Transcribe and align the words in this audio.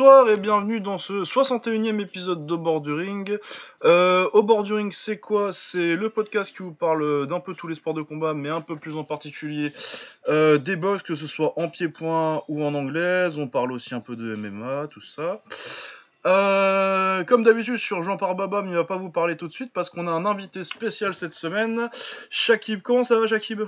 Bonsoir 0.00 0.30
et 0.30 0.38
bienvenue 0.38 0.80
dans 0.80 0.98
ce 0.98 1.24
61e 1.24 2.00
épisode 2.00 2.46
de 2.46 2.56
Borduring. 2.56 3.36
Euh, 3.84 4.26
au 4.32 4.42
Borduring, 4.42 4.92
c'est 4.92 5.18
quoi? 5.18 5.52
C'est 5.52 5.94
le 5.94 6.08
podcast 6.08 6.56
qui 6.56 6.62
vous 6.62 6.72
parle 6.72 7.26
d'un 7.26 7.38
peu 7.38 7.54
tous 7.54 7.68
les 7.68 7.74
sports 7.74 7.92
de 7.92 8.00
combat, 8.00 8.32
mais 8.32 8.48
un 8.48 8.62
peu 8.62 8.76
plus 8.76 8.96
en 8.96 9.04
particulier 9.04 9.74
euh, 10.30 10.56
des 10.56 10.74
box, 10.74 11.02
que 11.02 11.14
ce 11.14 11.26
soit 11.26 11.52
en 11.58 11.68
pied-point 11.68 12.40
ou 12.48 12.64
en 12.64 12.74
anglaise. 12.74 13.36
On 13.36 13.46
parle 13.46 13.72
aussi 13.72 13.94
un 13.94 14.00
peu 14.00 14.16
de 14.16 14.34
MMA, 14.36 14.86
tout 14.86 15.02
ça. 15.02 15.42
Euh, 16.24 17.22
comme 17.24 17.42
d'habitude, 17.42 17.76
je 17.76 17.84
suis 17.84 17.94
rejoint 17.94 18.16
par 18.16 18.34
Baba, 18.34 18.62
mais 18.62 18.70
il 18.70 18.76
va 18.76 18.84
pas 18.84 18.96
vous 18.96 19.10
parler 19.10 19.36
tout 19.36 19.48
de 19.48 19.52
suite 19.52 19.70
parce 19.74 19.90
qu'on 19.90 20.06
a 20.06 20.10
un 20.10 20.24
invité 20.24 20.64
spécial 20.64 21.12
cette 21.12 21.34
semaine. 21.34 21.90
Shakib, 22.30 22.80
comment 22.80 23.04
ça 23.04 23.20
va, 23.20 23.26
Shakib? 23.26 23.64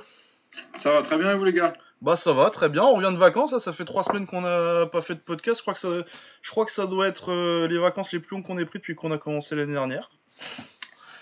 Ça 0.79 0.93
va 0.93 1.03
très 1.03 1.19
bien, 1.19 1.33
et 1.33 1.37
vous 1.37 1.45
les 1.45 1.53
gars? 1.53 1.75
Bah 2.01 2.17
ça 2.17 2.33
va, 2.33 2.51
très 2.51 2.69
bien. 2.69 2.83
On 2.83 2.95
revient 2.95 3.13
de 3.13 3.19
vacances. 3.19 3.53
là, 3.53 3.61
ça 3.61 3.73
fait 3.73 3.85
trois 3.85 4.03
semaines 4.03 4.27
qu'on 4.27 4.41
n'a 4.41 4.87
pas 4.87 5.01
fait 5.01 5.15
de 5.15 5.21
podcast. 5.21 5.59
Je 5.59 5.63
crois 5.63 5.75
que 5.75 5.81
ça, 5.81 5.89
je 6.43 6.51
crois 6.51 6.65
que 6.65 6.73
ça 6.73 6.87
doit 6.87 7.07
être 7.07 7.31
euh, 7.31 7.69
les 7.69 7.79
vacances 7.79 8.13
les 8.13 8.19
plus 8.19 8.35
longues 8.37 8.45
qu'on 8.45 8.59
ait 8.59 8.65
pris 8.65 8.81
depuis 8.81 8.95
qu'on 8.97 9.13
a 9.13 9.19
commencé 9.19 9.55
l'année 9.55 9.73
dernière. 9.73 10.11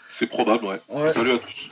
C'est 0.09 0.27
probable, 0.27 0.64
ouais. 0.64 0.81
Ouais. 0.89 1.12
Salut 1.12 1.33
à 1.33 1.39
tous. 1.39 1.70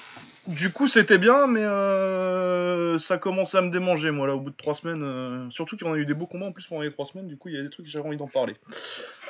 Du 0.48 0.72
coup, 0.72 0.88
c'était 0.88 1.18
bien, 1.18 1.46
mais 1.46 1.62
euh, 1.62 2.98
ça 2.98 3.18
commençait 3.18 3.58
à 3.58 3.60
me 3.60 3.70
démanger, 3.70 4.10
moi, 4.10 4.26
là, 4.26 4.34
au 4.34 4.40
bout 4.40 4.48
de 4.48 4.56
trois 4.56 4.72
semaines. 4.72 5.02
euh, 5.02 5.50
surtout 5.50 5.76
qu'on 5.76 5.92
a 5.92 5.96
eu 5.98 6.06
des 6.06 6.14
beaux 6.14 6.26
combats 6.26 6.46
en 6.46 6.52
plus 6.52 6.66
pendant 6.66 6.80
les 6.80 6.90
trois 6.90 7.04
semaines. 7.04 7.28
Du 7.28 7.36
coup, 7.36 7.48
il 7.48 7.54
y 7.54 7.58
a 7.58 7.62
des 7.62 7.68
trucs 7.68 7.84
que 7.84 7.92
j'avais 7.92 8.06
envie 8.08 8.16
d'en 8.16 8.28
parler. 8.28 8.56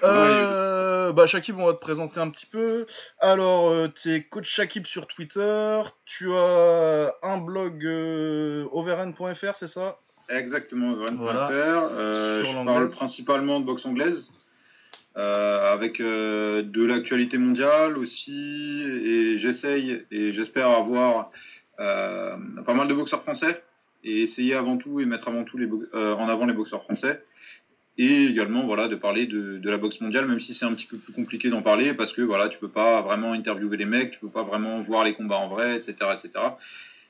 Euh, 0.05 1.13
bah, 1.13 1.27
Shakib, 1.27 1.59
on 1.59 1.67
va 1.67 1.73
te 1.73 1.81
présenter 1.81 2.21
un 2.21 2.31
petit 2.31 2.47
peu. 2.47 2.87
Alors, 3.19 3.69
euh, 3.69 3.89
t'es 3.89 4.23
coach 4.23 4.49
Shakib 4.49 4.87
sur 4.87 5.09
Twitter. 5.09 5.81
Tu 6.07 6.33
as 6.33 7.13
un 7.25 7.39
blog 7.39 7.85
euh, 7.85 8.67
overen.fr, 8.71 9.57
c'est 9.57 9.67
ça? 9.67 9.99
Exactement, 10.29 10.93
Vren.fr. 10.95 11.15
Voilà. 11.17 11.49
Je 11.51 12.65
parle 12.65 12.89
principalement 12.91 13.59
de 13.59 13.65
boxe 13.65 13.85
anglaise, 13.87 14.29
euh, 15.19 15.73
avec 15.73 16.01
euh, 16.01 16.63
de 16.63 16.85
l'actualité 16.85 17.39
mondiale 17.39 17.99
aussi, 17.99 18.85
et 18.85 19.37
j'essaye 19.37 20.05
et 20.13 20.33
j'espère 20.33 20.71
avoir 20.71 21.33
euh, 21.81 22.37
pas 22.65 22.75
mal 22.75 22.87
de 22.87 22.95
boxeurs 22.95 23.23
français, 23.23 23.61
et 24.05 24.23
essayer 24.23 24.55
avant 24.55 24.77
tout 24.77 25.01
et 25.01 25.07
mettre 25.07 25.27
avant 25.27 25.43
tout 25.43 25.59
en 25.93 26.29
avant 26.29 26.47
les 26.47 26.53
boxeurs 26.53 26.85
français. 26.85 27.25
Et 28.01 28.27
également 28.27 28.65
voilà 28.65 28.87
de 28.87 28.95
parler 28.95 29.27
de, 29.27 29.59
de 29.59 29.71
la 29.71 29.77
boxe 29.77 30.01
mondiale, 30.01 30.27
même 30.27 30.39
si 30.39 30.55
c'est 30.55 30.65
un 30.65 30.75
petit 30.75 30.87
peu 30.87 30.99
plus 30.99 31.13
compliqué 31.13 31.51
d'en 31.51 31.63
parler 31.63 31.95
parce 31.95 32.13
que 32.13 32.23
voilà 32.23 32.49
tu 32.49 32.59
peux 32.59 32.69
pas 32.71 33.03
vraiment 33.03 33.33
interviewer 33.33 33.77
les 33.77 33.87
mecs, 33.87 34.13
tu 34.13 34.21
peux 34.21 34.31
pas 34.31 34.45
vraiment 34.45 34.81
voir 34.83 35.03
les 35.03 35.15
combats 35.15 35.39
en 35.39 35.49
vrai, 35.49 35.79
etc., 35.79 35.97
etc. 36.15 36.45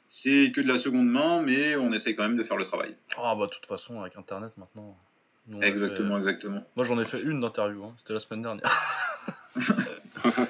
C'est 0.09 0.51
que 0.53 0.63
de 0.63 0.69
la 0.69 0.79
seconde 0.79 1.11
main, 1.11 1.43
mais 1.43 1.77
on 1.77 1.93
essaye 1.93 2.17
quand 2.17 2.23
même 2.23 2.39
de 2.39 2.45
faire 2.45 2.57
le 2.57 2.65
travail. 2.65 2.95
Ah, 3.19 3.35
bah, 3.39 3.45
de 3.45 3.51
toute 3.51 3.67
façon, 3.67 4.01
avec 4.01 4.17
Internet 4.17 4.53
maintenant. 4.57 4.97
Nous, 5.49 5.63
Exactement, 5.63 6.15
fait- 6.15 6.19
exactement. 6.19 6.65
Moi, 6.77 6.85
j'en 6.85 7.01
ai 7.01 7.05
fait 7.05 7.21
une 7.23 7.41
d'interview, 7.41 7.85
hein. 7.85 7.95
c'était 7.97 8.15
la 8.15 8.21
semaine 8.21 8.43
dernière. 8.43 8.71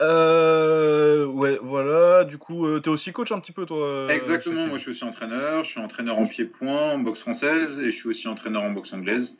Euh, 0.00 1.26
ouais, 1.26 1.58
voilà. 1.60 2.24
Du 2.24 2.38
coup, 2.38 2.66
euh, 2.66 2.78
t'es 2.80 2.88
aussi 2.88 3.12
coach 3.12 3.32
un 3.32 3.40
petit 3.40 3.52
peu, 3.52 3.66
toi 3.66 3.84
euh, 3.84 4.08
Exactement, 4.08 4.66
moi 4.66 4.78
je 4.78 4.82
suis 4.82 4.90
aussi 4.92 5.04
entraîneur, 5.04 5.64
je 5.64 5.70
suis 5.70 5.80
entraîneur 5.80 6.18
en 6.18 6.26
pied-point, 6.26 6.92
en 6.92 6.98
boxe 6.98 7.20
française, 7.20 7.80
et 7.80 7.90
je 7.90 7.96
suis 7.96 8.08
aussi 8.08 8.28
entraîneur 8.28 8.62
en 8.62 8.70
boxe 8.70 8.92
anglaise. 8.92 9.36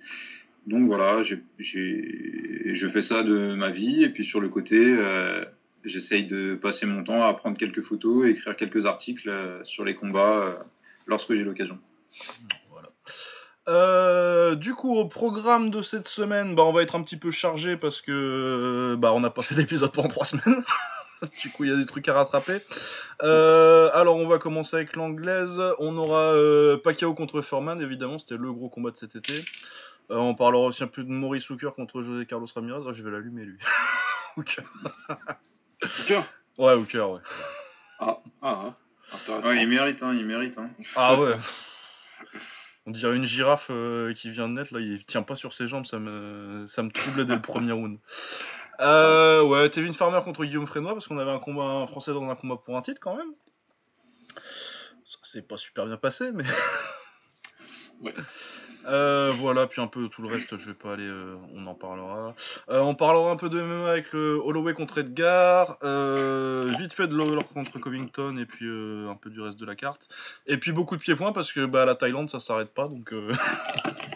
Donc 0.66 0.86
voilà, 0.86 1.22
j'ai, 1.22 1.42
j'ai, 1.58 2.74
je 2.74 2.88
fais 2.88 3.02
ça 3.02 3.22
de 3.22 3.54
ma 3.54 3.70
vie, 3.70 4.02
et 4.02 4.08
puis 4.08 4.24
sur 4.24 4.40
le 4.40 4.48
côté, 4.48 4.76
euh, 4.76 5.44
j'essaye 5.84 6.26
de 6.26 6.58
passer 6.60 6.86
mon 6.86 7.04
temps 7.04 7.22
à 7.22 7.32
prendre 7.34 7.56
quelques 7.56 7.82
photos 7.82 8.26
et 8.26 8.30
écrire 8.30 8.56
quelques 8.56 8.84
articles 8.84 9.28
euh, 9.28 9.62
sur 9.64 9.84
les 9.84 9.94
combats 9.94 10.38
euh, 10.38 10.54
lorsque 11.06 11.34
j'ai 11.34 11.44
l'occasion. 11.44 11.78
Euh, 13.68 14.54
du 14.54 14.74
coup, 14.74 14.96
au 14.96 15.04
programme 15.04 15.70
de 15.70 15.82
cette 15.82 16.08
semaine, 16.08 16.54
bah, 16.54 16.64
on 16.64 16.72
va 16.72 16.82
être 16.82 16.96
un 16.96 17.02
petit 17.02 17.18
peu 17.18 17.30
chargé 17.30 17.76
parce 17.76 18.00
que 18.00 18.12
euh, 18.12 18.96
bah, 18.96 19.12
on 19.12 19.20
n'a 19.20 19.30
pas 19.30 19.42
fait 19.42 19.54
d'épisode 19.54 19.92
pendant 19.92 20.08
trois 20.08 20.24
semaines. 20.24 20.64
du 21.42 21.50
coup, 21.50 21.64
il 21.64 21.70
y 21.70 21.72
a 21.72 21.76
des 21.76 21.86
trucs 21.86 22.08
à 22.08 22.14
rattraper. 22.14 22.60
Euh, 23.22 23.90
alors, 23.92 24.16
on 24.16 24.26
va 24.26 24.38
commencer 24.38 24.76
avec 24.76 24.96
l'anglaise. 24.96 25.60
On 25.78 25.96
aura 25.98 26.32
euh, 26.34 26.78
Pacquiao 26.78 27.14
contre 27.14 27.42
Furman, 27.42 27.80
évidemment, 27.80 28.18
c'était 28.18 28.36
le 28.36 28.52
gros 28.52 28.68
combat 28.68 28.90
de 28.90 28.96
cet 28.96 29.16
été. 29.16 29.44
Euh, 30.10 30.16
on 30.16 30.34
parlera 30.34 30.64
aussi 30.64 30.82
un 30.82 30.88
peu 30.88 31.02
de 31.02 31.10
Maurice 31.10 31.50
Hooker 31.50 31.70
contre 31.76 32.00
José 32.00 32.24
Carlos 32.24 32.46
Ramirez. 32.54 32.84
Ah, 32.88 32.92
je 32.92 33.02
vais 33.02 33.10
l'allumer, 33.10 33.44
lui. 33.44 33.58
Hooker. 34.36 34.62
Tiens. 36.06 36.24
Ouais, 36.56 36.74
Hooker, 36.74 37.10
ouais. 37.10 37.20
Ah, 38.00 38.18
ah, 38.40 38.62
ah. 38.64 38.74
Intéressant. 39.12 39.48
Ouais, 39.48 39.62
il 39.62 39.68
mérite, 39.68 40.02
hein, 40.02 40.14
il 40.14 40.26
mérite. 40.26 40.58
Hein. 40.58 40.70
Ah 40.94 41.18
ouais. 41.18 41.34
On 42.88 42.90
dirait 42.90 43.14
une 43.14 43.26
girafe 43.26 43.66
euh, 43.68 44.14
qui 44.14 44.30
vient 44.30 44.48
de 44.48 44.54
naître, 44.54 44.72
là, 44.72 44.80
il 44.80 45.04
tient 45.04 45.22
pas 45.22 45.36
sur 45.36 45.52
ses 45.52 45.68
jambes, 45.68 45.84
ça 45.84 45.98
me, 45.98 46.64
ça 46.64 46.82
me 46.82 46.90
troublait 46.90 47.26
dès 47.26 47.34
le 47.34 47.42
premier 47.42 47.72
round. 47.72 47.98
Euh, 48.80 49.42
ouais, 49.42 49.68
Tevin 49.70 49.92
Farmer 49.92 50.20
contre 50.22 50.44
Guillaume 50.44 50.68
Frénois, 50.68 50.92
parce 50.94 51.08
qu'on 51.08 51.18
avait 51.18 51.32
un 51.32 51.40
combat 51.40 51.64
un 51.64 51.86
français 51.88 52.12
dans 52.12 52.30
un 52.30 52.36
combat 52.36 52.54
pour 52.64 52.76
un 52.76 52.80
titre 52.80 53.00
quand 53.00 53.16
même. 53.16 53.32
Ça 55.04 55.18
s'est 55.24 55.42
pas 55.42 55.58
super 55.58 55.86
bien 55.86 55.96
passé, 55.96 56.30
mais. 56.32 56.44
Ouais. 58.00 58.14
Euh, 58.88 59.32
voilà, 59.38 59.66
puis 59.66 59.82
un 59.82 59.86
peu 59.86 60.08
tout 60.08 60.22
le 60.22 60.28
reste, 60.28 60.56
je 60.56 60.66
vais 60.66 60.74
pas 60.74 60.94
aller, 60.94 61.06
euh, 61.06 61.36
on 61.54 61.66
en 61.66 61.74
parlera. 61.74 62.34
Euh, 62.70 62.80
on 62.80 62.94
parlera 62.94 63.30
un 63.30 63.36
peu 63.36 63.50
de 63.50 63.60
MMA 63.60 63.90
avec 63.90 64.12
le 64.12 64.40
Holloway 64.42 64.72
contre 64.72 64.98
Edgar, 64.98 65.78
vite 66.78 66.92
fait 66.92 67.06
de 67.06 67.16
Lawler 67.16 67.42
contre 67.52 67.78
Covington, 67.78 68.36
et 68.38 68.46
puis 68.46 68.66
un 68.66 69.14
peu 69.14 69.30
du 69.30 69.40
reste 69.40 69.58
de 69.58 69.66
la 69.66 69.74
carte. 69.74 70.08
Et 70.46 70.56
puis 70.56 70.72
beaucoup 70.72 70.96
de 70.96 71.02
pieds-points 71.02 71.32
parce 71.32 71.52
que 71.52 71.66
bah, 71.66 71.84
la 71.84 71.94
Thaïlande 71.94 72.30
ça 72.30 72.40
s'arrête 72.40 72.72
pas 72.72 72.88
donc 72.88 73.12
eux 73.12 73.32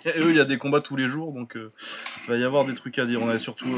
il 0.07 0.37
y 0.37 0.41
a 0.41 0.45
des 0.45 0.59
combats 0.59 0.81
tous 0.81 0.97
les 0.97 1.09
jours 1.09 1.33
donc 1.33 1.55
il 1.57 2.31
va 2.31 2.37
y 2.37 2.45
avoir 2.45 2.65
des 2.65 2.75
trucs 2.75 2.99
à 2.99 3.05
dire. 3.05 3.21
On 3.23 3.29
a 3.29 3.39
surtout 3.39 3.75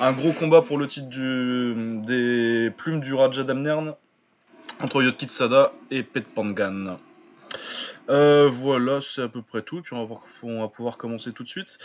un 0.00 0.12
gros 0.12 0.32
combat 0.32 0.62
pour 0.62 0.78
le 0.78 0.86
titre 0.86 1.08
des 1.08 2.70
plumes 2.76 3.00
du 3.00 3.14
Raja 3.14 3.42
Damnern 3.42 3.94
entre 4.80 5.02
Yotkitsada 5.02 5.72
et 5.90 6.02
Pet 6.02 6.26
Pangan. 6.34 6.98
Euh, 8.10 8.48
voilà, 8.50 9.00
c'est 9.00 9.22
à 9.22 9.28
peu 9.28 9.40
près 9.40 9.62
tout. 9.62 9.82
Puis 9.82 9.94
on 9.94 10.04
va, 10.04 10.16
on 10.42 10.60
va 10.60 10.68
pouvoir 10.68 10.96
commencer 10.96 11.32
tout 11.32 11.44
de 11.44 11.48
suite. 11.48 11.78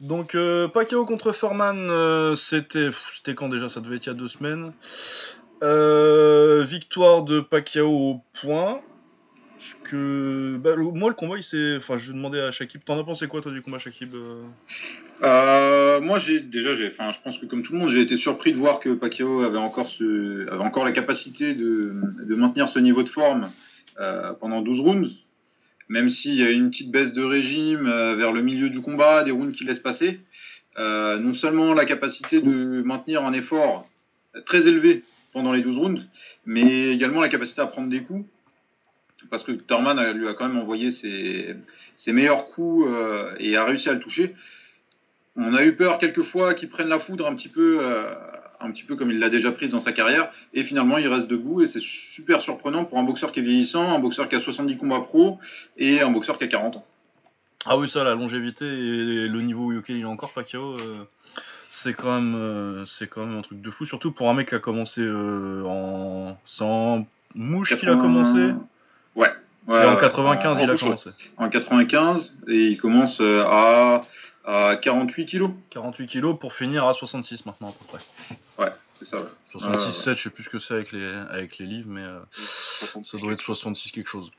Donc, 0.00 0.34
euh, 0.34 0.66
Pacquiao 0.66 1.04
contre 1.04 1.32
Furman, 1.32 1.90
euh, 1.90 2.34
c'était 2.36 2.88
c'était 3.12 3.34
quand 3.34 3.48
déjà? 3.48 3.68
Ça 3.68 3.80
devait 3.80 3.96
être 3.96 4.06
il 4.06 4.08
y 4.08 4.12
a 4.12 4.14
deux 4.14 4.28
semaines. 4.28 4.72
Victoire 5.60 7.22
de 7.22 7.40
Pacquiao 7.40 7.90
au 7.90 8.20
point. 8.40 8.80
Que, 9.82 10.56
bah, 10.56 10.76
moi, 10.76 11.08
le 11.08 11.16
combat, 11.16 11.36
il 11.36 11.42
s'est. 11.42 11.76
Enfin, 11.76 11.96
je 11.98 12.12
demandais 12.12 12.40
à 12.40 12.52
Shakib. 12.52 12.84
T'en 12.84 12.98
as 12.98 13.02
pensé 13.02 13.26
quoi, 13.26 13.40
toi, 13.40 13.52
du 13.52 13.60
combat, 13.60 13.78
Shakib 13.78 14.14
moi, 16.00 16.20
j'ai 16.20 16.40
déjà, 16.40 16.74
je 16.74 16.86
pense 17.24 17.38
que 17.38 17.46
comme 17.46 17.64
tout 17.64 17.72
le 17.72 17.80
monde, 17.80 17.90
j'ai 17.90 18.00
été 18.00 18.16
surpris 18.16 18.52
de 18.52 18.58
voir 18.58 18.78
que 18.78 18.90
Pacquiao 18.90 19.42
avait 19.42 19.58
encore 19.58 20.84
la 20.84 20.92
capacité 20.92 21.54
de, 21.54 21.92
maintenir 22.36 22.68
ce 22.68 22.78
niveau 22.78 23.02
de 23.02 23.08
forme 23.08 23.50
pendant 24.40 24.62
12 24.62 24.78
rounds, 24.78 25.10
même 25.88 26.10
s'il 26.10 26.34
y 26.34 26.42
a 26.42 26.50
une 26.50 26.70
petite 26.70 26.90
baisse 26.90 27.12
de 27.12 27.22
régime 27.22 27.86
euh, 27.86 28.14
vers 28.14 28.32
le 28.32 28.42
milieu 28.42 28.68
du 28.68 28.80
combat, 28.80 29.24
des 29.24 29.30
rounds 29.30 29.56
qui 29.56 29.64
laissent 29.64 29.78
passer. 29.78 30.20
Euh, 30.78 31.18
non 31.18 31.34
seulement 31.34 31.74
la 31.74 31.84
capacité 31.86 32.40
de 32.40 32.82
maintenir 32.82 33.24
un 33.24 33.32
effort 33.32 33.88
très 34.46 34.68
élevé 34.68 35.02
pendant 35.32 35.52
les 35.52 35.62
12 35.62 35.76
rounds, 35.76 36.06
mais 36.46 36.90
également 36.90 37.20
la 37.20 37.28
capacité 37.28 37.60
à 37.60 37.66
prendre 37.66 37.88
des 37.88 38.02
coups. 38.02 38.24
Parce 39.30 39.42
que 39.42 39.52
Thurman 39.52 40.12
lui 40.12 40.28
a 40.28 40.34
quand 40.34 40.48
même 40.48 40.58
envoyé 40.58 40.92
ses, 40.92 41.56
meilleurs 42.12 42.46
coups 42.46 42.86
euh, 42.88 43.34
et 43.38 43.56
a 43.56 43.64
réussi 43.64 43.88
à 43.88 43.94
le 43.94 44.00
toucher. 44.00 44.34
On 45.36 45.54
a 45.54 45.64
eu 45.64 45.74
peur 45.74 45.98
quelquefois 45.98 46.54
qu'il 46.54 46.68
prenne 46.68 46.88
la 46.88 47.00
foudre 47.00 47.26
un 47.26 47.34
petit 47.34 47.48
peu, 47.48 47.80
un 48.60 48.70
petit 48.70 48.82
peu 48.84 48.96
comme 48.96 49.10
il 49.10 49.18
l'a 49.18 49.28
déjà 49.30 49.52
prise 49.52 49.70
dans 49.70 49.80
sa 49.80 49.92
carrière, 49.92 50.30
et 50.54 50.64
finalement 50.64 50.98
il 50.98 51.06
reste 51.08 51.28
debout 51.28 51.62
et 51.62 51.66
c'est 51.66 51.80
super 51.80 52.40
surprenant 52.42 52.84
pour 52.84 52.98
un 52.98 53.02
boxeur 53.04 53.32
qui 53.32 53.40
est 53.40 53.42
vieillissant, 53.42 53.82
un 53.94 53.98
boxeur 53.98 54.28
qui 54.28 54.36
a 54.36 54.40
70 54.40 54.76
combats 54.78 55.00
pro 55.00 55.38
et 55.76 56.00
un 56.00 56.10
boxeur 56.10 56.38
qui 56.38 56.44
a 56.44 56.48
40 56.48 56.76
ans. 56.76 56.84
Ah 57.66 57.76
oui, 57.76 57.88
ça, 57.88 58.04
la 58.04 58.14
longévité 58.14 58.64
et 58.66 59.28
le 59.28 59.40
niveau 59.42 59.72
auquel 59.76 59.96
il 59.96 60.02
est 60.02 60.04
encore, 60.06 60.30
Pacquiao, 60.32 60.74
euh, 60.78 61.04
c'est 61.70 61.92
quand 61.92 62.14
même, 62.20 62.34
euh, 62.36 62.84
c'est 62.86 63.08
quand 63.08 63.26
même 63.26 63.36
un 63.38 63.42
truc 63.42 63.60
de 63.60 63.70
fou. 63.70 63.84
Surtout 63.84 64.12
pour 64.12 64.30
un 64.30 64.34
mec 64.34 64.48
qui 64.48 64.54
a 64.54 64.58
commencé 64.60 65.02
euh, 65.02 65.62
en, 65.66 66.38
sans 66.46 67.04
mouche 67.34 67.76
qu'il 67.76 67.88
a 67.88 67.92
80 67.94 68.02
commencé. 68.02 68.52
Ouais. 69.16 69.28
Et 69.68 69.72
en 69.72 69.94
ouais. 69.94 70.00
95, 70.00 70.58
en- 70.58 70.62
il 70.64 70.70
a 70.70 70.74
en- 70.74 70.76
commencé. 70.76 71.10
En 71.36 71.48
95 71.50 72.34
et 72.46 72.68
il 72.68 72.78
commence 72.78 73.20
à, 73.20 74.02
à 74.44 74.76
48 74.76 75.26
kilos. 75.26 75.50
48 75.70 76.06
kilos 76.06 76.38
pour 76.38 76.52
finir 76.52 76.86
à 76.86 76.94
66 76.94 77.44
maintenant 77.46 77.68
à 77.68 77.72
peu 77.72 77.84
près. 77.86 77.98
Ouais, 78.58 78.72
c'est 78.94 79.04
ça. 79.04 79.18
ouais. 79.20 79.28
66, 79.52 79.84
Ouais, 79.86 79.92
7, 79.92 80.16
je 80.16 80.22
sais 80.24 80.30
plus 80.30 80.44
ce 80.44 80.48
que 80.50 80.58
c'est 80.58 80.74
avec 80.74 80.92
les, 80.92 81.04
avec 81.30 81.58
les 81.58 81.66
livres, 81.66 81.88
mais 81.90 82.02
euh, 82.02 82.18
66. 82.32 83.10
ça 83.10 83.18
doit 83.18 83.32
être 83.32 83.40
66 83.40 83.90
quelque 83.92 84.08
chose. 84.08 84.30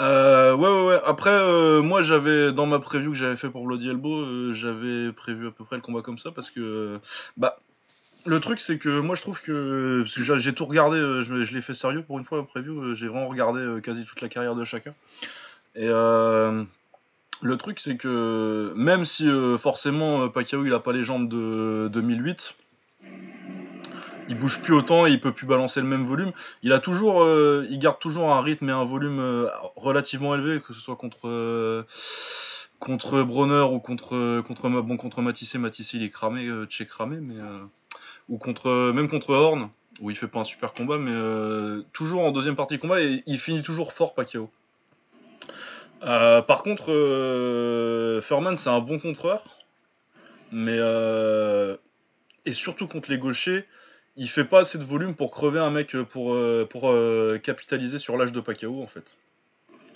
Euh, 0.00 0.54
ouais, 0.54 0.68
ouais, 0.68 0.86
ouais. 0.86 1.00
Après, 1.04 1.30
euh, 1.30 1.82
moi, 1.82 2.02
j'avais, 2.02 2.52
dans 2.52 2.66
ma 2.66 2.78
preview 2.78 3.10
que 3.12 3.16
j'avais 3.16 3.36
fait 3.36 3.50
pour 3.50 3.64
Bloody 3.64 3.88
Elbow, 3.90 4.20
euh, 4.20 4.54
j'avais 4.54 5.12
prévu 5.12 5.48
à 5.48 5.50
peu 5.50 5.64
près 5.64 5.76
le 5.76 5.82
combat 5.82 6.02
comme 6.02 6.18
ça 6.18 6.30
parce 6.30 6.50
que, 6.50 6.60
euh, 6.60 6.98
bah, 7.36 7.58
le 8.26 8.40
truc, 8.40 8.60
c'est 8.60 8.78
que 8.78 9.00
moi, 9.00 9.16
je 9.16 9.22
trouve 9.22 9.40
que, 9.40 10.02
parce 10.02 10.14
que 10.14 10.38
j'ai- 10.38 10.52
tout 10.54 10.66
regardé, 10.66 10.98
euh, 10.98 11.22
je, 11.22 11.34
l'ai 11.54 11.62
fait 11.62 11.74
sérieux 11.74 12.02
pour 12.02 12.18
une 12.18 12.24
fois, 12.24 12.38
la 12.38 12.44
preview, 12.44 12.80
euh, 12.80 12.94
j'ai 12.94 13.08
vraiment 13.08 13.28
regardé 13.28 13.60
euh, 13.60 13.80
quasi 13.80 14.04
toute 14.04 14.20
la 14.20 14.28
carrière 14.28 14.54
de 14.54 14.64
chacun. 14.64 14.94
Et, 15.74 15.88
euh, 15.88 16.64
le 17.40 17.56
truc, 17.56 17.78
c'est 17.80 17.96
que 17.96 18.72
même 18.76 19.04
si 19.04 19.28
euh, 19.28 19.56
forcément 19.56 20.22
euh, 20.22 20.28
Pacquiao 20.28 20.64
il 20.64 20.74
a 20.74 20.80
pas 20.80 20.92
les 20.92 21.04
jambes 21.04 21.28
de 21.28 21.88
2008, 21.92 22.54
il 24.28 24.36
bouge 24.36 24.60
plus 24.60 24.74
autant 24.74 25.06
et 25.06 25.10
il 25.10 25.20
peut 25.20 25.32
plus 25.32 25.46
balancer 25.46 25.80
le 25.80 25.86
même 25.86 26.04
volume. 26.04 26.32
Il 26.62 26.72
a 26.72 26.80
toujours, 26.80 27.22
euh, 27.22 27.66
il 27.70 27.78
garde 27.78 27.98
toujours 27.98 28.32
un 28.32 28.42
rythme 28.42 28.68
et 28.68 28.72
un 28.72 28.84
volume 28.84 29.48
relativement 29.76 30.34
élevé, 30.34 30.60
que 30.60 30.74
ce 30.74 30.80
soit 30.80 30.96
contre 30.96 31.86
contre 32.80 33.22
Bronner 33.22 33.66
ou 33.72 33.78
contre 33.78 34.40
contre 34.42 34.68
bon 34.68 34.96
contre 34.96 35.22
Matissé. 35.22 35.58
Matissé 35.58 35.96
il 35.96 36.02
est 36.02 36.10
cramé, 36.10 36.48
Tché 36.68 36.86
cramé, 36.86 37.18
mais 37.20 37.36
ou 38.28 38.36
contre 38.38 38.92
même 38.92 39.08
contre 39.08 39.30
Horn 39.30 39.70
où 40.00 40.10
il 40.10 40.16
fait 40.16 40.28
pas 40.28 40.40
un 40.40 40.44
super 40.44 40.74
combat, 40.74 40.98
mais 40.98 41.82
toujours 41.92 42.24
en 42.24 42.32
deuxième 42.32 42.56
partie 42.56 42.76
de 42.76 42.80
combat 42.80 43.00
et 43.00 43.22
il 43.26 43.38
finit 43.38 43.62
toujours 43.62 43.92
fort 43.92 44.14
Pacquiao. 44.14 44.50
Euh, 46.02 46.42
par 46.42 46.62
contre, 46.62 46.92
euh, 46.92 48.20
c'est 48.20 48.68
un 48.70 48.80
bon 48.80 48.98
contreur. 48.98 49.44
Mais. 50.52 50.76
Euh, 50.78 51.76
et 52.46 52.52
surtout 52.52 52.86
contre 52.86 53.10
les 53.10 53.18
gauchers, 53.18 53.66
il 54.16 54.28
fait 54.28 54.44
pas 54.44 54.60
assez 54.60 54.78
de 54.78 54.84
volume 54.84 55.14
pour 55.14 55.30
crever 55.30 55.58
un 55.58 55.70
mec 55.70 55.94
pour, 56.10 56.34
pour 56.70 56.94
capitaliser 57.42 57.98
sur 57.98 58.16
l'âge 58.16 58.32
de 58.32 58.40
Pacquiao, 58.40 58.82
en 58.82 58.86
fait. 58.86 59.04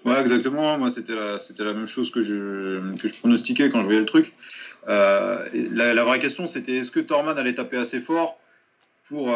Ouais, 0.04 0.20
exactement. 0.20 0.76
Moi, 0.76 0.90
c'était 0.90 1.14
la, 1.14 1.72
même 1.72 1.86
chose 1.86 2.10
que 2.10 2.22
je, 2.22 2.78
pronostiquais 3.20 3.70
quand 3.70 3.80
je 3.80 3.86
voyais 3.86 4.00
le 4.00 4.06
truc. 4.06 4.34
la, 4.86 6.04
vraie 6.04 6.20
question, 6.20 6.46
c'était 6.46 6.76
est-ce 6.76 6.90
que 6.90 7.00
Thorman 7.00 7.38
allait 7.38 7.54
taper 7.54 7.78
assez 7.78 8.00
fort 8.00 8.38
pour, 9.08 9.34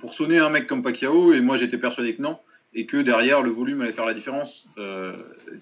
pour 0.00 0.14
sonner 0.14 0.38
un 0.38 0.50
mec 0.50 0.66
comme 0.66 0.82
Pacquiao? 0.82 1.32
Et 1.32 1.40
moi, 1.40 1.56
j'étais 1.56 1.78
persuadé 1.78 2.16
que 2.16 2.22
non 2.22 2.40
et 2.72 2.86
que 2.86 2.98
derrière 2.98 3.42
le 3.42 3.50
volume 3.50 3.80
allait 3.80 3.92
faire 3.92 4.06
la 4.06 4.14
différence. 4.14 4.64
Euh, 4.78 5.16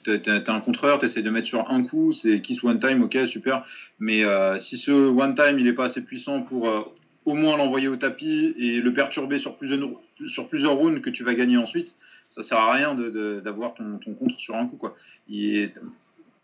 t'as 0.05 0.53
un 0.53 0.61
contreur, 0.61 0.99
t'essayes 0.99 1.23
de 1.23 1.31
mettre 1.31 1.47
sur 1.47 1.71
un 1.71 1.83
coup, 1.83 2.13
c'est 2.13 2.41
kiss 2.41 2.63
one 2.63 2.81
time, 2.81 3.03
ok, 3.03 3.27
super. 3.27 3.65
Mais 3.99 4.25
euh, 4.25 4.59
si 4.59 4.77
ce 4.77 4.91
one 4.91 5.35
time 5.35 5.59
il 5.59 5.67
est 5.67 5.73
pas 5.73 5.87
assez 5.87 6.03
puissant 6.03 6.43
pour 6.43 6.69
euh, 6.69 6.83
au 7.25 7.35
moins 7.35 7.57
l'envoyer 7.57 7.89
au 7.89 7.97
tapis 7.97 8.55
et 8.59 8.81
le 8.81 8.93
perturber 8.93 9.39
sur 9.39 9.57
plusieurs, 9.57 10.77
rounds 10.77 11.01
que 11.01 11.11
tu 11.11 11.25
vas 11.25 11.35
gagner 11.35 11.57
ensuite, 11.57 11.95
ça 12.29 12.43
sert 12.43 12.59
à 12.59 12.73
rien 12.73 12.95
d'avoir 12.95 13.75
ton, 13.75 13.99
contre 13.99 14.39
sur 14.39 14.55
un 14.55 14.67
coup. 14.67 14.77
Quoi. 14.77 14.95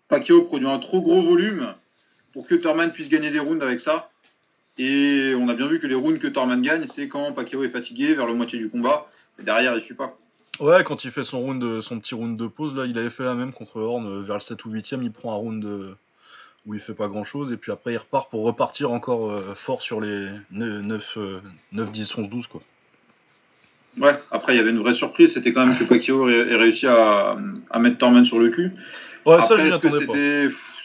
Pacquiao 0.09 0.43
produit 0.43 0.69
un 0.69 0.79
trop 0.79 1.01
gros 1.01 1.23
volume 1.23 1.75
pour 2.33 2.47
que 2.47 2.55
Thurman 2.55 2.93
puisse 2.93 3.09
gagner 3.09 3.31
des 3.31 3.39
rounds 3.39 3.63
avec 3.63 3.81
ça. 3.81 4.11
Et 4.77 5.35
on 5.39 5.49
a 5.49 5.55
bien 5.55 5.69
vu 5.69 5.79
que 5.79 5.87
les 5.87 5.95
rounds 5.95 6.19
que 6.19 6.27
Thurman 6.27 6.61
gagne, 6.61 6.87
c'est 6.87 7.07
quand 7.09 7.33
Pacquiao 7.33 7.65
est 7.65 7.69
fatigué 7.69 8.15
vers 8.15 8.27
le 8.27 8.35
moitié 8.35 8.59
du 8.59 8.69
combat. 8.69 9.07
Et 9.39 9.43
derrière, 9.43 9.77
il 9.77 9.83
suit 9.83 9.95
pas. 9.95 10.19
Ouais, 10.61 10.85
quand 10.85 11.05
il 11.05 11.11
fait 11.11 11.25
son, 11.25 11.41
round, 11.41 11.81
son 11.81 11.99
petit 11.99 12.15
round 12.15 12.37
de 12.37 12.47
pause, 12.47 12.75
là, 12.75 12.87
il 12.87 12.97
avait 12.99 13.11
fait 13.11 13.25
la 13.25 13.35
même 13.35 13.53
contre 13.53 13.81
Horn 13.81 14.07
euh, 14.07 14.23
vers 14.23 14.37
le 14.37 14.41
7 14.41 14.65
ou 14.65 14.73
8ème. 14.73 15.03
Il 15.03 15.11
prend 15.11 15.33
un 15.33 15.37
round 15.37 15.97
où 16.67 16.75
il 16.75 16.81
fait 16.81 16.95
pas 16.95 17.09
grand 17.09 17.25
chose, 17.25 17.53
et 17.53 17.57
puis 17.57 17.73
après, 17.73 17.93
il 17.93 17.99
repart 17.99 18.31
pour 18.31 18.45
repartir 18.45 18.91
encore 18.91 19.31
euh, 19.31 19.55
fort 19.55 19.83
sur 19.83 20.01
les 20.01 20.31
9, 20.53 21.19
9, 21.73 21.93
10, 21.93 22.19
11, 22.19 22.29
12. 22.29 22.47
Quoi. 22.47 22.63
Ouais, 24.01 24.19
après, 24.31 24.55
il 24.55 24.57
y 24.57 24.61
avait 24.61 24.71
une 24.71 24.79
vraie 24.79 24.95
surprise, 24.95 25.35
c'était 25.35 25.53
quand 25.53 25.67
même 25.67 25.79
que 25.79 25.85
Pacquiao 25.85 26.29
ait 26.29 26.57
réussi 26.57 26.87
à, 26.87 27.37
à 27.71 27.79
mettre 27.79 27.99
Torment 27.99 28.25
sur 28.25 28.39
le 28.39 28.51
cul. 28.51 28.73
Ouais, 29.27 29.41
ça, 29.43 29.57
je 29.57 29.67
l'attendais 29.67 30.07
pas. 30.07 30.15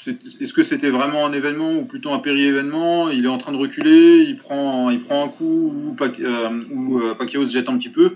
Est-ce 0.07 0.53
que 0.53 0.63
c'était 0.63 0.89
vraiment 0.89 1.25
un 1.25 1.33
événement 1.33 1.73
ou 1.73 1.85
plutôt 1.85 2.13
un 2.13 2.19
péri-événement? 2.19 3.09
Il 3.09 3.25
est 3.25 3.29
en 3.29 3.37
train 3.37 3.51
de 3.51 3.57
reculer, 3.57 4.23
il 4.27 4.37
prend, 4.37 4.89
il 4.89 5.01
prend 5.01 5.25
un 5.25 5.29
coup 5.29 5.73
ou, 5.73 5.95
euh, 6.01 7.13
Pacquiao 7.15 7.45
se 7.45 7.51
jette 7.51 7.69
un 7.69 7.77
petit 7.77 7.89
peu. 7.89 8.15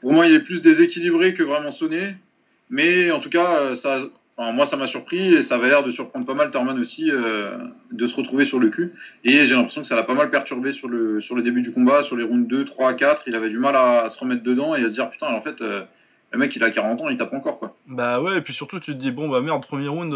Pour 0.00 0.12
moi, 0.12 0.26
il 0.26 0.34
est 0.34 0.40
plus 0.40 0.62
déséquilibré 0.62 1.34
que 1.34 1.42
vraiment 1.42 1.72
sonné. 1.72 2.14
Mais 2.70 3.10
en 3.10 3.20
tout 3.20 3.30
cas, 3.30 3.60
euh, 3.60 3.76
ça, 3.76 3.98
moi, 4.38 4.66
ça 4.66 4.76
m'a 4.76 4.86
surpris 4.86 5.34
et 5.34 5.42
ça 5.42 5.56
avait 5.56 5.68
l'air 5.68 5.82
de 5.82 5.90
surprendre 5.90 6.24
pas 6.24 6.34
mal 6.34 6.50
Thurman 6.50 6.78
aussi 6.78 7.10
euh, 7.10 7.58
de 7.90 8.06
se 8.06 8.14
retrouver 8.14 8.44
sur 8.44 8.58
le 8.58 8.70
cul. 8.70 8.92
Et 9.24 9.44
j'ai 9.44 9.54
l'impression 9.54 9.82
que 9.82 9.88
ça 9.88 9.96
l'a 9.96 10.04
pas 10.04 10.14
mal 10.14 10.30
perturbé 10.30 10.72
sur 10.72 10.88
le, 10.88 11.20
sur 11.20 11.34
le 11.34 11.42
début 11.42 11.62
du 11.62 11.72
combat, 11.72 12.02
sur 12.04 12.16
les 12.16 12.24
rounds 12.24 12.48
2, 12.48 12.64
3, 12.64 12.94
4. 12.94 13.24
Il 13.26 13.34
avait 13.34 13.50
du 13.50 13.58
mal 13.58 13.76
à, 13.76 14.08
se 14.08 14.18
remettre 14.18 14.42
dedans 14.42 14.74
et 14.74 14.84
à 14.84 14.88
se 14.88 14.94
dire 14.94 15.10
putain, 15.10 15.26
en 15.26 15.42
fait, 15.42 15.60
euh, 15.60 15.82
le 16.32 16.38
mec 16.38 16.54
il 16.54 16.62
a 16.62 16.70
40 16.70 17.00
ans, 17.00 17.08
il 17.08 17.16
tape 17.18 17.34
encore 17.34 17.58
quoi. 17.58 17.74
Bah 17.88 18.22
ouais, 18.22 18.38
et 18.38 18.40
puis 18.40 18.54
surtout 18.54 18.78
tu 18.78 18.92
te 18.92 18.98
dis 18.98 19.10
bon 19.10 19.28
bah 19.28 19.40
merde, 19.40 19.62
premier 19.62 19.88
round, 19.88 20.14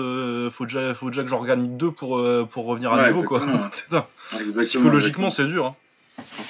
faut, 0.52 0.64
déjà, 0.64 0.94
faut 0.94 1.10
déjà 1.10 1.22
que 1.22 1.28
j'organise 1.28 1.70
deux 1.70 1.90
pour, 1.90 2.24
pour 2.52 2.66
revenir 2.66 2.92
à 2.92 3.10
nouveau 3.10 3.24
quoi. 3.24 3.42
Psychologiquement, 4.62 5.28
c'est 5.28 5.46
dur. 5.46 5.66
Hein. 5.66 5.76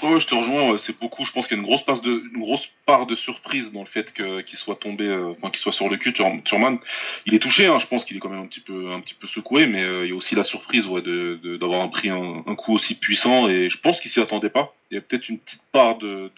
Je 0.02 0.26
te 0.26 0.34
rejoins, 0.34 0.76
c'est 0.78 0.98
beaucoup, 0.98 1.24
je 1.24 1.32
pense 1.32 1.46
qu'il 1.46 1.56
y 1.56 1.60
a 1.60 1.62
une 1.62 1.68
grosse, 1.68 2.70
part 2.86 3.06
de 3.06 3.14
surprise 3.14 3.72
dans 3.72 3.80
le 3.80 3.86
fait 3.86 4.12
qu'il 4.12 4.58
soit 4.58 4.76
tombé, 4.76 5.06
euh, 5.06 5.30
enfin 5.30 5.48
qu'il 5.48 5.58
soit 5.58 5.72
sur 5.72 5.88
le 5.88 5.96
cul, 5.96 6.12
Turman. 6.12 6.78
Il 7.24 7.34
est 7.34 7.38
touché, 7.38 7.66
hein, 7.66 7.78
je 7.78 7.86
pense 7.86 8.04
qu'il 8.04 8.16
est 8.16 8.20
quand 8.20 8.28
même 8.28 8.42
un 8.42 8.46
petit 8.46 8.60
peu, 8.60 9.26
secoué, 9.26 9.66
mais 9.66 9.82
euh, 9.82 10.04
il 10.04 10.10
y 10.10 10.12
a 10.12 10.14
aussi 10.14 10.34
la 10.34 10.44
surprise 10.44 10.84
d'avoir 10.84 11.88
pris 11.90 12.10
un, 12.10 12.42
coup 12.56 12.74
aussi 12.74 12.94
puissant, 12.94 13.48
et 13.48 13.70
je 13.70 13.80
pense 13.80 14.00
qu'il 14.00 14.10
s'y 14.10 14.20
attendait 14.20 14.50
pas. 14.50 14.74
Il 14.90 14.96
y 14.96 14.98
a 14.98 15.00
peut-être 15.00 15.28
une 15.30 15.38
petite 15.38 15.62
part 15.72 15.96
de, 15.96 16.30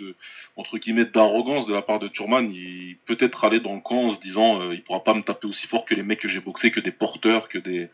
entre 0.57 0.79
guillemets, 0.79 1.05
d'arrogance 1.05 1.67
de 1.67 1.75
la 1.75 1.83
part 1.83 1.99
de 1.99 2.09
Turman. 2.09 2.53
Il 2.55 2.97
peut-être 3.07 3.45
aller 3.45 3.61
dans 3.61 3.75
le 3.75 3.81
camp 3.81 4.11
en 4.11 4.15
se 4.15 4.21
disant, 4.21 4.63
euh, 4.63 4.75
il 4.75 4.83
pourra 4.83 5.03
pas 5.03 5.15
me 5.15 5.23
taper 5.23 5.49
aussi 5.49 5.67
fort 5.67 5.85
que 5.85 5.95
les 5.95 6.05
mecs 6.05 6.21
que 6.21 6.29
j'ai 6.29 6.41
boxés, 6.41 6.71
que 6.71 6.81
des 6.81 6.93
porteurs, 6.93 7.49
que 7.49 7.59
des, 7.59 7.89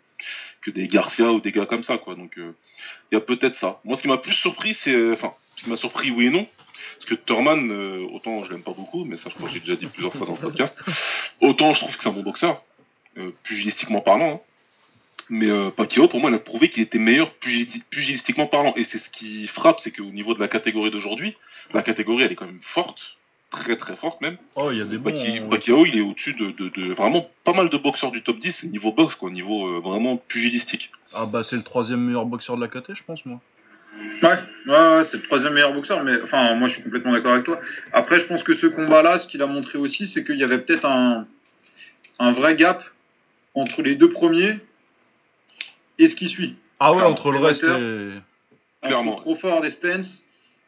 que 0.61 0.71
des 0.71 0.89
Garcia 0.89 1.33
ou 1.33 1.41
des 1.41 1.53
gars 1.53 1.67
comme 1.67 1.83
ça, 1.83 1.99
quoi. 1.99 2.15
Donc, 2.15 2.39
euh, 2.39 2.55
il 3.11 3.17
y 3.17 3.19
a 3.19 3.21
peut-être 3.21 3.57
ça. 3.57 3.81
Moi, 3.85 3.97
ce 3.97 4.03
qui 4.03 4.09
m'a 4.09 4.19
plus 4.19 4.35
surpris, 4.35 4.75
c'est, 4.75 4.95
euh, 4.95 5.15
enfin, 5.15 5.35
ce 5.57 5.65
qui 5.65 5.71
m'a 5.71 5.77
surpris, 5.77 6.11
oui 6.11 6.27
et 6.27 6.31
non, 6.31 6.47
parce 6.97 7.07
que 7.07 7.15
Thurman, 7.15 7.71
euh, 7.71 8.07
autant 8.13 8.45
je 8.45 8.53
l'aime 8.53 8.63
pas 8.63 8.73
beaucoup, 8.73 9.05
mais 9.05 9.17
ça, 9.17 9.29
je 9.29 9.35
crois 9.35 9.49
que 9.49 9.55
j'ai 9.55 9.61
déjà 9.61 9.77
dit 9.77 9.87
plusieurs 9.87 10.13
fois 10.15 10.27
dans 10.27 10.35
le 10.35 10.39
podcast, 10.39 10.76
autant 11.41 11.75
je 11.75 11.81
trouve 11.81 11.97
que 11.97 12.02
c'est 12.02 12.09
un 12.09 12.12
bon 12.12 12.23
boxeur, 12.23 12.62
pugilistiquement 13.43 14.00
parlant. 14.00 14.35
Hein. 14.35 14.41
Mais 15.29 15.49
Pacquiao, 15.71 16.09
pour 16.09 16.21
moi, 16.21 16.31
il 16.31 16.35
a 16.35 16.38
prouvé 16.38 16.69
qu'il 16.69 16.83
était 16.83 16.99
meilleur 16.99 17.33
pugilistiquement 17.35 18.47
parlant. 18.47 18.75
Et 18.76 18.85
c'est 18.85 18.99
ce 18.99 19.09
qui 19.09 19.47
frappe, 19.47 19.81
c'est 19.81 19.91
qu'au 19.91 20.11
niveau 20.11 20.35
de 20.35 20.41
la 20.41 20.49
catégorie 20.49 20.91
d'aujourd'hui, 20.91 21.37
la 21.73 21.83
catégorie, 21.83 22.25
elle 22.25 22.33
est 22.33 22.35
quand 22.35 22.47
même 22.47 22.61
forte 22.62 23.17
très 23.52 23.76
très 23.76 23.94
forte 23.94 24.21
même. 24.21 24.37
Oh, 24.56 24.71
il 24.73 24.78
y 24.78 24.80
a 24.80 24.85
des 24.85 24.99
bons. 24.99 25.12
Pacquiao, 25.49 25.87
il 25.87 25.97
est 25.97 26.00
au-dessus 26.00 26.35
de, 26.35 26.92
vraiment 26.94 27.30
pas 27.44 27.52
mal 27.52 27.68
de 27.68 27.76
boxeurs 27.76 28.11
du 28.11 28.23
top 28.23 28.38
10 28.38 28.64
niveau 28.64 28.90
boxe, 28.92 29.14
quoi, 29.14 29.30
niveau 29.30 29.68
euh, 29.68 29.80
vraiment 29.80 30.16
pugilistique. 30.16 30.90
Ah 31.14 31.26
bah 31.26 31.44
c'est 31.44 31.56
le 31.56 31.62
troisième 31.62 32.00
meilleur 32.00 32.25
boxeur 32.25 32.56
de 32.56 32.62
la 32.62 32.68
KT, 32.68 32.94
je 32.94 33.04
pense 33.04 33.25
moi. 33.26 33.40
Ouais, 34.23 34.38
ouais, 34.66 35.04
c'est 35.04 35.18
le 35.18 35.23
troisième 35.23 35.52
meilleur 35.52 35.75
boxeur, 35.75 36.02
mais 36.02 36.21
enfin 36.23 36.54
moi 36.54 36.66
je 36.66 36.75
suis 36.75 36.82
complètement 36.82 37.12
d'accord 37.12 37.35
avec 37.35 37.44
toi. 37.44 37.61
Après 37.92 38.18
je 38.18 38.25
pense 38.25 38.42
que 38.42 38.54
ce 38.54 38.66
combat-là, 38.66 39.18
ce 39.18 39.28
qu'il 39.28 39.42
a 39.42 39.47
montré 39.47 39.78
aussi, 39.78 40.09
c'est 40.09 40.25
qu'il 40.25 40.38
y 40.38 40.44
avait 40.44 40.59
peut-être 40.59 40.87
un, 40.87 41.26
un 42.18 42.32
vrai 42.32 42.56
gap 42.56 42.82
entre 43.54 43.82
les 43.82 43.94
deux 43.94 44.11
premiers 44.11 44.59
et 45.99 46.09
ce 46.09 46.16
qui 46.16 46.28
suit. 46.28 46.56
Ah 46.80 46.94
ouais, 46.94 47.02
entre 47.02 47.30
le 47.30 47.38
reste 47.38 47.64
et... 47.64 48.18
Clairement. 48.82 49.16
Crawford 49.16 49.64
et 49.64 49.71
Spence, 49.71 50.25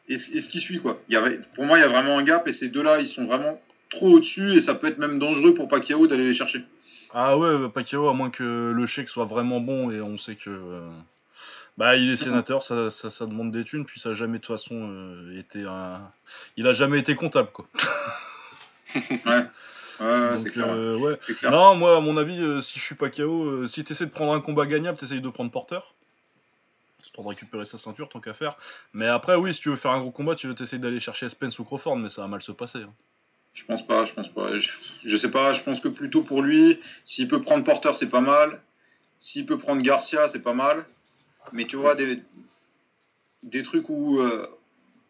et, 0.07 0.17
ce 0.17 0.49
qui 0.49 0.61
suit. 0.61 0.79
Quoi. 0.79 0.99
Il 1.09 1.13
y 1.13 1.17
avait, 1.17 1.39
pour 1.55 1.65
moi, 1.65 1.77
il 1.77 1.81
y 1.81 1.83
a 1.83 1.87
vraiment 1.87 2.17
un 2.17 2.23
gap 2.23 2.47
et 2.47 2.53
ces 2.53 2.69
deux-là, 2.69 2.99
ils 2.99 3.07
sont 3.07 3.25
vraiment 3.25 3.59
trop 3.89 4.09
au-dessus 4.09 4.55
et 4.55 4.61
ça 4.61 4.75
peut 4.75 4.87
être 4.87 4.97
même 4.97 5.19
dangereux 5.19 5.53
pour 5.53 5.67
Pacquiao 5.67 6.07
d'aller 6.07 6.25
les 6.25 6.33
chercher. 6.33 6.63
Ah 7.13 7.37
ouais, 7.37 7.57
bah, 7.57 7.71
Pacquiao, 7.73 8.09
à 8.09 8.13
moins 8.13 8.29
que 8.29 8.71
le 8.75 8.85
chèque 8.85 9.09
soit 9.09 9.25
vraiment 9.25 9.59
bon 9.59 9.91
et 9.91 10.01
on 10.01 10.17
sait 10.17 10.35
que. 10.35 10.49
Euh, 10.49 10.89
bah, 11.77 11.97
il 11.97 12.09
est 12.09 12.15
sénateur, 12.15 12.63
ça, 12.63 12.89
ça, 12.89 13.25
demande 13.25 13.51
des 13.51 13.65
thunes, 13.65 13.85
puis 13.85 13.99
ça 13.99 14.09
a 14.09 14.13
jamais 14.13 14.37
de 14.37 14.43
toute 14.43 14.55
façon 14.55 14.75
euh, 14.75 15.39
été 15.39 15.63
un. 15.63 15.99
Il 16.55 16.67
a 16.67 16.73
jamais 16.73 16.99
été 16.99 17.15
comptable, 17.15 17.49
quoi. 17.51 17.67
ouais. 18.95 19.45
Ouais, 20.01 20.37
c'est 20.43 20.51
clair. 20.51 20.67
Euh, 20.69 21.15
non, 21.43 21.75
moi, 21.75 21.97
à 21.97 21.99
mon 21.99 22.17
avis, 22.17 22.37
si 22.61 22.79
je 22.79 22.83
suis 22.83 22.95
Pacquiao, 22.95 23.67
si 23.67 23.83
tu 23.83 23.93
essaies 23.93 24.05
de 24.05 24.11
prendre 24.11 24.33
un 24.33 24.41
combat 24.41 24.65
gagnable, 24.65 24.97
tu 24.97 25.05
de 25.19 25.29
prendre 25.29 25.51
porteur 25.51 25.93
histoire 27.05 27.23
de 27.25 27.29
récupérer 27.29 27.65
sa 27.65 27.77
ceinture 27.77 28.09
tant 28.09 28.19
qu'à 28.19 28.33
faire. 28.33 28.57
Mais 28.93 29.07
après, 29.07 29.35
oui, 29.35 29.53
si 29.53 29.61
tu 29.61 29.69
veux 29.69 29.75
faire 29.75 29.91
un 29.91 29.99
gros 29.99 30.11
combat, 30.11 30.35
tu 30.35 30.47
veux 30.47 30.55
essayer 30.59 30.79
d'aller 30.79 30.99
chercher 30.99 31.29
Spence 31.29 31.59
ou 31.59 31.63
Crawford, 31.63 31.97
mais 31.97 32.09
ça 32.09 32.21
va 32.21 32.27
mal 32.27 32.41
se 32.41 32.51
passer. 32.51 32.79
Hein. 32.79 32.93
Je 33.55 33.63
pense 33.63 33.85
pas, 33.87 34.05
je 34.05 34.13
pense 34.13 34.27
pas. 34.29 34.49
Je, 34.59 35.17
sais 35.17 35.31
pas, 35.31 35.53
je 35.53 35.61
pense 35.61 35.79
que 35.79 35.87
plutôt 35.87 36.23
pour 36.23 36.41
lui, 36.41 36.79
s'il 37.05 37.27
peut 37.27 37.41
prendre 37.41 37.63
Porter, 37.63 37.93
c'est 37.97 38.09
pas 38.09 38.21
mal. 38.21 38.61
S'il 39.21 39.45
peut 39.45 39.57
prendre 39.57 39.81
Garcia, 39.81 40.27
c'est 40.29 40.41
pas 40.43 40.53
mal. 40.53 40.85
Mais 41.53 41.65
tu 41.65 41.77
vois, 41.77 41.95
des, 41.95 42.21
des 43.43 43.63
trucs 43.63 43.87
où 43.89 44.19
euh, 44.19 44.47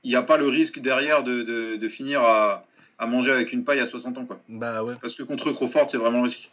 il 0.04 0.10
n'y 0.10 0.16
a 0.16 0.22
pas 0.22 0.38
le 0.38 0.48
risque 0.48 0.80
derrière 0.80 1.24
de, 1.24 1.42
de, 1.75 1.90
finir 1.90 2.22
à, 2.22 2.66
à, 3.00 3.08
manger 3.08 3.32
avec 3.32 3.52
une 3.52 3.66
paille 3.66 3.80
à 3.80 3.88
60 3.88 4.18
ans. 4.20 4.25
Quoi. 4.25 4.40
Bah 4.48 4.84
ouais. 4.84 4.94
Parce 5.02 5.16
que 5.16 5.24
contre 5.24 5.52
Crawford, 5.52 5.90
c'est 5.90 5.98
vraiment 5.98 6.20
le 6.20 6.25
risque. 6.25 6.52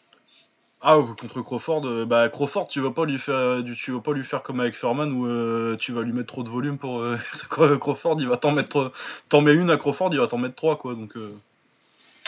Ah, 0.84 0.98
contre 1.16 1.42
Crawford, 1.42 1.86
euh, 1.86 2.04
bah 2.04 2.28
Crawford, 2.28 2.66
tu 2.66 2.80
vas 2.80 2.90
pas 2.90 3.04
lui 3.04 3.16
faire, 3.18 3.62
tu 3.76 3.92
vas 3.92 4.00
pas 4.00 4.12
lui 4.12 4.24
faire 4.24 4.42
comme 4.42 4.58
avec 4.58 4.74
Furman 4.74 5.12
où 5.12 5.28
euh, 5.28 5.76
tu 5.76 5.92
vas 5.92 6.02
lui 6.02 6.12
mettre 6.12 6.32
trop 6.32 6.42
de 6.42 6.48
volume 6.48 6.76
pour 6.76 6.98
euh, 6.98 7.16
Crawford, 7.48 8.16
il 8.18 8.26
va 8.26 8.36
t'en 8.36 8.50
mettre, 8.50 8.90
t'en 9.28 9.42
mets 9.42 9.54
une 9.54 9.70
à 9.70 9.76
Crawford, 9.76 10.08
il 10.10 10.18
va 10.18 10.26
t'en 10.26 10.38
mettre 10.38 10.56
trois 10.56 10.76
quoi, 10.76 10.94
donc. 10.94 11.14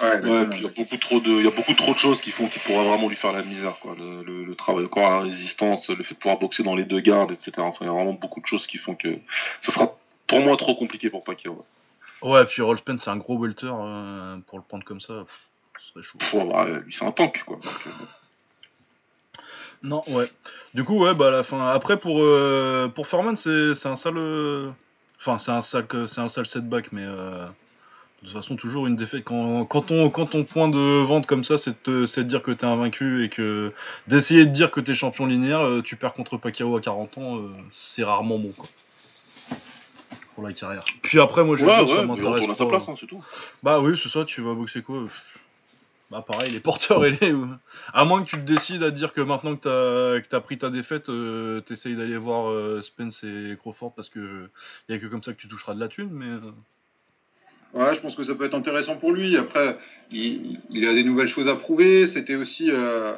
Ouais, 0.00 0.20
puis 0.20 0.58
il 0.58 0.62
y 0.62 0.66
a 0.66 0.68
beaucoup 0.68 0.96
trop 0.98 1.18
de, 1.18 1.30
il 1.30 1.44
y 1.44 1.48
a 1.48 1.50
beaucoup 1.50 1.74
trop 1.74 1.94
de 1.94 1.98
choses 1.98 2.20
qui 2.20 2.30
font 2.30 2.48
qu'il 2.48 2.62
pourra 2.62 2.84
vraiment 2.84 3.08
lui 3.08 3.16
faire 3.16 3.32
la 3.32 3.42
misère 3.42 3.76
quoi, 3.80 3.96
le, 3.98 4.22
le, 4.22 4.54
travail 4.54 4.84
encore 4.84 5.06
à 5.06 5.10
la 5.10 5.20
résistance, 5.22 5.88
le 5.88 6.04
fait 6.04 6.14
de 6.14 6.18
pouvoir 6.20 6.38
boxer 6.38 6.62
dans 6.62 6.76
les 6.76 6.84
deux 6.84 7.00
gardes, 7.00 7.32
etc. 7.32 7.52
Enfin, 7.58 7.78
il 7.80 7.86
y 7.86 7.90
a 7.90 7.92
vraiment 7.92 8.12
beaucoup 8.12 8.40
de 8.40 8.46
choses 8.46 8.68
qui 8.68 8.78
font 8.78 8.94
que 8.94 9.18
ça 9.62 9.72
sera 9.72 9.96
pour 10.28 10.40
moi 10.40 10.56
trop 10.56 10.76
compliqué 10.76 11.10
pour 11.10 11.24
Pacquiao. 11.24 11.64
Ouais, 12.22 12.30
ouais 12.30 12.44
puis 12.44 12.62
Rollspen 12.62 12.98
c'est 12.98 13.10
un 13.10 13.16
gros 13.16 13.36
welter 13.36 13.72
pour 14.46 14.58
le 14.58 14.64
prendre 14.64 14.84
comme 14.84 15.00
ça, 15.00 15.24
ce 15.80 16.02
serait 16.02 16.02
chaud. 16.04 16.44
Bah, 16.48 16.66
lui 16.68 16.92
c'est 16.92 17.04
un 17.04 17.12
tank 17.12 17.42
quoi. 17.44 17.58
Non, 19.82 20.02
ouais. 20.08 20.30
Du 20.74 20.84
coup, 20.84 20.98
ouais, 21.04 21.14
bah 21.14 21.28
à 21.28 21.30
la 21.30 21.42
fin. 21.42 21.68
Après, 21.68 21.98
pour, 21.98 22.20
euh, 22.22 22.88
pour 22.88 23.06
Foreman, 23.06 23.36
c'est 23.36 23.74
c'est 23.74 23.88
un 23.88 23.96
sale. 23.96 24.18
euh, 24.18 24.70
Enfin, 25.18 25.38
c'est 25.38 25.52
un 25.52 25.62
sale, 25.62 25.86
que- 25.86 26.06
c'est 26.06 26.20
un 26.20 26.28
sale 26.28 26.44
setback, 26.46 26.92
mais 26.92 27.02
euh, 27.04 27.46
de 28.22 28.26
toute 28.28 28.36
façon, 28.36 28.56
toujours 28.56 28.86
une 28.86 28.96
défaite. 28.96 29.24
Quand, 29.24 29.64
quand, 29.64 29.90
on, 29.90 30.10
quand 30.10 30.26
ton 30.26 30.44
point 30.44 30.68
de 30.68 31.02
vente 31.02 31.24
comme 31.26 31.44
ça, 31.44 31.56
c'est 31.56 31.70
de, 31.70 31.76
te- 31.76 32.06
c'est 32.06 32.24
de 32.24 32.28
dire 32.28 32.42
que 32.42 32.50
t'es 32.50 32.66
invaincu 32.66 33.24
et 33.24 33.28
que 33.30 33.72
d'essayer 34.06 34.44
de 34.44 34.50
dire 34.50 34.70
que 34.70 34.80
t'es 34.80 34.94
champion 34.94 35.24
linéaire, 35.26 35.64
euh, 35.64 35.80
tu 35.82 35.96
perds 35.96 36.12
contre 36.12 36.36
Pacquiao 36.36 36.76
à 36.76 36.80
40 36.80 37.16
ans, 37.18 37.36
euh, 37.38 37.48
c'est 37.70 38.04
rarement 38.04 38.38
bon, 38.38 38.52
quoi. 38.56 38.66
Pour 40.34 40.42
la 40.46 40.52
carrière. 40.52 40.84
Puis 41.02 41.20
après, 41.20 41.44
moi, 41.44 41.56
je 41.56 41.64
Ouais, 41.64 41.70
veux 41.78 41.84
dire, 41.86 41.88
ça 41.94 42.00
ouais, 42.02 42.50
à 42.50 42.54
sa 42.54 42.64
pas. 42.64 42.70
place, 42.70 42.88
hein, 42.88 42.94
c'est 43.00 43.06
tout. 43.06 43.24
Bah 43.62 43.80
oui, 43.80 43.98
c'est 44.02 44.08
ça, 44.10 44.24
tu 44.24 44.42
vas 44.42 44.52
boxer 44.52 44.82
quoi 44.82 45.04
Pff. 45.04 45.38
Bah 46.10 46.22
pareil, 46.26 46.50
les 46.52 46.60
porteurs 46.60 47.04
et 47.06 47.12
les... 47.12 47.34
À 47.92 48.04
moins 48.04 48.22
que 48.22 48.28
tu 48.28 48.36
te 48.36 48.42
décides 48.42 48.82
à 48.82 48.90
dire 48.90 49.12
que 49.12 49.20
maintenant 49.22 49.56
que 49.56 49.62
t'as 49.62 50.20
que 50.20 50.28
t'as 50.28 50.40
pris 50.40 50.58
ta 50.58 50.70
défaite, 50.70 51.08
euh, 51.08 51.60
t'essayes 51.62 51.96
d'aller 51.96 52.18
voir 52.18 52.50
euh, 52.50 52.82
Spence 52.82 53.24
et 53.24 53.56
Crawford 53.58 53.94
parce 53.94 54.10
que 54.10 54.48
y 54.88 54.92
a 54.92 54.98
que 54.98 55.06
comme 55.06 55.22
ça 55.22 55.32
que 55.32 55.40
tu 55.40 55.48
toucheras 55.48 55.74
de 55.74 55.80
la 55.80 55.88
thune, 55.88 56.10
mais... 56.12 56.26
euh, 56.26 56.52
Ouais, 57.72 57.94
je 57.96 58.00
pense 58.00 58.14
que 58.14 58.22
ça 58.22 58.34
peut 58.36 58.44
être 58.44 58.54
intéressant 58.54 58.96
pour 58.96 59.10
lui. 59.12 59.36
Après, 59.36 59.76
il, 60.12 60.60
il 60.70 60.86
a 60.86 60.94
des 60.94 61.02
nouvelles 61.02 61.26
choses 61.26 61.48
à 61.48 61.56
prouver. 61.56 62.06
C'était 62.06 62.36
aussi 62.36 62.70
euh, 62.70 63.16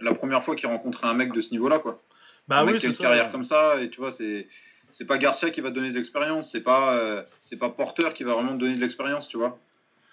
la 0.00 0.14
première 0.14 0.44
fois 0.44 0.54
qu'il 0.54 0.68
rencontrait 0.68 1.08
un 1.08 1.14
mec 1.14 1.32
de 1.32 1.40
ce 1.40 1.50
niveau-là, 1.50 1.80
quoi. 1.80 2.00
Bah 2.46 2.60
un 2.60 2.64
mec 2.64 2.74
oui, 2.74 2.80
qui 2.80 2.86
a 2.86 2.90
c'est 2.90 2.92
une 2.92 2.98
ça. 2.98 3.02
carrière 3.04 3.32
comme 3.32 3.44
ça, 3.44 3.80
et 3.82 3.90
tu 3.90 3.98
vois, 3.98 4.12
c'est 4.12 4.46
c'est 4.92 5.04
pas 5.04 5.18
Garcia 5.18 5.50
qui 5.50 5.60
va 5.60 5.70
te 5.70 5.74
donner 5.74 5.90
de 5.90 5.96
l'expérience, 5.96 6.50
c'est 6.52 6.60
pas 6.60 7.24
c'est 7.42 7.56
pas 7.58 7.70
Porter 7.70 8.14
qui 8.14 8.22
va 8.22 8.34
vraiment 8.34 8.52
te 8.52 8.60
donner 8.60 8.76
de 8.76 8.80
l'expérience, 8.80 9.26
tu 9.28 9.36
vois. 9.36 9.58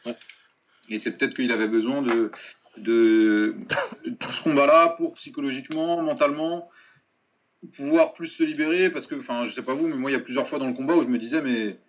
Ouais. 0.05 0.15
Et 0.89 1.00
c'est 1.00 1.12
peut-être 1.12 1.36
qu'il 1.36 1.51
avait 1.51 1.68
besoin 1.68 2.01
de 2.01 2.32
de 2.77 3.56
tout 4.20 4.32
ce 4.32 4.44
combat-là 4.44 4.89
pour 4.98 5.13
psychologiquement, 5.13 6.01
mentalement 6.01 6.70
pouvoir 7.77 8.13
plus 8.13 8.27
se 8.27 8.44
libérer 8.44 8.89
parce 8.89 9.08
que 9.08 9.15
enfin 9.15 9.46
je 9.46 9.54
sais 9.54 9.63
pas 9.63 9.74
vous 9.74 9.88
mais 9.88 9.96
moi 9.96 10.12
il 10.12 10.13
y 10.13 10.18
a 10.18 10.20
plusieurs 10.20 10.48
fois 10.48 10.60
dans 10.60 10.68
le 10.68 10.74
combat 10.74 10.96
où 10.96 11.01
je 11.04 11.08
me 11.08 11.18
disais 11.18 11.42
mais 11.42 11.80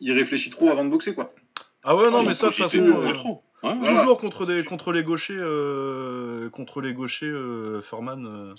il 0.00 0.12
réfléchit 0.12 0.50
trop 0.50 0.70
avant 0.70 0.84
de 0.84 0.90
boxer 0.90 1.14
quoi. 1.14 1.34
Ah 1.82 1.96
ouais, 1.96 2.10
non, 2.10 2.22
Il 2.22 2.28
mais 2.28 2.34
ça, 2.34 2.48
de 2.48 2.52
toute 2.52 2.64
façon... 2.64 2.78
euh, 2.78 3.12
trop. 3.14 3.42
Ouais, 3.62 3.70
ouais. 3.70 3.76
Voilà. 3.80 4.00
Toujours 4.00 4.18
contre, 4.18 4.46
des, 4.46 4.64
contre 4.64 4.92
les 4.92 5.02
gauchers, 5.02 5.36
euh, 5.38 6.50
contre 6.50 6.80
les 6.80 6.92
gauchers, 6.92 7.26
euh, 7.26 7.80
Furman. 7.80 8.54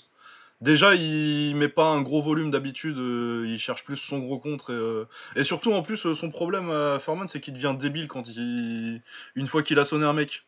Déjà, 0.61 0.95
il 0.95 1.55
met 1.55 1.69
pas 1.69 1.85
un 1.85 2.01
gros 2.01 2.21
volume 2.21 2.51
d'habitude, 2.51 2.97
euh, 2.97 3.45
il 3.47 3.57
cherche 3.59 3.83
plus 3.83 3.97
son 3.97 4.19
gros 4.19 4.39
contre. 4.39 4.71
Et, 4.71 4.75
euh, 4.75 5.05
et 5.35 5.43
surtout, 5.43 5.71
en 5.73 5.81
plus, 5.81 6.05
euh, 6.05 6.15
son 6.15 6.29
problème 6.29 6.69
à 6.71 6.99
Furman, 6.99 7.27
c'est 7.27 7.39
qu'il 7.39 7.53
devient 7.53 7.75
débile 7.77 8.07
quand 8.07 8.27
il, 8.27 9.01
une 9.35 9.47
fois 9.47 9.63
qu'il 9.63 9.79
a 9.79 9.85
sonné 9.85 10.05
un 10.05 10.13
mec. 10.13 10.45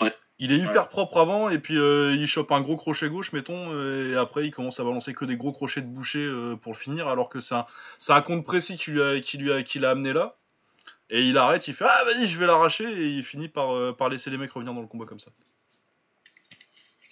Ouais. 0.00 0.14
Il 0.38 0.52
est 0.52 0.58
hyper 0.58 0.82
Ouais. 0.82 0.88
propre 0.88 1.18
avant, 1.18 1.48
et 1.48 1.58
puis 1.58 1.74
il 1.76 2.26
chope 2.26 2.52
un 2.52 2.60
gros 2.60 2.76
crochet 2.76 3.08
gauche, 3.08 3.32
mettons, 3.32 3.72
et 3.72 4.16
après 4.16 4.44
il 4.44 4.50
commence 4.50 4.78
à 4.78 4.84
balancer 4.84 5.14
que 5.14 5.24
des 5.24 5.36
gros 5.36 5.52
crochets 5.52 5.80
de 5.80 5.86
boucher 5.86 6.30
pour 6.60 6.72
le 6.72 6.76
finir, 6.78 7.08
alors 7.08 7.30
que 7.30 7.40
c'est 7.40 7.54
un, 7.54 7.64
un 8.10 8.20
compte 8.20 8.44
précis 8.44 8.76
qui 8.76 8.90
lui 8.90 9.02
a, 9.02 9.18
qui 9.20 9.38
lui 9.38 9.50
a, 9.50 9.62
qui 9.62 9.78
l'a 9.78 9.90
amené 9.90 10.12
là. 10.12 10.36
Et 11.08 11.22
il 11.22 11.38
arrête, 11.38 11.66
il 11.68 11.72
fait 11.74 11.86
Ah, 11.88 12.04
vas-y, 12.04 12.26
je 12.26 12.38
vais 12.38 12.46
l'arracher, 12.46 12.84
et 12.84 13.06
il 13.06 13.24
finit 13.24 13.48
par, 13.48 13.96
par 13.96 14.10
laisser 14.10 14.28
les 14.28 14.36
mecs 14.36 14.50
revenir 14.52 14.74
dans 14.74 14.82
le 14.82 14.86
combat 14.86 15.06
comme 15.06 15.20
ça. 15.20 15.30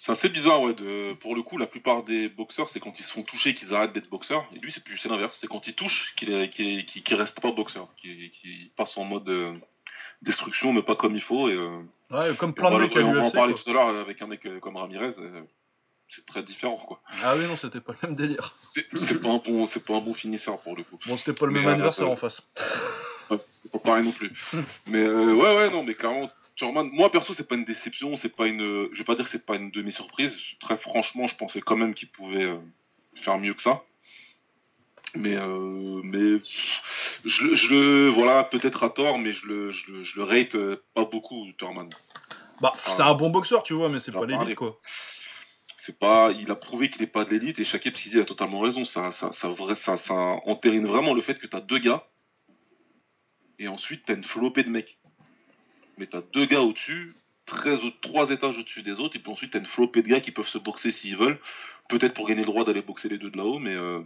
C'est 0.05 0.11
assez 0.11 0.29
bizarre, 0.29 0.61
ouais. 0.61 0.75
De... 0.75 1.13
Pour 1.15 1.35
le 1.35 1.41
coup, 1.41 1.57
la 1.57 1.65
plupart 1.65 2.03
des 2.03 2.29
boxeurs, 2.29 2.69
c'est 2.69 2.79
quand 2.79 2.99
ils 2.99 3.03
se 3.03 3.11
font 3.11 3.23
toucher 3.23 3.55
qu'ils 3.55 3.73
arrêtent 3.73 3.93
d'être 3.93 4.07
boxeurs. 4.09 4.47
Et 4.55 4.59
lui, 4.59 4.71
c'est 4.71 4.83
plus 4.83 4.99
c'est 4.99 5.09
l'inverse. 5.09 5.37
C'est 5.41 5.47
quand 5.47 5.65
il 5.67 5.73
touche 5.73 6.13
qu'il 6.15 6.49
qu'il- 6.51 6.85
qu'il 6.85 7.15
reste 7.15 7.39
pas 7.41 7.51
boxeur, 7.51 7.89
qu'il 7.97 8.69
passe 8.77 8.97
en 8.97 9.03
mode 9.05 9.27
euh, 9.29 9.53
destruction, 10.21 10.73
mais 10.73 10.83
pas 10.83 10.95
comme 10.95 11.15
il 11.15 11.21
faut. 11.23 11.49
Et, 11.49 11.53
euh, 11.53 11.81
Ouais, 12.11 12.35
comme 12.37 12.51
et 12.51 12.53
plein 12.53 12.67
on 12.71 12.77
de 12.77 12.83
mecs 12.83 12.95
on 12.97 13.11
va 13.13 13.23
en 13.23 13.31
parler 13.31 13.53
quoi. 13.53 13.63
tout 13.63 13.69
à 13.71 13.73
l'heure 13.73 13.87
avec 13.99 14.21
un 14.21 14.27
mec 14.27 14.45
euh, 14.45 14.59
comme 14.59 14.77
Ramirez. 14.77 15.13
C'est 16.07 16.23
très 16.27 16.43
différent, 16.43 16.77
quoi. 16.77 17.01
Ah 17.23 17.35
oui, 17.35 17.47
non, 17.47 17.57
c'était 17.57 17.81
pas 17.81 17.93
le 17.99 18.07
même 18.09 18.15
délire. 18.15 18.53
C'est 18.75 19.19
pas 19.19 19.29
un 19.29 19.37
bon, 19.39 19.65
pas 19.67 19.95
un 19.95 20.01
bon 20.01 20.13
finisseur 20.13 20.59
pour 20.59 20.75
le 20.75 20.83
coup. 20.83 20.99
Bon, 21.07 21.17
c'était 21.17 21.33
pas 21.33 21.47
le 21.47 21.53
Mais, 21.53 21.61
même 21.61 21.69
adversaire 21.69 22.05
euh, 22.07 22.11
en 22.11 22.15
face. 22.15 22.43
C'est 23.63 23.71
pas 23.71 23.79
pareil 23.79 24.05
non 24.05 24.11
plus. 24.11 24.31
mais 24.85 25.01
euh, 25.01 25.33
ouais, 25.33 25.55
ouais, 25.55 25.71
non, 25.71 25.83
mais 25.83 25.95
clairement, 25.95 26.29
Thurman, 26.55 26.89
moi 26.93 27.11
perso, 27.11 27.33
c'est 27.33 27.47
pas 27.47 27.55
une 27.55 27.65
déception, 27.65 28.15
c'est 28.17 28.29
pas 28.35 28.47
une. 28.47 28.89
Je 28.93 28.97
vais 28.97 29.03
pas 29.03 29.15
dire 29.15 29.25
que 29.25 29.31
c'est 29.31 29.45
pas 29.45 29.55
une 29.57 29.71
demi-surprise. 29.71 30.35
Très 30.61 30.77
franchement, 30.77 31.27
je 31.27 31.35
pensais 31.35 31.61
quand 31.61 31.75
même 31.75 31.93
qu'il 31.93 32.09
pouvait 32.09 32.45
euh, 32.45 32.57
faire 33.15 33.37
mieux 33.37 33.53
que 33.53 33.61
ça. 33.61 33.83
Mais, 35.15 35.35
euh, 35.35 36.01
mais 36.03 36.41
je, 37.25 37.43
le- 37.45 37.55
je 37.55 37.73
le. 37.73 38.09
Voilà, 38.09 38.43
peut-être 38.45 38.83
à 38.83 38.89
tort, 38.89 39.17
mais 39.17 39.33
je 39.33 39.45
le, 39.47 39.71
je 39.71 39.91
le, 39.91 40.03
je 40.03 40.17
le 40.17 40.23
rate 40.23 40.55
euh, 40.55 40.81
pas 40.93 41.05
beaucoup, 41.05 41.45
Thurman. 41.57 41.89
Bah, 42.61 42.71
c'est 42.75 43.01
un 43.01 43.13
bon 43.15 43.29
boxeur, 43.29 43.63
tu 43.63 43.73
vois, 43.73 43.89
mais 43.89 43.99
c'est 43.99 44.11
pas 44.13 44.19
l'élite, 44.25 44.55
quoi. 44.55 44.79
C'est 45.77 45.99
pas, 45.99 46.31
il 46.31 46.49
a 46.49 46.55
prouvé 46.55 46.89
qu'il 46.89 47.03
est 47.03 47.07
pas 47.07 47.25
de 47.25 47.29
l'élite 47.31 47.59
et 47.59 47.65
Shakib 47.65 47.95
Sidi 47.95 48.19
a 48.19 48.25
totalement 48.25 48.59
raison. 48.61 48.85
Ça, 48.85 49.11
ça, 49.11 49.31
ça, 49.33 49.49
vrai, 49.49 49.75
ça, 49.75 49.97
ça 49.97 50.13
entérine 50.45 50.87
vraiment 50.87 51.13
le 51.13 51.21
fait 51.21 51.37
que 51.37 51.45
t'as 51.47 51.59
deux 51.61 51.77
gars 51.79 52.07
et 53.59 53.67
ensuite 53.67 54.03
t'as 54.05 54.15
une 54.15 54.23
flopée 54.23 54.63
de 54.63 54.69
mecs. 54.69 54.97
Mais 55.97 56.07
t'as 56.07 56.21
deux 56.33 56.45
gars 56.45 56.61
au-dessus, 56.61 57.15
13 57.45 57.83
ou 57.83 57.91
trois 58.01 58.29
étages 58.31 58.57
au-dessus 58.57 58.81
des 58.81 58.99
autres, 58.99 59.15
et 59.15 59.19
puis 59.19 59.31
ensuite 59.31 59.51
t'as 59.51 59.59
une 59.59 59.65
flopée 59.65 60.01
de 60.01 60.07
gars 60.07 60.19
qui 60.19 60.31
peuvent 60.31 60.47
se 60.47 60.57
boxer 60.57 60.91
s'ils 60.91 61.17
veulent. 61.17 61.39
Peut-être 61.89 62.13
pour 62.13 62.27
gagner 62.27 62.41
le 62.41 62.47
droit 62.47 62.65
d'aller 62.65 62.81
boxer 62.81 63.09
les 63.09 63.17
deux 63.17 63.29
de 63.29 63.37
là-haut, 63.37 63.59
mais 63.59 63.75
euh, 63.75 64.01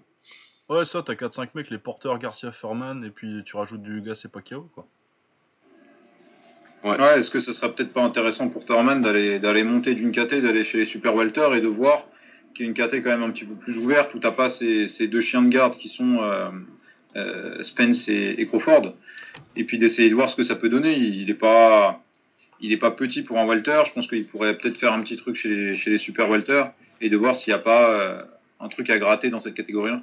Ouais, 0.69 0.86
ça, 0.86 1.01
t'as 1.01 1.13
4-5 1.13 1.50
mecs, 1.55 1.72
les 1.72 1.79
porteurs, 1.79 2.19
Garcia, 2.19 2.51
Furman, 2.51 3.03
et 3.03 3.10
puis 3.10 3.41
tu 3.43 3.55
rajoutes 3.55 3.81
du 3.81 4.01
gars, 4.01 4.13
c'est 4.13 4.31
pas 4.31 4.41
KO, 4.41 4.69
quoi. 4.74 4.86
Ouais, 6.84 7.19
est-ce 7.19 7.29
que 7.29 7.39
ce 7.39 7.51
serait 7.51 7.74
peut-être 7.74 7.91
pas 7.91 8.03
intéressant 8.03 8.48
pour 8.50 8.65
Thurman 8.65 9.01
d'aller 9.01 9.39
d'aller 9.39 9.63
monter 9.63 9.96
d'une 9.96 10.12
KT, 10.12 10.36
d'aller 10.36 10.63
chez 10.63 10.77
les 10.77 10.86
Super 10.86 11.13
Welter 11.13 11.50
et 11.53 11.60
de 11.60 11.67
voir 11.67 12.05
qu'il 12.55 12.65
y 12.65 12.69
a 12.69 12.72
une 12.72 12.74
KT 12.74 13.03
quand 13.03 13.10
même 13.10 13.24
un 13.24 13.31
petit 13.31 13.43
peu 13.43 13.55
plus 13.55 13.77
ouverte 13.77 14.13
où 14.13 14.19
t'as 14.19 14.31
pas 14.31 14.50
ces, 14.50 14.88
ces 14.88 15.08
deux 15.08 15.19
chiens 15.19 15.41
de 15.41 15.50
garde 15.50 15.77
qui 15.77 15.89
sont 15.89 16.19
euh, 16.22 16.50
Spence 17.63 18.08
et, 18.08 18.36
et 18.38 18.46
Crawford 18.48 18.94
et 19.56 19.63
puis 19.63 19.78
d'essayer 19.78 20.10
de 20.10 20.16
voir 20.16 20.30
ce 20.30 20.36
que 20.36 20.44
ça 20.44 20.56
peut 20.56 20.70
donner. 20.70 20.94
Il, 20.96 21.16
il 21.22 21.30
est 21.30 21.34
pas 21.36 22.01
il 22.62 22.72
est 22.74 22.78
pas 22.78 22.92
petit 22.92 23.22
pour 23.24 23.38
un 23.39 23.46
Welter. 23.48 23.84
Je 23.88 23.92
pense 23.94 24.08
qu'il 24.08 24.25
pourrait 24.28 24.58
peut-être 24.58 24.78
faire 24.78 24.94
un 24.94 25.01
petit 25.01 25.16
truc 25.18 25.36
chez 25.36 25.50
les, 25.50 25.75
chez 25.75 25.89
les 25.89 25.98
Super 25.98 26.28
Welter 26.30 26.66
et 27.01 27.10
de 27.10 27.18
voir 27.18 27.36
s'il 27.36 27.51
n'y 27.54 27.60
a 27.60 27.63
pas 27.63 27.89
euh, 27.92 28.22
un 28.60 28.68
truc 28.68 28.89
à 28.89 29.00
gratter 29.00 29.30
dans 29.30 29.39
cette 29.39 29.56
catégorie-là. 29.56 30.01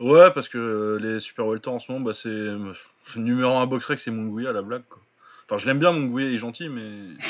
Ouais, 0.00 0.30
parce 0.34 0.48
que 0.48 0.58
euh, 0.58 0.98
les 1.00 1.20
Super 1.20 1.46
Welter 1.46 1.70
en 1.70 1.78
ce 1.78 1.90
moment, 1.90 2.04
bah, 2.04 2.14
c'est. 2.14 2.28
euh, 2.28 2.72
le 3.16 3.22
numéro 3.22 3.54
1 3.56 3.66
boxrec, 3.66 3.98
c'est 3.98 4.10
Munguia, 4.10 4.52
la 4.52 4.60
blague, 4.62 4.82
quoi. 4.88 5.00
Enfin, 5.46 5.58
je 5.58 5.66
l'aime 5.66 5.78
bien, 5.78 5.92
Munguia, 5.92 6.28
il 6.28 6.34
est 6.34 6.38
gentil, 6.38 6.68
mais. 6.68 6.82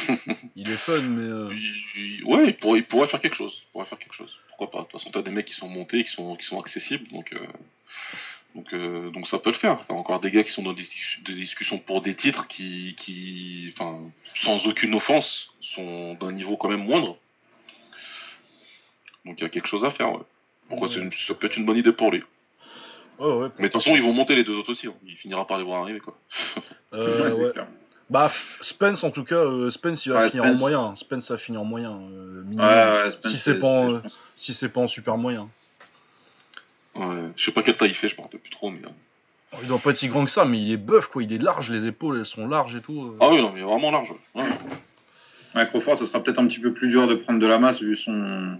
il 0.56 0.70
est 0.70 0.76
fun, 0.76 1.00
mais. 1.02 1.28
euh, 1.30 1.50
il- 1.52 2.18
il- 2.18 2.24
ouais, 2.24 2.48
il 2.48 2.56
pourrait, 2.56 2.78
il 2.80 2.84
pourrait 2.84 3.06
faire 3.06 3.20
quelque 3.20 3.36
chose. 3.36 3.60
Il 3.62 3.72
pourrait 3.72 3.86
faire 3.86 3.98
quelque 3.98 4.14
chose. 4.14 4.30
Pourquoi 4.48 4.70
pas? 4.70 4.78
De 4.78 4.82
toute 4.84 4.92
façon, 4.92 5.10
t'as 5.12 5.22
des 5.22 5.30
mecs 5.30 5.46
qui 5.46 5.54
sont 5.54 5.68
montés, 5.68 6.02
qui 6.04 6.10
sont, 6.10 6.34
qui 6.36 6.46
sont 6.46 6.58
accessibles, 6.60 7.06
donc. 7.12 7.32
euh, 7.34 7.38
Donc, 8.54 8.72
euh, 8.72 9.10
donc 9.10 9.26
ça 9.26 9.38
peut 9.38 9.50
le 9.50 9.56
faire. 9.56 9.84
T'as 9.88 9.94
encore 9.94 10.20
des 10.20 10.30
gars 10.30 10.44
qui 10.44 10.52
sont 10.52 10.62
dans 10.62 10.72
des, 10.72 10.82
dis- 10.82 11.22
des 11.24 11.34
discussions 11.34 11.78
pour 11.78 12.02
des 12.02 12.14
titres 12.14 12.46
qui, 12.46 12.94
qui, 12.96 13.72
enfin, 13.76 13.98
sans 14.36 14.66
aucune 14.68 14.94
offense, 14.94 15.50
sont 15.60 16.14
d'un 16.14 16.30
niveau 16.32 16.56
quand 16.56 16.68
même 16.68 16.84
moindre. 16.84 17.16
Donc 19.24 19.36
il 19.40 19.42
y 19.42 19.46
a 19.46 19.48
quelque 19.48 19.66
chose 19.68 19.84
à 19.84 19.90
faire. 19.90 20.12
Ouais. 20.12 20.20
Pourquoi 20.68 20.88
Ouais. 20.88 20.94
c'est 20.94 21.00
une- 21.00 21.12
ça 21.26 21.34
peut 21.34 21.46
être 21.46 21.56
une 21.56 21.64
bonne 21.66 21.76
idée 21.78 21.92
pour 21.92 22.10
lui. 22.12 22.22
Ouais. 23.18 23.48
Mais 23.58 23.68
de 23.68 23.72
toute 23.72 23.82
façon, 23.82 23.94
ils 23.96 24.02
vont 24.02 24.12
monter 24.12 24.34
les 24.34 24.44
deux 24.44 24.54
autres 24.56 24.70
aussi. 24.72 24.86
hein. 24.88 24.94
Il 25.06 25.16
finira 25.16 25.46
par 25.46 25.58
les 25.58 25.64
voir 25.64 25.82
arriver 25.82 26.00
quoi. 26.00 26.16
Euh, 26.92 27.24
Ouais, 27.24 27.30
c'est 27.32 27.44
ouais. 27.44 27.52
clair. 27.52 27.66
Bah, 28.08 28.30
Spence, 28.60 29.02
en 29.02 29.10
tout 29.10 29.24
cas, 29.24 29.34
euh, 29.34 29.68
Spence, 29.70 30.06
il 30.06 30.12
va 30.12 30.20
Ouais, 30.20 30.30
finir 30.30 30.44
Spence. 30.44 30.56
en 30.56 30.60
moyen. 30.60 30.94
Spence, 30.96 31.26
ça 31.26 31.36
finit 31.38 31.58
en 31.58 31.64
moyen. 31.64 31.90
euh, 31.90 32.38
Ouais, 32.42 32.44
minimum. 32.44 32.64
ouais, 32.66 33.10
Spence, 33.10 33.32
Si 33.32 33.38
c'est 33.38 33.58
pas 33.58 33.66
en-. 33.66 34.02
Si 34.36 34.68
pas 34.68 34.80
en 34.80 34.86
super 34.86 35.16
moyen. 35.16 35.48
Ouais. 36.96 37.30
Je 37.36 37.44
sais 37.44 37.52
pas 37.52 37.62
quelle 37.62 37.76
taille 37.76 37.90
il 37.90 37.94
fait, 37.94 38.08
je 38.08 38.16
me 38.16 38.22
rappelle 38.22 38.40
plus 38.40 38.50
trop, 38.50 38.70
mais. 38.70 38.78
euh. 38.84 39.58
Il 39.62 39.68
doit 39.68 39.78
pas 39.78 39.90
être 39.90 39.96
si 39.96 40.08
grand 40.08 40.24
que 40.24 40.30
ça, 40.30 40.44
mais 40.44 40.60
il 40.60 40.72
est 40.72 40.76
buff, 40.76 41.06
quoi. 41.06 41.22
Il 41.22 41.32
est 41.32 41.38
large, 41.38 41.70
les 41.70 41.86
épaules, 41.86 42.18
elles 42.18 42.26
sont 42.26 42.46
larges 42.48 42.74
et 42.76 42.80
tout. 42.80 43.02
euh. 43.04 43.16
Ah 43.20 43.28
oui, 43.30 43.40
non, 43.40 43.52
mais 43.54 43.62
vraiment 43.62 43.90
large. 43.90 44.08
ouais. 44.34 45.66
Crawford, 45.68 45.98
ce 45.98 46.06
sera 46.06 46.20
peut-être 46.22 46.38
un 46.40 46.46
petit 46.48 46.58
peu 46.58 46.72
plus 46.72 46.88
dur 46.88 47.06
de 47.06 47.14
prendre 47.14 47.38
de 47.38 47.46
la 47.46 47.58
masse 47.60 47.80
vu 47.80 47.96
son, 47.96 48.58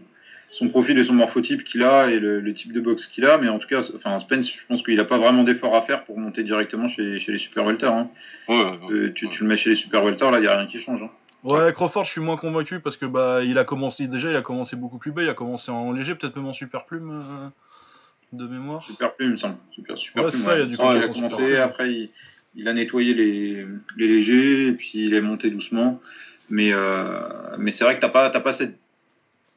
son 0.51 0.69
profil 0.69 0.97
et 0.97 1.05
son 1.05 1.15
morphotype 1.15 1.65
qu'il 1.65 1.83
a 1.83 2.09
et 2.11 2.21
le, 2.21 2.39
le 2.39 2.55
type 2.55 2.73
de 2.73 2.81
boxe 2.81 3.07
qu'il 3.07 3.25
a. 3.27 3.37
Mais 3.39 3.49
en 3.49 3.59
tout 3.59 3.67
cas, 3.67 3.83
enfin, 3.97 4.17
Spence, 4.21 4.49
je 4.53 4.61
pense 4.69 4.83
qu'il 4.85 4.95
n'a 4.97 5.05
pas 5.05 5.19
vraiment 5.19 5.43
d'effort 5.43 5.75
à 5.75 5.83
faire 5.83 6.05
pour 6.05 6.17
monter 6.19 6.45
directement 6.45 6.87
chez, 6.89 7.19
chez 7.19 7.33
les 7.33 7.39
Super 7.39 7.65
Welter. 7.65 7.87
Hein. 7.87 8.09
Ouais, 8.49 8.55
ouais, 8.55 8.63
ouais. 8.65 8.93
Euh, 8.93 9.13
tu, 9.13 9.29
tu 9.29 9.43
le 9.43 9.49
mets 9.49 9.57
chez 9.57 9.71
les 9.71 9.77
Super 9.77 10.05
Welter, 10.05 10.31
là, 10.31 10.39
il 10.39 10.43
n'y 10.43 10.47
a 10.47 10.57
rien 10.57 10.67
qui 10.69 10.79
change. 10.79 11.03
Hein. 11.03 11.11
Ouais, 11.43 11.73
Crawford, 11.75 12.05
je 12.05 12.13
suis 12.13 12.21
moins 12.21 12.37
convaincu 12.37 12.79
parce 12.81 12.97
que 12.97 13.05
bah 13.05 13.41
il 13.45 13.59
a 13.59 13.65
commencé 13.65 14.07
déjà, 14.07 14.31
il 14.31 14.37
a 14.37 14.41
commencé 14.41 14.77
beaucoup 14.77 14.97
plus 14.99 15.11
bas, 15.13 15.23
il 15.23 15.29
a 15.29 15.35
commencé 15.35 15.71
en 15.73 15.93
léger, 15.93 16.15
peut-être 16.15 16.37
même 16.37 16.47
en 16.47 16.55
super 16.55 16.87
plume 16.87 17.11
euh, 17.21 17.49
de 18.37 18.47
mémoire. 18.47 18.85
Super 18.85 19.15
plume, 19.15 19.29
il 19.29 19.33
me 19.33 19.37
semble. 19.37 19.57
Super, 19.71 19.99
super 19.99 20.25
Ouais, 20.25 20.31
plume, 20.31 20.43
il 20.43 20.49
y 20.49 20.63
a 20.63 20.67
du 20.67 20.73
il 20.73 21.13
commencé, 21.13 21.57
après 21.57 21.93
il, 21.93 22.11
il 22.57 22.69
a 22.69 22.73
nettoyé 22.73 23.15
les, 23.15 23.67
les 23.97 24.09
légers, 24.09 24.69
et 24.69 24.73
puis 24.73 25.07
il 25.07 25.15
est 25.15 25.21
monté 25.21 25.51
doucement. 25.51 26.01
Mais, 26.51 26.71
euh, 26.73 27.57
mais 27.59 27.73
c'est 27.73 27.85
vrai 27.85 27.97
que 27.97 28.01
t'as 28.01 28.09
pas, 28.09 28.31
t'as 28.31 28.41
pas 28.41 28.53
cette. 28.53 28.77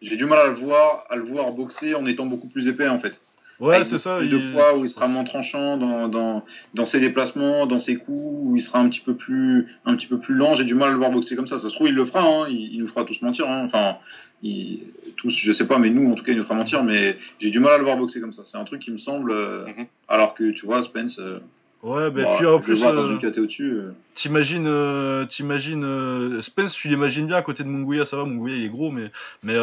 J'ai 0.02 0.16
du 0.16 0.26
mal 0.26 0.40
à 0.40 0.48
le 0.48 0.54
voir, 0.54 1.06
à 1.10 1.16
le 1.16 1.24
voir 1.24 1.52
boxer 1.52 1.96
en 1.96 2.06
étant 2.06 2.26
beaucoup 2.26 2.48
plus 2.48 2.68
épais 2.68 2.88
en 2.88 3.00
fait. 3.00 3.20
Ouais, 3.60 3.84
c'est 3.84 3.98
ça. 3.98 4.18
Plus 4.18 4.30
de 4.30 4.52
poids, 4.52 4.78
où 4.78 4.86
il 4.86 4.90
sera 4.90 5.08
moins 5.08 5.24
tranchant 5.24 5.78
dans, 5.78 6.08
dans, 6.08 6.46
dans, 6.74 6.86
ses 6.86 7.00
déplacements, 7.00 7.66
dans 7.66 7.80
ses 7.80 7.96
coups, 7.96 8.10
où 8.44 8.56
il 8.56 8.62
sera 8.62 8.80
un 8.80 8.90
petit 8.90 9.00
peu 9.00 9.16
plus, 9.16 9.68
un 9.86 9.96
petit 9.96 10.08
peu 10.08 10.20
plus 10.20 10.36
lent. 10.36 10.54
J'ai 10.56 10.64
du 10.64 10.76
mal 10.76 10.90
à 10.90 10.92
le 10.92 10.98
voir 10.98 11.12
boxer 11.12 11.36
comme 11.36 11.48
ça. 11.48 11.58
Ça 11.58 11.70
se 11.70 11.74
trouve, 11.74 11.88
il 11.88 11.96
le 11.96 12.06
fera. 12.06 12.22
Hein. 12.22 12.48
Il, 12.50 12.80
nous 12.80 12.88
fera 12.88 13.04
tous 13.04 13.20
mentir. 13.22 13.50
Hein. 13.50 13.64
Enfin, 13.66 13.98
il, 14.44 14.82
tous, 15.16 15.32
je 15.32 15.52
sais 15.52 15.66
pas, 15.66 15.80
mais 15.80 15.90
nous, 15.90 16.12
en 16.12 16.16
tout 16.16 16.24
cas, 16.24 16.34
il 16.34 16.38
nous 16.38 16.44
fera 16.44 16.56
mentir. 16.56 16.84
Mais 16.84 17.18
j'ai 17.40 17.50
du 17.50 17.60
mal 17.60 17.74
à 17.74 17.78
le 17.78 17.84
voir 17.84 17.98
boxer 17.98 18.22
comme 18.22 18.34
ça. 18.34 18.44
C'est 18.44 18.58
un 18.58 18.66
truc 18.66 18.82
qui 18.82 18.92
me 18.92 18.98
semble. 18.98 19.32
Euh, 19.32 19.66
mhm. 19.66 19.88
Alors 20.08 20.36
que 20.36 20.52
tu 20.52 20.66
vois, 20.66 20.84
Spence. 20.84 21.18
Euh, 21.20 21.40
Ouais, 21.84 22.10
bah, 22.10 22.36
puis 22.38 22.46
en 22.48 22.60
plus. 22.60 22.84
euh. 22.84 23.22
Euh. 23.60 23.92
T'imagines, 24.16 24.66
euh, 24.68 25.26
t'imagines 25.26 26.42
Spence, 26.42 26.74
tu 26.74 26.88
l'imagines 26.88 27.28
bien 27.28 27.38
à 27.38 27.44
côté 27.44 27.64
de 27.64 27.70
Munguia, 27.70 28.06
ça 28.06 28.18
va, 28.18 28.26
Munguia 28.26 28.56
il 28.56 28.66
est 28.66 28.70
gros, 28.70 28.90
mais, 28.90 29.12
mais 29.44 29.54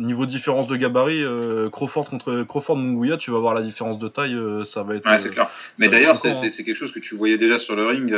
niveau 0.00 0.24
différence 0.24 0.66
de 0.66 0.76
gabarit, 0.76 1.22
Crawford 1.70 2.08
contre 2.08 2.44
Crawford 2.44 2.78
Munguia, 2.78 3.18
tu 3.18 3.30
vas 3.30 3.38
voir 3.38 3.54
la 3.54 3.60
différence 3.60 3.98
de 3.98 4.08
taille, 4.08 4.36
ça 4.64 4.82
va 4.82 4.96
être. 4.96 5.06
Ouais, 5.06 5.18
c'est 5.20 5.28
clair. 5.30 5.50
Mais 5.78 5.88
d'ailleurs, 5.88 6.16
hein. 6.24 6.48
c'est, 6.50 6.64
quelque 6.64 6.76
chose 6.76 6.92
que 6.92 7.00
tu 7.00 7.14
voyais 7.14 7.36
déjà 7.36 7.58
sur 7.58 7.76
le 7.76 7.86
ring 7.86 8.14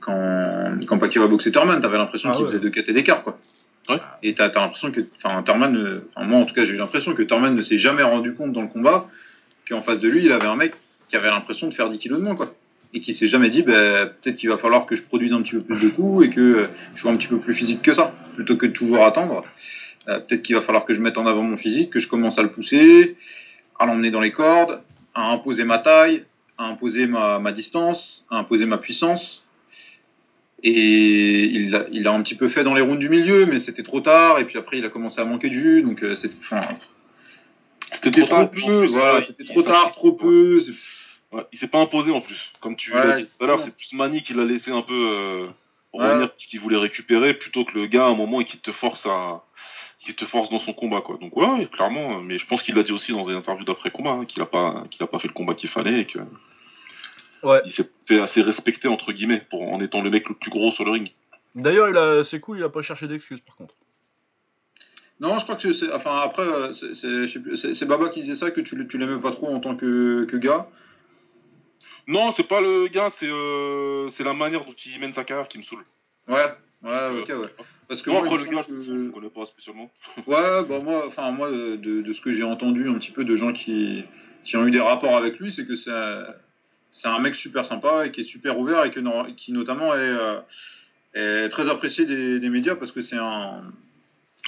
quand, 0.00 0.76
quand 0.86 0.98
Pacquiao 0.98 1.24
a 1.24 1.28
boxé 1.28 1.52
Thurman, 1.52 1.80
t'avais 1.80 1.98
l'impression 1.98 2.30
ah 2.30 2.36
qu'il 2.36 2.46
faisait 2.46 2.60
deux 2.60 2.70
KT 2.70 2.90
d'écart, 2.90 3.22
quoi. 3.22 3.38
Ouais. 3.88 3.98
Et 4.22 4.34
t'as, 4.34 4.46
as, 4.46 4.60
l'impression 4.60 4.90
que, 4.92 5.02
enfin, 5.16 5.42
Thurman, 5.42 6.02
moi 6.16 6.38
en 6.38 6.44
tout 6.44 6.54
cas, 6.54 6.66
j'ai 6.66 6.72
eu 6.72 6.76
l'impression 6.76 7.14
que 7.14 7.22
Thurman 7.22 7.54
ne 7.54 7.62
s'est 7.62 7.78
jamais 7.78 8.02
rendu 8.02 8.34
compte 8.34 8.52
dans 8.52 8.62
le 8.62 8.68
combat 8.68 9.08
qu'en 9.68 9.80
face 9.80 10.00
de 10.00 10.08
lui, 10.08 10.24
il 10.24 10.32
avait 10.32 10.46
un 10.46 10.56
mec 10.56 10.74
qui 11.08 11.16
avait 11.16 11.30
l'impression 11.30 11.68
de 11.68 11.74
faire 11.74 11.90
10 11.90 11.98
kilos 11.98 12.18
de 12.18 12.24
moins, 12.24 12.36
quoi. 12.36 12.54
Et 12.92 13.00
qui 13.00 13.12
s'est 13.12 13.26
jamais 13.26 13.50
dit, 13.50 13.62
bah, 13.62 14.06
peut-être 14.06 14.36
qu'il 14.36 14.48
va 14.48 14.58
falloir 14.58 14.86
que 14.86 14.94
je 14.94 15.02
produise 15.02 15.32
un 15.32 15.42
petit 15.42 15.52
peu 15.52 15.62
plus 15.62 15.80
de 15.80 15.88
coups 15.88 16.26
et 16.26 16.30
que 16.30 16.40
euh, 16.40 16.66
je 16.94 17.00
sois 17.00 17.10
un 17.10 17.16
petit 17.16 17.26
peu 17.26 17.38
plus 17.38 17.54
physique 17.54 17.82
que 17.82 17.92
ça, 17.92 18.14
plutôt 18.34 18.56
que 18.56 18.66
de 18.66 18.72
toujours 18.72 19.04
attendre. 19.04 19.44
Euh, 20.08 20.20
peut-être 20.20 20.42
qu'il 20.42 20.54
va 20.54 20.62
falloir 20.62 20.84
que 20.84 20.94
je 20.94 21.00
mette 21.00 21.18
en 21.18 21.26
avant 21.26 21.42
mon 21.42 21.56
physique, 21.56 21.90
que 21.90 21.98
je 21.98 22.08
commence 22.08 22.38
à 22.38 22.42
le 22.42 22.50
pousser, 22.50 23.16
à 23.78 23.86
l'emmener 23.86 24.10
dans 24.10 24.20
les 24.20 24.32
cordes, 24.32 24.80
à 25.14 25.30
imposer 25.30 25.64
ma 25.64 25.78
taille, 25.78 26.24
à 26.58 26.66
imposer 26.66 27.06
ma, 27.06 27.52
distance, 27.52 28.24
à 28.30 28.38
imposer 28.38 28.66
ma 28.66 28.78
puissance. 28.78 29.42
Et 30.62 31.44
il 31.46 32.06
a, 32.06 32.12
un 32.12 32.22
petit 32.22 32.34
peu 32.34 32.48
fait 32.48 32.64
dans 32.64 32.74
les 32.74 32.80
rounds 32.80 32.98
du 32.98 33.08
milieu, 33.08 33.44
mais 33.44 33.60
c'était 33.60 33.82
trop 33.82 34.00
tard. 34.00 34.38
Et 34.38 34.44
puis 34.44 34.58
après, 34.58 34.78
il 34.78 34.84
a 34.84 34.88
commencé 34.88 35.20
à 35.20 35.24
manquer 35.24 35.48
de 35.48 35.54
jus. 35.54 35.82
Donc, 35.82 36.02
euh, 36.02 36.16
c'était, 36.16 36.34
c'était 37.94 38.20
trop, 38.22 38.28
tard, 38.28 38.50
peu. 38.50 38.86
Voilà, 38.86 39.24
c'était 39.24 39.44
trop 39.44 39.62
tard, 39.62 39.92
trop 39.92 40.12
peu. 40.12 40.64
Ouais, 41.32 41.42
il 41.52 41.58
s'est 41.58 41.68
pas 41.68 41.80
imposé 41.80 42.12
en 42.12 42.20
plus. 42.20 42.52
Comme 42.60 42.76
tu 42.76 42.92
l'as 42.92 43.16
dit 43.16 43.26
tout 43.26 43.44
à 43.44 43.46
l'heure, 43.46 43.60
c'est 43.60 43.74
plus 43.74 43.92
Mani 43.92 44.22
qui 44.22 44.34
l'a 44.34 44.44
laissé 44.44 44.70
un 44.70 44.82
peu 44.82 44.92
euh, 44.92 45.46
revenir 45.92 46.30
parce 46.30 46.46
qu'il 46.46 46.60
voulait 46.60 46.78
récupérer 46.78 47.34
plutôt 47.34 47.64
que 47.64 47.76
le 47.78 47.86
gars 47.86 48.06
à 48.06 48.08
un 48.08 48.14
moment 48.14 48.40
et 48.40 48.44
qui 48.44 48.58
te 48.58 48.72
force 48.72 49.06
à 49.06 49.42
qui 50.00 50.14
te 50.14 50.26
force 50.26 50.50
dans 50.50 50.58
son 50.58 50.74
combat 50.74 51.00
quoi. 51.00 51.16
Donc 51.20 51.36
ouais, 51.36 51.66
clairement, 51.72 52.20
mais 52.20 52.38
je 52.38 52.46
pense 52.46 52.62
qu'il 52.62 52.74
l'a 52.74 52.82
dit 52.82 52.92
aussi 52.92 53.12
dans 53.12 53.26
des 53.26 53.34
interviews 53.34 53.64
d'après 53.64 53.90
combat 53.90 54.10
hein, 54.10 54.26
qu'il 54.26 54.42
a 54.42 54.46
pas 54.46 54.84
qu'il 54.90 55.02
a 55.02 55.06
pas 55.06 55.18
fait 55.18 55.28
le 55.28 55.34
combat 55.34 55.54
qu'il 55.54 55.70
fallait 55.70 56.00
et 56.00 56.06
que 56.06 56.18
ouais. 57.42 57.62
il 57.64 57.72
s'est 57.72 57.90
fait 58.06 58.20
assez 58.20 58.42
respecter 58.42 58.86
entre 58.86 59.12
guillemets 59.12 59.42
pour 59.48 59.62
en 59.72 59.80
étant 59.80 60.02
le 60.02 60.10
mec 60.10 60.28
le 60.28 60.34
plus 60.34 60.50
gros 60.50 60.70
sur 60.72 60.84
le 60.84 60.90
ring. 60.90 61.10
D'ailleurs, 61.54 61.88
il 61.88 61.96
a 61.96 62.22
c'est 62.24 62.40
cool, 62.40 62.58
il 62.58 62.64
a 62.64 62.68
pas 62.68 62.82
cherché 62.82 63.08
d'excuses 63.08 63.40
par 63.40 63.56
contre. 63.56 63.74
Non, 65.24 65.38
je 65.38 65.44
crois 65.44 65.56
que 65.56 65.72
c'est. 65.72 65.90
Enfin, 65.90 66.20
après, 66.22 66.44
c'est 66.74 67.86
Baba 67.86 68.10
qui 68.10 68.20
disait 68.20 68.34
ça, 68.34 68.50
que 68.50 68.60
tu, 68.60 68.86
tu 68.86 68.98
l'aimais 68.98 69.18
pas 69.18 69.30
trop 69.32 69.48
en 69.48 69.58
tant 69.58 69.74
que, 69.74 70.26
que 70.26 70.36
gars. 70.36 70.68
Non, 72.06 72.30
c'est 72.32 72.46
pas 72.46 72.60
le 72.60 72.88
gars, 72.88 73.08
c'est 73.08 73.30
euh, 73.30 74.10
c'est 74.10 74.22
la 74.22 74.34
manière 74.34 74.66
dont 74.66 74.74
il 74.84 75.00
mène 75.00 75.14
sa 75.14 75.24
carrière 75.24 75.48
qui 75.48 75.56
me 75.56 75.62
saoule. 75.62 75.86
Ouais, 76.28 76.52
ouais, 76.82 77.22
ok, 77.22 77.28
ouais. 77.28 77.48
Parce 77.88 78.02
que 78.02 78.10
moi, 78.10 78.20
après, 78.20 78.36
le 78.36 78.44
gars, 78.44 78.66
je, 78.68 79.08
connais 79.08 79.30
pas 79.30 79.46
spécialement. 79.46 79.90
ouais, 80.26 80.64
bah 80.68 80.80
moi, 80.80 81.04
enfin 81.08 81.30
moi, 81.30 81.50
de, 81.50 82.02
de 82.02 82.12
ce 82.12 82.20
que 82.20 82.30
j'ai 82.30 82.44
entendu 82.44 82.86
un 82.86 82.98
petit 82.98 83.12
peu 83.12 83.24
de 83.24 83.34
gens 83.34 83.54
qui, 83.54 84.04
qui 84.44 84.58
ont 84.58 84.66
eu 84.66 84.70
des 84.70 84.80
rapports 84.80 85.16
avec 85.16 85.38
lui, 85.38 85.52
c'est 85.52 85.64
que 85.64 85.74
c'est 85.74 85.90
c'est 86.92 87.08
un 87.08 87.18
mec 87.18 87.34
super 87.34 87.64
sympa 87.64 88.06
et 88.06 88.12
qui 88.12 88.20
est 88.20 88.24
super 88.24 88.58
ouvert 88.58 88.84
et 88.84 88.90
que, 88.90 89.00
qui 89.32 89.52
notamment 89.52 89.94
est, 89.94 89.98
euh, 89.98 90.40
est 91.14 91.48
très 91.48 91.70
apprécié 91.70 92.04
des, 92.04 92.38
des, 92.38 92.50
médias 92.50 92.76
parce 92.76 92.92
que 92.92 93.00
c'est 93.00 93.16
un 93.16 93.62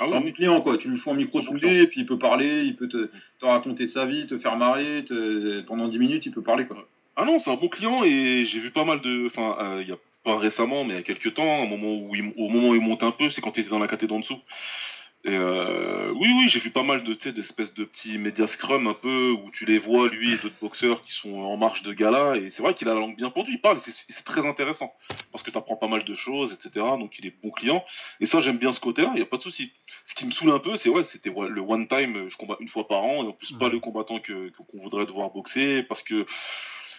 ah 0.00 0.06
c'est 0.06 0.14
un 0.14 0.30
client 0.30 0.60
quoi. 0.60 0.78
Tu 0.78 0.88
lui 0.88 0.98
fous 0.98 1.10
un 1.10 1.14
micro 1.14 1.40
sous 1.40 1.52
le 1.52 1.60
nez 1.60 1.82
et 1.82 1.86
puis 1.86 2.00
il 2.00 2.06
peut 2.06 2.18
parler, 2.18 2.62
il 2.64 2.76
peut 2.76 2.88
te, 2.88 3.10
te 3.40 3.46
raconter 3.46 3.86
sa 3.86 4.06
vie, 4.06 4.26
te 4.26 4.38
faire 4.38 4.56
marrer, 4.56 5.04
pendant 5.66 5.88
10 5.88 5.98
minutes 5.98 6.26
il 6.26 6.32
peut 6.32 6.42
parler 6.42 6.66
quoi. 6.66 6.86
Ah 7.16 7.24
non, 7.24 7.38
c'est 7.38 7.50
un 7.50 7.54
bon 7.54 7.68
client 7.68 8.04
et 8.04 8.44
j'ai 8.44 8.60
vu 8.60 8.70
pas 8.70 8.84
mal 8.84 9.00
de. 9.00 9.26
Enfin, 9.26 9.56
euh, 9.58 9.82
il 9.82 9.88
y 9.88 9.92
a 9.92 9.96
pas 10.22 10.36
récemment, 10.38 10.84
mais 10.84 10.94
il 10.94 10.96
y 10.96 11.00
a 11.00 11.02
quelques 11.02 11.32
temps, 11.32 11.62
au 11.62 11.66
moment 11.66 11.94
où 11.94 12.14
il, 12.14 12.32
au 12.36 12.48
moment 12.50 12.68
où 12.68 12.74
il 12.74 12.80
monte 12.82 13.02
un 13.02 13.10
peu, 13.10 13.30
c'est 13.30 13.40
quand 13.40 13.56
il 13.56 13.60
était 13.60 13.70
dans 13.70 13.78
la 13.78 13.88
caté 13.88 14.06
d'en 14.06 14.20
dessous. 14.20 14.38
Et 15.26 15.34
euh, 15.34 16.12
oui, 16.12 16.32
oui, 16.36 16.48
j'ai 16.48 16.60
vu 16.60 16.70
pas 16.70 16.84
mal 16.84 17.02
de 17.02 17.14
d'espèces 17.32 17.74
de 17.74 17.84
petits 17.84 18.16
médias 18.16 18.46
scrum 18.46 18.86
un 18.86 18.94
peu 18.94 19.32
où 19.32 19.50
tu 19.50 19.64
les 19.64 19.80
vois 19.80 20.08
lui 20.08 20.32
et 20.32 20.36
d'autres 20.36 20.54
boxeurs 20.60 21.02
qui 21.02 21.10
sont 21.10 21.34
en 21.34 21.56
marche 21.56 21.82
de 21.82 21.92
gala 21.92 22.36
et 22.36 22.50
c'est 22.52 22.62
vrai 22.62 22.74
qu'il 22.74 22.88
a 22.88 22.94
la 22.94 23.00
langue 23.00 23.16
bien 23.16 23.30
pendue, 23.30 23.54
il 23.54 23.60
parle, 23.60 23.80
c'est 23.80 24.24
très 24.24 24.46
intéressant 24.46 24.94
parce 25.32 25.42
que 25.42 25.50
tu 25.50 25.58
apprends 25.58 25.74
pas 25.74 25.88
mal 25.88 26.04
de 26.04 26.14
choses, 26.14 26.52
etc. 26.52 26.86
Donc 27.00 27.18
il 27.18 27.26
est 27.26 27.34
bon 27.42 27.50
client 27.50 27.84
et 28.20 28.26
ça 28.26 28.40
j'aime 28.40 28.58
bien 28.58 28.72
ce 28.72 28.78
côté-là, 28.78 29.10
il 29.14 29.18
y 29.18 29.22
a 29.22 29.26
pas 29.26 29.38
de 29.38 29.42
souci. 29.42 29.72
Ce 30.04 30.14
qui 30.14 30.26
me 30.26 30.30
saoule 30.30 30.52
un 30.52 30.60
peu, 30.60 30.76
c'est 30.76 30.90
ouais, 30.90 31.02
c'était 31.02 31.30
le 31.30 31.60
one 31.60 31.88
time, 31.88 32.28
je 32.28 32.36
combat 32.36 32.56
une 32.60 32.68
fois 32.68 32.86
par 32.86 33.02
an 33.02 33.24
et 33.24 33.26
en 33.26 33.32
plus 33.32 33.52
pas 33.58 33.68
le 33.68 33.80
combattant 33.80 34.20
que 34.20 34.50
qu'on 34.50 34.78
voudrait 34.78 35.06
devoir 35.06 35.30
boxer 35.30 35.82
parce 35.82 36.02
que 36.02 36.24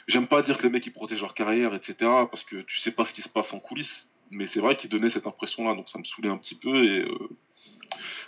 J'aime 0.07 0.27
pas 0.27 0.41
dire 0.41 0.57
que 0.57 0.63
les 0.63 0.69
mecs 0.69 0.85
ils 0.85 0.93
protègent 0.93 1.19
leur 1.19 1.33
carrière, 1.33 1.75
etc. 1.75 1.95
Parce 1.99 2.45
que 2.45 2.61
tu 2.61 2.79
sais 2.79 2.91
pas 2.91 3.03
ce 3.03 3.13
qui 3.13 3.21
se 3.21 3.27
passe 3.27 3.51
en 3.51 3.59
coulisses. 3.59 4.07
Mais 4.31 4.47
c'est 4.47 4.61
vrai 4.61 4.77
qu'ils 4.77 4.89
donnaient 4.89 5.09
cette 5.09 5.27
impression-là, 5.27 5.75
donc 5.75 5.89
ça 5.89 5.99
me 5.99 6.05
saoulait 6.05 6.29
un 6.29 6.37
petit 6.37 6.55
peu 6.55 6.83
et 6.83 6.99
euh, 6.99 7.29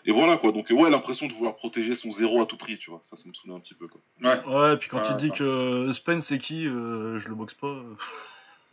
et 0.05 0.12
voilà 0.12 0.38
quoi. 0.38 0.51
Donc 0.51 0.67
ouais, 0.69 0.89
l'impression 0.89 1.27
de 1.27 1.34
vouloir 1.34 1.55
protéger 1.55 1.95
son 1.95 2.12
zéro 2.12 2.41
à 2.41 2.45
tout 2.45 2.58
prix, 2.58 2.77
tu 2.77 2.89
vois. 2.89 3.01
Ça, 3.03 3.15
ça 3.15 3.27
me 3.27 3.34
saoulait 3.34 3.55
un 3.55 3.60
petit 3.60 3.73
peu 3.73 3.88
quoi. 3.88 4.01
Ouais. 4.21 4.45
Ouais, 4.45 4.77
puis 4.77 4.89
quand 4.89 5.03
il 5.10 5.17
dit 5.17 5.32
que 5.32 5.91
Spence 5.93 6.25
c'est 6.25 6.38
qui, 6.38 6.67
euh, 6.67 7.17
je 7.19 7.29
le 7.29 7.36
boxe 7.36 7.53
pas. 7.53 7.75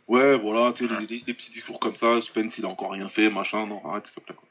Ouais, 0.07 0.37
voilà, 0.37 0.71
tu 0.71 0.87
sais, 0.87 1.05
des, 1.05 1.33
petits 1.33 1.51
discours 1.51 1.81
comme 1.81 1.97
ça, 1.97 2.21
Spence 2.21 2.57
il 2.57 2.63
a 2.63 2.69
encore 2.69 2.93
rien 2.93 3.09
fait, 3.09 3.29
machin, 3.29 3.65
non, 3.65 3.81
arrête 3.85 4.07
s'il 4.07 4.15
te 4.15 4.21
plaît 4.21 4.35
quoi. 4.35 4.47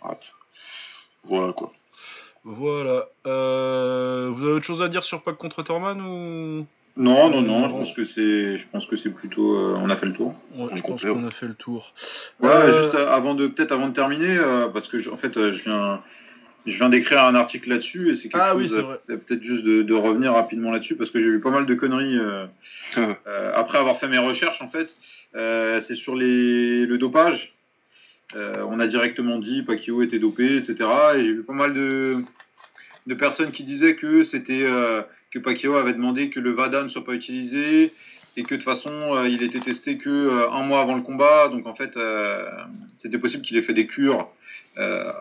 Arrête. 0.02 0.32
Voilà 1.24 1.52
quoi. 1.52 1.74
Voilà. 2.42 3.06
Euh, 3.26 4.30
vous 4.32 4.42
avez 4.42 4.52
autre 4.52 4.64
chose 4.64 4.80
à 4.80 4.88
dire 4.88 5.04
sur 5.04 5.22
Pac 5.22 5.36
contre 5.36 5.62
Thorman 5.62 6.00
ou? 6.00 6.66
Non, 7.00 7.30
non, 7.30 7.40
non, 7.40 7.66
je 7.66 7.72
pense 7.72 7.94
que 7.94 8.04
c'est, 8.04 8.58
je 8.58 8.66
pense 8.70 8.84
que 8.84 8.94
c'est 8.94 9.08
plutôt, 9.08 9.56
euh, 9.56 9.74
on 9.78 9.88
a 9.88 9.96
fait 9.96 10.04
le 10.04 10.12
tour. 10.12 10.34
je 10.74 10.82
pense 10.82 11.00
qu'on 11.00 11.26
a 11.26 11.30
fait 11.30 11.46
le 11.46 11.54
tour. 11.54 11.94
Ouais, 12.40 12.50
euh, 12.50 12.82
juste 12.82 12.94
avant 12.94 13.34
de, 13.34 13.46
peut-être 13.46 13.72
avant 13.72 13.88
de 13.88 13.94
terminer, 13.94 14.36
euh, 14.36 14.68
parce 14.68 14.86
que 14.86 15.08
en 15.08 15.16
fait, 15.16 15.32
je 15.32 15.62
viens, 15.62 16.02
je 16.66 16.76
viens 16.76 16.90
d'écrire 16.90 17.24
un 17.24 17.34
article 17.34 17.70
là-dessus 17.70 18.10
et 18.10 18.16
c'est 18.16 18.28
quelque 18.28 18.38
ah 18.38 18.52
chose, 18.52 18.84
peut-être 19.06 19.42
juste 19.42 19.64
de, 19.64 19.94
revenir 19.94 20.34
rapidement 20.34 20.70
là-dessus 20.70 20.94
parce 20.94 21.08
que 21.08 21.20
j'ai 21.20 21.30
vu 21.30 21.40
pas 21.40 21.50
mal 21.50 21.64
de 21.64 21.74
conneries 21.74 22.18
après 23.54 23.78
avoir 23.78 23.98
fait 23.98 24.08
mes 24.08 24.18
recherches 24.18 24.60
en 24.60 24.68
fait. 24.68 24.94
c'est 25.32 25.94
sur 25.94 26.14
les, 26.14 26.84
le 26.84 26.98
dopage. 26.98 27.54
on 28.34 28.78
a 28.78 28.86
directement 28.86 29.38
dit 29.38 29.62
Pacquiao 29.62 30.02
était 30.02 30.18
dopé, 30.18 30.56
etc. 30.58 30.76
Et 31.16 31.24
j'ai 31.24 31.32
vu 31.32 31.44
pas 31.44 31.54
mal 31.54 31.72
de, 31.72 32.18
de 33.06 33.14
personnes 33.14 33.52
qui 33.52 33.64
disaient 33.64 33.96
que 33.96 34.22
c'était 34.22 34.66
que 35.30 35.38
Pacquiao 35.38 35.76
avait 35.76 35.92
demandé 35.92 36.30
que 36.30 36.40
le 36.40 36.50
VADA 36.50 36.84
ne 36.84 36.88
soit 36.88 37.04
pas 37.04 37.14
utilisé 37.14 37.92
et 38.36 38.42
que 38.42 38.54
de 38.54 38.56
toute 38.56 38.64
façon 38.64 38.90
euh, 38.92 39.28
il 39.28 39.42
était 39.42 39.60
testé 39.60 39.98
que 39.98 40.08
euh, 40.08 40.50
un 40.50 40.62
mois 40.62 40.80
avant 40.80 40.96
le 40.96 41.02
combat. 41.02 41.48
Donc 41.48 41.66
en 41.66 41.74
fait, 41.74 41.96
euh, 41.96 42.48
c'était 42.98 43.18
possible 43.18 43.42
qu'il 43.42 43.56
ait 43.56 43.62
fait 43.62 43.74
des 43.74 43.86
cures 43.86 44.28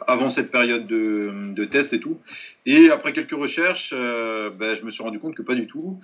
avant 0.07 0.29
cette 0.29 0.51
période 0.51 0.87
de, 0.87 1.33
de, 1.53 1.65
test 1.65 1.91
et 1.91 1.99
tout. 1.99 2.17
Et 2.65 2.91
après 2.91 3.11
quelques 3.11 3.35
recherches, 3.35 3.91
ben, 3.91 4.77
je 4.77 4.85
me 4.85 4.91
suis 4.91 5.03
rendu 5.03 5.19
compte 5.19 5.35
que 5.35 5.41
pas 5.41 5.55
du 5.55 5.67
tout. 5.67 5.99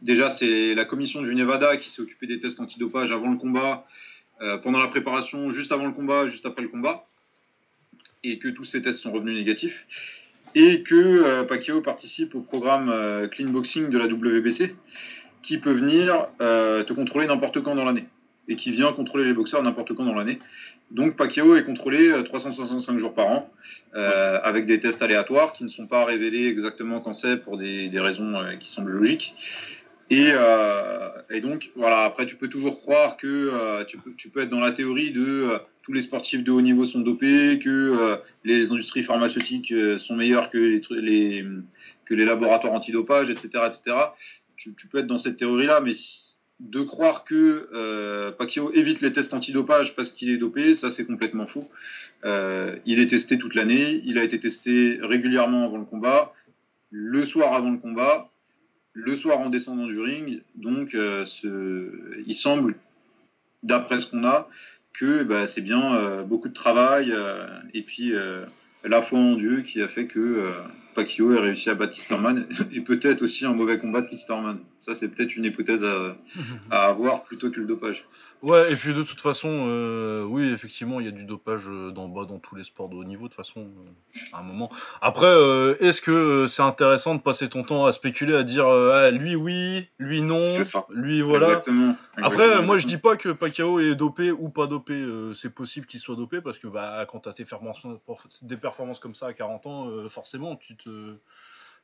déjà, 0.00 0.30
c'est 0.30 0.74
la 0.74 0.86
commission 0.86 1.20
du 1.20 1.34
Nevada 1.34 1.76
qui 1.76 1.90
s'est 1.90 2.00
occupée 2.00 2.26
des 2.26 2.38
tests 2.38 2.60
antidopage 2.60 3.12
avant 3.12 3.30
le 3.30 3.36
combat, 3.36 3.86
pendant 4.62 4.80
la 4.80 4.88
préparation, 4.88 5.52
juste 5.52 5.72
avant 5.72 5.84
le 5.84 5.92
combat, 5.92 6.28
juste 6.28 6.46
après 6.46 6.62
le 6.62 6.68
combat, 6.68 7.06
et 8.22 8.38
que 8.38 8.48
tous 8.48 8.64
ces 8.64 8.80
tests 8.80 9.00
sont 9.00 9.12
revenus 9.12 9.34
négatifs 9.34 9.84
et 10.54 10.82
que 10.82 10.94
euh, 10.94 11.44
Pacquiao 11.44 11.80
participe 11.80 12.34
au 12.34 12.40
programme 12.40 12.88
euh, 12.88 13.28
Clean 13.28 13.48
Boxing 13.48 13.90
de 13.90 13.98
la 13.98 14.06
WBC, 14.06 14.74
qui 15.42 15.58
peut 15.58 15.72
venir 15.72 16.28
euh, 16.40 16.84
te 16.84 16.92
contrôler 16.92 17.26
n'importe 17.26 17.62
quand 17.62 17.74
dans 17.74 17.84
l'année, 17.84 18.06
et 18.48 18.56
qui 18.56 18.70
vient 18.70 18.92
contrôler 18.92 19.24
les 19.24 19.32
boxeurs 19.32 19.62
n'importe 19.62 19.94
quand 19.94 20.04
dans 20.04 20.14
l'année. 20.14 20.38
Donc 20.90 21.16
Pacquiao 21.16 21.56
est 21.56 21.64
contrôlé 21.64 22.12
365 22.24 22.98
jours 22.98 23.14
par 23.14 23.26
an, 23.26 23.50
avec 23.94 24.66
des 24.66 24.80
tests 24.80 25.02
aléatoires 25.02 25.54
qui 25.54 25.64
ne 25.64 25.68
sont 25.68 25.86
pas 25.86 26.04
révélés 26.04 26.46
exactement 26.46 27.00
quand 27.00 27.14
c'est 27.14 27.38
pour 27.38 27.56
des, 27.56 27.88
des 27.88 28.00
raisons 28.00 28.34
qui 28.60 28.70
semblent 28.70 28.92
logiques. 28.92 29.34
Et, 30.10 30.30
et, 31.30 31.40
donc, 31.40 31.70
voilà, 31.74 32.02
après, 32.04 32.26
tu 32.26 32.36
peux 32.36 32.48
toujours 32.48 32.82
croire 32.82 33.16
que 33.16 33.82
tu, 33.84 33.96
peux, 33.96 34.12
tu 34.16 34.28
peux 34.28 34.42
être 34.42 34.50
dans 34.50 34.60
la 34.60 34.72
théorie 34.72 35.10
de 35.10 35.58
tous 35.84 35.92
les 35.92 36.02
sportifs 36.02 36.42
de 36.42 36.50
haut 36.50 36.62
niveau 36.62 36.86
sont 36.86 37.00
dopés, 37.00 37.60
que 37.62 37.68
euh, 37.68 38.16
les 38.42 38.70
industries 38.70 39.02
pharmaceutiques 39.02 39.70
euh, 39.70 39.98
sont 39.98 40.16
meilleures 40.16 40.50
que 40.50 40.56
les, 40.58 41.44
que 42.06 42.14
les 42.14 42.24
laboratoires 42.24 42.72
antidopage, 42.72 43.28
etc. 43.28 43.48
etc. 43.66 43.96
Tu, 44.56 44.72
peux 44.90 44.98
être 44.98 45.06
dans 45.06 45.18
cette 45.18 45.36
théorie-là, 45.36 45.82
mais 45.82 45.92
de 46.58 46.80
croire 46.80 47.24
que 47.24 47.68
euh, 47.74 48.32
Pacquiao 48.32 48.72
évite 48.72 49.02
les 49.02 49.12
tests 49.12 49.34
antidopage 49.34 49.94
parce 49.94 50.08
qu'il 50.08 50.30
est 50.30 50.38
dopé, 50.38 50.74
ça 50.74 50.90
c'est 50.90 51.04
complètement 51.04 51.46
faux. 51.46 51.68
il 52.24 52.98
est 52.98 53.08
testé 53.08 53.36
toute 53.36 53.54
l'année, 53.54 54.00
il 54.06 54.16
a 54.16 54.24
été 54.24 54.40
testé 54.40 54.98
régulièrement 55.02 55.66
avant 55.66 55.78
le 55.78 55.84
combat. 55.84 56.32
le 56.90 57.26
soir 57.26 57.52
avant 57.52 57.72
le 57.72 57.78
combat, 57.78 58.30
le 58.94 59.16
soir 59.16 59.38
en 59.40 59.50
descendant 59.50 59.86
du 59.86 60.00
ring. 60.00 60.40
Donc, 60.54 60.92
ce... 60.92 62.22
il 62.24 62.34
semble, 62.34 62.76
d'après 63.62 63.98
ce 63.98 64.06
qu'on 64.06 64.24
a, 64.24 64.48
que 64.94 65.22
bah, 65.24 65.46
c'est 65.46 65.60
bien 65.60 66.22
beaucoup 66.22 66.48
de 66.48 66.54
travail 66.54 67.12
et 67.74 67.82
puis 67.82 68.12
la 68.84 69.02
foi 69.02 69.18
en 69.18 69.34
Dieu 69.34 69.62
qui 69.62 69.82
a 69.82 69.88
fait 69.88 70.06
que 70.06 70.54
Pacquiao 70.94 71.32
ait 71.32 71.40
réussi 71.40 71.70
à 71.70 71.74
battre 71.74 71.94
Kisterman 71.94 72.46
et 72.72 72.80
peut-être 72.80 73.22
aussi 73.22 73.44
un 73.44 73.52
mauvais 73.52 73.78
combat 73.78 74.00
de 74.00 74.08
Kisterman. 74.08 74.58
Ça, 74.78 74.94
c'est 74.94 75.08
peut-être 75.08 75.34
une 75.36 75.44
hypothèse 75.44 75.82
à, 75.82 76.16
à, 76.70 76.88
avoir 76.88 77.24
plutôt 77.24 77.50
que 77.50 77.60
le 77.60 77.66
dopage. 77.66 78.04
Ouais, 78.44 78.70
et 78.70 78.76
puis 78.76 78.92
de 78.92 79.02
toute 79.02 79.22
façon, 79.22 79.48
euh, 79.48 80.22
oui, 80.24 80.52
effectivement, 80.52 81.00
il 81.00 81.06
y 81.06 81.08
a 81.08 81.12
du 81.12 81.24
dopage 81.24 81.62
euh, 81.66 81.90
dans, 81.90 82.08
bas 82.08 82.26
dans 82.26 82.38
tous 82.38 82.54
les 82.54 82.64
sports 82.64 82.90
de 82.90 82.94
haut 82.94 83.02
niveau, 83.02 83.24
de 83.24 83.28
toute 83.28 83.36
façon, 83.36 83.60
euh, 83.60 84.20
à 84.34 84.40
un 84.40 84.42
moment. 84.42 84.70
Après, 85.00 85.32
est-ce 85.80 86.02
que 86.02 86.46
c'est 86.46 86.60
intéressant 86.60 87.14
de 87.14 87.22
passer 87.22 87.48
ton 87.48 87.62
temps 87.62 87.86
à 87.86 87.92
spéculer, 87.92 88.34
à 88.34 88.42
dire 88.42 88.66
ah, 88.68 89.10
lui 89.10 89.34
oui, 89.34 89.88
lui 89.98 90.20
non, 90.20 90.58
lui 90.90 91.22
voilà 91.22 91.46
Exactement. 91.46 91.96
Après, 92.18 92.62
moi 92.62 92.76
je 92.76 92.86
dis 92.86 92.98
pas 92.98 93.16
que 93.16 93.30
Pacquiao 93.30 93.80
est 93.80 93.94
dopé 93.94 94.30
ou 94.30 94.50
pas 94.50 94.66
dopé, 94.66 95.02
c'est 95.34 95.52
possible 95.52 95.86
qu'il 95.86 96.00
soit 96.00 96.16
dopé 96.16 96.42
parce 96.42 96.58
que 96.58 96.66
bah, 96.66 97.06
quand 97.10 97.20
tu 97.20 97.28
as 97.30 97.32
des 98.42 98.56
performances 98.56 99.00
comme 99.00 99.14
ça 99.14 99.28
à 99.28 99.32
40 99.32 99.66
ans, 99.66 100.08
forcément, 100.08 100.56
tu 100.56 100.76
te 100.76 100.83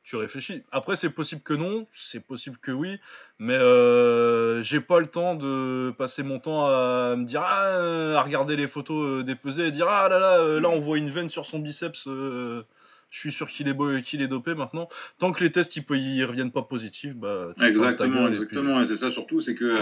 tu 0.03 0.15
réfléchis. 0.15 0.63
Après, 0.71 0.95
c'est 0.95 1.09
possible 1.09 1.41
que 1.41 1.53
non, 1.53 1.85
c'est 1.93 2.25
possible 2.25 2.57
que 2.57 2.71
oui, 2.71 2.97
mais 3.37 3.53
euh, 3.53 4.63
j'ai 4.63 4.79
pas 4.79 4.99
le 4.99 5.05
temps 5.05 5.35
de 5.35 5.91
passer 5.97 6.23
mon 6.23 6.39
temps 6.39 6.65
à 6.65 7.15
me 7.15 7.25
dire 7.25 7.41
ah, 7.43 8.17
à 8.17 8.21
regarder 8.23 8.55
les 8.55 8.67
photos 8.67 9.05
euh, 9.05 9.23
des 9.23 9.35
pesées 9.35 9.67
et 9.67 9.71
dire 9.71 9.87
ah 9.87 10.09
là 10.09 10.19
là, 10.19 10.39
euh, 10.39 10.59
là 10.59 10.69
on 10.69 10.79
voit 10.79 10.97
une 10.97 11.09
veine 11.09 11.29
sur 11.29 11.45
son 11.45 11.59
biceps. 11.59 12.05
je 12.05 12.63
suis 13.11 13.31
sûr 13.31 13.47
qu'il 13.47 13.67
est, 13.67 14.01
qu'il 14.01 14.21
est 14.21 14.27
dopé 14.27 14.55
maintenant. 14.55 14.89
Tant 15.19 15.31
que 15.31 15.43
les 15.43 15.51
tests 15.51 15.75
ils, 15.75 15.85
ils 15.91 16.25
reviennent 16.25 16.51
pas 16.51 16.63
positifs, 16.63 17.13
bah. 17.13 17.53
exactement, 17.61 18.27
exactement. 18.27 18.81
Et, 18.81 18.87
c'est 18.87 18.97
ça 18.97 19.11
surtout, 19.11 19.39
c'est 19.39 19.55
que 19.55 19.77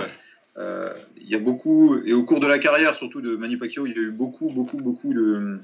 il 0.58 1.30
y 1.30 1.36
a 1.36 1.40
beaucoup 1.40 1.98
et 2.04 2.12
au 2.12 2.24
cours 2.24 2.42
de 2.42 2.48
la 2.48 2.60
carrière 2.60 2.96
surtout 2.96 3.22
de 3.22 3.38
Manny 3.38 3.56
Pacquiao, 3.56 3.86
il 3.86 3.94
y 3.94 3.98
a 3.98 4.02
eu 4.02 4.12
beaucoup, 4.12 4.50
beaucoup, 4.50 4.78
beaucoup 4.78 5.14
de 5.14 5.60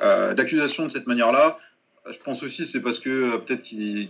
d'accusations 0.00 0.86
de 0.86 0.92
cette 0.92 1.08
manière-là. 1.08 1.58
Je 2.10 2.18
pense 2.24 2.42
aussi 2.42 2.66
c'est 2.66 2.80
parce 2.80 2.98
que 2.98 3.10
euh, 3.10 3.38
peut-être 3.38 3.62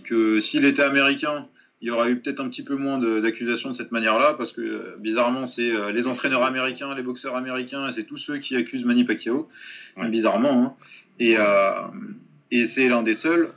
que 0.03 0.39
s'il 0.41 0.65
était 0.65 0.81
américain, 0.81 1.47
il 1.81 1.87
y 1.87 1.91
aura 1.91 2.09
eu 2.09 2.19
peut-être 2.19 2.39
un 2.39 2.49
petit 2.49 2.63
peu 2.63 2.75
moins 2.75 2.99
d'accusations 3.21 3.69
de, 3.69 3.75
cette 3.75 3.91
manière-là, 3.91 4.35
parce 4.37 4.51
que 4.51 4.61
euh, 4.61 4.95
bizarrement, 4.99 5.47
c'est 5.47 5.71
euh, 5.71 5.91
les 5.91 6.07
entraîneurs 6.07 6.43
américains, 6.43 6.93
les 6.93 7.03
boxeurs 7.03 7.35
américains, 7.35 7.87
et 7.89 7.93
c'est 7.93 8.03
tous 8.03 8.17
ceux 8.17 8.37
qui 8.39 8.55
accusent 8.55 8.83
Manny 8.83 9.05
Pacquiao, 9.05 9.49
bizarrement. 9.97 10.63
Hein. 10.63 10.75
Et, 11.19 11.35
et 12.51 12.65
c'est 12.65 12.87
l'un 12.87 13.03
des 13.03 13.15
seuls 13.15 13.51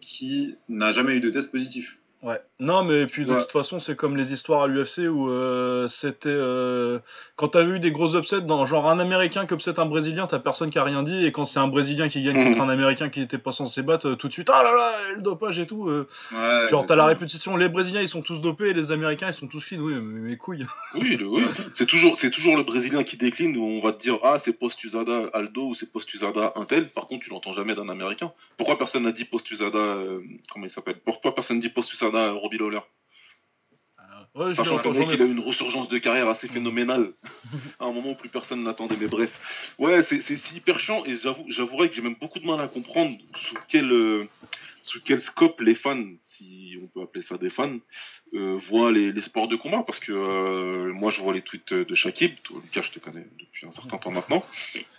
qui 0.00 0.56
n'a 0.68 0.92
jamais 0.92 1.16
eu 1.16 1.20
de 1.20 1.30
test 1.30 1.50
positif. 1.50 1.96
Ouais. 2.24 2.40
Non, 2.58 2.84
mais 2.84 3.06
puis 3.06 3.26
de 3.26 3.34
toute 3.34 3.52
façon, 3.52 3.80
c'est 3.80 3.96
comme 3.96 4.16
les 4.16 4.32
histoires 4.32 4.62
à 4.62 4.66
l'UFC 4.66 5.00
où 5.10 5.28
euh, 5.28 5.86
c'était. 5.88 6.30
Euh, 6.30 6.98
quand 7.36 7.48
t'as 7.48 7.64
eu 7.64 7.80
des 7.80 7.90
gros 7.90 8.16
upsets, 8.16 8.40
dans 8.40 8.64
genre 8.64 8.88
un 8.88 8.98
Américain 8.98 9.44
qui 9.44 9.52
upset 9.52 9.78
un 9.78 9.84
Brésilien, 9.84 10.26
t'as 10.26 10.38
personne 10.38 10.70
qui 10.70 10.78
a 10.78 10.84
rien 10.84 11.02
dit, 11.02 11.26
et 11.26 11.32
quand 11.32 11.44
c'est 11.44 11.58
un 11.58 11.68
Brésilien 11.68 12.08
qui 12.08 12.22
gagne 12.22 12.42
contre 12.42 12.62
un 12.62 12.70
Américain 12.70 13.10
qui 13.10 13.20
était 13.20 13.36
pas 13.36 13.52
censé 13.52 13.82
battre, 13.82 14.08
euh, 14.08 14.14
tout 14.14 14.28
de 14.28 14.32
suite, 14.32 14.48
ah 14.50 14.62
là 14.62 14.72
là, 14.74 14.92
le 15.16 15.20
dopage 15.20 15.58
et 15.58 15.66
tout. 15.66 15.90
genre, 16.70 16.86
t'as 16.86 16.96
la 16.96 17.04
répétition, 17.04 17.58
les 17.58 17.68
Brésiliens 17.68 18.00
ils 18.00 18.08
sont 18.08 18.22
tous 18.22 18.40
dopés, 18.40 18.68
et 18.68 18.72
les 18.72 18.90
Américains 18.90 19.28
ils 19.28 19.34
sont 19.34 19.46
tous 19.46 19.60
fines, 19.60 19.82
oui, 19.82 19.92
mais 19.94 20.20
mes 20.30 20.36
couilles. 20.38 20.64
Oui, 20.94 21.18
oui. 21.22 21.42
c'est 21.74 21.86
toujours, 21.86 22.16
c'est 22.16 22.30
toujours 22.30 22.56
le 22.56 22.62
Brésilien 22.62 23.02
qui 23.02 23.16
décline 23.16 23.56
où 23.56 23.64
on 23.64 23.80
va 23.80 23.92
te 23.92 24.00
dire, 24.00 24.18
ah, 24.22 24.38
c'est 24.38 24.52
Postuzada 24.52 25.28
Aldo 25.34 25.68
ou 25.68 25.74
c'est 25.74 25.92
Postuzada 25.92 26.52
Intel, 26.56 26.88
par 26.88 27.08
contre, 27.08 27.24
tu 27.24 27.30
l'entends 27.30 27.52
jamais 27.52 27.74
d'un 27.74 27.88
Américain. 27.88 28.32
Pourquoi 28.56 28.78
personne 28.78 29.02
n'a 29.02 29.12
dit 29.12 29.24
Postuzada, 29.24 29.96
comment 30.50 30.64
il 30.64 30.70
s'appelle? 30.70 30.96
Pourquoi 31.04 31.34
personne 31.34 31.60
dit 31.60 31.68
Postuzada 31.68 32.13
Robbie 32.14 32.58
Lawler. 32.58 32.80
Ouais, 34.34 34.52
qu'il 34.52 35.22
a 35.22 35.24
eu 35.24 35.30
une 35.30 35.44
ressurgence 35.44 35.88
de 35.88 35.98
carrière 35.98 36.28
assez 36.28 36.48
phénoménale. 36.48 37.12
À 37.78 37.84
un 37.84 37.92
moment 37.92 38.10
où 38.10 38.14
plus 38.16 38.28
personne 38.28 38.64
n'attendait. 38.64 38.96
Mais 39.00 39.06
bref, 39.06 39.30
ouais, 39.78 40.02
c'est 40.02 40.52
hyper 40.54 40.80
chiant 40.80 41.04
et 41.04 41.14
j'avouerais 41.48 41.88
que 41.88 41.94
j'ai 41.94 42.02
même 42.02 42.16
beaucoup 42.20 42.40
de 42.40 42.46
mal 42.46 42.60
à 42.60 42.66
comprendre 42.66 43.16
sous 43.36 43.56
quel, 43.68 43.92
euh, 43.92 44.28
sous 44.84 45.00
quel 45.00 45.20
scope 45.22 45.62
les 45.62 45.74
fans, 45.74 46.04
si 46.24 46.78
on 46.82 46.86
peut 46.88 47.00
appeler 47.00 47.24
ça 47.24 47.38
des 47.38 47.48
fans, 47.48 47.78
euh, 48.34 48.58
voient 48.68 48.92
les, 48.92 49.18
sports 49.22 49.48
de 49.48 49.56
combat? 49.56 49.82
Parce 49.82 49.98
que 49.98 50.12
euh, 50.12 50.92
moi, 50.92 51.10
je 51.10 51.22
vois 51.22 51.32
les 51.32 51.40
tweets 51.40 51.72
de 51.72 51.94
Shakib. 51.94 52.34
Lucas, 52.62 52.82
je 52.82 52.90
te 52.90 52.98
connais 52.98 53.26
depuis 53.40 53.66
un 53.66 53.70
certain 53.70 53.96
temps 53.96 54.10
maintenant. 54.10 54.44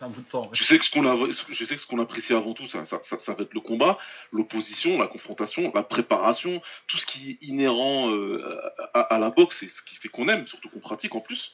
un 0.02 0.10
bout 0.10 0.22
de 0.22 0.28
temps. 0.28 0.50
Je 0.54 0.64
sais 0.64 0.80
que 0.80 0.86
ce 0.86 0.90
qu'on 0.90 1.06
a, 1.06 1.16
je 1.50 1.66
sais 1.66 1.76
que 1.76 1.82
ce 1.82 1.86
qu'on 1.86 2.00
apprécie 2.00 2.34
avant 2.34 2.54
tout, 2.56 2.66
ça, 2.66 2.84
ça, 2.86 3.00
ça, 3.04 3.34
va 3.34 3.44
être 3.44 3.54
le 3.54 3.60
combat, 3.60 4.00
l'opposition, 4.32 4.98
la 4.98 5.06
confrontation, 5.06 5.72
la 5.76 5.84
préparation, 5.84 6.64
tout 6.88 6.98
ce 6.98 7.06
qui 7.06 7.32
est 7.32 7.46
inhérent 7.46 8.10
euh, 8.10 8.60
à, 8.96 9.02
à, 9.02 9.20
la 9.20 9.30
boxe 9.30 9.62
et 9.62 9.68
ce 9.68 9.84
qui 9.84 9.98
fait 9.98 10.10
qu'on 10.10 10.28
aime, 10.30 10.48
surtout 10.48 10.70
qu'on 10.70 10.80
pratique 10.80 11.14
en 11.14 11.22
plus. 11.22 11.54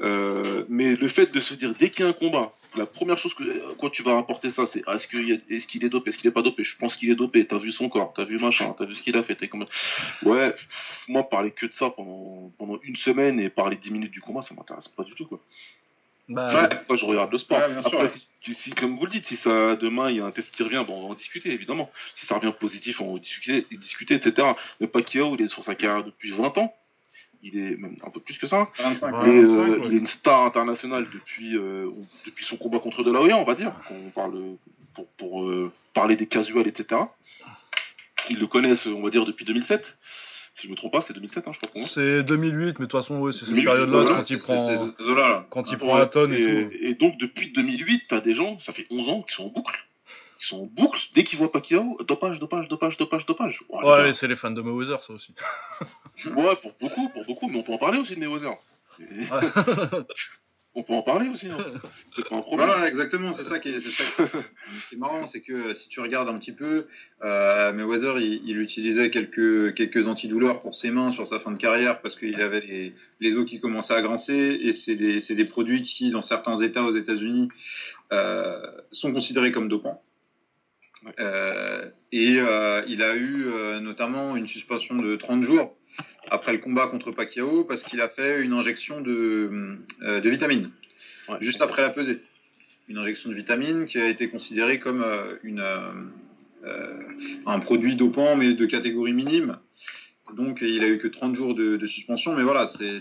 Euh, 0.00 0.64
mais 0.68 0.96
le 0.96 1.08
fait 1.08 1.32
de 1.32 1.40
se 1.40 1.54
dire 1.54 1.74
dès 1.78 1.90
qu'il 1.90 2.04
y 2.04 2.06
a 2.06 2.10
un 2.10 2.12
combat, 2.12 2.52
la 2.76 2.86
première 2.86 3.18
chose 3.18 3.34
que 3.34 3.74
quand 3.76 3.90
tu 3.90 4.02
vas 4.02 4.14
rapporter 4.14 4.50
ça, 4.50 4.66
c'est 4.66 4.82
est-ce 4.86 5.06
qu'il 5.06 5.30
est, 5.30 5.42
est, 5.50 5.66
qu'il 5.66 5.84
est 5.84 5.88
dopé, 5.88 6.10
est-ce 6.10 6.18
qu'il 6.18 6.28
est 6.28 6.32
pas 6.32 6.42
dopé? 6.42 6.64
Je 6.64 6.76
pense 6.76 6.96
qu'il 6.96 7.10
est 7.10 7.14
dopé. 7.14 7.46
T'as 7.46 7.58
vu 7.58 7.72
son 7.72 7.88
corps, 7.88 8.12
t'as 8.14 8.24
vu 8.24 8.38
machin, 8.38 8.74
t'as 8.78 8.84
vu 8.84 8.94
ce 8.94 9.02
qu'il 9.02 9.16
a 9.16 9.22
fait. 9.22 9.48
Comme... 9.48 9.66
Ouais, 10.22 10.54
moi 11.08 11.28
parler 11.28 11.50
que 11.50 11.66
de 11.66 11.72
ça 11.72 11.90
pendant 11.90 12.52
pendant 12.58 12.78
une 12.82 12.96
semaine 12.96 13.40
et 13.40 13.48
parler 13.48 13.76
10 13.76 13.90
minutes 13.90 14.12
du 14.12 14.20
combat, 14.20 14.42
ça 14.42 14.54
m'intéresse 14.54 14.88
pas 14.88 15.04
du 15.04 15.12
tout 15.12 15.26
quoi. 15.26 15.40
Bah, 16.28 16.68
je 16.90 17.04
regarde 17.04 17.30
le 17.30 17.38
sport. 17.38 17.60
Après, 17.84 18.08
si, 18.42 18.70
comme 18.70 18.96
vous 18.96 19.06
le 19.06 19.12
dites, 19.12 19.26
si 19.26 19.36
ça 19.36 19.76
demain 19.76 20.10
il 20.10 20.16
y 20.16 20.20
a 20.20 20.24
un 20.24 20.32
test 20.32 20.50
qui 20.50 20.62
revient, 20.64 20.84
bon, 20.86 20.98
on 20.98 21.02
va 21.02 21.08
en 21.12 21.14
discuter 21.14 21.52
évidemment. 21.52 21.90
Si 22.16 22.26
ça 22.26 22.34
revient 22.34 22.52
positif, 22.58 23.00
on 23.00 23.14
va 23.14 23.20
discuter, 23.20 23.64
discuter 23.70 24.14
etc. 24.14 24.48
Mais 24.80 24.88
Pacquiao, 24.88 25.36
il 25.36 25.42
est 25.42 25.48
sur 25.48 25.64
sa 25.64 25.76
carrière 25.76 26.04
depuis 26.04 26.32
20 26.32 26.58
ans 26.58 26.74
il 27.46 27.58
est 27.58 27.76
même 27.76 27.96
un 28.02 28.10
peu 28.10 28.20
plus 28.20 28.38
que 28.38 28.46
ça. 28.46 28.68
Euh, 28.80 29.82
il 29.86 29.94
est 29.94 29.98
une 29.98 30.06
star 30.06 30.42
internationale 30.42 31.06
depuis, 31.12 31.56
euh, 31.56 31.90
depuis 32.24 32.44
son 32.44 32.56
combat 32.56 32.78
contre 32.78 33.02
De 33.02 33.12
La 33.12 33.20
Hoya, 33.20 33.36
on 33.36 33.44
va 33.44 33.54
dire, 33.54 33.72
on 33.90 34.10
parle 34.10 34.56
pour, 34.94 35.06
pour 35.16 35.42
euh, 35.44 35.72
parler 35.94 36.16
des 36.16 36.26
casuals, 36.26 36.66
etc. 36.66 37.00
Ils 38.30 38.40
le 38.40 38.46
connaissent, 38.46 38.86
on 38.86 39.02
va 39.02 39.10
dire, 39.10 39.24
depuis 39.24 39.44
2007. 39.44 39.96
Si 40.54 40.66
je 40.66 40.72
me 40.72 40.76
trompe 40.76 40.92
pas, 40.92 41.02
c'est 41.02 41.12
2007, 41.12 41.46
hein, 41.46 41.52
je 41.52 41.68
crois. 41.68 41.82
C'est 41.86 42.22
2008, 42.22 42.58
mais 42.58 42.72
de 42.72 42.74
toute 42.78 42.92
façon, 42.92 43.18
oui, 43.18 43.34
c'est 43.34 43.44
cette 43.44 43.54
période-là, 43.54 44.04
quand 44.08 44.30
il 44.30 44.38
prend, 44.38 44.88
quand 45.50 45.70
il 45.70 45.78
prend 45.78 45.98
la 45.98 46.06
tonne 46.06 46.32
et, 46.32 46.38
et, 46.40 46.64
tout. 46.64 46.72
Et 46.80 46.94
donc, 46.94 47.18
depuis 47.18 47.52
2008, 47.52 48.04
t'as 48.08 48.20
des 48.22 48.32
gens, 48.32 48.58
ça 48.60 48.72
fait 48.72 48.86
11 48.90 49.08
ans, 49.10 49.22
qui 49.22 49.34
sont 49.34 49.44
en 49.44 49.48
boucle 49.48 49.86
ils 50.40 50.46
sont 50.46 50.62
en 50.62 50.66
boucle. 50.66 51.00
Dès 51.14 51.24
qu'ils 51.24 51.38
voient 51.38 51.50
Pacquiao, 51.50 51.98
dopage, 52.06 52.38
dopage, 52.38 52.68
dopage, 52.68 52.96
dopage, 52.96 53.26
dopage. 53.26 53.60
ouais, 53.68 54.12
c'est 54.12 54.28
les 54.28 54.36
fans 54.36 54.50
de 54.50 54.62
Mayweather, 54.62 55.02
ça 55.02 55.12
aussi. 55.12 55.34
ouais, 56.26 56.56
pour 56.56 56.72
beaucoup, 56.80 57.08
pour 57.08 57.24
beaucoup, 57.24 57.48
mais 57.48 57.58
on 57.58 57.62
peut 57.62 57.72
en 57.72 57.78
parler 57.78 57.98
aussi 57.98 58.14
de 58.14 58.20
Mayweather. 58.20 58.56
on 60.76 60.82
peut 60.82 60.92
en 60.92 61.02
parler 61.02 61.28
aussi, 61.30 61.48
hein. 61.48 61.56
c'est 62.14 62.28
pas 62.28 62.36
un 62.36 62.42
problème. 62.42 62.68
Voilà, 62.68 62.86
exactement, 62.86 63.32
c'est 63.32 63.44
ça 63.44 63.58
qui 63.58 63.70
est, 63.70 63.80
c'est 63.80 64.96
marrant, 64.96 65.26
c'est 65.26 65.40
que 65.40 65.52
euh, 65.52 65.74
si 65.74 65.88
tu 65.88 66.00
regardes 66.00 66.28
un 66.28 66.38
petit 66.38 66.52
peu, 66.52 66.86
euh, 67.22 67.72
Mayweather, 67.72 68.18
il, 68.18 68.58
utilisait 68.58 69.10
quelques, 69.10 69.74
quelques 69.74 70.06
antidouleurs 70.06 70.60
pour 70.60 70.74
ses 70.74 70.90
mains 70.90 71.12
sur 71.12 71.26
sa 71.26 71.40
fin 71.40 71.50
de 71.50 71.56
carrière 71.56 72.02
parce 72.02 72.14
qu'il 72.14 72.40
avait 72.42 72.60
les, 72.60 72.94
les, 73.20 73.36
os 73.36 73.48
qui 73.48 73.58
commençaient 73.58 73.94
à 73.94 74.02
grincer 74.02 74.58
et 74.62 74.72
c'est 74.72 74.96
des, 74.96 75.20
des, 75.20 75.44
produits 75.46 75.82
qui, 75.82 76.10
dans 76.10 76.22
certains 76.22 76.60
États 76.60 76.84
aux 76.84 76.94
États-Unis, 76.94 77.48
euh, 78.12 78.60
sont 78.92 79.12
considérés 79.12 79.52
comme 79.52 79.68
dopants. 79.68 80.02
Euh, 81.18 81.88
et 82.12 82.36
euh, 82.38 82.82
il 82.86 83.02
a 83.02 83.16
eu 83.16 83.46
euh, 83.46 83.80
notamment 83.80 84.36
une 84.36 84.46
suspension 84.46 84.96
de 84.96 85.16
30 85.16 85.44
jours 85.44 85.76
après 86.30 86.52
le 86.52 86.58
combat 86.58 86.88
contre 86.88 87.12
Pacquiao 87.12 87.64
parce 87.64 87.82
qu'il 87.84 88.00
a 88.00 88.08
fait 88.08 88.42
une 88.42 88.52
injection 88.52 89.00
de, 89.00 89.78
de 90.00 90.28
vitamines 90.28 90.70
juste 91.40 91.60
après 91.60 91.82
la 91.82 91.90
pesée. 91.90 92.20
Une 92.88 92.98
injection 92.98 93.30
de 93.30 93.34
vitamines 93.34 93.86
qui 93.86 93.98
a 93.98 94.08
été 94.08 94.28
considérée 94.28 94.80
comme 94.80 95.04
une, 95.44 95.64
un 97.46 97.60
produit 97.60 97.94
dopant 97.94 98.34
mais 98.34 98.54
de 98.54 98.66
catégorie 98.66 99.12
minime. 99.12 99.58
Donc 100.34 100.58
il 100.62 100.82
a 100.82 100.88
eu 100.88 100.98
que 100.98 101.06
30 101.06 101.36
jours 101.36 101.54
de, 101.54 101.76
de 101.76 101.86
suspension, 101.86 102.34
mais 102.34 102.42
voilà, 102.42 102.66
c'est 102.66 102.98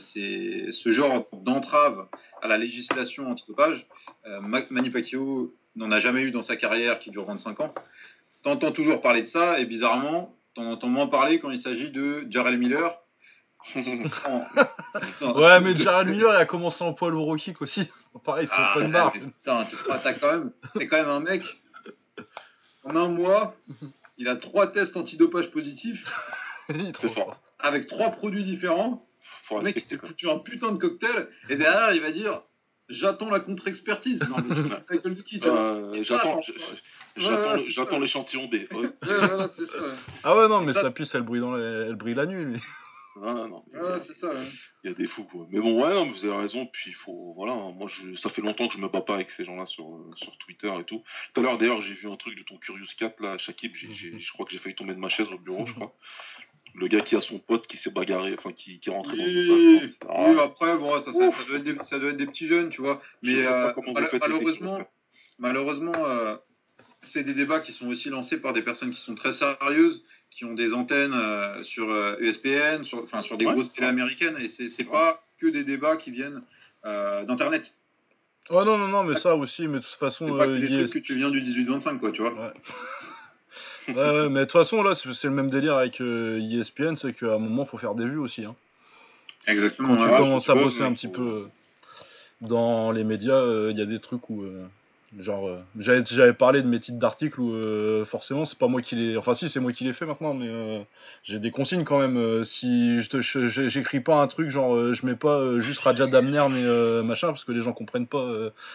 ce 0.72 0.92
genre 0.92 1.28
d'entrave 1.34 2.08
à 2.44 2.48
la 2.48 2.60
législation 2.60 3.28
antidopage. 3.28 3.88
Manny 4.70 4.92
Pacquiao 4.92 5.52
n'en 5.76 5.92
a 5.92 6.00
jamais 6.00 6.22
eu 6.22 6.32
dans 6.32 6.44
sa 6.44 6.56
carrière 6.56 7.00
qui 7.00 7.12
dure 7.12 7.26
25 7.26 7.60
ans. 7.60 7.74
T'entends 8.44 8.72
toujours 8.72 9.02
parler 9.02 9.22
de 9.24 9.28
ça, 9.28 9.60
et 9.60 9.66
bizarrement, 9.66 10.36
t'en 10.54 10.72
entends 10.72 10.88
moins 10.88 11.08
parler 11.08 11.40
quand 11.40 11.52
il 11.52 11.62
s'agit 11.62 11.90
de 11.90 12.26
Jarrell 12.30 12.58
Miller. 12.58 13.00
ouais, 13.76 15.60
mais 15.62 15.76
Jarrell 15.76 16.08
Miller, 16.08 16.32
il 16.34 16.38
a 16.38 16.46
commencé 16.46 16.84
en 16.84 16.94
poids 16.94 17.10
lourd 17.10 17.36
kick 17.38 17.62
aussi. 17.62 17.90
Pareil, 18.24 18.48
c'est 18.48 18.54
ah, 18.58 18.80
barre. 18.88 19.12
Putain, 19.12 19.66
tu 19.66 19.76
quand 19.86 20.32
même. 20.32 20.52
C'est 20.76 20.88
quand 20.88 20.98
même 20.98 21.10
un 21.10 21.20
mec. 21.20 21.44
En 22.84 22.96
un 22.96 23.10
mois, 23.10 23.56
il 24.18 24.28
a 24.28 24.36
trois 24.36 24.72
tests 24.72 24.96
antidopage 24.96 25.50
positifs. 25.52 26.06
trop 26.94 27.10
fort. 27.10 27.40
Avec 27.60 27.88
trois 27.88 28.12
produits 28.12 28.44
différents. 28.44 29.06
le 29.52 29.62
mec, 29.62 29.76
il 29.78 29.84
s'est 29.84 29.98
foutu 29.98 30.30
un 30.30 30.38
putain 30.38 30.72
de 30.72 30.78
cocktail. 30.78 31.28
Et 31.50 31.56
derrière, 31.56 31.94
il 31.94 32.02
va 32.02 32.12
dire 32.12 32.42
J'attends 32.90 33.30
la 33.32 33.40
contre-expertise. 33.40 34.20
Non, 34.30 34.36
mais 34.48 34.56
tu 34.96 35.02
te 35.02 35.08
le 35.08 35.16
qui, 35.16 35.40
tu 35.40 35.48
vois. 35.48 35.58
Euh, 35.58 36.04
J'attends 36.04 36.40
Ouais, 37.18 38.00
l'échantillon 38.00 38.46
B. 38.48 38.54
Ouais. 38.72 38.78
Ouais, 38.78 38.90
voilà, 39.04 39.48
c'est 39.48 39.66
ça. 39.66 39.78
Ah 40.24 40.36
ouais, 40.38 40.48
non, 40.48 40.62
mais 40.62 40.74
Ça- 40.74 40.82
sa 40.84 40.92
puce, 40.92 41.16
elle 41.16 41.22
brille, 41.24 41.42
dans 41.42 41.52
la- 41.52 41.88
elle 41.88 41.96
brille 41.96 42.14
la 42.16 42.26
nuit, 42.26 42.44
lui. 42.46 42.60
Ah, 43.24 43.34
non, 43.34 43.64
Ouais, 43.74 44.00
c'est 44.06 44.14
ça. 44.14 44.28
ouais. 44.28 44.44
Il 44.84 44.90
y 44.90 44.94
a 44.94 44.94
des 44.94 45.08
fous 45.08 45.24
quoi. 45.24 45.48
Mais 45.50 45.62
bon 45.62 45.82
ouais 45.82 45.94
non, 45.94 46.06
mais 46.06 46.12
vous 46.12 46.26
avez 46.26 46.36
raison 46.36 46.66
puis 46.66 46.90
il 46.92 46.96
faut 46.96 47.34
voilà 47.38 47.54
hein, 47.54 47.72
moi 47.74 47.88
je 47.88 48.14
ça 48.18 48.28
fait 48.30 48.42
longtemps 48.42 48.68
que 48.68 48.74
je 48.74 48.78
me 48.78 48.90
bats 48.90 49.00
pas 49.02 49.14
avec 49.14 49.32
ces 49.32 49.46
gens-là 49.46 49.66
sur 49.66 49.86
euh, 49.88 50.12
sur 50.18 50.38
Twitter 50.38 50.70
et 50.82 50.84
tout. 50.84 51.02
Tout 51.34 51.40
à 51.40 51.44
l'heure 51.44 51.58
d'ailleurs 51.58 51.80
j'ai 51.82 51.94
vu 51.94 52.10
un 52.12 52.18
truc 52.18 52.38
de 52.38 52.44
ton 52.44 52.58
Curious 52.58 52.86
Cat 52.98 53.14
là 53.22 53.38
Shakib 53.38 53.72
je 53.74 54.32
crois 54.34 54.46
que 54.46 54.52
j'ai 54.52 54.58
failli 54.58 54.76
tomber 54.76 54.94
de 54.94 55.00
ma 55.00 55.08
chaise 55.08 55.30
au 55.32 55.38
bureau 55.38 55.66
je 55.66 55.72
crois. 55.74 55.96
Le 56.78 56.88
gars 56.88 57.00
qui 57.00 57.16
a 57.16 57.22
son 57.22 57.40
pote 57.40 57.68
qui 57.68 57.78
s'est 57.78 57.92
bagarré 57.92 58.36
enfin 58.38 58.52
qui, 58.52 58.80
qui 58.80 58.90
est 58.90 58.94
rentré 58.94 59.16
dans 59.18 59.24
une 59.26 59.38
Oui, 59.38 59.46
salle. 59.80 59.94
Ah, 60.10 60.30
oui, 60.32 60.40
après, 60.40 60.78
bon, 60.78 61.00
ça, 61.00 61.14
ça, 61.14 61.32
ça 61.32 61.44
doit 61.48 61.58
être 61.58 61.64
des, 61.64 61.76
ça 61.86 62.00
doit 62.00 62.10
être 62.10 62.18
des 62.18 62.26
petits 62.26 62.48
jeunes, 62.48 62.70
tu 62.70 62.82
vois. 62.82 63.02
Mais 63.24 63.46
euh, 63.46 63.72
mal- 63.94 64.08
faites 64.10 64.14
les 64.14 64.20
malheureusement, 64.20 64.88
malheureusement 65.40 65.94
euh, 66.06 66.36
c'est 67.02 67.24
des 67.24 67.34
débats 67.34 67.62
qui 67.62 67.72
sont 67.72 67.88
aussi 67.88 68.10
lancés 68.10 68.38
par 68.38 68.52
des 68.54 68.62
personnes 68.62 68.92
qui 68.92 69.00
sont 69.02 69.16
très 69.16 69.32
sérieuses, 69.34 70.04
qui 70.32 70.44
ont 70.44 70.54
des 70.54 70.74
antennes 70.74 71.14
euh, 71.14 71.64
sur 71.64 71.90
euh, 71.90 72.18
ESPN, 72.20 72.84
sur, 72.84 73.04
enfin, 73.04 73.22
sur 73.22 73.38
des 73.38 73.46
Ouais. 73.46 73.54
grosses 73.54 73.72
télé 73.72 73.88
américaines, 73.88 74.38
et 74.40 74.50
c'est 74.50 74.70
c'est 74.70 74.84
pas 74.84 75.24
que 75.40 75.48
des 75.48 75.64
débats 75.64 75.98
qui 75.98 76.12
viennent 76.12 76.42
euh, 76.86 77.24
d'Internet. 77.26 77.74
Oh 78.50 78.64
non, 78.64 78.78
non, 78.78 78.88
non, 78.88 79.04
mais 79.04 79.16
ça 79.18 79.36
aussi, 79.36 79.68
mais 79.68 79.80
de 79.80 79.84
toute 79.84 79.92
C'est 79.94 79.98
façon, 79.98 80.38
pas 80.38 80.46
que 80.46 80.52
euh, 80.52 80.60
il 80.60 80.88
trucs 80.88 81.02
que 81.02 81.08
tu 81.08 81.16
viens 81.16 81.32
du 81.32 81.42
18-25, 81.42 82.00
quoi, 82.00 82.12
tu 82.12 82.22
vois. 82.22 82.34
Ouais. 82.34 82.54
Ouais, 83.88 83.94
ouais, 83.94 84.30
mais 84.30 84.42
de 84.42 84.46
toute 84.46 84.54
façon, 84.54 84.82
là, 84.84 84.96
c'est 84.96 85.28
le 85.28 85.34
même 85.34 85.50
délire 85.50 85.76
avec 85.76 86.02
euh, 86.02 86.40
ESPN, 86.40 86.96
c'est 86.96 87.14
qu'à 87.14 87.36
un 87.36 87.40
moment, 87.40 87.66
faut 87.66 87.78
faire 87.78 87.96
des 87.96 88.06
vues 88.06 88.18
aussi. 88.18 88.46
Hein. 88.46 88.56
Exactement. 89.48 89.90
Quand 89.90 90.04
tu 90.04 90.10
ouais. 90.10 90.18
commences 90.18 90.50
à 90.50 90.56
bosser 90.56 90.82
un 90.82 90.94
petit 90.94 91.08
peu 91.08 91.22
euh, 91.22 91.48
dans 92.42 92.92
les 92.92 93.04
médias, 93.04 93.36
euh, 93.36 93.70
il 93.72 93.78
y 93.78 93.82
a 93.82 93.86
des 93.86 94.00
trucs 94.00 94.30
où. 94.30 94.44
Genre, 95.20 95.48
euh, 95.48 95.60
j'avais 95.78 96.04
j'avais 96.06 96.34
parlé 96.34 96.62
de 96.62 96.68
mes 96.68 96.80
titres 96.80 97.00
d'articles 97.00 97.40
où 97.40 97.54
euh, 97.54 98.04
forcément, 98.06 98.46
c'est 98.46 98.58
pas 98.58 98.68
moi 98.68 98.82
qui 98.82 98.96
les. 98.96 99.16
Enfin, 99.18 99.34
si, 99.34 99.50
c'est 99.50 99.60
moi 99.60 99.72
qui 99.72 99.84
les 99.84 99.94
fais 99.94 100.06
maintenant, 100.06 100.34
mais 100.34 100.48
euh, 100.50 100.80
j'ai 101.24 101.40
des 101.40 101.52
consignes 101.52 101.84
quand 101.84 102.00
même. 102.00 102.44
si 102.44 103.00
je 103.02 103.10
te- 103.10 103.22
je- 103.22 103.48
je- 103.48 103.70
j'écris 103.70 104.00
pas 104.02 104.16
un 104.22 104.28
truc, 104.28 104.50
genre, 104.50 104.94
je 104.94 105.06
mets 105.06 105.16
pas 105.16 105.60
juste 105.60 105.80
Raja 105.82 106.08
Damner, 106.08 106.46
mais 106.50 107.04
machin, 107.04 107.28
parce 107.28 107.44
que 107.46 107.52
les 107.52 107.62
gens 107.62 107.74
comprennent 107.74 108.08
pas 108.08 108.28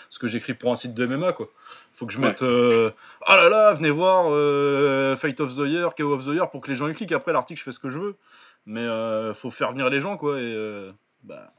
ce 0.09 0.19
que 0.19 0.27
j'écris 0.29 0.55
pour 0.55 0.73
un 0.73 0.77
site 0.77 0.95
de 0.95 1.05
MMA, 1.07 1.33
quoi. 1.33 1.49
Faut 1.95 2.07
que 2.07 2.13
je 2.13 2.19
mette. 2.19 2.43
ah 2.43 3.37
là 3.37 3.49
là, 3.49 3.73
venez 3.75 3.91
voir 3.91 4.25
Fight 5.19 5.41
of 5.41 5.55
the 5.57 5.67
Year, 5.69 5.95
KO 5.95 6.13
of 6.15 6.25
the 6.25 6.35
Year, 6.35 6.51
pour 6.51 6.61
que 6.63 6.71
les 6.71 6.77
gens 6.77 6.89
y 6.89 6.95
cliquent. 6.95 7.13
Après, 7.13 7.33
l'article, 7.33 7.59
je 7.59 7.65
fais 7.65 7.73
ce 7.73 7.79
que 7.79 7.91
je 7.91 7.99
veux. 7.99 8.17
Mais 8.67 8.87
faut 9.35 9.51
faire 9.51 9.73
venir 9.73 9.91
les 9.91 10.01
gens, 10.01 10.17
quoi. 10.17 10.41
Et 10.41 10.91
bah, 11.25 11.53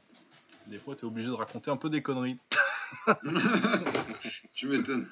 des 0.66 0.78
fois, 0.78 0.94
t'es 0.96 1.04
obligé 1.04 1.28
de 1.28 1.34
raconter 1.34 1.70
un 1.70 1.76
peu 1.76 1.88
des 1.90 2.02
conneries. 2.02 2.38
tu 4.54 4.66
m'étonnes. 4.68 5.06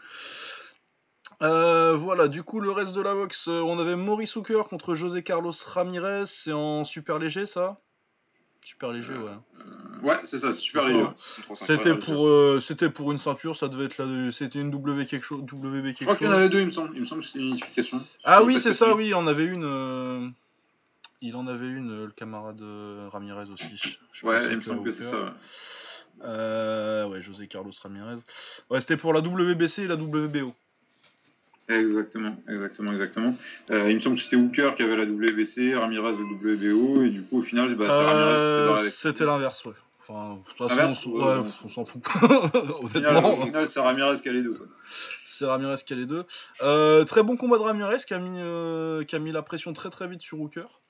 Euh, 1.43 1.97
voilà, 1.97 2.29
du 2.29 2.43
coup, 2.43 2.61
le 2.61 2.71
reste 2.71 2.95
de 2.95 3.01
la 3.01 3.15
boxe, 3.15 3.49
euh, 3.49 3.61
on 3.63 3.79
avait 3.79 3.97
Maurice 3.97 4.37
Hooker 4.37 4.63
contre 4.69 4.95
José 4.95 5.23
Carlos 5.23 5.53
Ramirez. 5.67 6.25
C'est 6.27 6.53
en 6.53 6.85
super 6.85 7.19
léger, 7.19 7.47
ça? 7.47 7.81
Super 8.63 8.93
léger, 8.93 9.15
ouais. 9.15 9.31
Euh, 9.31 10.07
ouais, 10.07 10.19
c'est 10.25 10.39
ça, 10.39 10.53
c'est 10.53 10.59
super 10.61 10.87
léger. 10.87 11.01
ça. 11.01 11.15
c'est 11.17 11.43
63, 11.43 11.67
C'était 11.67 11.91
ouais, 11.93 11.99
pour, 11.99 12.27
euh, 12.29 12.61
c'était 12.61 12.91
pour 12.91 13.11
une 13.11 13.17
ceinture, 13.17 13.57
ça 13.57 13.69
devait 13.69 13.87
être 13.87 13.97
là. 13.97 14.31
C'était 14.33 14.61
une 14.61 14.71
W 14.71 15.07
quelque 15.07 15.25
chose. 15.25 15.41
WB 15.51 15.95
Je 15.99 16.05
crois 16.05 16.15
qu'il 16.17 16.27
y 16.27 16.31
en 16.31 16.35
avait 16.35 16.51
deux, 16.51 16.61
il 16.61 16.67
me 16.67 16.71
semble. 16.73 16.91
Il 16.95 17.01
me 17.01 17.07
semble 17.07 17.23
que 17.23 17.29
c'était 17.29 17.39
une 17.39 17.49
unification. 17.53 18.03
Ah 18.25 18.43
oui, 18.43 18.61
c'est 18.61 18.75
ça, 18.75 18.95
oui, 18.95 19.07
il 19.07 19.15
en 19.15 19.27
avait 19.27 19.47
une. 19.47 19.65
euh, 19.65 20.29
Il 21.23 21.37
en 21.37 21.47
avait 21.47 21.69
une, 21.69 22.05
le 22.05 22.11
camarade 22.13 22.61
Ramirez 23.13 23.49
aussi. 23.51 23.97
Je 24.13 24.27
Ouais, 24.27 24.47
il 24.51 24.57
me 24.59 24.63
semble 24.63 24.85
que 24.85 24.93
c'est 24.93 25.05
ça. 25.05 25.23
ouais. 25.25 25.31
Euh, 26.23 27.09
ouais, 27.09 27.23
José 27.23 27.47
Carlos 27.47 27.73
Ramirez. 27.83 28.19
Ouais, 28.71 28.81
c'était 28.81 28.97
pour 28.97 29.13
la 29.13 29.21
WBC 29.21 29.83
et 29.83 29.87
la 29.87 29.97
WBO. 29.97 30.55
Exactement, 31.69 32.37
exactement, 32.49 32.93
exactement. 32.93 33.37
Euh, 33.71 33.91
il 33.91 33.97
me 33.97 34.01
semble 34.01 34.17
que 34.17 34.23
c'était 34.23 34.37
Hooker 34.37 34.75
qui 34.77 34.83
avait 34.83 34.97
la 34.97 35.05
WBC, 35.05 35.75
Ramirez 35.77 36.13
la 36.13 36.19
WBO, 36.19 37.03
et 37.05 37.11
du 37.11 37.23
coup, 37.23 37.39
au 37.39 37.43
final, 37.43 37.75
bah, 37.77 37.87
Ramirez 37.87 38.87
Euh, 38.87 38.91
c'était 38.91 39.25
l'inverse, 39.25 39.65
ouais. 39.65 39.73
Enfin, 40.01 40.39
de 40.39 40.49
toute 40.49 40.69
façon, 40.69 41.11
on, 41.11 41.43
Ouais, 41.43 41.51
s'en 41.73 41.85
fout. 41.85 42.03
Au 42.83 42.89
final, 42.89 43.17
Honnêtement, 43.17 43.39
au 43.39 43.43
final, 43.43 43.69
c'est 43.69 43.79
Ramirez 43.79 44.21
qui 44.21 44.29
a 44.29 44.33
les 44.33 44.43
deux. 44.43 44.59
c'est 45.25 45.45
Ramirez 45.45 45.77
qui 45.87 45.93
a 45.93 45.97
les 45.97 46.07
deux. 46.07 46.25
Euh, 46.63 47.05
très 47.05 47.23
bon 47.23 47.37
combat 47.37 47.59
de 47.59 47.63
Ramirez 47.63 47.99
qui 48.05 48.15
a 48.15 48.19
mis, 48.19 48.41
euh, 48.41 49.05
qui 49.05 49.15
a 49.15 49.21
mis 49.21 49.31
la 49.31 49.43
pression 49.43 49.73
très 49.73 49.91
très 49.91 50.09
vite 50.09 50.23
sur 50.23 50.41
Hooker. 50.41 50.81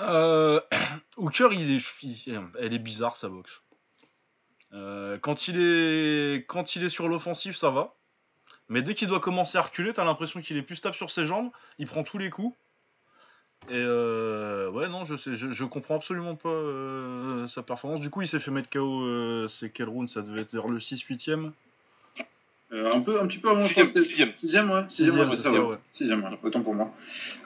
Euh, 0.00 0.60
Hooker, 1.16 1.48
il 1.52 1.76
est, 1.76 2.32
elle 2.58 2.72
est 2.72 2.78
bizarre 2.78 3.16
sa 3.16 3.28
boxe. 3.28 3.62
Euh, 4.72 5.18
quand, 5.18 5.48
il 5.48 5.58
est, 5.60 6.88
sur 6.88 7.08
l'offensive, 7.08 7.56
ça 7.56 7.70
va. 7.70 7.94
Mais 8.68 8.82
dès 8.82 8.94
qu'il 8.94 9.08
doit 9.08 9.20
commencer 9.20 9.58
à 9.58 9.62
reculer, 9.62 9.92
t'as 9.92 10.04
l'impression 10.04 10.40
qu'il 10.40 10.56
est 10.56 10.62
plus 10.62 10.76
stable 10.76 10.94
sur 10.94 11.10
ses 11.10 11.26
jambes. 11.26 11.50
Il 11.78 11.86
prend 11.86 12.04
tous 12.04 12.18
les 12.18 12.30
coups. 12.30 12.56
Et 13.68 13.74
euh, 13.74 14.70
ouais, 14.70 14.88
non, 14.88 15.04
je 15.04 15.16
sais, 15.16 15.34
je, 15.34 15.50
je 15.50 15.64
comprends 15.64 15.96
absolument 15.96 16.34
pas 16.34 16.48
euh, 16.48 17.46
sa 17.48 17.62
performance. 17.62 18.00
Du 18.00 18.10
coup, 18.10 18.22
il 18.22 18.28
s'est 18.28 18.40
fait 18.40 18.50
mettre 18.50 18.70
KO. 18.70 19.02
euh, 19.02 19.48
c'est 19.48 19.70
quel 19.70 19.88
round? 19.88 20.08
Ça 20.08 20.22
devait 20.22 20.42
être 20.42 20.52
vers 20.52 20.68
le 20.68 20.78
6-8ème. 20.78 21.52
Euh, 22.72 22.92
un, 22.92 23.00
peu, 23.00 23.20
un 23.20 23.26
petit 23.26 23.38
peu 23.38 23.48
avant. 23.50 23.62
je 23.62 23.68
Sixième, 23.68 23.86
crois 23.88 23.94
que 23.94 24.00
c'était- 24.00 24.08
sixième. 24.10 24.30
Sixième, 24.36 24.70
ouais. 24.70 24.82
Sixième, 24.88 25.18
ouais, 25.18 25.24
c'est 25.26 25.36
c'est 25.36 25.42
ça, 25.42 25.50
ça, 25.50 25.52
ouais. 25.60 25.70
ouais. 25.70 25.76
Sixième, 25.92 26.22
ouais, 26.22 26.30
autant 26.42 26.60
pour 26.62 26.74
moi. 26.74 26.92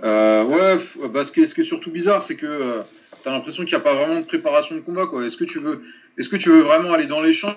Euh, 0.02 0.44
ouais, 0.44 0.78
bah, 1.08 1.24
ce, 1.24 1.32
qui 1.32 1.40
est, 1.42 1.46
ce 1.46 1.54
qui 1.54 1.62
est 1.62 1.64
surtout 1.64 1.90
bizarre, 1.90 2.22
c'est 2.24 2.36
que 2.36 2.44
euh, 2.46 2.82
t'as 3.22 3.30
l'impression 3.32 3.64
qu'il 3.64 3.72
n'y 3.74 3.80
a 3.80 3.84
pas 3.84 3.94
vraiment 3.94 4.20
de 4.20 4.26
préparation 4.26 4.74
de 4.74 4.80
combat, 4.80 5.06
quoi. 5.06 5.24
Est-ce 5.24 5.36
que 5.38 5.44
tu 5.44 5.58
veux, 5.60 5.82
est-ce 6.18 6.28
que 6.28 6.36
tu 6.36 6.50
veux 6.50 6.60
vraiment 6.60 6.92
aller 6.92 7.06
dans 7.06 7.22
l'échange 7.22 7.56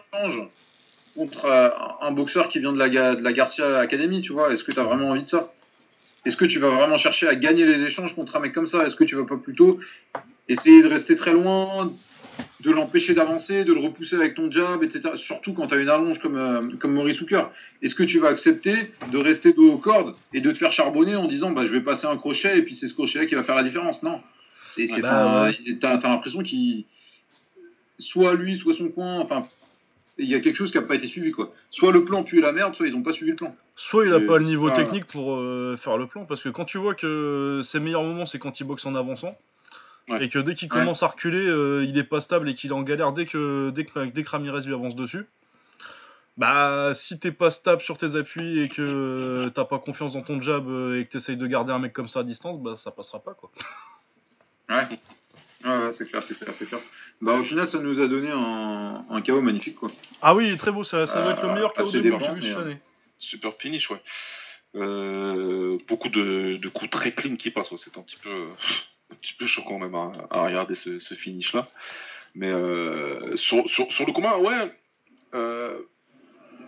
contre 1.15 1.45
euh, 1.45 1.69
un 2.01 2.11
boxeur 2.11 2.47
qui 2.47 2.59
vient 2.59 2.71
de 2.71 2.77
la, 2.79 2.87
de 3.15 3.21
la 3.23 3.33
Garcia 3.33 3.79
Academy, 3.79 4.21
tu 4.21 4.31
vois? 4.31 4.53
Est-ce 4.53 4.63
que 4.63 4.71
tu 4.71 4.79
as 4.79 4.83
vraiment 4.83 5.09
envie 5.09 5.23
de 5.23 5.27
ça? 5.29 5.51
Est-ce 6.25 6.37
que 6.37 6.45
tu 6.45 6.59
vas 6.59 6.69
vraiment 6.69 6.97
chercher 6.97 7.27
à 7.27 7.35
gagner 7.35 7.65
les 7.65 7.81
échanges 7.83 8.15
contre 8.15 8.35
un 8.37 8.39
mec 8.39 8.53
comme 8.53 8.67
ça? 8.67 8.85
Est-ce 8.85 8.95
que 8.95 9.03
tu 9.03 9.15
vas 9.15 9.25
pas 9.25 9.37
plutôt 9.37 9.79
essayer 10.49 10.81
de 10.83 10.87
rester 10.87 11.15
très 11.17 11.33
loin, 11.33 11.91
de 12.61 12.71
l'empêcher 12.71 13.13
d'avancer, 13.13 13.63
de 13.63 13.73
le 13.73 13.79
repousser 13.79 14.15
avec 14.15 14.33
ton 14.33 14.49
jab, 14.49 14.83
etc. 14.83 15.11
Surtout 15.15 15.53
quand 15.53 15.67
tu 15.67 15.75
as 15.75 15.77
une 15.77 15.89
allonge 15.89 16.19
comme, 16.19 16.37
euh, 16.37 16.75
comme 16.79 16.93
Maurice 16.93 17.21
Hooker. 17.21 17.51
Est-ce 17.81 17.93
que 17.93 18.03
tu 18.03 18.19
vas 18.19 18.29
accepter 18.29 18.91
de 19.11 19.17
rester 19.17 19.53
dos 19.53 19.73
aux 19.73 19.77
cordes 19.77 20.15
et 20.33 20.41
de 20.41 20.51
te 20.51 20.57
faire 20.57 20.71
charbonner 20.71 21.15
en 21.15 21.27
disant 21.27 21.51
bah, 21.51 21.65
je 21.65 21.71
vais 21.71 21.81
passer 21.81 22.07
un 22.07 22.17
crochet 22.17 22.57
et 22.57 22.63
puis 22.63 22.75
c'est 22.75 22.87
ce 22.87 22.93
crochet 22.93 23.27
qui 23.27 23.35
va 23.35 23.43
faire 23.43 23.55
la 23.55 23.63
différence? 23.63 24.01
Non. 24.01 24.21
C'est, 24.73 24.87
c'est, 24.87 25.01
Bah, 25.01 25.49
enfin, 25.49 25.57
t'as, 25.79 25.97
t'as 25.97 26.09
l'impression 26.09 26.41
qu'il. 26.41 26.85
Soit 27.99 28.35
lui, 28.35 28.57
soit 28.57 28.73
son 28.73 28.89
coin, 28.89 29.19
enfin. 29.19 29.47
Il 30.19 30.27
y 30.27 30.33
a 30.33 30.39
quelque 30.39 30.55
chose 30.55 30.71
qui 30.71 30.77
n'a 30.77 30.83
pas 30.83 30.95
été 30.95 31.05
suivi, 31.05 31.31
quoi. 31.31 31.53
Soit 31.69 31.91
le 31.91 32.03
plan 32.03 32.23
pue 32.23 32.41
la 32.41 32.51
merde, 32.51 32.73
soit 32.73 32.87
ils 32.87 32.93
n'ont 32.93 33.03
pas 33.03 33.13
suivi 33.13 33.31
le 33.31 33.35
plan. 33.35 33.55
Soit 33.75 34.07
il 34.07 34.13
a 34.13 34.17
Et 34.17 34.25
pas 34.25 34.39
le 34.39 34.45
niveau 34.45 34.71
technique 34.71 35.05
pour 35.05 35.35
euh, 35.35 35.75
faire 35.77 35.95
le 35.95 36.07
plan, 36.07 36.25
parce 36.25 36.41
que 36.41 36.49
quand 36.49 36.65
tu 36.65 36.79
vois 36.79 36.95
que 36.95 37.61
ses 37.63 37.79
meilleurs 37.79 38.01
moments 38.01 38.25
c'est 38.25 38.39
quand 38.39 38.59
il 38.59 38.63
boxe 38.63 38.87
en 38.87 38.95
avançant, 38.95 39.37
Ouais. 40.09 40.23
et 40.25 40.29
que 40.29 40.39
dès 40.39 40.53
qu'il 40.55 40.71
Ouais. 40.71 40.79
commence 40.79 41.03
à 41.03 41.07
reculer, 41.07 41.45
euh, 41.45 41.83
il 41.87 41.97
est 41.97 42.03
pas 42.03 42.21
stable 42.21 42.47
et 42.49 42.53
qu'il 42.53 42.69
est 42.69 42.73
en 42.73 42.81
galère 42.83 43.11
dès 43.11 43.25
que, 43.25 43.71
dès 43.71 43.83
que, 43.85 44.05
dès 44.05 44.23
que 44.23 44.29
Ramirez 44.29 44.61
lui 44.61 44.73
avance 44.73 44.95
dessus. 44.95 45.25
Bah, 46.37 46.91
si 46.93 47.19
t'es 47.19 47.31
pas 47.31 47.49
stable 47.49 47.81
sur 47.81 47.97
tes 47.97 48.15
appuis 48.15 48.59
et 48.59 48.69
que 48.69 49.49
t'as 49.55 49.65
pas 49.65 49.79
confiance 49.79 50.13
dans 50.13 50.21
ton 50.21 50.39
jab 50.41 50.67
euh, 50.69 50.99
et 50.99 51.05
que 51.05 51.11
t'essayes 51.13 51.35
de 51.35 51.47
garder 51.47 51.73
un 51.73 51.79
mec 51.79 51.93
comme 51.93 52.07
ça 52.07 52.19
à 52.19 52.23
distance, 52.23 52.61
bah 52.61 52.75
ça 52.75 52.91
passera 52.91 53.19
pas 53.19 53.33
quoi. 53.33 53.51
Ouais. 54.69 54.87
Ouais, 55.65 55.77
ouais, 55.85 55.91
c'est 55.91 56.05
clair, 56.07 56.23
c'est 56.27 56.37
clair, 56.37 56.53
c'est 56.59 56.67
clair. 56.67 56.79
Bah, 57.21 57.33
au 57.39 57.43
final, 57.43 57.67
ça 57.67 57.79
nous 57.79 57.99
a 57.99 58.07
donné 58.07 58.29
un, 58.31 59.03
un 59.09 59.21
KO 59.23 59.41
magnifique, 59.41 59.75
quoi. 59.77 59.89
Ah 60.21 60.35
oui, 60.35 60.55
très 60.57 60.71
beau, 60.71 60.83
ça, 60.83 61.07
ça 61.07 61.21
doit 61.23 61.31
être 61.31 61.41
le 61.41 61.49
Euh, 61.49 61.53
meilleur 61.55 61.73
KO 61.73 61.81
assez 61.87 61.99
de 62.01 62.09
que 62.11 62.19
j'ai 62.19 62.31
vu 62.33 62.41
cette 62.43 62.57
année. 62.57 62.77
Super 63.17 63.53
finish, 63.55 63.89
ouais. 63.89 64.01
Euh, 64.75 65.79
beaucoup 65.87 66.09
de, 66.09 66.57
de 66.57 66.69
coups 66.69 66.91
très 66.91 67.11
clean 67.13 67.35
qui 67.37 67.49
passent. 67.49 67.71
ouais. 67.71 67.77
C'est 67.79 67.97
un 67.97 68.01
petit 68.03 68.17
peu, 68.21 68.45
un 69.11 69.15
petit 69.15 69.33
peu 69.33 69.47
choquant 69.47 69.79
même 69.79 69.95
à, 69.95 70.11
regarder 70.31 70.75
ce, 70.75 71.13
finish-là. 71.13 71.69
Mais 72.35 72.49
euh, 72.49 73.35
sur, 73.37 73.63
le 73.65 74.11
combat, 74.11 74.37
ouais. 74.37 74.71
Euh, 75.33 75.79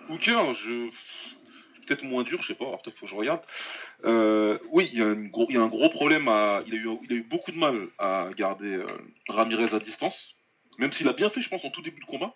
Hooker, 0.10 0.54
je 0.54 0.90
peut-être 1.86 2.04
moins 2.04 2.24
dur, 2.24 2.42
je 2.42 2.48
sais 2.48 2.56
pas. 2.56 2.66
Peut-être 2.84 2.98
faut 2.98 3.06
que 3.06 3.12
je 3.12 3.16
regarde. 3.16 3.42
Euh, 4.06 4.60
oui, 4.72 4.90
il 4.94 5.00
y, 5.00 5.02
a 5.02 5.62
un 5.62 5.68
gros 5.68 5.90
problème. 5.90 6.28
À, 6.28 6.62
il 6.68 6.74
a 6.74 6.78
eu, 6.78 6.90
il 7.04 7.14
a 7.14 7.16
eu 7.16 7.24
beaucoup 7.24 7.52
de 7.52 7.58
mal 7.58 7.88
à 7.98 8.30
garder 8.38 8.76
euh, 8.76 8.88
Ramirez 9.28 9.76
à 9.76 9.80
distance. 9.80 10.36
Même 10.78 10.92
s'il 10.92 11.08
a 11.08 11.14
bien 11.14 11.30
fait, 11.30 11.42
je 11.42 11.50
pense, 11.50 11.66
en 11.66 11.72
tout 11.72 11.82
début 11.82 12.00
de 12.00 12.06
combat. 12.06 12.34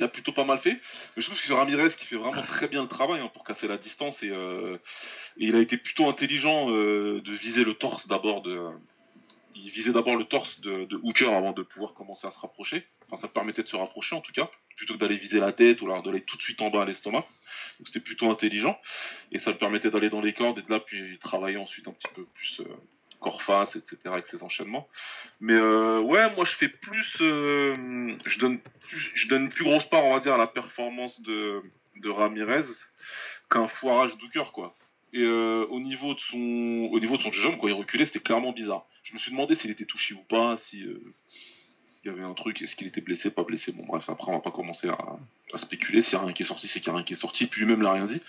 Il 0.00 0.04
a 0.04 0.08
plutôt 0.08 0.32
pas 0.32 0.46
mal 0.46 0.58
fait. 0.58 0.80
Mais 1.14 1.22
je 1.22 1.26
trouve 1.26 1.38
que 1.38 1.46
c'est 1.46 1.52
Ramirez 1.52 1.90
qui 1.90 2.06
fait 2.06 2.16
vraiment 2.16 2.42
très 2.42 2.68
bien 2.68 2.80
le 2.80 2.88
travail 2.88 3.20
hein, 3.20 3.30
pour 3.34 3.44
casser 3.44 3.68
la 3.68 3.76
distance 3.76 4.22
et, 4.22 4.30
euh, 4.30 4.78
et 5.36 5.44
il 5.44 5.54
a 5.54 5.60
été 5.60 5.76
plutôt 5.76 6.08
intelligent 6.08 6.70
euh, 6.70 7.20
de 7.20 7.32
viser 7.32 7.64
le 7.64 7.74
torse 7.74 8.08
d'abord 8.08 8.40
de. 8.40 8.66
Il 9.54 9.68
visait 9.68 9.92
d'abord 9.92 10.16
le 10.16 10.24
torse 10.24 10.58
de, 10.62 10.88
Hooker 11.02 11.34
avant 11.34 11.52
de 11.52 11.62
pouvoir 11.62 11.92
commencer 11.92 12.26
à 12.26 12.30
se 12.30 12.38
rapprocher. 12.38 12.86
Enfin, 13.06 13.20
ça 13.20 13.28
permettait 13.28 13.62
de 13.62 13.68
se 13.68 13.76
rapprocher 13.76 14.16
en 14.16 14.22
tout 14.22 14.32
cas, 14.32 14.48
plutôt 14.74 14.94
que 14.94 14.98
d'aller 14.98 15.18
viser 15.18 15.38
la 15.38 15.52
tête 15.52 15.82
ou 15.82 15.84
alors 15.84 16.02
d'aller 16.02 16.22
tout 16.22 16.38
de 16.38 16.42
suite 16.42 16.62
en 16.62 16.70
bas 16.70 16.82
à 16.82 16.84
l'estomac. 16.86 17.26
Donc 17.78 17.88
c'était 17.88 18.00
plutôt 18.00 18.30
intelligent 18.30 18.80
et 19.32 19.38
ça 19.38 19.52
permettait 19.52 19.90
d'aller 19.90 20.08
dans 20.08 20.22
les 20.22 20.32
cordes 20.32 20.60
et 20.60 20.62
de 20.62 20.70
là 20.70 20.80
puis 20.80 21.18
travailler 21.18 21.58
ensuite 21.58 21.88
un 21.88 21.92
petit 21.92 22.08
peu 22.14 22.24
plus 22.24 22.62
face, 23.42 23.76
etc. 23.76 23.98
avec 24.06 24.26
ses 24.26 24.42
enchaînements. 24.42 24.88
Mais 25.40 25.54
euh, 25.54 26.00
ouais, 26.00 26.34
moi 26.34 26.44
je 26.44 26.52
fais 26.52 26.68
plus, 26.68 27.16
euh, 27.20 28.14
je 28.24 28.38
donne 28.38 28.58
plus, 28.58 29.10
je 29.14 29.28
donne 29.28 29.48
plus 29.48 29.64
grosse 29.64 29.84
part, 29.84 30.04
on 30.04 30.14
va 30.14 30.20
dire, 30.20 30.34
à 30.34 30.38
la 30.38 30.46
performance 30.46 31.20
de, 31.22 31.62
de 31.96 32.08
Ramirez 32.08 32.64
qu'un 33.50 33.68
foirage 33.68 34.16
d'Hooker, 34.18 34.52
quoi. 34.52 34.74
Et 35.12 35.22
euh, 35.22 35.66
au 35.70 35.80
niveau 35.80 36.14
de 36.14 36.20
son, 36.20 36.88
au 36.92 37.00
niveau 37.00 37.16
de 37.16 37.22
son 37.22 37.32
jump, 37.32 37.58
quand 37.60 37.68
il 37.68 37.74
reculait, 37.74 38.06
c'était 38.06 38.20
clairement 38.20 38.52
bizarre. 38.52 38.86
Je 39.02 39.12
me 39.14 39.18
suis 39.18 39.32
demandé 39.32 39.56
s'il 39.56 39.70
était 39.70 39.86
touché 39.86 40.14
ou 40.14 40.22
pas, 40.28 40.56
si 40.68 40.78
il 42.02 42.08
y 42.08 42.08
avait 42.08 42.22
un 42.22 42.34
truc, 42.34 42.62
est-ce 42.62 42.76
qu'il 42.76 42.86
était 42.86 43.00
blessé, 43.00 43.30
pas 43.30 43.42
blessé. 43.42 43.72
Bon 43.72 43.84
bref, 43.84 44.08
après 44.08 44.30
on 44.30 44.36
va 44.36 44.40
pas 44.40 44.52
commencer 44.52 44.88
à, 44.88 44.98
à 45.52 45.58
spéculer. 45.58 46.00
S'il 46.00 46.14
y 46.14 46.16
a 46.16 46.24
rien 46.24 46.32
qui 46.32 46.44
est 46.44 46.46
sorti, 46.46 46.68
c'est 46.68 46.78
qu'il 46.78 46.88
y 46.88 46.90
a 46.90 46.94
rien 46.94 47.04
qui 47.04 47.12
est 47.12 47.16
sorti. 47.16 47.46
Puis 47.46 47.60
lui-même 47.60 47.82
l'a 47.82 47.92
rien 47.92 48.06
dit. 48.06 48.22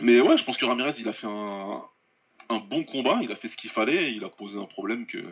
Mais 0.00 0.20
ouais, 0.20 0.36
je 0.36 0.44
pense 0.44 0.56
que 0.56 0.64
Ramirez, 0.64 0.94
il 0.98 1.08
a 1.08 1.12
fait 1.12 1.26
un, 1.26 1.82
un 2.48 2.58
bon 2.58 2.84
combat. 2.84 3.20
Il 3.22 3.32
a 3.32 3.36
fait 3.36 3.48
ce 3.48 3.56
qu'il 3.56 3.70
fallait. 3.70 4.12
il 4.12 4.24
a 4.24 4.28
posé 4.28 4.58
un 4.58 4.66
problème 4.66 5.06
que 5.06 5.22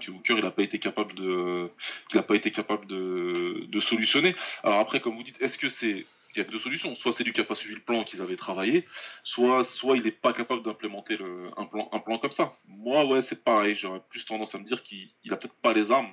que 0.00 0.10
Hooker 0.10 0.38
il 0.38 0.42
n'a 0.42 0.50
pas 0.50 0.64
été 0.64 0.80
capable 0.80 1.14
de 1.14 1.70
qu'il 2.08 2.18
a 2.18 2.24
pas 2.24 2.34
été 2.34 2.50
capable 2.50 2.86
de, 2.86 3.64
de 3.68 3.80
solutionner. 3.80 4.34
Alors 4.64 4.80
après, 4.80 5.00
comme 5.00 5.14
vous 5.14 5.22
dites, 5.22 5.40
est-ce 5.40 5.56
que 5.56 5.68
c'est 5.68 6.04
il 6.34 6.38
y 6.38 6.40
a 6.40 6.50
deux 6.50 6.58
solutions. 6.58 6.94
Soit 6.94 7.12
c'est 7.12 7.24
lui 7.24 7.32
qui 7.32 7.40
n'a 7.40 7.46
pas 7.46 7.54
suivi 7.54 7.74
le 7.74 7.80
plan 7.80 8.04
qu'ils 8.04 8.20
avaient 8.20 8.36
travaillé, 8.36 8.86
soit, 9.22 9.64
soit 9.64 9.96
il 9.96 10.02
n'est 10.02 10.10
pas 10.10 10.32
capable 10.32 10.62
d'implémenter 10.62 11.18
un 11.56 11.64
plan, 11.66 11.88
un 11.92 11.98
plan 12.00 12.18
comme 12.18 12.32
ça. 12.32 12.56
Moi, 12.66 13.04
ouais, 13.06 13.22
c'est 13.22 13.44
pareil. 13.44 13.74
J'aurais 13.74 14.02
plus 14.08 14.24
tendance 14.24 14.54
à 14.54 14.58
me 14.58 14.64
dire 14.64 14.82
qu'il 14.82 15.10
a 15.30 15.36
peut-être 15.36 15.54
pas 15.54 15.72
les 15.72 15.90
armes 15.90 16.12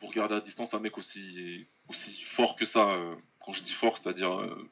pour 0.00 0.12
garder 0.12 0.34
à 0.34 0.40
distance 0.40 0.74
un 0.74 0.80
mec 0.80 0.96
aussi, 0.98 1.66
aussi 1.88 2.20
fort 2.36 2.56
que 2.56 2.66
ça. 2.66 2.90
Euh, 2.90 3.14
quand 3.44 3.52
je 3.52 3.62
dis 3.62 3.72
fort, 3.72 3.98
c'est-à-dire 3.98 4.40
euh, 4.40 4.68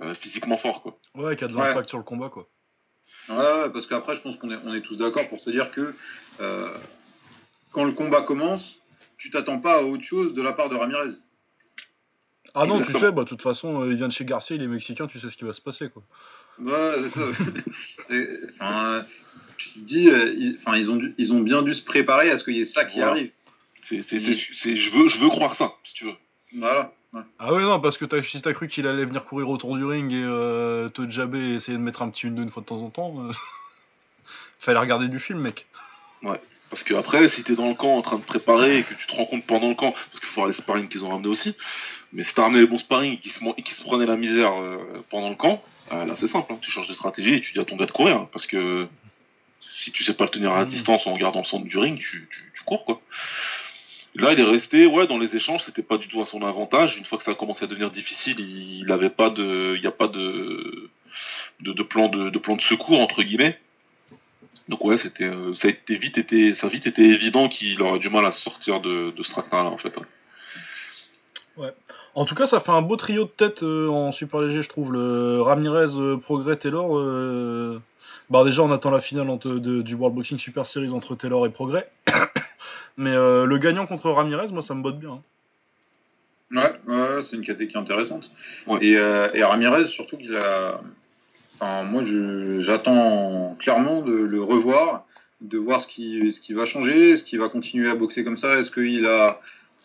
euh, 0.00 0.14
physiquement 0.14 0.56
fort, 0.56 0.82
quoi. 0.82 0.98
Ouais, 1.14 1.36
qui 1.36 1.44
a 1.44 1.48
de 1.48 1.54
l'impact 1.54 1.88
sur 1.88 1.98
le 1.98 2.04
combat, 2.04 2.28
quoi. 2.28 2.48
Ouais, 3.28 3.70
parce 3.72 3.86
qu'après, 3.86 4.14
je 4.14 4.20
pense 4.20 4.36
qu'on 4.36 4.50
est, 4.50 4.58
on 4.64 4.74
est 4.74 4.82
tous 4.82 4.96
d'accord 4.96 5.28
pour 5.28 5.40
se 5.40 5.50
dire 5.50 5.70
que 5.70 5.94
quand 7.72 7.84
le 7.84 7.92
combat 7.92 8.22
commence, 8.22 8.78
tu 9.18 9.30
t'attends 9.30 9.58
pas 9.58 9.78
à 9.78 9.82
autre 9.82 10.02
chose 10.02 10.34
de 10.34 10.42
la 10.42 10.52
part 10.52 10.68
de 10.68 10.76
Ramirez. 10.76 11.12
Ah 12.54 12.64
non, 12.64 12.80
tu 12.80 12.92
sais, 12.92 13.12
bah, 13.12 13.24
de 13.24 13.28
toute 13.28 13.42
façon, 13.42 13.82
euh, 13.82 13.90
il 13.90 13.96
vient 13.96 14.08
de 14.08 14.12
chez 14.12 14.24
Garcia, 14.24 14.56
il 14.56 14.62
est 14.62 14.66
mexicain, 14.66 15.06
tu 15.06 15.20
sais 15.20 15.28
ce 15.28 15.36
qui 15.36 15.44
va 15.44 15.52
se 15.52 15.60
passer, 15.60 15.90
quoi. 15.90 16.02
Ouais, 16.58 17.02
c'est 17.02 17.10
ça. 17.10 17.26
enfin, 18.54 19.04
tu 19.58 19.68
te 19.74 19.78
dis, 19.80 20.08
euh, 20.08 20.32
ils, 20.34 20.56
enfin, 20.56 20.78
ils, 20.78 20.90
ont 20.90 20.98
ils 21.18 21.32
ont 21.34 21.40
bien 21.40 21.60
dû 21.60 21.74
se 21.74 21.82
préparer 21.82 22.30
à 22.30 22.38
ce 22.38 22.44
qu'il 22.44 22.56
y 22.56 22.60
ait 22.60 22.64
ça 22.64 22.86
qui 22.86 23.02
arrive. 23.02 23.30
C'est, 23.82 24.00
je, 24.00 24.96
veux, 24.96 25.08
je 25.08 25.20
veux 25.20 25.28
croire 25.28 25.54
ça, 25.54 25.74
si 25.84 25.92
tu 25.92 26.04
veux. 26.06 26.14
Voilà. 26.56 26.94
Ah 27.38 27.52
ouais, 27.52 27.62
non, 27.62 27.80
parce 27.80 27.98
que 27.98 28.04
as, 28.16 28.22
si 28.22 28.40
t'as 28.42 28.52
cru 28.52 28.68
qu'il 28.68 28.86
allait 28.86 29.04
venir 29.04 29.24
courir 29.24 29.48
autour 29.48 29.76
du 29.76 29.84
ring 29.84 30.12
et 30.12 30.22
euh, 30.22 30.88
te 30.88 31.08
jabber 31.08 31.38
et 31.38 31.54
essayer 31.54 31.76
de 31.76 31.82
mettre 31.82 32.02
un 32.02 32.10
petit 32.10 32.26
une 32.26 32.42
une 32.42 32.50
fois 32.50 32.62
de 32.62 32.66
temps 32.66 32.82
en 32.82 32.90
temps, 32.90 33.14
fallait 34.58 34.78
regarder 34.78 35.08
du 35.08 35.20
film, 35.20 35.40
mec. 35.40 35.66
Ouais. 36.22 36.40
Parce 36.70 36.82
que 36.82 36.94
après, 36.94 37.28
si 37.28 37.44
t'es 37.44 37.54
dans 37.54 37.68
le 37.68 37.74
camp 37.74 37.96
en 37.96 38.02
train 38.02 38.16
de 38.16 38.24
préparer 38.24 38.78
et 38.78 38.82
que 38.82 38.94
tu 38.94 39.06
te 39.06 39.14
rends 39.14 39.26
compte 39.26 39.44
pendant 39.44 39.68
le 39.68 39.74
camp, 39.74 39.92
parce 39.92 40.20
qu'il 40.20 40.28
faut 40.28 40.40
voir 40.40 40.48
les 40.48 40.54
sparring 40.54 40.88
qu'ils 40.88 41.04
ont 41.04 41.10
ramené 41.10 41.28
aussi, 41.28 41.54
mais 42.12 42.24
si 42.24 42.34
t'as 42.34 42.42
ramené 42.42 42.60
les 42.60 42.66
bons 42.66 42.78
sparring 42.78 43.14
et 43.14 43.18
qu'ils 43.18 43.32
se, 43.32 43.38
se 43.38 43.82
prenaient 43.82 44.06
la 44.06 44.16
misère 44.16 44.52
euh, 44.60 44.78
pendant 45.10 45.28
le 45.28 45.36
camp, 45.36 45.62
euh, 45.92 46.04
là 46.04 46.14
c'est 46.18 46.28
simple, 46.28 46.52
hein. 46.52 46.58
tu 46.60 46.70
changes 46.70 46.88
de 46.88 46.94
stratégie 46.94 47.34
et 47.34 47.40
tu 47.40 47.52
dis 47.52 47.60
à 47.60 47.64
ton 47.64 47.76
gars 47.76 47.86
de 47.86 47.92
courir, 47.92 48.16
hein, 48.16 48.28
parce 48.32 48.46
que 48.46 48.88
si 49.78 49.92
tu 49.92 50.02
sais 50.02 50.14
pas 50.14 50.24
le 50.24 50.30
tenir 50.30 50.52
à 50.52 50.58
la 50.58 50.64
mmh. 50.64 50.68
distance 50.68 51.06
en 51.06 51.12
regardant 51.12 51.40
le 51.40 51.44
centre 51.44 51.64
du 51.64 51.78
ring, 51.78 51.98
tu, 51.98 52.28
cours 52.64 52.84
quoi. 52.84 53.00
Là, 54.18 54.32
il 54.32 54.40
est 54.40 54.44
resté, 54.44 54.86
ouais, 54.86 55.06
dans 55.06 55.18
les 55.18 55.36
échanges, 55.36 55.64
c'était 55.64 55.82
pas 55.82 55.98
du 55.98 56.08
tout 56.08 56.22
à 56.22 56.26
son 56.26 56.42
avantage. 56.42 56.96
Une 56.96 57.04
fois 57.04 57.18
que 57.18 57.24
ça 57.24 57.32
a 57.32 57.34
commencé 57.34 57.64
à 57.64 57.66
devenir 57.66 57.90
difficile, 57.90 58.40
il 58.40 58.86
n'y 58.86 58.92
a 58.92 58.98
pas 59.10 59.30
de, 59.30 59.78
plan 61.82 62.08
de, 62.08 62.38
plan 62.38 62.56
de 62.56 62.62
secours 62.62 63.00
entre 63.00 63.22
guillemets. 63.22 63.58
Donc 64.68 64.84
ouais, 64.84 64.96
c'était, 64.96 65.24
euh, 65.24 65.54
ça 65.54 65.68
a 65.68 65.92
vite 65.94 66.16
été, 66.16 66.54
ça 66.54 66.68
vite 66.68 66.86
été 66.86 67.02
évident 67.02 67.48
qu'il 67.48 67.80
aurait 67.82 67.98
du 67.98 68.08
mal 68.08 68.24
à 68.24 68.32
sortir 68.32 68.80
de, 68.80 69.10
de 69.10 69.22
ce 69.22 69.32
là 69.34 69.64
en 69.64 69.76
fait. 69.76 69.94
En 72.14 72.24
tout 72.24 72.34
cas, 72.34 72.46
ça 72.46 72.60
fait 72.60 72.72
un 72.72 72.82
beau 72.82 72.96
trio 72.96 73.24
de 73.24 73.28
tête 73.28 73.62
euh, 73.62 73.88
en 73.88 74.12
super 74.12 74.40
léger, 74.40 74.62
je 74.62 74.68
trouve. 74.68 74.92
Le 74.92 75.42
Ramirez, 75.42 75.94
euh, 75.96 76.16
Progrès, 76.16 76.56
Taylor. 76.56 77.82
Bah 78.30 78.44
déjà, 78.44 78.62
on 78.62 78.72
attend 78.72 78.90
la 78.90 79.00
finale 79.00 79.38
du 79.38 79.94
World 79.94 80.16
Boxing 80.16 80.38
Super 80.38 80.66
Series 80.66 80.90
entre 80.90 81.14
Taylor 81.14 81.46
et 81.46 81.50
Progrès. 81.50 81.90
Mais 82.96 83.12
le 83.12 83.58
gagnant 83.58 83.86
contre 83.86 84.10
Ramirez, 84.10 84.48
moi, 84.52 84.62
ça 84.62 84.74
me 84.74 84.82
botte 84.82 84.98
bien. 84.98 85.20
Hein. 86.54 86.72
Ouais, 86.86 87.22
c'est 87.22 87.36
une 87.36 87.44
catégorie 87.44 87.78
intéressante. 87.78 88.30
Et, 88.80 88.92
et, 88.92 89.44
Ramirez, 89.44 89.86
surtout 89.88 90.16
qu'il 90.16 90.34
a, 90.34 90.80
moi, 91.60 92.02
j'attends 92.58 93.56
clairement 93.58 94.00
de 94.02 94.14
le 94.14 94.42
revoir, 94.42 95.04
de 95.40 95.58
voir 95.58 95.82
ce 95.82 95.86
qui, 95.88 96.32
ce 96.32 96.40
qui 96.40 96.54
va 96.54 96.64
changer, 96.64 97.10
est-ce 97.10 97.24
qu'il 97.24 97.38
va 97.38 97.48
continuer 97.48 97.90
à 97.90 97.94
boxer 97.94 98.24
comme 98.24 98.38
ça, 98.38 98.58
est-ce 98.58 98.70
qu'il 98.70 99.04
a 99.06 99.40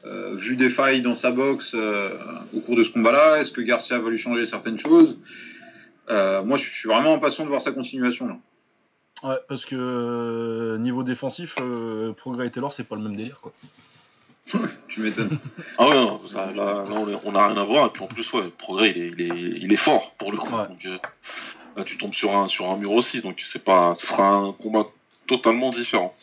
euh, 0.06 0.36
vu 0.36 0.56
des 0.56 0.70
failles 0.70 1.02
dans 1.02 1.14
sa 1.14 1.32
boxe 1.32 1.72
euh, 1.76 2.18
au 2.56 2.62
cours 2.62 2.76
de 2.76 2.84
ce 2.84 2.90
combat-là, 2.90 3.40
est-ce 3.40 3.52
que 3.52 3.62
Garcia 3.62 4.00
va 4.00 4.10
lui 4.10 4.18
changer 4.18 4.46
certaines 4.48 4.80
choses? 4.80 5.18
Euh, 6.10 6.44
moi, 6.44 6.58
je 6.58 6.68
suis 6.70 6.90
vraiment 6.90 7.14
impatient 7.14 7.44
de 7.44 7.50
voir 7.50 7.62
sa 7.62 7.72
continuation. 7.72 8.28
Là. 8.28 8.38
Ouais, 9.24 9.38
parce 9.48 9.66
que 9.66 10.78
niveau 10.80 11.04
défensif, 11.04 11.56
Progrès 12.18 12.48
et 12.48 12.52
Taylor, 12.52 12.74
c'est 12.74 12.84
pas 12.84 12.96
le 12.96 13.04
même 13.04 13.16
délire, 13.16 13.40
quoi. 13.40 13.54
tu 14.88 15.02
m'étonnes. 15.02 15.40
ah 15.78 15.88
ouais, 15.88 15.96
là, 16.56 16.86
on 17.24 17.32
n'a 17.32 17.48
rien 17.48 17.58
à 17.58 17.64
voir. 17.64 17.88
Et 17.88 17.90
puis 17.90 18.04
en 18.04 18.08
plus, 18.08 18.32
ouais, 18.34 18.50
Progrès, 18.58 18.92
il 18.96 19.02
est, 19.02 19.08
il 19.10 19.22
est, 19.22 19.60
il 19.62 19.74
est 19.74 19.78
fort 19.78 20.14
pour 20.18 20.32
le 20.32 20.38
coup. 20.38 20.50
Donc, 20.50 21.86
tu 21.86 21.98
tombes 21.98 22.14
sur 22.14 22.36
un, 22.36 22.48
sur 22.48 22.70
un 22.70 22.78
mur 22.78 22.92
aussi. 22.92 23.22
Donc 23.22 23.42
c'est 23.52 23.64
pas, 23.64 23.96
ce 23.96 24.08
sera 24.08 24.28
un 24.28 24.52
combat 24.54 24.86
totalement 25.28 25.70
différent. 25.70 26.14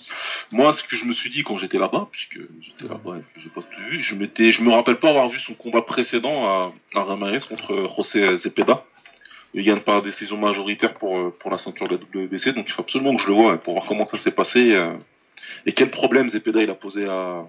Moi, 0.52 0.74
ce 0.74 0.82
que 0.82 0.96
je 0.96 1.04
me 1.04 1.12
suis 1.12 1.30
dit 1.30 1.42
quand 1.42 1.56
j'étais 1.56 1.78
là-bas, 1.78 2.08
puisque 2.10 2.40
j'étais 2.60 2.92
là-bas 2.92 3.16
et 3.18 3.40
j'ai 3.40 3.48
pas 3.48 3.62
tout 3.62 3.80
vu, 3.90 4.02
je 4.02 4.14
m'étais, 4.14 4.52
je 4.52 4.62
me 4.62 4.70
rappelle 4.70 4.98
pas 4.98 5.08
avoir 5.08 5.28
vu 5.30 5.38
son 5.38 5.54
combat 5.54 5.82
précédent 5.82 6.44
à, 6.46 6.72
à 6.94 7.04
Ramirez 7.04 7.40
contre 7.48 7.88
José 7.96 8.36
Zepeda. 8.36 8.84
Il 9.54 9.64
gagne 9.64 9.80
par 9.80 10.02
décision 10.02 10.36
majoritaire 10.36 10.94
pour, 10.94 11.34
pour 11.38 11.50
la 11.50 11.58
ceinture 11.58 11.88
de 11.88 11.96
la 11.96 12.24
WBC, 12.24 12.52
donc 12.52 12.68
il 12.68 12.72
faut 12.72 12.82
absolument 12.82 13.16
que 13.16 13.22
je 13.22 13.28
le 13.28 13.32
vois 13.34 13.56
pour 13.56 13.74
voir 13.74 13.86
comment 13.86 14.04
ça 14.04 14.18
s'est 14.18 14.32
passé 14.32 14.74
euh, 14.74 14.92
et 15.64 15.72
quel 15.72 15.90
problème 15.90 16.28
Zepeda 16.28 16.62
il 16.62 16.70
a 16.70 16.74
posé 16.74 17.06
à, 17.06 17.46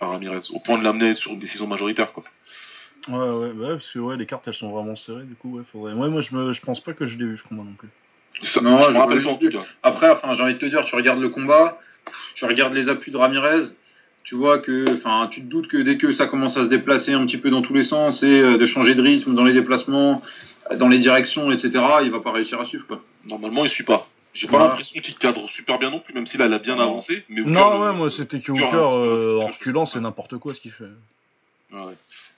à 0.00 0.06
Ramirez, 0.06 0.50
au 0.52 0.58
point 0.58 0.78
de 0.78 0.84
l'amener 0.84 1.14
sur 1.14 1.32
une 1.32 1.38
décision 1.38 1.66
majoritaire. 1.66 2.12
Quoi. 2.12 2.24
Ouais, 3.08 3.16
ouais, 3.16 3.50
ouais, 3.52 3.68
parce 3.74 3.92
que 3.92 3.98
ouais, 4.00 4.16
les 4.16 4.26
cartes 4.26 4.48
elles 4.48 4.54
sont 4.54 4.70
vraiment 4.70 4.96
serrées, 4.96 5.24
du 5.24 5.34
coup, 5.34 5.56
ouais, 5.56 5.62
faudrait. 5.70 5.92
Ouais, 5.92 6.08
moi 6.08 6.20
je, 6.20 6.34
me, 6.34 6.52
je 6.52 6.60
pense 6.60 6.80
pas 6.80 6.92
que 6.92 7.06
je 7.06 7.18
l'ai 7.18 7.26
vu 7.26 7.36
ce 7.36 7.44
combat 7.44 7.62
non 7.62 7.74
plus. 7.74 7.88
non, 8.62 8.80
je 8.80 8.90
me 8.90 8.98
rappelle 8.98 9.22
pas 9.22 9.36
cas. 9.36 9.66
Après, 9.82 10.10
enfin, 10.10 10.34
j'ai 10.34 10.42
envie 10.42 10.54
de 10.54 10.58
te 10.58 10.66
dire, 10.66 10.84
tu 10.84 10.94
regardes 10.96 11.20
le 11.20 11.28
combat, 11.28 11.78
tu 12.34 12.44
regardes 12.44 12.74
les 12.74 12.88
appuis 12.88 13.12
de 13.12 13.16
Ramirez, 13.16 13.68
tu 14.26 14.34
vois 14.34 14.58
que, 14.58 14.96
enfin, 14.96 15.28
tu 15.30 15.40
te 15.40 15.46
doutes 15.46 15.68
que 15.68 15.76
dès 15.76 15.98
que 15.98 16.12
ça 16.12 16.26
commence 16.26 16.56
à 16.56 16.64
se 16.64 16.68
déplacer 16.68 17.12
un 17.12 17.24
petit 17.24 17.38
peu 17.38 17.48
dans 17.48 17.62
tous 17.62 17.72
les 17.74 17.84
sens 17.84 18.24
et 18.24 18.40
euh, 18.40 18.58
de 18.58 18.66
changer 18.66 18.96
de 18.96 19.00
rythme 19.00 19.34
dans 19.34 19.44
les 19.44 19.52
déplacements, 19.52 20.20
dans 20.74 20.88
les 20.88 20.98
directions, 20.98 21.52
etc., 21.52 21.70
il 22.02 22.10
va 22.10 22.18
pas 22.18 22.32
réussir 22.32 22.60
à 22.60 22.66
suivre, 22.66 22.86
quoi. 22.88 23.00
Normalement, 23.24 23.64
il 23.64 23.70
suit 23.70 23.84
pas. 23.84 24.08
J'ai 24.34 24.48
pas 24.48 24.58
l'impression 24.58 25.00
qu'il 25.00 25.14
cadre 25.14 25.48
super 25.48 25.78
bien 25.78 25.90
non 25.90 26.00
plus, 26.00 26.12
même 26.12 26.26
s'il 26.26 26.42
a 26.42 26.58
bien 26.58 26.78
avancé. 26.78 27.24
Mais 27.28 27.40
non, 27.40 27.80
ouais, 27.80 27.92
moi 27.94 28.10
c'était 28.10 28.40
que 28.40 28.52
Hooker, 28.52 28.94
euh, 28.94 29.40
en 29.40 29.46
reculant, 29.46 29.86
c'est 29.86 30.00
n'importe 30.00 30.36
quoi 30.36 30.52
ce 30.52 30.60
qu'il 30.60 30.72
fait. 30.72 30.84
Ouais. 31.72 31.94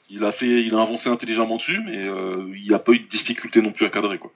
Il 0.08 0.24
a 0.24 0.30
fait, 0.30 0.62
il 0.62 0.74
a 0.74 0.82
avancé 0.82 1.08
intelligemment 1.08 1.56
dessus, 1.56 1.80
mais 1.84 2.06
euh, 2.06 2.52
il 2.54 2.68
n'y 2.68 2.74
a 2.74 2.78
pas 2.78 2.92
eu 2.92 3.00
de 3.00 3.08
difficulté 3.08 3.60
non 3.62 3.72
plus 3.72 3.84
à 3.84 3.88
cadrer 3.88 4.18
quoi. 4.18 4.30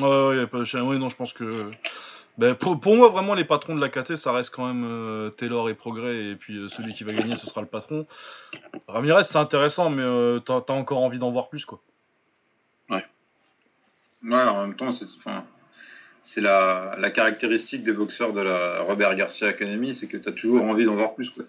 Ouais, 0.00 0.40
ouais, 0.40 0.46
pas 0.46 0.58
Oui, 0.58 0.98
non, 0.98 1.08
je 1.08 1.16
pense 1.16 1.32
que. 1.32 1.70
Ben, 2.38 2.54
pour, 2.54 2.96
moi, 2.96 3.08
vraiment, 3.08 3.34
les 3.34 3.44
patrons 3.44 3.74
de 3.74 3.80
la 3.80 3.90
KT, 3.90 4.16
ça 4.16 4.32
reste 4.32 4.54
quand 4.54 4.66
même 4.66 4.84
euh, 4.84 5.30
Taylor 5.30 5.68
et 5.68 5.74
Progrès, 5.74 6.24
et 6.24 6.36
puis 6.36 6.56
euh, 6.56 6.68
celui 6.68 6.94
qui 6.94 7.04
va 7.04 7.12
gagner, 7.12 7.36
ce 7.36 7.46
sera 7.46 7.60
le 7.60 7.66
patron. 7.66 8.06
Ramirez, 8.88 9.24
c'est 9.24 9.38
intéressant, 9.38 9.90
mais 9.90 10.02
t'as 10.44 10.62
as 10.66 10.72
encore 10.72 10.98
envie 10.98 11.18
d'en 11.18 11.30
voir 11.30 11.50
plus, 11.50 11.64
quoi. 11.64 11.80
Ouais. 12.88 13.04
Ouais, 14.24 14.42
en 14.42 14.66
même 14.66 14.76
temps, 14.76 14.92
c'est 14.92 15.06
c'est 16.22 16.40
la, 16.40 16.94
la, 16.98 17.10
caractéristique 17.10 17.82
des 17.82 17.92
boxeurs 17.92 18.32
de 18.32 18.40
la 18.40 18.82
Robert 18.82 19.14
Garcia 19.16 19.48
Academy, 19.48 19.94
c'est 19.94 20.06
que 20.06 20.16
tu 20.16 20.28
as 20.28 20.32
toujours 20.32 20.62
envie 20.62 20.84
d'en 20.84 20.94
voir 20.94 21.14
plus. 21.14 21.30
Quoi. 21.30 21.44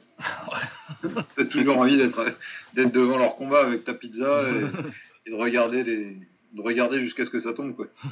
tu 1.36 1.42
as 1.42 1.46
toujours 1.46 1.78
envie 1.78 1.98
d'être 1.98 2.92
devant 2.92 3.18
leur 3.18 3.36
combat 3.36 3.62
avec 3.62 3.84
ta 3.84 3.94
pizza 3.94 4.44
et, 4.50 5.30
de 5.30 5.36
regarder, 5.36 5.84
de 5.84 6.62
regarder 6.62 7.00
jusqu'à 7.02 7.24
ce 7.24 7.30
que 7.30 7.40
ça 7.40 7.54
tombe. 7.54 7.76
Quoi. 7.76 7.88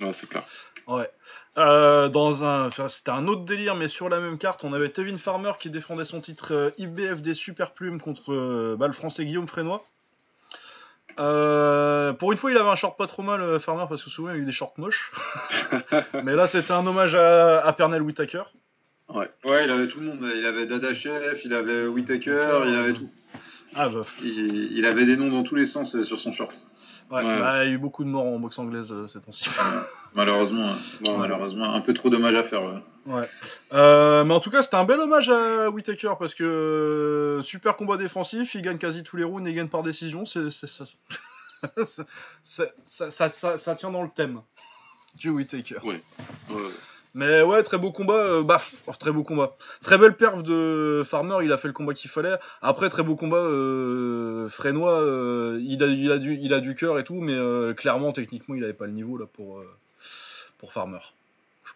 Ouais, 0.00 0.12
c'est 0.14 0.26
clair. 0.30 0.46
Ouais. 0.86 1.10
Euh, 1.58 2.08
dans 2.08 2.44
un, 2.44 2.70
c'était 2.88 3.10
un 3.10 3.26
autre 3.26 3.44
délire, 3.44 3.74
mais 3.74 3.88
sur 3.88 4.08
la 4.08 4.20
même 4.20 4.38
carte, 4.38 4.62
on 4.62 4.72
avait 4.72 4.88
Tevin 4.88 5.18
Farmer 5.18 5.52
qui 5.58 5.68
défendait 5.68 6.04
son 6.04 6.20
titre 6.20 6.54
euh, 6.54 6.70
IBF 6.78 7.22
des 7.22 7.34
Super 7.34 7.72
Plumes 7.72 8.00
contre 8.00 8.32
euh, 8.32 8.76
bah, 8.78 8.86
le 8.86 8.92
français 8.92 9.24
Guillaume 9.24 9.48
Frénois. 9.48 9.84
Pour 11.16 12.32
une 12.32 12.38
fois, 12.38 12.50
il 12.50 12.56
avait 12.56 12.68
un 12.68 12.76
short 12.76 12.96
pas 12.96 13.06
trop 13.06 13.22
mal, 13.22 13.58
Farmer, 13.60 13.84
parce 13.88 14.02
que 14.02 14.10
souvent 14.10 14.30
il 14.30 14.36
a 14.36 14.38
eu 14.38 14.44
des 14.44 14.52
shorts 14.52 14.74
moches. 14.78 15.12
Mais 16.24 16.34
là, 16.34 16.46
c'était 16.46 16.72
un 16.72 16.86
hommage 16.86 17.14
à, 17.14 17.60
à 17.60 17.72
Pernell 17.72 18.02
Whitaker. 18.02 18.44
Ouais. 19.08 19.28
ouais, 19.46 19.64
il 19.64 19.70
avait 19.70 19.88
tout 19.88 19.98
le 19.98 20.06
monde. 20.06 20.30
Il 20.34 20.46
avait 20.46 20.66
Dada 20.66 20.94
Chef, 20.94 21.44
il 21.44 21.52
avait 21.52 21.86
Whitaker, 21.86 22.62
il 22.66 22.74
avait 22.74 22.92
tout. 22.94 23.10
Ah 23.74 23.88
bah. 23.88 24.06
Il, 24.22 24.84
avait 24.86 25.04
des 25.04 25.16
noms 25.16 25.30
dans 25.30 25.42
tous 25.42 25.56
les 25.56 25.66
sens 25.66 26.00
sur 26.02 26.18
son 26.18 26.32
short. 26.32 26.54
Ouais, 27.10 27.22
bah, 27.22 27.64
il 27.64 27.68
y 27.68 27.72
a 27.72 27.74
eu 27.74 27.78
beaucoup 27.78 28.04
de 28.04 28.08
morts 28.08 28.26
en 28.26 28.38
boxe 28.38 28.58
anglaise 28.58 28.94
ces 29.08 29.20
temps-ci. 29.20 29.44
Malheureusement, 30.14 30.68
Non, 31.04 31.18
malheureusement, 31.18 31.72
un 31.74 31.80
peu 31.80 31.92
trop 31.94 32.08
dommage 32.10 32.34
à 32.34 32.42
faire. 32.44 32.62
ouais. 32.62 32.82
Ouais. 33.06 33.28
Euh, 33.72 34.24
mais 34.24 34.34
en 34.34 34.40
tout 34.40 34.50
cas, 34.50 34.62
c'était 34.62 34.76
un 34.76 34.84
bel 34.84 35.00
hommage 35.00 35.28
à 35.30 35.70
Whitaker 35.70 36.12
parce 36.18 36.34
que 36.34 36.44
euh, 36.44 37.42
super 37.42 37.76
combat 37.76 37.96
défensif, 37.96 38.54
il 38.54 38.62
gagne 38.62 38.78
quasi 38.78 39.02
tous 39.02 39.16
les 39.16 39.24
rounds 39.24 39.46
et 39.48 39.50
il 39.52 39.56
gagne 39.56 39.68
par 39.68 39.82
décision. 39.82 40.26
C'est, 40.26 40.50
C'est- 40.50 40.66
ça, 40.66 40.84
ça, 42.84 43.30
ça- 43.30 43.58
ça 43.58 43.74
tient 43.74 43.90
dans 43.90 44.02
le 44.02 44.10
thème 44.10 44.42
du 45.16 45.30
Whitaker. 45.30 45.78
Ouais. 45.84 46.02
Mais 47.14 47.42
ouais, 47.42 47.62
très 47.62 47.78
beau 47.78 47.90
combat. 47.90 48.14
euh, 48.14 48.44
très 48.98 49.10
beau 49.10 49.24
combat. 49.24 49.56
Très 49.82 49.98
belle 49.98 50.16
perf 50.16 50.42
de 50.42 51.02
Farmer. 51.04 51.44
Il 51.44 51.52
a 51.52 51.58
fait 51.58 51.68
le 51.68 51.74
combat 51.74 51.92
qu'il 51.92 52.10
fallait. 52.10 52.36
Après, 52.62 52.88
très 52.88 53.02
beau 53.02 53.16
combat. 53.16 53.38
Euh, 53.38 54.48
Frénois, 54.48 55.00
euh, 55.00 55.60
il, 55.62 55.82
a, 55.82 56.18
du, 56.18 56.36
il 56.40 56.52
a 56.54 56.60
du 56.60 56.74
cœur 56.74 56.98
et 56.98 57.04
tout, 57.04 57.20
mais 57.20 57.34
euh, 57.34 57.74
clairement, 57.74 58.12
techniquement, 58.12 58.54
il 58.54 58.62
avait 58.62 58.72
pas 58.74 58.86
le 58.86 58.92
niveau 58.92 59.16
là 59.18 59.26
pour, 59.26 59.58
euh, 59.58 59.68
pour 60.58 60.72
Farmer. 60.72 61.00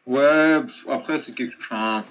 Ouais, 0.06 0.60
après, 0.88 1.18
c'est 1.20 1.32
quelque 1.32 1.56
enfin, 1.60 2.04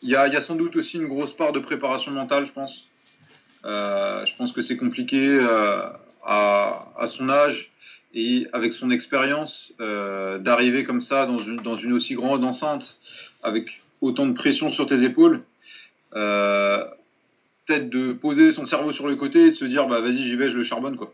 Il 0.00 0.08
y 0.08 0.16
a, 0.16 0.28
y 0.28 0.36
a 0.36 0.42
sans 0.42 0.54
doute 0.54 0.76
aussi 0.76 0.96
une 0.96 1.08
grosse 1.08 1.32
part 1.36 1.52
de 1.52 1.60
préparation 1.60 2.10
mentale, 2.10 2.46
je 2.46 2.52
pense. 2.52 2.84
Je 3.64 4.36
pense 4.38 4.52
que 4.52 4.62
c'est 4.62 4.76
compliqué 4.76 5.38
à 6.24 7.06
son 7.08 7.28
âge 7.28 7.70
et 8.20 8.46
avec 8.52 8.72
son 8.72 8.90
expérience 8.90 9.72
euh, 9.80 10.38
d'arriver 10.38 10.82
comme 10.84 11.00
ça 11.00 11.24
dans 11.26 11.38
une, 11.38 11.56
dans 11.56 11.76
une 11.76 11.92
aussi 11.92 12.14
grande 12.14 12.42
enceinte 12.44 12.98
avec 13.42 13.80
autant 14.00 14.26
de 14.26 14.32
pression 14.32 14.70
sur 14.70 14.86
tes 14.86 15.02
épaules. 15.02 15.42
Euh, 16.14 16.84
Peut-être 17.66 17.90
de 17.90 18.14
poser 18.14 18.50
son 18.52 18.64
cerveau 18.64 18.92
sur 18.92 19.06
le 19.06 19.14
côté 19.16 19.42
et 19.42 19.50
de 19.50 19.54
se 19.54 19.66
dire 19.66 19.86
bah 19.88 20.00
vas-y 20.00 20.24
j'y 20.24 20.36
vais 20.36 20.48
je 20.48 20.56
le 20.56 20.62
charbonne 20.62 20.96
quoi. 20.96 21.12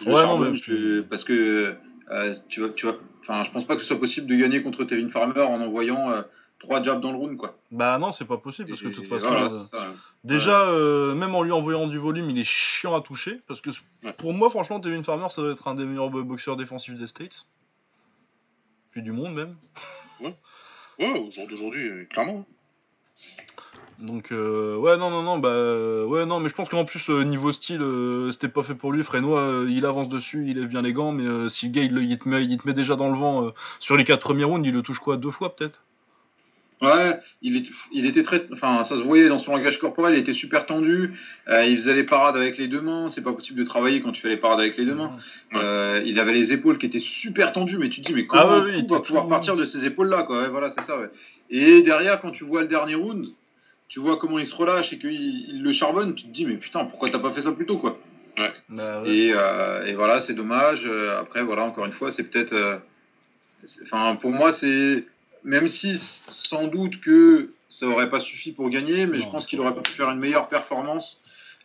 Je 0.00 0.06
Ouais, 0.06 0.12
non, 0.14 0.20
charbonne, 0.22 0.52
mais- 0.54 0.58
je- 0.58 1.00
parce 1.02 1.22
que 1.22 1.74
euh, 2.10 2.34
tu 2.48 2.60
vas 2.62 2.68
tu 2.70 2.84
vas 2.86 2.94
enfin 3.22 3.44
je 3.44 3.50
pense 3.52 3.64
pas 3.64 3.76
que 3.76 3.82
ce 3.82 3.86
soit 3.86 4.00
possible 4.00 4.26
de 4.26 4.34
gagner 4.34 4.60
contre 4.62 4.82
Tevin 4.82 5.08
Farmer 5.08 5.40
en 5.42 5.60
envoyant 5.60 6.10
euh, 6.10 6.22
trois 6.58 6.82
jabs 6.82 7.00
dans 7.00 7.12
le 7.12 7.18
round 7.18 7.36
quoi. 7.36 7.56
Bah 7.70 7.98
non, 7.98 8.12
c'est 8.12 8.24
pas 8.24 8.38
possible 8.38 8.68
parce 8.70 8.80
que 8.82 8.88
de 8.88 8.94
toute 8.94 9.06
façon, 9.08 9.28
voilà, 9.28 9.44
euh, 9.52 9.64
ça. 9.64 9.92
déjà, 10.24 10.62
euh, 10.68 11.14
même 11.14 11.34
en 11.34 11.42
lui 11.42 11.52
envoyant 11.52 11.86
du 11.86 11.98
volume, 11.98 12.30
il 12.30 12.38
est 12.38 12.44
chiant 12.44 12.94
à 12.94 13.00
toucher 13.00 13.40
parce 13.46 13.60
que 13.60 13.70
Ouais. 14.04 14.12
pour 14.14 14.32
moi, 14.32 14.48
franchement, 14.50 14.78
Devin 14.78 15.02
Farmer, 15.02 15.28
ça 15.30 15.42
doit 15.42 15.52
être 15.52 15.68
un 15.68 15.74
des 15.74 15.84
meilleurs 15.84 16.10
bo- 16.10 16.24
boxeurs 16.24 16.56
défensifs 16.56 16.94
des 16.94 17.06
States. 17.06 17.46
Puis 18.90 19.02
du 19.02 19.12
monde 19.12 19.34
même. 19.34 19.56
Ouais, 20.20 20.34
au 20.98 21.30
jour 21.30 21.46
d'aujourd'hui, 21.46 21.88
euh, 21.88 22.04
clairement. 22.08 22.46
Donc 23.98 24.30
euh, 24.30 24.76
ouais 24.76 24.98
non 24.98 25.08
non 25.08 25.22
non 25.22 25.38
bah 25.38 25.48
euh, 25.48 26.04
ouais 26.04 26.26
non 26.26 26.38
mais 26.38 26.50
je 26.50 26.54
pense 26.54 26.68
qu'en 26.68 26.84
plus 26.84 27.08
euh, 27.08 27.22
niveau 27.24 27.50
style 27.50 27.80
euh, 27.80 28.30
c'était 28.30 28.48
pas 28.48 28.62
fait 28.62 28.74
pour 28.74 28.92
lui 28.92 29.02
Frénois 29.02 29.64
il 29.70 29.86
avance 29.86 30.10
dessus 30.10 30.44
il 30.46 30.58
lève 30.58 30.68
bien 30.68 30.82
les 30.82 30.92
gants 30.92 31.12
mais 31.12 31.48
si 31.48 31.64
le 31.68 31.72
gars 31.72 31.80
il, 31.82 31.94
le- 31.94 32.02
il 32.02 32.18
te 32.18 32.28
met, 32.28 32.44
il 32.44 32.58
te 32.58 32.68
met 32.68 32.74
déjà 32.74 32.94
dans 32.94 33.08
le 33.08 33.16
vent 33.16 33.52
sur 33.80 33.96
les 33.96 34.04
quatre 34.04 34.20
premiers 34.20 34.44
rounds 34.44 34.66
il 34.68 34.74
le 34.74 34.82
touche 34.82 34.98
quoi 34.98 35.16
deux 35.16 35.30
fois 35.30 35.56
peut-être? 35.56 35.85
Ouais, 36.82 37.18
il, 37.40 37.56
est, 37.56 37.64
il 37.90 38.04
était 38.04 38.22
très. 38.22 38.46
Enfin, 38.52 38.84
ça 38.84 38.96
se 38.96 39.00
voyait 39.00 39.28
dans 39.28 39.38
son 39.38 39.52
langage 39.52 39.78
corporel, 39.78 40.14
il 40.14 40.18
était 40.20 40.34
super 40.34 40.66
tendu. 40.66 41.12
euh, 41.48 41.64
il 41.64 41.78
faisait 41.78 41.94
les 41.94 42.04
parades 42.04 42.36
avec 42.36 42.58
les 42.58 42.68
deux 42.68 42.82
mains. 42.82 43.08
C'est 43.08 43.22
pas 43.22 43.32
possible 43.32 43.58
de 43.58 43.64
travailler 43.64 44.02
quand 44.02 44.12
tu 44.12 44.20
fais 44.20 44.28
les 44.28 44.36
parades 44.36 44.60
avec 44.60 44.76
les 44.76 44.84
deux 44.84 44.94
mains. 44.94 45.16
Ouais. 45.52 45.58
Euh, 45.62 46.02
il 46.04 46.20
avait 46.20 46.34
les 46.34 46.52
épaules 46.52 46.76
qui 46.76 46.84
étaient 46.84 46.98
super 46.98 47.52
tendues, 47.52 47.78
mais 47.78 47.88
tu 47.88 48.02
te 48.02 48.06
dis, 48.06 48.12
mais 48.12 48.26
Ah 48.30 48.42
comment 48.42 48.58
ouais, 48.58 48.64
oui, 48.66 48.72
coup 48.72 48.84
il 48.86 48.90
va 48.90 48.96
était 48.98 49.06
pouvoir 49.06 49.24
tout- 49.24 49.30
partir 49.30 49.56
de 49.56 49.64
ces 49.64 49.86
épaules-là, 49.86 50.24
quoi? 50.24 50.42
Ouais, 50.42 50.48
voilà, 50.48 50.68
c'est 50.70 50.84
ça, 50.84 50.98
ouais. 51.00 51.08
Et 51.48 51.80
derrière, 51.80 52.20
quand 52.20 52.30
tu 52.30 52.44
vois 52.44 52.60
le 52.60 52.68
dernier 52.68 52.94
round, 52.94 53.26
tu 53.88 54.00
vois 54.00 54.18
comment 54.18 54.38
il 54.38 54.46
se 54.46 54.54
relâche 54.54 54.92
et 54.92 54.98
qu'il 54.98 55.12
il 55.12 55.62
le 55.62 55.72
charbonne, 55.72 56.14
tu 56.14 56.24
te 56.24 56.32
dis, 56.32 56.44
mais 56.44 56.56
putain, 56.56 56.84
pourquoi 56.84 57.08
t'as 57.08 57.20
pas 57.20 57.32
fait 57.32 57.40
ça 57.42 57.52
plus 57.52 57.64
tôt, 57.64 57.78
quoi? 57.78 57.98
Bah, 58.68 59.00
ouais. 59.02 59.08
Et, 59.14 59.30
euh, 59.32 59.86
et 59.86 59.94
voilà, 59.94 60.20
c'est 60.20 60.34
dommage. 60.34 60.86
Après, 61.18 61.42
voilà, 61.42 61.62
encore 61.62 61.86
une 61.86 61.92
fois, 61.92 62.10
c'est 62.10 62.24
peut-être. 62.24 62.52
euh, 62.52 62.76
Enfin, 63.84 64.16
pour 64.20 64.30
moi, 64.32 64.52
c'est. 64.52 65.04
Même 65.46 65.68
si 65.68 65.96
sans 66.30 66.66
doute 66.66 67.00
que 67.00 67.50
ça 67.70 67.86
aurait 67.86 68.10
pas 68.10 68.18
suffi 68.20 68.50
pour 68.50 68.68
gagner, 68.68 69.06
mais 69.06 69.20
je 69.20 69.28
pense 69.28 69.46
qu'il 69.46 69.60
aurait 69.60 69.74
pu 69.80 69.92
faire 69.92 70.10
une 70.10 70.18
meilleure 70.18 70.48
performance 70.48 71.18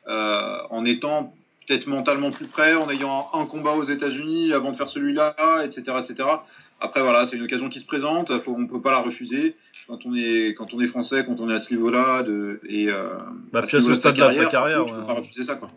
euh, 0.08 0.58
en 0.70 0.86
étant 0.86 1.34
peut-être 1.68 1.88
mentalement 1.88 2.30
plus 2.30 2.46
prêt, 2.46 2.76
en 2.76 2.90
ayant 2.92 3.30
un, 3.34 3.46
combat 3.46 3.72
aux 3.72 3.84
États-Unis 3.84 4.54
avant 4.54 4.72
de 4.72 4.78
faire 4.78 4.90
celui-là, 4.90 5.36
etc., 5.66 5.98
etc. 6.00 6.30
Après, 6.80 7.02
voilà, 7.02 7.26
c'est 7.26 7.38
une 7.38 7.44
occasion 7.44 7.70
qui 7.70 7.80
se 7.80 7.86
présente. 7.86 8.36
Faut, 8.42 8.56
on 8.58 8.68
peut 8.68 8.82
pas 8.82 8.92
la 8.92 9.00
refuser 9.00 9.56
quand 9.88 10.06
on 10.06 10.16
est 10.16 10.54
quand 10.56 10.74
on 10.74 10.80
est 10.82 10.88
français, 10.88 11.26
quand 11.26 11.40
on 11.40 11.50
est 11.50 11.54
à 11.54 11.60
ce 11.60 11.74
niveau-là, 11.74 12.24
de 12.24 12.60
et. 12.68 12.88
euh, 12.90 13.18
Bah, 13.52 13.60
à 13.60 13.62
puis 13.64 13.78
à 13.78 13.82
ce 13.82 13.94
stade-là 13.96 14.30
de 14.30 14.34
sa 14.36 14.46
carrière, 14.46 14.86
Tu 14.86 14.94
peux 14.94 15.00
ouais. 15.00 15.08
pas 15.08 15.14
refuser 15.14 15.44
ça, 15.44 15.56
quoi. 15.56 15.70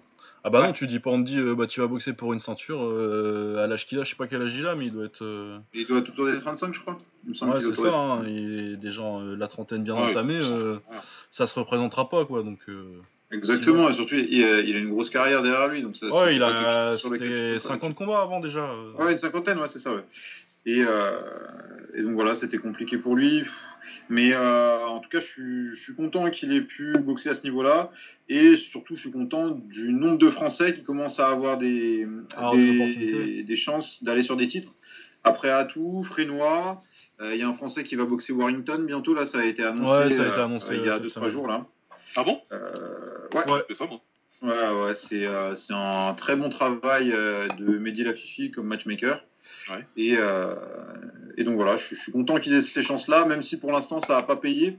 Ah 0.44 0.50
bah 0.50 0.66
non 0.66 0.72
tu 0.72 0.86
dis 0.86 0.98
pas 1.00 1.10
on 1.10 1.22
te 1.22 1.26
dit 1.26 1.38
euh, 1.38 1.54
bah 1.54 1.66
tu 1.66 1.80
vas 1.80 1.86
boxer 1.86 2.12
pour 2.12 2.32
une 2.32 2.38
ceinture 2.38 2.82
euh, 2.84 3.64
à 3.64 3.66
l'âge 3.66 3.86
qu'il 3.86 3.98
a 3.98 4.04
je 4.04 4.10
sais 4.10 4.16
pas 4.16 4.26
quel 4.26 4.42
âge 4.42 4.54
il 4.56 4.66
a 4.66 4.74
mais 4.74 4.86
il 4.86 4.92
doit 4.92 5.06
être 5.06 5.22
euh, 5.24 5.58
il 5.72 5.86
doit 5.86 5.98
être 5.98 6.10
autour 6.10 6.26
des 6.26 6.38
35, 6.38 6.74
je 6.74 6.80
crois. 6.80 6.98
Il 7.24 7.30
me 7.30 7.34
semble 7.34 7.52
ouais 7.54 7.60
c'est 7.60 7.74
ça 7.74 7.82
hein, 7.88 8.08
35. 8.18 8.28
il 8.28 8.72
est 8.72 8.76
déjà 8.76 9.02
euh, 9.02 9.36
la 9.36 9.48
trentaine 9.48 9.82
bien 9.84 9.94
Ouais, 9.94 10.10
entamée 10.10 10.38
euh, 10.40 10.74
ouais. 10.74 10.96
ça 11.30 11.46
se 11.46 11.58
représentera 11.58 12.08
pas 12.08 12.24
quoi 12.26 12.42
donc 12.42 12.58
euh, 12.68 13.00
Exactement, 13.32 13.88
et 13.90 13.94
surtout, 13.94 14.14
il, 14.14 14.44
a- 14.44 14.60
il 14.60 14.76
a 14.76 14.78
une 14.78 14.90
grosse 14.90 15.10
carrière 15.10 15.42
derrière 15.42 15.66
lui. 15.66 15.82
Donc 15.82 15.96
ça, 15.96 16.06
c'est 16.08 16.12
ouais 16.14 16.36
il 16.36 16.42
a 16.42 16.96
sur 16.96 17.10
lequel 17.10 17.28
tu 17.28 17.34
c'était 17.34 17.48
peux 17.48 17.54
pas- 17.54 17.74
50 17.74 17.94
combats 17.96 18.20
avant 18.22 18.38
déjà. 18.38 18.70
Ouais, 18.96 19.10
une 19.12 19.18
cinquantaine, 19.18 19.58
ouais, 19.58 19.66
c'est 19.66 19.80
ça, 19.80 19.92
ouais. 19.92 20.04
Et, 20.66 20.82
euh, 20.82 21.10
et 21.94 22.02
donc 22.02 22.14
voilà, 22.14 22.36
c'était 22.36 22.58
compliqué 22.58 22.98
pour 22.98 23.16
lui. 23.16 23.44
Mais 24.08 24.32
euh, 24.32 24.86
en 24.86 25.00
tout 25.00 25.10
cas, 25.10 25.20
je 25.20 25.26
suis, 25.26 25.68
je 25.74 25.80
suis 25.82 25.94
content 25.94 26.30
qu'il 26.30 26.52
ait 26.52 26.62
pu 26.62 26.96
boxer 26.98 27.30
à 27.30 27.34
ce 27.34 27.42
niveau-là. 27.42 27.90
Et 28.28 28.56
surtout, 28.56 28.94
je 28.94 29.00
suis 29.00 29.12
content 29.12 29.50
du 29.50 29.92
nombre 29.92 30.18
de 30.18 30.30
Français 30.30 30.74
qui 30.74 30.82
commencent 30.82 31.20
à 31.20 31.28
avoir 31.28 31.58
des, 31.58 32.06
Alors, 32.36 32.54
des 32.54 33.56
chances 33.56 34.02
d'aller 34.02 34.22
sur 34.22 34.36
des 34.36 34.46
titres. 34.46 34.74
Après 35.22 35.50
Atou, 35.50 36.02
Frénois, 36.04 36.82
euh, 37.20 37.34
il 37.34 37.40
y 37.40 37.42
a 37.42 37.48
un 37.48 37.54
Français 37.54 37.84
qui 37.84 37.94
va 37.96 38.04
boxer 38.04 38.32
Warrington 38.32 38.84
bientôt. 38.86 39.14
Là, 39.14 39.24
ça 39.26 39.38
a 39.38 39.44
été 39.44 39.62
annoncé, 39.62 40.04
Ouais, 40.04 40.10
ça 40.10 40.22
a 40.22 40.26
été 40.28 40.36
euh, 40.38 40.44
annoncé, 40.44 40.76
il 40.76 40.84
y 40.84 40.88
a 40.88 40.94
cette 40.94 41.04
2-3 41.04 41.08
semaine. 41.10 41.28
jours. 41.30 41.48
là. 41.48 41.66
Ah 42.16 42.24
bon? 42.24 42.40
Euh, 42.52 43.28
ouais, 43.34 43.50
Ouais. 43.50 43.60
C'est 43.68 43.74
ça, 43.74 43.86
moi. 43.86 44.00
Ouais, 44.42 44.82
ouais, 44.82 44.94
c'est 44.94 45.24
euh, 45.26 45.54
c'est 45.54 45.72
un 45.72 46.12
très 46.14 46.36
bon 46.36 46.50
travail 46.50 47.12
euh, 47.12 47.48
de 47.58 47.78
Mehdi 47.78 48.04
Lafifi 48.04 48.50
comme 48.50 48.66
matchmaker. 48.66 49.24
Ouais. 49.70 49.86
Et, 49.96 50.14
euh, 50.18 50.54
et 51.36 51.44
donc 51.44 51.54
voilà, 51.56 51.76
je, 51.76 51.94
je 51.94 52.00
suis 52.00 52.12
content 52.12 52.38
qu'ils 52.38 52.52
aient 52.54 52.60
ces 52.60 52.82
chances-là, 52.82 53.24
même 53.24 53.42
si 53.42 53.58
pour 53.58 53.72
l'instant 53.72 54.00
ça 54.00 54.14
n'a 54.16 54.22
pas 54.22 54.36
payé 54.36 54.78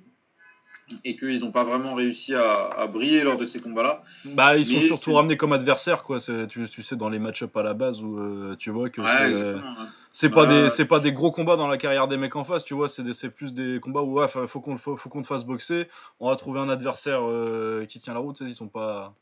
et 1.04 1.18
qu'ils 1.18 1.40
n'ont 1.40 1.52
pas 1.52 1.64
vraiment 1.64 1.96
réussi 1.96 2.36
à, 2.36 2.66
à 2.78 2.86
briller 2.86 3.24
lors 3.24 3.38
de 3.40 3.46
ces 3.48 3.60
combats-là. 3.60 4.04
Bah, 4.24 4.56
ils 4.56 4.68
sont 4.68 4.74
Mais 4.74 4.82
surtout 4.82 5.10
c'est- 5.10 5.16
ramenés 5.16 5.36
comme 5.36 5.52
adversaires, 5.54 6.04
quoi. 6.04 6.20
C'est- 6.20 6.46
Tu, 6.46 6.70
tu 6.70 6.84
sais, 6.84 6.96
dans 6.96 7.10
les 7.10 7.18
match-up 7.18 7.58
à 7.58 7.64
la 7.64 7.74
base 7.74 8.04
où 8.04 8.20
euh, 8.20 8.56
tu 8.60 8.70
vois 8.70 8.90
que 8.92 9.02
Ouais, 9.02 9.08
c'est, 9.18 9.30
exactement, 9.32 9.72
ouais. 9.72 9.88
c'est 10.12 10.30
pas 10.30 10.42
Ouais. 10.44 10.64
des 10.66 10.70
c'est 10.70 10.86
pas 10.86 11.00
des 11.00 11.12
gros 11.12 11.32
combats 11.32 11.56
dans 11.56 11.68
la 11.68 11.78
carrière 11.78 12.08
des 12.08 12.18
mecs 12.18 12.36
en 12.36 12.44
face, 12.44 12.64
tu 12.64 12.76
vois. 12.76 12.88
C'est 12.88 13.02
des- 13.02 13.14
c'est 13.16 13.32
plus 13.32 13.52
des 13.56 13.80
combats 13.80 14.02
où 14.04 14.20
ouais, 14.20 14.28
faut, 14.28 14.46
faut 14.46 14.60
qu'on 14.62 14.78
faut, 14.78 14.96
faut 14.96 15.10
qu'on 15.10 15.24
te 15.24 15.28
fasse 15.28 15.44
boxer. 15.46 15.88
On 16.20 16.30
va 16.30 16.36
trouver 16.36 16.60
un 16.60 16.70
adversaire 16.70 17.22
euh, 17.24 17.86
qui 17.88 18.00
tient 18.00 18.14
la 18.14 18.20
route. 18.20 18.38
Ils 18.42 18.54
sont 18.54 18.68
pas. 18.68 19.16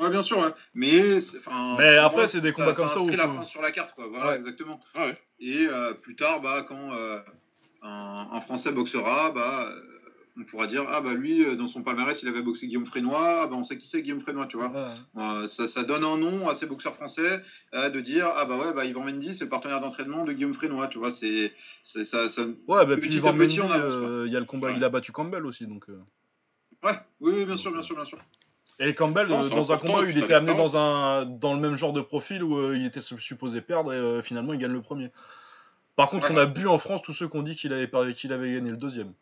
Ouais, 0.00 0.10
bien 0.10 0.22
sûr, 0.22 0.38
ouais. 0.38 0.50
Mais, 0.74 1.18
Mais 1.78 1.96
après, 1.96 2.28
c'est 2.28 2.40
des 2.40 2.52
combats 2.52 2.74
comme 2.74 2.88
ça 2.90 2.98
où 3.00 3.04
inscrit 3.04 3.16
la 3.16 3.26
faut- 3.28 3.34
France 3.34 3.50
sur 3.50 3.62
la 3.62 3.72
carte, 3.72 3.94
quoi. 3.94 4.06
Voilà, 4.08 4.30
Ouais. 4.32 4.36
exactement. 4.38 4.80
Ah. 4.94 5.08
Et 5.40 5.66
euh, 5.66 5.94
plus 5.94 6.16
tard, 6.16 6.40
bah, 6.40 6.64
quand 6.68 6.92
euh, 6.94 7.20
un, 7.82 8.28
un 8.32 8.40
Français 8.42 8.72
boxera, 8.72 9.30
bah, 9.32 9.68
euh, 9.70 9.80
on 10.40 10.44
pourra 10.44 10.68
dire 10.68 10.84
ah 10.88 11.00
bah 11.00 11.14
lui, 11.14 11.56
dans 11.56 11.66
son 11.66 11.82
palmarès, 11.82 12.16
il 12.22 12.28
avait 12.28 12.42
boxé 12.42 12.66
Guillaume 12.68 12.86
Frénois. 12.86 13.42
Ah, 13.42 13.46
bah, 13.48 13.56
on 13.56 13.64
sait 13.64 13.76
qui 13.76 13.88
c'est 13.88 14.02
Guillaume 14.02 14.20
Frénois, 14.20 14.46
tu 14.46 14.56
vois. 14.56 14.70
Euh, 15.16 15.46
ça, 15.48 15.66
ça 15.66 15.82
donne 15.82 16.04
un 16.04 16.16
nom 16.16 16.48
à 16.48 16.54
ces 16.54 16.66
boxeurs 16.66 16.94
français 16.94 17.42
de 17.72 18.00
dire 18.00 18.30
ah 18.36 18.44
bah 18.44 18.56
ouais 18.56 18.72
bah 18.72 18.84
Yvan 18.84 19.02
Mendy 19.04 19.34
c'est 19.34 19.44
le 19.44 19.50
partenaire 19.50 19.80
d'entraînement 19.80 20.24
de 20.24 20.32
Guillaume 20.32 20.54
Frénois 20.54 20.86
tu 20.88 20.98
vois 20.98 21.10
c'est 21.10 21.52
ça, 21.84 22.28
ça 22.28 22.42
Ouais, 22.68 22.86
bah 22.86 22.96
puis 22.96 23.08
petit, 23.08 23.20
Mendy, 23.20 23.54
il 23.56 24.32
y 24.32 24.36
a 24.36 24.38
le 24.40 24.44
combat, 24.46 24.70
il 24.70 24.82
a 24.84 24.88
battu 24.88 25.10
Campbell 25.10 25.44
aussi, 25.44 25.66
donc. 25.66 25.86
ouais 25.88 26.92
oui, 27.20 27.32
oui 27.36 27.44
bien 27.44 27.56
sûr 27.56 27.72
bien 27.72 27.82
sûr 27.82 27.96
bien 27.96 28.04
sûr 28.04 28.18
Et 28.80 28.94
Campbell, 28.94 29.26
Non, 29.26 29.44
euh, 29.44 29.48
dans 29.48 29.72
un 29.72 29.76
combat 29.78 30.04
il 30.08 30.16
était 30.18 30.34
amené 30.34 30.56
dans 30.56 30.76
un 30.76 31.24
dans 31.26 31.52
le 31.54 31.60
même 31.60 31.76
genre 31.76 31.92
de 31.92 32.00
profil 32.00 32.42
où 32.44 32.56
euh, 32.58 32.76
il 32.76 32.86
était 32.86 33.00
supposé 33.00 33.60
perdre 33.60 33.92
et 33.92 33.96
euh, 33.96 34.22
finalement 34.22 34.52
il 34.52 34.58
gagne 34.60 34.72
le 34.72 34.82
premier. 34.82 35.10
Par 35.96 36.08
contre, 36.10 36.28
Ouais. 36.30 36.36
on 36.36 36.38
a 36.38 36.46
bu 36.46 36.66
en 36.68 36.78
France 36.78 37.02
tous 37.02 37.12
ceux 37.12 37.26
qui 37.28 37.36
ont 37.36 37.42
dit 37.42 37.56
qu'il 37.56 37.72
avait 37.72 37.90
qu'il 38.14 38.32
avait 38.32 38.52
gagné 38.52 38.70
le 38.70 38.76
deuxième. 38.76 39.12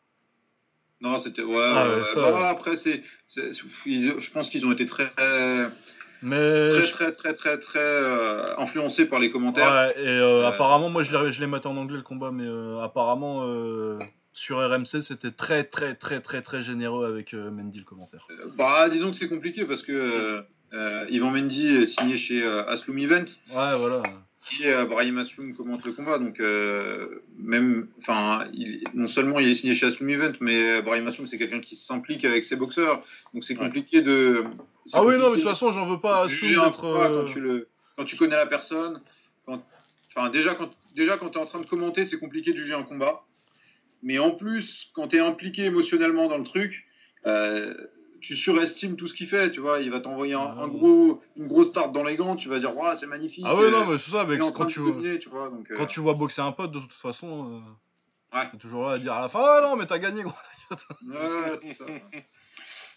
non 1.00 1.18
c'était 1.20 1.42
ouais, 1.42 1.56
Ah 1.58 1.84
ouais, 1.88 1.94
euh, 1.94 2.04
ça, 2.04 2.20
bah, 2.32 2.48
après 2.50 2.76
c'est 2.76 3.02
je 3.28 4.30
pense 4.30 4.48
qu'ils 4.50 4.66
ont 4.66 4.72
été 4.72 4.84
très 4.84 5.08
très 5.10 5.68
Mais 6.22 6.80
je- 6.82 6.90
très 6.92 7.12
très 7.12 7.32
très 7.34 7.58
très 7.58 7.78
euh, 7.78 8.56
influencés 8.58 9.06
par 9.06 9.20
les 9.20 9.30
commentaires 9.30 9.70
Ouais, 9.70 10.02
et 10.02 10.06
euh, 10.06 10.42
Euh, 10.42 10.48
apparemment, 10.48 10.90
moi 10.90 11.02
je 11.02 11.16
l'ai 11.16 11.32
je 11.32 11.40
l'ai 11.40 11.46
maté 11.46 11.66
en 11.68 11.76
anglais 11.78 11.96
le 11.96 12.02
combat, 12.02 12.30
mais 12.30 12.46
apparemment 12.82 13.42
sur 14.36 14.58
RMC 14.58 15.02
c'était 15.02 15.30
très 15.30 15.64
très 15.64 15.94
très 15.94 16.20
très 16.20 16.42
très 16.42 16.60
généreux 16.60 17.06
avec 17.06 17.32
euh, 17.32 17.50
Mendy 17.50 17.78
le 17.78 17.84
commentaire. 17.84 18.26
Euh, 18.30 18.48
bah 18.56 18.88
disons 18.90 19.10
que 19.10 19.16
c'est 19.16 19.28
compliqué 19.28 19.64
parce 19.64 19.80
que 19.82 19.92
euh, 19.92 20.42
euh, 20.74 21.06
Yvan 21.08 21.30
Mendy 21.30 21.66
est 21.68 21.86
signé 21.86 22.18
chez 22.18 22.46
Asloum 22.46 22.98
Event 22.98 23.24
Ouais, 23.50 23.78
voilà. 23.78 24.02
et 24.60 24.84
Brahim 24.84 25.18
Asloum 25.18 25.54
commente 25.54 25.86
le 25.86 25.92
combat. 25.92 26.18
Donc, 26.18 26.38
même, 27.38 27.88
enfin, 28.00 28.46
non 28.92 29.08
seulement 29.08 29.38
il 29.38 29.48
est 29.48 29.54
signé 29.54 29.74
chez 29.74 29.86
Asloum 29.86 30.10
Event, 30.10 30.32
mais 30.40 30.82
Brahim 30.82 31.06
Asloum, 31.06 31.26
c'est 31.26 31.38
quelqu'un 31.38 31.60
qui 31.60 31.76
s'implique 31.76 32.24
avec 32.26 32.44
ses 32.44 32.56
boxeurs. 32.56 33.02
Donc, 33.32 33.44
c'est 33.44 33.54
compliqué 33.54 34.02
de. 34.02 34.44
Ah 34.92 35.02
oui, 35.02 35.16
non, 35.18 35.30
mais 35.30 35.36
de 35.36 35.42
toute 35.42 35.50
façon, 35.50 35.72
j'en 35.72 35.86
veux 35.86 36.00
pas 36.00 36.24
Asloum 36.24 36.50
euh, 36.84 37.66
quand, 37.96 38.04
tu 38.04 38.16
connais 38.16 38.36
la 38.36 38.46
personne. 38.46 39.00
Enfin, 39.46 40.30
déjà, 40.30 40.54
quand, 40.56 40.70
déjà, 40.94 41.16
quand 41.16 41.30
tu 41.30 41.38
es 41.38 41.40
en 41.40 41.46
train 41.46 41.60
de 41.60 41.66
commenter, 41.66 42.04
c'est 42.04 42.18
compliqué 42.18 42.52
de 42.52 42.56
juger 42.56 42.74
un 42.74 42.82
combat. 42.82 43.22
Mais 44.06 44.20
en 44.20 44.30
plus, 44.30 44.88
quand 44.94 45.08
tu 45.08 45.16
es 45.16 45.18
impliqué 45.18 45.64
émotionnellement 45.64 46.28
dans 46.28 46.38
le 46.38 46.44
truc, 46.44 46.86
euh, 47.26 47.74
tu 48.20 48.36
surestimes 48.36 48.94
tout 48.94 49.08
ce 49.08 49.14
qu'il 49.14 49.26
fait. 49.26 49.50
Tu 49.50 49.58
vois, 49.58 49.80
il 49.80 49.90
va 49.90 49.98
t'envoyer 49.98 50.34
un, 50.34 50.38
Ah. 50.56 50.62
un 50.62 50.68
gros, 50.68 51.20
une 51.36 51.48
grosse 51.48 51.72
tarte 51.72 51.90
dans 51.90 52.04
les 52.04 52.14
gants. 52.14 52.36
Tu 52.36 52.48
vas 52.48 52.60
dire, 52.60 52.76
ouais, 52.76 52.96
c'est 53.00 53.06
magnifique. 53.08 53.42
Ah 53.44 53.56
ouais, 53.56 53.64
euh, 53.64 53.70
non, 53.72 53.84
mais 53.84 53.98
c'est 53.98 54.12
ça, 54.12 54.22
en 54.22 54.52
Quand 54.52 54.66
tu, 54.66 54.78
dominer, 54.78 55.18
tu 55.18 55.28
vois. 55.28 55.48
Donc, 55.50 55.68
euh, 55.72 55.74
quand 55.76 55.86
tu 55.86 55.98
vois 55.98 56.14
boxer 56.14 56.40
un 56.40 56.52
pote, 56.52 56.70
de 56.70 56.78
toute 56.78 56.92
façon, 56.92 57.60
euh, 58.32 58.36
Ouais. 58.38 58.48
t'es 58.48 58.58
toujours 58.58 58.86
là 58.86 58.92
à 58.92 58.98
dire 58.98 59.12
à 59.12 59.22
la 59.22 59.28
fin, 59.28 59.40
ah 59.42 59.60
non, 59.62 59.74
mais 59.74 59.86
t'as 59.86 59.98
gagné, 59.98 60.22
gros. 60.22 60.32
ouais, 60.70 61.58
c'est 61.62 61.72
ça. 61.74 61.84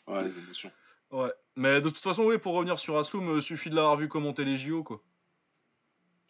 Ouais, 0.07 0.23
les 0.23 0.37
émotions. 0.37 0.71
Ouais. 1.09 1.31
Mais 1.55 1.81
de 1.81 1.89
toute 1.89 2.03
façon, 2.03 2.23
oui, 2.25 2.37
pour 2.37 2.53
revenir 2.53 2.77
sur 2.77 2.99
Asloum, 2.99 3.29
euh, 3.37 3.41
suffit 3.41 3.71
de 3.71 3.75
l'avoir 3.75 3.97
vu 3.97 4.07
commenter 4.07 4.45
les 4.45 4.57
JO, 4.57 4.83
quoi. 4.83 5.01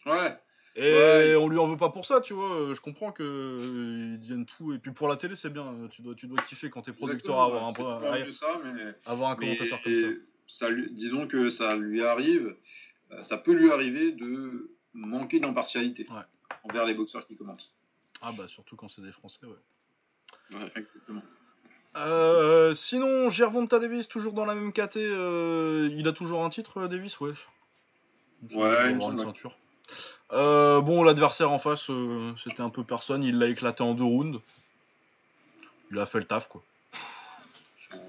Ouais. 0.06 0.38
Et 0.76 0.82
Ouais. 0.92 1.36
on 1.36 1.48
lui 1.48 1.58
en 1.58 1.66
veut 1.66 1.76
pas 1.76 1.88
pour 1.90 2.06
ça, 2.06 2.20
tu 2.20 2.32
vois. 2.32 2.72
Je 2.74 2.80
comprends 2.80 3.10
que 3.12 3.22
euh, 3.24 4.12
ils 4.14 4.20
deviennent 4.20 4.46
fous. 4.46 4.72
Et 4.72 4.78
puis 4.78 4.92
pour 4.92 5.08
la 5.08 5.16
télé, 5.16 5.34
c'est 5.36 5.50
bien. 5.50 5.74
Tu 5.90 6.00
dois, 6.02 6.14
tu 6.14 6.26
dois 6.26 6.40
kiffer 6.42 6.70
quand 6.70 6.82
t'es 6.82 6.92
producteur 6.92 7.40
à 7.40 7.46
avoir 7.46 7.64
un, 7.66 7.70
à- 7.72 8.32
ça, 8.32 8.46
mais, 8.64 8.94
avoir 9.04 9.30
un 9.32 9.36
mais- 9.38 9.56
commentateur 9.56 9.82
comme 9.82 9.94
ça. 9.96 10.06
ça 10.46 10.68
lui- 10.68 10.90
disons 10.92 11.26
que 11.26 11.50
ça 11.50 11.74
lui 11.76 12.02
arrive, 12.04 12.56
euh, 13.10 13.22
ça 13.24 13.36
peut 13.36 13.52
lui 13.52 13.70
arriver 13.72 14.12
de 14.12 14.70
manquer 14.94 15.40
d'impartialité 15.40 16.06
Ouais. 16.10 16.22
envers 16.64 16.86
les 16.86 16.94
boxeurs 16.94 17.26
qui 17.26 17.36
commencent. 17.36 17.72
Ah 18.22 18.32
bah 18.36 18.46
surtout 18.48 18.76
quand 18.76 18.88
c'est 18.88 19.02
des 19.02 19.12
Français, 19.12 19.46
ouais. 19.46 20.60
Exactement. 20.76 21.22
Euh, 21.96 22.74
sinon, 22.76 23.30
Gervonta 23.30 23.80
Davis, 23.80 24.06
toujours 24.06 24.32
dans 24.34 24.44
la 24.44 24.54
même 24.54 24.72
KT, 24.72 24.96
euh, 24.98 25.88
il 25.92 26.06
a 26.06 26.12
toujours 26.12 26.44
un 26.44 26.50
titre, 26.50 26.86
Davis, 26.86 27.18
ouais. 27.20 27.32
Il 28.48 28.56
Ouais, 28.56 28.92
il 28.92 28.96
une 29.00 29.18
ceinture. 29.18 29.56
Euh, 30.32 30.80
bon, 30.80 31.02
l'adversaire 31.02 31.50
en 31.50 31.58
face, 31.58 31.90
euh, 31.90 32.32
c'était 32.42 32.60
un 32.62 32.70
peu 32.70 32.84
personne, 32.84 33.22
il 33.22 33.38
l'a 33.38 33.46
éclaté 33.48 33.82
en 33.82 33.94
deux 33.94 34.04
rounds. 34.04 34.40
Il 35.90 35.98
a 35.98 36.06
fait 36.06 36.18
le 36.18 36.24
taf, 36.24 36.46
quoi. 36.48 36.62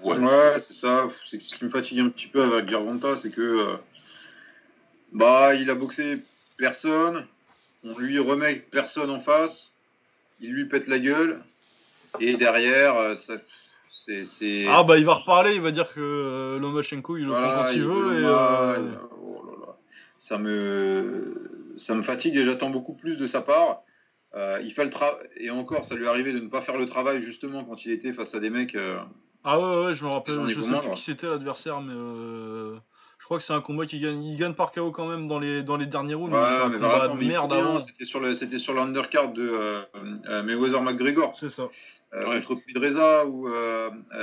Ouais. 0.03 0.17
Ouais, 0.17 0.59
c'est 0.59 0.75
ça. 0.75 1.07
C'est 1.29 1.41
ce 1.41 1.57
qui 1.57 1.65
me 1.65 1.71
fatigue 1.71 1.99
un 1.99 2.09
petit 2.09 2.27
peu 2.27 2.43
avec 2.43 2.69
Gervonta, 2.69 3.17
c'est 3.17 3.31
que 3.31 3.41
euh, 3.41 3.77
bah 5.11 5.55
il 5.55 5.69
a 5.71 5.75
boxé 5.75 6.19
personne, 6.57 7.25
on 7.83 7.97
lui 7.97 8.19
remet 8.19 8.55
personne 8.71 9.09
en 9.09 9.21
face, 9.21 9.73
il 10.39 10.51
lui 10.51 10.65
pète 10.65 10.87
la 10.87 10.99
gueule, 10.99 11.41
et 12.19 12.37
derrière, 12.37 13.17
ça, 13.19 13.33
c'est, 13.89 14.25
c'est- 14.25 14.67
Ah 14.69 14.83
bah 14.83 14.99
il 14.99 15.05
va 15.05 15.15
reparler, 15.15 15.55
il 15.55 15.61
va 15.61 15.71
dire 15.71 15.91
que 15.91 15.99
euh, 15.99 16.59
Lomachenko, 16.59 17.17
il 17.17 17.23
le 17.25 17.29
Voilà, 17.31 17.47
prend 17.53 17.65
quand 17.65 17.71
il 17.71 17.79
est 17.79 17.85
veut. 17.85 18.21
Et, 18.21 18.25
euh, 18.25 18.77
il- 18.77 18.97
oh 19.23 19.43
là 19.47 19.50
là. 19.50 19.50
Ça 20.23 20.37
me, 20.37 21.73
ça 21.77 21.95
me 21.95 22.03
fatigue 22.03 22.37
et 22.37 22.43
j'attends 22.45 22.69
beaucoup 22.69 22.93
plus 22.93 23.17
de 23.17 23.25
sa 23.25 23.41
part. 23.41 23.81
Euh, 24.35 24.59
il 24.63 24.71
fait 24.71 24.83
le 24.85 24.91
travail 24.91 25.17
et 25.35 25.49
encore, 25.49 25.83
ça 25.83 25.95
lui 25.95 26.07
arrivé 26.07 26.31
de 26.31 26.39
ne 26.39 26.47
pas 26.47 26.61
faire 26.61 26.77
le 26.77 26.85
travail 26.85 27.23
justement 27.23 27.65
quand 27.65 27.83
il 27.85 27.91
était 27.91 28.13
face 28.13 28.35
à 28.35 28.39
des 28.39 28.51
mecs. 28.51 28.75
euh, 28.75 28.99
Ah 29.43 29.59
ouais, 29.59 29.85
ouais, 29.85 29.95
je 29.95 30.03
me 30.05 30.09
rappelle, 30.11 30.47
je 30.47 30.61
sais 30.61 30.79
plus 30.79 30.89
qui 30.91 31.01
c'était 31.01 31.25
l'adversaire, 31.25 31.81
mais 31.81 31.95
euh, 31.95 32.75
je 33.17 33.25
crois 33.25 33.39
que 33.39 33.43
c'est 33.43 33.53
un 33.53 33.61
combat 33.61 33.87
qui 33.87 33.99
gagne. 33.99 34.23
Il 34.23 34.37
gagne 34.37 34.53
par 34.53 34.71
KO 34.71 34.91
quand 34.91 35.07
même 35.07 35.27
dans 35.27 35.39
les, 35.39 35.63
dans 35.63 35.75
les 35.75 35.87
derniers 35.87 36.13
rounds. 36.13 36.31
Ouais, 36.35 36.39
un 36.39 36.69
mais 36.69 36.75
combat 36.75 36.87
voilà, 36.87 37.03
attends, 37.05 37.13
de 37.15 37.19
mais 37.19 37.25
il 37.25 37.31
merde 37.31 37.51
avant. 37.53 37.79
C'était 37.79 38.05
sur 38.05 38.19
le, 38.19 38.35
c'était 38.35 38.59
sur 38.59 38.75
l'undercard 38.75 39.33
de 39.33 39.81
Mayweather 40.43 40.83
McGregor 40.83 41.35
C'est 41.35 41.49
ça. 41.49 41.67
Ouais. 42.13 42.43
contre 42.43 42.61
Pedreza 42.67 43.25
ou 43.25 43.49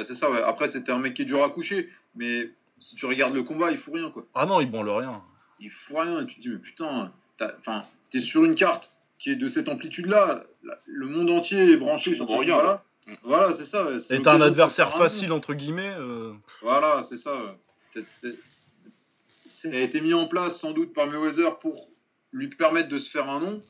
c'est 0.06 0.14
ça. 0.14 0.30
Ouais. 0.30 0.42
Après, 0.42 0.68
c'était 0.68 0.92
un 0.92 1.00
mec 1.00 1.14
qui 1.14 1.22
est 1.22 1.24
dur 1.24 1.42
à 1.42 1.50
coucher, 1.50 1.88
mais 2.14 2.50
si 2.78 2.94
tu 2.94 3.04
regardes 3.06 3.34
le 3.34 3.42
combat, 3.42 3.72
il 3.72 3.78
fout 3.78 3.94
rien 3.94 4.10
quoi. 4.10 4.26
Ah 4.36 4.46
non, 4.46 4.60
il 4.60 4.70
branle 4.70 4.90
rien. 4.90 5.22
Il 5.60 5.70
fout 5.70 5.96
rien 5.98 6.20
et 6.22 6.26
tu 6.26 6.36
te 6.36 6.40
dis 6.40 6.48
mais 6.48 6.58
putain 6.58 7.12
t'es 8.10 8.20
sur 8.20 8.44
une 8.44 8.54
carte 8.54 8.90
qui 9.18 9.30
est 9.30 9.36
de 9.36 9.48
cette 9.48 9.68
amplitude 9.68 10.06
là 10.06 10.44
le 10.86 11.06
monde 11.06 11.30
entier 11.30 11.72
est 11.72 11.76
branché 11.76 12.14
sur 12.14 12.28
ce 12.28 12.46
là 12.46 12.84
Mm. 13.08 13.14
voilà 13.22 13.54
c'est 13.54 13.64
ça 13.64 13.86
ouais, 13.86 13.96
Et 14.10 14.20
t'as 14.20 14.34
un 14.34 14.40
adversaire 14.42 14.94
facile, 14.94 15.32
entre 15.32 15.54
guillemets. 15.54 15.94
euh, 15.98 16.34
voilà 16.60 17.02
c'est 17.08 17.16
ça 17.16 17.34
ouais. 17.34 18.32
Ça 19.46 19.68
a 19.70 19.76
été 19.78 20.00
mis 20.02 20.12
en 20.12 20.26
place 20.26 20.60
sans 20.60 20.72
doute 20.72 20.92
par 20.92 21.06
Mayweather 21.06 21.58
pour 21.58 21.88
lui 22.32 22.48
permettre 22.48 22.90
de 22.90 22.98
se 22.98 23.08
faire 23.10 23.28
un 23.30 23.40
nom 23.40 23.62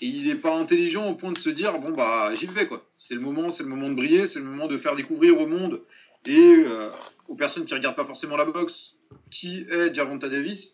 et 0.00 0.06
il 0.06 0.26
n'est 0.26 0.34
pas 0.34 0.56
intelligent 0.56 1.08
au 1.08 1.14
point 1.14 1.30
de 1.30 1.38
se 1.38 1.48
dire 1.48 1.78
bon 1.78 1.92
bah 1.92 2.34
j'y 2.34 2.46
vais 2.46 2.66
quoi 2.66 2.84
c'est 2.96 3.14
le 3.14 3.20
moment 3.20 3.50
c'est 3.52 3.62
le 3.62 3.68
moment 3.68 3.88
de 3.88 3.94
briller 3.94 4.26
c'est 4.26 4.40
le 4.40 4.44
moment 4.44 4.66
de 4.66 4.76
faire 4.78 4.96
découvrir 4.96 5.40
au 5.40 5.46
monde 5.46 5.80
et 6.26 6.36
euh, 6.66 6.90
aux 7.28 7.36
personnes 7.36 7.64
qui 7.66 7.74
regardent 7.74 7.94
pas 7.94 8.04
forcément 8.04 8.36
la 8.36 8.46
boxe 8.46 8.94
qui 9.30 9.64
est 9.70 9.94
Gervonta 9.94 10.28
Davis 10.28 10.70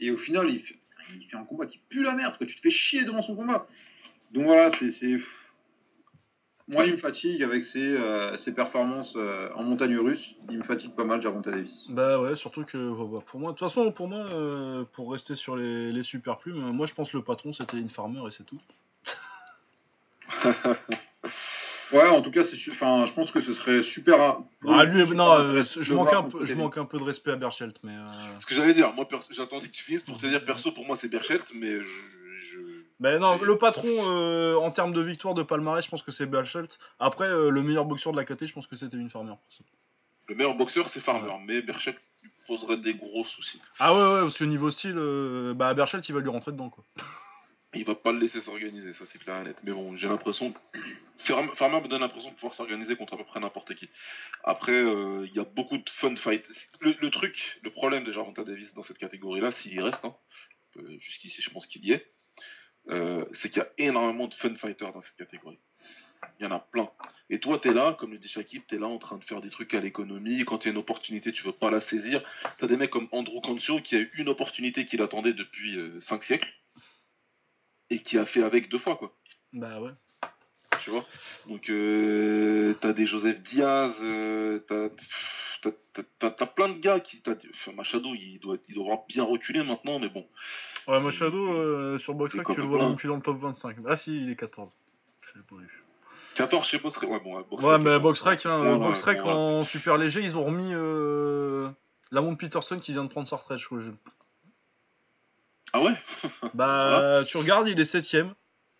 et 0.00 0.10
au 0.10 0.16
final 0.16 0.50
il 0.50 0.60
fait, 0.60 0.76
il 1.14 1.26
fait 1.26 1.36
un 1.36 1.44
combat 1.44 1.66
qui 1.66 1.78
pue 1.88 2.02
la 2.02 2.12
merde 2.12 2.36
que 2.38 2.44
tu 2.44 2.56
te 2.56 2.60
fais 2.60 2.70
chier 2.70 3.04
devant 3.04 3.22
son 3.22 3.36
combat. 3.36 3.66
Donc 4.32 4.44
voilà 4.44 4.70
c'est 4.70 5.18
moi 6.70 6.86
il 6.86 6.92
me 6.92 6.98
fatigue 6.98 7.42
avec 7.42 7.64
ses, 7.64 7.80
euh, 7.80 8.36
ses 8.36 8.52
performances 8.52 9.14
euh, 9.16 9.50
en 9.56 9.64
montagne 9.64 9.98
russe. 9.98 10.36
Il 10.48 10.58
me 10.58 10.62
fatigue 10.62 10.94
pas 10.94 11.02
mal 11.02 11.20
Gervonta 11.20 11.50
Davis 11.50 11.86
Bah 11.90 12.20
ouais, 12.20 12.36
surtout 12.36 12.64
que 12.64 12.78
bah, 12.78 13.18
pour 13.26 13.40
moi, 13.40 13.50
de 13.50 13.56
toute 13.56 13.68
façon, 13.68 13.90
pour 13.90 14.06
moi, 14.06 14.20
euh, 14.20 14.84
pour 14.92 15.10
rester 15.10 15.34
sur 15.34 15.56
les, 15.56 15.90
les 15.90 16.02
super 16.04 16.38
plumes, 16.38 16.70
moi 16.70 16.86
je 16.86 16.94
pense 16.94 17.10
que 17.10 17.16
le 17.16 17.24
patron 17.24 17.52
c'était 17.52 17.78
une 17.78 17.88
farmer 17.88 18.20
et 18.26 18.30
c'est 18.30 18.44
tout. 18.44 18.60
ouais 21.92 22.08
en 22.08 22.22
tout 22.22 22.30
cas 22.30 22.44
c'est 22.44 22.56
su- 22.56 22.70
enfin 22.72 23.04
je 23.06 23.12
pense 23.12 23.30
que 23.30 23.40
ce 23.40 23.52
serait 23.54 23.82
super 23.82 24.38
Ah 24.68 24.84
lui, 24.84 25.00
super 25.02 25.16
non, 25.16 25.32
euh, 25.32 25.62
je 25.62 25.94
manque 25.94 26.12
un 26.12 26.22
peu, 26.22 26.38
je 26.40 26.44
Davis. 26.52 26.56
manque 26.56 26.78
un 26.78 26.84
peu 26.84 26.98
de 26.98 27.04
respect 27.04 27.32
à 27.32 27.36
Berchelt, 27.36 27.76
mais. 27.82 27.92
euh, 27.94 28.40
Ce 28.40 28.46
que 28.46 28.54
j'allais 28.54 28.74
dire, 28.74 28.92
moi 28.94 29.06
perso- 29.08 29.32
j'attendais 29.34 29.66
que 29.68 29.72
tu 29.72 29.82
finisses 29.84 30.02
pour 30.02 30.18
te 30.18 30.26
dire 30.26 30.44
perso, 30.44 30.72
pour 30.72 30.86
moi 30.86 30.96
c'est 30.96 31.08
Berchelt, 31.08 31.46
mais 31.54 31.80
je. 31.80 33.18
non, 33.18 33.38
le 33.42 33.56
patron, 33.58 33.88
euh, 33.88 34.56
en 34.56 34.70
termes 34.70 34.92
de 34.92 35.00
victoire 35.00 35.34
de 35.34 35.42
palmarès, 35.42 35.84
je 35.84 35.90
pense 35.90 36.02
que 36.02 36.12
c'est 36.12 36.26
Berchelt. 36.26 36.78
Après, 36.98 37.26
euh, 37.28 37.50
le 37.50 37.62
meilleur 37.62 37.84
boxeur 37.86 38.12
de 38.12 38.18
la 38.18 38.24
KT, 38.24 38.46
je 38.46 38.52
pense 38.52 38.66
que 38.66 38.76
c'était 38.76 38.96
une 38.98 39.10
farmer. 39.10 39.34
Le 40.28 40.34
meilleur 40.34 40.54
boxeur 40.54 40.88
c'est 40.88 41.00
Farmer, 41.00 41.32
mais 41.46 41.60
Berchelt 41.60 41.96
lui 42.22 42.30
poserait 42.46 42.76
des 42.76 42.94
gros 42.94 43.24
soucis. 43.24 43.60
Ah 43.80 43.94
ouais, 43.94 44.14
ouais, 44.14 44.20
parce 44.22 44.38
que 44.38 44.44
niveau 44.44 44.70
style, 44.70 44.94
euh, 44.96 45.54
bah 45.54 45.74
Berchelt 45.74 46.08
il 46.08 46.12
va 46.14 46.20
lui 46.20 46.28
rentrer 46.28 46.52
dedans 46.52 46.68
quoi. 46.70 46.84
Il 47.74 47.84
va 47.84 47.94
pas 47.94 48.10
le 48.10 48.18
laisser 48.18 48.40
s'organiser, 48.40 48.92
ça 48.94 49.04
c'est 49.06 49.18
clair 49.18 49.40
et 49.40 49.44
net. 49.44 49.56
Mais 49.62 49.70
bon, 49.70 49.94
j'ai 49.94 50.08
l'impression. 50.08 50.52
Farmer 51.18 51.80
me 51.80 51.86
donne 51.86 52.00
l'impression 52.00 52.30
de 52.30 52.34
pouvoir 52.34 52.54
s'organiser 52.54 52.96
contre 52.96 53.14
à 53.14 53.16
peu 53.16 53.24
près 53.24 53.38
n'importe 53.38 53.74
qui. 53.76 53.88
Après, 54.42 54.72
euh, 54.72 55.24
il 55.26 55.36
y 55.36 55.38
a 55.38 55.44
beaucoup 55.44 55.78
de 55.78 55.88
fun 55.88 56.16
fight. 56.16 56.44
Le, 56.80 57.10
truc, 57.10 57.60
le 57.62 57.70
problème 57.70 58.02
de 58.02 58.10
Jarvonta 58.10 58.42
Davis 58.42 58.74
dans 58.74 58.82
cette 58.82 58.98
catégorie-là, 58.98 59.52
s'il 59.52 59.74
y 59.74 59.80
reste, 59.80 60.04
hein, 60.04 60.16
euh, 60.78 60.98
jusqu'ici 60.98 61.42
je 61.42 61.50
pense 61.50 61.66
qu'il 61.66 61.84
y 61.84 61.92
est, 61.92 62.10
euh, 62.88 63.24
c'est 63.32 63.50
qu'il 63.50 63.62
y 63.62 63.64
a 63.64 63.70
énormément 63.78 64.26
de 64.26 64.34
fun 64.34 64.54
fighters 64.56 64.92
dans 64.92 65.02
cette 65.02 65.16
catégorie. 65.16 65.60
Il 66.38 66.44
y 66.44 66.48
en 66.48 66.52
a 66.52 66.58
plein. 66.58 66.90
Et 67.30 67.38
toi, 67.38 67.58
t'es 67.58 67.72
là, 67.72 67.96
comme 68.00 68.10
le 68.10 68.18
dit 68.18 68.28
Shakib, 68.28 68.62
t'es 68.66 68.78
là 68.78 68.88
en 68.88 68.98
train 68.98 69.16
de 69.16 69.24
faire 69.24 69.40
des 69.40 69.48
trucs 69.48 69.72
à 69.74 69.80
l'économie. 69.80 70.44
Quand 70.44 70.64
il 70.64 70.68
y 70.68 70.70
a 70.70 70.72
une 70.72 70.78
opportunité, 70.78 71.32
tu 71.32 71.44
veux 71.44 71.52
pas 71.52 71.70
la 71.70 71.80
saisir. 71.80 72.22
T'as 72.58 72.66
des 72.66 72.76
mecs 72.76 72.90
comme 72.90 73.08
Andrew 73.12 73.40
Cancio 73.40 73.80
qui 73.80 73.94
a 73.94 74.00
eu 74.00 74.10
une 74.18 74.28
opportunité 74.28 74.86
qu'il 74.86 75.00
attendait 75.02 75.32
depuis 75.32 75.78
5 76.00 76.24
siècles 76.24 76.52
et 77.90 78.00
qui 78.02 78.18
a 78.18 78.26
fait 78.26 78.42
avec 78.42 78.68
deux 78.68 78.78
fois, 78.78 78.96
quoi. 78.96 79.12
Bah 79.52 79.80
ouais. 79.80 79.90
Tu 80.80 80.90
vois? 80.90 81.04
Donc, 81.48 81.68
euh, 81.68 82.74
t'as 82.80 82.92
des 82.92 83.04
Joseph 83.06 83.42
Diaz, 83.42 83.96
euh, 84.02 84.60
t'as, 84.68 84.88
t'as, 86.18 86.30
t'as- 86.30 86.46
plein 86.46 86.68
de 86.68 86.78
gars 86.78 87.00
qui. 87.00 87.20
T'as, 87.20 87.34
enfin, 87.52 87.72
Machado, 87.72 88.14
il 88.14 88.38
doit, 88.38 88.56
il 88.68 88.74
doit 88.76 89.04
bien 89.08 89.24
reculé 89.24 89.62
maintenant, 89.64 89.98
mais 89.98 90.08
bon. 90.08 90.26
Ouais, 90.88 91.00
Machado, 91.00 91.52
euh, 91.52 91.98
sur 91.98 92.14
Boxrec, 92.14 92.46
tu 92.46 92.60
le 92.60 92.66
vois 92.66 92.78
même 92.78 92.96
plus 92.96 93.08
dans 93.08 93.16
le 93.16 93.22
top 93.22 93.38
25. 93.38 93.76
Ah 93.86 93.96
si, 93.96 94.16
il 94.16 94.30
est 94.30 94.36
14. 94.36 94.70
Je 95.20 95.38
l'ai 95.38 95.44
pas 95.44 95.56
vu. 95.56 95.84
14 96.36 96.66
chez 96.66 96.78
Boxrec. 96.78 97.10
Ouais, 97.10 97.20
bon, 97.20 97.36
ouais, 97.36 97.44
Boxrec, 97.50 97.70
Ouais, 97.70 97.78
mais 97.78 97.84
14, 97.84 98.02
Boxrec, 98.02 98.46
hein, 98.46 98.62
ouais, 98.62 98.78
Boxrec 98.78 99.18
ouais. 99.24 99.30
en 99.30 99.64
super 99.64 99.96
léger, 99.98 100.20
ils 100.22 100.36
ont 100.36 100.44
remis 100.44 100.70
euh, 100.72 101.68
Lamont 102.12 102.36
Peterson 102.36 102.78
qui 102.78 102.92
vient 102.92 103.04
de 103.04 103.10
prendre 103.10 103.28
sa 103.28 103.36
retraite, 103.36 103.58
je 103.58 103.66
crois. 103.66 103.80
Ah 105.72 105.82
ouais 105.82 105.94
Bah, 106.54 107.22
tu 107.26 107.36
regardes, 107.36 107.68
il 107.68 107.78
est 107.80 107.84
7ème. 107.94 108.32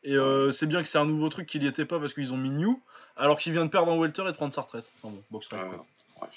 Et 0.03 0.15
euh, 0.17 0.51
c'est 0.51 0.67
bien 0.67 0.83
que 0.83 0.89
c'est 0.89 0.99
un 0.99 1.05
nouveau 1.05 1.29
truc 1.29 1.47
qu'il 1.47 1.63
y 1.63 1.67
était 1.67 1.85
pas 1.85 2.01
parce 2.01 2.15
qu'ils 2.15 2.33
ont 2.33 2.37
mis 2.39 2.51
New, 2.51 2.83
alors 3.17 3.39
qu'il 3.39 3.53
vient 3.53 3.67
de 3.67 3.71
perdre 3.71 3.93
en 3.93 3.99
welter 3.99 4.23
et 4.23 4.33
de 4.33 4.37
prendre 4.37 4.55
sa 4.55 4.63
retraite. 4.63 4.87
Enfin 4.97 5.15
bon, 5.15 5.23
Boxrec 5.31 5.61
Ouais, 5.61 5.69
quoi. 5.69 5.87
ouais. 6.23 6.29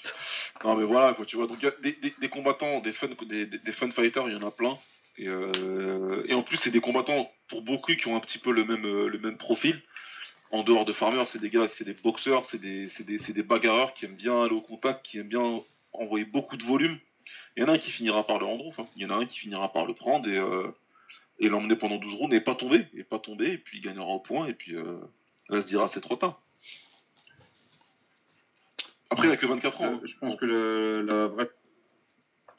Non, 0.64 0.76
mais 0.76 0.84
voilà, 0.84 1.14
quoi, 1.14 1.24
tu 1.24 1.36
vois. 1.36 1.46
Donc, 1.46 1.56
il 1.62 1.64
y 1.64 1.68
a 1.68 1.72
des, 1.82 1.92
des- 1.92 2.14
des 2.20 2.28
combattants, 2.28 2.80
des 2.80 2.92
fun, 2.92 3.08
des, 3.26 3.46
des- 3.46 3.58
des 3.58 3.72
fun 3.72 3.90
fighters, 3.90 4.28
il 4.28 4.34
y 4.34 4.36
en 4.36 4.46
a 4.46 4.50
plein. 4.50 4.78
Et, 5.16 5.28
euh, 5.28 6.24
et 6.26 6.34
en 6.34 6.42
plus, 6.42 6.58
c'est 6.58 6.70
des 6.70 6.80
combattants, 6.82 7.30
pour 7.48 7.62
beaucoup, 7.62 7.94
qui 7.94 8.06
ont 8.08 8.16
un 8.16 8.20
petit 8.20 8.38
peu 8.38 8.52
le 8.52 8.64
même, 8.66 8.84
euh, 8.84 9.08
le 9.08 9.18
même 9.18 9.38
profil. 9.38 9.80
En 10.50 10.62
dehors 10.62 10.84
de 10.84 10.92
Farmer, 10.92 11.24
c'est 11.26 11.40
des 11.40 11.50
gars, 11.50 11.66
c'est 11.74 11.84
des 11.84 11.94
boxeurs, 11.94 12.44
c'est 12.50 12.58
des, 12.60 12.88
c'est 12.90 13.04
des, 13.04 13.18
c'est 13.18 13.32
des 13.32 13.42
bagarreurs 13.42 13.94
qui 13.94 14.04
aiment 14.04 14.14
bien 14.16 14.42
aller 14.44 14.54
au 14.54 14.60
contact, 14.60 15.04
qui 15.06 15.18
aiment 15.18 15.28
bien 15.28 15.62
envoyer 15.92 16.26
beaucoup 16.26 16.56
de 16.58 16.64
volume. 16.64 16.98
Il 17.56 17.62
y 17.62 17.64
en 17.64 17.68
a 17.68 17.72
un 17.72 17.78
qui 17.78 17.90
finira 17.90 18.26
par 18.26 18.38
le 18.38 18.44
rendre 18.46 18.66
off, 18.66 18.78
hein. 18.78 18.86
Il 18.96 19.02
y 19.02 19.06
en 19.06 19.10
a 19.10 19.14
un 19.16 19.26
qui 19.26 19.38
finira 19.38 19.72
par 19.72 19.86
le 19.86 19.94
prendre 19.94 20.28
et, 20.28 20.36
euh, 20.38 20.68
et 21.38 21.48
l'emmener 21.48 21.76
pendant 21.76 21.96
12 21.96 22.14
rounds 22.14 22.34
et 22.34 22.40
pas 22.40 22.54
tomber. 22.54 22.86
Et 22.94 23.04
pas 23.04 23.18
tomber, 23.18 23.52
et 23.52 23.58
puis 23.58 23.78
il 23.78 23.80
gagnera 23.82 24.06
au 24.06 24.20
point, 24.20 24.46
et 24.46 24.54
puis 24.54 24.74
euh, 24.76 24.98
là, 25.48 25.60
se 25.62 25.66
dira 25.66 25.88
c'est 25.88 26.00
trop 26.00 26.16
tard. 26.16 26.40
Après, 29.10 29.28
il 29.28 29.32
a 29.32 29.36
que 29.36 29.46
24 29.46 29.80
ans. 29.80 29.84
hein. 29.84 30.00
Euh, 30.02 30.06
je 30.06 30.16
pense 30.18 30.36
que 30.36 30.44
le, 30.44 31.02
la 31.02 31.26
vraie 31.26 31.48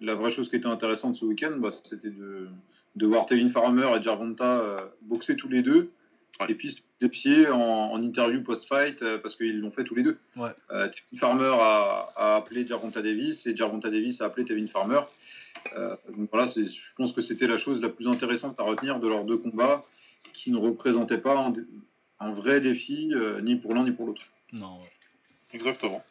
la 0.01 0.13
vraie 0.15 0.31
chose 0.31 0.49
qui 0.49 0.57
était 0.57 0.67
intéressante 0.67 1.15
ce 1.15 1.23
week-end, 1.25 1.55
bah, 1.57 1.69
c'était 1.83 2.09
de, 2.09 2.49
de 2.95 3.05
voir 3.07 3.25
Tevin 3.25 3.49
Farmer 3.49 3.89
et 3.97 4.03
Jarvonta 4.03 4.59
euh, 4.59 4.89
boxer 5.01 5.37
tous 5.37 5.47
les 5.47 5.61
deux. 5.61 5.91
Ouais. 6.39 6.47
Et 6.49 6.55
puis 6.55 6.83
des 6.99 7.09
pieds 7.09 7.47
en, 7.47 7.59
en 7.59 8.01
interview 8.01 8.43
post-fight 8.43 9.01
euh, 9.01 9.17
parce 9.19 9.35
qu'ils 9.35 9.59
l'ont 9.59 9.71
fait 9.71 9.83
tous 9.83 9.95
les 9.95 10.03
deux. 10.03 10.17
Ouais. 10.35 10.49
Euh, 10.71 10.89
Tevin 10.89 11.19
Farmer 11.19 11.55
a, 11.59 12.11
a 12.15 12.35
appelé 12.35 12.67
Jarvonta 12.67 13.01
Davis 13.01 13.45
et 13.47 13.55
Jarvonta 13.55 13.89
Davis 13.89 14.21
a 14.21 14.25
appelé 14.25 14.45
Tevin 14.45 14.67
Farmer. 14.67 15.01
Euh, 15.75 15.95
donc 16.15 16.29
voilà, 16.31 16.47
je 16.47 16.61
pense 16.97 17.11
que 17.11 17.21
c'était 17.21 17.47
la 17.47 17.57
chose 17.57 17.81
la 17.81 17.89
plus 17.89 18.07
intéressante 18.07 18.59
à 18.59 18.63
retenir 18.63 18.99
de 18.99 19.07
leurs 19.07 19.23
deux 19.23 19.37
combats 19.37 19.85
qui 20.33 20.51
ne 20.51 20.57
représentaient 20.57 21.19
pas 21.19 21.51
un, 22.19 22.33
vrai 22.33 22.61
défi 22.61 23.11
euh, 23.13 23.41
ni 23.41 23.55
pour 23.55 23.73
l'un 23.73 23.83
ni 23.83 23.91
pour 23.91 24.05
l'autre. 24.05 24.21
Non, 24.51 24.79
ouais. 24.81 24.91
Exactement. 25.53 26.03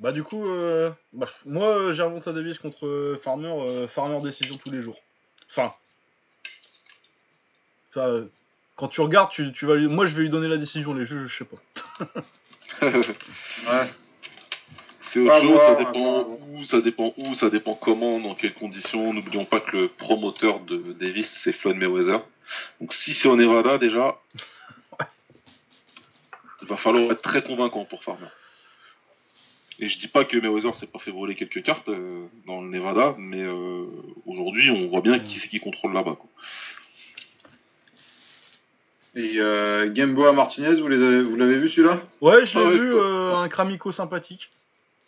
Bah 0.00 0.12
du 0.12 0.22
coup, 0.22 0.46
euh, 0.46 0.90
bah, 1.12 1.28
moi 1.44 1.90
Gervonta 1.92 2.32
Davis 2.32 2.58
contre 2.58 3.18
Farmer, 3.20 3.48
euh, 3.48 3.88
Farmer 3.88 4.20
décision 4.22 4.56
tous 4.56 4.70
les 4.70 4.80
jours. 4.80 4.98
Enfin, 5.50 5.72
enfin, 7.90 8.06
euh, 8.08 8.26
quand 8.78 8.86
tu 8.86 9.00
regardes, 9.00 9.30
tu, 9.30 9.52
tu 9.52 9.66
vas 9.66 9.74
lui... 9.74 9.88
moi 9.88 10.06
je 10.06 10.14
vais 10.14 10.22
lui 10.22 10.30
donner 10.30 10.46
la 10.46 10.56
décision, 10.56 10.94
les 10.94 11.04
juges, 11.04 11.26
je 11.26 11.38
sais 11.38 11.44
pas. 11.44 11.56
Ouais. 12.80 13.90
C'est 15.00 15.18
autre 15.18 15.40
chose, 15.40 15.50
voir, 15.50 15.66
ça 15.66 15.74
dépend 15.74 16.22
voir. 16.22 16.26
où, 16.48 16.64
ça 16.64 16.80
dépend 16.80 17.14
où, 17.16 17.34
ça 17.34 17.50
dépend 17.50 17.74
comment, 17.74 18.20
dans 18.20 18.36
quelles 18.36 18.54
conditions. 18.54 19.12
N'oublions 19.12 19.44
pas 19.46 19.58
que 19.58 19.76
le 19.76 19.88
promoteur 19.88 20.60
de 20.60 20.76
Davis, 20.92 21.28
c'est 21.28 21.52
Floyd 21.52 21.76
Mayweather. 21.76 22.20
Donc 22.80 22.94
si 22.94 23.14
c'est 23.14 23.26
au 23.26 23.34
Nevada, 23.34 23.78
déjà, 23.78 24.16
il 26.62 26.68
va 26.68 26.76
falloir 26.76 27.10
être 27.10 27.22
très 27.22 27.42
convaincant 27.42 27.84
pour 27.84 28.04
Farmer. 28.04 28.28
Et 29.80 29.88
je 29.88 29.98
dis 29.98 30.08
pas 30.08 30.24
que 30.24 30.36
Mayweather 30.36 30.76
s'est 30.76 30.86
pas 30.86 31.00
fait 31.00 31.10
voler 31.10 31.34
quelques 31.34 31.64
cartes 31.64 31.88
euh, 31.88 32.26
dans 32.46 32.60
le 32.60 32.68
Nevada, 32.68 33.16
mais 33.18 33.42
euh, 33.42 33.86
aujourd'hui, 34.24 34.70
on 34.70 34.86
voit 34.86 35.00
bien 35.00 35.18
qui 35.18 35.40
c'est 35.40 35.48
qui 35.48 35.58
contrôle 35.58 35.94
là-bas. 35.94 36.16
Et 39.14 39.34
euh, 39.38 39.90
Gamboa 39.90 40.32
Martinez, 40.32 40.80
vous 40.80 40.88
les 40.88 41.02
avez- 41.02 41.22
vous 41.22 41.36
l'avez 41.36 41.58
vu 41.58 41.68
celui-là? 41.68 42.00
Ouais, 42.20 42.44
je 42.44 42.58
l'ai 42.58 42.64
Ah 42.66 42.70
vu, 42.70 42.94
euh, 42.94 43.34
un 43.36 43.48
Kramico 43.48 43.90
sympathique. 43.92 44.50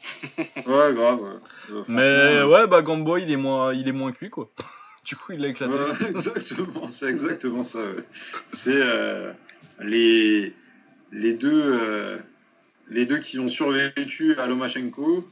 Ouais, 0.66 0.94
grave. 0.94 1.20
ouais. 1.20 1.82
Mais 1.88 2.42
ouais, 2.42 2.66
bah 2.66 2.80
Gamboa 2.82 3.20
il 3.20 3.30
est 3.30 3.36
moins, 3.36 3.74
il 3.74 3.86
est 3.86 3.92
moins 3.92 4.12
cuit 4.12 4.30
quoi. 4.30 4.48
du 5.04 5.14
coup 5.16 5.32
il 5.32 5.40
l'a 5.40 5.48
éclaté. 5.48 5.72
Ouais, 5.74 6.08
exactement, 6.08 6.88
c'est 6.88 7.06
exactement 7.06 7.62
ça. 7.64 7.80
C'est 8.54 8.72
euh, 8.74 9.32
les, 9.80 10.54
les, 11.12 11.34
deux, 11.34 12.18
les 12.90 13.04
deux 13.04 13.18
qui 13.18 13.38
ont 13.38 13.48
survécu 13.48 14.36
à 14.38 14.46
Lomachenko 14.46 15.28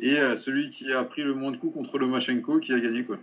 et 0.00 0.16
celui 0.36 0.68
qui 0.68 0.92
a 0.92 1.02
pris 1.04 1.22
le 1.22 1.32
moins 1.34 1.50
de 1.52 1.56
coups 1.56 1.72
contre 1.72 1.98
Lomachenko 1.98 2.60
qui 2.60 2.74
a 2.74 2.78
gagné. 2.78 3.02
quoi. 3.04 3.16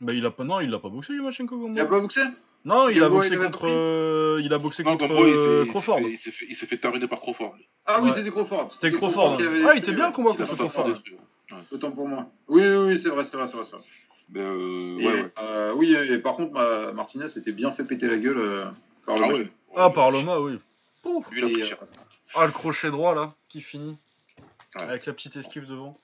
Bah 0.00 0.14
il 0.14 0.24
a 0.24 0.30
pas, 0.30 0.44
non, 0.44 0.60
il 0.60 0.72
a 0.72 0.78
pas 0.78 0.88
boxé 0.88 1.12
Lomachenko 1.12 1.56
Il 1.56 1.62
Gamboa. 1.74 1.82
a 1.82 1.86
pas 1.86 2.00
boxé? 2.00 2.20
Non, 2.64 2.88
il 2.88 3.02
a 3.02 3.08
boxé 3.08 3.36
contre, 3.36 3.66
euh, 3.68 4.40
il 4.42 4.52
a 4.52 4.58
boxé 4.58 4.84
contre 4.84 5.04
il 5.04 5.08
s'est- 5.08 5.14
euh, 5.16 5.64
Crawford. 5.66 5.98
fait- 6.00 6.46
il 6.48 6.54
s'est 6.56 6.66
fait, 6.66 6.78
terminer 6.78 7.08
par 7.08 7.20
Crawford. 7.20 7.54
Ah 7.86 8.00
oui, 8.00 8.10
Ouais. 8.10 8.16
c'était 8.16 8.30
Crawford. 8.30 8.70
C'était 8.72 8.90
Crawford. 8.92 9.38
Ah, 9.66 9.72
il 9.74 9.78
était 9.78 9.92
bien 9.92 10.08
le 10.08 10.12
combat 10.12 10.30
contre 10.34 10.54
Crawford. 10.56 10.90
Autant 11.70 11.90
pour 11.90 12.08
moi. 12.08 12.26
Oui, 12.48 12.62
oui, 12.62 12.76
oui, 12.94 13.00
c'est 13.02 13.08
vrai, 13.10 13.24
c'est 13.24 13.36
vrai, 13.36 13.46
c'est 13.46 13.56
vrai. 13.56 13.64
c'est 13.68 13.76
vrai. 13.76 13.84
Mais 14.30 14.40
euh, 14.40 14.98
Et, 14.98 15.06
ouais, 15.06 15.12
ouais. 15.22 15.32
euh, 15.42 15.72
oui, 15.74 15.94
et 15.94 16.18
par 16.18 16.36
contre, 16.36 16.52
ma- 16.52 16.92
Martinez 16.92 17.28
s'était 17.28 17.52
bien 17.52 17.72
fait 17.72 17.84
péter 17.84 18.06
la 18.06 18.16
gueule 18.16 18.38
euh, 18.38 18.64
par 19.06 19.16
Ah 19.22 19.28
ouais. 19.28 19.48
Ah, 19.76 19.90
par 19.90 20.10
Loma, 20.10 20.40
oui. 20.40 20.58
Pouf. 21.02 21.28
Lui, 21.30 21.60
Et, 21.60 21.62
euh. 21.64 21.76
Ah, 22.34 22.46
le 22.46 22.52
crochet 22.52 22.90
droit 22.90 23.14
là, 23.14 23.34
qui 23.48 23.60
finit. 23.60 23.98
Ouais. 24.76 24.82
Avec 24.82 25.04
la 25.04 25.12
petite 25.12 25.36
esquive 25.36 25.68
devant. 25.68 25.98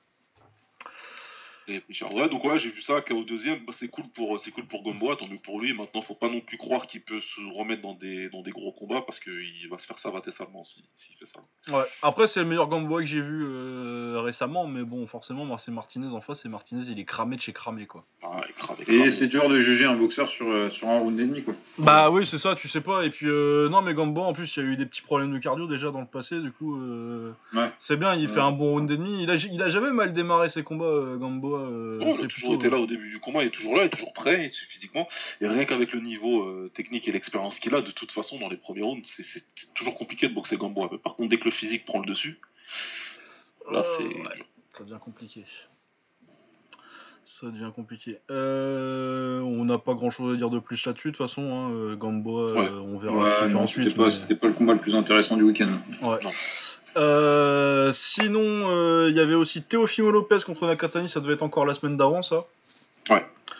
Il 1.68 1.76
a 1.76 1.80
pris 1.80 1.94
cher. 1.94 2.12
Ouais, 2.14 2.28
donc 2.28 2.44
ouais, 2.44 2.58
j'ai 2.58 2.70
vu 2.70 2.80
ça 2.80 3.00
KO 3.00 3.24
deuxième. 3.24 3.58
Bah, 3.66 3.72
c'est 3.78 3.88
cool 3.88 4.04
pour 4.14 4.40
c'est 4.40 4.50
cool 4.50 4.64
pour 4.64 4.82
Gamboa, 4.82 5.16
tant 5.16 5.28
mieux 5.28 5.38
pour 5.42 5.60
lui. 5.60 5.72
Maintenant, 5.74 6.02
faut 6.02 6.14
pas 6.14 6.28
non 6.28 6.40
plus 6.40 6.56
croire 6.56 6.86
qu'il 6.86 7.02
peut 7.02 7.20
se 7.20 7.40
remettre 7.58 7.82
dans 7.82 7.94
des 7.94 8.28
dans 8.30 8.42
des 8.42 8.50
gros 8.50 8.72
combats 8.72 9.02
parce 9.02 9.20
qu'il 9.20 9.68
va 9.70 9.78
se 9.78 9.86
faire 9.86 9.98
savater 9.98 10.30
salement 10.32 10.64
s'il 10.64 10.82
s'il 10.96 11.14
fait 11.16 11.26
ça. 11.26 11.40
Ouais. 11.76 11.84
Après, 12.02 12.26
c'est 12.26 12.40
le 12.40 12.46
meilleur 12.46 12.68
Gamboa 12.68 13.00
que 13.00 13.06
j'ai 13.06 13.20
vu 13.20 13.44
euh, 13.44 14.20
récemment, 14.22 14.66
mais 14.66 14.82
bon, 14.82 15.06
forcément, 15.06 15.44
moi, 15.44 15.58
c'est 15.58 15.70
Martinez 15.70 16.12
en 16.12 16.20
face, 16.20 16.44
et 16.44 16.48
Martinez, 16.48 16.84
il 16.88 16.98
est 16.98 17.04
cramé 17.04 17.36
de 17.36 17.40
chez 17.42 17.52
cramé, 17.52 17.86
quoi. 17.86 18.04
Ah, 18.22 18.40
il 18.48 18.54
crame, 18.54 18.76
il 18.88 18.94
Et 18.94 19.10
c'est 19.10 19.26
dur 19.26 19.48
de 19.48 19.60
juger 19.60 19.84
un 19.84 19.96
boxeur 19.96 20.28
sur, 20.28 20.48
euh, 20.48 20.70
sur 20.70 20.88
un 20.88 20.98
round 21.00 21.18
et 21.20 21.26
demi, 21.26 21.42
quoi. 21.42 21.54
Bah 21.78 22.10
oui, 22.10 22.26
c'est 22.26 22.38
ça, 22.38 22.54
tu 22.54 22.68
sais 22.68 22.80
pas. 22.80 23.04
Et 23.04 23.10
puis, 23.10 23.26
euh, 23.28 23.68
non, 23.68 23.82
mais 23.82 23.92
Gamboa, 23.94 24.24
en 24.24 24.32
plus, 24.32 24.56
il 24.56 24.62
y 24.64 24.66
a 24.66 24.68
eu 24.70 24.76
des 24.76 24.86
petits 24.86 25.02
problèmes 25.02 25.32
de 25.32 25.38
cardio 25.38 25.66
déjà 25.66 25.90
dans 25.90 26.00
le 26.00 26.06
passé, 26.06 26.40
du 26.40 26.50
coup, 26.52 26.80
euh, 26.80 27.32
Ouais. 27.54 27.70
c'est 27.78 27.96
bien, 27.98 28.14
il 28.14 28.28
fait 28.28 28.40
un 28.40 28.52
bon 28.52 28.70
round 28.72 28.90
et 28.90 28.96
demi. 28.96 29.22
Il 29.22 29.30
a, 29.30 29.34
il 29.36 29.62
a 29.62 29.68
jamais 29.68 29.92
mal 29.92 30.12
démarré 30.12 30.48
ses 30.48 30.62
combats, 30.62 30.84
euh, 30.86 31.16
Euh, 31.58 31.98
Non, 31.98 32.14
il 32.18 32.24
a 32.24 32.28
toujours 32.28 32.54
été 32.54 32.70
là 32.70 32.78
au 32.78 32.86
début 32.86 33.08
du 33.08 33.18
combat, 33.20 33.42
il 33.42 33.48
est 33.48 33.50
toujours 33.50 33.76
là, 33.76 33.82
il 33.82 33.86
est 33.86 33.90
toujours 33.90 34.12
prêt 34.12 34.38
il 34.40 34.44
est 34.46 34.54
physiquement. 34.68 35.08
Et 35.40 35.46
rien 35.48 35.64
qu'avec 35.64 35.92
le 35.92 36.00
niveau 36.00 36.42
euh, 36.42 36.70
technique 36.74 37.06
et 37.08 37.12
l'expérience 37.12 37.58
qu'il 37.60 37.74
a, 37.74 37.82
de 37.82 37.90
toute 37.90 38.12
façon, 38.12 38.38
dans 38.38 38.48
les 38.48 38.56
premiers 38.56 38.82
rounds, 38.82 39.06
c'est- 39.16 39.44
toujours 39.74 39.96
compliqué 39.96 40.28
de 40.28 40.34
boxer 40.34 40.56
Gamboa. 40.56 40.88
Mais 40.92 40.98
par 40.98 41.14
contre, 41.16 41.28
dès 41.30 41.38
que 41.38 41.44
le 41.46 41.50
physique 41.50 41.84
prend 41.84 42.00
le 42.00 42.06
dessus, 42.06 42.38
là, 43.70 43.80
Euh, 43.80 43.96
c'est. 43.98 44.04
ouais. 44.04 44.44
Ça 44.76 44.84
devient 44.84 44.98
compliqué. 45.00 45.44
Ça 47.24 47.46
devient 47.48 47.70
compliqué. 47.76 48.18
Euh, 48.30 49.40
on 49.40 49.64
n'a 49.66 49.76
pas 49.76 49.92
grand 49.92 50.08
chose 50.10 50.32
à 50.34 50.36
dire 50.38 50.48
de 50.48 50.58
plus 50.60 50.86
là-dessus, 50.86 51.08
de 51.08 51.16
toute 51.16 51.26
façon. 51.26 51.42
Hein, 51.42 51.94
Gamboa, 51.96 52.52
Ouais. 52.54 52.68
euh, 52.70 52.80
on 52.80 52.98
verra 52.98 53.26
ce 53.28 53.40
qu'il 53.42 53.48
fait 53.50 53.54
ensuite. 53.56 53.84
c'était 53.84 53.96
pas, 53.96 54.04
mais- 54.06 54.10
c'était 54.12 54.34
pas 54.34 54.46
le 54.46 54.54
combat 54.54 54.72
le 54.72 54.78
plus 54.78 54.94
intéressant 54.94 55.36
du 55.36 55.42
week-end. 55.42 55.78
Ouais. 56.00 56.18
Non. 56.22 56.30
Euh, 56.98 57.92
sinon, 57.92 58.40
euh, 58.42 59.06
il 59.08 59.16
y 59.16 59.20
avait 59.20 59.34
aussi 59.34 59.62
Teofimo 59.62 60.10
Lopez 60.10 60.40
contre 60.44 60.66
Nakatani, 60.66 61.08
ça 61.08 61.20
devait 61.20 61.34
être 61.34 61.42
encore 61.42 61.64
la 61.64 61.74
semaine 61.74 61.96
d'avant, 61.96 62.22
ça. 62.22 62.44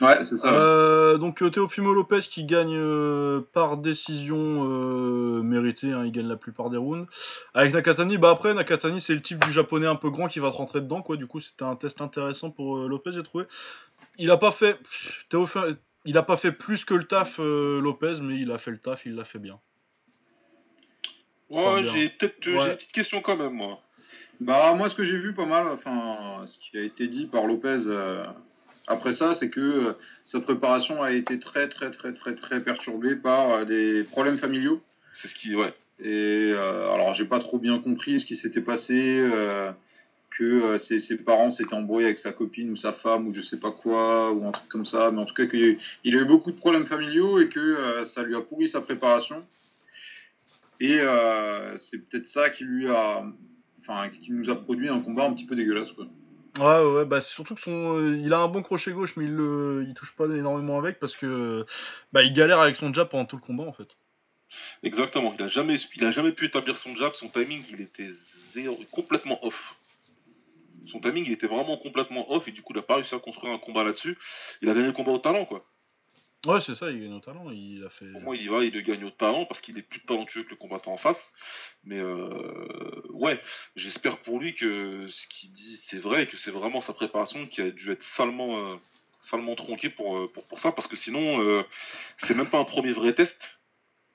Ouais, 0.01 0.19
c'est 0.25 0.37
ça. 0.37 0.53
Euh, 0.53 1.17
donc 1.19 1.43
euh, 1.43 1.51
Teofimo 1.51 1.93
Lopez 1.95 2.21
qui 2.21 2.45
gagne 2.45 2.77
euh, 2.77 3.41
par 3.53 3.79
décision 3.79 4.37
euh, 4.39 5.43
méritée, 5.43 5.93
hein, 5.93 6.03
il 6.05 6.13
gagne 6.13 6.29
la 6.29 6.37
plupart 6.37 6.69
des 6.71 6.77
rounds. 6.77 7.09
Avec 7.55 7.73
Nakatani, 7.73 8.19
bah 8.19 8.31
après 8.31 8.55
Nakatani 8.55 9.01
c'est 9.01 9.15
le 9.15 9.23
type 9.23 9.45
du 9.45 9.51
japonais 9.51 9.87
un 9.87 9.97
peu 9.97 10.11
grand 10.11 10.29
qui 10.29 10.39
va 10.41 10.51
te 10.51 10.57
rentrer 10.57 10.81
dedans, 10.81 11.03
quoi. 11.03 11.17
Du 11.17 11.27
coup 11.27 11.41
c'était 11.41 11.65
un 11.65 11.75
test 11.75 12.01
intéressant 12.01 12.51
pour 12.51 12.77
euh, 12.79 12.89
Lopez, 12.89 13.13
j'ai 13.13 13.23
trouvé. 13.23 13.45
Il 14.19 14.31
a 14.31 14.37
pas 14.37 14.51
fait, 14.51 14.75
pff, 14.75 15.25
Teofi- 15.31 15.77
il 16.05 16.17
a 16.19 16.23
pas 16.23 16.37
fait 16.37 16.53
plus 16.53 16.85
que 16.85 16.95
le 16.95 17.05
taf 17.05 17.41
euh, 17.41 17.81
Lopez, 17.81 18.17
mais 18.21 18.39
il 18.39 18.53
a 18.53 18.59
fait 18.59 18.71
le 18.71 18.79
taf, 18.79 19.07
il 19.07 19.15
l'a 19.15 19.25
fait 19.25 19.39
bien. 19.39 19.59
Ouais, 21.51 21.83
j'ai 21.85 22.09
peut-être 22.11 22.47
euh, 22.47 22.57
Ouais. 22.59 22.71
une 22.71 22.77
petite 22.77 22.93
question 22.93 23.21
quand 23.21 23.37
même, 23.37 23.53
moi. 23.55 23.81
Bah, 24.41 24.75
moi, 24.75 24.89
ce 24.89 24.95
que 24.95 25.03
j'ai 25.05 25.17
vu 25.19 25.33
pas 25.35 25.47
mal, 25.47 25.67
enfin, 25.69 26.45
ce 26.47 26.59
qui 26.59 26.79
a 26.79 26.83
été 26.83 27.09
dit 27.09 27.27
par 27.27 27.47
Lopez 27.47 27.79
euh, 27.87 28.25
après 28.87 29.15
ça, 29.15 29.35
c'est 29.35 29.51
que 29.51 29.61
euh, 29.61 29.93
sa 30.25 30.41
préparation 30.41 31.03
a 31.03 31.13
été 31.13 31.39
très, 31.41 31.69
très, 31.69 31.91
très, 31.91 32.13
très, 32.15 32.35
très 32.35 32.63
perturbée 32.63 33.17
par 33.17 33.51
euh, 33.51 33.65
des 33.65 34.05
problèmes 34.05 34.39
familiaux. 34.39 34.81
C'est 35.21 35.29
ce 35.29 35.35
qui. 35.35 35.55
Ouais. 35.55 35.75
Et 36.01 36.53
euh, 36.55 36.93
alors, 36.95 37.15
j'ai 37.15 37.25
pas 37.25 37.41
trop 37.41 37.59
bien 37.59 37.79
compris 37.81 38.21
ce 38.21 38.27
qui 38.27 38.37
s'était 38.37 38.61
passé, 38.61 38.95
euh, 39.21 39.73
que 40.31 40.45
euh, 40.45 40.79
ses, 40.79 41.01
ses 41.01 41.17
parents 41.17 41.51
s'étaient 41.51 41.75
embrouillés 41.75 42.07
avec 42.07 42.19
sa 42.21 42.31
copine 42.33 42.71
ou 42.71 42.77
sa 42.77 42.93
femme 42.93 43.27
ou 43.27 43.35
je 43.35 43.43
sais 43.43 43.59
pas 43.59 43.73
quoi, 43.73 44.31
ou 44.33 44.47
un 44.47 44.53
truc 44.53 44.69
comme 44.69 44.87
ça. 44.87 45.11
Mais 45.11 45.21
en 45.21 45.25
tout 45.25 45.35
cas, 45.35 45.47
qu'il 45.47 45.63
a 45.65 45.67
eu- 45.67 45.79
il 46.05 46.17
a 46.17 46.21
eu 46.21 46.25
beaucoup 46.27 46.53
de 46.53 46.57
problèmes 46.59 46.87
familiaux 46.87 47.41
et 47.41 47.49
que 47.49 47.59
euh, 47.59 48.05
ça 48.05 48.23
lui 48.23 48.37
a 48.37 48.41
pourri 48.41 48.69
sa 48.69 48.81
préparation. 48.81 49.43
Et 50.81 50.99
euh, 51.01 51.77
c'est 51.79 51.99
peut-être 51.99 52.27
ça 52.27 52.51
qui 52.51 52.65
lui 52.65 52.89
a. 52.89 53.25
Enfin, 53.81 54.11
qui 54.11 54.33
nous 54.33 54.51
a 54.51 54.57
produit 54.57 54.89
un 54.89 55.01
combat 55.01 55.25
un 55.25 55.33
petit 55.33 55.47
peu 55.47 55.57
dégueulasse, 55.57 55.91
quoi. 55.93 56.07
Ouais, 56.59 56.85
ouais, 56.85 56.93
ouais, 56.97 57.05
bah 57.05 57.21
c'est 57.21 57.33
surtout 57.33 57.55
que 57.55 57.61
son, 57.61 57.97
euh, 57.99 58.17
il 58.17 58.33
a 58.33 58.39
un 58.41 58.49
bon 58.49 58.63
crochet 58.63 58.91
gauche, 58.91 59.17
mais 59.17 59.25
il, 59.25 59.33
le, 59.33 59.85
il 59.87 59.95
touche 59.95 60.15
pas 60.17 60.25
énormément 60.27 60.79
avec 60.79 60.99
parce 60.99 61.15
que 61.15 61.65
bah 62.13 62.23
il 62.25 62.33
galère 62.33 62.59
avec 62.59 62.75
son 62.75 62.93
jab 62.93 63.09
pendant 63.09 63.27
tout 63.27 63.37
le 63.37 63.43
combat 63.43 63.65
en 63.65 63.73
fait. 63.73 63.97
Exactement. 64.83 65.35
Il 65.39 65.45
a 65.45 65.49
jamais, 65.49 65.77
il 65.97 66.05
a 66.05 66.11
jamais 66.11 66.33
pu 66.33 66.47
établir 66.47 66.77
son 66.79 66.97
jab. 66.97 67.15
Son 67.15 67.29
timing, 67.29 67.63
il 67.71 67.81
était 67.81 68.11
zéro- 68.55 68.79
complètement 68.91 69.45
off. 69.45 69.77
Son 70.87 71.01
timing, 71.01 71.25
il 71.27 71.33
était 71.33 71.47
vraiment 71.47 71.77
complètement 71.77 72.33
off 72.33 72.49
et 72.49 72.53
du 72.53 72.63
coup, 72.63 72.73
il 72.73 72.79
a 72.79 72.83
pas 72.83 72.97
réussi 72.97 73.15
à 73.15 73.19
construire 73.19 73.53
un 73.53 73.59
combat 73.59 73.85
là-dessus. 73.85 74.17
Il 74.63 74.69
a 74.69 74.75
gagné 74.75 74.87
le 74.87 74.93
combat 74.93 75.13
au 75.13 75.19
talent, 75.19 75.45
quoi. 75.45 75.65
Ouais, 76.47 76.61
c'est 76.61 76.77
ça, 76.77 76.91
il 76.91 77.01
gagne 77.01 77.15
au 77.15 77.21
talent, 77.21 77.51
il 77.51 77.85
a 77.85 77.89
fait. 77.89 78.07
Pour 78.13 78.21
moi, 78.21 78.37
il 78.37 78.49
va, 78.49 78.63
il 78.63 78.83
gagne 78.83 79.05
au 79.05 79.11
talent 79.11 79.45
parce 79.45 79.61
qu'il 79.61 79.77
est 79.77 79.83
plus 79.83 80.01
talentueux 80.01 80.45
que 80.45 80.51
le 80.51 80.57
combattant 80.57 80.93
en 80.93 80.97
face. 80.97 81.33
Mais 81.83 81.99
euh, 81.99 83.03
ouais, 83.11 83.41
j'espère 83.75 84.19
pour 84.19 84.39
lui 84.39 84.55
que 84.55 85.09
ce 85.09 85.27
qu'il 85.29 85.51
dit 85.51 85.83
c'est 85.89 85.99
vrai 85.99 86.23
et 86.23 86.27
que 86.29 86.37
c'est 86.37 86.53
vraiment 86.53 86.81
sa 86.81 86.93
préparation 86.93 87.47
qui 87.49 87.61
a 87.61 87.71
dû 87.71 87.91
être 87.91 88.05
salement, 88.05 88.73
euh, 88.73 89.55
tronquée 89.57 89.91
pour, 89.91 90.17
euh, 90.17 90.31
pour, 90.33 90.45
pour 90.45 90.61
ça 90.61 90.71
parce 90.71 90.87
que 90.87 90.97
sinon, 90.97 91.43
euh, 91.43 91.65
c'est 92.19 92.35
même 92.35 92.49
pas 92.49 92.59
un 92.59 92.65
premier 92.65 92.93
vrai 92.93 93.15
test 93.15 93.59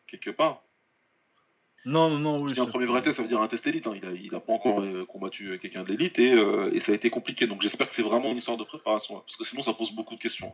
quelque 0.07 0.30
part. 0.30 0.63
Non, 1.86 2.10
non, 2.10 2.20
non, 2.20 2.42
oui. 2.42 2.58
Un 2.60 2.66
premier 2.66 2.86
vrai 2.86 3.02
test, 3.02 3.18
ça 3.18 3.22
veut 3.24 3.28
dire 3.28 3.42
un 3.42 3.48
test 3.48 3.68
élite. 3.68 3.88
hein. 3.88 3.94
Il, 3.96 4.06
a, 4.06 4.12
il 4.12 4.34
a 4.36 4.40
pas 4.40 4.54
encore 4.54 4.82
euh, 4.82 5.06
combattu 5.06 5.50
euh, 5.52 5.58
quelqu'un 5.58 5.84
de 5.84 5.90
l'élite 5.90 6.18
et, 6.18 6.32
euh, 6.34 6.72
et 6.74 6.80
ça 6.80 6.92
a 6.94 6.96
été 6.96 7.10
compliqué. 7.10 7.46
Donc 7.46 7.62
j'espère 7.62 7.90
que 7.90 7.96
c'est 7.96 8.02
vraiment 8.04 8.32
une 8.32 8.38
histoire 8.38 8.58
de 8.58 8.64
préparation 8.64 9.18
hein, 9.18 9.22
parce 9.26 9.36
que 9.36 9.44
sinon 9.44 9.62
ça 9.64 9.74
pose 9.74 9.92
beaucoup 9.92 10.16
de 10.16 10.22
questions. 10.22 10.54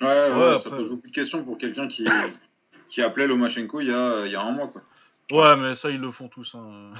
Ouais, 0.00 0.06
ouais, 0.08 0.32
Ouais, 0.32 0.58
ça 0.58 0.70
pose 0.70 0.88
beaucoup 0.88 1.06
de 1.08 1.12
questions 1.14 1.44
pour 1.44 1.56
quelqu'un 1.58 1.86
qui, 1.86 2.04
qui 2.88 3.00
appelait 3.02 3.26
Lomachenko 3.28 3.80
il 3.80 3.86
y 3.88 3.92
a, 3.92 4.26
il 4.26 4.32
y 4.32 4.36
a 4.36 4.42
un 4.42 4.50
mois, 4.52 4.68
quoi. 4.68 4.82
Ouais, 5.30 5.56
mais 5.60 5.74
ça, 5.76 5.90
ils 5.90 6.00
le 6.00 6.10
font 6.10 6.28
tous. 6.28 6.54
Hein. 6.54 6.92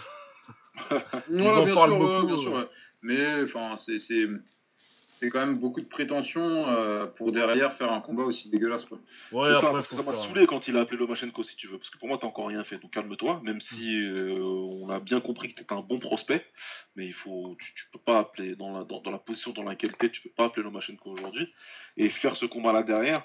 Ils 1.30 1.40
en 1.48 1.64
bien 1.64 1.74
parlent 1.74 1.90
sûr, 1.92 1.98
beaucoup, 1.98 2.12
ouais, 2.20 2.26
bien 2.26 2.36
sûr, 2.36 2.52
ouais. 2.52 2.68
Mais 3.02 3.42
enfin, 3.44 3.76
c'est 3.78 3.98
c'est 5.18 5.30
quand 5.30 5.40
même 5.40 5.58
beaucoup 5.58 5.80
de 5.80 5.86
prétention 5.86 6.68
euh, 6.68 7.06
pour 7.06 7.32
derrière 7.32 7.72
faire 7.74 7.92
un 7.92 8.00
combat 8.00 8.24
aussi 8.24 8.48
dégueulasse. 8.48 8.84
Quoi. 8.84 8.98
Ouais, 9.32 9.48
C'est 9.54 9.66
ça, 9.66 9.72
parce 9.72 9.88
que 9.88 9.94
ça 9.94 10.02
m'a 10.02 10.12
saoulé 10.12 10.46
quand 10.46 10.68
il 10.68 10.76
a 10.76 10.80
appelé 10.80 10.98
Lomachenko, 10.98 11.42
si 11.42 11.56
tu 11.56 11.68
veux. 11.68 11.78
Parce 11.78 11.90
que 11.90 11.98
pour 11.98 12.08
moi, 12.08 12.18
t'as 12.20 12.26
encore 12.26 12.48
rien 12.48 12.62
fait. 12.64 12.78
Donc 12.78 12.92
calme-toi, 12.92 13.40
même 13.42 13.60
si 13.60 13.96
euh, 14.02 14.38
on 14.40 14.88
a 14.90 15.00
bien 15.00 15.20
compris 15.20 15.52
que 15.52 15.60
t'es 15.62 15.72
un 15.72 15.80
bon 15.80 15.98
prospect. 15.98 16.44
Mais 16.96 17.06
il 17.06 17.12
faut, 17.14 17.56
tu, 17.58 17.74
tu 17.74 17.84
peux 17.92 17.98
pas 17.98 18.18
appeler, 18.20 18.56
dans 18.56 18.78
la, 18.78 18.84
dans, 18.84 19.00
dans 19.00 19.10
la 19.10 19.18
position 19.18 19.52
dans 19.52 19.62
laquelle 19.64 19.96
t'es, 19.96 20.10
tu 20.10 20.20
peux 20.22 20.30
pas 20.30 20.44
appeler 20.46 20.62
Lomachenko 20.64 21.10
aujourd'hui. 21.10 21.48
Et 21.96 22.08
faire 22.08 22.36
ce 22.36 22.46
combat-là 22.46 22.82
derrière, 22.82 23.24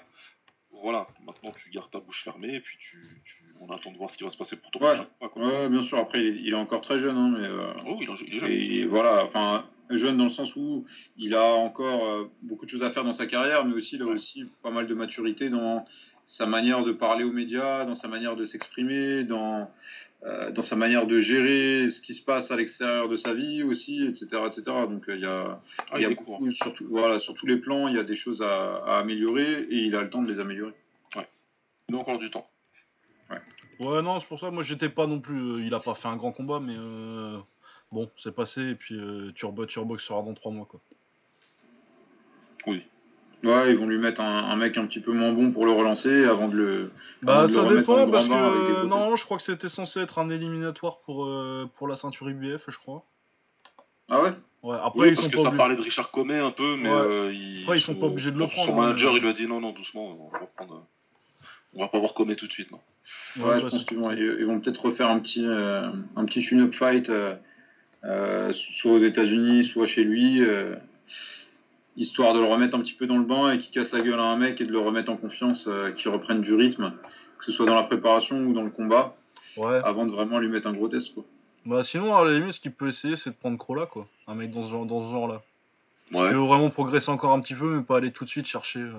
voilà. 0.82 1.06
Maintenant, 1.24 1.52
tu 1.52 1.68
gardes 1.70 1.90
ta 1.90 2.00
bouche 2.00 2.24
fermée 2.24 2.54
et 2.54 2.60
puis 2.60 2.76
tu, 2.80 2.96
tu- 3.24 3.54
on 3.60 3.68
attend 3.72 3.92
de 3.92 3.98
voir 3.98 4.10
ce 4.10 4.16
qui 4.16 4.24
va 4.24 4.30
se 4.30 4.36
passer 4.38 4.56
pour 4.56 4.70
ton 4.70 4.80
Ouais. 4.80 5.68
bien 5.68 5.82
sûr. 5.82 5.98
Après, 5.98 6.20
il 6.20 6.26
est, 6.26 6.40
il 6.40 6.48
est 6.52 6.56
encore 6.56 6.80
très 6.80 6.98
jeune, 6.98 7.16
hein, 7.16 7.34
mais. 7.38 7.46
euh, 7.46 7.72
Oh, 7.86 7.98
il, 8.00 8.08
est- 8.08 8.24
il 8.26 8.36
est 8.36 8.40
jeune. 8.40 8.50
Et 8.50 8.84
voilà, 8.86 9.24
enfin, 9.26 9.66
jeune 9.90 10.16
dans 10.16 10.24
le 10.24 10.30
sens 10.30 10.54
où 10.56 10.84
il 11.18 11.34
a 11.34 11.44
encore 11.54 12.06
euh, 12.06 12.24
beaucoup 12.42 12.64
de 12.64 12.70
choses 12.70 12.82
à 12.82 12.90
faire 12.90 13.04
dans 13.04 13.12
sa 13.12 13.26
carrière, 13.26 13.64
mais 13.64 13.74
aussi 13.74 13.96
il 13.96 14.02
a 14.02 14.06
Ouais. 14.06 14.14
aussi 14.14 14.44
pas 14.62 14.70
mal 14.70 14.86
de 14.86 14.94
maturité 14.94 15.50
dans 15.50 15.84
sa 16.26 16.46
manière 16.46 16.82
de 16.84 16.92
parler 16.92 17.24
aux 17.24 17.32
médias, 17.32 17.84
dans 17.84 17.94
sa 17.94 18.08
manière 18.08 18.36
de 18.36 18.44
s'exprimer, 18.44 19.24
dans, 19.24 19.68
euh, 20.24 20.50
dans 20.52 20.62
sa 20.62 20.76
manière 20.76 21.06
de 21.06 21.18
gérer 21.20 21.90
ce 21.90 22.00
qui 22.00 22.14
se 22.14 22.22
passe 22.24 22.50
à 22.50 22.56
l'extérieur 22.56 23.08
de 23.08 23.16
sa 23.16 23.34
vie 23.34 23.62
aussi, 23.64 24.04
etc. 24.04 24.26
etc. 24.46 24.62
Donc 24.88 25.08
euh, 25.08 25.16
il 25.16 25.22
y 25.22 25.26
a, 25.26 25.60
Ah, 25.90 25.98
il 25.98 26.02
y 26.02 26.04
a 26.04 26.08
il 26.08 26.12
est 26.12 26.14
court. 26.14 26.38
beaucoup, 26.38 26.52
surtout, 26.52 26.86
voilà, 26.88 27.18
sur 27.20 27.34
tous 27.34 27.46
les 27.46 27.56
plans, 27.58 27.88
il 27.88 27.96
y 27.96 27.98
a 27.98 28.04
des 28.04 28.16
choses 28.16 28.40
à, 28.40 28.76
à 28.86 28.98
améliorer 29.00 29.62
et 29.62 29.78
il 29.84 29.94
a 29.96 30.02
le 30.02 30.10
temps 30.10 30.22
de 30.22 30.32
les 30.32 30.38
améliorer. 30.40 30.72
Il 31.88 31.96
a 31.96 31.98
encore 31.98 32.18
du 32.18 32.30
temps. 32.30 32.46
Ouais, 33.80 34.00
non, 34.02 34.20
c'est 34.20 34.26
pour 34.28 34.38
ça. 34.38 34.50
Moi, 34.50 34.62
j'étais 34.62 34.88
pas 34.88 35.06
non 35.06 35.18
plus. 35.20 35.38
euh, 35.40 35.64
il 35.66 35.74
a 35.74 35.80
pas 35.80 35.94
fait 35.94 36.06
un 36.08 36.16
grand 36.16 36.30
combat, 36.32 36.60
mais 36.60 36.76
euh, 36.78 37.38
bon, 37.92 38.10
c'est 38.18 38.34
passé. 38.34 38.62
Et 38.62 38.74
puis, 38.74 38.96
euh, 38.98 39.30
Turbo, 39.34 39.66
Turbox 39.66 40.04
sera 40.04 40.22
dans 40.22 40.34
3 40.34 40.50
mois, 40.52 40.66
quoi. 40.66 40.80
Oui. 42.66 42.82
Ouais, 43.44 43.72
ils 43.72 43.76
vont 43.76 43.88
lui 43.88 43.98
mettre 43.98 44.20
un, 44.20 44.44
un 44.50 44.56
mec 44.56 44.76
un 44.78 44.86
petit 44.86 45.00
peu 45.00 45.12
moins 45.12 45.32
bon 45.32 45.50
pour 45.50 45.66
le 45.66 45.72
relancer 45.72 46.24
avant 46.24 46.46
de 46.48 46.56
le. 46.56 46.92
Bah, 47.22 47.42
de 47.42 47.46
ça 47.48 47.64
dépend, 47.64 48.08
parce 48.08 48.28
que 48.28 48.86
non, 48.86 49.16
je 49.16 49.24
crois 49.24 49.36
que 49.36 49.42
c'était 49.42 49.68
censé 49.68 49.98
être 50.00 50.20
un 50.20 50.30
éliminatoire 50.30 50.98
pour, 51.00 51.24
euh, 51.26 51.68
pour 51.76 51.88
la 51.88 51.96
ceinture 51.96 52.30
IBF, 52.30 52.66
je 52.68 52.78
crois. 52.78 53.04
Ah 54.08 54.22
ouais? 54.22 54.32
Ouais, 54.62 54.76
après, 54.80 55.00
Oui, 55.00 55.08
ils 55.08 55.14
parce 55.14 55.24
sont 55.26 55.30
que 55.32 55.36
pas 55.38 55.42
ça 55.50 55.50
parlait 55.56 55.74
de 55.74 55.82
Richard 55.82 56.12
Comet 56.12 56.38
un 56.38 56.52
peu, 56.52 56.76
mais 56.76 56.88
Ouais. 56.88 56.94
euh, 56.94 57.32
il- 57.32 57.62
Après, 57.64 57.78
ils 57.78 57.80
sont 57.80 57.94
son- 57.94 57.98
pas 58.00 58.06
obligés 58.06 58.30
de 58.30 58.38
le 58.38 58.46
prendre, 58.46 58.68
Son 58.68 58.80
manager, 58.80 59.10
hein. 59.10 59.14
il 59.16 59.22
lui 59.22 59.28
a 59.28 59.32
dit 59.32 59.48
non, 59.48 59.60
non, 59.60 59.72
doucement, 59.72 60.06
on 60.06 60.28
va 60.38 60.46
prendre. 60.54 60.86
On 61.74 61.80
va 61.80 61.88
pas 61.88 61.98
voir 61.98 62.14
Comet 62.14 62.36
tout 62.36 62.46
de 62.46 62.52
suite, 62.52 62.70
non. 62.70 62.78
Ouais, 63.38 63.42
Ouais, 63.44 63.56
je 63.58 63.64
bah, 63.64 63.70
pense 63.70 63.84
qu'ils 63.86 63.98
vont, 63.98 64.12
ils 64.12 64.44
vont 64.46 64.60
peut-être 64.60 64.84
refaire 64.84 65.08
un 65.08 65.18
petit, 65.18 65.44
euh, 65.44 65.90
un 66.14 66.24
petit 66.26 66.42
tune-up 66.42 66.74
fight, 66.76 67.08
euh, 67.08 67.34
euh, 67.34 67.36
soit 68.02 68.92
aux 68.92 68.98
États-Unis, 69.02 69.64
soit 69.64 69.86
chez 69.86 70.04
lui, 70.04 70.42
euh, 70.42 70.74
histoire 71.96 72.34
de 72.34 72.40
le 72.40 72.46
remettre 72.46 72.76
un 72.76 72.80
petit 72.80 72.94
peu 72.94 73.06
dans 73.06 73.18
le 73.18 73.24
bain 73.24 73.52
et 73.52 73.58
qu'il 73.58 73.70
casse 73.70 73.92
la 73.92 74.00
gueule 74.00 74.18
à 74.18 74.24
un 74.24 74.36
mec 74.36 74.60
et 74.60 74.64
de 74.64 74.72
le 74.72 74.78
remettre 74.78 75.10
en 75.12 75.16
confiance, 75.16 75.64
euh, 75.68 75.92
qu'il 75.92 76.10
reprenne 76.10 76.40
du 76.40 76.54
rythme, 76.54 76.92
que 77.38 77.44
ce 77.44 77.52
soit 77.52 77.66
dans 77.66 77.74
la 77.74 77.82
préparation 77.84 78.38
ou 78.44 78.52
dans 78.52 78.62
le 78.62 78.70
combat, 78.70 79.14
ouais. 79.56 79.80
avant 79.84 80.06
de 80.06 80.10
vraiment 80.12 80.38
lui 80.38 80.48
mettre 80.48 80.66
un 80.66 80.72
gros 80.72 80.88
test. 80.88 81.12
Quoi. 81.14 81.24
Bah, 81.66 81.82
sinon, 81.84 82.16
à 82.16 82.24
la 82.24 82.32
limite, 82.38 82.54
ce 82.54 82.60
qu'il 82.60 82.72
peut 82.72 82.88
essayer, 82.88 83.14
c'est 83.16 83.30
de 83.30 83.36
prendre 83.36 83.56
Crola, 83.58 83.86
quoi. 83.86 84.08
Un 84.26 84.34
mec 84.34 84.50
dans 84.50 84.64
ce 84.66 84.70
genre- 84.72 84.86
dans 84.86 85.06
ce 85.06 85.12
genre-là. 85.12 85.42
Ouais. 86.12 86.28
Qui 86.28 86.34
veut 86.34 86.40
vraiment 86.40 86.70
progresser 86.70 87.10
encore 87.10 87.32
un 87.32 87.40
petit 87.40 87.54
peu, 87.54 87.76
mais 87.76 87.82
pas 87.82 87.98
aller 87.98 88.10
tout 88.10 88.24
de 88.24 88.28
suite 88.28 88.46
chercher. 88.46 88.80
euh. 88.80 88.92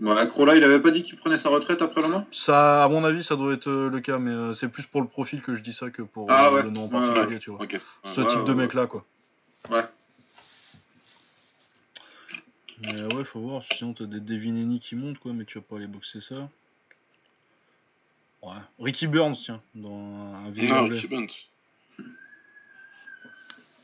Ouais, 0.00 0.28
Crola, 0.28 0.56
il 0.56 0.64
avait 0.64 0.80
pas 0.80 0.90
dit 0.90 1.02
qu'il 1.02 1.16
prenait 1.18 1.36
sa 1.36 1.50
retraite 1.50 1.82
après 1.82 2.00
le 2.00 2.08
mois? 2.08 2.24
Ça, 2.30 2.84
à 2.84 2.88
mon 2.88 3.04
avis, 3.04 3.22
ça 3.22 3.36
doit 3.36 3.52
être 3.52 3.68
euh, 3.68 3.90
le 3.90 4.00
cas, 4.00 4.18
mais 4.18 4.30
euh, 4.30 4.54
c'est 4.54 4.68
plus 4.68 4.86
pour 4.86 5.02
le 5.02 5.06
profil 5.06 5.42
que 5.42 5.54
je 5.54 5.62
dis 5.62 5.74
ça 5.74 5.90
que 5.90 6.00
pour 6.00 6.30
Ah 6.30 6.46
euh, 6.48 6.52
ouais, 6.54 6.62
le 6.62 6.70
nom 6.70 6.84
en 6.84 6.88
particulier, 6.88 7.34
ouais. 7.34 7.38
tu 7.38 7.50
vois. 7.50 7.60
Ce 8.04 8.20
type 8.22 8.44
de 8.44 8.54
mec-là, 8.54 8.86
quoi. 8.86 9.04
Ouais. 9.68 9.84
Mais 12.80 13.02
ouais, 13.14 13.24
faut 13.24 13.40
voir. 13.40 13.62
Sinon, 13.74 13.92
t'as 13.92 14.04
des 14.06 14.20
Devineni 14.20 14.80
qui 14.80 14.96
montent, 14.96 15.18
quoi, 15.18 15.32
mais 15.34 15.44
tu 15.44 15.58
vas 15.58 15.64
pas 15.68 15.76
aller 15.76 15.86
boxer 15.86 16.20
ça. 16.22 16.48
Ouais. 18.42 18.54
Ricky 18.78 19.06
Burns, 19.06 19.34
tiens, 19.36 19.60
dans 19.74 19.90
un 19.90 20.50
Non, 20.50 20.76
anglais, 20.78 20.96
Ricky 20.96 21.08
Burns. 21.08 21.28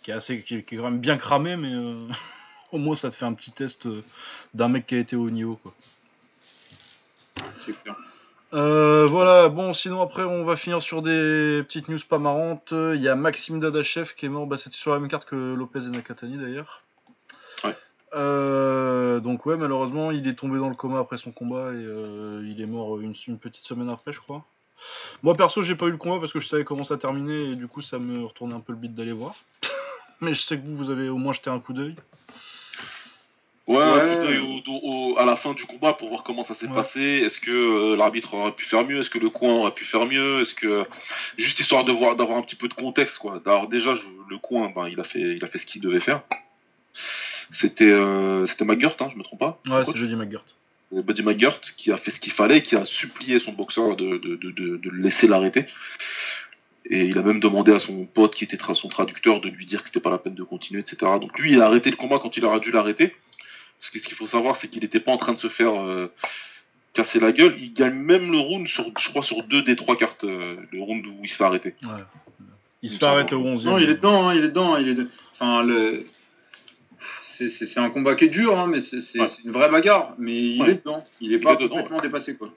qui 0.02 0.10
est 0.10 0.14
assez, 0.14 0.40
qui, 0.42 0.54
est- 0.56 0.62
qui 0.62 0.76
est 0.76 0.78
quand 0.78 0.84
même 0.84 1.00
bien 1.00 1.18
cramé, 1.18 1.56
mais 1.56 1.74
euh, 1.74 2.08
au 2.72 2.78
moins 2.78 2.96
ça 2.96 3.10
te 3.10 3.14
fait 3.14 3.26
un 3.26 3.34
petit 3.34 3.52
test 3.52 3.86
d'un 4.54 4.68
mec 4.68 4.86
qui 4.86 4.94
a 4.94 4.98
été 4.98 5.14
au 5.14 5.28
niveau, 5.28 5.56
quoi. 5.56 5.74
Euh, 8.54 9.06
voilà, 9.06 9.48
bon, 9.48 9.74
sinon 9.74 10.00
après 10.00 10.22
on 10.22 10.44
va 10.44 10.56
finir 10.56 10.80
sur 10.80 11.02
des 11.02 11.62
petites 11.66 11.88
news 11.88 11.98
pas 12.08 12.18
marrantes. 12.18 12.72
Il 12.72 13.00
y 13.00 13.08
a 13.08 13.16
Maxime 13.16 13.60
Dadachev 13.60 14.14
qui 14.16 14.26
est 14.26 14.28
mort, 14.28 14.46
bah, 14.46 14.56
c'était 14.56 14.76
sur 14.76 14.92
la 14.92 15.00
même 15.00 15.08
carte 15.08 15.28
que 15.28 15.54
Lopez 15.54 15.80
et 15.80 15.90
Nakatani 15.90 16.38
d'ailleurs. 16.38 16.82
Ouais. 17.64 17.76
Euh, 18.14 19.20
donc 19.20 19.46
ouais, 19.46 19.56
malheureusement 19.56 20.10
il 20.10 20.26
est 20.28 20.34
tombé 20.34 20.58
dans 20.58 20.68
le 20.68 20.74
coma 20.76 21.00
après 21.00 21.18
son 21.18 21.32
combat 21.32 21.72
et 21.72 21.84
euh, 21.84 22.42
il 22.46 22.60
est 22.60 22.66
mort 22.66 23.00
une, 23.00 23.14
une 23.26 23.38
petite 23.38 23.64
semaine 23.64 23.90
après 23.90 24.12
je 24.12 24.20
crois. 24.20 24.44
Moi 25.22 25.34
perso 25.34 25.60
j'ai 25.60 25.74
pas 25.74 25.86
eu 25.86 25.90
le 25.90 25.96
combat 25.96 26.20
parce 26.20 26.32
que 26.32 26.40
je 26.40 26.46
savais 26.46 26.64
comment 26.64 26.84
ça 26.84 26.96
terminait 26.96 27.50
et 27.50 27.56
du 27.56 27.66
coup 27.66 27.82
ça 27.82 27.98
me 27.98 28.24
retournait 28.24 28.54
un 28.54 28.60
peu 28.60 28.72
le 28.72 28.78
beat 28.78 28.94
d'aller 28.94 29.12
voir. 29.12 29.34
Mais 30.20 30.34
je 30.34 30.40
sais 30.40 30.56
que 30.56 30.64
vous, 30.64 30.76
vous 30.76 30.90
avez 30.90 31.08
au 31.08 31.18
moins 31.18 31.32
jeté 31.32 31.50
un 31.50 31.58
coup 31.58 31.72
d'œil. 31.72 31.96
Ouais, 33.66 33.78
Ouais. 33.78 33.82
un 33.82 34.16
coup 34.16 34.22
d'œil 34.22 34.38
au- 34.68 34.80
au- 35.14 35.18
à 35.18 35.24
la 35.24 35.34
fin 35.34 35.52
du 35.52 35.64
combat 35.64 35.92
pour 35.92 36.08
voir 36.08 36.22
comment 36.22 36.44
ça 36.44 36.54
s'est 36.54 36.68
Ouais. 36.68 36.74
passé. 36.74 37.00
Est-ce 37.00 37.40
que 37.40 37.50
euh, 37.50 37.96
l'arbitre 37.96 38.34
aurait 38.34 38.52
pu 38.52 38.64
faire 38.64 38.84
mieux? 38.86 39.00
Est-ce 39.00 39.10
que 39.10 39.18
le 39.18 39.28
coin 39.28 39.52
aurait 39.54 39.74
pu 39.74 39.84
faire 39.84 40.06
mieux? 40.06 40.42
Est-ce 40.42 40.54
que 40.54 40.84
juste 41.36 41.58
histoire 41.58 41.84
de 41.84 41.90
voir, 41.92 42.14
d'avoir 42.14 42.38
un 42.38 42.42
petit 42.42 42.54
peu 42.54 42.68
de 42.68 42.74
contexte, 42.74 43.18
quoi. 43.18 43.40
Alors 43.44 43.66
déjà, 43.68 43.96
je- 43.96 44.02
le 44.30 44.38
coin, 44.38 44.70
ben, 44.74 44.88
il 44.88 45.00
a 45.00 45.04
fait, 45.04 45.20
il 45.36 45.44
a 45.44 45.48
fait 45.48 45.58
ce 45.58 45.66
qu'il 45.66 45.82
devait 45.82 45.98
faire. 46.00 46.22
C'était, 47.52 47.84
euh, 47.90 48.46
c'était 48.46 48.64
McGirt, 48.64 49.00
hein, 49.02 49.08
je 49.12 49.16
me 49.18 49.22
trompe 49.22 49.40
pas? 49.40 49.60
Ouais, 49.68 49.84
c'est 49.84 49.96
Jody 49.96 50.16
McGirt. 50.16 50.44
Buddy 50.92 51.22
McGirt 51.22 51.74
qui 51.76 51.90
a 51.90 51.96
fait 51.96 52.12
ce 52.12 52.20
qu'il 52.20 52.32
fallait, 52.32 52.62
qui 52.62 52.76
a 52.76 52.84
supplié 52.84 53.38
son 53.40 53.52
boxeur 53.52 53.96
de, 53.96 54.18
de, 54.18 54.36
de, 54.36 54.50
de- 54.76 54.90
laisser 54.92 55.26
l'arrêter. 55.26 55.66
Et 56.88 57.00
il 57.02 57.18
a 57.18 57.22
même 57.22 57.40
demandé 57.40 57.72
à 57.72 57.80
son 57.80 58.04
pote 58.06 58.36
qui 58.36 58.44
était 58.44 58.56
tra- 58.56 58.74
son 58.74 58.88
traducteur 58.88 59.40
de 59.40 59.48
lui 59.48 59.66
dire 59.66 59.82
que 59.82 59.88
c'était 59.88 59.98
pas 60.00 60.10
la 60.10 60.18
peine 60.18 60.36
de 60.36 60.44
continuer, 60.44 60.80
etc. 60.80 60.96
Donc 61.20 61.36
lui, 61.40 61.52
il 61.52 61.60
a 61.60 61.66
arrêté 61.66 61.90
le 61.90 61.96
combat 61.96 62.20
quand 62.20 62.36
il 62.36 62.44
aurait 62.44 62.60
dû 62.60 62.70
l'arrêter. 62.70 63.12
Parce 63.80 63.90
que 63.90 63.98
ce 63.98 64.06
qu'il 64.06 64.16
faut 64.16 64.26
savoir, 64.26 64.56
c'est 64.56 64.68
qu'il 64.68 64.82
n'était 64.82 65.00
pas 65.00 65.12
en 65.12 65.16
train 65.18 65.32
de 65.34 65.38
se 65.38 65.48
faire 65.48 65.74
euh, 65.80 66.10
casser 66.94 67.20
la 67.20 67.32
gueule. 67.32 67.54
Il 67.58 67.72
gagne 67.74 67.94
même 67.94 68.30
le 68.32 68.38
round, 68.38 68.66
sur, 68.68 68.86
je 68.98 69.08
crois, 69.10 69.22
sur 69.22 69.42
deux 69.44 69.62
des 69.62 69.76
trois 69.76 69.96
cartes, 69.96 70.24
euh, 70.24 70.56
le 70.72 70.80
round 70.82 71.06
où 71.06 71.20
il 71.22 71.28
se 71.28 71.36
fait 71.36 71.44
arrêter. 71.44 71.74
Ouais. 71.82 71.88
Il 72.82 72.90
se 72.90 72.98
fait 72.98 73.04
arrêter 73.04 73.34
au 73.34 73.38
semble. 73.40 73.50
11 73.54 73.66
Non, 73.66 73.78
il 73.78 73.90
est 73.90 73.94
dedans, 73.96 74.28
hein, 74.28 74.34
il 74.34 74.44
est 74.44 74.48
dedans, 74.48 74.76
il 74.76 74.88
est 74.88 74.94
de- 74.94 75.08
Enfin, 75.34 75.62
le... 75.62 76.06
c'est, 77.26 77.50
c'est- 77.50 77.66
c'est 77.66 77.80
un 77.80 77.90
combat 77.90 78.14
qui 78.14 78.24
est 78.24 78.28
dur, 78.28 78.58
hein, 78.58 78.66
mais 78.66 78.80
c'est, 78.80 79.00
c'est- 79.02 79.20
Ouais. 79.20 79.28
c'est 79.28 79.42
une 79.44 79.52
vraie 79.52 79.68
bagarre. 79.68 80.14
Mais 80.18 80.32
il 80.34 80.62
Ouais. 80.62 80.70
est 80.70 80.74
dedans, 80.76 81.04
il 81.20 81.32
est 81.34 81.38
pas 81.38 81.52
est 81.52 81.56
dedans, 81.56 81.68
complètement 81.76 82.00
dépassé, 82.00 82.34
quoi. 82.36 82.50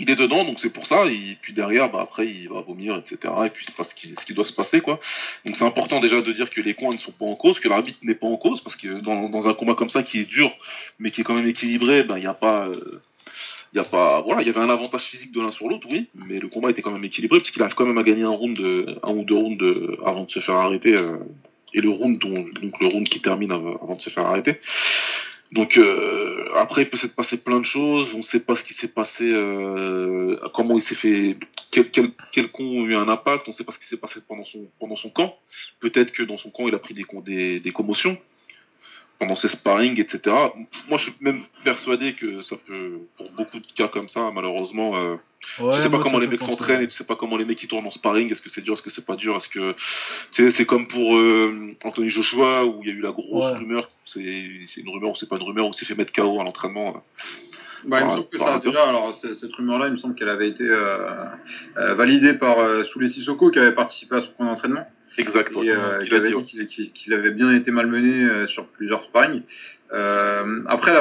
Il 0.00 0.10
est 0.10 0.16
dedans, 0.16 0.44
donc 0.44 0.60
c'est 0.60 0.72
pour 0.72 0.86
ça. 0.86 1.06
Et 1.06 1.36
puis 1.40 1.52
derrière, 1.52 1.90
bah, 1.90 2.00
après, 2.02 2.26
il 2.26 2.48
va 2.48 2.60
vomir, 2.60 2.96
etc. 2.96 3.32
Et 3.46 3.50
puis 3.50 3.64
il 3.66 3.70
se 3.70 3.76
passe 3.76 3.90
ce 3.90 3.94
qui, 3.94 4.14
ce 4.18 4.24
qui 4.26 4.34
doit 4.34 4.44
se 4.44 4.52
passer, 4.52 4.80
quoi. 4.80 5.00
Donc 5.44 5.56
c'est 5.56 5.64
important 5.64 6.00
déjà 6.00 6.20
de 6.22 6.32
dire 6.32 6.50
que 6.50 6.60
les 6.60 6.74
coins 6.74 6.92
ne 6.92 6.98
sont 6.98 7.12
pas 7.12 7.26
en 7.26 7.36
cause, 7.36 7.60
que 7.60 7.68
l'arbitre 7.68 7.98
n'est 8.02 8.14
pas 8.14 8.26
en 8.26 8.36
cause, 8.36 8.60
parce 8.60 8.76
que 8.76 9.00
dans, 9.00 9.28
dans 9.28 9.48
un 9.48 9.54
combat 9.54 9.74
comme 9.74 9.90
ça 9.90 10.02
qui 10.02 10.20
est 10.20 10.24
dur, 10.28 10.50
mais 10.98 11.10
qui 11.10 11.20
est 11.20 11.24
quand 11.24 11.34
même 11.34 11.46
équilibré, 11.46 12.04
il 12.08 12.14
n'y 12.16 12.26
a 12.26 12.34
pas, 12.34 12.66
euh, 12.68 13.00
y 13.74 13.78
a 13.78 13.84
pas, 13.84 14.20
voilà, 14.20 14.42
il 14.42 14.46
y 14.46 14.50
avait 14.50 14.60
un 14.60 14.70
avantage 14.70 15.02
physique 15.04 15.32
de 15.32 15.40
l'un 15.40 15.50
sur 15.50 15.68
l'autre, 15.68 15.86
oui, 15.90 16.08
mais 16.14 16.38
le 16.38 16.48
combat 16.48 16.70
était 16.70 16.82
quand 16.82 16.92
même 16.92 17.04
équilibré, 17.04 17.38
puisqu'il 17.38 17.62
arrive 17.62 17.74
quand 17.74 17.86
même 17.86 17.98
à 17.98 18.02
gagner 18.02 18.22
un 18.24 18.30
round, 18.30 18.56
de- 18.56 18.98
un 19.02 19.12
ou 19.12 19.24
deux 19.24 19.34
rounds 19.36 19.58
de- 19.58 19.98
avant 20.04 20.24
de 20.24 20.30
se 20.30 20.40
faire 20.40 20.56
arrêter, 20.56 20.94
euh, 20.96 21.18
et 21.72 21.80
le 21.80 21.90
round, 21.90 22.18
dont- 22.18 22.44
donc 22.62 22.80
le 22.80 22.86
round 22.86 23.08
qui 23.08 23.20
termine 23.20 23.50
av- 23.52 23.78
avant 23.82 23.94
de 23.96 24.00
se 24.00 24.10
faire 24.10 24.26
arrêter. 24.26 24.60
Donc 25.54 25.76
euh, 25.76 26.48
après, 26.56 26.82
il 26.82 26.90
peut 26.90 26.96
s'être 26.96 27.14
passé 27.14 27.36
plein 27.36 27.60
de 27.60 27.64
choses. 27.64 28.08
On 28.12 28.18
ne 28.18 28.22
sait 28.22 28.40
pas 28.40 28.56
ce 28.56 28.64
qui 28.64 28.74
s'est 28.74 28.88
passé, 28.88 29.30
euh, 29.30 30.36
comment 30.52 30.74
il 30.74 30.82
s'est 30.82 30.96
fait, 30.96 31.36
quel, 31.70 31.92
quel, 31.92 32.10
quel 32.32 32.50
con 32.50 32.64
a 32.64 32.86
eu 32.88 32.94
un 32.96 33.08
impact. 33.08 33.46
On 33.46 33.52
ne 33.52 33.54
sait 33.54 33.62
pas 33.62 33.70
ce 33.70 33.78
qui 33.78 33.86
s'est 33.86 33.96
passé 33.96 34.18
pendant 34.26 34.96
son, 34.96 35.10
camp. 35.10 35.38
Peut-être 35.78 36.10
que 36.10 36.24
dans 36.24 36.38
son 36.38 36.50
camp, 36.50 36.66
il 36.66 36.74
a 36.74 36.80
pris 36.80 36.92
des, 36.92 37.04
des, 37.22 37.60
des 37.60 37.70
commotions 37.70 38.18
pendant 39.18 39.36
ses 39.36 39.48
sparring, 39.48 40.00
etc. 40.00 40.34
Moi, 40.88 40.98
je 40.98 41.04
suis 41.04 41.14
même 41.20 41.42
persuadé 41.64 42.14
que 42.14 42.42
ça 42.42 42.56
peut, 42.66 42.98
pour 43.16 43.30
beaucoup 43.32 43.58
de 43.58 43.66
cas 43.74 43.88
comme 43.88 44.08
ça, 44.08 44.30
malheureusement, 44.32 44.96
euh, 44.96 45.16
Ouais, 45.60 45.76
tu 45.76 45.82
sais 45.82 45.90
pas 45.90 45.98
comment 45.98 46.18
les 46.18 46.26
me 46.26 46.32
mecs 46.32 46.42
s'entraînent 46.42 46.80
et 46.80 46.88
tu 46.88 46.96
sais 46.96 47.04
pas 47.04 47.16
comment 47.16 47.36
les 47.36 47.44
mecs 47.44 47.62
ils 47.62 47.68
tournent 47.68 47.86
en 47.86 47.90
sparring. 47.90 48.32
Est-ce 48.32 48.40
que 48.40 48.48
c'est 48.48 48.62
dur, 48.62 48.72
est-ce 48.72 48.82
que 48.82 48.90
c'est 48.90 49.04
pas 49.04 49.14
dur, 49.14 49.36
est-ce 49.36 49.48
que 49.48 49.74
tu 50.32 50.42
sais 50.42 50.50
c'est 50.50 50.64
comme 50.64 50.86
pour 50.86 51.16
euh, 51.16 51.76
Anthony 51.84 52.08
Joshua 52.08 52.64
où 52.64 52.80
il 52.82 52.88
y 52.88 52.92
a 52.92 52.94
eu 52.94 53.00
la 53.00 53.12
grosse 53.12 53.52
Ouais. 53.52 53.58
rumeur, 53.58 53.90
c'est 54.06 54.20
une 54.20 54.88
rumeur 54.88 55.10
ou 55.10 55.14
c'est 55.14 55.28
pas 55.28 55.36
une 55.36 55.42
rumeur 55.42 55.66
où 55.66 55.70
il 55.70 55.74
s'est 55.74 55.84
fait 55.84 55.94
mettre 55.94 56.12
KO 56.12 56.40
à 56.40 56.44
l'entraînement. 56.44 57.04
Bah, 57.86 58.00
il 58.00 58.06
me 58.06 58.10
semble 58.10 58.28
que 58.28 58.38
ça, 58.38 58.58
déjà, 58.58 58.88
alors 58.88 59.14
cette 59.14 59.52
rumeur-là, 59.52 59.88
il 59.88 59.92
me 59.92 59.96
semble 59.96 60.14
qu'elle 60.14 60.28
avait 60.28 60.48
été 60.48 60.64
euh, 60.64 61.26
euh, 61.76 61.94
validée 61.94 62.34
par 62.34 62.58
euh, 62.58 62.84
Souley 62.84 63.08
Sissoko 63.08 63.50
qui 63.50 63.58
avait 63.58 63.74
participé 63.74 64.16
à 64.16 64.20
son 64.22 64.28
camp 64.38 64.44
d'entraînement 64.44 64.86
Exact. 65.18 65.50
et 65.62 65.70
euh, 65.70 66.02
qu'il 66.04 66.14
avait 66.14 66.34
ouais. 66.34 66.42
qu'il 66.44 66.66
qu'il- 66.66 66.92
qu'il 66.92 67.12
avait 67.12 67.30
bien 67.30 67.52
été 67.54 67.70
malmené 67.70 68.24
euh, 68.24 68.46
sur 68.46 68.66
plusieurs 68.66 69.04
sparring. 69.04 69.42
Euh, 69.92 70.62
après, 70.66 70.92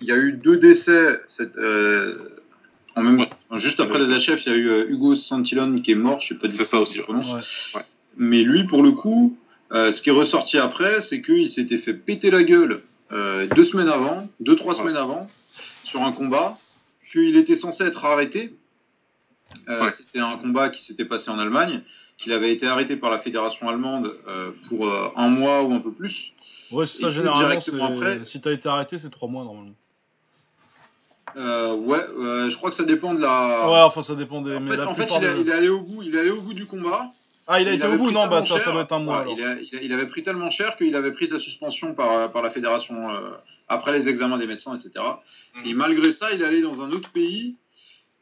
il 0.00 0.06
y 0.08 0.12
a 0.12 0.16
eu 0.16 0.32
deux 0.32 0.56
décès 0.56 1.20
cette, 1.28 1.56
euh, 1.56 2.16
en 2.96 3.02
même 3.02 3.18
Ouais. 3.20 3.58
Juste 3.58 3.78
après 3.80 3.98
les 4.00 4.06
HF, 4.18 4.44
il 4.46 4.52
y 4.52 4.54
a 4.54 4.56
eu 4.56 4.90
Hugo 4.90 5.14
Santillan 5.14 5.80
qui 5.80 5.92
est 5.92 5.94
mort, 5.96 6.20
je 6.20 6.28
sais 6.28 6.34
pas 6.34 6.48
C'est 6.48 6.64
ça 6.64 6.80
aussi, 6.80 6.98
prononce. 7.00 7.72
Ouais. 7.74 7.82
Mais 8.16 8.42
lui, 8.42 8.64
pour 8.64 8.82
le 8.82 8.92
coup, 8.92 9.36
Euh, 9.72 9.90
ce 9.90 10.00
qui 10.00 10.10
est 10.10 10.12
ressorti 10.12 10.58
après, 10.58 11.00
c'est 11.00 11.20
qu'il 11.20 11.48
s'était 11.50 11.78
fait 11.78 11.92
péter 11.92 12.30
la 12.30 12.44
gueule 12.44 12.82
euh, 13.10 13.48
deux 13.48 13.64
semaines 13.64 13.88
avant, 13.88 14.28
deux, 14.38 14.54
trois 14.54 14.74
Ouais. 14.74 14.80
semaines 14.80 14.96
avant, 14.96 15.26
sur 15.82 16.02
un 16.02 16.12
combat, 16.12 16.56
qu'il 17.10 17.36
était 17.36 17.56
censé 17.56 17.82
être 17.82 18.04
arrêté. 18.04 18.52
Euh. 19.68 19.90
C'était 19.96 20.20
un 20.20 20.36
combat 20.36 20.68
qui 20.70 20.84
s'était 20.84 21.04
passé 21.04 21.30
en 21.30 21.38
Allemagne, 21.40 21.82
qu'il 22.18 22.32
avait 22.32 22.52
été 22.52 22.66
arrêté 22.66 22.96
par 22.96 23.10
la 23.10 23.18
fédération 23.20 23.68
allemande 23.68 24.14
euh, 24.26 24.50
pour 24.68 24.86
euh, 24.88 25.08
un 25.16 25.28
mois 25.28 25.62
ou 25.62 25.72
un 25.74 25.80
peu 25.80 25.92
plus. 25.92 26.32
Ouais, 26.72 26.86
c'est 26.86 27.02
ça, 27.02 27.10
généralement. 27.10 27.58
après- 27.82 28.24
Si 28.24 28.40
t'as 28.40 28.52
été 28.52 28.68
arrêté, 28.68 28.98
c'est 28.98 29.10
3 29.10 29.28
mois 29.28 29.44
normalement. 29.44 29.74
Euh, 31.36 31.74
ouais, 31.74 31.98
euh, 32.18 32.48
je 32.48 32.56
crois 32.56 32.70
que 32.70 32.76
ça 32.76 32.84
dépend 32.84 33.12
de 33.12 33.20
la. 33.20 33.68
Ouais, 33.70 33.80
enfin, 33.82 34.02
ça 34.02 34.14
dépend 34.14 34.40
des. 34.40 34.56
En 34.56 34.60
mais 34.60 34.70
fait, 34.70 34.76
la 34.78 34.88
en 34.88 34.94
fait, 34.94 35.06
il, 35.10 35.24
est- 35.24 35.34
des- 35.34 35.40
il 35.42 35.48
est 35.48 35.52
allé 35.52 35.68
au 35.68 35.80
bout, 35.80 36.02
il 36.02 36.14
est 36.14 36.18
allé 36.20 36.30
au 36.30 36.40
bout 36.40 36.54
du 36.54 36.66
combat. 36.66 37.12
Ah, 37.48 37.60
il 37.60 37.68
a 37.68 37.72
Il 37.72 37.76
été 37.76 37.86
au 37.86 37.96
bout 37.98 38.10
Non, 38.10 38.26
bah 38.26 38.42
ça, 38.42 38.58
ça 38.58 38.72
doit 38.72 38.82
être 38.82 38.92
un 38.92 38.98
mois 39.00 39.16
ouais, 39.18 39.22
alors. 39.22 39.34
il, 39.38 39.44
a- 39.44 39.60
il 39.60 39.76
a- 39.76 39.82
il 39.82 39.92
avait 39.92 40.06
pris 40.06 40.22
tellement 40.22 40.50
cher 40.50 40.76
qu'il 40.76 40.94
avait 40.96 41.12
pris 41.12 41.28
sa 41.28 41.38
suspension 41.38 41.94
par, 41.94 42.32
par 42.32 42.42
la 42.42 42.50
fédération 42.50 43.10
euh, 43.10 43.30
après 43.68 43.92
les 43.96 44.08
examens 44.08 44.38
des 44.38 44.46
médecins, 44.48 44.74
etc. 44.76 45.04
Mhm. 45.56 45.66
Et 45.66 45.74
malgré 45.74 46.12
ça, 46.12 46.32
il 46.32 46.40
est 46.42 46.44
allé 46.44 46.60
dans 46.62 46.80
un 46.80 46.90
autre 46.90 47.10
pays 47.10 47.54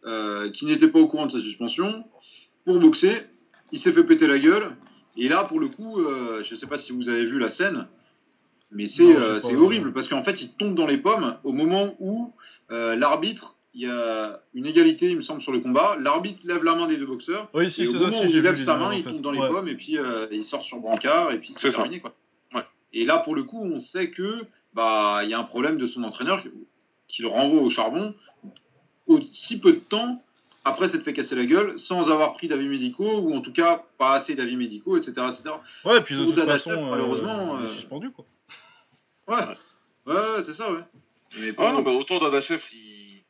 euh, 0.07 0.51
qui 0.51 0.67
n'était 0.67 0.89
pas 0.89 0.99
au 0.99 1.07
courant 1.07 1.27
de 1.27 1.33
sa 1.33 1.41
suspension 1.41 2.05
pour 2.67 2.79
boxer. 2.81 3.23
Il 3.75 3.81
s'est 3.81 3.93
fait 3.93 4.05
péter 4.05 4.29
la 4.29 4.39
gueule. 4.39 4.71
Et 5.17 5.29
là, 5.29 5.43
pour 5.43 5.59
le 5.59 5.67
coup, 5.69 6.01
euh, 6.01 6.45
je 6.45 6.55
ne 6.55 6.57
sais 6.57 6.69
pas 6.69 6.79
si 6.79 6.93
vous 6.93 7.09
avez 7.09 7.25
vu 7.25 7.41
la 7.41 7.51
scène, 7.51 7.89
mais 8.71 8.87
c'est 8.87 9.03
euh, 9.03 9.41
horrible 9.43 9.93
parce 9.93 10.07
qu'en 10.07 10.23
fait, 10.23 10.41
il 10.43 10.53
tombe 10.53 10.77
dans 10.77 10.87
les 10.87 10.97
pommes 10.99 11.37
au 11.43 11.51
moment 11.51 11.97
où 11.99 12.33
euh, 12.71 12.95
l'arbitre, 12.95 13.57
il 13.75 13.81
y 13.83 13.87
a 13.91 14.41
une 14.55 14.67
égalité, 14.67 15.11
il 15.11 15.17
me 15.17 15.23
semble, 15.23 15.43
sur 15.43 15.51
le 15.51 15.59
combat. 15.59 15.97
L'arbitre 16.01 16.39
lève 16.45 16.63
la 16.63 16.77
main 16.77 16.87
des 16.87 16.97
deux 16.97 17.07
boxeurs. 17.07 17.49
Oui, 17.53 17.69
si, 17.69 17.83
et 17.83 17.89
au 17.89 17.91
c'est 17.91 17.99
ça, 17.99 18.05
moment 18.05 18.17
si, 18.19 18.25
où 18.25 18.29
j'ai 18.29 18.39
il 18.39 18.43
lève 18.45 18.65
sa 18.65 18.77
main, 18.77 18.95
il 18.95 19.03
fait. 19.03 19.11
tombe 19.11 19.23
dans 19.23 19.33
les 19.33 19.41
Ouais. 19.41 19.49
pommes 19.49 19.67
et 19.69 19.75
puis 19.75 19.99
euh, 19.99 20.29
il 20.31 20.45
sort 20.45 20.63
sur 20.63 20.79
brancard 20.79 21.33
et 21.33 21.39
puis 21.41 21.53
C'est 21.59 21.71
terminé. 21.71 21.99
Quoi. 21.99 22.15
Ouais. 22.55 22.63
Et 22.93 23.05
là, 23.05 23.19
pour 23.19 23.35
le 23.35 23.43
coup, 23.43 23.61
on 23.61 23.81
sait 23.81 24.11
que 24.11 24.45
bah 24.73 25.21
il 25.25 25.31
y 25.31 25.35
a 25.35 25.39
un 25.41 25.45
problème 25.45 25.79
de 25.79 25.87
son 25.87 26.05
entraîneur 26.05 26.45
qui 27.09 27.23
le 27.23 27.29
renvoie 27.29 27.61
au 27.61 27.71
charbon 27.71 28.15
aussi 29.09 29.59
peu 29.61 29.73
de 29.73 29.79
temps 29.81 30.23
après 30.65 30.89
s'être 30.89 31.05
fait 31.05 31.13
casser 31.13 31.35
la 31.35 31.45
gueule 31.45 31.79
sans 31.79 32.11
avoir 32.11 32.35
pris 32.35 32.49
d'avis 32.49 32.69
médicaux 32.69 33.19
ou 33.21 33.35
en 33.35 33.41
tout 33.41 33.53
cas 33.53 33.85
pas 33.99 34.15
assez 34.15 34.35
d'avis 34.35 34.57
médicaux, 34.57 34.97
etc. 34.97 35.13
etc. 35.29 35.43
Ouais, 35.85 36.01
puis 36.03 36.15
de 36.15 36.23
Ou 36.23 36.33
toute 36.33 36.45
façon, 36.45 36.71
euh, 36.71 36.91
malheureusement, 36.91 37.57
euh, 37.59 37.67
suspendu 37.67 38.11
quoi. 38.11 38.25
Ouais, 39.29 39.45
ouais, 40.07 40.43
c'est 40.45 40.55
ça, 40.55 40.71
ouais. 40.73 40.81
Mais 41.39 41.53
Ah 41.59 41.73
non, 41.73 41.83
bah 41.83 41.91
autant 41.91 42.19
Dadachev, 42.19 42.63
il... 42.73 43.25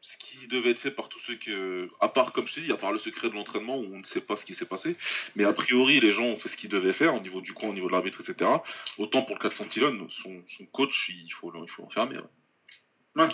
ce 0.00 0.16
qui 0.18 0.46
devait 0.48 0.70
être 0.70 0.80
fait 0.80 0.90
par 0.90 1.08
tous 1.08 1.20
ceux 1.20 1.36
que. 1.36 1.88
À 2.00 2.08
part, 2.08 2.32
comme 2.32 2.46
je 2.46 2.54
te 2.54 2.60
dis, 2.60 2.72
à 2.72 2.76
part 2.76 2.92
le 2.92 2.98
secret 2.98 3.28
de 3.30 3.34
l'entraînement 3.34 3.76
où 3.76 3.84
on 3.94 3.98
ne 3.98 4.04
sait 4.04 4.20
pas 4.20 4.36
ce 4.36 4.44
qui 4.44 4.54
s'est 4.54 4.64
passé, 4.66 4.96
mais 5.36 5.44
a 5.44 5.52
priori, 5.52 6.00
les 6.00 6.12
gens 6.12 6.24
ont 6.24 6.36
fait 6.36 6.48
ce 6.48 6.56
qu'ils 6.56 6.70
devaient 6.70 6.92
faire 6.92 7.14
au 7.14 7.20
niveau 7.20 7.40
du 7.40 7.52
coin, 7.52 7.68
au 7.68 7.74
niveau 7.74 7.86
de 7.86 7.92
l'arbitre, 7.92 8.20
etc. 8.20 8.50
Autant 8.98 9.22
pour 9.22 9.36
le 9.36 9.40
400 9.42 9.66
Tilon, 9.70 10.06
son, 10.10 10.42
son 10.46 10.64
coach, 10.66 11.10
il 11.10 11.30
faut, 11.32 11.52
il 11.54 11.70
faut 11.70 11.82
l'enfermer. 11.82 12.16
ouais. 12.18 13.22
Ouais. 13.22 13.28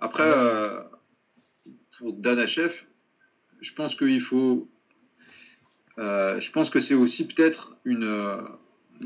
Après, 0.00 0.22
euh, 0.24 0.80
pour 1.98 2.12
Dadachev, 2.14 2.72
je 3.60 3.72
pense 3.74 3.94
qu'il 3.96 4.20
faut. 4.20 4.68
euh, 5.98 6.40
je 6.40 6.50
pense 6.52 6.70
que 6.70 6.80
c'est 6.80 6.94
aussi 6.94 7.26
peut-être 7.26 7.74
une, 7.84 8.04
euh, 8.04 8.40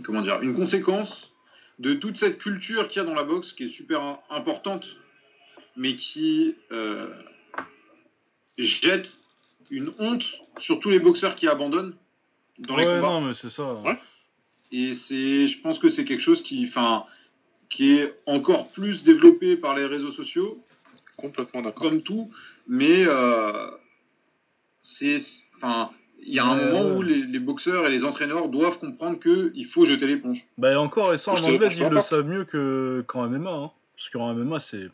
comment 0.04 0.22
dire, 0.22 0.40
une 0.42 0.54
conséquence 0.54 1.32
de 1.78 1.94
toute 1.94 2.16
cette 2.16 2.38
culture 2.38 2.88
qu'il 2.88 3.00
y 3.02 3.04
a 3.04 3.08
dans 3.08 3.14
la 3.14 3.24
boxe 3.24 3.52
qui 3.52 3.64
est 3.64 3.68
super 3.68 4.02
im- 4.02 4.18
importante, 4.30 4.86
mais 5.76 5.96
qui 5.96 6.54
euh, 6.70 7.08
jette 8.58 9.18
une 9.70 9.92
honte 9.98 10.24
sur 10.58 10.80
tous 10.80 10.90
les 10.90 10.98
boxeurs 10.98 11.34
qui 11.34 11.48
abandonnent 11.48 11.96
dans 12.58 12.76
les 12.76 12.84
Ouais, 12.86 12.94
combats. 12.96 13.08
non, 13.08 13.20
mais 13.22 13.34
c'est 13.34 13.50
ça. 13.50 13.74
Ouais. 13.76 13.98
Et 14.70 14.94
c'est, 14.94 15.46
je 15.48 15.60
pense 15.60 15.78
que 15.78 15.88
c'est 15.88 16.04
quelque 16.04 16.20
chose 16.20 16.42
qui, 16.42 16.66
enfin, 16.68 17.04
qui 17.70 17.94
est 17.94 18.14
encore 18.26 18.70
plus 18.72 19.02
développé 19.02 19.56
par 19.56 19.74
les 19.74 19.86
réseaux 19.86 20.12
sociaux, 20.12 20.62
Complètement 21.16 21.62
d'accord. 21.62 21.82
comme 21.82 22.02
tout, 22.02 22.30
mais 22.66 23.04
euh, 23.06 23.70
c'est, 24.82 25.18
enfin, 25.56 25.90
il 26.24 26.32
y 26.34 26.38
a 26.38 26.44
un 26.44 26.58
Ouais, 26.58 26.72
moment 26.72 26.96
où 26.96 27.02
les, 27.02 27.22
les 27.26 27.38
boxeurs 27.38 27.86
et 27.86 27.90
les 27.90 28.04
entraîneurs 28.04 28.48
doivent 28.48 28.78
comprendre 28.78 29.18
que 29.18 29.52
il 29.54 29.66
faut 29.66 29.84
jeter 29.84 30.06
l'éponge. 30.06 30.44
Bah, 30.58 30.78
encore, 30.80 31.12
et 31.14 31.18
ça, 31.18 31.32
en 31.32 31.42
anglais, 31.42 31.68
ils 31.76 31.82
le 31.84 32.00
savent 32.00 32.26
mieux 32.26 32.44
que- 32.44 33.04
qu'en 33.06 33.28
MMA. 33.28 33.50
Hein. 33.50 33.70
Parce 33.96 34.08
qu'en 34.10 34.32
MMA, 34.34 34.58
c'est. 34.60 34.88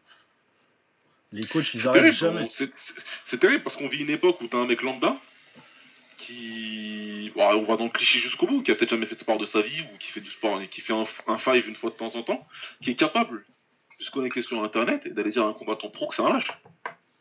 Les 1.33 1.45
coachs, 1.47 1.75
ils 1.75 1.83
terrible, 1.83 2.11
jamais. 2.13 2.49
c'est- 2.51 3.39
terrible 3.39 3.63
parce 3.63 3.77
qu'on 3.77 3.89
vit 3.89 4.03
une 4.03 4.11
époque 4.11 4.41
où 4.41 4.47
t'as 4.49 4.59
un 4.59 4.67
mec 4.67 4.83
lambda 4.83 5.17
qui. 6.17 7.31
Bon, 7.37 7.43
on 7.55 7.65
va 7.65 7.77
dans 7.77 7.85
le 7.85 7.91
cliché 7.91 8.19
jusqu'au 8.19 8.47
bout, 8.47 8.63
qui 8.63 8.71
a 8.71 8.75
peut-être 8.75 8.91
jamais 8.91 9.07
fait 9.07 9.15
de 9.15 9.21
sport 9.21 9.39
de 9.39 9.47
sa 9.47 9.61
vie 9.61 9.81
ou 9.95 9.99
qui 9.99 10.11
fait 10.11 10.21
du 10.21 10.31
sport 10.31 10.61
et 10.61 10.69
qui 10.69 10.81
fait 10.81 10.93
un, 10.95 11.05
un 11.27 11.39
five 11.39 11.69
une 11.69 11.77
fois 11.77 11.91
de 11.91 11.95
temps 11.97 12.15
en 12.15 12.23
temps, 12.23 12.45
qui 12.83 12.91
est 12.91 12.95
capable 12.97 13.45
se 14.05 14.11
connecter 14.11 14.43
sur 14.43 14.63
internet 14.63 15.07
et 15.07 15.11
d'aller 15.11 15.31
dire 15.31 15.45
à 15.45 15.49
un 15.49 15.53
combattant 15.53 15.89
pro 15.91 16.09
que 16.09 16.15
c'est 16.15 16.23
un 16.23 16.33
lâche. 16.33 16.49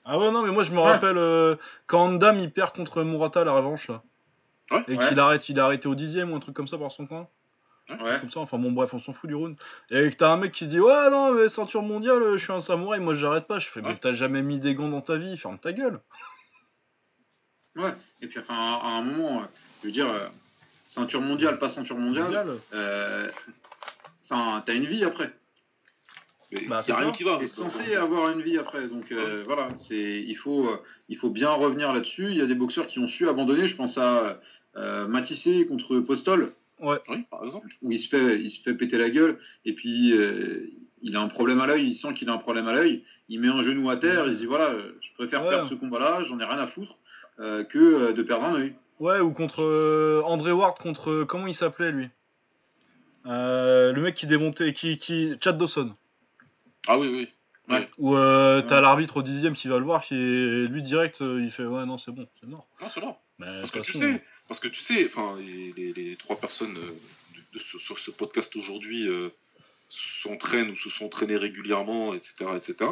Ah 0.06 0.18
ouais, 0.18 0.32
non, 0.32 0.42
mais 0.44 0.52
moi, 0.52 0.64
je 0.64 0.72
me 0.72 0.78
Ouais. 0.78 0.84
rappelle 0.86 1.18
euh, 1.18 1.56
quand 1.86 2.06
Andam, 2.06 2.40
il 2.40 2.52
perd 2.52 2.74
contre 2.76 3.04
Murata 3.04 3.42
à 3.42 3.44
la 3.46 3.52
revanche, 3.54 3.88
là. 3.90 4.04
Ouais. 4.72 4.84
Et 4.88 4.96
Ouais. 4.98 5.08
qu'il 5.08 5.20
arrête, 5.20 5.50
il 5.50 5.58
est 5.58 5.62
arrêté 5.62 5.88
au 5.88 5.96
dixième 5.96 6.32
ou 6.32 6.36
un 6.36 6.40
truc 6.40 6.56
comme 6.56 6.68
ça 6.68 6.78
par 6.78 6.92
son 6.92 7.08
coin. 7.08 7.28
Ouais. 7.90 8.20
Comme 8.20 8.30
ça, 8.30 8.42
enfin 8.42 8.58
bon, 8.58 8.72
bref, 8.74 8.94
on 8.94 9.00
s'en 9.00 9.14
fout 9.14 9.30
du 9.30 9.36
round. 9.36 9.58
Et 9.90 10.10
que 10.10 10.16
t'as 10.16 10.30
un 10.32 10.38
mec 10.38 10.52
qui 10.52 10.68
dit 10.68 10.80
Ouais, 10.80 11.10
non, 11.10 11.32
mais 11.32 11.48
ceinture 11.50 11.82
mondiale, 11.82 12.22
je 12.34 12.38
suis 12.44 12.52
un 12.52 12.60
samouraï, 12.60 13.00
moi 13.00 13.16
j'arrête 13.16 13.48
pas. 13.48 13.60
Je 13.60 13.68
fais 13.70 13.82
Mais 13.82 13.96
t'as 13.96 14.12
jamais 14.14 14.42
mis 14.42 14.60
des 14.60 14.76
gants 14.76 14.90
dans 14.90 15.00
ta 15.02 15.16
vie, 15.16 15.38
ferme 15.38 15.58
ta 15.58 15.72
gueule. 15.72 16.02
Ouais. 17.76 17.94
Et 18.22 18.28
puis, 18.28 18.40
enfin, 18.40 18.56
à 18.56 18.88
un 18.88 19.02
moment, 19.04 19.42
euh, 19.42 19.46
je 19.82 19.88
veux 19.88 19.92
dire, 19.94 20.10
euh, 20.10 20.28
ceinture 20.88 21.22
mondiale, 21.22 21.60
pas 21.60 21.70
ceinture 21.70 21.98
mondiale. 21.98 22.26
Mondiale. 22.26 22.58
euh, 22.74 23.32
Enfin, 24.30 24.62
t'as 24.66 24.74
une 24.76 24.86
vie 24.86 25.06
après. 25.06 25.32
Bah, 26.70 26.82
c'est 26.82 26.94
a 26.94 26.98
rien 26.98 27.10
ça. 27.12 27.18
qui 27.18 27.24
va. 27.24 27.38
T'es 27.38 27.48
censé 27.48 27.94
avoir 27.96 28.32
une 28.32 28.42
vie 28.42 28.58
après, 28.58 28.88
donc 28.88 29.12
euh, 29.12 29.44
voilà, 29.46 29.68
c'est 29.76 30.22
il 30.26 30.36
faut 30.36 30.66
euh, 30.70 30.78
il 31.10 31.18
faut 31.18 31.30
bien 31.30 31.50
revenir 31.52 31.92
là-dessus. 31.94 32.28
Il 32.32 32.38
y 32.38 32.42
a 32.42 32.46
des 32.48 32.56
boxeurs 32.56 32.88
qui 32.88 33.00
ont 33.00 33.08
su 33.08 33.28
abandonner. 33.28 33.68
Je 33.68 33.76
pense 33.76 33.98
à 33.98 34.40
euh, 34.78 35.08
Matissé 35.08 35.66
contre 35.68 36.00
Postol, 36.00 36.54
Ouais. 36.80 37.00
Oui, 37.10 37.26
par 37.30 37.44
exemple. 37.44 37.68
où 37.82 37.92
il 37.92 38.00
se 38.00 38.08
fait 38.08 38.40
il 38.40 38.50
se 38.50 38.62
fait 38.62 38.76
péter 38.76 38.98
la 38.98 39.10
gueule 39.10 39.40
et 39.66 39.74
puis 39.74 40.14
euh, 40.14 40.70
il 41.02 41.16
a 41.18 41.22
un 41.22 41.28
problème 41.28 41.60
à 41.60 41.68
l'œil. 41.68 41.86
Il 41.88 41.96
sent 41.96 42.14
qu'il 42.14 42.30
a 42.30 42.34
un 42.34 42.38
problème 42.38 42.68
à 42.68 42.72
l'œil. 42.74 43.04
Il 43.30 43.42
met 43.42 43.50
un 43.50 43.62
genou 43.62 43.90
à 43.90 43.98
terre. 43.98 44.26
Il 44.28 44.34
se 44.36 44.40
dit 44.40 44.46
voilà, 44.46 44.74
je 45.02 45.14
préfère 45.16 45.44
Ouais. 45.44 45.50
perdre 45.50 45.68
ce 45.70 45.76
combat-là. 45.76 46.24
J'en 46.24 46.40
ai 46.40 46.46
rien 46.46 46.60
à 46.60 46.68
foutre 46.68 46.96
euh, 47.40 47.64
que 47.66 47.78
euh, 47.80 48.14
de 48.14 48.24
perdre 48.24 48.46
un 48.46 48.56
œil. 48.56 48.74
Ouais, 49.02 49.20
ou 49.20 49.32
contre 49.32 49.64
euh, 49.64 50.22
André 50.24 50.52
Ward, 50.54 50.78
contre. 50.80 51.24
Comment 51.26 51.48
il 51.48 51.54
s'appelait 51.56 51.92
lui? 51.92 52.08
Euh, 53.26 53.92
Le 53.92 54.02
mec 54.02 54.16
qui 54.16 54.28
démontait, 54.28 54.72
qui. 54.74 54.98
qui 54.98 55.34
Chad 55.44 55.58
Dawson. 55.58 55.94
Ah 56.88 56.98
oui, 56.98 57.08
oui. 57.08 57.28
Où 57.98 58.16
euh, 58.16 58.62
t'as 58.62 58.76
Ouais. 58.78 58.82
l'arbitre 58.82 59.18
au 59.18 59.24
dixième 59.24 59.54
qui 59.54 59.68
va 59.68 59.78
le 59.78 59.84
voir, 59.84 60.04
qui 60.06 60.14
est 60.16 60.68
lui 60.68 60.82
direct, 60.84 61.22
euh, 61.22 61.42
il 61.44 61.52
fait 61.52 61.66
Ouais, 61.66 61.86
non, 61.86 61.98
c'est 61.98 62.12
bon, 62.12 62.26
c'est 62.40 62.48
mort. 62.48 62.66
Non, 62.82 62.88
c'est. 62.90 63.02
Mais 63.40 63.46
Parce 63.60 63.72
que 63.72 63.80
tu 63.80 63.92
sais, 63.98 64.24
parce 64.48 64.60
que 64.62 64.68
tu 64.70 64.80
sais, 64.82 65.06
enfin, 65.06 65.36
les, 65.40 65.74
les- 65.76 65.92
les 65.94 66.16
trois 66.16 66.38
personnes 66.40 66.78
euh, 66.78 66.94
de- 67.36 67.60
de- 67.60 67.64
sur, 67.64 67.80
sur 67.82 68.00
ce 68.00 68.10
podcast 68.12 68.56
aujourd'hui 68.56 69.08
euh, 69.08 69.30
s'entraînent 69.90 70.70
ou 70.72 70.76
se 70.78 70.90
sont 70.90 71.06
entraînées 71.06 71.36
régulièrement, 71.38 72.14
etc., 72.14 72.34
etc. 72.56 72.90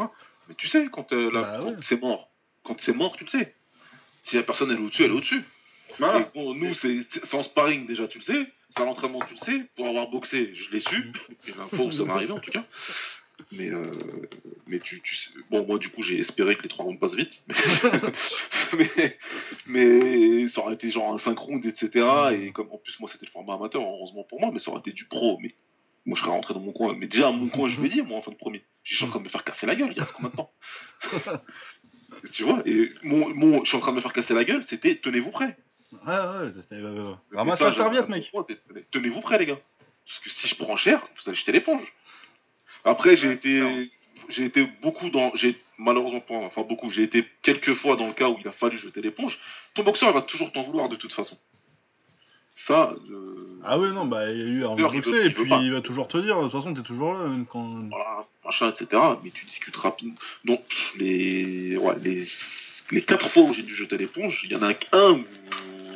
Mais 0.49 0.55
tu 0.55 0.67
sais, 0.67 0.87
quand, 0.91 1.11
euh, 1.13 1.31
Bah 1.31 1.57
quand 1.61 1.65
ouais. 1.69 1.75
c'est 1.81 1.99
mort, 2.01 2.29
quand 2.63 2.79
c'est 2.81 2.93
mort, 2.93 3.15
tu 3.17 3.23
le 3.23 3.29
sais. 3.29 3.55
Si 4.25 4.35
la 4.35 4.43
personne 4.43 4.71
elle 4.71 4.77
est 4.77 4.81
au-dessus, 4.81 5.03
elle 5.05 5.11
est 5.11 5.15
au-dessus. 5.15 5.43
Voilà. 5.99 6.19
Et 6.19 6.25
bon, 6.35 6.53
nous, 6.53 6.73
c'est 6.75 7.05
en 7.33 7.43
sparring 7.43 7.87
déjà, 7.87 8.07
tu 8.07 8.17
le 8.19 8.23
sais. 8.23 8.51
C'est 8.75 8.81
à 8.81 8.85
l'entraînement, 8.85 9.19
tu 9.27 9.35
le 9.35 9.39
sais. 9.39 9.65
Pour 9.77 9.87
avoir 9.87 10.07
boxé, 10.09 10.53
je 10.53 10.69
l'ai 10.71 10.79
su. 10.81 11.13
Et 11.47 11.51
l'info 11.57 11.85
où 11.85 11.91
ça 11.93 12.03
m'est 12.03 12.11
arrivé 12.11 12.33
en 12.33 12.39
tout 12.39 12.51
cas. 12.51 12.63
Mais, 13.51 13.69
euh, 13.69 13.83
mais 14.67 14.79
tu, 14.79 15.01
tu 15.01 15.15
sais. 15.15 15.31
Bon, 15.49 15.65
moi, 15.65 15.77
du 15.77 15.89
coup, 15.89 16.01
j'ai 16.03 16.19
espéré 16.19 16.55
que 16.55 16.63
les 16.63 16.69
trois 16.69 16.85
rounds 16.85 16.99
passent 16.99 17.15
vite. 17.15 17.41
mais, 18.77 19.17
mais 19.67 20.47
ça 20.49 20.61
aurait 20.61 20.75
été 20.75 20.89
genre 20.89 21.13
un 21.13 21.17
5 21.17 21.37
rounds, 21.37 21.67
etc. 21.67 22.05
Et 22.33 22.51
comme 22.51 22.71
en 22.71 22.77
plus, 22.77 22.99
moi, 22.99 23.09
c'était 23.11 23.25
le 23.25 23.31
format 23.31 23.55
amateur, 23.55 23.81
heureusement 23.81 24.23
pour 24.23 24.39
moi, 24.39 24.51
mais 24.53 24.59
ça 24.59 24.71
aurait 24.71 24.79
été 24.79 24.91
du 24.91 25.05
pro. 25.05 25.37
Mais 25.41 25.53
moi, 26.05 26.15
je 26.15 26.21
serais 26.21 26.31
rentré 26.31 26.53
dans 26.53 26.59
mon 26.59 26.71
coin. 26.71 26.95
Mais 26.97 27.07
déjà, 27.07 27.29
à 27.29 27.31
mon 27.31 27.47
coin, 27.47 27.67
je 27.67 27.81
ai 27.83 27.89
dit, 27.89 28.01
moi, 28.01 28.17
en 28.17 28.21
fin 28.21 28.31
de 28.31 28.37
premier. 28.37 28.63
Je 28.83 28.95
suis 28.95 29.05
en 29.05 29.09
train 29.09 29.19
de 29.19 29.25
me 29.25 29.29
faire 29.29 29.43
casser 29.43 29.65
la 29.65 29.75
gueule, 29.75 29.93
il 29.95 29.99
reste 29.99 30.13
combien 30.13 30.31
de 30.31 30.35
temps 30.35 30.51
Tu 32.31 32.43
vois 32.43 32.61
Et 32.65 32.91
mon, 33.03 33.29
mon, 33.29 33.63
je 33.63 33.69
suis 33.69 33.77
en 33.77 33.81
train 33.81 33.91
de 33.91 33.97
me 33.97 34.01
faire 34.01 34.13
casser 34.13 34.33
la 34.33 34.43
gueule, 34.43 34.63
c'était 34.67 34.95
tenez-vous 34.95 35.31
prêts. 35.31 35.57
Ouais, 35.91 35.99
ouais, 36.07 36.51
euh, 36.73 37.13
Ramasse 37.33 37.61
la 37.61 37.71
serviette, 37.71 38.09
mec. 38.09 38.31
Tenez-vous 38.91 39.21
prêts, 39.21 39.37
les 39.39 39.45
gars. 39.45 39.59
Parce 40.05 40.19
que 40.19 40.29
si 40.29 40.47
je 40.47 40.55
prends 40.55 40.77
cher, 40.77 41.01
vous 41.15 41.29
allez 41.29 41.37
jeter 41.37 41.51
l'éponge. 41.51 41.93
Après, 42.85 43.17
j'ai 43.17 43.31
été, 43.31 43.91
j'ai 44.29 44.45
été 44.45 44.67
beaucoup 44.81 45.09
dans, 45.09 45.31
j'ai 45.35 45.59
malheureusement 45.77 46.21
pas, 46.21 46.35
enfin 46.35 46.61
beaucoup, 46.61 46.89
j'ai 46.89 47.03
été 47.03 47.25
quelques 47.41 47.73
fois 47.73 47.95
dans 47.95 48.07
le 48.07 48.13
cas 48.13 48.29
où 48.29 48.37
il 48.39 48.47
a 48.47 48.51
fallu 48.51 48.77
jeter 48.77 49.01
l'éponge. 49.01 49.37
Ton 49.73 49.83
boxeur, 49.83 50.09
il 50.09 50.13
va 50.13 50.21
toujours 50.21 50.51
t'en 50.51 50.61
vouloir 50.63 50.87
de 50.87 50.95
toute 50.95 51.11
façon. 51.13 51.37
Ça, 52.57 52.93
euh, 53.11 53.59
Ah 53.65 53.77
ouais, 53.77 53.89
non, 53.89 54.05
bah 54.05 54.31
il 54.31 54.37
y 54.39 54.41
a 54.41 54.45
eu 54.45 54.65
un 54.65 54.75
veut- 54.75 55.25
et 55.25 55.29
puis 55.31 55.49
il 55.61 55.71
va 55.73 55.81
toujours 55.81 56.07
te 56.07 56.17
dire, 56.17 56.37
de 56.37 56.43
toute 56.43 56.51
façon, 56.53 56.73
t'es 56.73 56.83
toujours 56.83 57.13
là, 57.15 57.27
même 57.27 57.45
quand. 57.45 57.89
voilà, 57.89 58.25
machin, 58.45 58.69
etc. 58.71 59.01
Mais 59.23 59.31
tu 59.31 59.45
discutes 59.45 59.75
rapidement. 59.75 60.15
Donc, 60.45 60.61
les, 60.97 61.75
ouais, 61.75 61.95
les, 62.01 62.25
les 62.91 63.01
quatre 63.01 63.29
fois 63.29 63.43
où 63.43 63.53
j'ai 63.53 63.63
dû 63.63 63.75
jeter 63.75 63.97
l'éponge, 63.97 64.41
il 64.45 64.51
y 64.51 64.55
en 64.55 64.61
a 64.61 64.73
qu'un 64.73 65.11
où 65.11 65.23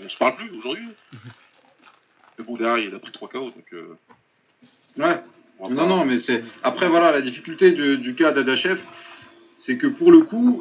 on 0.03 0.09
se 0.09 0.17
parle 0.17 0.35
plus 0.35 0.49
aujourd'hui. 0.57 0.87
Mais 2.37 2.43
bon, 2.45 2.55
derrière, 2.57 2.77
il 2.89 2.93
a 2.95 2.99
pris 2.99 3.11
3 3.11 3.29
KO, 3.29 3.51
donc. 3.51 3.73
euh, 3.73 3.97
Ouais. 4.97 5.21
Non, 5.59 5.75
pas- 5.75 5.85
non, 5.87 6.05
mais 6.05 6.17
c'est. 6.19 6.43
Après, 6.63 6.87
voilà, 6.87 7.11
la 7.11 7.21
difficulté 7.21 7.71
du, 7.71 7.97
du 7.97 8.15
cas 8.15 8.31
d'Adachev, 8.31 8.79
c'est 9.55 9.77
que 9.77 9.87
pour 9.87 10.11
le 10.11 10.21
coup, 10.21 10.59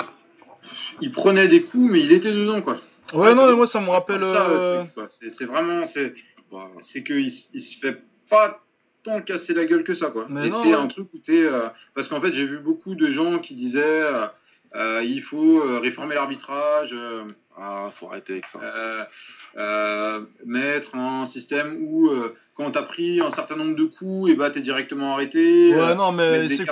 il 1.00 1.12
prenait 1.12 1.48
des 1.48 1.62
coups, 1.62 1.90
mais 1.90 2.00
il 2.00 2.12
était 2.12 2.32
dedans, 2.32 2.62
quoi. 2.62 2.78
Ouais, 3.14 3.34
non, 3.34 3.46
mais 3.46 3.54
moi 3.54 3.66
ça 3.66 3.80
me 3.80 3.88
rappelle. 3.88 4.22
Euh. 4.22 4.84
C'est 5.30 5.44
vraiment. 5.46 5.86
C'est 5.86 6.14
Bah, 6.50 6.68
c'est 6.80 7.02
qu'il 7.04 7.30
il 7.54 7.60
se 7.60 7.78
fait 7.78 8.02
pas 8.28 8.60
tant 9.04 9.20
casser 9.22 9.54
la 9.54 9.64
gueule 9.64 9.84
que 9.84 9.94
ça, 9.94 10.08
quoi. 10.10 10.26
Mais 10.28 10.48
Et 10.48 10.50
non, 10.50 10.62
c'est 10.62 10.68
ouais. 10.70 10.74
un 10.74 10.86
truc 10.88 11.08
où 11.14 11.18
t'es. 11.18 11.42
euh, 11.44 11.68
Parce 11.94 12.08
qu'en 12.08 12.20
fait, 12.20 12.32
j'ai 12.32 12.44
vu 12.46 12.58
beaucoup 12.58 12.94
de 12.94 13.08
gens 13.08 13.38
qui 13.38 13.54
disaient 13.54 13.80
euh, 13.82 14.26
euh, 14.74 15.02
il 15.04 15.22
faut 15.22 15.60
euh, 15.60 15.78
réformer 15.80 16.14
l'arbitrage. 16.14 16.90
euh, 16.92 17.24
ah, 17.60 17.90
faut 17.98 18.06
arrêter 18.08 18.34
avec 18.34 18.46
ça. 18.46 18.60
euh, 18.62 19.04
euh, 19.56 20.20
mettre 20.46 20.94
un 20.94 21.26
système 21.26 21.76
où 21.80 22.08
euh, 22.08 22.36
quand 22.54 22.70
t'as 22.72 22.82
pris 22.82 23.20
un 23.20 23.30
certain 23.30 23.56
nombre 23.56 23.74
de 23.76 23.84
coups, 23.84 24.30
et 24.30 24.34
bah 24.34 24.50
t'es 24.50 24.60
directement 24.60 25.14
arrêté. 25.14 25.74
Ouais, 25.74 25.80
euh, 25.80 25.94
non, 25.94 26.12
mais 26.12 26.48
c'est 26.48 26.64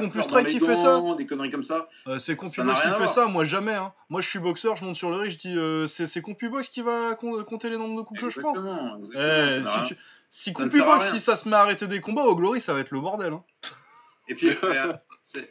les 0.47 0.53
qui 0.53 0.59
fait 0.67 0.77
ça. 0.77 1.03
Des 1.17 1.27
conneries 1.27 1.51
comme 1.51 1.65
ça. 1.65 1.89
Euh, 2.07 2.19
c'est 2.19 2.37
CompuBox 2.37 2.81
qui 2.81 2.89
fait 3.03 3.09
ça, 3.09 3.27
moi 3.27 3.45
jamais. 3.45 3.75
Hein. 3.75 3.93
Moi 4.11 4.21
je 4.21 4.29
suis 4.29 4.39
boxeur, 4.39 4.77
je 4.77 4.85
monte 4.85 4.97
sur 4.97 5.11
le 5.11 5.17
ring, 5.17 5.31
je 5.31 5.39
dis 5.39 5.57
euh, 5.57 5.87
c'est 5.87 6.21
CompuBox 6.21 6.69
qui 6.69 6.83
va 6.83 7.15
com- 7.17 7.45
compter 7.45 7.69
les 7.71 7.79
nombres 7.79 7.97
de 8.01 8.03
coups 8.07 8.21
que 8.21 8.31
je 8.31 8.41
prends. 8.41 8.55
Exactement. 8.99 8.99
Eh, 9.15 9.65
si 9.65 9.89
tu- 9.95 10.01
si 10.29 10.53
CompuBox, 10.53 11.11
si 11.13 11.21
ça 11.21 11.37
se 11.37 11.49
met 11.49 11.57
à 11.57 11.61
arrêter 11.61 11.87
des 11.89 12.01
combats 12.01 12.25
au 12.25 12.37
Glory, 12.37 12.61
ça 12.61 12.75
va 12.75 12.81
être 12.81 12.91
le 12.91 13.01
bordel. 13.01 13.33
Hein. 13.33 13.43
Et 14.29 14.35
puis, 14.35 14.51
euh, 14.65 14.93
c'est- 15.23 15.49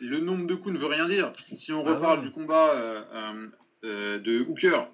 le 0.00 0.18
nombre 0.20 0.46
de 0.46 0.54
coups 0.54 0.74
ne 0.74 0.78
veut 0.78 0.86
rien 0.86 1.08
dire. 1.08 1.32
Si 1.54 1.72
on 1.72 1.84
Ah 1.86 1.94
reparle 1.94 2.18
ouais. 2.20 2.24
du 2.26 2.30
combat 2.32 2.70
euh, 2.74 3.02
euh, 3.12 3.46
euh, 3.84 4.18
de 4.18 4.40
Hooker 4.40 4.86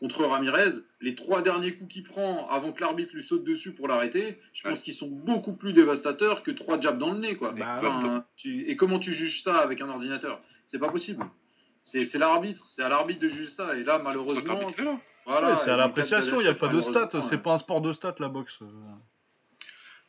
contre 0.00 0.24
Ramirez, 0.24 0.70
les 1.00 1.14
trois 1.16 1.42
derniers 1.42 1.74
coups 1.74 1.92
qu'il 1.92 2.04
prend 2.04 2.48
avant 2.48 2.72
que 2.72 2.80
l'arbitre 2.80 3.14
lui 3.14 3.24
saute 3.24 3.42
dessus 3.44 3.72
pour 3.72 3.88
l'arrêter, 3.88 4.38
je 4.54 4.62
pense 4.62 4.78
Ouais. 4.78 4.82
qu'ils 4.84 4.94
sont 4.94 5.08
beaucoup 5.08 5.52
plus 5.54 5.72
dévastateurs 5.72 6.42
que 6.44 6.52
trois 6.52 6.80
jabs 6.80 6.98
dans 6.98 7.12
le 7.12 7.18
nez. 7.18 7.36
Quoi. 7.36 7.52
Bah, 7.52 7.78
Enfin, 7.78 8.24
tu- 8.36 8.68
et 8.70 8.76
comment 8.76 9.00
tu 9.00 9.12
juges 9.12 9.42
ça 9.42 9.56
avec 9.58 9.80
un 9.80 9.88
ordinateur? 9.88 10.40
C'est 10.68 10.78
pas 10.78 10.90
possible. 10.90 11.24
C'est 11.82 12.14
l'arbitre, 12.18 12.64
c'est 12.68 12.82
à 12.82 12.88
l'arbitre 12.88 13.20
de 13.20 13.28
juger 13.28 13.50
ça. 13.50 13.76
Et 13.76 13.82
là, 13.82 13.98
malheureusement, 13.98 14.60
voilà, 15.26 15.50
Ouais, 15.52 15.56
c'est 15.58 15.70
à 15.70 15.76
l'appréciation, 15.76 16.40
il 16.40 16.44
n'y 16.44 16.48
a 16.50 16.54
pas 16.54 16.68
de 16.68 16.80
stats, 16.80 17.08
c'est 17.22 17.42
pas 17.42 17.52
un 17.54 17.58
sport 17.58 17.80
de 17.80 17.92
stats 17.92 18.14
la 18.18 18.28
boxe. 18.28 18.60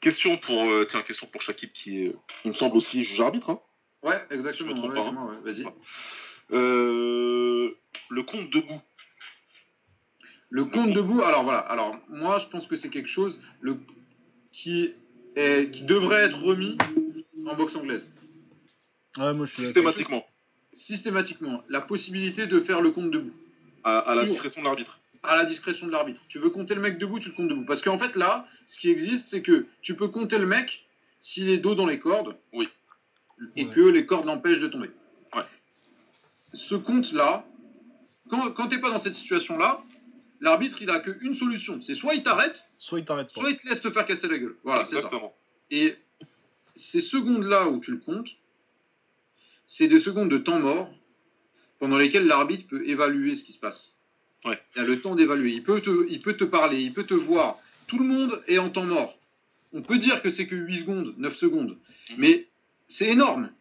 Question 0.01 0.37
pour, 0.37 0.63
euh, 0.69 0.85
tiens, 0.89 1.01
question 1.01 1.27
pour 1.27 1.41
Shakib 1.41 1.71
qui 1.73 2.03
est, 2.05 2.15
il 2.45 2.49
me 2.49 2.53
semble 2.53 2.77
aussi 2.77 3.03
juge 3.03 3.19
arbitre. 3.19 3.49
Hein. 3.49 3.59
Ouais, 4.04 4.22
exactement. 4.32 4.70
Je 4.70 4.74
me 4.76 4.80
trompe 4.80 4.91
ouais, 4.91 4.97
pas, 4.97 5.10
dis-moi, 5.10 5.26
ouais, 5.26 5.52
Vas-y. 5.52 5.66
Euh, 6.52 7.70
le 8.10 8.24
compte 8.24 8.50
debout. 8.50 8.82
Le 10.50 10.66
compte 10.66 10.93
debout, 10.93 11.22
alors 11.22 11.43
voilà, 11.43 11.60
alors 11.60 11.95
moi 12.10 12.39
je 12.39 12.47
pense 12.47 12.66
que 12.66 12.76
c'est 12.76 12.89
quelque 12.89 13.10
chose 13.10 13.39
le, 13.62 13.78
qui, 14.52 14.93
est, 15.36 15.70
qui 15.72 15.84
devrait 15.84 16.24
être 16.24 16.41
remis 16.41 16.76
en 17.45 17.56
boxe 17.56 17.76
anglaise. 17.76 18.10
Ouais, 19.18 19.34
moi 19.34 19.45
je 19.45 19.54
suis 19.54 19.62
d'accord. 19.64 19.66
Systématiquement. 19.93 20.26
Systématiquement, 20.74 21.64
la 21.70 21.82
possibilité 21.82 22.47
de 22.47 22.60
faire 22.62 22.82
le 22.82 22.89
compte 22.91 23.12
debout, 23.12 23.34
À, 23.84 24.00
à 24.00 24.16
la 24.16 24.26
discrétion 24.26 24.62
de 24.62 24.66
l'arbitre. 24.66 25.00
à 25.22 25.36
la 25.36 25.45
discrétion 25.45 25.86
de 25.86 25.91
l'arbitre. 25.91 26.22
Tu 26.30 26.39
veux 26.39 26.50
compter 26.50 26.74
le 26.74 26.82
mec 26.82 26.97
debout, 26.97 27.20
tu 27.20 27.30
le 27.30 27.36
comptes 27.36 27.50
debout. 27.50 27.66
Parce 27.66 27.84
qu'en 27.84 28.00
fait 28.00 28.16
là, 28.16 28.47
ce 28.68 28.80
qui 28.80 28.89
existe, 28.89 29.28
c'est 29.28 29.41
que 29.43 29.68
tu 29.84 29.93
peux 29.95 30.08
compter 30.08 30.39
le 30.39 30.47
mec 30.47 30.84
s'il 31.20 31.50
est 31.50 31.58
dos 31.60 31.76
dans 31.76 31.86
les 31.86 32.00
cordes 32.00 32.36
Oui. 32.54 32.70
Et 33.55 33.65
Ouais. 33.65 33.71
que 33.73 33.81
les 33.81 34.05
cordes 34.05 34.25
l'empêchent 34.25 34.59
de 34.59 34.67
tomber. 34.67 34.89
Ouais. 35.35 35.43
Ce 36.53 36.75
compte-là, 36.75 37.45
quand, 38.29 38.51
quand 38.51 38.67
t'es 38.67 38.79
pas 38.79 38.89
dans 38.91 38.99
cette 38.99 39.15
situation-là, 39.15 39.81
l'arbitre 40.41 40.81
il 40.81 40.89
a 40.89 40.99
qu'une 40.99 41.35
solution, 41.35 41.81
c'est 41.81 41.95
soit 41.95 42.15
il 42.15 42.23
t'arrête, 42.23 42.63
Soit 42.77 42.99
il 42.99 43.05
t'arrête 43.05 43.27
pas. 43.27 43.41
soit 43.41 43.49
il 43.51 43.57
te 43.57 43.67
laisse 43.67 43.81
te 43.81 43.91
faire 43.91 44.05
casser 44.05 44.27
la 44.27 44.37
gueule. 44.37 44.55
Voilà, 44.63 44.85
c'est 44.85 44.91
ça. 44.91 44.97
Exactement. 44.97 45.33
Et 45.71 45.95
ces 46.75 47.01
secondes-là 47.01 47.67
où 47.69 47.79
tu 47.79 47.91
le 47.91 47.97
comptes, 47.97 48.29
c'est 49.67 49.87
des 49.87 49.99
secondes 50.01 50.29
de 50.29 50.37
temps 50.37 50.59
mort 50.59 50.89
pendant 51.79 51.97
lesquelles 51.97 52.25
l'arbitre 52.27 52.67
peut 52.67 52.87
évaluer 52.87 53.35
ce 53.35 53.43
qui 53.43 53.53
se 53.53 53.59
passe. 53.59 53.93
Ouais. 54.45 54.59
Il 54.75 54.81
a 54.81 54.85
le 54.85 55.01
temps 55.01 55.15
d'évaluer. 55.15 55.51
Il 55.53 55.63
peut, 55.63 55.81
te, 55.81 56.07
il 56.09 56.21
peut 56.21 56.35
te 56.35 56.43
parler, 56.45 56.81
il 56.81 56.93
peut 56.93 57.03
te 57.05 57.13
voir. 57.13 57.57
Tout 57.87 57.99
le 57.99 58.05
monde 58.05 58.41
est 58.47 58.57
en 58.57 58.69
temps 58.69 58.85
mort. 58.85 59.17
On 59.73 59.81
peut 59.81 59.97
dire 59.99 60.21
que 60.21 60.29
c'est 60.31 60.47
que 60.47 60.55
8 60.55 60.79
secondes, 60.81 61.13
9 61.17 61.35
secondes, 61.35 61.77
Mhm. 62.09 62.15
mais 62.17 62.47
c'est 62.89 63.05
énorme. 63.07 63.51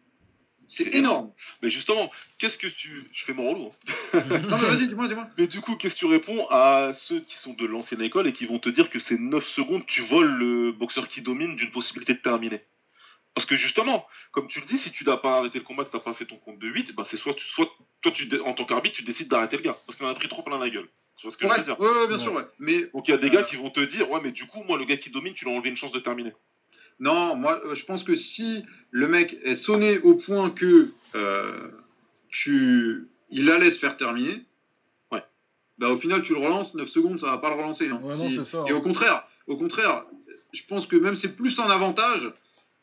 C'est 0.67 0.93
énorme. 0.93 1.31
Mais 1.63 1.71
justement, 1.71 2.11
qu'est-ce 2.37 2.57
que 2.59 2.67
tu. 2.67 3.09
Je 3.11 3.25
fais 3.25 3.33
mon 3.33 3.49
relou. 3.49 3.71
hein. 4.13 4.23
non, 4.29 4.57
mais 4.59 4.67
vas-y, 4.67 4.87
dis-moi, 4.87 5.07
dis-moi. 5.07 5.27
Mais 5.37 5.47
du 5.47 5.61
coup, 5.61 5.75
qu'est-ce 5.77 5.95
que 5.95 5.99
tu 5.99 6.05
réponds 6.05 6.47
à 6.51 6.91
ceux 6.93 7.21
qui 7.21 7.37
sont 7.37 7.53
de 7.53 7.65
l'ancienne 7.65 8.03
école 8.03 8.27
et 8.27 8.33
qui 8.33 8.45
vont 8.45 8.59
te 8.59 8.69
dire 8.69 8.91
que 8.91 8.99
ces 8.99 9.17
9 9.17 9.47
secondes, 9.47 9.85
tu 9.87 10.01
voles 10.01 10.29
le 10.31 10.71
boxeur 10.71 11.07
qui 11.07 11.21
domine 11.23 11.55
d'une 11.55 11.71
possibilité 11.71 12.13
de 12.13 12.19
terminer? 12.19 12.61
Parce 13.33 13.47
que 13.47 13.55
justement, 13.55 14.05
comme 14.31 14.47
tu 14.47 14.59
le 14.59 14.67
dis, 14.67 14.77
si 14.77 14.91
tu 14.91 15.05
n'as 15.05 15.17
pas 15.17 15.37
arrêté 15.37 15.57
le 15.57 15.65
combat, 15.65 15.85
que 15.85 15.89
tu 15.89 15.97
n'as 15.97 16.03
pas 16.03 16.13
fait 16.13 16.25
ton 16.25 16.37
compte 16.37 16.59
de 16.59 16.67
8, 16.67 16.93
bah 16.93 17.03
c'est 17.07 17.17
soit, 17.17 17.33
tu, 17.33 17.45
soit 17.45 17.67
toi, 18.01 18.11
tu, 18.11 18.29
en 18.41 18.53
tant 18.53 18.65
qu'arbitre, 18.65 18.95
tu 18.97 19.03
décides 19.03 19.27
d'arrêter 19.29 19.57
le 19.57 19.63
gars. 19.63 19.77
Parce 19.87 19.97
qu'il 19.97 20.05
en 20.05 20.09
a 20.09 20.13
pris 20.13 20.27
trop 20.29 20.43
plein 20.43 20.59
la 20.59 20.69
gueule. 20.69 20.87
Tu 21.17 21.23
vois 21.23 21.31
ce 21.31 21.37
que 21.37 21.47
je 21.47 21.53
veux 21.53 21.63
dire? 21.63 21.79
ouais, 21.79 21.87
ouais, 21.89 22.07
bien 22.07 22.17
Ouais. 22.17 22.23
sûr, 22.23 22.33
ouais. 22.33 22.43
Mais 22.59 22.89
Donc 22.93 23.07
il 23.07 23.11
y 23.11 23.13
a 23.15 23.17
des 23.17 23.27
Euh. 23.27 23.31
gars 23.31 23.43
qui 23.43 23.55
vont 23.55 23.71
te 23.71 23.79
dire, 23.79 24.09
ouais, 24.11 24.19
mais 24.23 24.31
du 24.31 24.45
coup, 24.45 24.63
moi, 24.63 24.77
le 24.77 24.85
gars 24.85 24.97
qui 24.97 25.09
domine, 25.09 25.33
tu 25.33 25.45
lui 25.45 25.51
as 25.51 25.55
enlevé 25.55 25.69
une 25.69 25.77
chance 25.77 25.91
de 25.91 25.99
terminer. 25.99 26.31
Non, 26.99 27.35
moi, 27.35 27.61
euh, 27.65 27.75
je 27.75 27.85
pense 27.85 28.03
que 28.03 28.15
si 28.15 28.63
le 28.91 29.07
mec 29.07 29.37
est 29.43 29.55
sonné 29.55 29.99
au 29.99 30.15
point 30.15 30.49
que 30.49 30.89
euh, 31.15 31.69
tu, 32.29 33.07
il 33.29 33.45
la 33.45 33.57
laisse 33.57 33.77
faire 33.77 33.97
terminer, 33.97 34.41
Ouais. 35.11 35.23
bah 35.77 35.89
au 35.89 35.97
final, 35.97 36.23
tu 36.23 36.33
le 36.33 36.39
relances, 36.39 36.73
9 36.75 36.89
secondes, 36.89 37.19
ça 37.19 37.27
va 37.27 37.37
pas 37.37 37.49
le 37.49 37.55
relancer. 37.55 37.87
hein. 37.87 37.99
Ouais, 38.03 38.17
non, 38.17 38.29
Si- 38.29 38.35
c'est 38.37 38.45
ça, 38.45 38.63
Et 38.67 38.71
hein. 38.71 38.75
au 38.75 38.81
contraire, 38.81 39.23
au 39.47 39.57
contraire, 39.57 40.03
je 40.53 40.61
pense 40.67 40.87
que 40.87 40.95
même 40.95 41.15
c'est 41.15 41.35
plus 41.35 41.57
un 41.59 41.69
avantage 41.69 42.29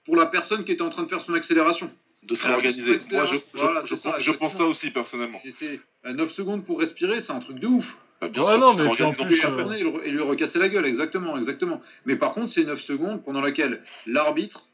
pour 0.05 0.17
la 0.17 0.27
personne 0.27 0.65
qui 0.65 0.73
était 0.73 0.83
en 0.83 0.89
train 0.91 1.03
de 1.03 1.09
faire 1.09 1.21
son 1.21 1.35
accélération. 1.35 1.91
De 2.23 2.35
se 2.35 2.45
réorganiser. 2.47 2.99
Moi, 3.13 3.27
je, 3.27 3.37
ça, 3.37 3.43
je, 3.55 3.59
voilà, 3.61 3.83
je 3.85 3.95
c'est 3.95 4.03
pense, 4.03 4.15
ça, 4.15 4.21
je 4.21 4.31
pense 4.33 4.39
ça 4.39 4.45
exactement. 4.65 4.69
aussi, 4.71 4.91
personnellement. 4.91 5.41
Et 5.45 5.53
c'est 5.53 5.81
euh, 6.07 6.13
9 6.13 6.33
secondes 6.33 6.65
pour 6.65 6.81
respirer, 6.81 7.21
c'est 7.21 7.31
un 7.33 7.39
truc 7.41 7.59
de 7.61 7.67
ouf. 7.69 7.87
Bien 8.23 8.29
Ouais, 8.43 8.49
sûr, 8.53 8.59
non, 8.59 8.75
mais 8.75 8.89
puis 8.95 9.03
en 9.05 9.13
plus, 9.13 9.45
euh, 9.45 9.73
et 9.75 9.83
le- 9.83 10.07
et 10.07 10.11
lui 10.11 10.21
recasser 10.23 10.59
la 10.59 10.69
gueule, 10.69 10.87
exactement, 10.87 11.37
exactement. 11.37 11.83
Mais 12.07 12.17
par 12.17 12.33
contre, 12.33 12.51
c'est 12.53 12.65
9 12.65 12.81
secondes 12.81 13.23
pendant 13.25 13.43
lesquelles 13.43 13.83
l'arbitre, 14.07 14.67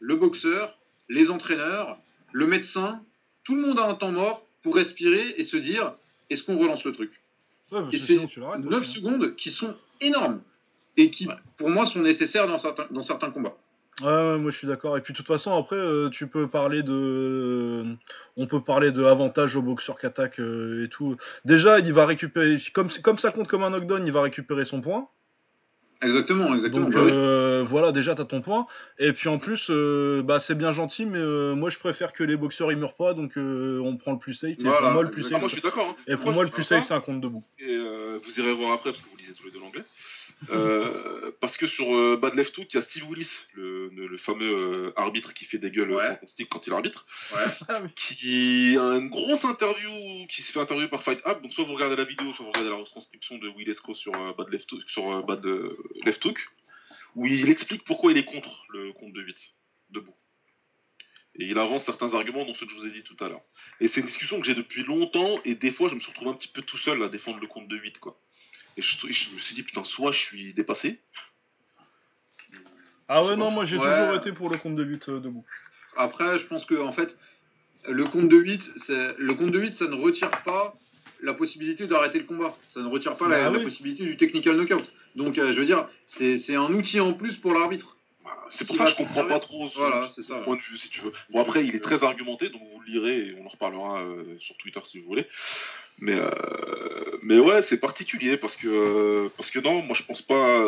le 0.00 0.16
boxeur, 0.16 0.76
les 1.08 1.30
entraîneurs, 1.30 1.98
le 2.32 2.46
médecin, 2.46 3.00
tout 3.44 3.54
le 3.54 3.62
monde 3.62 3.78
a 3.78 3.88
un 3.88 3.94
temps 3.94 4.10
mort 4.12 4.44
pour 4.62 4.74
respirer 4.74 5.34
et 5.36 5.44
se 5.44 5.56
dire 5.56 5.94
est-ce 6.28 6.42
qu'on 6.42 6.58
relance 6.58 6.84
le 6.84 6.92
truc? 6.92 7.12
Ouais, 7.70 7.80
Et 7.92 7.98
c'est 7.98 8.06
sinon 8.14 8.26
tu 8.26 8.40
l'arrêtes. 8.40 8.64
9 8.64 8.80
aussi, 8.82 8.90
hein. 8.90 8.94
secondes 8.94 9.36
qui 9.36 9.50
sont 9.52 9.74
énormes 10.00 10.42
et 10.96 11.10
qui, 11.10 11.28
Ouais. 11.28 11.34
pour 11.56 11.70
moi, 11.70 11.86
sont 11.86 12.00
nécessaires 12.00 12.48
dans 12.48 12.58
certains, 12.58 12.86
dans 12.90 13.02
certains 13.02 13.30
combats. 13.30 13.56
Ouais, 14.00 14.06
ouais, 14.06 14.38
moi 14.38 14.50
je 14.50 14.56
suis 14.58 14.66
d'accord. 14.66 14.96
Et 14.96 15.00
puis 15.00 15.12
de 15.12 15.16
toute 15.16 15.26
façon, 15.26 15.56
après, 15.56 15.76
euh, 15.76 16.08
tu 16.08 16.28
peux 16.28 16.46
parler 16.48 16.82
de. 16.82 17.84
On 18.36 18.46
peut 18.46 18.60
parler 18.60 18.92
de 18.92 19.04
avantage 19.04 19.56
au 19.56 19.62
boxeur 19.62 19.98
qui 19.98 20.06
attaque 20.06 20.38
euh, 20.38 20.84
et 20.84 20.88
tout. 20.88 21.16
Déjà, 21.44 21.80
il 21.80 21.92
va 21.92 22.06
récupérer. 22.06 22.58
Comme, 22.72 22.88
comme 23.02 23.18
ça 23.18 23.30
compte 23.32 23.48
comme 23.48 23.64
un 23.64 23.70
knockdown, 23.70 24.06
il 24.06 24.12
va 24.12 24.22
récupérer 24.22 24.64
son 24.64 24.80
point. 24.80 25.08
Exactement, 26.00 26.54
exactement. 26.54 26.84
Donc 26.84 26.94
bah 26.94 27.00
oui. 27.02 27.10
euh, 27.12 27.64
voilà, 27.66 27.90
déjà 27.90 28.14
t'as 28.14 28.24
ton 28.24 28.40
point. 28.40 28.68
Et 29.00 29.12
puis 29.12 29.28
en 29.28 29.38
plus, 29.38 29.66
euh, 29.68 30.22
bah, 30.22 30.38
c'est 30.38 30.54
bien 30.54 30.70
gentil, 30.70 31.04
mais 31.06 31.18
moi 31.56 31.70
je 31.70 31.78
préfère 31.80 32.12
que 32.12 32.22
les 32.22 32.36
boxeurs 32.36 32.70
ils 32.70 32.78
meurent 32.78 32.94
pas, 32.94 33.14
donc 33.14 33.32
on 33.36 33.96
prend 33.96 34.12
le 34.12 34.18
plus 34.20 34.34
safe. 34.34 34.52
Et 34.52 34.54
pour 34.62 34.90
moi, 34.92 35.02
le 35.02 35.10
plus 35.10 35.24
safe, 35.24 35.40
moi, 35.40 35.48
je 35.48 35.54
suis 35.54 35.60
d'accord. 35.60 35.88
hein. 35.90 36.02
et 36.06 36.14
pour 36.14 36.26
Moi, 36.26 36.34
moi, 36.34 36.44
je 36.44 36.50
le 36.50 36.54
plus 36.54 36.62
safe, 36.62 36.84
c'est 36.84 36.94
un 36.94 37.00
compte 37.00 37.20
debout. 37.20 37.42
Et 37.58 37.76
vous 37.76 38.40
irez 38.40 38.52
voir 38.54 38.74
après 38.74 38.90
parce 38.90 39.02
que 39.02 39.10
vous 39.10 39.16
lisez 39.16 39.32
tous 39.32 39.46
les 39.46 39.50
deux 39.50 39.58
l'anglais. 39.58 39.82
Euh, 40.50 41.32
parce 41.40 41.56
que 41.56 41.66
sur 41.66 41.94
euh, 41.96 42.16
Bad 42.16 42.34
Left 42.34 42.56
Hook, 42.56 42.66
il 42.72 42.76
y 42.76 42.78
a 42.78 42.82
Steve 42.82 43.08
Willis, 43.10 43.30
le, 43.54 43.88
le- 43.88 44.06
le 44.06 44.18
fameux 44.18 44.46
euh, 44.88 44.92
arbitre 44.96 45.34
qui 45.34 45.44
fait 45.44 45.58
des 45.58 45.70
gueules 45.70 45.90
Ouais. 45.92 46.08
fantastiques 46.14 46.48
quand 46.48 46.66
il 46.66 46.72
arbitre, 46.72 47.06
Ouais. 47.34 47.78
qui 47.96 48.76
a 48.78 48.96
une 48.96 49.08
grosse 49.08 49.44
interview, 49.44 49.90
qui 50.28 50.42
se 50.42 50.52
fait 50.52 50.60
interviewer 50.60 50.88
par 50.88 51.02
Fight 51.02 51.20
Up. 51.26 51.42
Donc 51.42 51.52
soit 51.52 51.64
vous 51.64 51.74
regardez 51.74 51.96
la 51.96 52.04
vidéo, 52.04 52.32
soit 52.32 52.44
vous 52.44 52.52
regardez 52.52 52.70
la 52.70 52.76
retranscription 52.76 53.38
de 53.38 53.48
Will 53.48 53.68
Esco 53.68 53.94
sur 53.94 54.14
euh, 54.14 54.32
Bad 54.32 54.48
Left 54.50 54.70
Hook, 54.72 54.82
sur 54.88 55.10
euh, 55.12 55.22
Bad 55.22 55.44
euh, 55.44 55.76
Left 56.04 56.24
Hook, 56.24 56.38
où 57.16 57.26
il 57.26 57.50
explique 57.50 57.84
pourquoi 57.84 58.12
il 58.12 58.18
est 58.18 58.24
contre 58.24 58.64
le 58.70 58.92
compte 58.92 59.12
de 59.12 59.20
8 59.22 59.36
debout. 59.90 60.14
Et 61.40 61.44
il 61.44 61.58
avance 61.58 61.84
certains 61.84 62.14
arguments 62.14 62.44
dont 62.44 62.54
ceux 62.54 62.66
que 62.66 62.72
je 62.72 62.76
vous 62.78 62.86
ai 62.86 62.90
dit 62.90 63.04
tout 63.04 63.16
à 63.24 63.28
l'heure. 63.28 63.42
Et 63.80 63.86
c'est 63.88 64.00
une 64.00 64.06
discussion 64.06 64.40
que 64.40 64.46
j'ai 64.46 64.54
depuis 64.54 64.82
longtemps, 64.82 65.40
et 65.44 65.54
des 65.54 65.70
fois 65.70 65.88
je 65.88 65.94
me 65.94 66.00
suis 66.00 66.10
retrouvé 66.10 66.30
un 66.30 66.34
petit 66.34 66.48
peu 66.48 66.62
tout 66.62 66.78
seul 66.78 67.02
à 67.02 67.08
défendre 67.08 67.38
le 67.38 67.46
compte 67.46 67.68
de 67.68 67.76
8, 67.76 67.98
quoi. 67.98 68.20
Et 68.78 68.82
je, 68.82 68.96
je 69.10 69.30
me 69.34 69.38
suis 69.38 69.54
dit, 69.56 69.62
putain, 69.64 69.84
soit 69.84 70.12
je 70.12 70.20
suis 70.20 70.54
dépassé. 70.54 71.00
Ah 73.08 73.24
ouais, 73.24 73.36
non, 73.36 73.50
moi 73.50 73.64
j'ai 73.64 73.76
Ouais. 73.76 73.84
toujours 73.90 74.14
été 74.14 74.32
pour 74.32 74.50
le 74.50 74.56
compte 74.56 74.76
de 74.76 74.84
but 74.84 75.08
euh, 75.08 75.18
debout. 75.20 75.44
Après, 75.96 76.38
je 76.38 76.44
pense 76.46 76.64
que 76.64 76.74
en 76.80 76.92
fait, 76.92 77.16
le 77.88 78.04
compte 78.04 78.28
de 78.28 78.36
8, 78.36 78.62
c'est 78.86 79.14
le 79.18 79.34
compte 79.34 79.50
de 79.50 79.58
8, 79.58 79.74
ça 79.76 79.86
ne 79.88 79.94
retire 79.94 80.30
pas 80.44 80.74
la 81.22 81.34
possibilité 81.34 81.86
d'arrêter 81.88 82.18
le 82.18 82.24
combat. 82.26 82.56
Ça 82.68 82.80
ne 82.80 82.86
retire 82.86 83.16
pas 83.16 83.28
la, 83.28 83.44
Bah 83.44 83.50
la 83.50 83.58
oui. 83.58 83.64
possibilité 83.64 84.04
du 84.04 84.16
technical 84.16 84.56
knockout. 84.56 84.88
Donc, 85.16 85.38
euh, 85.38 85.52
je 85.52 85.58
veux 85.58 85.66
dire, 85.66 85.88
c'est 86.06 86.54
un 86.54 86.72
outil 86.72 87.00
en 87.00 87.14
plus 87.14 87.36
pour 87.36 87.52
l'arbitre. 87.54 87.96
Bah, 88.22 88.36
C'est 88.50 88.66
pour 88.66 88.76
ça 88.76 88.84
que 88.84 88.90
je 88.90 88.96
comprends 88.96 89.24
pas 89.26 89.40
trop 89.40 89.66
ce, 89.68 89.76
Voilà, 89.78 90.08
ce 90.14 90.22
c'est 90.22 90.28
ça. 90.28 90.38
point 90.40 90.54
de 90.56 90.60
vue, 90.60 90.76
si 90.76 90.90
tu 90.90 91.00
veux. 91.00 91.12
Bon, 91.30 91.40
après, 91.40 91.66
il 91.66 91.74
est 91.74 91.80
très 91.82 92.04
argumenté, 92.04 92.50
donc 92.50 92.60
vous 92.72 92.80
le 92.80 92.86
lirez 92.86 93.18
et 93.30 93.36
on 93.40 93.46
en 93.46 93.48
reparlera 93.48 94.02
euh, 94.02 94.38
sur 94.38 94.56
Twitter 94.58 94.80
si 94.84 94.98
vous 95.00 95.06
voulez. 95.06 95.26
Mais, 96.00 96.14
euh, 96.14 96.30
mais 97.22 97.38
ouais, 97.38 97.62
c'est 97.62 97.78
particulier 97.78 98.36
parce 98.36 98.54
que, 98.56 99.28
parce 99.36 99.50
que 99.50 99.58
non, 99.58 99.82
moi 99.82 99.96
je 99.96 100.04
pense 100.04 100.22
pas. 100.22 100.66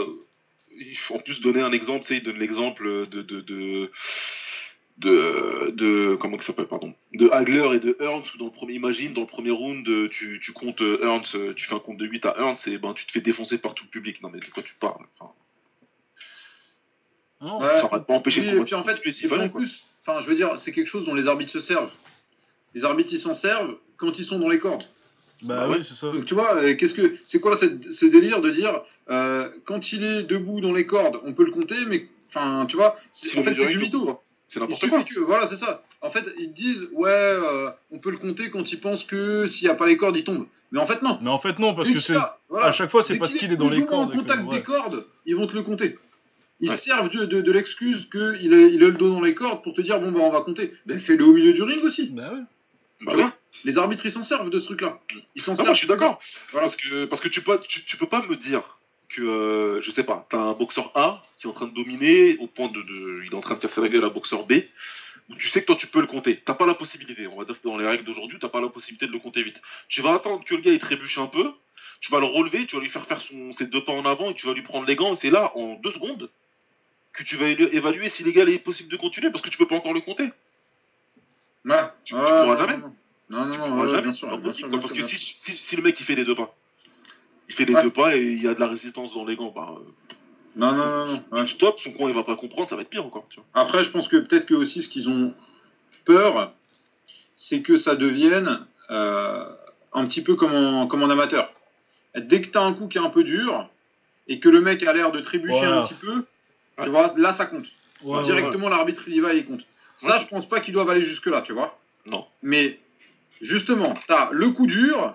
il 0.77 0.97
faut 0.97 1.15
en 1.15 1.21
plus 1.21 1.41
donner 1.41 1.61
un 1.61 1.73
exemple, 1.73 2.03
tu 2.05 2.09
sais, 2.15 2.17
il 2.17 2.23
donne 2.25 2.39
l'exemple 2.39 3.07
de, 3.09 3.23
de, 3.23 3.41
de, 3.41 3.91
de, 4.99 5.71
de- 5.71 6.17
comment 6.21 6.37
il 6.37 6.43
s'appelle, 6.43 6.67
pardon, 6.67 6.95
de 7.15 7.29
Hagler 7.31 7.77
et 7.77 7.81
de 7.81 7.97
Ernst, 8.01 8.35
où 8.35 8.39
dans 8.39 8.47
le 8.47 8.51
premier, 8.51 8.75
imagine, 8.75 9.13
dans 9.15 9.21
le 9.23 9.27
premier 9.27 9.51
round, 9.53 9.87
tu, 10.11 10.41
tu 10.43 10.53
comptes 10.53 10.83
euh, 10.83 11.03
Ernst, 11.05 11.37
tu 11.55 11.67
fais 11.67 11.75
un 11.75 11.79
compte 11.79 11.97
de 11.99 12.07
8 12.07 12.27
à 12.27 12.35
Ernst, 12.39 12.67
et 12.69 12.77
ben, 12.79 12.93
tu 12.95 13.07
te 13.07 13.13
fais 13.13 13.21
défoncer 13.21 13.59
par 13.59 13.75
tout 13.75 13.85
le 13.85 13.91
public. 13.91 14.21
Non, 14.23 14.31
mais 14.31 14.41
de 14.41 14.45
quoi 14.47 14.63
tu 14.63 14.75
parles 14.75 15.05
enfin, 15.19 15.33
Non, 17.41 17.61
Ouais. 17.61 17.81
Ça 17.81 17.89
va 17.89 18.01
pas 18.01 18.15
empêcher 18.15 18.47
et 18.47 18.61
puis 18.61 18.75
en 18.75 18.83
de 18.83 18.91
fait, 18.91 19.09
et 19.09 19.13
puis 19.13 19.33
en 19.33 19.49
quoi. 19.49 19.61
plus, 19.61 19.95
enfin, 20.05 20.21
je 20.23 20.27
veux 20.27 20.35
dire, 20.35 20.59
c'est 20.59 20.73
quelque 20.73 20.89
chose 20.89 21.05
dont 21.07 21.15
les 21.15 21.27
arbitres 21.29 21.53
se 21.53 21.61
servent. 21.61 21.93
Les 22.75 22.85
arbitres, 22.85 23.11
ils 23.13 23.21
s'en 23.21 23.35
servent 23.35 23.77
quand 23.97 24.19
ils 24.19 24.25
sont 24.25 24.39
dans 24.39 24.49
les 24.49 24.59
cordes. 24.59 24.85
Bah 25.43 25.67
Bah 25.69 25.75
oui, 25.77 25.85
c'est 25.85 25.95
ça. 25.95 26.11
Donc 26.13 26.25
tu 26.27 26.35
vois, 26.35 26.57
euh, 26.57 26.75
qu'est-ce 26.75 26.95
que 26.95 27.17
c'est 27.27 27.41
quoi 27.41 27.57
cette- 27.57 27.91
ce 27.93 28.07
délire 28.07 28.41
de 28.41 28.51
dire 28.51 28.83
euh, 29.11 29.49
quand 29.65 29.93
il 29.93 30.03
est 30.05 30.23
debout 30.25 30.61
dans 30.61 30.73
les 30.73 30.87
cordes, 30.87 31.19
on 31.25 31.33
peut 31.33 31.45
le 31.45 31.53
compter, 31.53 31.77
mais 31.87 32.07
enfin, 32.29 32.67
tu 32.67 32.77
vois, 32.77 32.97
c'est- 33.13 33.39
en 33.39 33.43
fait 33.43 33.55
c'est 33.55 33.67
du 33.69 33.79
mytho. 33.79 34.21
C'est 34.49 34.59
n'importe 34.61 34.89
quoi. 34.89 35.05
que, 35.05 35.21
voilà, 35.21 35.47
c'est 35.49 35.57
ça. 35.59 35.85
En 36.03 36.11
fait, 36.11 36.25
ils 36.39 36.53
disent, 36.53 36.89
ouais, 36.93 37.09
euh, 37.09 37.71
on 37.93 37.99
peut 38.01 38.11
le 38.11 38.17
compter 38.17 38.51
quand 38.51 38.73
ils 38.73 38.81
pensent 38.81 39.05
que 39.05 39.47
s'il 39.47 39.69
n'y 39.69 39.73
a 39.73 39.77
pas 39.77 39.87
les 39.87 39.97
cordes, 39.97 40.17
il 40.17 40.25
tombe. 40.25 40.47
Mais 40.73 40.81
en 40.81 40.87
fait, 40.89 41.03
non. 41.03 41.19
Mais 41.23 41.31
en 41.31 41.39
fait, 41.39 41.59
non, 41.61 41.75
parce 41.75 41.89
que 41.91 42.01
c'est. 42.01 42.17
a- 42.17 42.37
voilà. 42.49 42.67
À 42.67 42.73
chaque 42.73 42.91
fois, 42.91 43.03
c'est 43.05 43.13
Dès 43.13 43.19
parce 43.21 43.33
qu'il 43.35 43.53
est 43.53 43.57
dans 43.57 43.69
les 43.69 43.85
cordes. 43.87 44.09
en 44.09 44.13
que- 44.13 44.17
contact 44.19 44.45
ouais. 44.49 44.57
des 44.57 44.63
cordes, 44.65 45.07
ils 45.25 45.37
vont 45.37 45.47
te 45.47 45.55
le 45.55 45.63
compter. 45.63 45.99
Ils 46.59 46.69
Ouais. 46.71 46.77
servent 46.79 47.11
de, 47.11 47.25
de, 47.27 47.41
de 47.43 47.53
l'excuse 47.53 48.09
qu'il 48.11 48.53
est, 48.53 48.73
il 48.73 48.83
a 48.83 48.89
le 48.89 48.93
dos 48.93 49.11
dans 49.11 49.21
les 49.23 49.35
cordes 49.35 49.63
pour 49.63 49.73
te 49.73 49.81
dire, 49.83 50.01
bon, 50.01 50.11
bah, 50.11 50.21
on 50.23 50.31
va 50.31 50.41
compter. 50.41 50.73
Ben, 50.85 50.99
fais-le 50.99 51.25
au 51.25 51.33
milieu 51.33 51.53
du 51.53 51.63
ring 51.63 51.83
aussi. 51.85 52.09
Bah 52.11 52.31
ouais. 52.33 52.41
Bah. 53.01 53.13
Les 53.65 53.77
arbitres, 53.79 54.07
ils 54.07 54.13
s'en 54.13 54.23
servent 54.23 54.51
de 54.51 54.59
ce 54.59 54.65
truc-là. 54.67 55.01
Ils 55.35 55.43
s'en 55.43 55.55
servent. 55.55 55.67
moi, 55.67 55.75
je 55.75 55.79
suis 55.79 55.89
d'accord. 55.89 56.21
Voilà. 56.53 56.67
Parce 56.69 56.77
que, 56.77 57.05
parce 57.07 57.21
que 57.21 57.29
tu, 57.29 57.43
peux, 57.43 57.61
tu, 57.69 57.85
tu 57.85 57.97
peux 57.97 58.07
pas 58.07 58.23
me 58.27 58.37
dire 58.37 58.79
que, 59.09 59.23
euh, 59.23 59.81
je 59.83 59.91
sais 59.91 60.05
pas, 60.05 60.27
t'as 60.31 60.39
un 60.39 60.53
boxeur 60.53 60.93
A 60.95 61.23
qui 61.39 61.47
est 61.47 61.51
en 61.51 61.53
train 61.53 61.67
de 61.67 61.75
dominer 61.75 62.37
au 62.39 62.47
point 62.47 62.69
de, 62.69 62.81
de- 62.81 63.23
Il 63.27 63.33
est 63.33 63.35
en 63.37 63.41
train 63.41 63.57
de 63.57 63.61
casser 63.61 63.81
la 63.81 63.89
gueule 63.89 64.05
à 64.05 64.09
boxeur 64.09 64.47
B, 64.47 64.53
où 65.29 65.35
tu 65.35 65.49
sais 65.49 65.61
que 65.61 65.67
toi 65.67 65.77
tu 65.77 65.87
peux 65.89 66.01
le 66.01 66.07
compter. 66.07 66.41
T'as 66.45 66.55
pas 66.55 66.67
la 66.67 66.75
possibilité. 66.75 67.27
On 67.27 67.37
va 67.37 67.45
dire 67.45 67.61
que 67.61 67.67
dans 67.69 67.77
les 67.77 67.87
règles 67.87 68.05
d'aujourd'hui, 68.05 68.39
t'as 68.41 68.49
pas 68.49 68.61
la 68.61 68.69
possibilité 68.69 69.07
de 69.07 69.13
le 69.13 69.19
compter 69.19 69.43
vite. 69.43 69.61
Tu 69.89 70.01
vas 70.01 70.15
attendre 70.15 70.45
que 70.45 70.55
le 70.55 70.61
gars 70.63 70.73
il 70.73 70.79
trébuche 70.79 71.19
un 71.19 71.27
peu, 71.27 71.51
tu 72.01 72.11
vas 72.13 72.21
le 72.21 72.27
relever, 72.27 72.67
tu 72.67 72.77
vas 72.77 72.83
lui 72.83 72.89
faire 72.89 73.07
faire 73.07 73.21
son, 73.21 73.53
ses 73.53 73.67
deux 73.67 73.85
pas 73.85 73.93
en 73.93 74.05
avant 74.07 74.31
et 74.31 74.35
tu 74.35 74.47
vas 74.47 74.55
lui 74.55 74.63
prendre 74.63 74.87
les 74.87 74.97
gants, 74.97 75.15
et 75.15 75.17
c'est 75.17 75.31
là, 75.31 75.53
en 75.57 75.75
deux 75.75 75.93
secondes, 75.93 76.31
que 77.13 77.25
tu 77.25 77.37
vas 77.37 77.49
évaluer 77.49 78.09
si 78.11 78.23
les 78.23 78.33
gars 78.33 78.45
il 78.45 78.55
est 78.55 78.59
possible 78.61 78.89
de 78.89 78.97
continuer 78.97 79.31
parce 79.31 79.43
que 79.43 79.51
tu 79.51 79.59
peux 79.59 79.67
pas 79.67 79.77
encore 79.77 79.93
le 79.93 80.01
compter. 80.01 80.31
Ouais. 81.65 81.77
Tu- 82.05 82.15
tu 82.15 82.21
Ouais, 82.21 82.25
pourras 82.25 82.57
jamais. 82.57 82.77
Non, 82.79 82.91
non, 83.31 83.45
non, 83.47 83.53
Tu 83.53 83.59
non, 83.59 83.69
pourras 83.69 83.83
ouais, 83.83 83.89
jamais, 83.89 84.03
bien 84.03 84.13
c'est 84.13 84.19
sûr, 84.19 84.29
pas 84.29 84.37
bien 84.37 84.45
possible. 84.47 84.59
sûr, 84.59 84.69
quoi, 84.71 84.79
bien 84.79 84.89
parce 84.89 84.95
sûr, 84.95 85.05
que 85.07 85.11
si, 85.11 85.35
si, 85.39 85.57
si 85.57 85.77
le 85.77 85.83
mec 85.83 86.01
il 86.01 86.05
fait 86.07 86.15
les 86.15 86.25
deux 86.25 86.35
pas, 86.35 86.55
il 87.49 87.55
fait 87.55 87.65
les 87.65 87.75
Ouais. 87.75 87.83
deux 87.83 87.91
pas 87.91 88.17
et 88.17 88.23
il 88.23 88.43
y 88.43 88.49
a 88.49 88.55
de 88.55 88.61
la 88.61 88.67
résistance 88.69 89.13
dans 89.15 89.25
les 89.25 89.37
gants, 89.37 89.53
bah, 89.55 89.75
euh, 89.77 89.83
Non, 90.57 90.73
non, 90.73 90.87
non, 90.87 91.07
non. 91.07 91.39
ouais. 91.39 91.47
stop, 91.47 91.79
son 91.81 91.93
coin 91.93 92.09
il 92.09 92.15
va 92.15 92.25
pas 92.25 92.37
comprendre, 92.37 92.69
ça 92.69 92.77
va 92.77 92.83
être 92.83 92.89
pire 92.89 93.05
encore. 93.05 93.27
Tu 93.31 93.37
vois. 93.37 93.47
Après, 93.55 93.85
je 93.85 93.91
pense 93.91 94.09
que 94.09 94.17
peut-être 94.17 94.47
que 94.47 94.55
aussi 94.55 94.83
ce 94.83 94.89
qu'ils 94.89 95.09
ont 95.09 95.35
peur, 96.05 96.53
c'est 97.37 97.63
que 97.63 97.77
ça 97.77 97.95
devienne 97.95 98.67
euh, 98.91 99.45
un 99.93 100.07
petit 100.07 100.23
peu 100.23 100.35
comme 100.37 100.55
en, 100.55 100.87
comme 100.87 101.03
en 101.03 101.11
amateur. 101.11 101.53
Dès 102.17 102.41
que 102.41 102.49
tu 102.49 102.59
as 102.59 102.63
un 102.63 102.73
coup 102.75 102.89
qui 102.89 102.99
est 102.99 103.01
un 103.01 103.11
peu 103.11 103.23
dur 103.23 103.69
et 104.27 104.41
que 104.41 104.49
le 104.49 104.61
mec 104.61 104.83
a 104.83 104.93
l'air 104.93 105.13
de 105.13 105.21
trébucher 105.21 105.59
Voilà. 105.59 105.83
un 105.83 105.87
petit 105.87 105.95
peu, 105.95 106.25
tu 106.83 106.89
vois, 106.89 107.13
là 107.17 107.33
ça 107.33 107.47
compte. 107.47 107.67
Ouais, 108.03 108.17
ouais, 108.19 108.25
Directement, 108.25 108.69
l'arbitre 108.69 109.05
il 109.07 109.15
y 109.15 109.21
va 109.21 109.35
et 109.35 109.39
il 109.39 109.47
compte. 109.47 109.65
Ça, 110.01 110.19
je 110.19 110.27
pense 110.27 110.49
pas 110.49 110.61
qu'ils 110.61 110.75
doivent 110.75 110.91
aller 110.91 111.03
jusque-là, 111.03 111.43
tu 111.43 111.53
vois. 111.53 111.79
Non. 112.07 112.27
Mais 112.43 112.79
justement, 113.41 113.95
tu 114.07 114.13
as 114.13 114.31
le 114.33 114.51
coup 114.51 114.67
dur, 114.67 115.15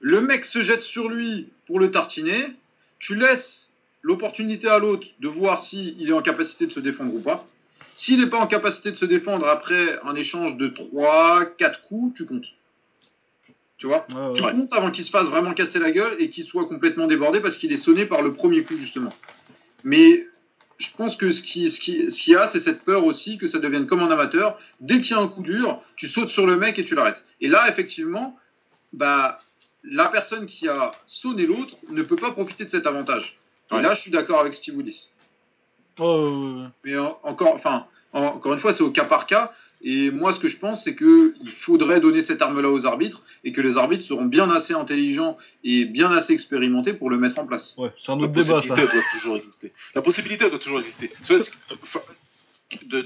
le 0.00 0.20
mec 0.20 0.44
se 0.44 0.62
jette 0.62 0.82
sur 0.82 1.08
lui 1.08 1.48
pour 1.66 1.80
le 1.80 1.90
tartiner, 1.90 2.46
tu 2.98 3.14
laisses 3.14 3.68
l'opportunité 4.02 4.68
à 4.68 4.78
l'autre 4.78 5.06
de 5.20 5.28
voir 5.28 5.64
s'il 5.64 6.08
est 6.08 6.12
en 6.12 6.22
capacité 6.22 6.66
de 6.66 6.72
se 6.72 6.80
défendre 6.80 7.14
ou 7.14 7.20
pas. 7.20 7.46
S'il 7.96 8.20
n'est 8.20 8.30
pas 8.30 8.38
en 8.38 8.46
capacité 8.46 8.92
de 8.92 8.96
se 8.96 9.04
défendre 9.04 9.48
après 9.48 9.98
un 10.04 10.14
échange 10.14 10.56
de 10.56 10.68
3, 10.68 11.46
4 11.58 11.82
coups, 11.82 12.16
tu 12.16 12.26
comptes. 12.26 12.46
Tu 13.76 13.86
vois? 13.86 14.06
Ouais, 14.10 14.28
ouais. 14.28 14.34
Tu 14.34 14.42
comptes 14.42 14.72
avant 14.72 14.92
qu'il 14.92 15.04
se 15.04 15.10
fasse 15.10 15.26
vraiment 15.26 15.52
casser 15.52 15.80
la 15.80 15.90
gueule 15.90 16.14
et 16.20 16.30
qu'il 16.30 16.44
soit 16.44 16.66
complètement 16.66 17.08
débordé 17.08 17.40
parce 17.40 17.56
qu'il 17.56 17.72
est 17.72 17.76
sonné 17.76 18.06
par 18.06 18.22
le 18.22 18.34
premier 18.34 18.62
coup, 18.62 18.76
justement. 18.76 19.12
Mais 19.82 20.27
je 20.78 20.88
pense 20.96 21.16
que 21.16 21.30
ce 21.30 21.42
qui, 21.42 21.70
ce 21.70 21.78
qui, 21.80 22.10
ce 22.10 22.18
qu'il 22.18 22.32
y 22.34 22.36
a, 22.36 22.48
c'est 22.48 22.60
cette 22.60 22.82
peur 22.84 23.04
aussi 23.04 23.36
que 23.38 23.48
ça 23.48 23.58
devienne 23.58 23.86
comme 23.86 24.02
en 24.02 24.10
amateur. 24.10 24.58
Dès 24.80 25.00
qu'il 25.00 25.16
y 25.16 25.18
a 25.18 25.22
un 25.22 25.28
coup 25.28 25.42
dur, 25.42 25.80
tu 25.96 26.08
sautes 26.08 26.30
sur 26.30 26.46
le 26.46 26.56
mec 26.56 26.78
et 26.78 26.84
tu 26.84 26.94
l'arrêtes. 26.94 27.24
Et 27.40 27.48
là, 27.48 27.68
effectivement, 27.68 28.36
bah, 28.92 29.40
la 29.84 30.06
personne 30.08 30.46
qui 30.46 30.68
a 30.68 30.92
sonné 31.06 31.46
l'autre 31.46 31.74
ne 31.90 32.02
peut 32.02 32.16
pas 32.16 32.30
profiter 32.30 32.64
de 32.64 32.70
cet 32.70 32.86
avantage. 32.86 33.36
Et 33.72 33.82
là, 33.82 33.94
je 33.94 34.00
suis 34.02 34.10
d'accord 34.10 34.40
avec 34.40 34.54
Steve 34.54 34.76
Willis. 34.76 35.08
Ouais, 35.98 36.06
ouais, 36.06 36.62
ouais. 36.62 36.68
Mais 36.84 36.96
en- 36.96 37.18
encore, 37.24 37.54
enfin, 37.54 37.86
en- 38.12 38.22
encore 38.22 38.54
une 38.54 38.60
fois, 38.60 38.72
c'est 38.72 38.82
au 38.84 38.90
cas 38.90 39.04
par 39.04 39.26
cas. 39.26 39.52
Et 39.82 40.10
moi, 40.10 40.32
ce 40.34 40.40
que 40.40 40.48
je 40.48 40.58
pense, 40.58 40.82
c'est 40.84 40.94
que 40.94 41.34
il 41.40 41.50
faudrait 41.50 42.00
donner 42.00 42.22
cette 42.22 42.42
arme-là 42.42 42.68
aux 42.70 42.84
arbitres 42.84 43.22
et 43.44 43.52
que 43.52 43.60
les 43.60 43.76
arbitres 43.76 44.04
seront 44.04 44.24
bien 44.24 44.50
assez 44.50 44.74
intelligents 44.74 45.38
et 45.62 45.84
bien 45.84 46.10
assez 46.10 46.32
expérimentés 46.32 46.92
pour 46.94 47.10
le 47.10 47.16
mettre 47.18 47.40
en 47.40 47.46
place. 47.46 47.74
Ouais, 47.78 47.90
c'est 47.96 48.10
un 48.10 48.16
La 48.16 48.22
autre 48.24 48.32
débat 48.32 48.60
ça. 48.60 48.74
possibilité 48.74 48.82
elle 48.82 48.92
doit 48.92 49.10
toujours 49.12 49.36
exister. 49.36 49.72
La 49.94 50.02
possibilité 50.02 50.50
doit 50.50 50.58
toujours 50.58 50.80
exister. 50.80 51.10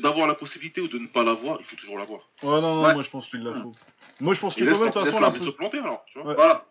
D'avoir 0.03 0.27
la 0.27 0.35
possibilité 0.35 0.81
ou 0.81 0.89
de 0.89 0.99
ne 0.99 1.07
pas 1.07 1.23
l'avoir, 1.23 1.59
il 1.61 1.65
faut 1.67 1.77
toujours 1.77 1.97
l'avoir. 1.99 2.29
Ouais, 2.43 2.61
non, 2.61 2.75
non, 2.77 2.83
Ouais. 2.85 2.95
moi 2.95 3.03
je 3.05 3.11
pense 3.11 3.29
qu'il 3.29 3.45
la 3.45 3.55
faut. 3.55 3.75
Moi 4.21 4.35
je 4.35 4.41
pense 4.41 4.55
qu'il 4.57 4.65
faut 4.65 4.71
même 4.73 4.81
de 4.81 4.85
toute 4.87 4.95
façon 5.05 5.15
la 5.17 5.21
L'arbitre 5.21 5.45
se 5.47 5.51
planter 5.51 5.79
alors, 5.79 6.05
tu 6.07 6.19
vois. 6.19 6.29
Ouais. 6.31 6.35
Voilà. 6.35 6.65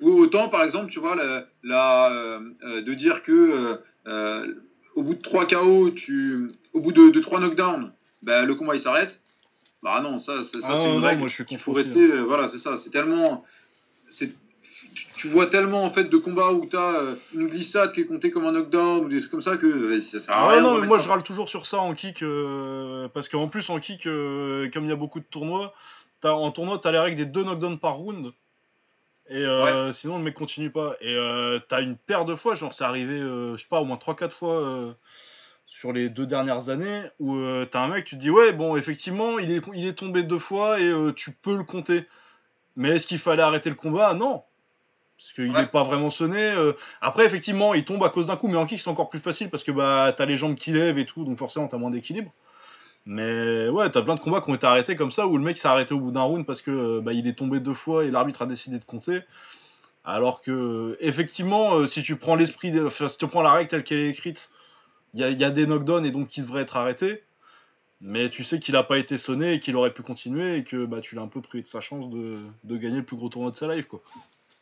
Ou 0.00 0.10
autant, 0.18 0.48
par 0.48 0.64
exemple, 0.64 0.90
tu 0.90 0.98
vois, 0.98 1.14
la, 1.14 1.44
la, 1.62 2.10
euh, 2.10 2.40
euh, 2.64 2.82
de 2.82 2.94
dire 2.94 3.22
que 3.22 3.30
euh, 3.32 3.76
euh, 4.08 4.54
au 4.96 5.04
bout 5.04 5.14
de 5.14 5.20
3 5.22 5.46
KO, 5.46 5.90
tu, 5.90 6.48
au 6.72 6.80
bout 6.80 6.90
de, 6.90 7.10
de 7.10 7.20
3 7.20 7.38
knockdowns, 7.38 7.92
bah, 8.24 8.44
le 8.44 8.54
combat 8.56 8.74
il 8.74 8.82
s'arrête. 8.82 9.20
Bah 9.82 10.00
non, 10.00 10.20
ça, 10.20 10.44
ça, 10.44 10.60
ça, 10.60 10.68
Ah 10.70 10.74
c'est 10.76 10.88
une 10.90 11.00
non, 11.00 11.06
règle. 11.06 11.18
moi 11.20 11.28
je 11.28 11.34
suis 11.34 11.44
Il 11.50 11.58
faut 11.58 11.72
rester, 11.72 11.98
euh, 12.00 12.20
voilà, 12.22 12.48
c'est 12.48 12.58
ça. 12.58 12.76
C'est 12.76 12.90
tellement, 12.90 13.44
tu- 14.16 14.32
tu 15.16 15.28
vois 15.28 15.46
tellement 15.48 15.84
en 15.84 15.90
fait 15.90 16.04
de 16.04 16.16
combats 16.18 16.52
où 16.52 16.66
tu 16.66 16.76
as 16.76 17.14
une 17.34 17.48
glissade 17.48 17.92
qui 17.92 18.02
est 18.02 18.06
comptée 18.06 18.30
comme 18.30 18.44
un 18.46 18.52
knockdown 18.52 19.04
ou 19.04 19.08
des 19.08 19.18
trucs 19.18 19.30
comme 19.30 19.42
ça 19.42 19.56
que 19.56 19.66
euh, 19.66 20.00
ça 20.00 20.20
sert 20.20 20.34
à 20.34 20.48
Ah 20.48 20.52
rien. 20.52 20.60
non, 20.62 20.78
mais 20.78 20.86
moi 20.86 20.98
ça. 20.98 21.04
je 21.04 21.08
râle 21.08 21.22
toujours 21.22 21.48
sur 21.48 21.66
ça 21.66 21.78
en 21.78 21.94
kick, 21.94 22.22
euh, 22.22 23.08
parce 23.08 23.28
qu'en 23.28 23.48
plus 23.48 23.68
en 23.70 23.80
kick, 23.80 24.06
euh, 24.06 24.70
comme 24.70 24.84
il 24.84 24.88
y 24.90 24.92
a 24.92 24.96
beaucoup 24.96 25.18
de 25.20 25.24
tournois, 25.24 25.74
en 26.22 26.50
tournoi 26.52 26.78
t'as 26.78 26.92
les 26.92 26.98
règles 27.00 27.16
des 27.16 27.26
deux 27.26 27.42
knockdowns 27.42 27.78
par 27.80 27.94
round, 27.96 28.32
et 29.28 29.36
euh, 29.36 29.92
sinon 29.92 30.18
le 30.18 30.22
mec 30.24 30.34
continue 30.34 30.70
pas. 30.70 30.94
Et 31.00 31.14
euh, 31.16 31.58
t'as 31.68 31.82
une 31.82 31.96
paire 31.96 32.24
de 32.24 32.36
fois, 32.36 32.54
genre 32.54 32.72
c'est 32.74 32.84
arrivé, 32.84 33.18
euh, 33.18 33.56
je 33.56 33.62
sais 33.62 33.68
pas, 33.68 33.80
au 33.80 33.84
moins 33.84 33.96
3-4 33.96 34.32
fois 34.32 34.60
euh, 34.60 34.92
sur 35.72 35.92
les 35.94 36.10
deux 36.10 36.26
dernières 36.26 36.68
années, 36.68 37.02
où 37.18 37.34
euh, 37.34 37.64
t'as 37.64 37.80
un 37.80 37.88
mec, 37.88 38.04
tu 38.04 38.16
te 38.16 38.20
dis 38.20 38.28
ouais, 38.28 38.52
bon, 38.52 38.76
effectivement, 38.76 39.38
il 39.38 39.50
est, 39.50 39.62
il 39.72 39.86
est 39.86 39.94
tombé 39.94 40.22
deux 40.22 40.38
fois 40.38 40.78
et 40.78 40.84
euh, 40.84 41.12
tu 41.12 41.32
peux 41.32 41.56
le 41.56 41.64
compter. 41.64 42.06
Mais 42.76 42.90
est-ce 42.90 43.06
qu'il 43.06 43.18
fallait 43.18 43.42
arrêter 43.42 43.70
le 43.70 43.74
combat? 43.74 44.12
Non. 44.12 44.42
Parce 45.16 45.32
qu'il 45.32 45.50
n'est 45.50 45.60
Ouais. 45.60 45.66
pas 45.66 45.82
vraiment 45.82 46.10
sonné. 46.10 46.42
euh. 46.42 46.74
Après, 47.00 47.24
effectivement, 47.24 47.72
il 47.72 47.86
tombe 47.86 48.04
à 48.04 48.10
cause 48.10 48.26
d'un 48.26 48.36
coup, 48.36 48.48
mais 48.48 48.58
en 48.58 48.66
kick, 48.66 48.80
c'est 48.80 48.90
encore 48.90 49.08
plus 49.08 49.18
facile 49.18 49.48
parce 49.48 49.64
que 49.64 49.72
bah, 49.72 50.12
t'as 50.14 50.26
les 50.26 50.36
jambes 50.36 50.56
qui 50.56 50.72
lèvent 50.72 50.98
et 50.98 51.06
tout, 51.06 51.24
donc 51.24 51.38
forcément, 51.38 51.68
t'as 51.68 51.78
moins 51.78 51.90
d'équilibre. 51.90 52.30
Mais 53.06 53.68
ouais, 53.70 53.88
t'as 53.90 54.02
plein 54.02 54.14
de 54.14 54.20
combats 54.20 54.42
qui 54.42 54.50
ont 54.50 54.54
été 54.54 54.66
arrêtés 54.66 54.94
comme 54.94 55.10
ça, 55.10 55.26
où 55.26 55.38
le 55.38 55.42
mec 55.42 55.56
s'est 55.56 55.68
arrêté 55.68 55.94
au 55.94 56.00
bout 56.00 56.10
d'un 56.12 56.22
round 56.22 56.44
parce 56.44 56.60
que 56.60 57.00
bah, 57.00 57.14
il 57.14 57.26
est 57.26 57.32
tombé 57.32 57.60
deux 57.60 57.74
fois 57.74 58.04
et 58.04 58.10
l'arbitre 58.10 58.42
a 58.42 58.46
décidé 58.46 58.78
de 58.78 58.84
compter. 58.84 59.20
Alors 60.04 60.42
que, 60.42 60.98
effectivement, 61.00 61.86
si 61.86 62.02
tu 62.02 62.16
prends 62.16 62.36
l'esprit, 62.36 62.72
de- 62.72 62.84
enfin, 62.86 63.08
si 63.08 63.16
tu 63.16 63.26
prends 63.26 63.42
la 63.42 63.52
règle 63.52 63.70
telle 63.70 63.84
qu'elle 63.84 64.00
est 64.00 64.10
écrite, 64.10 64.50
il 65.14 65.20
y 65.20 65.24
a, 65.24 65.30
il 65.30 65.40
y 65.40 65.44
a 65.44 65.50
des 65.50 65.66
knockdowns 65.66 66.04
et 66.04 66.10
donc 66.10 66.28
qui 66.28 66.40
devraient 66.40 66.62
être 66.62 66.76
arrêtés. 66.76 67.22
Mais 68.00 68.30
tu 68.30 68.42
sais 68.42 68.58
qu'il 68.58 68.74
a 68.74 68.82
pas 68.82 68.98
été 68.98 69.16
sonné 69.16 69.54
et 69.54 69.60
qu'il 69.60 69.76
aurait 69.76 69.94
pu 69.94 70.02
continuer 70.02 70.56
et 70.56 70.64
que 70.64 70.86
bah, 70.86 71.00
tu 71.00 71.14
l'as 71.14 71.22
un 71.22 71.28
peu 71.28 71.40
privé 71.40 71.62
de 71.62 71.68
sa 71.68 71.80
chance 71.80 72.10
de, 72.10 72.36
de 72.64 72.76
gagner 72.76 72.96
le 72.96 73.04
plus 73.04 73.16
gros 73.16 73.28
tournoi 73.28 73.52
de 73.52 73.56
sa 73.56 73.72
life. 73.72 73.86
Quoi. 73.86 74.02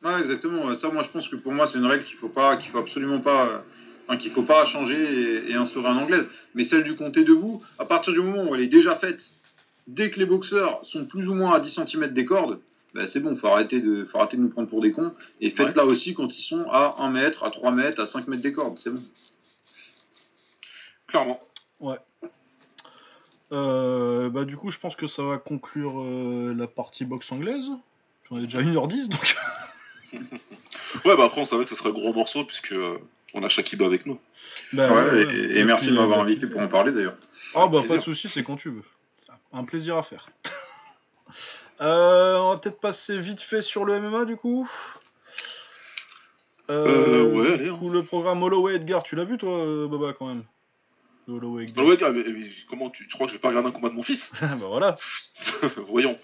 Ouais, 0.04 0.20
exactement. 0.20 0.74
Ça, 0.74 0.90
moi, 0.90 1.02
je 1.02 1.08
pense 1.08 1.26
que 1.28 1.36
pour 1.36 1.52
moi, 1.52 1.66
c'est 1.66 1.78
une 1.78 1.86
règle 1.86 2.04
qu'il 2.04 2.16
faut 2.16 2.28
pas, 2.28 2.58
qu'il 2.58 2.70
faut 2.70 2.78
absolument 2.78 3.20
pas, 3.20 3.64
enfin, 4.06 4.18
qu'il 4.18 4.30
faut 4.32 4.42
pas 4.42 4.66
changer 4.66 4.96
et, 5.46 5.52
et 5.52 5.54
instaurer 5.54 5.88
en 5.88 5.96
anglaise. 5.96 6.26
Mais 6.54 6.64
celle 6.64 6.84
du 6.84 6.96
compter 6.96 7.24
debout, 7.24 7.62
à 7.78 7.86
partir 7.86 8.12
du 8.12 8.20
moment 8.20 8.50
où 8.50 8.54
elle 8.54 8.60
est 8.60 8.66
déjà 8.66 8.96
faite, 8.96 9.24
dès 9.86 10.10
que 10.10 10.18
les 10.18 10.26
boxeurs 10.26 10.80
sont 10.84 11.06
plus 11.06 11.26
ou 11.26 11.34
moins 11.34 11.54
à 11.54 11.60
10 11.60 11.80
cm 11.86 12.12
des 12.12 12.26
cordes, 12.26 12.60
bah, 12.94 13.06
c'est 13.06 13.20
bon, 13.20 13.36
faut 13.36 13.46
arrêter 13.46 13.80
de, 13.80 14.04
faut 14.04 14.18
arrêter 14.18 14.36
de 14.36 14.42
nous 14.42 14.48
prendre 14.48 14.68
pour 14.68 14.80
des 14.80 14.92
cons. 14.92 15.14
Et 15.40 15.50
faites-la 15.50 15.84
aussi 15.84 16.12
quand 16.12 16.28
ils 16.36 16.42
sont 16.42 16.66
à 16.70 16.96
1 16.98 17.10
mètre, 17.10 17.44
à 17.44 17.50
3 17.50 17.70
mètres, 17.72 18.00
à 18.00 18.06
5 18.06 18.26
mètres 18.28 18.42
des 18.42 18.52
cordes. 18.52 18.78
C'est 18.82 18.90
bon. 18.90 19.00
Clairement. 21.10 21.40
Euh, 23.52 24.30
bah, 24.30 24.44
du 24.44 24.56
coup, 24.56 24.70
je 24.70 24.78
pense 24.78 24.94
que 24.94 25.06
ça 25.06 25.22
va 25.22 25.38
conclure 25.38 26.00
euh, 26.00 26.54
la 26.56 26.68
partie 26.68 27.04
boxe 27.04 27.30
anglaise. 27.32 27.68
On 28.30 28.38
est 28.38 28.42
déjà 28.42 28.60
1h10 28.62 29.08
donc. 29.08 29.36
Ouais, 31.04 31.16
bah 31.16 31.24
après, 31.24 31.40
on 31.40 31.44
savait 31.44 31.62
que 31.62 31.70
ce 31.70 31.76
serait 31.76 31.90
un 31.90 31.92
gros 31.92 32.12
morceau 32.12 32.44
puisque 32.44 32.72
euh, 32.72 32.98
on 33.32 33.44
a 33.44 33.48
Shakiba 33.48 33.86
avec 33.86 34.06
nous. 34.06 34.18
Bah, 34.72 34.92
Ouais, 34.92 35.10
ouais, 35.10 35.22
et, 35.22 35.26
ouais. 35.26 35.58
et 35.60 35.64
merci 35.64 35.86
puis, 35.86 35.94
de 35.94 36.00
m'avoir 36.00 36.18
invité 36.18 36.48
pour 36.48 36.60
en 36.60 36.66
parler 36.66 36.90
d'ailleurs. 36.90 37.14
Ah 37.54 37.68
bah 37.68 37.82
pas 37.86 37.96
de 37.96 38.02
soucis, 38.02 38.28
c'est 38.28 38.42
quand 38.42 38.56
tu 38.56 38.70
veux. 38.70 38.82
Un 39.52 39.64
plaisir 39.64 39.96
à 39.96 40.02
faire. 40.02 40.28
Euh, 41.80 42.36
on 42.36 42.50
va 42.50 42.58
peut-être 42.58 42.78
passer 42.78 43.18
vite 43.18 43.40
fait 43.40 43.62
sur 43.62 43.86
le 43.86 43.98
MMA 43.98 44.26
du 44.26 44.36
coup. 44.36 44.70
Euh, 46.68 47.22
ouais, 47.22 47.54
allez, 47.54 47.68
hein. 47.70 47.76
coup, 47.78 47.88
le 47.88 48.02
programme 48.02 48.42
Holloway 48.42 48.74
Edgar, 48.74 49.02
tu 49.02 49.16
l'as 49.16 49.24
vu 49.24 49.38
toi, 49.38 49.88
Baba, 49.88 50.12
quand 50.12 50.26
même? 50.26 50.44
Holloway 51.28 51.64
Edgar. 51.64 51.84
Ah 52.02 52.12
comment 52.68 52.90
tu, 52.90 53.06
tu 53.06 53.14
crois 53.14 53.26
que 53.26 53.32
je 53.32 53.36
vais 53.36 53.40
pas 53.40 53.48
regarder 53.48 53.68
un 53.68 53.72
combat 53.72 53.88
de 53.88 53.94
mon 53.94 54.02
fils 54.02 54.30
bah 54.40 54.56
voilà. 54.60 54.96
Voyons. 55.88 56.18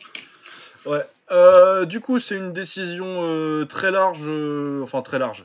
Ouais. 0.85 1.05
Euh, 1.31 1.85
du 1.85 2.01
coup, 2.01 2.18
c'est 2.18 2.36
une 2.36 2.52
décision 2.52 3.06
euh, 3.24 3.64
très 3.64 3.90
large. 3.90 4.20
euh, 4.27 4.82
enfin, 4.82 5.02
très 5.02 5.18
large. 5.18 5.44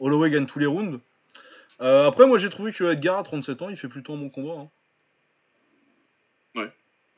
Holloway 0.00 0.30
gagne 0.30 0.46
tous 0.46 0.58
les 0.58 0.66
rounds. 0.66 1.00
Après, 1.80 2.26
moi, 2.26 2.38
j'ai 2.38 2.48
trouvé 2.48 2.72
que 2.72 2.84
Edgar, 2.84 3.18
à 3.18 3.22
37 3.24 3.62
ans, 3.62 3.68
il 3.68 3.76
fait 3.76 3.88
plutôt 3.88 4.14
un 4.14 4.16
bon 4.16 4.30
combat. 4.30 4.52
hein. 4.60 4.68
Ouais. 6.54 6.70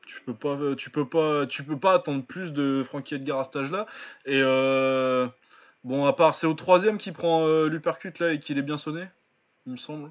Tu 0.07 0.23
peux 0.23 0.33
pas, 0.33 0.57
tu 0.77 0.89
peux 0.89 1.07
pas, 1.07 1.45
tu 1.47 1.63
peux 1.65 1.79
pas 1.79 1.93
attendre 1.95 2.25
plus 2.25 2.53
de 2.55 2.83
Frankie 2.83 3.17
Edgar 3.17 3.41
à 3.41 3.45
cet 3.45 3.57
âge-là. 3.57 3.87
Et 4.25 4.41
euh, 4.43 5.27
bon, 5.83 6.07
à 6.07 6.15
part, 6.15 6.35
c'est 6.35 6.47
au 6.47 6.55
troisième 6.55 6.97
qui 6.97 7.13
prend 7.13 7.47
l'uppercut 7.67 8.15
là 8.21 8.33
et 8.33 8.41
qu'il 8.41 8.57
est 8.57 8.63
bien 8.63 8.79
sonné, 8.79 9.05
il 9.67 9.73
me 9.73 9.77
semble. 9.77 10.11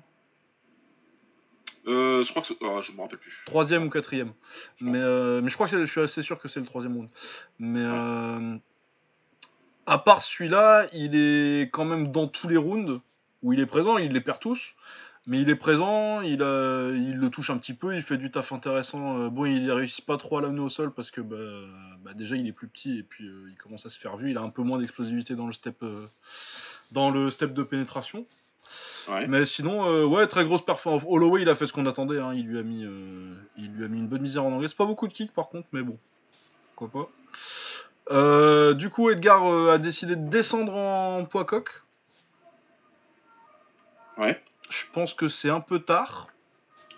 Euh, 1.88 2.24
je 2.24 2.30
crois 2.30 2.42
que 2.42 2.54
ah, 2.62 2.82
je 2.82 2.92
me 2.92 3.02
rappelle 3.02 3.20
plus. 3.20 3.44
Troisième 3.46 3.84
ou 3.84 3.90
quatrième. 3.90 4.34
Je. 4.78 4.86
Mais, 4.86 5.00
euh, 5.00 5.42
mais 5.42 5.50
je 5.50 5.56
crois 5.56 5.68
que 5.68 5.86
je 5.86 5.92
suis 5.92 6.02
assez 6.02 6.22
sûr 6.22 6.40
que 6.40 6.48
c'est 6.48 6.60
le 6.60 6.66
troisième 6.66 6.96
round. 6.96 7.10
Mais 7.60 7.84
euh, 7.84 8.56
à 9.86 9.98
part 9.98 10.22
celui-là, 10.22 10.88
il 10.94 11.16
est 11.16 11.70
quand 11.72 11.86
même 11.86 12.12
dans 12.12 12.28
tous 12.28 12.48
les 12.48 12.58
rounds 12.58 13.02
où 13.42 13.54
il 13.54 13.60
est 13.60 13.66
présent. 13.66 13.98
Il 13.98 14.14
les 14.14 14.22
perd 14.22 14.40
tous. 14.40 14.74
Mais 15.26 15.42
il 15.42 15.50
est 15.50 15.56
présent, 15.56 16.20
il, 16.20 16.40
le 16.40 17.30
touche 17.30 17.50
un 17.50 17.58
petit 17.58 17.74
peu, 17.74 17.96
il 17.96 18.02
fait 18.02 18.18
du 18.18 18.30
taf 18.30 18.52
intéressant. 18.52 19.20
Euh, 19.20 19.30
bon, 19.30 19.46
il 19.46 19.72
réussit 19.72 20.06
pas 20.06 20.18
trop 20.18 20.38
à 20.38 20.42
l'amener 20.42 20.60
au 20.60 20.68
sol 20.68 20.92
parce 20.94 21.12
que 21.12 21.22
bah, 21.22 21.38
bah, 22.04 22.14
déjà 22.14 22.36
il 22.36 22.46
est 22.46 22.52
plus 22.52 22.68
petit 22.68 23.00
et 23.00 23.04
puis 23.04 23.24
il 23.50 23.56
commence 23.56 23.86
à 23.86 23.90
se 23.90 23.98
faire 23.98 24.18
vu. 24.18 24.32
Il 24.32 24.38
a 24.38 24.42
un 24.42 24.50
peu 24.50 24.64
moins 24.64 24.80
d'explosivité 24.80 25.36
dans 25.36 25.48
le 25.48 25.54
step, 25.54 25.82
dans 26.92 27.10
le 27.10 27.30
step 27.30 27.54
de 27.54 27.64
pénétration. 27.64 28.26
Ouais. 29.08 29.28
Mais 29.28 29.46
sinon, 29.46 29.86
euh, 29.90 30.06
ouais, 30.06 30.28
très 30.28 30.46
grosse 30.46 30.64
performance. 30.64 31.04
Holloway, 31.06 31.42
il 31.42 31.50
a 31.50 31.56
fait 31.56 31.68
ce 31.68 31.74
qu'on 31.74 31.86
attendait. 31.86 32.20
hein. 32.20 32.34
Il, 32.34 32.48
lui 32.48 32.60
a 32.60 32.64
mis, 32.64 32.86
euh, 32.86 33.34
il 33.58 33.72
lui 33.74 33.84
a 33.84 33.88
mis 33.88 34.00
une 34.00 34.08
bonne 34.08 34.22
misère 34.22 34.46
en 34.46 34.52
anglais. 34.52 34.68
C'est 34.68 34.78
pas 34.78 34.86
beaucoup 34.86 35.08
de 35.08 35.14
kicks 35.14 35.34
par 35.34 35.50
contre, 35.50 35.68
mais 35.74 35.82
bon. 35.82 35.98
Pourquoi 36.76 37.02
pas. 37.04 37.10
Euh, 38.16 38.74
du 38.74 38.90
coup, 38.90 39.10
Edgar 39.10 39.46
a 39.70 39.78
décidé 39.78 40.16
de 40.16 40.28
descendre 40.30 40.74
en 40.76 41.26
poids 41.26 41.46
coq. 41.46 41.70
Ouais. 44.18 44.42
Je 44.70 44.84
pense 44.94 45.14
que 45.14 45.28
c'est 45.30 45.50
un 45.50 45.60
peu 45.60 45.80
tard, 45.80 46.28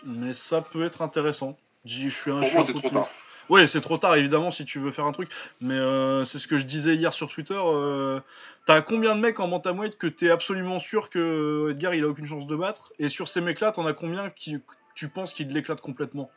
mais 0.06 0.34
ça 0.34 0.62
peut 0.62 0.84
être 0.84 1.02
intéressant. 1.02 1.58
Je 1.86 2.10
suis 2.10 2.32
un, 2.32 2.42
Pour 2.42 2.52
moi, 2.54 2.64
c'est 2.64 2.74
trop 2.74 2.90
tard. 2.90 3.10
Oui, 3.50 3.70
c'est 3.70 3.82
trop 3.82 3.98
tard 3.98 4.16
évidemment 4.16 4.50
si 4.50 4.66
tu 4.66 4.80
veux 4.80 4.92
faire 4.92 5.06
un 5.06 5.12
truc, 5.12 5.30
mais 5.62 5.76
euh, 5.76 6.26
c'est 6.26 6.40
ce 6.40 6.48
que 6.48 6.58
je 6.58 6.64
disais 6.64 6.96
hier 6.96 7.14
sur 7.14 7.30
Twitter. 7.30 7.54
euh, 7.58 8.20
T'as 8.66 8.82
combien 8.82 9.16
de 9.16 9.22
mecs 9.22 9.40
en 9.40 9.48
bantamweight 9.48 9.98
que 9.98 10.08
t'es 10.08 10.32
absolument 10.32 10.80
sûr 10.80 11.12
que 11.12 11.70
Edgar 11.72 11.94
il 11.94 12.04
a 12.04 12.08
aucune 12.08 12.26
chance 12.26 12.48
de 12.48 12.56
battre? 12.56 12.92
Et 12.98 13.08
sur 13.08 13.28
ces 13.28 13.42
mecs-là, 13.42 13.72
t'en 13.72 13.86
as 13.86 13.94
combien 13.94 14.32
qui 14.32 14.58
tu 14.96 15.10
penses 15.10 15.34
qu'ils 15.34 15.50
l'éclatent 15.50 15.82
complètement? 15.82 16.32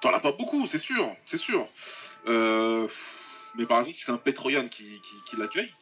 T'en 0.00 0.14
as 0.14 0.20
pas 0.20 0.32
beaucoup, 0.32 0.66
c'est 0.66 0.78
sûr, 0.78 1.14
c'est 1.26 1.36
sûr. 1.36 1.68
Euh, 2.26 2.88
mais 3.54 3.66
par 3.66 3.80
exemple, 3.80 3.96
si 3.96 4.04
c'est 4.04 4.12
un 4.12 4.16
Petroyan 4.16 4.68
qui, 4.68 5.00
qui, 5.02 5.14
qui 5.28 5.36
l'accueille, 5.36 5.72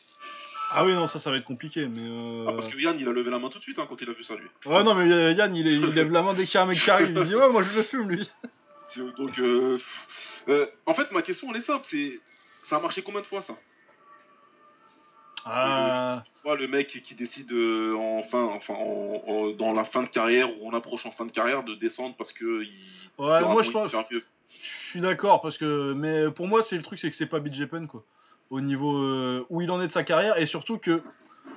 Ah 0.73 0.85
oui, 0.85 0.95
non, 0.95 1.07
ça, 1.09 1.19
ça 1.19 1.31
va 1.31 1.37
être 1.37 1.45
compliqué, 1.45 1.87
mais. 1.87 2.01
euh, 2.03 2.47
ah, 2.49 2.53
parce 2.53 2.69
que 2.69 2.79
Yann, 2.79 2.97
il 2.99 3.09
a 3.09 3.13
levé 3.13 3.31
la 3.31 3.39
main 3.39 3.49
tout 3.49 3.59
de 3.59 3.63
suite 3.65 3.79
hein, 3.79 3.87
quand 3.89 4.01
il 4.01 4.09
a 4.09 4.13
vu 4.13 4.23
ça, 4.23 4.35
lui. 4.37 4.47
Ouais, 4.67 4.83
non, 4.85 4.95
mais 4.95 5.11
euh, 5.11 5.33
Yann, 5.33 5.55
il, 5.57 5.67
est- 5.67 5.73
il 5.75 5.87
lève 5.91 6.11
la 6.13 6.23
main 6.23 6.33
dès 6.35 6.45
qu'il 6.45 6.55
y 6.55 6.59
a 6.59 6.63
un 6.63 6.67
mec 6.67 6.79
qui 6.79 6.91
arrive. 6.91 7.13
Il 7.17 7.25
dit 7.25 7.35
Ouais, 7.35 7.49
moi 7.51 7.63
je 7.63 7.77
le 7.77 7.83
fume 7.83 8.09
lui. 8.09 8.31
Donc, 9.17 9.39
euh, 9.39 9.79
euh, 10.49 10.67
en 10.87 10.95
fait, 10.95 11.11
ma 11.13 11.23
question, 11.23 11.49
elle 11.51 11.59
est 11.61 11.65
simple, 11.65 11.87
c'est... 11.89 12.19
Ça 12.65 12.77
a 12.77 12.81
marché 12.81 13.03
combien 13.03 13.21
de 13.21 13.27
fois, 13.27 13.41
ça? 13.43 13.57
Ah. 15.45 16.23
Tu 16.35 16.43
vois, 16.45 16.57
le 16.57 16.69
mec 16.69 16.89
qui, 17.03 17.15
décide 17.15 17.51
euh, 17.53 17.95
en 17.97 18.23
fin, 18.23 18.43
enfin, 18.45 18.75
en- 18.75 19.23
en- 19.27 19.51
dans 19.51 19.73
la 19.73 19.85
fin 19.85 20.03
de 20.03 20.07
carrière 20.09 20.49
ou 20.61 20.69
en 20.69 20.75
approche 20.75 21.07
en 21.07 21.11
fin 21.11 21.25
de 21.25 21.31
carrière 21.33 21.63
de 21.63 21.75
descendre 21.75 22.15
parce 22.17 22.33
que 22.33 22.63
il, 22.63 22.71
Ouais, 23.19 23.41
il 23.41 23.47
moi 23.47 23.63
je 23.63 23.71
pense. 23.71 23.91
Je 23.91 24.67
suis 24.69 25.01
d'accord 25.01 25.41
parce 25.41 25.57
que, 25.57 25.93
mais 25.95 26.31
pour 26.31 26.47
moi, 26.49 26.63
c'est 26.63 26.77
le 26.77 26.83
truc, 26.83 26.99
c'est 26.99 27.09
que 27.11 27.17
c'est 27.17 27.27
pas 27.27 27.41
Penn 27.41 27.87
quoi. 27.87 28.05
Au 28.51 28.61
niveau 28.61 28.97
euh, 28.97 29.47
où 29.49 29.61
il 29.63 29.71
en 29.71 29.81
est 29.81 29.87
de 29.87 29.93
sa 29.93 30.03
carrière 30.03 30.39
et 30.39 30.47
surtout 30.47 30.79
que, 30.79 31.03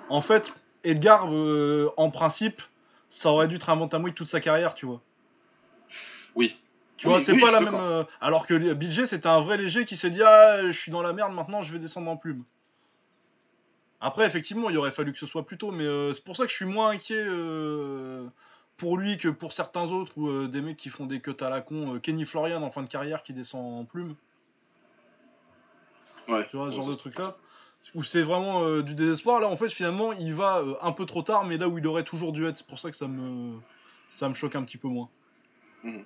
en 0.10 0.22
fait, 0.22 0.54
Edgar, 0.84 1.28
euh, 1.32 1.92
en 1.98 2.12
principe, 2.12 2.62
ça 3.10 3.32
aurait 3.32 3.48
dû 3.48 3.56
être 3.56 3.70
un 3.70 3.76
bantamweight 3.76 4.16
toute 4.16 4.28
sa 4.28 4.40
carrière, 4.40 4.74
tu 4.76 4.86
vois. 4.86 5.02
Oui. 6.36 6.56
Tu 6.98 7.08
Oui, 7.08 7.14
vois, 7.14 7.20
c'est 7.22 7.34
oui, 7.34 7.42
pas 7.42 7.52
la 7.52 7.62
même. 7.62 7.76
euh, 7.76 8.04
alors 8.22 8.46
que 8.48 8.74
BJ, 8.74 9.06
c'était 9.06 9.28
un 9.28 9.42
vrai 9.42 9.58
léger 9.58 9.86
qui 9.86 9.98
s'est 9.98 10.10
dit 10.12 10.22
ah, 10.24 10.70
je 10.70 10.78
suis 10.78 10.92
dans 10.92 11.02
la 11.02 11.14
merde 11.14 11.34
maintenant, 11.34 11.62
je 11.62 11.74
vais 11.74 11.80
descendre 11.80 12.10
en 12.10 12.18
plume. 12.18 12.44
Après, 14.00 14.26
effectivement, 14.26 14.70
il 14.70 14.78
aurait 14.78 14.92
fallu 14.92 15.14
que 15.14 15.18
ce 15.18 15.26
soit 15.26 15.46
plus 15.46 15.58
tôt, 15.58 15.72
mais 15.72 15.86
c'est 16.14 16.24
pour 16.24 16.36
ça 16.36 16.44
que 16.44 16.52
je 16.52 16.56
suis 16.56 16.66
moins 16.66 16.90
inquiet 16.90 17.26
pour 18.78 18.98
lui 18.98 19.18
que 19.18 19.30
pour 19.30 19.54
certains 19.54 19.90
autres 19.92 20.18
ou 20.18 20.48
des 20.48 20.62
mecs 20.62 20.78
qui 20.78 20.90
font 20.90 21.06
des 21.06 21.22
cuts 21.22 21.36
à 21.40 21.50
la 21.50 21.62
con. 21.62 22.00
Kenny 22.00 22.26
Florian 22.26 22.62
en 22.64 22.72
fin 22.72 22.82
de 22.84 22.88
carrière 22.88 23.24
qui 23.24 23.34
descend 23.34 23.80
en 23.82 23.86
plume. 23.86 24.16
Ouais. 26.28 26.48
Tu 26.50 26.58
vois, 26.58 26.70
ce 26.72 26.76
genre 26.76 26.88
de 26.88 26.94
ça, 26.94 27.00
truc 27.00 27.18
là. 27.20 27.36
Où 27.96 28.04
c'est 28.04 28.22
vraiment 28.22 28.64
euh, 28.64 28.82
du 28.82 28.96
désespoir. 28.96 29.42
Là, 29.42 29.48
en 29.48 29.58
fait, 29.58 29.70
finalement, 29.70 30.14
il 30.14 30.34
va 30.34 30.60
euh, 30.60 30.74
un 30.82 30.94
peu 30.94 31.06
trop 31.06 31.22
tard, 31.22 31.44
mais 31.46 31.58
là 31.58 31.68
où 31.68 31.78
il 31.78 31.86
aurait 31.86 32.04
toujours 32.04 32.32
dû 32.32 32.46
être. 32.46 32.58
C'est 32.58 32.66
pour 32.68 32.80
ça 32.80 32.90
que 32.90 32.96
ça 32.96 33.08
me, 33.08 33.58
ça 34.10 34.30
me 34.30 34.34
choque 34.34 34.56
un 34.56 34.64
petit 34.64 34.78
peu 34.78 34.88
moins. 34.88 35.10
Mhm. 35.84 36.06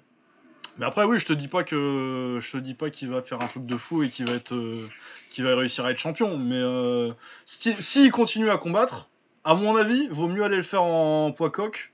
Mais 0.79 0.85
après, 0.85 1.03
oui, 1.05 1.17
je 1.19 1.25
te 1.25 1.33
dis 1.33 1.47
pas 1.47 1.63
que 1.63 2.39
je 2.41 2.51
te 2.51 2.57
dis 2.57 2.73
pas 2.75 2.89
qu'il 2.89 3.09
va 3.09 3.21
faire 3.23 3.41
un 3.41 3.47
truc 3.47 3.65
de 3.65 3.77
fou 3.77 4.03
et 4.03 4.09
qu'il 4.09 4.27
va 4.27 4.33
être, 4.33 4.53
euh, 4.53 4.87
qu'il 5.31 5.43
va 5.43 5.55
réussir 5.55 5.85
à 5.85 5.91
être 5.91 5.97
champion. 5.99 6.37
Mais 6.37 6.55
euh, 6.59 7.13
si- 7.45 7.75
s'il 7.81 8.11
continue 8.11 8.49
à 8.49 8.57
combattre, 8.57 9.07
à 9.43 9.53
mon 9.55 9.75
avis, 9.75 10.07
vaut 10.09 10.27
mieux 10.27 10.43
aller 10.43 10.57
le 10.57 10.63
faire 10.63 10.83
en 10.83 11.31
poids 11.31 11.49
coq 11.51 11.93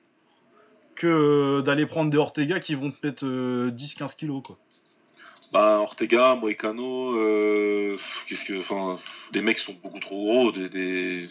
que 0.95 1.61
d'aller 1.61 1.85
prendre 1.85 2.09
des 2.09 2.17
Ortega 2.17 2.59
qui 2.59 2.75
vont 2.75 2.91
te 2.91 3.05
mettre 3.05 3.25
euh, 3.25 3.71
10-15 3.71 4.15
kilos 4.15 4.41
quoi. 4.43 4.57
Bah, 5.53 5.77
Ortega, 5.79 6.35
Moicano, 6.35 7.15
euh, 7.15 7.95
qu'est-ce 8.27 8.43
que, 8.43 8.59
enfin, 8.59 8.99
les 9.33 9.41
mecs 9.41 9.59
sont 9.59 9.73
beaucoup 9.83 9.99
trop 9.99 10.15
gros, 10.23 10.51
des, 10.51 10.67
des... 10.67 11.27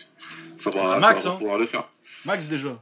ça 0.60 0.70
va, 0.70 0.92
Ah, 0.94 0.98
Max, 1.00 1.22
ça 1.22 1.28
va 1.30 1.34
hein. 1.34 1.38
pouvoir 1.38 1.58
le 1.58 1.66
faire. 1.66 1.88
Max 2.24 2.46
déjà. 2.46 2.80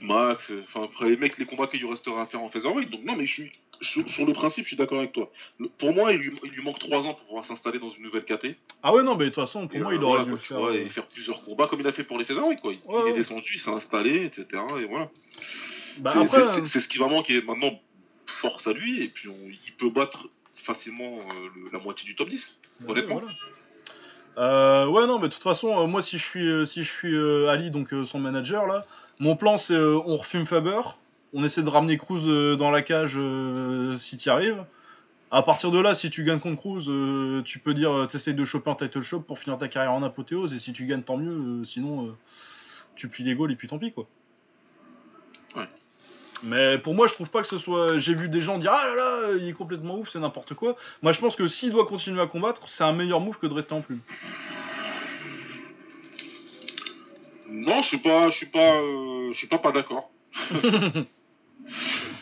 Max, 0.00 0.50
euh, 0.50 0.62
enfin 0.66 0.84
après 0.84 1.10
les 1.10 1.16
mecs, 1.16 1.36
les 1.38 1.44
combats 1.44 1.66
qu'il 1.68 1.80
lui 1.80 1.88
restera 1.90 2.22
à 2.22 2.26
faire 2.26 2.42
en 2.42 2.48
featherweight. 2.48 2.90
Donc 2.90 3.04
non, 3.04 3.14
mais 3.16 3.26
je 3.26 3.32
suis 3.34 3.52
sur, 3.82 4.08
sur 4.08 4.24
le 4.26 4.32
principe, 4.32 4.64
je 4.64 4.68
suis 4.68 4.76
d'accord 4.76 4.98
avec 4.98 5.12
toi. 5.12 5.30
Le- 5.60 5.68
pour 5.68 5.92
moi, 5.94 6.12
il 6.12 6.18
lui, 6.18 6.32
il 6.44 6.50
lui 6.50 6.62
manque 6.62 6.78
3 6.78 7.00
ans 7.00 7.14
pour 7.14 7.24
pouvoir 7.26 7.44
s'installer 7.46 7.78
dans 7.78 7.90
une 7.90 8.02
nouvelle 8.04 8.24
KT. 8.24 8.56
Ah 8.82 8.92
ouais 8.94 9.02
non, 9.04 9.14
mais 9.14 9.24
de 9.26 9.28
toute 9.30 9.36
façon, 9.36 9.68
pour 9.68 9.76
Et, 9.76 9.80
moi, 9.80 9.92
euh, 9.92 9.96
il 9.96 10.02
aurait 10.02 10.24
voilà, 10.24 10.24
dû 10.24 10.30
quoi, 10.48 10.56
le 10.58 10.72
faire. 10.72 10.80
euh, 10.80 10.86
et 10.86 10.88
faire 10.88 11.06
plusieurs 11.06 11.42
combats 11.42 11.66
comme 11.68 11.80
il 11.80 11.86
a 11.86 11.92
fait 11.92 12.02
pour 12.04 12.18
les 12.18 12.24
featherweight, 12.24 12.60
quoi. 12.60 12.72
Il, 12.72 12.78
Ouais, 12.90 13.02
il 13.06 13.10
est 13.10 13.16
descendu, 13.16 13.50
il 13.54 13.60
s'est 13.60 13.70
installé, 13.70 14.24
etc. 14.24 14.46
Et 14.80 14.86
voilà. 14.86 15.10
Bah, 15.98 16.12
C'est- 16.14 16.20
après, 16.22 16.64
c'est- 16.66 16.80
ce 16.80 16.88
qui 16.88 16.96
va 16.98 17.06
manquer. 17.08 17.42
Maintenant, 17.42 17.78
force 18.26 18.66
à 18.66 18.72
lui, 18.72 19.02
et 19.04 19.08
puis 19.08 19.28
on- 19.28 19.48
il 19.48 19.72
peut 19.78 19.90
battre 19.90 20.28
facilement 20.62 21.18
euh, 21.18 21.48
le- 21.56 21.70
la 21.72 21.78
moitié 21.78 22.06
du 22.06 22.14
top 22.14 22.28
10. 22.28 22.56
Bah 22.80 22.92
honnêtement. 22.92 23.16
ouais, 23.16 23.22
voilà. 23.22 23.34
Euh, 24.38 24.86
ouais, 24.86 25.06
non, 25.06 25.18
mais 25.18 25.28
de 25.28 25.32
toute 25.34 25.42
façon, 25.42 25.78
euh, 25.82 25.86
moi, 25.86 26.00
si 26.02 26.16
je 26.18 26.24
suis, 26.24 26.46
euh, 26.48 26.64
si 26.64 26.82
je 26.82 26.90
suis 26.90 27.16
Ali, 27.48 27.70
donc 27.70 27.94
son 28.06 28.18
manager, 28.18 28.66
là, 28.66 28.86
mon 29.18 29.36
plan, 29.36 29.58
c'est 29.58 29.76
on 29.76 30.16
refume 30.16 30.46
Faber, 30.46 30.80
on 31.34 31.44
essaie 31.44 31.62
de 31.62 31.68
ramener 31.68 31.98
Cruz 31.98 32.56
dans 32.56 32.70
la 32.70 32.82
cage 32.82 33.18
si 33.98 34.16
tu 34.16 34.30
arrives. 34.30 34.64
À 35.30 35.42
partir 35.42 35.70
de 35.70 35.78
là, 35.78 35.94
si 35.94 36.10
tu 36.10 36.24
gagnes 36.24 36.40
contre 36.40 36.60
Cruz, 36.60 36.84
tu 37.44 37.58
peux 37.58 37.74
dire, 37.74 38.06
tu 38.10 38.16
essaies 38.16 38.32
de 38.34 38.44
choper 38.44 38.70
un 38.70 38.74
title 38.74 39.02
shop 39.02 39.20
pour 39.20 39.38
finir 39.38 39.56
ta 39.58 39.68
carrière 39.68 39.92
en 39.92 40.02
apothéose, 40.02 40.52
et 40.54 40.58
si 40.58 40.72
tu 40.72 40.84
gagnes, 40.86 41.02
tant 41.02 41.16
mieux, 41.16 41.64
sinon, 41.64 42.16
tu 42.96 43.08
plies 43.08 43.24
les 43.24 43.34
goals 43.34 43.52
et 43.52 43.56
puis 43.56 43.68
tant 43.68 43.78
pis, 43.78 43.92
quoi. 43.92 44.06
Mais 46.42 46.78
pour 46.78 46.94
moi, 46.94 47.06
je 47.06 47.14
trouve 47.14 47.30
pas 47.30 47.40
que 47.42 47.48
ce 47.48 47.58
soit. 47.58 47.98
J'ai 47.98 48.14
vu 48.14 48.28
des 48.28 48.42
gens 48.42 48.58
dire 48.58 48.72
Ah 48.74 48.88
là 48.88 48.94
là, 48.94 49.36
il 49.38 49.48
est 49.48 49.52
complètement 49.52 49.98
ouf, 49.98 50.08
c'est 50.08 50.18
n'importe 50.18 50.54
quoi. 50.54 50.76
Moi, 51.02 51.12
je 51.12 51.20
pense 51.20 51.36
que 51.36 51.46
s'il 51.48 51.70
doit 51.70 51.86
continuer 51.86 52.20
à 52.20 52.26
combattre, 52.26 52.68
c'est 52.68 52.84
un 52.84 52.92
meilleur 52.92 53.20
move 53.20 53.38
que 53.38 53.46
de 53.46 53.54
rester 53.54 53.74
en 53.74 53.80
plume. 53.80 54.00
Non, 57.48 57.82
je 57.82 57.88
suis 57.88 57.98
pas, 57.98 58.30
je 58.30 58.36
suis 58.36 58.46
pas, 58.46 58.76
euh, 58.76 59.32
je 59.32 59.38
suis 59.38 59.46
pas 59.46 59.58
pas 59.58 59.72
d'accord. 59.72 60.10
je 60.54 61.04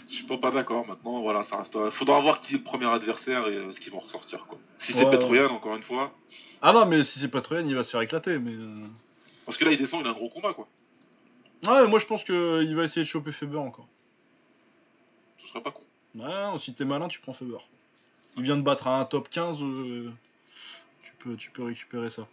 suis 0.08 0.26
pas 0.26 0.38
pas 0.38 0.50
d'accord. 0.50 0.86
Maintenant, 0.86 1.22
voilà, 1.22 1.42
ça 1.44 1.58
reste. 1.58 1.78
Il 1.82 1.92
faudra 1.92 2.20
voir 2.20 2.40
qui 2.40 2.54
est 2.54 2.58
le 2.58 2.64
premier 2.64 2.86
adversaire 2.86 3.46
et 3.46 3.54
euh, 3.56 3.72
ce 3.72 3.80
qu'ils 3.80 3.92
vont 3.92 4.00
ressortir, 4.00 4.44
quoi. 4.46 4.58
Si 4.80 4.92
c'est 4.92 5.08
Petroyan, 5.08 5.50
encore 5.50 5.76
une 5.76 5.82
fois, 5.82 6.12
Ah 6.60 6.72
non, 6.72 6.84
mais 6.84 7.04
si 7.04 7.18
c'est 7.20 7.28
pas 7.28 7.40
Troyan, 7.40 7.64
il 7.66 7.74
va 7.74 7.84
se 7.84 7.90
faire 7.90 8.00
éclater. 8.00 8.38
Mais 8.38 8.52
euh, 8.52 8.86
parce 9.46 9.56
que 9.56 9.64
là, 9.64 9.70
il 9.70 9.78
descend, 9.78 10.00
il 10.02 10.06
a 10.08 10.10
un 10.10 10.14
gros 10.14 10.28
combat, 10.28 10.52
quoi. 10.52 10.68
ouais, 11.66 11.86
moi 11.86 11.98
je 11.98 12.06
pense 12.06 12.24
que 12.24 12.62
il 12.62 12.74
va 12.74 12.84
essayer 12.84 13.02
de 13.02 13.08
choper 13.08 13.32
Faber 13.32 13.58
encore. 13.58 13.86
Ce 15.50 15.54
serait 15.54 15.62
pas 15.64 15.72
con. 15.72 15.82
Non, 16.14 16.58
si 16.58 16.72
t'es 16.74 16.84
malin, 16.84 17.08
tu 17.08 17.18
prends 17.18 17.32
Faber. 17.32 17.58
Il 18.36 18.44
vient 18.44 18.56
de 18.56 18.62
battre 18.62 18.86
à 18.86 19.00
un 19.00 19.04
top 19.04 19.28
15, 19.28 19.58
euh, 19.62 20.10
tu 21.02 21.12
peux, 21.18 21.34
tu 21.36 21.50
peux 21.50 21.64
récupérer 21.64 22.08
ça. 22.08 22.28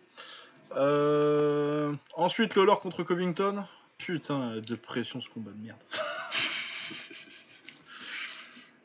Euh, 0.76 1.94
Ensuite, 2.16 2.54
Lawler 2.56 2.76
contre 2.80 3.02
Covington. 3.04 3.64
Putain, 3.98 4.58
de 4.58 4.76
pression 4.76 5.20
ce 5.22 5.30
combat 5.30 5.52
de 5.52 5.66
merde. 5.66 5.80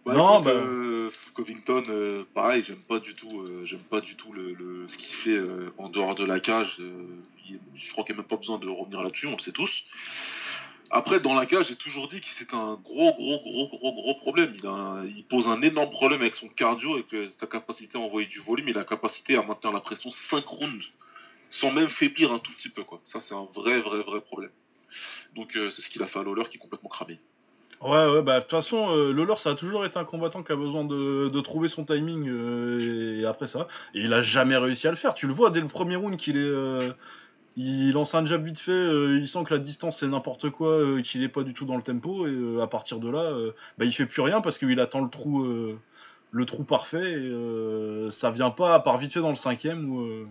Bah, 0.05 0.15
Non, 0.15 0.35
écoute, 0.41 0.45
bah- 0.47 0.51
euh, 0.55 1.11
Covington, 1.35 1.83
euh, 1.89 2.25
pareil, 2.35 2.65
j'aime 2.67 2.81
pas 2.83 2.99
du 2.99 3.15
tout, 3.15 3.43
euh, 3.43 3.63
j'aime 3.65 3.85
pas 3.85 4.01
du 4.01 4.17
tout 4.17 4.33
le, 4.33 4.53
le- 4.53 4.89
ce 4.89 4.97
qu'il 4.97 5.07
fait 5.15 5.39
en 5.79 5.89
dehors 5.89 6.17
de 6.17 6.25
la 6.25 6.41
cage. 6.41 6.79
je 6.81 7.93
crois 7.93 8.03
qu'il 8.03 8.15
n'y 8.17 8.19
a 8.19 8.23
même 8.23 8.29
pas 8.29 8.35
besoin 8.37 8.59
de 8.59 8.69
revenir 8.69 9.01
là-dessus, 9.01 9.29
on 9.29 9.37
le 9.37 9.39
sait 9.43 9.53
tous. 9.53 9.85
Après, 10.95 11.21
dans 11.21 11.35
la 11.35 11.47
cage, 11.47 11.69
j'ai 11.69 11.77
toujours 11.77 12.07
dit 12.07 12.21
que 12.21 12.27
c'est 12.37 12.53
un 12.53 12.79
gros, 12.85 13.15
gros, 13.15 13.41
gros, 13.41 13.69
gros, 13.69 13.93
gros 13.95 14.15
problème. 14.15 14.53
Il, 15.17 15.25
pose 15.25 15.49
un 15.49 15.63
énorme 15.63 15.91
problème 15.91 16.21
avec 16.21 16.35
son 16.35 16.49
cardio, 16.49 16.95
avec 16.95 17.15
euh, 17.15 17.31
sa 17.39 17.47
capacité 17.47 17.97
à 17.97 18.03
envoyer 18.03 18.29
du 18.29 18.41
volume 18.41 18.69
et 18.69 18.75
la 18.75 18.85
capacité 18.85 19.37
à 19.37 19.43
maintenir 19.43 19.73
la 19.73 19.81
pression 19.81 20.11
5 20.11 20.45
rounds 20.47 20.85
sans 21.51 21.71
même 21.71 21.89
faiblir 21.89 22.33
un 22.33 22.39
tout 22.39 22.53
petit 22.53 22.69
peu. 22.69 22.83
Ça, 23.05 23.21
c'est 23.21 23.35
un 23.35 23.47
vrai, 23.55 23.81
vrai, 23.81 24.03
vrai 24.03 24.21
problème. 24.21 24.51
Donc, 25.35 25.57
euh, 25.57 25.71
c'est 25.71 25.81
ce 25.81 25.89
qu'il 25.89 26.03
a 26.03 26.07
fait 26.07 26.19
à 26.19 26.23
Lawler 26.23 26.45
qui 26.51 26.57
est 26.57 26.61
complètement 26.61 26.91
cramé. 26.91 27.19
Ouais, 27.81 28.07
ouais, 28.07 28.23
bah 28.23 28.37
de 28.37 28.43
toute 28.43 28.51
façon, 28.51 28.91
euh, 28.91 29.13
Lawler, 29.13 29.35
ça 29.39 29.51
a 29.51 29.55
toujours 29.55 29.85
été 29.85 29.99
un 29.99 30.05
combattant 30.05 30.43
qui 30.43 30.53
a 30.53 30.57
besoin 30.57 30.85
de, 30.85 31.41
trouver 31.41 31.69
son 31.69 31.85
timing 31.85 32.29
euh, 32.29 33.21
et 33.21 33.25
après 33.25 33.49
ça. 33.49 33.67
Et 33.95 34.03
il 34.03 34.13
a 34.13 34.23
jamais 34.23 34.57
réussi 34.57 34.87
à 34.87 34.91
le 34.91 34.97
faire. 34.97 35.15
Tu 35.15 35.27
le 35.27 35.33
vois 35.33 35.51
dès 35.51 35.61
le 35.61 35.69
premier 35.69 35.97
round 35.97 36.17
qu'il 36.17 36.37
est. 36.37 36.93
il 37.57 37.93
lance 37.93 38.15
un 38.15 38.25
jab 38.25 38.45
vite 38.45 38.61
fait, 38.61 38.73
euh, 38.73 39.19
il 39.19 39.29
sent 39.29 39.45
que 39.45 39.53
la 39.53 39.61
distance 39.61 40.01
c'est 40.01 40.09
n'importe 40.09 40.51
quoi, 40.51 40.69
euh, 40.69 41.03
qu'il 41.03 41.23
est 41.23 41.29
pas 41.29 41.43
du 41.43 41.53
tout 41.53 41.67
dans 41.67 41.77
le 41.77 41.83
tempo, 41.83 42.27
et 42.27 42.31
euh, 42.31 42.63
à 42.63 42.67
partir 42.67 42.99
de 42.99 43.11
là, 43.11 43.33
bah, 43.79 43.85
il 43.85 43.93
fait 43.93 44.07
plus 44.07 44.23
rien 44.23 44.41
parce 44.41 44.59
qu'il 44.59 44.81
attend 44.81 45.03
le 45.03 45.11
trou, 45.11 45.47
le 46.31 46.45
trou 46.47 46.65
parfait, 46.65 47.21
et 47.21 48.11
ça 48.11 48.31
vient 48.31 48.51
pas 48.51 48.75
à 48.75 48.81
part 48.81 48.97
vite 48.97 49.13
fait 49.13 49.21
dans 49.21 49.31
le 49.31 49.37
cinquième 49.37 49.91
où, 49.91 50.27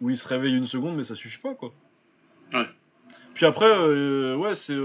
où 0.00 0.10
il 0.10 0.18
se 0.18 0.26
réveille 0.26 0.56
une 0.56 0.66
seconde, 0.66 0.96
mais 0.96 1.04
ça 1.04 1.14
suffit 1.14 1.38
pas 1.38 1.54
quoi. 1.54 1.72
Ouais. 2.52 2.66
Puis 3.34 3.46
après, 3.46 3.70
ouais, 4.34 4.54
c'est. 4.54 4.76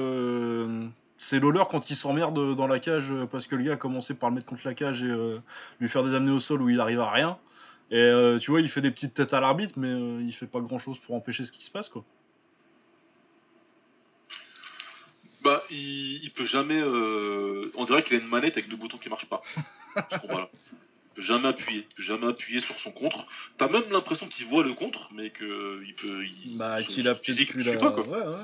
c'est 1.18 1.40
Lawler 1.40 1.64
quand 1.70 1.90
il 1.90 1.96
s'emmerde 1.96 2.56
dans 2.56 2.68
la 2.68 2.80
cage 2.80 3.12
parce 3.32 3.48
que 3.48 3.56
le 3.56 3.64
gars 3.64 3.74
a 3.74 3.78
commencé 3.78 4.14
par 4.14 4.30
le 4.30 4.36
mettre 4.36 4.48
contre 4.48 4.62
la 4.66 4.76
cage 4.76 5.04
et 5.04 5.40
lui 5.80 5.90
faire 5.90 6.04
des 6.04 6.14
amenés 6.14 6.32
au 6.32 6.40
sol 6.40 6.62
où 6.62 6.70
il 6.70 6.80
arrive 6.80 7.00
à 7.00 7.10
rien. 7.10 7.40
Et 7.92 7.98
euh, 8.00 8.40
tu 8.40 8.50
vois, 8.52 8.62
il 8.62 8.70
fait 8.70 8.82
des 8.82 8.92
petites 8.92 9.14
têtes 9.14 9.34
à 9.34 9.40
l'arbitre, 9.40 9.74
mais 9.78 9.88
euh, 9.90 10.22
il 10.24 10.34
fait 10.34 10.48
pas 10.48 10.60
grand 10.60 10.80
chose 10.80 10.98
pour 11.00 11.16
empêcher 11.16 11.46
ce 11.46 11.52
qui 11.52 11.64
se 11.64 11.70
passe, 11.72 11.88
quoi. 11.90 12.04
Bah, 15.44 15.64
il, 15.70 16.24
il 16.24 16.32
peut 16.32 16.46
jamais. 16.46 16.80
euh, 16.82 17.72
On 17.76 17.86
dirait 17.86 18.04
qu'il 18.04 18.16
a 18.18 18.20
une 18.20 18.28
manette 18.28 18.58
avec 18.58 18.70
deux 18.70 18.78
boutons 18.78 18.98
qui 18.98 19.10
marchent 19.10 19.28
pas. 19.30 19.44
Ce 20.12 20.18
combat-là. 20.20 20.50
Il 20.74 21.16
peut 21.16 21.22
jamais 21.22 21.48
appuyer. 21.48 21.88
Il 21.92 21.96
peut 21.96 22.04
jamais 22.04 22.28
appuyer 22.28 22.60
sur 22.62 22.80
son 22.80 22.92
contre. 22.92 23.28
T'as 23.58 23.70
même 23.70 23.84
l'impression 23.92 24.28
qu'il 24.28 24.48
voit 24.48 24.64
le 24.64 24.74
contre, 24.74 25.10
mais 25.14 25.30
que 25.30 25.82
il 25.86 25.94
peut. 25.94 26.26
Il, 26.26 26.58
Bah, 26.58 26.82
son- 26.82 26.92
qu'il 26.92 27.08
a 27.08 27.14
son 27.14 27.22
peut-être 27.22 27.26
physique 27.26 27.50
plus 27.52 27.60
ne 27.60 27.64
suit 27.64 27.74
la. 27.74 27.80
pas, 27.80 27.92
quoi. 27.92 28.04
Ouais, 28.08 28.28
ouais. 28.28 28.44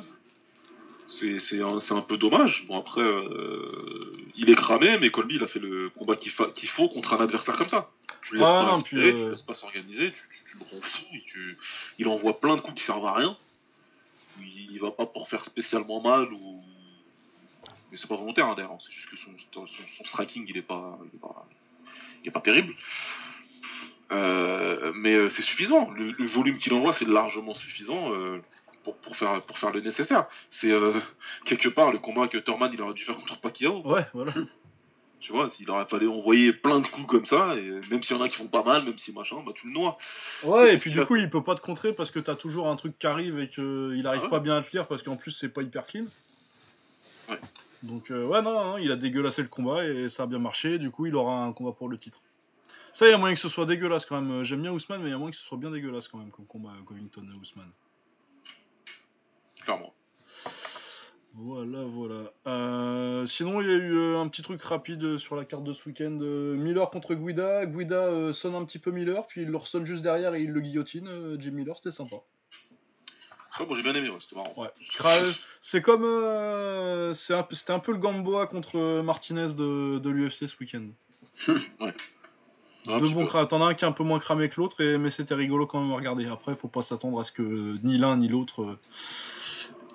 C'est 1.13 1.39
c'est 1.39 1.61
un, 1.61 1.79
c'est 1.81 1.93
un 1.93 2.01
peu 2.01 2.17
dommage. 2.17 2.65
Bon, 2.67 2.79
après, 2.79 3.01
euh, 3.01 3.67
il 4.37 4.49
est 4.49 4.55
cramé, 4.55 4.97
mais 4.99 5.11
Colby, 5.11 5.35
il 5.35 5.43
a 5.43 5.47
fait 5.47 5.59
le 5.59 5.89
combat 5.89 6.15
qu'il 6.15 6.31
fa- 6.31 6.49
qu'il 6.55 6.69
faut 6.69 6.87
contre 6.87 7.13
un 7.13 7.21
adversaire 7.23 7.57
comme 7.57 7.67
ça. 7.67 7.89
Tu 8.23 8.33
le 8.35 8.39
laisses 8.39 8.47
pas 8.47 8.75
respirer, 8.75 9.13
tu 9.13 9.19
euh, 9.19 9.25
le 9.25 9.31
laisses 9.31 9.41
pas 9.41 9.53
s'organiser, 9.53 10.11
tu, 10.13 10.19
tu, 10.31 10.51
tu 10.51 10.57
le 10.57 10.63
rends 10.71 10.81
fou, 10.81 11.03
et 11.13 11.23
tu, 11.27 11.57
il 11.99 12.07
envoie 12.07 12.39
plein 12.39 12.55
de 12.55 12.61
coups 12.61 12.77
qui 12.79 12.83
servent 12.85 13.05
à 13.05 13.13
rien. 13.13 13.35
Il, 14.39 14.71
il 14.71 14.79
va 14.79 14.91
pas 14.91 15.05
pour 15.05 15.27
faire 15.27 15.43
spécialement 15.43 16.01
mal 16.01 16.31
ou. 16.31 16.63
Mais 17.91 17.97
c'est 17.97 18.07
pas 18.07 18.15
volontaire, 18.15 18.47
hein, 18.47 18.53
d'ailleurs. 18.55 18.77
C'est 18.79 18.93
juste 18.93 19.09
que 19.09 19.17
son, 19.17 19.31
son, 19.53 19.67
son 19.67 20.03
striking, 20.05 20.45
il 20.47 20.55
est 20.55 20.61
pas, 20.61 20.97
il 21.11 21.17
est 21.17 21.19
pas, 21.19 21.45
il 22.23 22.27
est 22.29 22.31
pas 22.31 22.39
terrible. 22.39 22.73
Euh, 24.13 24.91
mais 24.95 25.29
c'est 25.29 25.41
suffisant. 25.41 25.89
Le, 25.91 26.11
le 26.11 26.25
volume 26.25 26.57
qu'il 26.57 26.73
envoie, 26.73 26.93
c'est 26.93 27.07
largement 27.07 27.53
suffisant 27.53 28.13
euh, 28.13 28.41
pour, 28.83 28.95
pour, 28.97 29.15
faire, 29.15 29.41
pour 29.43 29.57
faire 29.57 29.71
le 29.71 29.81
nécessaire. 29.81 30.27
C'est 30.49 30.71
euh, 30.71 30.99
quelque 31.45 31.69
part 31.69 31.91
le 31.91 31.99
combat 31.99 32.27
que 32.27 32.37
Thurman 32.37 32.71
il 32.73 32.81
aurait 32.81 32.93
dû 32.93 33.03
faire 33.03 33.15
contre 33.17 33.39
Pacquiao. 33.39 33.81
Ouais, 33.87 34.05
voilà. 34.13 34.33
Tu 35.19 35.31
vois, 35.33 35.51
il 35.59 35.69
aurait 35.69 35.85
fallu 35.85 36.07
envoyer 36.07 36.51
plein 36.51 36.79
de 36.79 36.87
coups 36.87 37.05
comme 37.05 37.25
ça, 37.25 37.55
et 37.55 37.61
même 37.91 38.01
s'il 38.01 38.17
y 38.17 38.19
en 38.19 38.23
a 38.23 38.27
qui 38.27 38.37
font 38.37 38.47
pas 38.47 38.63
mal, 38.63 38.85
même 38.85 38.97
si 38.97 39.13
machin, 39.13 39.35
bah 39.45 39.51
tu 39.53 39.67
le 39.67 39.73
noies. 39.73 39.95
Ouais, 40.43 40.73
et 40.73 40.77
puis 40.79 40.91
du 40.91 41.05
coup, 41.05 41.15
il 41.15 41.29
peut 41.29 41.43
pas 41.43 41.53
te 41.53 41.61
contrer 41.61 41.93
parce 41.93 42.09
que 42.09 42.19
t'as 42.19 42.33
toujours 42.33 42.67
un 42.67 42.75
truc 42.75 42.97
qui 42.97 43.05
arrive 43.05 43.39
et 43.39 43.47
qu'il 43.47 44.01
arrive 44.07 44.21
Ah 44.21 44.23
ouais. 44.23 44.29
pas 44.31 44.39
bien 44.39 44.55
à 44.55 44.63
te 44.63 44.71
lire 44.71 44.87
parce 44.87 45.03
qu'en 45.03 45.17
plus, 45.17 45.29
c'est 45.29 45.49
pas 45.49 45.61
hyper 45.61 45.85
clean. 45.85 46.05
Ouais. 47.29 47.39
Donc, 47.83 48.09
euh, 48.09 48.25
ouais, 48.25 48.41
non, 48.41 48.53
non, 48.53 48.77
il 48.79 48.91
a 48.91 48.95
dégueulassé 48.95 49.43
le 49.43 49.47
combat 49.47 49.85
et 49.85 50.09
ça 50.09 50.23
a 50.23 50.25
bien 50.25 50.39
marché. 50.39 50.79
Du 50.79 50.89
coup, 50.89 51.05
il 51.05 51.15
aura 51.15 51.43
un 51.43 51.53
combat 51.53 51.71
pour 51.71 51.87
le 51.87 51.99
titre. 51.99 52.19
Ça, 52.91 53.07
il 53.07 53.11
y 53.11 53.13
a 53.13 53.17
moyen 53.19 53.35
que 53.35 53.41
ce 53.41 53.49
soit 53.49 53.65
dégueulasse 53.67 54.05
quand 54.05 54.19
même. 54.19 54.43
J'aime 54.43 54.63
bien 54.63 54.71
Ousmane, 54.71 55.01
mais 55.01 55.09
il 55.09 55.11
y 55.11 55.15
a 55.15 55.17
moyen 55.19 55.31
que 55.31 55.37
ce 55.37 55.43
soit 55.43 55.57
bien 55.57 55.69
dégueulasse 55.69 56.07
quand 56.07 56.17
même 56.17 56.31
comme 56.31 56.45
combat 56.45 56.71
Covington 56.85 57.23
et 57.31 57.39
Ousmane. 57.39 57.71
Clairement. 59.63 59.93
Voilà, 61.33 61.83
voilà. 61.85 62.31
Euh, 62.47 63.25
sinon, 63.25 63.61
il 63.61 63.67
y 63.67 63.71
a 63.71 63.75
eu 63.75 63.95
euh, 63.95 64.19
un 64.19 64.27
petit 64.27 64.41
truc 64.41 64.61
rapide 64.63 65.17
sur 65.17 65.35
la 65.37 65.45
carte 65.45 65.63
de 65.63 65.71
ce 65.71 65.87
week-end. 65.87 66.17
euh, 66.21 66.55
Miller 66.55 66.89
contre 66.89 67.13
Guida. 67.15 67.65
Guida 67.65 68.33
sonne 68.33 68.55
un 68.55 68.65
petit 68.65 68.79
peu 68.79 68.91
Miller, 68.91 69.25
puis 69.27 69.43
il 69.43 69.47
le 69.47 69.57
ressonne 69.57 69.85
juste 69.85 70.01
derrière 70.03 70.35
et 70.35 70.41
il 70.41 70.51
le 70.51 70.59
guillotine. 70.59 71.37
Jim 71.39 71.51
Miller, 71.51 71.77
c'était 71.77 71.91
sympa. 71.95 72.17
Moi 73.59 73.75
j'ai 73.75 73.83
bien 73.83 73.93
aimé, 73.95 74.09
ouais, 74.09 74.17
c'était 74.19 74.35
marrant. 74.35 74.53
Ouais. 74.57 74.69
C'est 75.61 75.81
comme. 75.81 76.01
c'est 77.13 77.33
un 77.33 77.43
peu- 77.43 77.55
C'était 77.55 77.73
un 77.73 77.79
peu 77.79 77.91
le 77.91 77.97
Gamboa 77.97 78.47
contre 78.47 79.01
Martinez 79.01 79.53
de, 79.53 79.99
de 79.99 80.09
l'UFC 80.09 80.47
ce 80.47 80.55
week-end. 80.59 80.87
Cra- 83.27 83.45
T'en 83.47 83.61
as 83.61 83.65
un 83.67 83.73
qui 83.75 83.85
est 83.85 83.87
un 83.87 83.91
peu 83.91 84.03
moins 84.03 84.19
cramé 84.19 84.49
que 84.49 84.59
l'autre, 84.59 84.83
mais 84.97 85.11
c'était 85.11 85.35
rigolo 85.35 85.67
quand 85.67 85.79
même 85.81 85.91
à 85.91 85.95
regarder. 85.95 86.25
Après, 86.27 86.55
faut 86.55 86.67
pas 86.67 86.81
s'attendre 86.81 87.19
à 87.19 87.23
ce 87.23 87.31
que 87.31 87.77
ni 87.83 87.97
l'un 87.97 88.17
ni 88.17 88.27
l'autre 88.27 88.77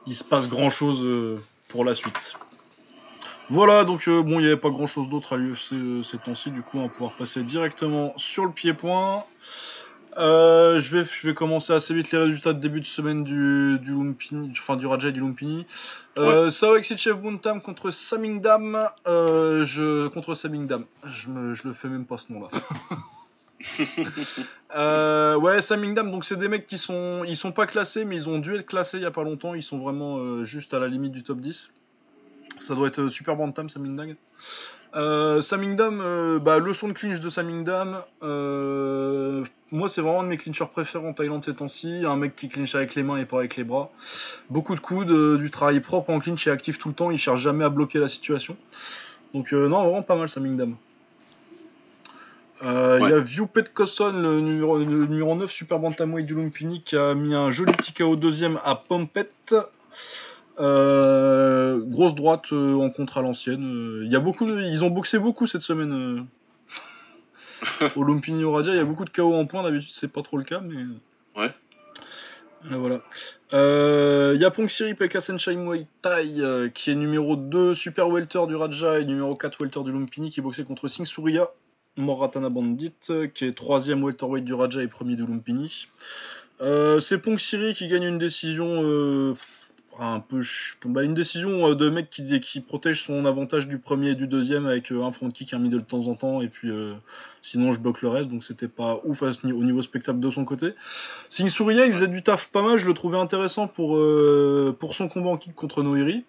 il 0.06 0.16
se 0.16 0.24
passe 0.24 0.48
grand 0.48 0.70
chose 0.70 1.40
pour 1.68 1.84
la 1.84 1.94
suite. 1.94 2.36
Voilà, 3.48 3.84
donc 3.84 4.08
euh, 4.08 4.22
bon, 4.22 4.40
il 4.40 4.42
n'y 4.42 4.46
avait 4.46 4.56
pas 4.56 4.70
grand 4.70 4.88
chose 4.88 5.08
d'autre 5.08 5.34
à 5.34 5.36
l'UFC 5.36 5.72
euh, 5.72 6.02
ces 6.02 6.18
temps-ci, 6.18 6.50
du 6.50 6.62
coup, 6.62 6.78
on 6.78 6.82
va 6.82 6.88
pouvoir 6.88 7.12
passer 7.12 7.44
directement 7.44 8.12
sur 8.16 8.44
le 8.44 8.50
pied-point. 8.50 9.24
Euh, 10.18 10.80
je, 10.80 10.96
vais, 10.96 11.04
je 11.04 11.28
vais 11.28 11.34
commencer 11.34 11.72
assez 11.72 11.94
vite 11.94 12.10
les 12.10 12.18
résultats 12.18 12.54
de 12.54 12.58
début 12.58 12.80
de 12.80 12.86
semaine 12.86 13.22
du, 13.22 13.78
du 13.80 13.92
Lumpini, 13.92 14.50
enfin 14.58 14.76
du 14.76 14.86
Raja 14.86 15.10
et 15.10 15.12
du 15.12 15.20
Lumpini. 15.20 15.64
Euh, 16.18 16.50
Sao 16.50 16.74
Exichev 16.74 17.20
Buntam 17.20 17.60
contre 17.60 17.90
Samingdam, 17.92 18.88
euh, 19.06 19.64
je, 19.64 20.08
contre 20.08 20.34
Samingdam. 20.34 20.84
Je, 21.04 21.28
me, 21.28 21.54
je 21.54 21.68
le 21.68 21.74
fais 21.74 21.88
même 21.88 22.06
pas 22.06 22.18
ce 22.18 22.32
nom-là. 22.32 22.48
Euh, 24.74 25.36
ouais, 25.36 25.62
Samingdam, 25.62 26.10
donc 26.10 26.24
c'est 26.24 26.36
des 26.36 26.48
mecs 26.48 26.66
qui 26.66 26.76
sont, 26.76 27.22
ils 27.26 27.36
sont 27.36 27.52
pas 27.52 27.66
classés, 27.66 28.04
mais 28.04 28.16
ils 28.16 28.28
ont 28.28 28.40
dû 28.40 28.56
être 28.56 28.66
classés 28.66 28.98
il 28.98 29.04
y 29.04 29.06
a 29.06 29.12
pas 29.12 29.22
longtemps. 29.22 29.54
Ils 29.54 29.62
sont 29.62 29.78
vraiment 29.78 30.18
euh, 30.18 30.44
juste 30.44 30.74
à 30.74 30.80
la 30.80 30.88
limite 30.88 31.12
du 31.12 31.22
top 31.22 31.38
10. 31.38 31.70
Ça 32.58 32.74
doit 32.74 32.88
être 32.88 33.00
euh, 33.00 33.10
super 33.10 33.36
bantam, 33.36 33.68
Samingdam. 33.68 34.14
Euh, 34.94 35.42
Samingdam, 35.42 36.00
euh, 36.00 36.38
bah, 36.38 36.58
leçon 36.58 36.88
de 36.88 36.92
clinch 36.94 37.20
de 37.20 37.28
Samingdam. 37.28 38.02
Moi, 39.72 39.88
c'est 39.88 40.00
vraiment 40.00 40.20
un 40.20 40.24
de 40.24 40.28
mes 40.28 40.36
clinchers 40.36 40.68
préférés 40.72 41.06
en 41.06 41.12
Thaïlande 41.12 41.44
ces 41.44 41.54
temps-ci. 41.54 42.04
Un 42.04 42.16
mec 42.16 42.36
qui 42.36 42.48
clinche 42.48 42.74
avec 42.74 42.94
les 42.94 43.02
mains 43.02 43.16
et 43.16 43.24
pas 43.24 43.38
avec 43.38 43.56
les 43.56 43.64
bras. 43.64 43.90
Beaucoup 44.48 44.74
de 44.74 44.80
coudes, 44.80 45.38
du 45.38 45.50
travail 45.50 45.80
propre 45.80 46.10
en 46.10 46.20
clinch 46.20 46.46
et 46.46 46.50
actif 46.50 46.78
tout 46.78 46.88
le 46.88 46.94
temps. 46.94 47.10
Il 47.10 47.18
cherche 47.18 47.40
jamais 47.40 47.64
à 47.64 47.68
bloquer 47.68 47.98
la 47.98 48.08
situation. 48.08 48.56
Donc, 49.34 49.52
non, 49.52 49.82
vraiment 49.82 50.02
pas 50.02 50.16
mal 50.16 50.28
Samingdam. 50.28 50.76
Euh, 52.62 52.96
Il 53.00 53.04
Ouais. 53.04 53.10
y 53.10 53.14
a 53.14 53.20
Viupet 53.20 53.64
Kosson, 53.74 54.12
le 54.12 54.40
numéro, 54.40 54.78
le 54.78 54.84
numéro 54.84 55.34
9 55.34 55.50
Super 55.50 55.78
Bantamweight 55.78 56.24
du 56.26 56.34
Lumpini, 56.34 56.82
qui 56.82 56.96
a 56.96 57.14
mis 57.14 57.34
un 57.34 57.50
joli 57.50 57.72
petit 57.72 57.92
KO 57.92 58.16
deuxième 58.16 58.58
à 58.64 58.74
Pompet. 58.76 59.28
Euh, 60.58 61.78
grosse 61.84 62.14
droite 62.14 62.44
euh, 62.52 62.76
en 62.76 62.88
contre 62.90 63.18
à 63.18 63.22
l'ancienne. 63.22 64.00
Il 64.04 64.10
y 64.10 64.16
a 64.16 64.20
beaucoup 64.20 64.46
de- 64.46 64.58
ils 64.62 64.82
ont 64.84 64.90
boxé 64.90 65.18
beaucoup 65.18 65.46
cette 65.46 65.60
semaine. 65.60 66.26
au 67.96 68.02
Lumpini 68.04 68.42
au 68.44 68.52
Radia, 68.52 68.72
il 68.72 68.76
y 68.76 68.80
a 68.80 68.84
beaucoup 68.84 69.04
de 69.04 69.10
KO 69.10 69.34
en 69.34 69.44
point. 69.46 69.62
D'habitude, 69.62 69.90
c'est 69.92 70.10
pas 70.10 70.22
trop 70.22 70.38
le 70.38 70.44
cas, 70.44 70.60
mais. 70.60 70.76
Ouais. 71.40 71.52
Là, 72.70 72.78
voilà. 72.78 73.00
Euh, 73.52 74.32
Il 74.34 74.40
y 74.40 74.44
a 74.46 74.50
Pong 74.50 74.68
Siri 74.68 74.94
Pekka 74.94 75.20
Senshai 75.20 75.56
Muay 75.56 75.86
Thai, 76.02 76.36
euh, 76.40 76.68
qui 76.70 76.90
est 76.90 76.94
numéro 76.94 77.36
2 77.36 77.74
Super 77.74 78.08
Welter 78.08 78.46
du 78.48 78.56
Raja 78.56 78.98
et 78.98 79.04
numéro 79.04 79.34
4 79.36 79.58
Welter 79.60 79.82
du 79.84 79.92
Lumpini, 79.92 80.30
qui 80.30 80.40
boxait 80.40 80.64
contre 80.64 80.88
Singh 80.88 81.04
Surya. 81.06 81.48
Moratana 81.96 82.48
Bandit, 82.48 82.92
euh, 83.10 83.26
qui 83.26 83.44
est 83.44 83.52
troisième 83.52 84.04
welterweight 84.04 84.44
du 84.44 84.54
Raja 84.54 84.82
et 84.82 84.88
premier 84.88 85.16
du 85.16 85.26
Lumpini. 85.26 85.88
Euh, 86.60 87.00
c'est 87.00 87.18
Pong 87.18 87.38
Siri 87.38 87.74
qui 87.74 87.86
gagne 87.86 88.04
une 88.04 88.18
décision 88.18 88.66
euh, 88.82 89.34
bah, 89.98 91.02
une 91.02 91.14
décision 91.14 91.74
de 91.74 91.88
mec 91.88 92.10
qui, 92.10 92.60
protège 92.60 93.02
son 93.02 93.24
avantage 93.24 93.66
du 93.66 93.78
premier 93.78 94.10
et 94.10 94.14
du 94.14 94.26
deuxième 94.26 94.66
avec 94.66 94.90
un 94.90 95.10
front 95.10 95.30
kick, 95.30 95.54
un 95.54 95.58
middle 95.58 95.78
de 95.78 95.84
temps 95.84 96.06
en 96.06 96.14
temps 96.14 96.42
et 96.42 96.48
puis 96.48 96.70
sinon 97.40 97.72
je 97.72 97.80
bloque 97.80 98.02
le 98.02 98.08
reste 98.08 98.28
donc 98.28 98.44
c'était 98.44 98.68
pas 98.68 99.00
ouf 99.04 99.22
à 99.22 99.30
au 99.44 99.64
niveau 99.64 99.80
spectacle 99.80 100.20
de 100.20 100.30
son 100.30 100.44
côté. 100.44 100.74
Singh 101.30 101.48
Surya 101.48 101.86
il 101.86 101.94
faisait 101.94 102.08
du 102.08 102.22
taf 102.22 102.48
pas 102.48 102.60
mal, 102.60 102.76
je 102.76 102.86
le 102.86 102.92
trouvais 102.92 103.16
intéressant 103.16 103.68
pour, 103.68 103.98
pour 104.78 104.94
son 104.94 105.08
combat 105.08 105.30
en 105.30 105.38
kick 105.38 105.54
contre 105.54 105.82
Noiri 105.82 106.24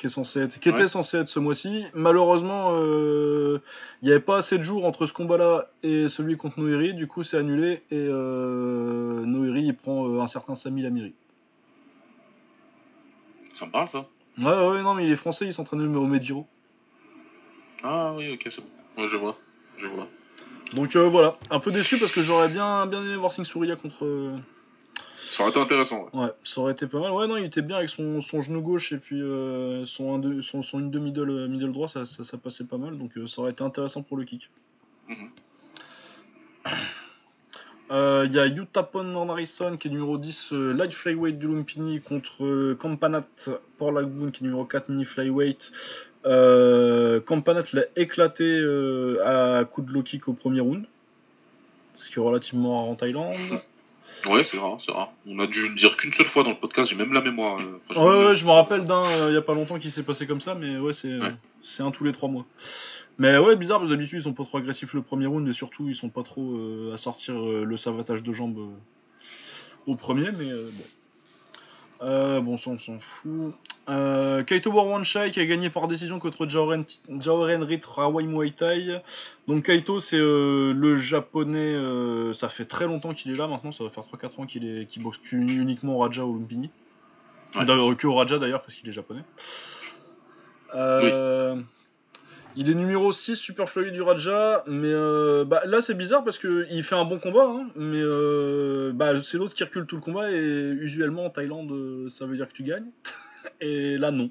qui, 0.00 0.06
est 0.06 0.10
censé 0.10 0.40
être, 0.40 0.58
qui 0.58 0.70
était 0.70 0.88
censé 0.88 1.18
être 1.18 1.28
ce 1.28 1.38
mois-ci. 1.38 1.84
Malheureusement, 1.92 2.70
euh, 2.72 3.60
il 4.00 4.06
n'y 4.06 4.12
avait 4.12 4.20
pas 4.22 4.38
assez 4.38 4.56
de 4.56 4.62
jours 4.62 4.86
entre 4.86 5.04
ce 5.04 5.12
combat-là 5.12 5.68
et 5.82 6.08
celui 6.08 6.38
contre 6.38 6.58
Noiri, 6.58 6.94
du 6.94 7.06
coup 7.06 7.22
c'est 7.22 7.36
annulé 7.36 7.82
et 7.90 7.96
euh, 8.08 9.26
Noiri 9.26 9.62
il 9.62 9.76
prend 9.76 10.08
euh, 10.08 10.20
un 10.20 10.26
certain 10.26 10.54
Sami 10.54 10.80
Lamiri. 10.80 11.12
Ça 13.54 13.66
me 13.66 13.70
parle 13.70 13.90
ça 13.90 14.06
Ouais, 14.38 14.68
ouais, 14.68 14.82
non, 14.82 14.94
mais 14.94 15.04
il 15.04 15.12
est 15.12 15.16
français, 15.16 15.44
il 15.44 15.52
s'entraîne 15.52 15.94
au 15.94 16.06
Medjiro. 16.06 16.46
Ah 17.82 18.14
oui, 18.16 18.32
ok, 18.32 18.46
c'est 18.50 18.62
bon. 18.62 19.02
Ouais, 19.02 19.08
je 19.08 19.16
vois. 19.18 19.36
je 19.76 19.86
vois. 19.86 20.08
Donc 20.72 20.96
euh, 20.96 21.08
voilà, 21.08 21.36
un 21.50 21.60
peu 21.60 21.72
déçu 21.72 21.98
parce 21.98 22.12
que 22.12 22.22
j'aurais 22.22 22.48
bien, 22.48 22.86
bien 22.86 23.02
aimé 23.02 23.16
voir 23.16 23.32
Sing 23.32 23.44
Souria 23.44 23.76
contre. 23.76 24.06
Euh, 25.20 25.32
Ça 25.32 25.42
aurait 25.42 25.50
été 25.50 25.60
intéressant. 25.60 26.08
Ouais. 26.12 26.20
Ouais, 26.24 26.30
ça 26.44 26.60
aurait 26.60 26.72
été 26.72 26.86
pas 26.86 26.98
mal. 27.00 27.12
Ouais, 27.12 27.26
non, 27.26 27.36
il 27.36 27.44
était 27.44 27.62
bien 27.62 27.76
avec 27.76 27.90
son, 27.90 28.20
son 28.20 28.40
genou 28.40 28.60
gauche 28.62 28.92
et 28.92 28.98
puis 28.98 29.20
euh, 29.20 29.84
son, 29.86 30.14
un 30.14 30.18
deux- 30.18 30.42
son, 30.42 30.62
son 30.62 30.78
une 30.80 30.90
de 30.90 30.98
middle, 30.98 31.46
middle 31.48 31.72
droit, 31.72 31.88
ça, 31.88 32.04
ça, 32.06 32.24
ça 32.24 32.38
passait 32.38 32.64
pas 32.64 32.78
mal. 32.78 32.98
Donc 32.98 33.16
euh, 33.16 33.26
ça 33.26 33.42
aurait 33.42 33.52
été 33.52 33.62
intéressant 33.64 34.02
pour 34.02 34.16
le 34.16 34.24
kick. 34.24 34.50
Mhm. 35.08 35.30
Euh, 37.90 38.24
Il 38.28 38.32
y 38.32 38.38
a 38.38 38.46
Utapon 38.46 39.28
Harrison 39.28 39.76
qui 39.76 39.88
est 39.88 39.90
numéro 39.90 40.16
10 40.16 40.52
euh, 40.52 40.72
light 40.72 40.92
flyweight 40.94 41.38
du 41.38 41.48
Lumpini 41.48 42.00
contre 42.00 42.44
euh, 42.44 42.76
Campanat 42.78 43.26
Port 43.78 43.90
Lagoon 43.92 44.30
qui 44.30 44.44
est 44.44 44.46
numéro 44.46 44.64
4 44.64 44.88
mini 44.90 45.04
flyweight. 45.04 45.72
Euh, 46.26 47.18
Campanat 47.20 47.64
l'a 47.72 47.82
éclaté 47.96 48.44
euh, 48.44 49.58
à 49.60 49.64
coup 49.64 49.82
de 49.82 49.90
low 49.92 50.02
kick 50.02 50.28
au 50.28 50.34
premier 50.34 50.60
round. 50.60 50.84
Ce 51.94 52.08
qui 52.10 52.18
est 52.20 52.22
relativement 52.22 52.78
rare 52.80 52.90
en 52.90 52.94
Thaïlande. 52.94 53.34
Ouais, 54.26 54.44
c'est 54.44 54.58
rare, 54.58 54.78
c'est 54.84 54.92
rare. 54.92 55.12
On 55.26 55.38
a 55.38 55.46
dû 55.46 55.68
le 55.68 55.74
dire 55.74 55.96
qu'une 55.96 56.12
seule 56.12 56.26
fois 56.26 56.42
dans 56.42 56.50
le 56.50 56.56
podcast, 56.56 56.90
j'ai 56.90 56.96
même 56.96 57.12
la 57.12 57.20
mémoire. 57.20 57.58
euh, 57.60 57.80
Ouais, 58.00 58.26
ouais, 58.28 58.36
je 58.36 58.44
me 58.44 58.50
rappelle 58.50 58.84
d'un 58.86 59.02
euh, 59.04 59.30
il 59.30 59.34
y 59.34 59.36
a 59.36 59.42
pas 59.42 59.54
longtemps 59.54 59.78
qui 59.78 59.90
s'est 59.90 60.02
passé 60.02 60.26
comme 60.26 60.40
ça, 60.40 60.54
mais 60.54 60.76
ouais, 60.78 60.92
c'est 60.92 61.08
euh, 61.08 61.20
Ouais. 61.20 61.34
c'est 61.62 61.82
un 61.82 61.90
tous 61.90 62.04
les 62.04 62.12
trois 62.12 62.28
mois. 62.28 62.44
Mais 63.18 63.36
ouais, 63.38 63.56
bizarre, 63.56 63.78
parce 63.78 63.90
d'habitude 63.90 64.18
ils 64.20 64.22
sont 64.22 64.32
pas 64.32 64.44
trop 64.44 64.58
agressifs 64.58 64.94
le 64.94 65.02
premier 65.02 65.26
round, 65.26 65.46
et 65.48 65.52
surtout 65.52 65.88
ils 65.88 65.94
sont 65.96 66.08
pas 66.08 66.22
trop 66.22 66.42
euh, 66.56 66.92
à 66.94 66.96
sortir 66.96 67.34
euh, 67.34 67.64
le 67.64 67.76
savatage 67.76 68.22
de 68.22 68.32
jambes 68.32 68.58
euh, 68.58 68.76
au 69.86 69.94
premier, 69.96 70.30
mais 70.32 70.50
euh, 70.50 70.70
bon. 70.72 70.84
Euh, 72.02 72.40
bon, 72.40 72.56
ça 72.56 72.70
on 72.70 72.78
s'en 72.78 72.98
fout. 72.98 73.54
Euh, 73.88 74.44
Kaito 74.44 74.70
Warwanshai 74.70 75.30
qui 75.30 75.40
a 75.40 75.46
gagné 75.46 75.70
par 75.70 75.88
décision 75.88 76.18
contre 76.18 76.46
Jaoren, 76.46 76.84
Jaoren 77.18 77.62
Rit 77.62 77.80
Rawai 77.84 78.24
Muay 78.24 78.50
Thai. 78.50 79.00
Donc 79.48 79.64
Kaito 79.64 80.00
c'est 80.00 80.18
euh, 80.18 80.72
le 80.72 80.96
japonais, 80.96 81.74
euh, 81.74 82.32
ça 82.32 82.48
fait 82.48 82.66
très 82.66 82.86
longtemps 82.86 83.14
qu'il 83.14 83.32
est 83.32 83.36
là 83.36 83.46
maintenant, 83.46 83.72
ça 83.72 83.82
va 83.82 83.90
faire 83.90 84.04
3-4 84.04 84.40
ans 84.40 84.46
qu'il 84.46 84.64
est 84.68 84.86
qu'il 84.86 85.02
boxe 85.02 85.18
uniquement 85.32 85.96
au 85.96 85.98
Raja 85.98 86.24
au 86.24 86.34
Lumpini. 86.34 86.70
Ouais. 87.56 87.64
D'ailleurs, 87.64 87.96
que 87.96 88.06
au 88.06 88.14
Raja 88.14 88.38
d'ailleurs 88.38 88.62
parce 88.62 88.74
qu'il 88.74 88.88
est 88.88 88.92
japonais. 88.92 89.24
Il 92.56 92.68
est 92.68 92.74
numéro 92.74 93.12
6 93.12 93.36
super 93.36 93.68
fleury 93.68 93.92
du 93.92 94.02
Raja, 94.02 94.64
mais 94.66 94.92
bah, 95.46 95.62
là 95.66 95.82
c'est 95.82 95.94
bizarre 95.94 96.22
parce 96.22 96.38
que 96.38 96.66
il 96.70 96.84
fait 96.84 96.96
un 96.96 97.04
bon 97.04 97.18
combat, 97.18 97.48
hein, 97.48 97.68
mais 97.74 98.02
bah, 98.92 99.20
c'est 99.22 99.38
l'autre 99.38 99.54
qui 99.54 99.64
recule 99.64 99.86
tout 99.86 99.96
le 99.96 100.02
combat 100.02 100.30
et 100.30 100.36
usuellement 100.36 101.26
en 101.26 101.30
Thaïlande 101.30 102.08
ça 102.10 102.26
veut 102.26 102.36
dire 102.36 102.48
que 102.48 102.52
tu 102.52 102.62
gagnes, 102.62 102.90
et 103.60 103.98
là 103.98 104.10
non. 104.10 104.30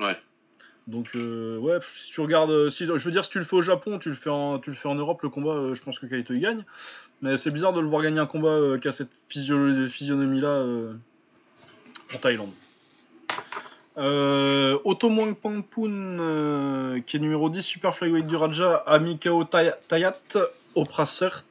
Ouais. 0.00 0.16
Donc 0.86 1.08
euh, 1.16 1.56
ouais, 1.58 1.78
si 1.94 2.12
tu 2.12 2.20
regardes, 2.20 2.50
euh, 2.50 2.68
si, 2.70 2.86
je 2.86 2.92
veux 2.92 3.10
dire 3.10 3.24
si 3.24 3.30
tu 3.30 3.38
le 3.38 3.44
fais 3.44 3.56
au 3.56 3.62
Japon, 3.62 3.98
tu 3.98 4.10
le 4.10 4.14
fais 4.14 4.30
en, 4.30 4.58
tu 4.58 4.70
le 4.70 4.76
fais 4.76 4.88
en 4.88 4.94
Europe, 4.94 5.22
le 5.22 5.30
combat, 5.30 5.52
euh, 5.52 5.74
je 5.74 5.82
pense 5.82 5.98
que 5.98 6.04
Kaito 6.06 6.34
il 6.34 6.40
gagne, 6.40 6.64
mais 7.22 7.36
c'est 7.38 7.50
bizarre 7.50 7.72
de 7.72 7.80
le 7.80 7.86
voir 7.86 8.02
gagner 8.02 8.20
un 8.20 8.26
combat 8.26 8.50
euh, 8.50 8.78
qui 8.78 8.88
a 8.88 8.92
cette 8.92 9.08
physio- 9.28 9.88
physionomie 9.88 10.40
là 10.40 10.62
en 12.14 12.18
Thaïlande. 12.18 12.50
Euh, 13.96 14.76
euh, 14.84 17.00
qui 17.00 17.16
est 17.16 17.20
numéro 17.20 17.48
10 17.48 17.62
Super 17.62 17.94
Flyweight 17.94 18.26
du 18.26 18.36
Raja, 18.36 18.76
a 18.86 18.98
mis 18.98 19.18
KO 19.18 19.44
Tay- 19.44 19.72
Tayat 19.88 20.18
au 20.74 20.84
Prassert. 20.84 21.44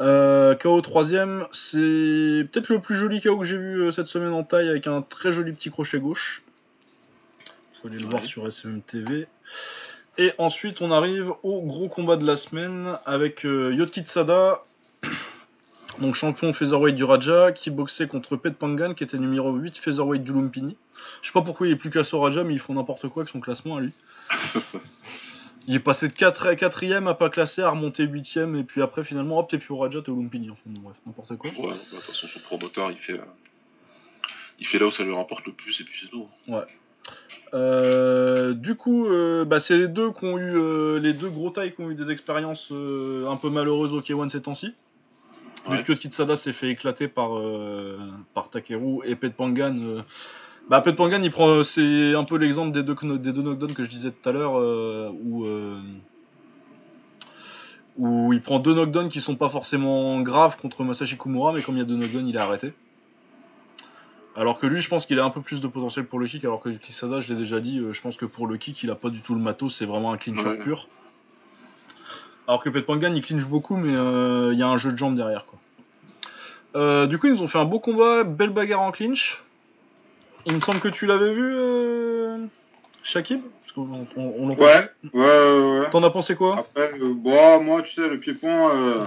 Euh, 0.00 0.54
KO 0.54 0.80
3ème, 0.80 1.46
c'est 1.52 2.46
peut-être 2.50 2.68
le 2.68 2.80
plus 2.80 2.96
joli 2.96 3.20
KO 3.20 3.38
que 3.38 3.44
j'ai 3.44 3.56
vu 3.56 3.82
euh, 3.82 3.92
cette 3.92 4.08
semaine 4.08 4.32
en 4.32 4.44
taille 4.44 4.68
avec 4.68 4.86
un 4.86 5.02
très 5.02 5.32
joli 5.32 5.52
petit 5.52 5.70
crochet 5.70 5.98
gauche. 5.98 6.42
Vous 7.82 7.88
allez 7.88 7.98
le 7.98 8.06
voir 8.06 8.24
sur 8.24 8.46
SMM 8.46 8.82
TV. 8.82 9.26
Et 10.18 10.32
ensuite, 10.38 10.80
on 10.80 10.90
arrive 10.90 11.32
au 11.42 11.60
gros 11.62 11.88
combat 11.88 12.16
de 12.16 12.26
la 12.26 12.36
semaine 12.36 12.98
avec 13.04 13.44
euh, 13.44 13.74
Yotkitsada, 13.74 14.64
donc 16.00 16.14
champion 16.14 16.52
featherweight 16.52 16.96
du 16.96 17.04
Raja, 17.04 17.52
qui 17.52 17.70
boxait 17.70 18.06
contre 18.06 18.36
Pet 18.36 18.54
Pangan, 18.54 18.94
qui 18.94 19.04
était 19.04 19.18
numéro 19.18 19.52
8 19.52 19.76
featherweight 19.76 20.24
du 20.24 20.32
Lumpini. 20.32 20.76
Je 21.20 21.28
sais 21.28 21.32
pas 21.32 21.42
pourquoi 21.42 21.66
il 21.66 21.74
est 21.74 21.76
plus 21.76 21.90
classé 21.90 22.16
au 22.16 22.20
Raja, 22.20 22.44
mais 22.44 22.54
ils 22.54 22.60
font 22.60 22.74
n'importe 22.74 23.08
quoi 23.08 23.22
avec 23.22 23.32
son 23.32 23.40
classement 23.40 23.76
à 23.76 23.80
lui. 23.80 23.92
Il 25.66 25.74
est 25.74 25.80
passé 25.80 26.08
de 26.08 26.12
4 26.12 26.52
4ème 26.52 27.08
à 27.08 27.14
pas 27.14 27.28
classé, 27.28 27.62
à 27.62 27.70
remonter 27.70 28.06
8ème, 28.06 28.58
et 28.58 28.62
puis 28.62 28.82
après 28.82 29.02
finalement, 29.02 29.38
hop, 29.38 29.50
t'es 29.50 29.58
plus 29.58 29.72
au 29.72 29.78
Raja, 29.78 30.00
t'es 30.00 30.10
au 30.10 30.16
Lumpini. 30.16 30.50
Enfin, 30.50 30.60
bon, 30.66 30.80
bref, 30.80 30.96
n'importe 31.06 31.36
quoi. 31.36 31.50
Ouais, 31.50 31.70
bah, 31.70 31.74
de 31.74 31.96
toute 31.96 32.00
façon, 32.00 32.26
son 32.28 32.40
promoteur, 32.40 32.90
il 32.90 32.98
fait, 32.98 33.14
euh, 33.14 33.24
il 34.60 34.66
fait 34.66 34.78
là 34.78 34.86
où 34.86 34.90
ça 34.90 35.02
lui 35.02 35.14
rapporte 35.14 35.44
le 35.46 35.52
plus, 35.52 35.80
et 35.80 35.84
puis 35.84 35.98
c'est 36.00 36.10
tout. 36.10 36.28
Euh, 37.54 38.54
du 38.54 38.74
coup, 38.74 39.06
euh, 39.06 39.44
bah, 39.44 39.60
c'est 39.60 39.78
les 39.78 39.88
deux 39.88 40.10
qui 40.12 40.24
ont 40.24 40.38
eu 40.38 40.56
euh, 40.56 40.98
les 40.98 41.12
deux 41.12 41.30
gros 41.30 41.50
tailles 41.50 41.74
qui 41.74 41.80
ont 41.80 41.90
eu 41.90 41.94
des 41.94 42.10
expériences 42.10 42.70
un 42.70 43.36
peu 43.36 43.50
malheureuses 43.50 43.92
au 43.92 44.00
K1 44.00 44.28
ces 44.28 44.42
temps-ci. 44.42 44.74
Ouais. 45.68 45.82
Kitsada 45.82 46.36
s'est 46.36 46.52
fait 46.52 46.70
éclater 46.70 47.08
par, 47.08 47.30
par 48.34 48.50
Takeru 48.50 49.00
et 49.04 49.16
Pet 49.16 49.34
Pangan. 49.34 50.04
Bah, 50.68 50.80
Pet 50.80 50.92
Pangan, 50.94 51.22
il 51.22 51.30
prend, 51.30 51.62
c'est 51.64 52.14
un 52.14 52.24
peu 52.24 52.36
l'exemple 52.36 52.72
des 52.72 52.82
deux, 52.82 52.94
kno- 52.94 53.18
des 53.18 53.32
deux 53.32 53.42
knockdowns 53.42 53.74
que 53.74 53.84
je 53.84 53.90
disais 53.90 54.10
tout 54.10 54.28
à 54.28 54.32
l'heure, 54.32 54.58
euh, 54.58 55.10
où, 55.22 55.44
euh, 55.44 55.80
où 57.98 58.32
il 58.32 58.42
prend 58.42 58.58
deux 58.58 58.74
knockdowns 58.74 59.08
qui 59.08 59.20
sont 59.20 59.36
pas 59.36 59.48
forcément 59.48 60.20
graves 60.20 60.56
contre 60.56 60.82
Masashi 60.84 61.16
Kumura, 61.16 61.52
mais 61.52 61.62
comme 61.62 61.76
il 61.76 61.78
y 61.78 61.82
a 61.82 61.84
deux 61.86 61.96
knockdowns, 61.96 62.28
il 62.28 62.34
est 62.34 62.38
arrêté. 62.38 62.72
Alors 64.38 64.58
que 64.58 64.66
lui, 64.66 64.82
je 64.82 64.88
pense 64.88 65.06
qu'il 65.06 65.18
a 65.18 65.24
un 65.24 65.30
peu 65.30 65.40
plus 65.40 65.62
de 65.62 65.66
potentiel 65.66 66.04
pour 66.04 66.18
le 66.18 66.26
kick, 66.26 66.44
alors 66.44 66.60
que 66.60 66.68
Kisada, 66.68 67.20
je 67.20 67.32
l'ai 67.32 67.38
déjà 67.38 67.58
dit, 67.60 67.78
euh, 67.78 67.92
je 67.92 68.02
pense 68.02 68.16
que 68.18 68.26
pour 68.26 68.46
le 68.46 68.58
kick, 68.58 68.82
il 68.82 68.90
a 68.90 68.94
pas 68.94 69.08
du 69.08 69.20
tout 69.20 69.34
le 69.34 69.40
matos, 69.40 69.74
c'est 69.74 69.86
vraiment 69.86 70.12
un 70.12 70.18
clincher 70.18 70.48
Ouais. 70.48 70.58
pur. 70.58 70.88
Alors 72.46 72.62
que 72.62 72.68
Pet 72.68 72.82
Pangan, 72.82 73.14
il 73.14 73.22
clinche 73.22 73.46
beaucoup, 73.46 73.76
mais 73.76 73.98
euh, 73.98 74.50
il 74.52 74.58
y 74.58 74.62
a 74.62 74.68
un 74.68 74.76
jeu 74.76 74.92
de 74.92 74.98
jambes 74.98 75.16
derrière. 75.16 75.46
Quoi. 75.46 75.58
Du 77.06 77.18
coup, 77.18 77.26
ils 77.28 77.32
nous 77.32 77.40
ont 77.42 77.48
fait 77.48 77.58
un 77.58 77.64
beau 77.64 77.78
combat, 77.80 78.24
belle 78.24 78.50
bagarre 78.50 78.82
en 78.82 78.92
clinch. 78.92 79.42
Il 80.46 80.54
me 80.54 80.60
semble 80.60 80.80
que 80.80 80.88
tu 80.88 81.06
l'avais 81.06 81.32
vu, 81.32 81.52
euh... 81.54 82.38
Shakib 83.02 83.40
Parce 83.62 83.72
qu'on 83.72 84.06
on, 84.16 84.34
on 84.38 84.48
l'entend- 84.48 84.62
Ouais, 84.62 84.90
ouais, 85.12 85.20
ouais. 85.20 85.78
ouais. 85.80 85.90
T'en 85.90 86.02
as 86.02 86.10
pensé 86.10 86.34
quoi? 86.34 86.58
Après, 86.58 86.92
euh, 87.00 87.12
bon, 87.14 87.60
moi, 87.62 87.82
tu 87.82 87.94
sais, 87.94 88.08
le 88.08 88.18
pied-point, 88.18 88.74
euh, 88.76 89.04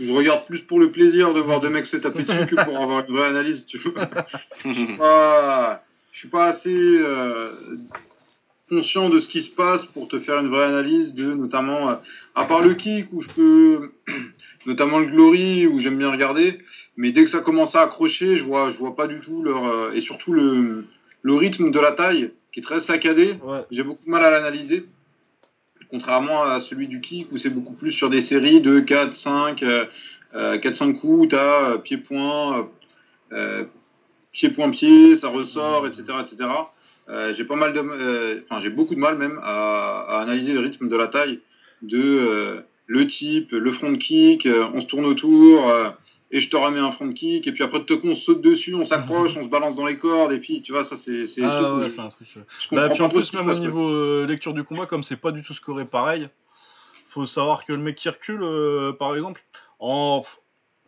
je 0.00 0.12
regarde 0.12 0.46
plus 0.46 0.60
pour 0.60 0.78
le 0.80 0.90
plaisir 0.90 1.32
de 1.34 1.40
voir 1.40 1.60
deux 1.60 1.70
mecs 1.70 1.86
se 1.86 1.96
taper 1.96 2.22
dessus 2.22 2.46
que 2.46 2.54
pour 2.64 2.78
avoir 2.80 3.04
une 3.08 3.14
vraie 3.16 3.26
analyse, 3.28 3.66
tu 3.66 3.78
vois. 3.78 4.08
Je 4.64 4.72
suis 4.72 4.96
pas, 4.96 5.82
je 6.12 6.18
suis 6.18 6.28
pas 6.28 6.46
assez 6.46 6.70
euh, 6.74 7.52
conscient 8.68 9.08
de 9.10 9.18
ce 9.18 9.28
qui 9.28 9.42
se 9.42 9.50
passe 9.50 9.84
pour 9.86 10.08
te 10.08 10.18
faire 10.18 10.38
une 10.38 10.48
vraie 10.48 10.64
analyse 10.64 11.14
de, 11.14 11.32
notamment, 11.32 11.90
euh, 11.90 11.94
à 12.34 12.44
part 12.44 12.62
le 12.62 12.74
kick, 12.74 13.06
où 13.12 13.20
je 13.20 13.28
peux, 13.28 13.90
notamment 14.66 14.98
le 14.98 15.06
glory, 15.06 15.66
où 15.66 15.80
j'aime 15.80 15.98
bien 15.98 16.10
regarder, 16.10 16.58
mais 16.96 17.12
dès 17.12 17.24
que 17.24 17.30
ça 17.30 17.40
commence 17.40 17.74
à 17.74 17.82
accrocher, 17.82 18.36
je 18.36 18.44
vois, 18.44 18.70
je 18.70 18.78
vois 18.78 18.96
pas 18.96 19.06
du 19.06 19.20
tout 19.20 19.42
leur, 19.42 19.64
euh, 19.66 19.92
et 19.92 20.00
surtout 20.00 20.32
le, 20.32 20.84
le 21.22 21.34
rythme 21.34 21.70
de 21.70 21.80
la 21.80 21.92
taille, 21.92 22.32
qui 22.52 22.60
est 22.60 22.62
très 22.62 22.80
saccadé. 22.80 23.38
Ouais. 23.42 23.64
J'ai 23.70 23.82
beaucoup 23.82 24.04
de 24.04 24.10
mal 24.10 24.24
à 24.24 24.30
l'analyser. 24.30 24.86
Contrairement 25.90 26.42
à 26.42 26.60
celui 26.60 26.86
du 26.86 27.00
kick 27.00 27.32
où 27.32 27.38
c'est 27.38 27.50
beaucoup 27.50 27.72
plus 27.72 27.92
sur 27.92 28.10
des 28.10 28.20
séries 28.20 28.60
de 28.60 28.80
4, 28.80 29.14
5, 29.14 29.62
euh, 29.62 29.86
euh, 30.34 30.58
4, 30.58 30.76
5 30.76 30.92
coups, 31.00 31.30
t'as 31.30 31.70
euh, 31.70 31.78
pied-point, 31.78 32.58
euh, 32.58 32.62
euh, 33.32 33.64
pied-point-pied, 34.32 35.16
ça 35.16 35.28
ressort, 35.28 35.86
etc. 35.86 36.04
etc. 36.20 36.48
Euh, 37.08 37.32
j'ai 37.34 37.44
pas 37.44 37.56
mal 37.56 37.72
de, 37.72 37.80
euh, 37.80 38.40
enfin 38.44 38.60
j'ai 38.60 38.68
beaucoup 38.68 38.94
de 38.94 39.00
mal 39.00 39.16
même 39.16 39.40
à, 39.42 40.00
à 40.08 40.20
analyser 40.20 40.52
le 40.52 40.60
rythme 40.60 40.88
de 40.88 40.96
la 40.96 41.08
taille 41.08 41.40
de 41.80 41.98
euh, 41.98 42.60
le 42.86 43.06
type, 43.06 43.52
le 43.52 43.72
front 43.72 43.94
kick, 43.96 44.46
on 44.74 44.80
se 44.80 44.86
tourne 44.86 45.06
autour 45.06 45.72
et 46.30 46.40
je 46.40 46.50
te 46.50 46.56
remets 46.56 46.80
un 46.80 46.90
front 46.90 47.12
kick 47.12 47.46
et 47.46 47.52
puis 47.52 47.62
après 47.62 47.80
de 47.80 48.00
on 48.04 48.16
saute 48.16 48.42
dessus, 48.42 48.74
on 48.74 48.84
s'accroche, 48.84 49.36
on 49.40 49.44
se 49.44 49.48
balance 49.48 49.74
dans 49.74 49.86
les 49.86 49.96
cordes 49.96 50.32
et 50.32 50.38
puis 50.38 50.60
tu 50.60 50.72
vois 50.72 50.84
ça 50.84 50.96
c'est 50.96 51.26
c'est 51.26 51.42
Ah 51.42 51.76
ouais, 51.76 51.88
c'est 51.88 52.00
un 52.00 52.08
truc. 52.08 52.28
je 52.34 52.74
Bah, 52.74 52.88
puis 52.88 53.02
en 53.02 53.08
plus, 53.08 53.32
même 53.32 53.48
au 53.48 53.58
niveau 53.58 54.24
lecture 54.26 54.52
du 54.54 54.64
combat, 54.64 54.86
comme 54.86 55.02
c'est 55.02 55.20
pas 55.20 55.32
du 55.32 55.42
tout 55.42 55.54
scoré 55.54 55.84
pareil, 55.84 56.28
faut 57.06 57.26
savoir 57.26 57.64
que 57.64 57.72
le 57.72 57.78
mec 57.78 57.96
qui 57.96 58.08
recule, 58.08 58.44
par 58.98 59.14
exemple, 59.14 59.42
en 59.78 60.22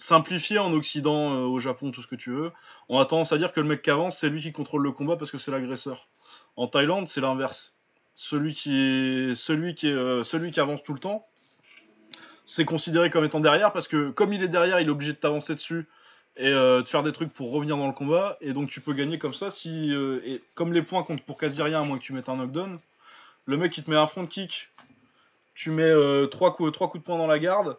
simplifié 0.01 0.59
en 0.59 0.73
Occident, 0.73 1.35
euh, 1.35 1.45
au 1.45 1.61
Japon, 1.61 1.91
tout 1.91 2.03
ce 2.03 2.07
que 2.07 2.17
tu 2.17 2.31
veux, 2.31 2.53
on 2.89 2.99
a 2.99 3.05
tendance 3.05 3.33
à 3.33 3.39
dire 3.39 3.53
que 3.53 3.61
le 3.61 3.69
mec 3.69 3.83
qui 3.83 3.91
avance, 3.91 4.19
c'est 4.19 4.29
lui 4.29 4.41
qui 4.41 4.53
contrôle 4.53 4.83
le 4.83 4.93
combat 4.93 5.17
parce 5.17 5.31
que 5.31 5.39
c'est 5.39 5.51
l'agresseur. 5.51 6.09
En 6.57 6.67
Thaïlande, 6.67 7.07
c'est 7.07 7.21
l'inverse. 7.21 7.75
Celui 8.15 8.55
qui 8.55 8.77
est 8.77 9.35
celui 9.35 9.75
qui 9.75 9.89
est 9.89 9.93
euh, 9.93 10.25
celui 10.25 10.51
qui 10.51 10.61
avance 10.61 10.83
tout 10.83 10.93
le 10.93 10.99
temps, 10.99 11.27
c'est 12.45 12.65
considéré 12.65 13.11
comme 13.11 13.25
étant 13.25 13.41
derrière 13.41 13.73
parce 13.73 13.89
que 13.89 14.11
comme 14.11 14.33
il 14.33 14.43
est 14.43 14.49
derrière, 14.49 14.81
il 14.81 14.89
est 14.89 14.91
obligé 14.91 15.13
de 15.13 15.19
t'avancer 15.19 15.55
dessus 15.55 15.89
et 16.37 16.49
euh, 16.49 16.83
de 16.83 16.89
faire 16.89 17.03
des 17.03 17.13
trucs 17.13 17.33
pour 17.33 17.53
revenir 17.53 17.77
dans 17.77 17.87
le 17.87 17.93
combat 17.93 18.37
et 18.41 18.53
donc 18.53 18.71
tu 18.71 18.81
peux 18.81 18.95
gagner 18.95 19.19
comme 19.19 19.35
ça 19.35 19.51
si 19.51 19.93
comme 20.55 20.73
les 20.73 20.83
points 20.83 21.03
comptent 21.03 21.23
pour 21.23 21.37
quasi 21.39 21.63
rien 21.63 21.81
à 21.81 21.85
moins 21.85 21.99
que 21.99 22.03
tu 22.03 22.13
mettes 22.13 22.29
un 22.29 22.37
knockdown 22.37 22.79
le 23.47 23.57
mec 23.57 23.73
qui 23.73 23.83
te 23.83 23.91
met 23.91 23.97
un 23.97 24.07
front 24.07 24.27
kick 24.27 24.69
tu 25.55 25.71
mets 25.71 25.83
euh, 25.83 26.27
trois 26.27 26.55
coups 26.55 26.73
trois 26.73 26.89
coups 26.89 27.03
de 27.03 27.07
poing 27.07 27.19
dans 27.19 27.27
la 27.27 27.39
garde 27.39 27.77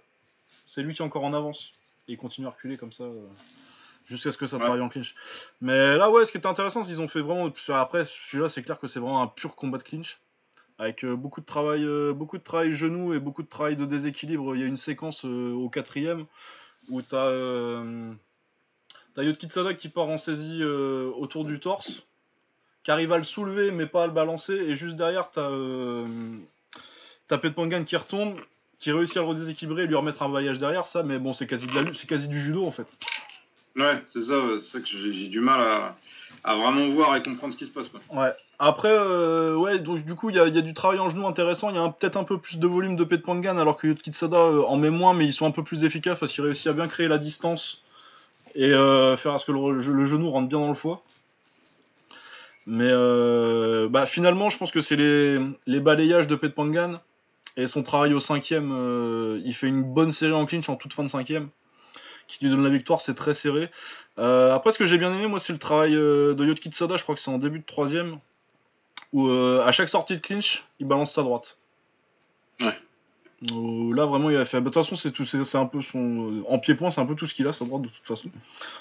c'est 0.68 0.82
lui 0.82 0.94
qui 0.94 1.02
est 1.02 1.06
encore 1.06 1.24
en 1.24 1.34
avance 1.34 1.72
il 2.08 2.18
continue 2.18 2.48
à 2.48 2.52
reculer 2.52 2.78
comme 2.78 2.92
ça 2.92 3.04
euh, 3.04 3.28
jusqu'à 4.06 4.32
ce 4.32 4.38
que 4.38 4.48
ça 4.48 4.58
Ouais. 4.58 4.64
travaille 4.64 4.82
en 4.82 4.90
clinch 4.90 5.16
mais 5.62 5.98
là 5.98 6.10
ouais 6.10 6.26
ce 6.26 6.32
qui 6.32 6.38
était 6.38 6.48
intéressant 6.48 6.84
c'est 6.84 6.92
qu'ils 6.92 7.02
ont 7.02 7.08
fait 7.08 7.22
vraiment 7.22 7.52
après 7.70 8.06
celui-là 8.06 8.50
c'est 8.50 8.62
clair 8.64 8.80
que 8.80 8.88
c'est 8.88 9.00
vraiment 9.00 9.22
un 9.22 9.28
pur 9.28 9.56
combat 9.56 9.78
de 9.78 9.84
clinch 9.84 10.20
avec 10.80 11.04
euh, 11.06 11.16
beaucoup 11.16 11.42
de 11.42 11.46
travail, 11.46 11.84
euh, 11.86 12.12
beaucoup 12.12 12.40
de 12.40 12.44
travail 12.44 12.74
genou 12.74 13.14
et 13.14 13.20
beaucoup 13.20 13.44
de 13.44 13.48
travail 13.48 13.76
de 13.76 13.86
déséquilibre. 13.86 14.56
Il 14.56 14.62
y 14.62 14.64
a 14.64 14.68
une 14.68 14.78
séquence 14.78 15.24
au 15.26 15.70
quatrième 15.70 16.26
où 16.90 17.04
t'as 17.04 17.28
euh, 17.28 18.12
t'as 19.14 19.22
Yotkitsada 19.22 19.76
qui 19.76 19.90
part 19.90 20.08
en 20.08 20.18
saisie 20.18 20.64
euh, 20.64 21.12
autour 21.16 21.46
du 21.46 21.60
torse, 21.60 22.02
qui 22.84 22.90
arrive 22.90 23.12
à 23.12 23.18
le 23.20 23.24
soulever 23.24 23.70
mais 23.70 23.86
pas 23.86 24.04
à 24.06 24.08
le 24.08 24.14
balancer, 24.14 24.56
et 24.56 24.74
juste 24.74 24.96
derrière 24.96 25.30
t'as 25.30 25.52
euh, 25.52 26.08
Petpangan 27.28 27.84
qui 27.84 27.96
retombe, 27.96 28.40
qui 28.82 28.92
réussit 28.92 29.18
à 29.18 29.22
le 29.22 29.28
redéséquilibrer 29.28 29.84
et 29.84 29.88
lui 29.88 29.96
remettre 29.96 30.24
un 30.24 30.28
voyage 30.28 30.60
derrière 30.60 30.88
ça, 30.88 31.04
mais 31.04 31.20
bon 31.20 31.34
c'est 31.34 31.48
quasi 31.48 31.68
de 31.68 31.74
la 31.74 31.84
lutte, 31.84 31.96
c'est 31.96 32.08
quasi 32.08 32.28
du 32.28 32.40
judo 32.40 32.66
en 32.66 32.72
fait. 32.72 32.88
Ouais, 33.78 34.04
c'est 34.08 34.22
ça, 34.22 34.36
c'est 34.62 34.72
ça 34.72 34.80
que 34.80 34.88
j'ai 34.88 35.14
j'ai 35.14 35.28
du 35.28 35.40
mal 35.40 35.62
à, 35.62 35.96
à 36.44 36.56
vraiment 36.56 36.90
voir 36.90 37.16
et 37.16 37.24
comprendre 37.24 37.54
ce 37.54 37.60
qui 37.60 37.66
se 37.66 37.72
passe. 37.72 37.88
Quoi. 37.88 38.02
Ouais. 38.12 38.34
Après, 38.60 38.92
euh, 38.92 39.56
ouais, 39.56 39.80
donc 39.80 40.06
du 40.06 40.14
coup, 40.14 40.30
il 40.30 40.36
y 40.36 40.40
a, 40.40 40.48
il 40.48 40.54
y 40.54 40.58
a 40.58 40.62
du 40.62 40.74
travail 40.74 41.00
en 41.00 41.10
genou 41.10 41.26
intéressant. 41.26 41.70
Il 41.70 41.76
y 41.76 41.80
a 41.80 41.82
un- 41.82 41.90
peut-être 41.90 42.18
un 42.18 42.24
peu 42.24 42.38
plus 42.38 42.60
de 42.60 42.68
volume 42.68 42.96
de 42.96 43.04
Petpangan, 43.04 43.58
alors 43.58 43.78
que 43.78 43.88
Yotkitsada 43.88 44.38
euh, 44.38 44.64
en 44.64 44.78
met 44.78 44.90
moins, 44.90 45.14
mais 45.14 45.26
ils 45.26 45.34
sont 45.34 45.46
un 45.46 45.52
peu 45.52 45.64
plus 45.64 45.84
efficaces 45.84 46.20
parce 46.20 46.32
qu'ils 46.34 46.44
réussissent 46.44 46.68
à 46.68 46.74
bien 46.74 46.88
créer 46.88 47.08
la 47.08 47.18
distance 47.18 47.82
et 48.54 48.72
euh, 48.72 49.16
faire 49.18 49.34
à 49.34 49.40
ce 49.40 49.46
que 49.46 49.52
le, 49.52 49.80
genou 49.80 50.30
rentre 50.30 50.48
bien 50.48 50.60
dans 50.60 50.68
le 50.68 50.76
foie. 50.76 51.02
Mais 52.68 52.90
euh, 52.90 53.88
bah, 53.90 54.06
finalement, 54.06 54.50
je 54.50 54.58
pense 54.58 54.72
que 54.72 54.82
c'est 54.82 54.96
les, 54.96 55.40
les 55.66 55.80
balayages 55.80 56.28
de 56.28 56.36
Petpangan 56.36 57.00
et 57.58 57.68
son 57.68 57.84
travail 57.84 58.14
au 58.14 58.20
cinquième. 58.20 58.72
euh, 58.72 59.42
il 59.44 59.54
fait 59.54 59.68
une 59.68 59.84
bonne 59.84 60.12
série 60.12 60.34
en 60.34 60.46
clinch 60.46 60.70
en 60.70 60.76
toute 60.76 60.94
fin 60.94 61.04
de 61.04 61.10
cinquième, 61.10 61.50
qui 62.28 62.44
lui 62.44 62.52
donne 62.52 62.64
la 62.64 62.70
victoire. 62.70 63.02
C'est 63.02 63.16
très 63.16 63.34
serré. 63.34 63.70
Euh, 64.20 64.54
après, 64.54 64.72
ce 64.72 64.80
que 64.80 64.86
j'ai 64.86 64.98
bien 64.98 65.14
aimé, 65.14 65.28
moi, 65.28 65.40
c'est 65.40 65.54
le 65.54 65.60
travail 65.60 65.96
euh, 65.96 66.34
de 66.34 66.46
Yotkitsada. 66.46 66.98
Je 66.98 67.04
crois 67.04 67.16
que 67.16 67.22
c'est 67.22 67.32
en 67.32 67.38
début 67.38 67.60
de 67.60 67.66
troisième, 67.66 68.20
où 69.14 69.30
à 69.30 69.72
chaque 69.72 69.90
sortie 69.90 70.16
de 70.16 70.22
clinch, 70.22 70.64
il 70.80 70.88
balance 70.88 71.14
sa 71.14 71.24
droite. 71.24 71.58
Ouais. 72.62 72.78
Là, 73.42 74.06
vraiment, 74.06 74.30
il 74.30 74.38
a 74.38 74.46
fait. 74.46 74.58
bah, 74.58 74.70
De 74.70 74.74
toute 74.74 74.76
façon, 74.76 74.96
c'est 74.96 75.12
tout. 75.12 75.26
C'est 75.26 75.58
un 75.58 75.66
peu 75.66 75.82
son. 75.82 76.44
En 76.48 76.60
pied-point, 76.60 76.92
c'est 76.92 77.02
un 77.02 77.06
peu 77.06 77.16
tout 77.16 77.26
ce 77.26 77.34
qu'il 77.34 77.48
a, 77.48 77.54
sa 77.54 77.66
droite, 77.66 77.82
de 77.82 77.90
toute 77.90 78.06
façon. 78.06 78.30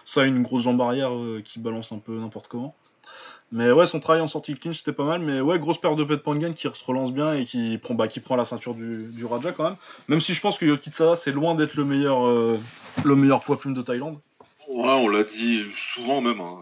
Ça, 0.04 0.24
une 0.24 0.42
grosse 0.42 0.62
jambe 0.62 0.80
arrière 0.82 1.10
qui 1.44 1.58
balance 1.58 1.92
un 1.92 1.98
peu 1.98 2.12
n'importe 2.12 2.48
comment. 2.48 2.76
Mais 3.52 3.72
ouais, 3.72 3.86
son 3.86 3.98
travail 3.98 4.20
en 4.22 4.28
sortie 4.28 4.54
de 4.54 4.58
clinch, 4.60 4.78
c'était 4.78 4.92
pas 4.92 5.04
mal. 5.04 5.20
Mais 5.20 5.40
ouais, 5.40 5.58
grosse 5.58 5.78
paire 5.80 5.96
de 5.96 6.04
pet 6.04 6.18
Pangan 6.22 6.52
qui 6.52 6.68
se 6.72 6.84
relance 6.84 7.12
bien 7.12 7.34
et 7.34 7.44
qui 7.44 7.78
prend, 7.78 7.94
bah, 7.94 8.06
qui 8.06 8.20
prend 8.20 8.36
la 8.36 8.44
ceinture 8.44 8.74
du, 8.74 9.04
du 9.10 9.24
Raja 9.24 9.52
quand 9.52 9.64
même. 9.64 9.76
Même 10.08 10.20
si 10.20 10.34
je 10.34 10.40
pense 10.40 10.56
que 10.58 10.64
Yotkitsada, 10.66 11.16
c'est 11.16 11.32
loin 11.32 11.54
d'être 11.56 11.74
le 11.74 11.84
meilleur, 11.84 12.26
euh, 12.26 12.58
le 13.04 13.16
meilleur 13.16 13.42
poids 13.42 13.58
plume 13.58 13.74
de 13.74 13.82
Thaïlande. 13.82 14.20
Ouais, 14.68 14.88
on 14.88 15.08
l'a 15.08 15.24
dit 15.24 15.64
souvent 15.74 16.20
même. 16.20 16.40
hein. 16.40 16.58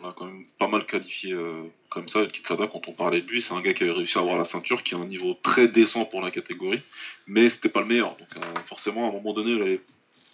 On 0.00 0.06
l'a 0.06 0.14
quand 0.16 0.26
même 0.26 0.44
pas 0.58 0.68
mal 0.68 0.86
qualifié 0.86 1.32
euh, 1.32 1.64
comme 1.90 2.08
ça, 2.08 2.20
El 2.20 2.30
Kitsada, 2.30 2.68
quand 2.68 2.86
on 2.88 2.92
parlait 2.92 3.20
de 3.20 3.26
lui. 3.28 3.42
C'est 3.42 3.52
un 3.52 3.60
gars 3.60 3.74
qui 3.74 3.82
avait 3.82 3.92
réussi 3.92 4.16
à 4.16 4.22
avoir 4.22 4.38
la 4.38 4.44
ceinture, 4.44 4.82
qui 4.82 4.94
a 4.94 4.98
un 4.98 5.04
niveau 5.04 5.34
très 5.42 5.68
décent 5.68 6.04
pour 6.06 6.22
la 6.22 6.30
catégorie, 6.30 6.80
mais 7.26 7.50
c'était 7.50 7.68
pas 7.68 7.80
le 7.80 7.86
meilleur. 7.86 8.16
Donc 8.16 8.28
euh, 8.36 8.40
forcément, 8.66 9.06
à 9.06 9.08
un 9.10 9.12
moment 9.12 9.34
donné, 9.34 9.80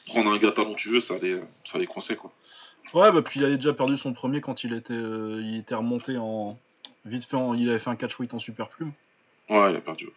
prendre 0.07 0.31
un 0.31 0.39
gars 0.39 0.53
talentueux, 0.53 1.01
ça 1.01 1.15
allait, 1.15 1.41
ça 1.65 1.79
allait 1.79 1.87
coincer 1.87 2.15
quoi. 2.15 2.31
Ouais, 2.95 3.11
bah 3.13 3.23
puis 3.23 3.41
il 3.41 3.45
avait 3.47 3.57
déjà 3.57 3.73
perdu 3.73 3.97
son 3.97 4.13
premier 4.13 4.41
quand 4.41 4.63
il 4.65 4.73
était, 4.73 4.95
euh, 4.95 5.41
il 5.43 5.57
était 5.59 5.75
remonté 5.75 6.17
en. 6.17 6.59
Vite 7.05 7.25
fait, 7.27 7.37
en- 7.37 7.53
il 7.55 7.69
avait 7.69 7.79
fait 7.79 7.91
un 7.91 7.97
catch 7.97 8.19
weight 8.19 8.33
en 8.35 8.39
super 8.39 8.69
plume. 8.69 8.93
Ouais, 9.51 9.71
il 9.73 9.77
a 9.77 9.81
perdu. 9.81 10.09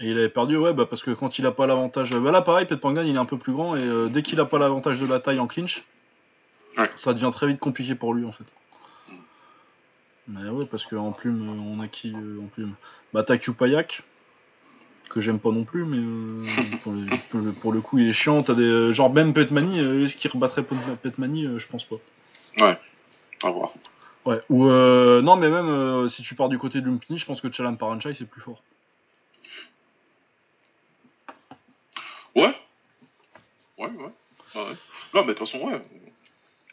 Et 0.00 0.10
il 0.10 0.16
avait 0.18 0.28
perdu, 0.28 0.56
ouais, 0.56 0.72
bah 0.72 0.86
parce 0.86 1.02
que 1.02 1.10
quand 1.10 1.38
il 1.40 1.46
a 1.46 1.50
pas 1.50 1.66
l'avantage. 1.66 2.14
Bah 2.14 2.30
là, 2.30 2.40
pareil, 2.42 2.66
Pet 2.66 2.76
Pangan, 2.76 3.02
il 3.02 3.14
est 3.16 3.18
un 3.18 3.24
peu 3.24 3.36
plus 3.38 3.52
grand 3.52 3.74
et 3.74 3.80
euh, 3.82 4.08
dès 4.08 4.22
qu'il 4.22 4.38
a 4.38 4.44
pas 4.44 4.58
l'avantage 4.58 5.00
de 5.00 5.06
la 5.06 5.18
taille 5.18 5.40
en 5.40 5.46
clinch, 5.48 5.84
Ouais. 6.76 6.84
ça 6.94 7.12
devient 7.14 7.30
très 7.32 7.48
vite 7.48 7.58
compliqué 7.58 7.96
pour 7.96 8.14
lui 8.14 8.24
en 8.24 8.30
fait. 8.30 8.44
Mm. 9.08 9.14
Mais 10.28 10.48
ouais, 10.50 10.66
parce 10.66 10.86
qu'en 10.86 11.10
plume, 11.10 11.48
on 11.66 11.80
a 11.80 11.88
qui 11.88 12.12
euh, 12.14 12.38
en 12.40 12.46
plume? 12.46 12.74
Bah 13.12 13.24
t'as 13.24 13.38
Kupayak, 13.38 14.02
que 15.08 15.20
j'aime 15.20 15.38
pas 15.38 15.50
non 15.50 15.64
plus, 15.64 15.84
mais 15.84 15.98
euh, 15.98 16.42
pour, 16.82 16.92
le, 16.92 17.52
pour 17.52 17.72
coup, 17.80 17.98
il 17.98 18.08
est 18.08 18.12
chiant. 18.12 18.42
T'as 18.42 18.54
des. 18.54 18.62
euh, 18.62 18.92
genre, 18.92 19.12
même 19.12 19.32
Petmani, 19.32 19.80
euh, 19.80 20.04
est-ce 20.04 20.16
qu'il 20.16 20.30
rebattrait 20.30 20.62
Pet- 20.62 20.76
Petmani 21.02 21.46
euh, 21.46 21.58
Je 21.58 21.66
pense 21.68 21.84
pas. 21.84 21.96
À 23.42 23.50
voir. 23.50 23.72
Ouais, 24.24 24.40
ou 24.50 24.66
non, 24.66 25.36
mais 25.36 25.48
même 25.48 26.08
si 26.08 26.22
tu 26.22 26.34
pars 26.34 26.48
du 26.48 26.58
côté 26.58 26.80
de 26.80 26.86
Lumpini, 26.86 27.18
je 27.18 27.24
pense 27.24 27.40
que 27.40 27.50
Chalam 27.50 27.78
Paranchai 27.78 28.12
c'est 28.14 28.26
plus 28.26 28.40
fort. 28.42 28.62
Ouais. 32.34 32.54
Ouais, 33.78 33.86
ouais. 33.86 33.90
Ouais, 34.54 34.62
ouais. 34.62 34.76
Non, 35.14 35.22
mais 35.24 35.28
de 35.28 35.32
toute 35.34 35.48
façon, 35.48 35.64
ouais. 35.64 35.80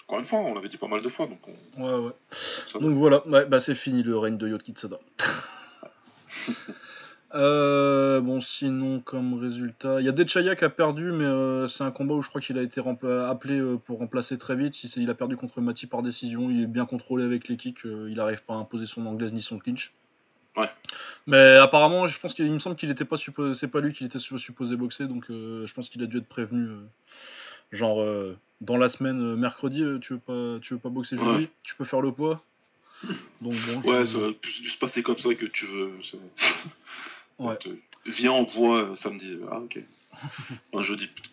Encore 0.07 0.19
une 0.19 0.25
fois, 0.25 0.39
on 0.39 0.53
l'avait 0.53 0.69
dit 0.69 0.77
pas 0.77 0.87
mal 0.87 1.01
de 1.01 1.09
fois, 1.09 1.27
donc 1.27 1.39
on... 1.47 1.83
Ouais, 1.83 2.07
ouais. 2.07 2.13
ça 2.31 2.79
Donc 2.79 2.95
voilà, 2.97 3.25
ouais, 3.27 3.45
bah 3.45 3.59
c'est 3.59 3.73
fini 3.75 4.03
le 4.03 4.17
règne 4.17 4.37
de 4.37 4.47
Yotkitsada. 4.47 4.97
Euh, 7.35 8.21
bon, 8.21 8.39
sinon, 8.39 9.01
comme 9.01 9.33
résultat, 9.39 9.99
il 9.99 10.05
y 10.05 10.09
a 10.09 10.13
Dechaya 10.13 10.55
qui 10.55 10.63
a 10.63 10.69
perdu, 10.69 11.11
mais 11.11 11.25
euh, 11.25 11.67
c'est 11.67 11.83
un 11.83 11.91
combat 11.91 12.13
où 12.13 12.21
je 12.21 12.29
crois 12.29 12.39
qu'il 12.39 12.57
a 12.57 12.61
été 12.61 12.81
appelé 12.81 13.59
euh, 13.59 13.75
pour 13.77 13.99
remplacer 13.99 14.37
très 14.37 14.55
vite. 14.55 14.81
Il, 14.95 15.09
a 15.09 15.13
perdu 15.13 15.35
contre 15.35 15.59
Mati 15.59 15.85
par 15.85 16.01
décision. 16.01 16.49
Il 16.49 16.63
est 16.63 16.67
bien 16.67 16.85
contrôlé 16.85 17.25
avec 17.25 17.49
les 17.49 17.57
kicks. 17.57 17.81
il 17.83 18.15
n'arrive 18.15 18.41
pas 18.43 18.53
à 18.53 18.57
imposer 18.57 18.85
son 18.85 19.05
anglaise 19.05 19.33
ni 19.33 19.41
son 19.41 19.59
clinch. 19.59 19.91
Ouais. 20.55 20.69
Mais 21.27 21.55
apparemment, 21.57 22.07
je 22.07 22.17
pense 22.17 22.33
qu'il 22.33 22.45
il 22.45 22.53
me 22.53 22.59
semble 22.59 22.77
qu'il 22.77 22.89
était 22.89 23.03
pas 23.03 23.17
supposé, 23.17 23.55
c'est 23.55 23.67
pas 23.67 23.81
lui 23.81 23.91
qui 23.91 24.05
était 24.05 24.19
su- 24.19 24.39
supposé 24.39 24.77
boxer, 24.77 25.05
donc 25.05 25.25
je 25.27 25.73
pense 25.73 25.89
qu'il 25.89 26.01
a 26.01 26.05
dû 26.05 26.19
être 26.19 26.27
prévenu. 26.27 26.69
genre 27.73 28.01
dans 28.61 28.77
la 28.77 28.87
semaine, 28.87 29.35
mercredi, 29.35 29.83
tu 29.99 30.13
veux 30.13 30.19
pas, 30.19 30.59
tu 30.61 30.75
veux 30.75 30.79
pas 30.79 30.87
boxer 30.87 31.17
jeudi, 31.17 31.29
Ouais. 31.29 31.49
tu 31.63 31.75
peux 31.75 31.83
faire 31.83 31.99
le 31.99 32.13
poids? 32.13 32.41
Donc 33.41 33.55
bon. 33.67 33.91
Ouais, 33.91 34.05
ça 34.05 34.17
va 34.17 34.31
plus 34.31 34.51
se 34.51 34.77
passer 34.79 35.03
comme 35.03 35.17
ça 35.17 35.35
que 35.35 35.45
tu 35.45 35.65
veux. 35.65 35.91
Ouais. 37.39 37.57
Viens 38.05 38.31
en 38.31 38.43
voix 38.43 38.83
euh, 38.83 38.95
samedi. 38.95 39.37
Ah, 39.51 39.59
ok. 39.59 39.79
Un 40.73 40.83
jeudi 40.83 41.07
plutôt. 41.07 41.29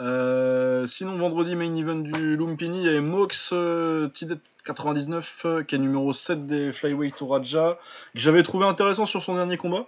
Euh, 0.00 0.86
sinon, 0.86 1.16
vendredi, 1.16 1.56
main 1.56 1.74
event 1.74 1.96
du 1.96 2.36
Lumpini, 2.36 2.78
il 2.78 2.84
y 2.84 2.88
avait 2.88 3.00
Mox 3.00 3.50
euh, 3.52 4.08
Tidet 4.08 4.38
99, 4.64 5.42
euh, 5.44 5.62
qui 5.64 5.74
est 5.74 5.78
numéro 5.78 6.12
7 6.12 6.46
des 6.46 6.72
Flyweight 6.72 7.16
Raja, 7.20 7.78
que 8.14 8.18
j'avais 8.18 8.42
trouvé 8.42 8.66
intéressant 8.66 9.06
sur 9.06 9.22
son 9.22 9.34
dernier 9.34 9.56
combat. 9.56 9.86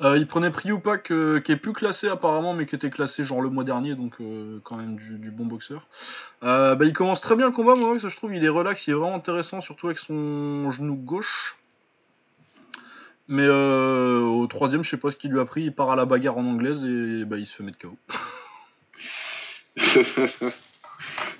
Il 0.00 0.28
prenait 0.28 0.50
Priupak, 0.50 1.12
qui 1.42 1.52
est 1.52 1.56
plus 1.56 1.72
classé 1.72 2.06
apparemment, 2.06 2.54
mais 2.54 2.66
qui 2.66 2.76
était 2.76 2.88
classé 2.88 3.24
genre 3.24 3.40
le 3.40 3.48
mois 3.48 3.64
dernier, 3.64 3.96
donc 3.96 4.14
quand 4.62 4.76
même 4.76 4.94
du, 4.94 5.18
du 5.18 5.32
bon 5.32 5.44
boxeur. 5.44 5.88
Bah, 6.40 6.76
il 6.82 6.92
commence 6.92 7.20
très 7.20 7.34
bien 7.34 7.46
le 7.46 7.52
combat, 7.52 7.74
moi, 7.74 7.98
je 7.98 8.16
trouve. 8.16 8.32
Il 8.32 8.44
est 8.44 8.48
relax, 8.48 8.86
il 8.86 8.92
est 8.92 8.94
vraiment 8.94 9.16
intéressant, 9.16 9.60
surtout 9.60 9.86
avec 9.88 9.98
son 9.98 10.70
genou 10.70 10.94
gauche. 10.94 11.56
Mais 13.28 13.44
euh, 13.44 14.20
au 14.22 14.46
troisième, 14.46 14.82
je 14.82 14.90
sais 14.90 14.96
pas 14.96 15.10
ce 15.10 15.16
qu'il 15.16 15.30
lui 15.30 15.40
a 15.40 15.44
pris, 15.44 15.64
il 15.64 15.74
part 15.74 15.90
à 15.90 15.96
la 15.96 16.06
bagarre 16.06 16.38
en 16.38 16.46
anglaise 16.46 16.82
et 16.84 17.24
bah, 17.24 17.36
il 17.36 17.46
se 17.46 17.54
fait 17.54 17.62
mettre 17.62 17.78
KO. 17.78 17.96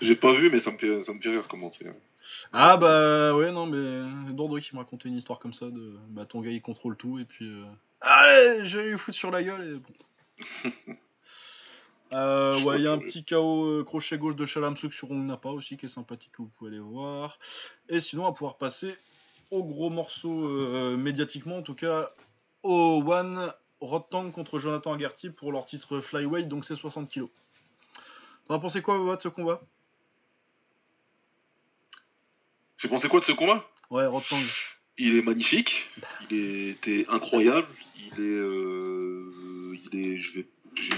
J'ai 0.01 0.15
pas 0.15 0.33
vu, 0.35 0.51
mais 0.51 0.61
ça 0.61 0.71
me 0.71 0.79
fait, 0.79 1.03
ça 1.03 1.13
me 1.13 1.21
fait 1.21 1.31
rire 1.31 1.47
comment 1.49 1.71
c'est. 1.71 1.87
Ah 2.53 2.77
bah 2.77 3.35
ouais 3.35 3.51
non 3.53 3.67
mais 3.67 4.27
c'est 4.27 4.35
Dordo 4.35 4.59
qui 4.59 4.75
me 4.75 4.81
racontait 4.81 5.09
une 5.09 5.17
histoire 5.17 5.39
comme 5.39 5.53
ça 5.53 5.67
de 5.67 5.97
bah 6.09 6.27
ton 6.27 6.41
gars 6.41 6.51
il 6.51 6.63
contrôle 6.63 6.97
tout 6.97 7.19
et 7.19 7.25
puis 7.25 7.47
euh, 7.47 7.65
allez 8.01 8.67
je 8.67 8.79
vais 8.79 8.91
lui 8.91 8.99
foutre 8.99 9.17
sur 9.17 9.31
la 9.31 9.43
gueule 9.43 9.63
et 9.65 9.75
bon. 9.75 10.95
Euh, 12.15 12.59
ouais 12.63 12.79
il 12.79 12.85
y 12.85 12.87
a 12.87 12.93
un 12.93 12.99
petit 12.99 13.23
KO 13.23 13.67
euh, 13.67 13.85
crochet 13.85 14.17
gauche 14.17 14.35
de 14.35 14.47
Shalamsuk 14.47 14.95
sur 14.95 15.13
Napa 15.13 15.51
aussi 15.51 15.77
qui 15.77 15.85
est 15.85 15.91
sympathique 15.91 16.33
que 16.33 16.41
vous 16.41 16.49
pouvez 16.57 16.71
aller 16.71 16.81
voir 16.81 17.39
et 17.91 18.01
sinon 18.01 18.23
on 18.23 18.29
va 18.29 18.33
pouvoir 18.33 18.57
passer 18.57 18.97
au 19.51 19.65
gros 19.65 19.91
morceau 19.91 20.47
euh, 20.47 20.97
médiatiquement 20.97 21.59
en 21.59 21.63
tout 21.63 21.75
cas 21.75 22.13
au 22.63 23.03
One 23.07 23.53
Rotang 23.81 24.31
contre 24.31 24.59
Jonathan 24.59 24.93
Agarty 24.93 25.31
pour 25.31 25.53
leur 25.53 25.67
titre 25.67 26.01
flyweight 26.01 26.49
donc 26.49 26.65
c'est 26.65 26.77
60 26.77 27.09
kilos. 27.09 27.31
T'en 28.47 28.55
as 28.55 28.59
pensé 28.59 28.83
quoi 28.83 28.99
Boba, 28.99 29.17
de 29.17 29.23
ce 29.23 29.29
combat? 29.29 29.61
J'ai 32.77 32.89
pensé 32.89 33.09
quoi 33.09 33.21
de 33.21 33.25
ce 33.25 33.33
combat? 33.33 33.65
Ouais 33.91 34.07
Rotang. 34.07 34.41
Il 34.99 35.17
est 35.17 35.23
magnifique, 35.23 35.89
il 36.29 36.71
était 36.71 37.07
incroyable, 37.09 37.69
il 37.97 38.21
est, 38.21 38.39
euh, 38.39 39.79
il 39.93 40.07
est, 40.07 40.19
je 40.19 40.41
vais, 40.41 40.47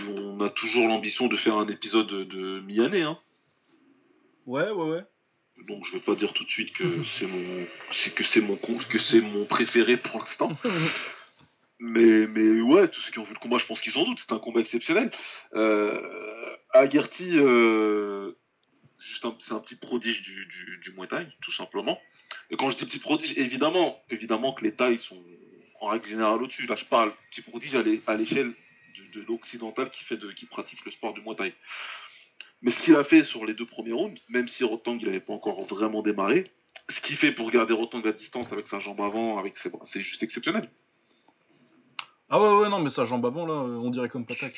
on 0.08 0.40
a 0.40 0.48
toujours 0.48 0.88
l'ambition 0.88 1.26
de 1.26 1.36
faire 1.36 1.56
un 1.58 1.68
épisode 1.68 2.06
de, 2.06 2.24
de 2.24 2.60
mi-année, 2.60 3.02
hein. 3.02 3.18
Ouais 4.46 4.70
ouais 4.70 4.90
ouais. 4.90 5.04
Donc 5.68 5.84
je 5.86 5.92
vais 5.92 6.00
pas 6.00 6.14
dire 6.14 6.32
tout 6.32 6.44
de 6.44 6.50
suite 6.50 6.72
que 6.72 6.84
c'est 7.18 7.26
mon, 7.26 7.66
que 8.14 8.24
c'est 8.24 8.40
mon, 8.40 8.56
que 8.56 8.98
c'est 8.98 9.20
mon 9.20 9.44
préféré 9.44 9.96
pour 9.96 10.20
l'instant. 10.20 10.56
Mais, 11.82 12.26
mais 12.26 12.60
ouais, 12.60 12.88
tous 12.88 13.00
ceux 13.00 13.10
qui 13.10 13.18
ont 13.20 13.24
vu 13.24 13.32
le 13.32 13.38
combat, 13.38 13.56
je 13.56 13.64
pense 13.64 13.80
qu'ils 13.80 13.92
s'en 13.92 14.04
doutent, 14.04 14.18
c'est 14.20 14.32
un 14.34 14.38
combat 14.38 14.60
exceptionnel. 14.60 15.10
Euh, 15.54 15.98
euh, 17.38 18.32
un- 19.24 19.36
c'est 19.40 19.52
un 19.54 19.60
petit 19.60 19.76
prodige 19.76 20.20
du, 20.20 20.44
du, 20.44 20.78
du 20.82 20.92
Muay 20.92 21.06
Thai, 21.06 21.26
tout 21.40 21.52
simplement. 21.52 21.98
Et 22.50 22.56
quand 22.56 22.68
je 22.68 22.76
dis 22.76 22.84
petit 22.84 22.98
prodige, 22.98 23.32
évidemment, 23.38 23.98
évidemment 24.10 24.52
que 24.52 24.62
les 24.62 24.74
tailles 24.74 24.98
sont 24.98 25.24
en 25.80 25.86
règle 25.88 26.06
générale 26.06 26.42
au-dessus. 26.42 26.66
Là, 26.66 26.76
je 26.76 26.84
parle 26.84 27.14
petit 27.30 27.40
prodige 27.40 27.74
à 27.74 27.82
l'é- 27.82 28.02
à 28.06 28.14
l'échelle 28.14 28.52
de, 29.14 29.20
de 29.20 29.26
l'occidental 29.26 29.90
qui, 29.90 30.04
fait 30.04 30.18
de, 30.18 30.30
qui 30.32 30.44
pratique 30.44 30.84
le 30.84 30.90
sport 30.90 31.14
du 31.14 31.22
Muay 31.22 31.34
Thai. 31.36 31.54
Mais 32.62 32.70
ce 32.70 32.80
qu'il 32.80 32.96
a 32.96 33.04
fait 33.04 33.24
sur 33.24 33.46
les 33.46 33.54
deux 33.54 33.66
premiers 33.66 33.92
rounds, 33.92 34.20
même 34.28 34.48
si 34.48 34.64
Rotang 34.64 34.96
n'avait 34.96 35.20
pas 35.20 35.32
encore 35.32 35.62
vraiment 35.64 36.02
démarré, 36.02 36.50
ce 36.88 37.00
qu'il 37.00 37.16
fait 37.16 37.32
pour 37.32 37.50
garder 37.50 37.72
Rotang 37.72 38.02
à 38.04 38.12
distance 38.12 38.52
avec 38.52 38.68
sa 38.68 38.78
jambe 38.80 39.00
avant, 39.00 39.38
avec 39.38 39.54
c'est 39.84 40.02
juste 40.02 40.22
exceptionnel. 40.22 40.68
Ah 42.28 42.40
ouais, 42.40 42.62
ouais, 42.62 42.68
non, 42.68 42.80
mais 42.80 42.90
sa 42.90 43.04
jambe 43.04 43.24
avant, 43.26 43.46
là, 43.46 43.54
on 43.54 43.90
dirait 43.90 44.08
comme 44.08 44.24
Patak. 44.26 44.54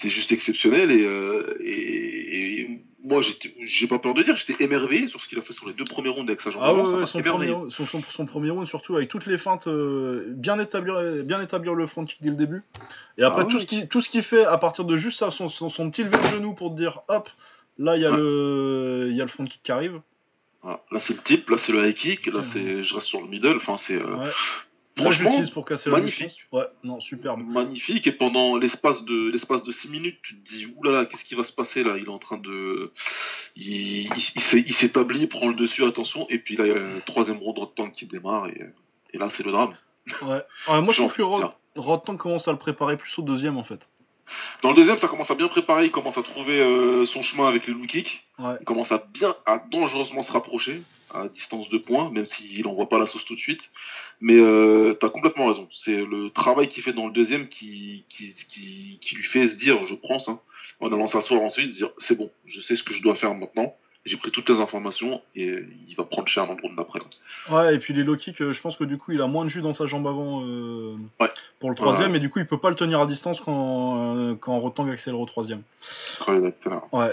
C'est 0.00 0.08
juste 0.08 0.32
exceptionnel 0.32 0.90
et, 0.90 1.04
euh, 1.04 1.56
et, 1.60 2.60
et 2.62 2.80
moi, 3.04 3.20
j'ai 3.22 3.86
pas 3.86 3.98
peur 3.98 4.14
de 4.14 4.22
dire, 4.22 4.36
j'étais 4.36 4.62
émerveillé 4.64 5.08
sur 5.08 5.20
ce 5.20 5.28
qu'il 5.28 5.38
a 5.38 5.42
fait 5.42 5.52
sur 5.52 5.66
les 5.68 5.74
deux 5.74 5.84
premiers 5.84 6.08
rounds 6.10 6.28
avec 6.30 6.40
sa 6.40 6.50
jambe 6.50 6.62
Ah 6.64 6.72
ouais, 6.74 6.82
ouais, 6.88 7.06
son, 7.06 7.20
premier, 7.22 7.48
son, 7.70 7.84
son- 7.86 8.02
son 8.02 8.26
premier 8.26 8.50
round, 8.50 8.66
surtout 8.66 8.96
avec 8.96 9.08
toutes 9.08 9.26
les 9.26 9.36
feintes, 9.38 9.66
euh, 9.66 10.24
bien, 10.28 10.58
établir, 10.58 11.00
bien 11.24 11.40
établir 11.42 11.74
le 11.74 11.86
front 11.86 12.04
kick 12.04 12.18
dès 12.22 12.30
le 12.30 12.36
début. 12.36 12.62
Et 13.18 13.22
après, 13.22 13.42
Ah 13.42 13.50
tout, 13.50 13.58
ce 13.58 13.66
qui, 13.66 13.88
tout 13.88 14.00
ce 14.00 14.08
qu'il 14.08 14.22
fait 14.22 14.44
à 14.44 14.56
partir 14.58 14.84
de 14.84 14.96
juste 14.96 15.18
ça, 15.18 15.30
son, 15.30 15.48
petit 15.90 16.02
lever 16.04 16.16
de 16.18 16.26
genou 16.36 16.54
pour 16.54 16.70
te 16.70 16.76
dire 16.76 17.00
hop, 17.08 17.28
là, 17.78 17.96
il 17.96 18.02
y, 18.02 18.06
a 18.06 18.10
Ouais. 18.10 18.16
le- 18.16 19.08
il 19.10 19.16
y 19.16 19.20
a 19.20 19.24
le 19.24 19.30
front 19.30 19.44
kick 19.44 19.60
qui 19.62 19.72
arrive. 19.72 20.00
Voilà. 20.62 20.82
Là, 20.92 21.00
c'est 21.00 21.14
le 21.14 21.22
type, 21.22 21.48
là, 21.50 21.56
c'est 21.58 21.72
le 21.72 21.86
high 21.88 21.94
kick, 21.94 22.26
là, 22.26 22.42
c'est 22.42 22.82
je 22.82 22.94
reste 22.94 23.06
sur 23.06 23.20
le 23.22 23.26
middle. 23.28 23.56
Enfin, 23.56 23.76
c'est 23.78 23.96
euh, 24.00 24.16
Ouais. 24.16 24.30
Je 25.10 25.24
l'utilise 25.24 25.50
pour 25.50 25.64
casser 25.64 25.90
la 25.90 25.96
magnifique. 25.96 26.28
distance. 26.28 26.52
Ouais, 26.52 26.66
non, 26.84 27.00
superbe. 27.00 27.40
magnifique. 27.46 28.06
Et 28.06 28.12
pendant 28.12 28.56
l'espace 28.56 29.04
de 29.04 29.30
l'espace 29.30 29.62
de 29.64 29.72
6 29.72 29.88
minutes, 29.88 30.18
tu 30.22 30.36
te 30.36 30.48
dis 30.48 30.66
oulala, 30.76 31.06
qu'est-ce 31.06 31.24
qui 31.24 31.34
va 31.34 31.44
se 31.44 31.52
passer 31.52 31.82
là? 31.82 31.96
Il 31.96 32.04
est 32.04 32.08
en 32.08 32.18
train 32.18 32.38
de. 32.38 32.92
Il, 33.56 34.08
il, 34.14 34.74
s'établit, 34.74 35.20
il 35.20 35.28
prend 35.28 35.48
le 35.48 35.54
dessus, 35.54 35.84
attention. 35.84 36.26
Et 36.28 36.38
puis 36.38 36.56
là, 36.56 36.66
il 36.66 36.68
y 36.68 36.72
a 36.72 36.78
le 36.78 37.00
troisième 37.06 37.38
round 37.38 37.58
de 37.58 37.64
tank 37.74 37.92
qui 37.92 38.06
démarre. 38.06 38.48
Et, 38.48 38.60
et 39.12 39.18
là, 39.18 39.28
c'est 39.30 39.44
le 39.44 39.52
drame. 39.52 39.74
Ouais. 40.22 40.42
Moi, 40.68 40.92
je 40.92 40.98
trouve 40.98 41.14
que 41.14 41.22
Rod. 41.22 41.52
Rodtang 41.76 42.16
commence 42.16 42.48
à 42.48 42.52
le 42.52 42.58
préparer 42.58 42.96
plus 42.96 43.16
au 43.18 43.22
deuxième, 43.22 43.56
en 43.56 43.64
fait. 43.64 43.88
Dans 44.62 44.70
le 44.70 44.74
deuxième, 44.74 44.98
ça 44.98 45.08
commence 45.08 45.30
à 45.30 45.34
bien 45.34 45.48
préparer. 45.48 45.86
Il 45.86 45.90
commence 45.90 46.18
à 46.18 46.22
trouver 46.22 46.60
euh, 46.60 47.06
son 47.06 47.22
chemin 47.22 47.48
avec 47.48 47.66
les 47.66 47.72
low 47.72 47.86
kicks. 47.86 48.24
Ouais. 48.38 48.54
Il 48.60 48.64
commence 48.64 48.92
à 48.92 49.04
bien, 49.12 49.34
à 49.46 49.62
dangereusement 49.70 50.22
se 50.22 50.32
rapprocher 50.32 50.82
à 51.14 51.28
distance 51.28 51.68
de 51.68 51.78
points, 51.78 52.10
même 52.10 52.26
s'il 52.26 52.64
n'envoie 52.64 52.88
pas 52.88 52.98
la 52.98 53.06
sauce 53.06 53.24
tout 53.24 53.34
de 53.34 53.40
suite. 53.40 53.70
Mais 54.20 54.36
euh, 54.38 54.94
t'as 55.00 55.08
complètement 55.08 55.46
raison. 55.46 55.68
C'est 55.72 55.96
le 56.04 56.30
travail 56.30 56.68
qu'il 56.68 56.82
fait 56.82 56.92
dans 56.92 57.06
le 57.06 57.12
deuxième 57.12 57.48
qui, 57.48 58.04
qui, 58.08 58.34
qui, 58.48 58.98
qui 59.00 59.14
lui 59.16 59.24
fait 59.24 59.48
se 59.48 59.56
dire, 59.56 59.82
je 59.84 59.94
prends 59.94 60.18
ça, 60.18 60.38
en 60.80 60.86
allant 60.92 61.06
s'asseoir 61.06 61.40
ensuite, 61.40 61.72
dire 61.74 61.90
c'est 61.98 62.16
bon, 62.16 62.30
je 62.46 62.60
sais 62.60 62.76
ce 62.76 62.82
que 62.82 62.94
je 62.94 63.02
dois 63.02 63.14
faire 63.14 63.34
maintenant. 63.34 63.74
J'ai 64.06 64.16
pris 64.16 64.30
toutes 64.30 64.48
les 64.48 64.60
informations 64.60 65.20
et 65.36 65.58
il 65.86 65.94
va 65.94 66.04
prendre 66.04 66.26
cher 66.26 66.46
dans 66.46 66.54
le 66.54 66.62
round 66.62 66.74
d'après. 66.74 67.00
Ouais, 67.50 67.74
et 67.74 67.78
puis 67.78 67.92
les 67.92 68.02
low 68.02 68.16
kicks, 68.16 68.38
je 68.50 68.60
pense 68.62 68.76
que 68.78 68.84
du 68.84 68.96
coup, 68.96 69.12
il 69.12 69.20
a 69.20 69.26
moins 69.26 69.44
de 69.44 69.50
jus 69.50 69.60
dans 69.60 69.74
sa 69.74 69.84
jambe 69.84 70.06
avant 70.06 70.42
euh, 70.42 70.96
Ouais. 71.20 71.28
pour 71.58 71.68
le 71.68 71.76
troisième, 71.76 72.12
Ouais. 72.12 72.16
et 72.16 72.20
du 72.20 72.30
coup, 72.30 72.38
il 72.38 72.46
peut 72.46 72.56
pas 72.56 72.70
le 72.70 72.76
tenir 72.76 72.98
à 73.00 73.06
distance 73.06 73.40
quand, 73.42 74.16
euh, 74.16 74.34
quand 74.36 74.58
Rodtang 74.58 74.88
accélère 74.88 75.20
au 75.20 75.26
troisième. 75.26 75.62
Ouais. 76.92 77.12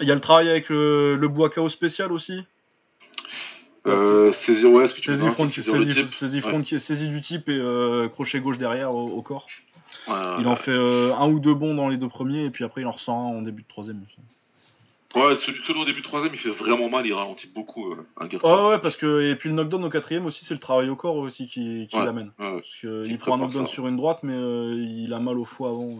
Il 0.00 0.06
y 0.06 0.10
a 0.10 0.14
le 0.14 0.20
travail 0.20 0.50
avec 0.50 0.68
le, 0.68 1.14
le 1.16 1.28
bois 1.28 1.48
KO 1.48 1.68
spécial 1.70 2.12
aussi. 2.12 2.44
Euh, 3.86 4.32
saisie, 4.32 4.64
ouais, 4.66 4.84
est-ce 4.84 4.94
que 4.94 5.00
tu 5.00 5.06
Saisie, 5.10 5.24
veux 5.24 5.30
front, 5.30 5.50
saisir 5.50 5.74
le 5.74 5.80
saisie, 5.84 5.94
type 6.02 6.14
saisie 6.14 6.40
front- 6.40 6.78
saisie 6.78 7.08
du 7.08 7.20
type 7.20 7.48
et 7.48 7.58
euh, 7.58 8.08
crochet 8.08 8.38
gauche 8.40 8.58
derrière 8.58 8.94
au, 8.94 9.08
au 9.08 9.22
corps. 9.22 9.46
Ouais, 10.08 10.14
Il 10.40 10.46
en 10.46 10.54
fait 10.54 10.70
euh, 10.70 11.12
un 11.14 11.28
ou 11.28 11.38
deux 11.40 11.54
bons 11.54 11.74
dans 11.74 11.88
les 11.88 11.96
deux 11.96 12.08
premiers 12.08 12.44
et 12.44 12.50
puis 12.50 12.64
après 12.64 12.82
il 12.82 12.86
en 12.86 12.92
ressent 12.92 13.12
un 13.32 13.38
en 13.38 13.42
début 13.42 13.62
de 13.62 13.68
troisième. 13.68 14.00
Ouais, 15.14 15.36
celui, 15.36 15.60
celui 15.66 15.80
au 15.80 15.84
début 15.84 15.98
de 16.00 16.04
troisième, 16.06 16.32
il 16.32 16.38
fait 16.38 16.48
vraiment 16.50 16.88
mal, 16.88 17.06
il 17.06 17.12
ralentit 17.12 17.50
beaucoup 17.54 17.92
euh, 17.92 18.06
un 18.18 18.26
gars. 18.26 18.38
Ouais, 18.42 18.68
ouais, 18.70 18.78
parce 18.78 18.96
que 18.96 19.30
et 19.30 19.34
puis 19.36 19.48
le 19.50 19.54
knockdown 19.56 19.84
au 19.84 19.90
quatrième 19.90 20.24
aussi, 20.26 20.44
c'est 20.44 20.54
le 20.54 20.60
travail 20.60 20.88
au 20.88 20.96
corps 20.96 21.16
aussi 21.16 21.46
qui, 21.46 21.86
qui 21.90 21.96
Ouais. 21.96 22.04
l'amène. 22.06 22.30
Parce 22.38 22.62
que 22.80 23.04
Qui 23.04 23.10
il 23.10 23.18
prend 23.18 23.34
un 23.34 23.38
knockdown 23.38 23.66
ça. 23.66 23.72
sur 23.72 23.88
une 23.88 23.96
droite, 23.96 24.20
mais 24.22 24.32
euh, 24.34 24.72
il 24.74 25.12
a 25.12 25.18
mal 25.18 25.36
au 25.38 25.44
foie 25.44 25.68
avant. 25.68 25.98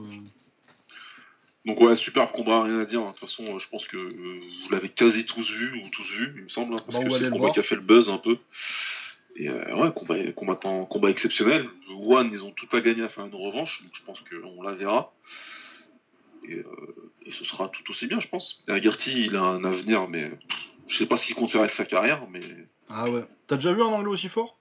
Donc 1.65 1.81
ouais, 1.81 1.95
super 1.95 2.33
combat, 2.33 2.65
rien 2.65 2.81
à 2.81 2.85
dire. 2.85 3.01
De 3.03 3.07
toute 3.11 3.21
façon, 3.21 3.45
euh, 3.45 3.59
je 3.59 3.69
pense 3.69 3.87
que 3.87 3.97
euh, 3.97 4.39
vous 4.65 4.71
l'avez 4.73 4.89
quasi 4.89 5.25
tous 5.25 5.49
vu, 5.51 5.81
ou 5.83 5.89
tous 5.91 6.11
vu, 6.11 6.33
il 6.37 6.45
me 6.45 6.49
semble, 6.49 6.75
hein, 6.75 6.79
parce 6.85 6.99
Bah, 6.99 7.05
que 7.09 7.11
c'est 7.19 7.25
le 7.25 7.31
combat 7.31 7.51
qui 7.51 7.61
a 7.61 7.63
fait 7.63 7.77
le 7.77 7.81
buzz 7.83 8.09
un 8.11 8.19
peu. 8.19 8.37
Et 9.37 9.49
euh, 9.49 9.77
ouais, 9.77 9.93
combat, 9.95 10.17
combattant, 10.33 10.85
combat 10.87 11.11
exceptionnel. 11.11 11.67
One, 12.05 12.31
ils 12.33 12.43
ont 12.45 12.51
tout 12.51 12.69
à 12.73 12.81
gagner 12.81 13.03
à 13.03 13.09
faire 13.09 13.25
une 13.25 13.35
revanche, 13.35 13.83
donc 13.83 13.93
je 13.95 14.05
pense 14.05 14.21
qu'on 14.23 14.63
la 14.63 14.73
verra. 14.73 15.13
Et, 16.49 16.57
euh, 16.57 16.65
et 17.25 17.31
ce 17.31 17.45
sera 17.45 17.69
tout 17.69 17.89
aussi 17.91 18.09
bien, 18.09 18.19
je 18.21 18.29
pense. 18.29 18.65
Et 18.69 18.79
il 19.07 19.37
a 19.37 19.43
un 19.43 19.65
avenir, 19.65 20.09
mais 20.09 20.31
pff, 20.31 20.59
je 20.89 20.99
sais 20.99 21.07
pas 21.07 21.17
ce 21.17 21.27
qu'il 21.27 21.37
compte 21.37 21.51
faire 21.51 21.61
avec 21.61 21.75
sa 21.75 21.85
carrière, 21.85 22.27
mais 22.31 22.41
Ah 22.89 23.09
ouais. 23.09 23.25
T'as 23.47 23.57
déjà 23.57 23.73
vu 23.73 23.83
un 23.83 23.87
anglais 23.87 24.11
aussi 24.11 24.29
fort? 24.29 24.59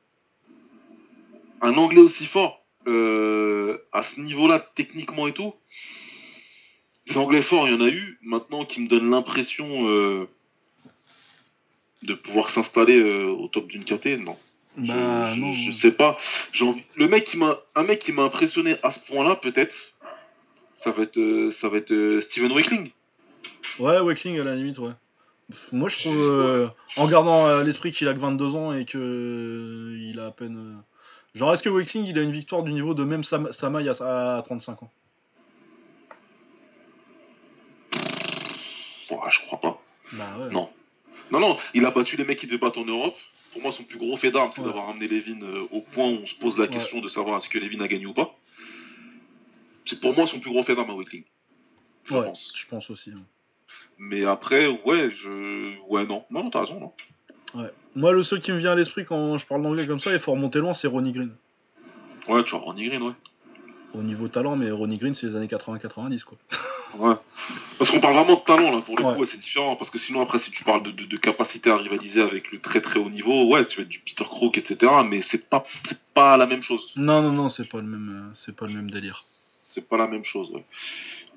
Un 1.61 1.73
anglais 1.75 2.01
aussi 2.01 2.25
fort, 2.27 2.63
euh, 2.87 3.77
à 3.91 4.03
ce 4.03 4.19
niveau-là, 4.19 4.59
techniquement 4.75 5.27
et 5.27 5.33
tout, 5.33 5.53
des 7.07 7.17
anglais 7.17 7.41
forts, 7.41 7.67
il 7.67 7.73
y 7.73 7.77
en 7.77 7.81
a 7.81 7.89
eu, 7.89 8.17
maintenant 8.21 8.65
qui 8.65 8.81
me 8.81 8.87
donnent 8.87 9.09
l'impression 9.09 9.67
euh, 9.87 10.27
de 12.03 12.13
pouvoir 12.13 12.49
s'installer 12.49 12.99
euh, 12.99 13.27
au 13.27 13.47
top 13.47 13.67
d'une 13.67 13.83
KT, 13.83 14.17
non. 14.19 14.37
Je- 14.77 14.91
Bah 14.93 15.33
je, 15.33 15.39
non. 15.39 15.51
je 15.51 15.71
sais 15.71 15.91
pas. 15.91 16.17
Envie- 16.61 16.83
Le 16.95 17.07
mec 17.07 17.25
qui 17.25 17.37
m'a, 17.37 17.57
un 17.75 17.83
mec 17.83 17.99
qui 17.99 18.11
m'a 18.13 18.23
impressionné 18.23 18.77
à 18.83 18.91
ce 18.91 18.99
point-là, 18.99 19.35
peut-être, 19.35 19.75
ça 20.75 20.91
va 20.91 21.03
être, 21.03 21.17
euh, 21.17 21.51
ça 21.51 21.69
va 21.69 21.77
être 21.77 21.91
euh, 21.91 22.21
Steven 22.21 22.51
Wakeling. 22.53 22.89
Ouais, 23.79 23.99
Wakeling 23.99 24.39
à 24.39 24.43
la 24.43 24.55
limite, 24.55 24.79
ouais. 24.79 24.91
Moi 25.73 25.89
je 25.89 25.99
trouve, 25.99 26.17
euh, 26.21 26.67
en 26.95 27.07
gardant 27.09 27.45
à 27.45 27.61
l'esprit 27.63 27.91
qu'il 27.91 28.07
a 28.07 28.13
que 28.13 28.19
22 28.19 28.55
ans 28.55 28.71
et 28.73 28.85
que 28.85 28.97
euh, 28.97 29.97
il 30.09 30.17
a 30.21 30.27
à 30.27 30.31
peine. 30.31 30.57
euh, 30.57 31.37
Genre, 31.37 31.51
est-ce 31.53 31.61
que 31.63 31.69
Wakeling 31.69 32.05
il 32.05 32.17
a 32.17 32.21
une 32.21 32.31
victoire 32.31 32.63
du 32.63 32.71
niveau 32.71 32.93
de 32.93 33.03
même 33.03 33.23
Sam- 33.25 33.49
à 33.61 34.41
35 34.45 34.83
ans? 34.83 34.91
Bon, 39.23 39.29
je 39.29 39.39
crois 39.41 39.59
pas. 39.59 39.81
Bah 40.13 40.37
ouais. 40.39 40.51
Non. 40.51 40.69
Non, 41.31 41.39
non, 41.39 41.57
il 41.73 41.85
a 41.85 41.91
battu 41.91 42.17
les 42.17 42.25
mecs 42.25 42.39
qui 42.39 42.45
devaient 42.47 42.57
battre 42.57 42.79
en 42.79 42.85
Europe. 42.85 43.15
Pour 43.53 43.61
moi, 43.61 43.71
son 43.71 43.83
plus 43.83 43.97
gros 43.97 44.17
fait 44.17 44.31
d'armes, 44.31 44.51
c'est 44.51 44.61
Ouais. 44.61 44.67
d'avoir 44.67 44.89
amené 44.89 45.07
Levin 45.07 45.41
euh, 45.43 45.67
au 45.71 45.81
point 45.81 46.05
où 46.05 46.19
on 46.23 46.25
se 46.25 46.35
pose 46.35 46.57
la 46.57 46.65
Ouais. 46.65 46.69
question 46.71 46.99
de 47.01 47.07
savoir 47.09 47.37
est-ce 47.37 47.49
que 47.49 47.59
Levin 47.59 47.81
a 47.81 47.87
gagné 47.87 48.05
ou 48.05 48.13
pas. 48.13 48.33
C'est 49.85 49.99
pour 49.99 50.15
moi 50.15 50.25
son 50.27 50.39
plus 50.39 50.51
gros 50.51 50.63
fait 50.63 50.75
d'armes 50.75 50.89
à 50.89 50.93
Wakeling. 50.93 51.23
Je 52.05 52.15
Ouais, 52.15 52.25
pense. 52.25 52.51
je 52.55 52.65
pense 52.67 52.89
aussi. 52.89 53.11
hein. 53.11 53.21
Mais 53.97 54.23
après, 54.25 54.67
ouais, 54.85 55.11
je. 55.11 55.77
Ouais, 55.87 56.05
non. 56.05 56.23
Non, 56.31 56.49
t'as 56.49 56.61
raison, 56.61 56.79
non. 56.79 56.93
Moi, 57.95 58.13
le 58.13 58.23
seul 58.23 58.39
qui 58.39 58.51
me 58.53 58.57
vient 58.57 58.71
à 58.71 58.75
l'esprit 58.75 59.03
quand 59.03 59.37
je 59.37 59.45
parle 59.45 59.61
d'anglais 59.63 59.85
comme 59.85 59.99
ça, 59.99 60.13
il 60.13 60.19
faut 60.19 60.31
remonter 60.31 60.59
loin, 60.59 60.73
c'est 60.73 60.87
Ronnie 60.87 61.11
Green. 61.11 61.35
Ouais, 62.29 62.43
tu 62.45 62.51
vois, 62.51 62.59
Ronnie 62.61 62.87
Green, 62.87 63.01
ouais. 63.01 63.13
Au 63.93 64.01
niveau 64.01 64.29
talent, 64.29 64.55
mais 64.55 64.71
Ronnie 64.71 64.97
Green, 64.97 65.13
c'est 65.13 65.27
les 65.27 65.35
années 65.35 65.47
80-90, 65.47 66.23
quoi. 66.23 66.37
Ouais. 66.97 67.15
Parce 67.77 67.89
qu'on 67.89 67.99
parle 67.99 68.15
vraiment 68.15 68.35
de 68.35 68.45
talent, 68.45 68.71
là, 68.75 68.81
pour 68.81 68.97
le 68.97 69.03
Ouais. 69.05 69.15
coup, 69.15 69.25
c'est 69.25 69.39
différent. 69.39 69.75
Parce 69.75 69.89
que 69.89 69.97
sinon, 69.97 70.21
après, 70.21 70.39
si 70.39 70.51
tu 70.51 70.63
parles 70.63 70.83
de, 70.83 70.91
de- 70.91 71.05
de 71.05 71.17
capacité 71.17 71.69
à 71.71 71.77
rivaliser 71.77 72.21
avec 72.21 72.51
le 72.51 72.59
très 72.59 72.81
très 72.81 72.99
haut 72.99 73.09
niveau, 73.09 73.47
ouais, 73.51 73.65
tu 73.65 73.77
vas 73.77 73.83
être 73.83 73.89
du 73.89 73.99
Peter 73.99 74.23
Crook, 74.25 74.57
etc. 74.57 74.91
Mais 75.09 75.21
c'est 75.21 75.49
pas, 75.49 75.63
c'est 75.83 75.99
pas 76.13 76.37
la 76.37 76.45
même 76.45 76.61
chose. 76.61 76.91
Non, 76.95 77.21
non, 77.21 77.31
non, 77.31 77.49
c'est 77.49 77.67
pas 77.67 77.77
le 77.77 77.87
même, 77.87 78.29
euh, 78.29 78.33
c'est 78.35 78.55
pas 78.55 78.67
le 78.67 78.73
même 78.73 78.89
délire. 78.91 79.21
C'est 79.23 79.87
pas 79.87 79.97
la 79.97 80.07
même 80.07 80.25
chose, 80.25 80.51
ouais. 80.51 80.65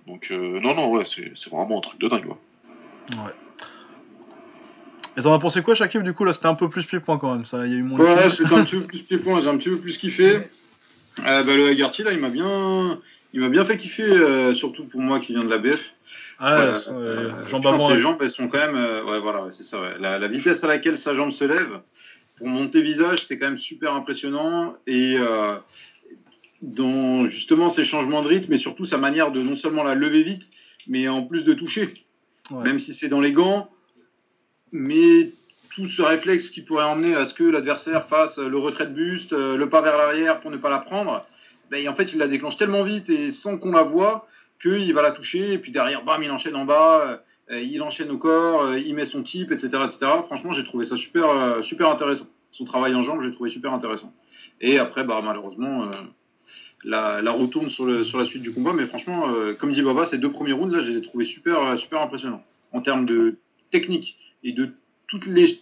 Donc, 0.07 0.29
euh, 0.31 0.61
non, 0.61 0.75
non, 0.75 0.91
ouais, 0.91 1.05
c'est 1.05 1.33
c'est 1.37 1.51
vraiment 1.51 1.79
un 1.79 1.81
truc 1.81 2.01
de 2.01 2.09
dingue, 2.09 2.27
ouais. 2.27 3.17
Ouais. 3.17 3.33
Et 5.17 5.23
t'en 5.23 5.33
as 5.33 5.39
pensé 5.39 5.63
quoi, 5.63 5.75
Shakib 5.77 6.03
Du 6.03 6.13
coup, 6.13 6.25
là, 6.25 6.33
c'était 6.33 6.47
un 6.47 6.55
peu 6.57 6.69
plus 6.69 6.85
pied-point 6.85 7.19
quand 7.19 7.33
même. 7.33 7.45
Ça, 7.45 7.65
il 7.67 7.73
y 7.73 7.77
a 7.77 7.79
eu 7.79 7.83
moins 7.85 7.99
de 8.01 8.05
Ouais, 8.05 8.31
films. 8.31 8.33
c'était 8.49 8.55
un 8.55 8.65
petit 8.65 8.77
peu 8.77 8.85
plus 8.87 8.99
pied-point, 9.03 9.41
j'ai 9.41 9.49
un 9.49 9.57
petit 9.57 9.69
peu 9.71 9.79
plus 9.79 9.97
kiffé. 9.97 10.49
Euh, 11.21 11.43
bah, 11.45 11.57
le 11.57 11.67
Agarty, 11.69 12.03
là, 12.03 12.13
il 12.13 12.19
m'a 12.19 12.29
bien, 12.31 13.01
il 13.33 13.41
m'a 13.41 13.49
bien 13.49 13.65
fait 13.65 13.77
kiffer, 13.77 14.03
euh, 14.03 14.55
surtout 14.55 14.85
pour 14.85 15.01
moi 15.01 15.21
qui 15.21 15.33
viens 15.33 15.45
de 15.45 15.51
la 15.51 15.59
BF. 15.59 15.81
Ah, 16.39 16.79
c'est- 16.79 16.91
euh, 16.91 16.95
euh, 17.33 17.47
jambes 17.47 17.63
putain. 17.63 17.89
Ses 17.89 17.99
jambes, 17.99 18.19
elles 18.21 18.31
sont 18.31 18.49
quand 18.49 18.59
même, 18.59 18.75
euh, 18.77 19.05
ouais, 19.05 19.21
voilà, 19.21 19.51
c'est 19.53 19.63
ça. 19.63 19.81
ouais. 19.81 19.95
La, 20.01 20.19
la 20.19 20.29
vitesse 20.29 20.63
à 20.65 20.67
laquelle 20.67 20.99
sa 20.99 21.15
jambe 21.15 21.31
se 21.31 21.45
lève, 21.45 21.81
pour 22.37 22.49
monter 22.49 22.83
visage, 22.83 23.27
c'est 23.27 23.39
quand 23.39 23.47
même 23.47 23.59
super 23.59 23.95
impressionnant. 23.95 24.75
Et 24.89 25.15
euh, 25.19 25.55
dans 26.63 27.29
justement 27.29 27.69
ses 27.69 27.85
changements 27.85 28.23
de 28.23 28.29
rythme, 28.29 28.53
et 28.53 28.59
surtout 28.59 28.85
sa 28.85 28.99
manière 28.99 29.31
de 29.31 29.41
non 29.43 29.55
seulement 29.55 29.85
la 29.85 29.95
lever 29.95 30.23
vite, 30.23 30.51
mais 30.89 31.09
en 31.09 31.23
plus 31.23 31.45
de 31.45 31.55
toucher. 31.55 31.95
Ouais. 32.51 32.63
même 32.65 32.79
si 32.79 32.93
c'est 32.93 33.09
dans 33.09 33.23
les 33.23 33.33
gants, 33.33 33.71
mais 34.71 35.31
tout 35.75 35.87
ce 35.87 36.03
réflexe 36.03 36.51
qui 36.51 36.63
pourrait 36.63 36.85
emmener 36.85 37.15
à 37.15 37.27
ce 37.27 37.35
que 37.35 37.43
l'adversaire 37.43 38.07
fasse 38.07 38.39
le 38.39 38.57
retrait 38.59 38.87
de 38.87 38.93
buste, 38.93 39.33
euh, 39.33 39.57
le 39.57 39.69
pas 39.69 39.83
vers 39.83 39.97
l'arrière 39.97 40.41
pour 40.41 40.51
ne 40.51 40.57
pas 40.57 40.71
la 40.71 40.79
prendre, 40.79 41.27
ben, 41.71 41.89
en 41.89 41.95
fait 41.95 42.13
il 42.13 42.19
la 42.19 42.29
déclenche 42.29 42.57
tellement 42.57 42.85
vite 42.85 43.11
et 43.11 43.33
sans 43.33 43.59
qu'on 43.59 43.73
la 43.73 43.83
voit 43.83 44.27
qu'il 44.63 44.93
va 44.95 45.03
la 45.03 45.11
toucher 45.11 45.53
et 45.53 45.59
puis 45.59 45.73
derrière, 45.73 46.05
bam, 46.05 46.23
il 46.23 46.31
enchaîne 46.31 46.55
en 46.55 46.65
bas, 46.65 47.21
euh, 47.51 47.61
il 47.61 47.83
enchaîne 47.83 48.11
au 48.11 48.19
corps, 48.19 48.63
euh, 48.63 48.79
il 48.79 48.95
met 48.95 49.05
son 49.05 49.23
type, 49.23 49.51
etc. 49.51 49.69
etc. 49.85 49.99
Franchement, 50.27 50.53
j'ai 50.53 50.65
trouvé 50.65 50.85
ça 50.85 50.97
super, 50.97 51.59
super 51.63 51.89
intéressant. 51.91 52.27
Son 52.53 52.65
travail 52.65 52.95
en 52.95 53.03
jambes, 53.03 53.23
j'ai 53.23 53.33
trouvé 53.33 53.51
super 53.51 53.73
intéressant. 53.73 54.13
Et 54.61 54.79
après, 54.79 55.03
bah, 55.03 55.21
malheureusement, 55.25 55.91
la, 56.85 57.21
la 57.21 57.33
retourne 57.33 57.69
sur, 57.69 57.85
le, 57.85 58.05
sur 58.05 58.17
la 58.17 58.25
suite 58.25 58.43
du 58.43 58.53
combat. 58.53 58.73
Mais 58.73 58.87
franchement, 58.87 59.29
comme 59.59 59.73
dit 59.73 59.83
Baba, 59.83 60.05
ces 60.05 60.19
deux 60.19 60.31
premiers 60.31 60.53
rounds, 60.53 60.73
là, 60.73 60.81
je 60.81 60.93
les 60.93 60.99
ai 60.99 61.03
trouvés 61.03 61.25
super, 61.25 61.77
super 61.77 62.01
impressionnants. 62.01 62.45
En 62.71 62.81
termes 62.81 63.07
de 63.07 63.39
technique 63.73 64.17
et 64.45 64.53
de 64.53 64.71
toutes 65.09 65.27
les, 65.27 65.61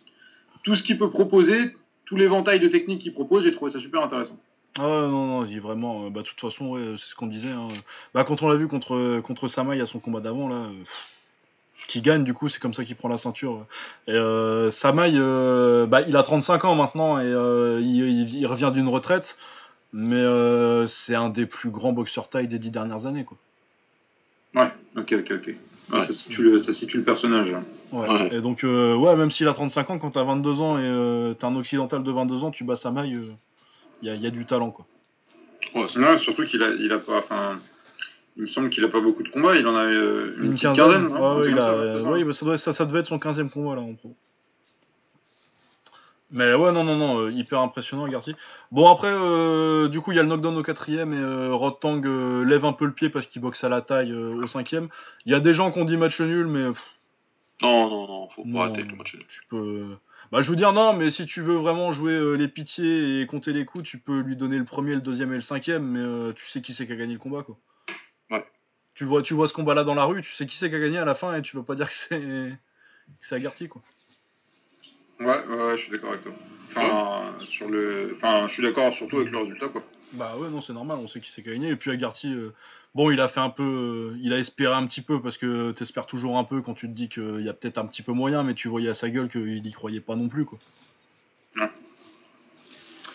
tout 0.62 0.74
ce 0.74 0.82
qu'il 0.82 0.98
peut 0.98 1.10
proposer, 1.10 1.76
tout 2.04 2.16
l'éventail 2.16 2.60
de 2.60 2.68
techniques 2.68 3.00
qu'il 3.02 3.12
propose, 3.14 3.44
j'ai 3.44 3.52
trouvé 3.52 3.70
ça 3.70 3.80
super 3.80 4.02
intéressant. 4.02 4.38
Ah 4.78 4.82
ouais, 4.88 5.08
non, 5.08 5.26
non, 5.26 5.44
il 5.44 5.60
vraiment. 5.60 6.06
euh, 6.06 6.10
bah, 6.10 6.22
de 6.22 6.26
toute 6.26 6.40
façon, 6.40 6.68
ouais, 6.70 6.94
c'est 6.96 7.06
ce 7.08 7.14
qu'on 7.14 7.26
disait. 7.26 7.50
hein. 7.50 7.68
Bah, 8.14 8.24
quand 8.24 8.42
on 8.42 8.48
l'a 8.48 8.54
vu 8.54 8.68
contre, 8.68 9.20
contre 9.20 9.48
Samaï 9.48 9.80
à 9.80 9.86
son 9.86 9.98
combat 9.98 10.20
d'avant, 10.20 10.48
là. 10.48 10.54
euh, 10.56 10.78
pff, 10.78 11.08
qui 11.88 12.00
gagne, 12.00 12.24
du 12.24 12.32
coup, 12.32 12.48
c'est 12.48 12.58
comme 12.60 12.72
ça 12.72 12.84
qu'il 12.84 12.96
prend 12.96 13.08
la 13.08 13.18
ceinture. 13.18 13.66
Et 14.06 14.12
euh, 14.12 14.70
Samaï, 14.70 15.14
euh, 15.16 15.84
bah, 15.86 16.00
il 16.02 16.16
a 16.16 16.22
35 16.22 16.64
ans 16.64 16.74
maintenant 16.74 17.18
et 17.18 17.24
euh, 17.26 17.80
il, 17.82 18.34
il, 18.34 18.46
revient 18.46 18.70
d'une 18.72 18.88
retraite, 18.88 19.36
mais 19.92 20.24
c'est 20.86 21.14
un 21.14 21.28
des 21.28 21.44
plus 21.44 21.70
grands 21.70 21.92
boxeurs 21.92 22.30
taille 22.30 22.48
des 22.48 22.58
dix 22.58 22.70
dernières 22.70 23.06
années. 23.06 23.24
Quoi. 23.24 23.36
Ouais, 24.54 24.70
ok, 24.96 25.12
ok, 25.18 25.32
ok. 25.32 25.54
Ouais, 25.90 26.06
ça, 26.06 26.12
situe 26.12 26.42
le, 26.42 26.62
ça, 26.62 26.72
situe 26.72 26.98
le, 26.98 27.04
personnage. 27.04 27.52
Ouais. 27.92 28.08
ouais. 28.08 28.36
Et 28.36 28.40
donc, 28.40 28.64
euh, 28.64 28.94
ouais, 28.94 29.16
même 29.16 29.30
s'il 29.30 29.48
a 29.48 29.52
35 29.52 29.90
ans, 29.90 29.98
quand 29.98 30.10
t'as 30.10 30.24
22 30.24 30.60
ans 30.60 30.78
et 30.78 30.82
euh, 30.82 31.34
t'es 31.34 31.44
un 31.44 31.56
occidental 31.56 32.02
de 32.02 32.10
22 32.10 32.44
ans, 32.44 32.50
tu 32.50 32.64
bats 32.64 32.76
Samaï, 32.76 33.18
il 34.00 34.08
y, 34.08 34.10
a, 34.10 34.14
y, 34.14 34.26
a, 34.26 34.30
du 34.30 34.44
talent, 34.44 34.70
quoi. 34.70 34.86
Ouais, 35.74 35.86
non, 35.96 36.18
surtout 36.18 36.44
qu'il 36.44 36.62
a, 36.62 36.70
il 36.70 36.92
a 36.92 36.98
pas. 36.98 37.18
Enfin, 37.18 37.58
il 38.36 38.42
me 38.44 38.48
semble 38.48 38.70
qu'il 38.70 38.84
a 38.84 38.88
pas 38.88 39.00
beaucoup 39.00 39.22
de 39.22 39.28
combats, 39.28 39.56
il 39.56 39.66
en 39.66 39.76
a 39.76 39.84
euh, 39.84 40.34
une, 40.38 40.52
une 40.52 40.58
quinzaine. 40.58 41.08
quinzaine 41.08 41.12
hein, 41.16 41.36
ouais, 41.36 41.50
il 41.50 41.58
a, 41.58 41.98
ça, 42.00 42.10
ouais, 42.10 42.24
bah, 42.24 42.32
ça, 42.32 42.46
doit, 42.46 42.58
ça, 42.58 42.72
ça, 42.72 42.84
devait 42.86 43.00
être 43.00 43.06
son 43.06 43.18
15e 43.18 43.50
combat 43.50 43.76
là 43.76 43.82
en 43.82 43.94
pro. 43.94 44.14
Mais 46.32 46.54
ouais, 46.54 46.72
non, 46.72 46.82
non, 46.82 46.96
non, 46.96 47.20
euh, 47.20 47.30
hyper 47.30 47.60
impressionnant, 47.60 48.08
Garty. 48.08 48.34
Bon, 48.70 48.90
après, 48.90 49.10
euh, 49.12 49.88
du 49.88 50.00
coup, 50.00 50.12
il 50.12 50.16
y 50.16 50.18
a 50.18 50.22
le 50.22 50.28
knockdown 50.28 50.56
au 50.56 50.62
quatrième 50.62 51.12
et 51.12 51.18
euh, 51.18 51.54
Rotang 51.54 52.00
lève 52.44 52.64
un 52.64 52.72
peu 52.72 52.86
le 52.86 52.92
pied 52.92 53.10
parce 53.10 53.26
qu'il 53.26 53.42
boxe 53.42 53.62
à 53.64 53.68
la 53.68 53.82
taille 53.82 54.14
au 54.14 54.46
cinquième. 54.46 54.88
Il 55.26 55.32
y 55.32 55.34
a 55.34 55.40
des 55.40 55.52
gens 55.52 55.70
qui 55.70 55.78
ont 55.78 55.84
dit 55.84 55.98
match 55.98 56.20
nul, 56.22 56.46
mais. 56.46 56.68
Pff, 56.68 56.82
non, 57.60 57.88
non, 57.90 58.08
non, 58.08 58.28
faut 58.30 58.44
pas 58.44 58.64
arrêter 58.64 58.82
le 58.82 58.96
match 58.96 59.14
nul. 59.14 59.26
Tu 59.28 59.42
peux. 59.48 59.98
Bah, 60.32 60.40
je 60.40 60.48
veux 60.48 60.56
dire, 60.56 60.72
non, 60.72 60.94
mais 60.94 61.10
si 61.10 61.26
tu 61.26 61.42
veux 61.42 61.56
vraiment 61.56 61.92
jouer 61.92 62.38
les 62.38 62.48
pitiés 62.48 63.20
et 63.20 63.26
compter 63.26 63.52
les 63.52 63.66
coups, 63.66 63.84
tu 63.84 63.98
peux 63.98 64.20
lui 64.20 64.34
donner 64.34 64.56
le 64.56 64.64
premier, 64.64 64.94
le 64.94 65.02
deuxième 65.02 65.32
et 65.32 65.36
le 65.36 65.42
cinquième, 65.42 65.84
mais 65.84 66.32
tu 66.32 66.46
sais 66.46 66.62
qui 66.62 66.72
c'est 66.72 66.86
qui 66.86 66.92
a 66.92 66.96
gagné 66.96 67.12
le 67.12 67.18
combat, 67.18 67.42
quoi. 67.42 67.58
Ouais. 68.30 68.44
Tu 68.94 69.04
vois, 69.04 69.20
tu 69.20 69.34
vois 69.34 69.48
ce 69.48 69.52
combat-là 69.52 69.84
dans 69.84 69.94
la 69.94 70.04
rue, 70.04 70.22
tu 70.22 70.32
sais 70.32 70.46
qui 70.46 70.56
c'est 70.56 70.70
qui 70.70 70.76
a 70.76 70.80
gagné 70.80 70.96
à 70.96 71.04
la 71.04 71.14
fin 71.14 71.34
et 71.34 71.42
tu 71.42 71.56
veux 71.56 71.62
pas 71.62 71.74
dire 71.74 71.90
que 71.90 71.94
c'est 71.94 72.18
que 72.18 72.56
c'est 73.20 73.34
Agarty, 73.34 73.68
quoi. 73.68 73.82
Ouais, 75.20 75.26
ouais, 75.26 75.56
ouais, 75.66 75.76
je 75.76 75.82
suis 75.82 75.92
d'accord 75.92 76.10
avec 76.10 76.22
toi. 76.22 76.32
Enfin, 76.70 77.38
ouais. 77.38 77.46
sur 77.46 77.68
le... 77.68 78.14
enfin, 78.16 78.46
je 78.48 78.54
suis 78.54 78.62
d'accord 78.62 78.92
surtout 78.94 79.18
avec 79.18 79.30
le 79.30 79.38
résultat, 79.38 79.68
quoi. 79.68 79.82
Bah 80.12 80.36
ouais, 80.36 80.50
non, 80.50 80.60
c'est 80.60 80.72
normal, 80.74 80.98
on 81.00 81.08
sait 81.08 81.20
qui 81.20 81.40
a 81.40 81.42
gagné. 81.42 81.70
Et 81.70 81.76
puis 81.76 81.90
Agarty, 81.90 82.34
euh, 82.34 82.52
bon, 82.94 83.10
il 83.10 83.20
a 83.20 83.28
fait 83.28 83.40
un 83.40 83.48
peu. 83.50 84.12
Euh, 84.14 84.18
il 84.20 84.32
a 84.32 84.38
espéré 84.38 84.74
un 84.74 84.86
petit 84.86 85.00
peu, 85.00 85.22
parce 85.22 85.38
que 85.38 85.72
t'espères 85.72 86.06
toujours 86.06 86.36
un 86.38 86.44
peu 86.44 86.60
quand 86.60 86.74
tu 86.74 86.86
te 86.86 86.92
dis 86.92 87.08
qu'il 87.08 87.40
y 87.40 87.48
a 87.48 87.54
peut-être 87.54 87.78
un 87.78 87.86
petit 87.86 88.02
peu 88.02 88.12
moyen, 88.12 88.42
mais 88.42 88.54
tu 88.54 88.68
voyais 88.68 88.90
à 88.90 88.94
sa 88.94 89.08
gueule 89.08 89.28
qu'il 89.28 89.66
y 89.66 89.72
croyait 89.72 90.00
pas 90.00 90.16
non 90.16 90.28
plus, 90.28 90.44
quoi. 90.44 90.58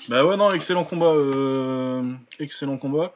Bah 0.09 0.23
ouais, 0.25 0.37
non, 0.37 0.53
excellent 0.53 0.85
combat. 0.85 1.07
Euh, 1.07 2.13
excellent 2.39 2.77
combat. 2.77 3.13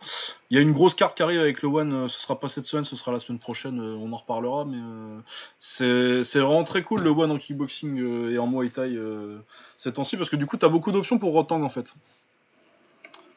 Il 0.49 0.57
y 0.57 0.59
a 0.59 0.61
une 0.61 0.73
grosse 0.73 0.93
carte 0.93 1.15
qui 1.15 1.23
arrive 1.23 1.39
avec 1.39 1.61
le 1.61 1.69
One. 1.69 2.09
Ce 2.09 2.19
sera 2.19 2.37
pas 2.37 2.49
cette 2.49 2.65
semaine, 2.65 2.83
ce 2.83 2.97
sera 2.97 3.13
la 3.13 3.19
semaine 3.19 3.39
prochaine. 3.39 3.79
On 3.79 4.11
en 4.11 4.17
reparlera. 4.17 4.65
Mais 4.65 4.77
euh, 4.77 6.23
c'est 6.23 6.39
vraiment 6.39 6.65
très 6.65 6.83
cool 6.83 7.01
le 7.01 7.09
One 7.09 7.31
en 7.31 7.37
kickboxing 7.37 8.01
euh, 8.01 8.33
et 8.33 8.37
en 8.37 8.47
Muay 8.47 8.69
Thai 8.69 8.93
euh, 8.93 9.37
ces 9.77 9.93
temps-ci. 9.93 10.17
Parce 10.17 10.29
que 10.29 10.35
du 10.35 10.45
coup, 10.45 10.57
tu 10.57 10.65
as 10.65 10.69
beaucoup 10.69 10.91
d'options 10.91 11.17
pour 11.17 11.31
Rotang 11.31 11.63
en 11.63 11.69
fait. 11.69 11.93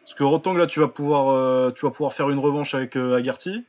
Parce 0.02 0.14
que 0.14 0.24
Rotang, 0.24 0.54
là, 0.54 0.66
tu 0.66 0.80
vas 0.80 0.88
pouvoir, 0.88 1.28
euh, 1.28 1.70
tu 1.70 1.86
vas 1.86 1.92
pouvoir 1.92 2.12
faire 2.12 2.30
une 2.30 2.40
revanche 2.40 2.74
avec 2.74 2.96
Agarty. 2.96 3.64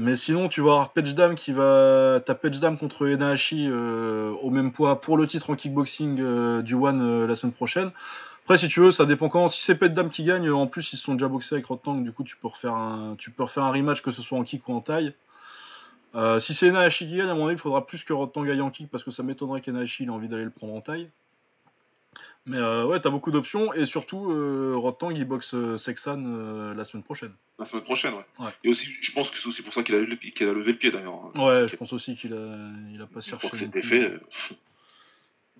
Mais 0.00 0.14
sinon, 0.14 0.48
tu 0.48 0.60
vas 0.60 0.70
avoir 0.70 0.92
Petchdam 0.92 1.34
qui 1.34 1.50
va. 1.50 2.20
T'as 2.24 2.34
Petchdam 2.34 2.78
contre 2.78 3.08
Enahashi 3.08 3.68
au 3.68 4.50
même 4.50 4.70
poids 4.70 5.00
pour 5.00 5.16
le 5.16 5.26
titre 5.26 5.50
en 5.50 5.56
kickboxing 5.56 6.62
du 6.62 6.74
One 6.74 7.26
la 7.26 7.34
semaine 7.34 7.52
prochaine. 7.52 7.90
Après, 8.48 8.56
si 8.56 8.68
tu 8.68 8.80
veux, 8.80 8.92
ça 8.92 9.04
dépend 9.04 9.28
quand. 9.28 9.48
Si 9.48 9.60
c'est 9.60 9.74
Pet 9.74 9.92
Dame 9.92 10.08
qui 10.08 10.24
gagne, 10.24 10.48
en 10.48 10.66
plus, 10.66 10.94
ils 10.94 10.96
se 10.96 11.02
sont 11.02 11.12
déjà 11.12 11.28
boxés 11.28 11.56
avec 11.56 11.66
Rotang, 11.66 11.96
du 11.96 12.12
coup, 12.12 12.24
tu 12.24 12.34
peux 12.34 12.48
refaire 12.48 12.72
un, 12.72 13.14
tu 13.18 13.30
peux 13.30 13.42
refaire 13.42 13.64
un 13.64 13.72
rematch, 13.72 14.00
que 14.00 14.10
ce 14.10 14.22
soit 14.22 14.38
en 14.38 14.42
kick 14.42 14.66
ou 14.70 14.72
en 14.72 14.80
taille. 14.80 15.12
Euh, 16.14 16.40
si 16.40 16.54
c'est 16.54 16.68
Enahashi 16.68 17.06
qui 17.06 17.18
gagne, 17.18 17.28
à 17.28 17.34
mon 17.34 17.44
avis, 17.44 17.56
il 17.56 17.60
faudra 17.60 17.84
plus 17.84 18.04
que 18.04 18.14
Rotang 18.14 18.44
gagne 18.44 18.62
en 18.62 18.70
kick, 18.70 18.90
parce 18.90 19.04
que 19.04 19.10
ça 19.10 19.22
m'étonnerait 19.22 19.60
qu'Enahashi 19.60 20.04
ait 20.04 20.08
envie 20.08 20.28
d'aller 20.28 20.44
le 20.44 20.50
prendre 20.50 20.72
en 20.72 20.80
taille. 20.80 21.10
Mais 22.46 22.56
euh, 22.56 22.86
ouais, 22.86 22.98
t'as 23.00 23.10
beaucoup 23.10 23.30
d'options, 23.30 23.74
et 23.74 23.84
surtout, 23.84 24.30
euh, 24.30 24.72
Rotang, 24.76 25.10
il 25.10 25.26
boxe 25.26 25.54
Sexan 25.76 26.24
euh, 26.24 26.72
la 26.72 26.86
semaine 26.86 27.02
prochaine. 27.02 27.34
La 27.58 27.66
semaine 27.66 27.84
prochaine, 27.84 28.14
ouais. 28.14 28.46
ouais. 28.46 28.52
Et 28.64 28.70
aussi, 28.70 28.88
je 29.02 29.12
pense 29.12 29.28
que 29.30 29.38
c'est 29.38 29.48
aussi 29.50 29.60
pour 29.60 29.74
ça 29.74 29.82
qu'il 29.82 29.94
a, 29.94 29.98
qu 29.98 30.48
a, 30.48 30.52
levé 30.54 30.72
le 30.72 30.78
pied, 30.78 30.90
d'ailleurs. 30.90 31.36
Ouais, 31.36 31.68
je 31.68 31.76
pense 31.76 31.92
aussi 31.92 32.16
qu'il 32.16 32.32
a, 32.32 32.56
il 32.94 33.02
a 33.02 33.06
pas 33.06 33.20
cherché. 33.20 33.46
Fois 33.46 33.50
que 33.50 33.58
c'était 33.58 33.82
fait 33.82 34.18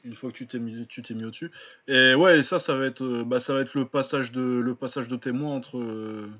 une 0.04 0.14
fois 0.14 0.30
que 0.30 0.36
tu 0.36 0.46
t'es 0.46 0.58
mis, 0.58 0.86
tu 0.86 1.02
t'es 1.02 1.14
mis 1.14 1.24
au-dessus. 1.24 1.50
Et 1.86 2.14
ouais, 2.14 2.40
et 2.40 2.42
ça, 2.42 2.58
ça 2.58 2.74
va 2.74 2.86
être, 2.86 3.22
bah, 3.22 3.40
ça 3.40 3.54
va 3.54 3.60
être 3.60 3.74
le 3.74 3.86
passage 3.86 4.32
de, 4.32 4.40
le 4.40 4.74
passage 4.74 5.08
de 5.08 5.16
témoin 5.16 5.54
entre 5.54 5.78
euh, 5.78 6.30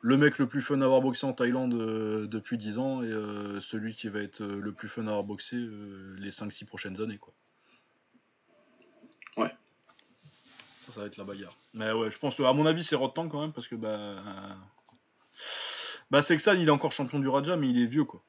le 0.00 0.16
mec 0.16 0.38
le 0.38 0.46
plus 0.46 0.62
fun 0.62 0.80
à 0.80 0.84
avoir 0.84 1.00
boxé 1.00 1.26
en 1.26 1.32
Thaïlande 1.32 1.74
euh, 1.74 2.26
depuis 2.26 2.58
10 2.58 2.78
ans 2.78 3.02
et 3.02 3.06
euh, 3.06 3.60
celui 3.60 3.94
qui 3.94 4.08
va 4.08 4.20
être 4.20 4.42
le 4.42 4.72
plus 4.72 4.88
fun 4.88 5.06
à 5.06 5.10
avoir 5.10 5.24
boxé 5.24 5.56
les 6.18 6.30
5-6 6.30 6.64
prochaines 6.64 7.00
années, 7.00 7.18
quoi. 7.18 7.34
Ouais. 9.36 9.52
Ça, 10.80 10.92
ça 10.92 11.00
va 11.00 11.06
être 11.06 11.16
la 11.16 11.24
bagarre. 11.24 11.56
Mais 11.74 11.92
ouais, 11.92 12.10
je 12.10 12.18
pense 12.18 12.36
que, 12.36 12.42
à 12.42 12.52
mon 12.52 12.66
avis, 12.66 12.84
c'est 12.84 12.96
Rotang 12.96 13.28
quand 13.28 13.40
même, 13.40 13.52
parce 13.52 13.68
que, 13.68 13.76
bah. 13.76 14.16
Bah, 16.10 16.20
c'est 16.20 16.36
que 16.36 16.42
ça, 16.42 16.54
il 16.54 16.68
est 16.68 16.70
encore 16.70 16.92
champion 16.92 17.18
du 17.18 17.28
Raja, 17.28 17.56
mais 17.56 17.70
il 17.70 17.80
est 17.80 17.86
vieux, 17.86 18.04
quoi. 18.04 18.22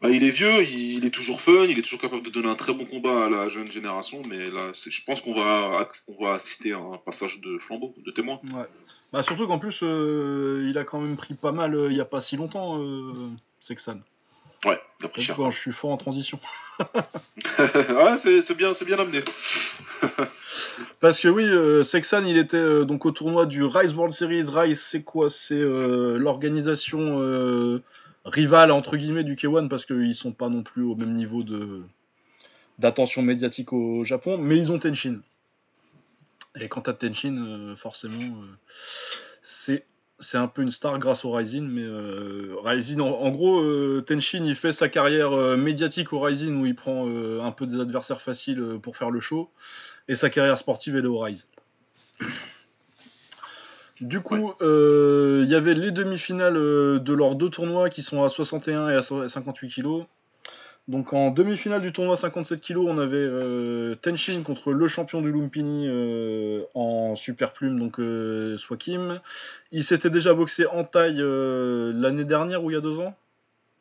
Bah, 0.00 0.08
il 0.08 0.24
est 0.24 0.30
vieux, 0.30 0.62
il 0.62 1.04
est 1.04 1.10
toujours 1.10 1.40
fun, 1.42 1.64
il 1.64 1.78
est 1.78 1.82
toujours 1.82 2.00
capable 2.00 2.22
de 2.22 2.30
donner 2.30 2.48
un 2.48 2.54
très 2.54 2.72
bon 2.72 2.86
combat 2.86 3.26
à 3.26 3.28
la 3.28 3.48
jeune 3.50 3.70
génération, 3.70 4.22
mais 4.28 4.50
là, 4.50 4.72
je 4.74 5.04
pense 5.04 5.20
qu'on 5.20 5.34
va, 5.34 5.90
on 6.08 6.24
va 6.24 6.34
assister 6.34 6.72
à 6.72 6.78
un 6.78 6.96
passage 6.96 7.40
de 7.40 7.58
flambeau, 7.58 7.94
de 7.98 8.10
témoin. 8.10 8.40
Ouais. 8.54 8.64
Bah, 9.12 9.22
surtout 9.22 9.46
qu'en 9.46 9.58
plus, 9.58 9.80
euh, 9.82 10.66
il 10.68 10.78
a 10.78 10.84
quand 10.84 11.00
même 11.00 11.16
pris 11.16 11.34
pas 11.34 11.52
mal 11.52 11.74
euh, 11.74 11.88
il 11.90 11.94
n'y 11.94 12.00
a 12.00 12.06
pas 12.06 12.20
si 12.20 12.36
longtemps, 12.36 12.80
euh, 12.80 13.28
Sexan. 13.58 13.98
Ouais, 14.64 14.78
il 15.00 15.06
a 15.06 15.08
pris 15.08 15.22
cher. 15.22 15.36
Quand 15.36 15.50
je 15.50 15.58
suis 15.58 15.72
fort 15.72 15.90
en 15.90 15.96
transition. 15.96 16.38
ouais, 17.58 18.18
c'est 18.22 18.56
bien, 18.56 18.72
bien 18.86 18.98
amené. 18.98 19.20
Parce 21.00 21.18
que 21.18 21.28
oui, 21.28 21.44
euh, 21.44 21.82
Sexan, 21.82 22.24
il 22.24 22.36
était 22.36 22.56
euh, 22.56 22.84
donc 22.84 23.06
au 23.06 23.10
tournoi 23.10 23.46
du 23.46 23.64
Rise 23.64 23.94
World 23.94 24.12
Series. 24.12 24.44
Rise, 24.48 24.80
c'est 24.80 25.02
quoi? 25.02 25.30
C'est 25.30 25.54
euh, 25.54 26.18
l'organisation 26.18 27.20
rivale 28.24 28.70
entre 28.70 28.96
guillemets 28.96 29.24
du 29.24 29.34
K1 29.34 29.68
parce 29.68 29.86
qu'ils 29.86 30.14
sont 30.14 30.32
pas 30.32 30.48
non 30.48 30.62
plus 30.62 30.82
au 30.82 30.94
même 30.94 31.14
niveau 31.14 31.42
de 31.42 31.82
d'attention 32.78 33.22
médiatique 33.22 33.72
au 33.72 34.04
Japon, 34.04 34.38
mais 34.38 34.56
ils 34.56 34.72
ont 34.72 34.78
Tenshin. 34.78 35.20
Et 36.58 36.68
quand 36.68 36.82
t'as 36.82 36.94
Tenshin, 36.94 37.36
euh, 37.36 37.76
forcément, 37.76 38.42
euh, 38.42 39.78
c'est 40.18 40.38
un 40.38 40.48
peu 40.48 40.62
une 40.62 40.70
star 40.70 40.98
grâce 40.98 41.24
au 41.24 41.30
Rising, 41.30 41.68
mais 41.68 41.82
euh, 41.82 42.56
Rising, 42.64 43.00
en, 43.00 43.30
gros, 43.30 43.60
euh, 43.60 44.02
Tenshin, 44.06 44.44
il 44.44 44.54
fait 44.54 44.72
sa 44.72 44.88
carrière 44.88 45.32
médiatique 45.58 46.12
au 46.12 46.20
Rising 46.20 46.60
où 46.60 46.66
il 46.66 46.74
prend 46.74 47.06
un 47.06 47.52
peu 47.52 47.66
des 47.66 47.78
adversaires 47.80 48.20
faciles 48.20 48.78
pour 48.82 48.96
faire 48.96 49.10
le 49.10 49.20
show, 49.20 49.50
et 50.08 50.16
sa 50.16 50.30
carrière 50.30 50.58
sportive, 50.58 50.96
est 50.96 51.04
au 51.04 51.18
Rise. 51.18 51.48
Du 54.00 54.20
coup, 54.20 54.54
il 54.60 54.66
ouais. 54.66 55.46
y 55.46 55.54
avait 55.54 55.74
les 55.74 55.90
demi-finales 55.90 56.54
de 56.54 57.12
leurs 57.12 57.34
deux 57.34 57.50
tournois 57.50 57.90
qui 57.90 58.02
sont 58.02 58.22
à 58.22 58.28
61 58.28 58.88
et 58.88 58.94
à 58.96 59.02
58 59.02 59.68
kilos. 59.68 60.06
Donc 60.90 61.12
en 61.12 61.30
demi-finale 61.30 61.82
du 61.82 61.92
tournoi 61.92 62.16
57 62.16 62.60
kg, 62.60 62.78
on 62.78 62.98
avait 62.98 63.16
euh, 63.16 63.94
Tenshin 63.94 64.42
contre 64.42 64.72
le 64.72 64.88
champion 64.88 65.22
du 65.22 65.30
Lumpini 65.30 65.86
euh, 65.86 66.64
en 66.74 67.14
super 67.14 67.52
plume, 67.52 67.78
donc 67.78 68.00
euh, 68.00 68.56
Swakim. 68.58 69.20
Il 69.70 69.84
s'était 69.84 70.10
déjà 70.10 70.34
boxé 70.34 70.66
en 70.66 70.82
taille 70.82 71.20
euh, 71.20 71.92
l'année 71.94 72.24
dernière 72.24 72.64
ou 72.64 72.70
il 72.70 72.74
y 72.74 72.76
a 72.76 72.80
deux 72.80 72.98
ans? 72.98 73.14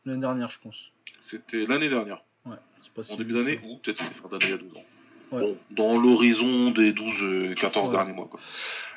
L'année 0.06 0.22
dernière, 0.22 0.52
je 0.52 0.60
pense. 0.60 0.92
C'était 1.22 1.66
l'année 1.66 1.90
dernière. 1.90 2.22
Ouais, 2.46 2.58
pas 2.94 3.02
si 3.02 3.14
en 3.14 3.18
début 3.18 3.34
d'année 3.34 3.60
ou 3.66 3.78
peut-être 3.78 3.98
c'était 3.98 4.14
fin 4.14 4.28
d'année 4.30 4.46
il 4.46 4.52
y 4.52 4.54
a 4.54 4.58
deux 4.58 4.78
ans. 4.78 4.86
Ouais. 5.32 5.42
Bon, 5.42 5.58
dans 5.72 6.00
l'horizon 6.00 6.70
des 6.72 6.94
12-14 6.94 7.86
ouais. 7.86 7.92
derniers 7.92 8.14
mois. 8.14 8.30
Quoi. 8.30 8.40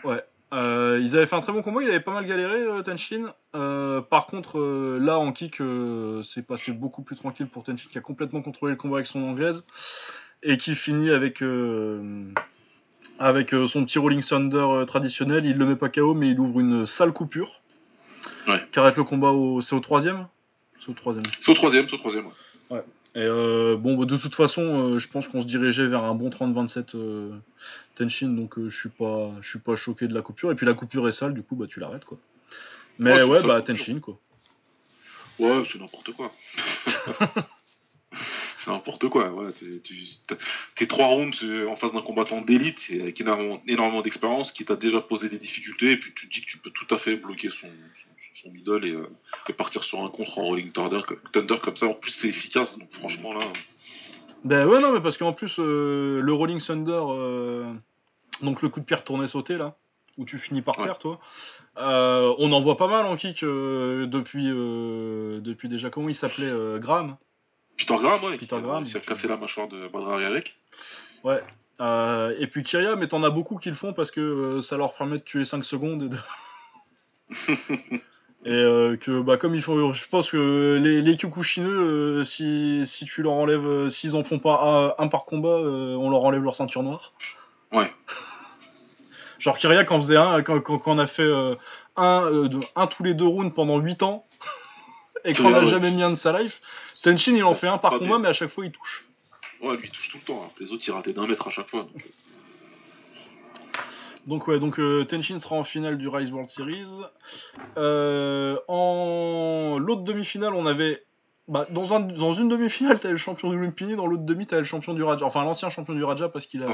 Ouais. 0.04 0.24
Euh, 0.52 1.00
ils 1.02 1.16
avaient 1.16 1.26
fait 1.26 1.36
un 1.36 1.40
très 1.40 1.52
bon 1.52 1.62
combat, 1.62 1.82
il 1.82 1.88
avait 1.88 2.00
pas 2.00 2.12
mal 2.12 2.26
galéré, 2.26 2.58
euh, 2.60 2.82
Tenshin. 2.82 3.32
Euh, 3.54 4.02
par 4.02 4.26
contre, 4.26 4.60
là 5.00 5.18
en 5.18 5.32
kick, 5.32 5.62
c'est 6.22 6.46
passé 6.46 6.72
beaucoup 6.72 7.02
plus 7.02 7.16
tranquille 7.16 7.46
pour 7.46 7.64
Tenshin 7.64 7.88
qui 7.90 7.98
a 7.98 8.02
complètement 8.02 8.42
contrôlé 8.42 8.72
le 8.72 8.76
combat 8.76 8.96
avec 8.96 9.06
son 9.06 9.22
anglaise 9.22 9.64
et 10.42 10.56
qui 10.56 10.74
finit 10.74 11.10
avec, 11.10 11.42
avec 13.18 13.50
son 13.50 13.84
petit 13.84 13.98
Rolling 13.98 14.22
Thunder 14.22 14.84
traditionnel. 14.86 15.46
Il 15.46 15.56
le 15.56 15.66
met 15.66 15.76
pas 15.76 15.88
KO, 15.88 16.14
mais 16.14 16.28
il 16.28 16.40
ouvre 16.40 16.60
une 16.60 16.84
sale 16.84 17.12
coupure 17.12 17.62
ouais. 18.48 18.62
qui 18.72 18.78
arrête 18.78 18.96
le 18.96 19.04
combat 19.04 19.30
au, 19.30 19.60
c'est 19.60 19.74
au 19.74 19.80
troisième? 19.80 20.26
C'est 20.76 20.90
au 20.90 20.94
troisième. 20.94 21.24
C'est 21.40 21.52
au 21.52 21.54
troisième, 21.54 21.88
c'est 21.88 21.94
au 21.94 21.98
troisième. 21.98 22.26
Ouais. 22.26 22.32
ouais. 22.70 22.84
Et 23.14 23.20
euh, 23.20 23.76
bon, 23.76 24.02
de 24.04 24.16
toute 24.16 24.34
façon, 24.34 24.62
euh, 24.94 24.98
je 24.98 25.06
pense 25.06 25.28
qu'on 25.28 25.42
se 25.42 25.46
dirigeait 25.46 25.86
vers 25.86 26.04
un 26.04 26.14
bon 26.14 26.30
30-27 26.30 26.96
euh, 26.96 27.30
Tenshin, 27.94 28.28
donc 28.28 28.54
je 28.58 28.74
suis 28.74 28.88
pas, 28.88 29.30
je 29.40 29.48
suis 29.48 29.58
pas 29.58 29.76
choqué 29.76 30.08
de 30.08 30.14
la 30.14 30.22
coupure. 30.22 30.50
Et 30.50 30.54
puis 30.54 30.64
la 30.64 30.72
coupure 30.72 31.06
est 31.08 31.12
sale, 31.12 31.34
du 31.34 31.42
coup, 31.42 31.54
bah 31.54 31.66
tu 31.68 31.78
l'arrêtes 31.78 32.06
quoi. 32.06 32.18
Mais 32.98 33.12
ouais, 33.12 33.22
ouais 33.22 33.42
bah 33.42 33.60
Tenshin 33.60 34.00
quoi. 34.00 34.18
Ouais, 35.38 35.62
c'est 35.70 35.78
n'importe 35.78 36.12
quoi. 36.12 36.32
c'est 38.62 38.70
n'importe 38.70 39.08
quoi. 39.08 39.28
Voilà, 39.28 39.50
t'es 40.76 40.86
trois 40.86 41.06
rounds 41.06 41.44
en 41.68 41.76
face 41.76 41.92
d'un 41.92 42.02
combattant 42.02 42.40
d'élite 42.40 42.78
avec 42.90 43.20
énormément, 43.20 43.62
énormément 43.66 44.02
d'expérience 44.02 44.52
qui 44.52 44.64
t'a 44.64 44.76
déjà 44.76 45.00
posé 45.00 45.28
des 45.28 45.38
difficultés, 45.38 45.92
et 45.92 45.96
puis 45.96 46.12
tu 46.14 46.28
te 46.28 46.34
dis 46.34 46.42
que 46.42 46.46
tu 46.46 46.58
peux 46.58 46.70
tout 46.70 46.92
à 46.94 46.98
fait 46.98 47.16
bloquer 47.16 47.50
son, 47.50 47.66
son, 47.66 48.48
son 48.48 48.52
middle 48.52 48.84
et, 48.84 48.96
et, 49.48 49.52
partir 49.52 49.84
sur 49.84 50.02
un 50.04 50.08
contre 50.08 50.38
en 50.38 50.44
rolling 50.44 50.70
thunder, 50.72 51.00
thunder 51.32 51.56
comme 51.62 51.76
ça. 51.76 51.86
En 51.86 51.94
plus, 51.94 52.10
c'est 52.10 52.28
efficace, 52.28 52.78
donc 52.78 52.92
franchement 52.92 53.32
là. 53.34 53.46
Ben 54.44 54.66
ouais, 54.66 54.80
non, 54.80 54.92
mais 54.92 55.00
parce 55.00 55.18
qu'en 55.18 55.32
plus, 55.32 55.58
le 55.58 56.32
rolling 56.32 56.60
thunder, 56.60 57.02
donc 58.42 58.62
le 58.62 58.68
coup 58.68 58.80
de 58.80 58.84
pierre 58.84 59.04
tourné 59.04 59.28
sauté 59.28 59.56
là, 59.56 59.76
où 60.18 60.24
tu 60.24 60.38
finis 60.38 60.62
par 60.62 60.76
terre, 60.76 60.98
toi. 60.98 61.18
on 61.76 62.52
en 62.52 62.60
voit 62.60 62.76
pas 62.76 62.88
mal 62.88 63.06
en 63.06 63.16
kick 63.16 63.42
depuis, 63.42 64.46
depuis 64.46 65.68
déjà. 65.68 65.90
Comment 65.90 66.08
il 66.08 66.14
s'appelait 66.14 66.52
Graham? 66.78 67.16
Peter 67.82 67.96
Graham, 68.00 68.22
ouais. 68.24 68.36
Peter 68.36 68.60
Graham. 68.62 68.84
Il 68.84 68.90
s'est 68.90 69.00
cassé 69.00 69.26
la 69.26 69.36
mâchoire 69.36 69.66
de 69.66 70.24
avec. 70.24 70.54
Ouais. 71.24 71.42
Euh, 71.80 72.32
et 72.38 72.46
puis 72.46 72.62
Kyria, 72.62 72.94
mais 72.94 73.08
t'en 73.08 73.24
as 73.24 73.30
beaucoup 73.30 73.56
qui 73.56 73.68
le 73.68 73.74
font 73.74 73.92
parce 73.92 74.12
que 74.12 74.20
euh, 74.20 74.62
ça 74.62 74.76
leur 74.76 74.94
permet 74.94 75.18
de 75.18 75.24
tuer 75.24 75.44
5 75.44 75.64
secondes 75.64 76.02
et 76.04 76.08
de. 76.08 76.16
et 78.44 78.52
euh, 78.52 78.96
que, 78.96 79.20
bah, 79.20 79.36
comme 79.36 79.56
il 79.56 79.62
faut. 79.62 79.92
Je 79.92 80.06
pense 80.06 80.30
que 80.30 80.78
les, 80.80 81.02
les 81.02 81.16
Kyokushineux, 81.16 82.22
si, 82.22 82.82
si 82.86 83.04
tu 83.04 83.22
leur 83.22 83.32
enlèves. 83.32 83.88
S'ils 83.88 84.14
en 84.14 84.22
font 84.22 84.38
pas 84.38 84.94
un, 84.98 85.08
par 85.08 85.24
combat, 85.24 85.56
on 85.56 86.08
leur 86.08 86.22
enlève 86.22 86.42
leur 86.42 86.54
ceinture 86.54 86.84
noire. 86.84 87.12
Ouais. 87.72 87.92
Genre 89.40 89.58
Kyria, 89.58 89.82
quand 89.82 89.96
on 89.96 90.00
faisait 90.02 90.16
un, 90.16 90.42
quand, 90.42 90.60
quand, 90.60 90.82
on 90.86 91.00
a 91.00 91.08
fait 91.08 91.28
un, 91.96 92.52
un 92.76 92.86
tous 92.86 93.02
les 93.02 93.14
deux 93.14 93.26
rounds 93.26 93.52
pendant 93.52 93.78
8 93.78 94.04
ans, 94.04 94.24
et 95.24 95.34
qu'on 95.34 95.50
n'a 95.50 95.64
jamais 95.64 95.90
mis 95.90 96.04
un 96.04 96.10
de 96.10 96.14
sa 96.14 96.38
life, 96.40 96.60
Tenchin 97.02 97.34
il 97.34 97.44
en 97.44 97.54
fait 97.54 97.68
un 97.68 97.78
par 97.78 97.98
combat, 97.98 98.18
mais 98.18 98.28
à 98.28 98.32
chaque 98.32 98.50
fois 98.50 98.64
il 98.64 98.72
touche. 98.72 99.04
Ouais, 99.60 99.76
lui 99.76 99.88
il 99.88 99.90
touche 99.90 100.10
tout 100.10 100.18
le 100.18 100.24
temps. 100.24 100.42
Hein. 100.44 100.50
Les 100.60 100.72
autres 100.72 100.84
ils 100.86 100.92
rataient 100.92 101.12
d'un 101.12 101.26
mètre 101.26 101.46
à 101.48 101.50
chaque 101.50 101.68
fois. 101.68 101.86
Donc. 104.26 104.46
ouais, 104.46 104.60
donc 104.60 104.78
euh, 104.78 105.04
Tenchin 105.04 105.38
sera 105.38 105.56
en 105.56 105.64
finale 105.64 105.98
du 105.98 106.08
Rise 106.08 106.30
World 106.30 106.50
Series. 106.50 107.00
Euh, 107.76 108.56
en 108.68 109.78
l'autre 109.80 110.02
demi-finale, 110.02 110.54
on 110.54 110.66
avait 110.66 111.04
bah, 111.48 111.66
dans, 111.70 111.92
un, 111.92 112.00
dans 112.00 112.32
une 112.32 112.48
demi-finale, 112.48 113.00
t'avais 113.00 113.12
le 113.12 113.18
champion 113.18 113.50
du 113.50 113.58
Lumpini, 113.58 113.96
dans 113.96 114.06
l'autre 114.06 114.22
demi, 114.22 114.46
t'avais 114.46 114.62
le 114.62 114.66
champion 114.66 114.94
du 114.94 115.02
Raja. 115.02 115.26
Enfin, 115.26 115.42
l'ancien 115.42 115.68
champion 115.68 115.94
du 115.94 116.04
Raja 116.04 116.28
parce 116.28 116.46
qu'il 116.46 116.62
a 116.62 116.72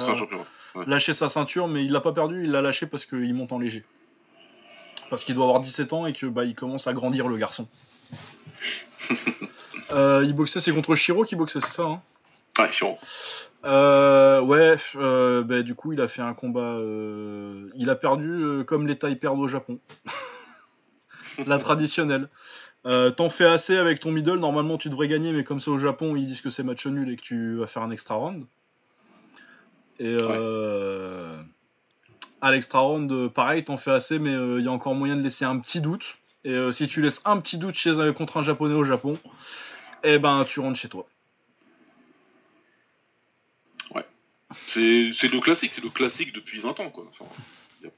lâché 0.87 1.15
sa 1.15 1.31
ceinture, 1.31 1.69
mais 1.69 1.85
il 1.85 1.91
l'a 1.91 2.03
pas 2.03 2.13
perdu, 2.13 2.45
il 2.45 2.51
l'a 2.51 2.61
lâché 2.61 2.87
parce 2.87 3.07
qu'il 3.07 3.33
monte 3.33 3.53
en 3.53 3.59
léger. 3.59 3.85
Parce 5.09 5.25
qu'il 5.25 5.35
doit 5.35 5.45
avoir 5.45 5.61
17 5.61 5.93
ans 5.95 6.07
et 6.07 6.13
que 6.13 6.27
bah, 6.27 6.45
il 6.45 6.55
commence 6.55 6.87
à 6.87 6.93
grandir 6.93 7.29
le 7.29 7.39
garçon. 7.39 7.67
Euh, 9.90 10.23
il 10.24 10.35
boxait, 10.35 10.60
c'est 10.60 10.73
contre 10.73 10.94
Shiro 10.94 11.24
qui 11.24 11.36
boxait, 11.36 11.60
c'est 11.60 11.73
ça 11.73 11.82
hein 11.85 12.02
Ouais, 12.59 12.70
Shiro. 12.73 12.98
Euh, 13.65 14.40
ouais, 14.40 14.77
euh, 14.97 15.43
bah, 15.43 15.62
du 15.62 15.74
coup, 15.74 15.93
il 15.93 16.01
a 16.01 16.09
fait 16.09 16.23
un 16.23 16.35
combat. 16.35 16.78
il 17.74 17.89
a 17.89 17.94
perdu 17.94 18.65
comme 18.66 18.86
les 18.86 18.97
tailles 18.97 19.16
perdent 19.16 19.40
au 19.40 19.48
Japon. 19.48 19.78
La 21.47 21.59
traditionnelle. 21.59 22.28
T'en 22.85 23.31
fais 23.31 23.44
assez 23.44 23.77
avec 23.77 24.01
ton 24.01 24.10
middle, 24.10 24.39
normalement 24.39 24.78
tu 24.78 24.89
devrais 24.89 25.09
gagner, 25.09 25.32
mais 25.32 25.44
comme 25.44 25.60
c'est 25.60 25.70
au 25.70 25.78
Japon, 25.78 26.16
ils 26.16 26.27
disent 26.27 26.40
que 26.40 26.51
c'est 26.51 26.62
match 26.62 26.86
nul 26.86 27.10
et 27.10 27.16
que 27.16 27.23
tu 27.23 27.56
vas 27.56 27.66
faire 27.66 27.82
un 27.82 27.90
extra 27.90 28.15
round. 28.15 28.44
Et 30.01 30.16
à 32.40 32.51
l'extra 32.51 32.81
round, 32.81 33.28
pareil, 33.28 33.65
t'en 33.65 33.77
fais 33.77 33.90
assez, 33.90 34.19
mais 34.19 34.32
il 34.32 34.65
y 34.65 34.69
a 34.69 34.73
encore 34.73 34.94
moyen 34.94 35.16
de 35.16 35.23
laisser 35.23 35.44
un 35.44 35.59
petit 35.59 35.81
doute. 35.81 36.16
Et 36.44 36.56
si 36.73 36.89
tu 36.89 37.02
laisses 37.02 37.20
un 37.24 37.39
petit 37.39 37.59
doute 37.59 37.74
chez, 37.74 37.94
contre 38.16 38.39
un 38.39 38.43
japonais 38.43 38.74
au 38.74 38.85
Japon, 38.85 39.19
eh 40.03 40.19
ben 40.19 40.45
tu 40.45 40.61
rentres 40.61 40.79
chez 40.79 40.89
toi. 40.89 41.07
Ouais. 43.95 44.07
C'est, 44.69 45.29
le 45.29 45.41
classique, 45.41 45.73
c'est 45.75 45.83
le 45.85 45.91
classique 45.91 46.33
depuis 46.33 46.61
20 46.61 46.81
ans 46.81 46.91
quoi. 46.91 47.11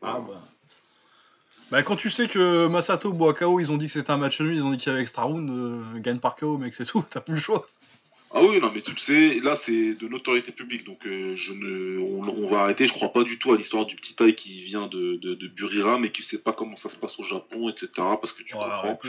ah 0.02 0.20
bah. 0.20 0.42
bah. 1.70 1.82
quand 1.82 1.96
tu 1.96 2.10
sais 2.10 2.28
que 2.28 2.66
Masato 2.66 3.12
boit 3.12 3.34
KO, 3.34 3.60
ils 3.60 3.70
ont 3.72 3.76
dit 3.76 3.86
que 3.86 3.92
c'était 3.92 4.10
un 4.10 4.16
match 4.16 4.40
nul, 4.40 4.54
ils 4.54 4.62
ont 4.62 4.70
dit 4.70 4.76
qu'il 4.76 4.90
y 4.90 4.92
avait 4.92 5.02
extra 5.02 5.22
round, 5.22 5.50
euh, 5.50 5.98
gagne 5.98 6.18
par 6.18 6.36
KO 6.36 6.58
mec 6.58 6.74
c'est 6.74 6.86
tout, 6.86 7.04
t'as 7.10 7.20
plus 7.20 7.34
le 7.34 7.40
choix. 7.40 7.66
Ah 8.32 8.42
oui, 8.44 8.60
non, 8.60 8.70
mais 8.72 8.80
tu 8.80 8.96
sais, 8.96 9.40
là 9.40 9.56
c'est 9.56 9.94
de 9.94 10.06
notoriété 10.06 10.52
publique, 10.52 10.84
donc 10.84 11.04
euh, 11.04 11.34
je 11.34 11.52
ne, 11.52 11.98
on, 11.98 12.46
va 12.46 12.60
arrêter. 12.60 12.86
Je 12.86 12.92
crois 12.92 13.12
pas 13.12 13.24
du 13.24 13.40
tout 13.40 13.52
à 13.52 13.56
l'histoire 13.56 13.86
du 13.86 13.96
petit 13.96 14.14
taille 14.14 14.36
qui 14.36 14.62
vient 14.62 14.86
de, 14.86 15.16
de, 15.16 15.34
de 15.34 15.48
Buriram 15.48 16.04
et 16.04 16.12
qui 16.12 16.22
sait 16.22 16.38
pas 16.38 16.52
comment 16.52 16.76
ça 16.76 16.90
se 16.90 16.96
passe 16.96 17.18
au 17.18 17.24
Japon, 17.24 17.68
etc. 17.68 17.88
Parce 17.96 18.32
que 18.32 18.44
tu 18.44 18.54
comprends. 18.54 19.00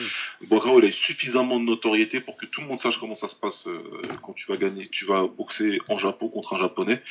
Boakao, 0.48 0.80
il 0.80 0.86
a 0.86 0.92
suffisamment 0.92 1.60
de 1.60 1.66
notoriété 1.66 2.20
pour 2.20 2.36
que 2.36 2.48
tout 2.48 2.62
le 2.62 2.68
monde 2.68 2.80
sache 2.80 2.98
comment 2.98 3.14
ça 3.14 3.28
se 3.28 3.36
passe 3.36 3.68
euh, 3.68 3.84
quand 4.24 4.34
tu 4.34 4.48
vas 4.52 4.58
gagner, 4.58 4.88
tu 4.88 5.06
vas 5.06 5.28
boxer 5.28 5.80
en 5.88 6.00
Japon 6.00 6.28
contre 6.30 6.56
un 6.56 6.58
japonais. 6.58 7.04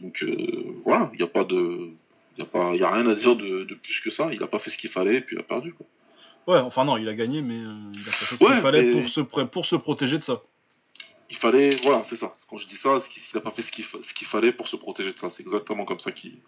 Donc 0.00 0.22
euh, 0.22 0.36
voilà, 0.84 1.10
il 1.14 1.16
n'y 1.16 1.24
a 1.24 1.28
pas 1.28 1.44
de, 1.44 1.88
il 2.36 2.42
a 2.42 2.46
pas, 2.46 2.74
y 2.74 2.82
a 2.82 2.90
rien 2.90 3.08
à 3.08 3.14
dire 3.14 3.36
de, 3.36 3.64
de, 3.64 3.74
plus 3.74 4.02
que 4.02 4.10
ça. 4.10 4.28
Il 4.34 4.42
a 4.42 4.48
pas 4.48 4.58
fait 4.58 4.68
ce 4.68 4.76
qu'il 4.76 4.90
fallait 4.90 5.16
et 5.16 5.20
puis 5.22 5.34
il 5.34 5.40
a 5.40 5.44
perdu. 5.44 5.72
Quoi. 5.72 5.86
Ouais, 6.46 6.60
enfin 6.60 6.84
non, 6.84 6.98
il 6.98 7.08
a 7.08 7.14
gagné, 7.14 7.40
mais 7.40 7.56
il 7.56 8.02
a 8.02 8.10
pas 8.10 8.26
fait 8.26 8.36
ce 8.36 8.44
qu'il 8.44 8.60
fallait 8.60 8.90
pour, 8.90 9.08
se, 9.08 9.20
pour 9.22 9.64
se 9.64 9.76
protéger 9.76 10.18
de 10.18 10.22
ça 10.22 10.42
il 11.34 11.38
fallait, 11.38 11.70
voilà, 11.82 12.04
c'est 12.04 12.14
ça. 12.14 12.36
Quand 12.48 12.58
je 12.58 12.68
dis 12.68 12.76
ça, 12.76 13.00
il 13.16 13.34
n'a 13.34 13.40
pas 13.40 13.50
fait 13.50 13.62
ce 13.62 13.72
qu'il 13.72 14.26
fallait 14.26 14.52
pour 14.52 14.68
se 14.68 14.76
protéger 14.76 15.12
de 15.12 15.18
ça. 15.18 15.30
C'est 15.30 15.42
exactement 15.42 15.84
comme 15.84 15.98
ça 15.98 16.12
qu'il 16.12 16.38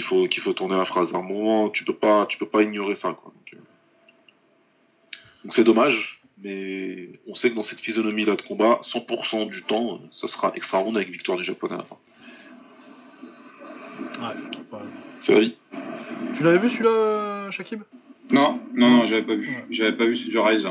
faut, 0.00 0.26
qu'il 0.26 0.42
faut 0.42 0.54
tourner 0.54 0.76
la 0.76 0.86
phrase. 0.86 1.14
À 1.14 1.18
un 1.18 1.22
moment, 1.22 1.68
tu 1.68 1.84
peux 1.84 1.94
pas, 1.94 2.24
tu 2.26 2.38
peux 2.38 2.48
pas 2.48 2.62
ignorer 2.62 2.94
ça. 2.94 3.12
Quoi. 3.12 3.30
Donc, 3.34 3.54
euh, 3.54 5.48
c'est 5.50 5.64
dommage, 5.64 6.22
mais 6.42 7.10
on 7.26 7.34
sait 7.34 7.50
que 7.50 7.54
dans 7.56 7.62
cette 7.62 7.80
physionomie-là 7.80 8.36
de 8.36 8.42
combat, 8.42 8.80
100% 8.82 9.50
du 9.50 9.62
temps, 9.64 10.00
ça 10.10 10.28
sera 10.28 10.50
extra 10.54 10.78
round 10.78 10.96
avec 10.96 11.10
victoire 11.10 11.36
du 11.36 11.44
japonais 11.44 11.74
à 11.74 11.78
la 11.78 11.84
fin. 11.84 11.98
Ouais, 14.18 14.78
C'est 15.20 15.34
la 15.34 15.40
vie. 15.40 15.56
Tu 16.34 16.42
l'avais 16.42 16.58
vu 16.58 16.70
celui-là, 16.70 17.50
Shakib? 17.50 17.82
Non, 18.30 18.60
non, 18.72 18.88
non, 18.88 19.06
j'avais 19.06 19.24
pas 19.24 19.34
vu. 19.34 19.54
J'avais 19.68 19.92
pas 19.94 20.06
vu 20.06 20.16
ce 20.16 20.38
Rise. 20.38 20.66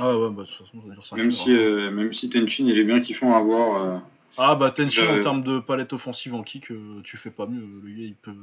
Ah 0.00 0.18
ouais, 0.18 0.30
bah 0.30 0.42
de 0.42 0.48
toute 0.48 0.66
façon, 0.66 1.16
même 1.16 1.32
si, 1.32 1.52
euh, 1.52 1.90
même 1.90 2.12
si 2.12 2.28
Tenchin, 2.28 2.64
il 2.66 2.78
est 2.78 2.84
bien 2.84 3.00
kiffant 3.00 3.34
à 3.34 3.40
voir. 3.40 3.82
Euh, 3.82 3.98
ah 4.36 4.54
bah 4.54 4.70
Tenchin, 4.70 5.18
en 5.18 5.20
termes 5.20 5.42
de 5.44 5.58
palette 5.60 5.92
offensive 5.92 6.34
en 6.34 6.42
kick, 6.42 6.70
euh, 6.70 7.00
tu 7.04 7.16
fais 7.16 7.30
pas 7.30 7.46
mieux. 7.46 7.66
Le 7.82 7.90
gars, 7.90 8.04
il 8.04 8.14
peut. 8.14 8.34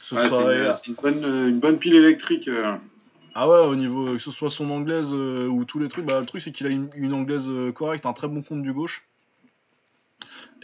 c'est 0.00 0.16
une, 0.86 0.94
bonne, 0.94 1.24
une, 1.24 1.60
bonne, 1.60 1.78
pile 1.78 1.94
électrique. 1.94 2.48
Ah 3.34 3.48
ouais, 3.48 3.66
au 3.66 3.74
niveau, 3.74 4.12
que 4.12 4.18
ce 4.18 4.30
soit 4.30 4.50
son 4.50 4.70
anglaise 4.70 5.12
ou 5.12 5.64
tous 5.64 5.78
les 5.78 5.88
trucs, 5.88 6.04
bah 6.04 6.20
le 6.20 6.26
truc 6.26 6.42
c'est 6.42 6.52
qu'il 6.52 6.66
a 6.66 6.70
une, 6.70 6.90
une 6.94 7.12
anglaise 7.12 7.48
correcte, 7.74 8.06
un 8.06 8.12
très 8.12 8.28
bon 8.28 8.42
compte 8.42 8.62
du 8.62 8.72
gauche. 8.72 9.04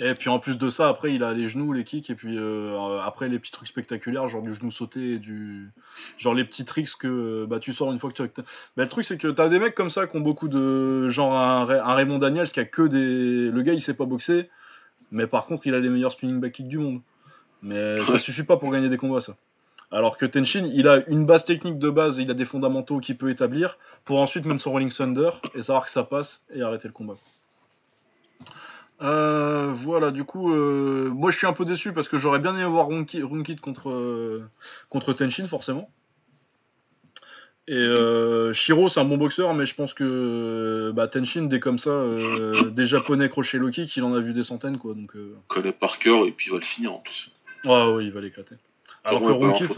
Et 0.01 0.15
puis 0.15 0.29
en 0.29 0.39
plus 0.39 0.59
de 0.59 0.71
ça, 0.71 0.89
après 0.89 1.13
il 1.13 1.25
a 1.25 1.33
les 1.33 1.49
genoux, 1.49 1.73
les 1.73 1.83
kicks, 1.83 2.09
et 2.09 2.15
puis 2.15 2.37
euh, 2.39 3.01
après 3.01 3.29
les 3.29 3.39
petits 3.41 3.51
trucs 3.51 3.67
spectaculaires, 3.67 4.29
genre 4.29 4.43
du 4.43 4.55
genou 4.55 4.71
sauté, 4.71 5.15
et 5.15 5.19
du 5.19 5.73
genre 6.19 6.35
les 6.35 6.45
petits 6.45 6.65
tricks 6.65 6.97
que 6.99 7.47
bah, 7.47 7.59
tu 7.59 7.73
sors 7.73 7.91
une 7.91 7.99
fois 7.99 8.11
que 8.13 8.23
tu. 8.23 8.43
Bah, 8.77 8.85
le 8.85 8.89
truc 8.89 9.05
c'est 9.05 9.19
que 9.19 9.27
t'as 9.27 9.49
des 9.49 9.59
mecs 9.59 9.75
comme 9.75 9.91
ça 9.91 10.07
qui 10.07 10.17
ont 10.17 10.21
beaucoup 10.21 10.47
de. 10.47 11.09
Genre 11.09 11.35
un, 11.35 11.65
Raymond 11.65 12.19
Daniels 12.19 12.49
qui 12.49 12.61
a 12.61 12.65
que 12.65 12.83
des. 12.83 13.51
Le 13.51 13.63
gars 13.63 13.73
il 13.73 13.83
sait 13.83 13.95
pas 13.95 14.05
boxer, 14.05 14.49
mais 15.11 15.27
par 15.27 15.47
contre 15.47 15.67
il 15.67 15.75
a 15.75 15.81
les 15.81 15.89
meilleurs 15.89 16.13
spinning 16.13 16.41
back 16.41 16.53
kicks 16.53 16.69
du 16.69 16.79
monde. 16.79 17.01
Mais 17.63 17.97
ça 18.07 18.21
suffit 18.21 18.45
pas 18.45 18.57
pour 18.57 18.71
gagner 18.71 18.89
des 18.89 18.99
combats 18.99 19.21
ça. 19.21 19.35
Alors 19.91 20.17
que 20.17 20.27
Tenshin, 20.27 20.71
il 20.73 20.87
a 20.87 21.03
une 21.09 21.25
base 21.27 21.45
technique 21.45 21.79
de 21.79 21.91
base, 21.91 22.19
il 22.19 22.31
a 22.31 22.35
des 22.35 22.45
fondamentaux 22.45 23.01
qu'il 23.01 23.17
peut 23.17 23.31
établir 23.31 23.79
pour 24.05 24.21
ensuite 24.21 24.45
mettre 24.45 24.61
son 24.61 24.71
Rolling 24.71 24.93
Thunder 24.93 25.31
et 25.55 25.63
savoir 25.63 25.87
que 25.87 25.91
ça 25.91 26.05
passe 26.05 26.45
et 26.55 26.63
arrêter 26.63 26.89
le 26.89 26.93
combat. 26.93 27.15
Euh, 29.01 29.71
voilà, 29.73 30.11
du 30.11 30.25
coup, 30.25 30.53
euh, 30.53 31.09
moi 31.13 31.31
je 31.31 31.39
suis 31.39 31.47
un 31.47 31.53
peu 31.53 31.65
déçu 31.65 31.93
parce 31.93 32.09
que 32.09 32.19
j'aurais 32.19 32.41
bien 32.41 32.55
aimé 32.55 32.65
voir 32.65 32.89
Runkit 32.89 33.57
contre, 33.57 33.91
euh, 33.91 34.49
contre 34.89 35.13
Tenshin, 35.13 35.47
forcément. 35.47 35.91
Et 37.71 37.87
Shiro, 38.55 38.89
c'est 38.89 38.99
un 38.99 39.05
bon 39.05 39.19
boxeur, 39.19 39.53
mais 39.53 39.67
je 39.67 39.75
pense 39.75 39.93
que 39.93 40.91
bah, 40.95 41.07
Tenshin, 41.07 41.43
dès 41.43 41.61
comme 41.61 41.79
ça, 41.79 42.03
des 42.71 42.87
japonais 42.87 43.29
crochet 43.29 43.59
Loki, 43.59 43.87
qu'il 43.87 44.05
en 44.05 44.15
a 44.15 44.21
vu 44.21 44.33
des 44.33 44.43
centaines, 44.43 44.79
quoi. 44.79 44.95
Donc, 44.95 45.13
connaît 45.49 45.73
par 45.73 45.99
cœur 45.99 46.25
et 46.25 46.31
puis 46.31 46.47
il 46.47 46.53
va 46.53 46.59
le 46.59 46.65
finir 46.65 46.95
en 46.95 46.99
plus. 46.99 47.31
Ouais, 47.67 47.93
ouais, 47.93 48.05
il 48.07 48.11
va 48.11 48.23
l'éclater. 48.23 48.55
Alors 49.05 49.21
que 49.21 49.33
Runkit, 49.33 49.69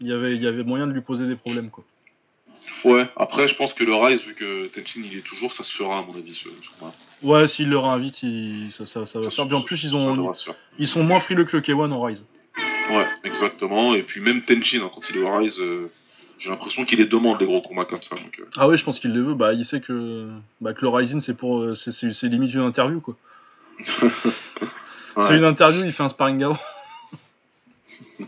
il 0.00 0.06
y, 0.06 0.12
avait, 0.12 0.36
il 0.36 0.42
y 0.42 0.46
avait 0.46 0.62
moyen 0.62 0.86
de 0.86 0.92
lui 0.92 1.00
poser 1.00 1.26
des 1.26 1.34
problèmes, 1.34 1.70
quoi. 1.70 1.82
Ouais, 2.84 3.08
après, 3.16 3.48
je 3.48 3.56
pense 3.56 3.72
que 3.72 3.82
le 3.82 3.94
Rise, 3.94 4.22
vu 4.22 4.34
que 4.34 4.68
Tenshin 4.68 5.00
il 5.04 5.18
est 5.18 5.26
toujours, 5.26 5.52
ça 5.52 5.64
se 5.64 5.76
fera, 5.76 5.98
à 5.98 6.02
mon 6.02 6.14
avis, 6.16 6.34
ce, 6.34 6.48
Ouais, 7.22 7.48
s'il 7.48 7.68
le 7.68 7.78
réinvite, 7.78 8.24
ça, 8.70 8.86
ça, 8.86 9.06
ça, 9.06 9.20
va 9.20 9.30
faire. 9.30 9.46
Bien 9.46 9.58
en 9.58 9.62
plus, 9.62 9.82
ils, 9.84 9.96
ont, 9.96 10.32
ils 10.78 10.88
sont 10.88 11.02
moins 11.02 11.18
frileux 11.18 11.44
que 11.44 11.56
le 11.56 11.62
K1 11.62 11.90
en 11.90 12.02
Rise. 12.02 12.24
Ouais, 12.90 13.06
exactement. 13.24 13.94
Et 13.94 14.02
puis 14.02 14.20
même 14.20 14.42
Tenchin, 14.42 14.82
hein, 14.84 14.90
quand 14.94 15.02
il 15.10 15.16
est 15.16 15.22
au 15.22 15.36
Rise, 15.36 15.58
euh, 15.58 15.90
j'ai 16.38 16.50
l'impression 16.50 16.84
qu'il 16.84 16.98
les 16.98 17.06
demande 17.06 17.40
les 17.40 17.46
gros 17.46 17.62
combats 17.62 17.84
comme 17.84 18.02
ça. 18.02 18.14
Donc, 18.16 18.38
euh. 18.38 18.44
Ah 18.56 18.68
oui, 18.68 18.76
je 18.76 18.84
pense 18.84 19.00
qu'il 19.00 19.12
les 19.12 19.20
veut. 19.20 19.34
Bah, 19.34 19.54
il 19.54 19.64
sait 19.64 19.80
que, 19.80 20.28
bah, 20.60 20.74
que 20.74 20.82
le 20.82 20.88
Rising, 20.88 21.20
c'est 21.20 21.34
pour, 21.34 21.60
euh, 21.60 21.74
c'est 21.74 22.22
limite 22.24 22.52
une 22.52 22.60
interview, 22.60 23.00
quoi. 23.00 23.16
C'est 25.18 25.36
une 25.38 25.44
interview, 25.44 25.82
il 25.82 25.92
fait 25.92 26.02
un 26.02 26.10
sparring 26.10 26.42
avant. 26.42 26.58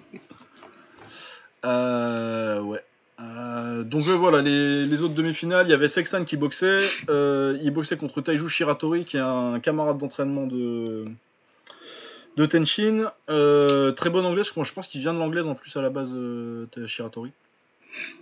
euh, 1.67 2.61
ouais. 2.63 2.83
Euh, 3.21 3.83
donc 3.83 4.07
euh, 4.07 4.15
voilà, 4.15 4.43
les, 4.43 5.03
autres 5.03 5.15
demi-finales, 5.15 5.67
il 5.67 5.71
y 5.71 5.75
avait 5.75 5.89
Sexan 5.89 6.25
qui 6.25 6.37
boxait, 6.37 6.89
euh, 7.11 7.59
il 7.63 7.71
boxait 7.73 7.97
contre 7.97 8.21
Taiju 8.21 8.49
Shiratori 8.49 9.05
qui 9.05 9.17
est 9.17 9.21
un 9.21 9.59
camarade 9.61 9.99
d'entraînement 9.99 10.47
de, 10.47 11.07
de 12.37 12.47
Tenshin. 12.47 13.11
très 13.27 14.11
bon 14.11 14.25
anglais, 14.25 14.45
je, 14.45 14.63
je 14.63 14.73
pense 14.73 14.87
qu'il 14.87 15.01
vient 15.01 15.15
de 15.15 15.19
l'anglaise 15.19 15.47
en 15.47 15.55
plus 15.55 15.77
à 15.77 15.83
la 15.83 15.91
base, 15.91 16.15
Shiratori. 16.87 17.33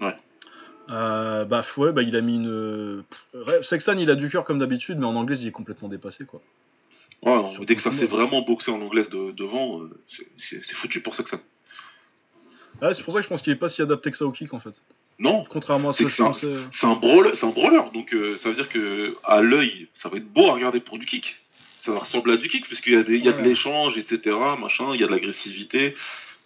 Ouais. 0.00 0.16
Euh, 0.90 1.44
bah 1.44 1.62
ouais, 1.76 1.92
bah 1.92 2.02
il 2.02 2.14
a 2.16 2.20
mis 2.20 2.36
une. 2.36 3.02
Sexton, 3.62 3.96
il 3.98 4.10
a 4.10 4.14
du 4.14 4.28
cœur 4.28 4.44
comme 4.44 4.58
d'habitude, 4.58 4.98
mais 4.98 5.06
en 5.06 5.16
anglais, 5.16 5.38
il 5.38 5.48
est 5.48 5.52
complètement 5.52 5.88
dépassé, 5.88 6.24
quoi. 6.24 6.40
Ouais, 7.22 7.34
non, 7.34 7.52
dès 7.66 7.74
que 7.74 7.82
ça 7.82 7.92
s'est 7.92 8.06
vraiment 8.06 8.42
boxé 8.42 8.70
en 8.70 8.80
anglaise 8.80 9.08
de- 9.08 9.32
devant, 9.32 9.80
euh, 9.80 9.90
c'est- 10.38 10.74
foutu 10.74 11.00
pour 11.00 11.14
Saxon. 11.14 11.40
Ah, 12.82 12.92
c'est 12.94 13.02
pour 13.02 13.14
ça 13.14 13.20
que 13.20 13.24
je 13.24 13.28
pense 13.28 13.42
qu'il 13.42 13.52
est 13.52 13.56
pas 13.56 13.68
si 13.68 13.80
adapté 13.82 14.10
que 14.10 14.16
ça 14.16 14.24
au 14.26 14.30
kick, 14.32 14.52
en 14.54 14.60
fait. 14.60 14.74
Non, 15.18 15.44
Contrairement 15.48 15.90
à 15.90 15.92
ce 15.92 15.98
que 16.00 16.04
que 16.04 16.08
je 16.10 16.16
ça- 16.16 16.24
pensais. 16.24 16.54
c'est 16.72 16.86
un 16.86 16.94
brawler, 16.94 17.30
c'est 17.34 17.46
un 17.46 17.50
brawler, 17.50 17.80
donc 17.94 18.12
euh, 18.12 18.36
ça 18.38 18.50
veut 18.50 18.54
dire 18.54 18.68
que 18.68 19.16
à 19.24 19.40
l'œil, 19.40 19.88
ça 19.94 20.08
va 20.10 20.18
être 20.18 20.30
beau 20.30 20.48
à 20.48 20.52
regarder 20.52 20.80
pour 20.80 20.98
du 20.98 21.06
kick. 21.06 21.36
Ça 21.80 21.92
va 21.92 22.00
ressembler 22.00 22.34
à 22.34 22.36
du 22.36 22.48
kick, 22.48 22.66
puisqu'il 22.66 22.92
y 22.92 22.96
a, 22.96 23.02
des, 23.02 23.16
il 23.16 23.24
y 23.24 23.28
a 23.28 23.32
de 23.32 23.42
l'échange, 23.42 23.96
etc., 23.96 24.36
machin, 24.60 24.86
il 24.92 25.00
y 25.00 25.04
a 25.04 25.06
de 25.06 25.12
l'agressivité. 25.12 25.94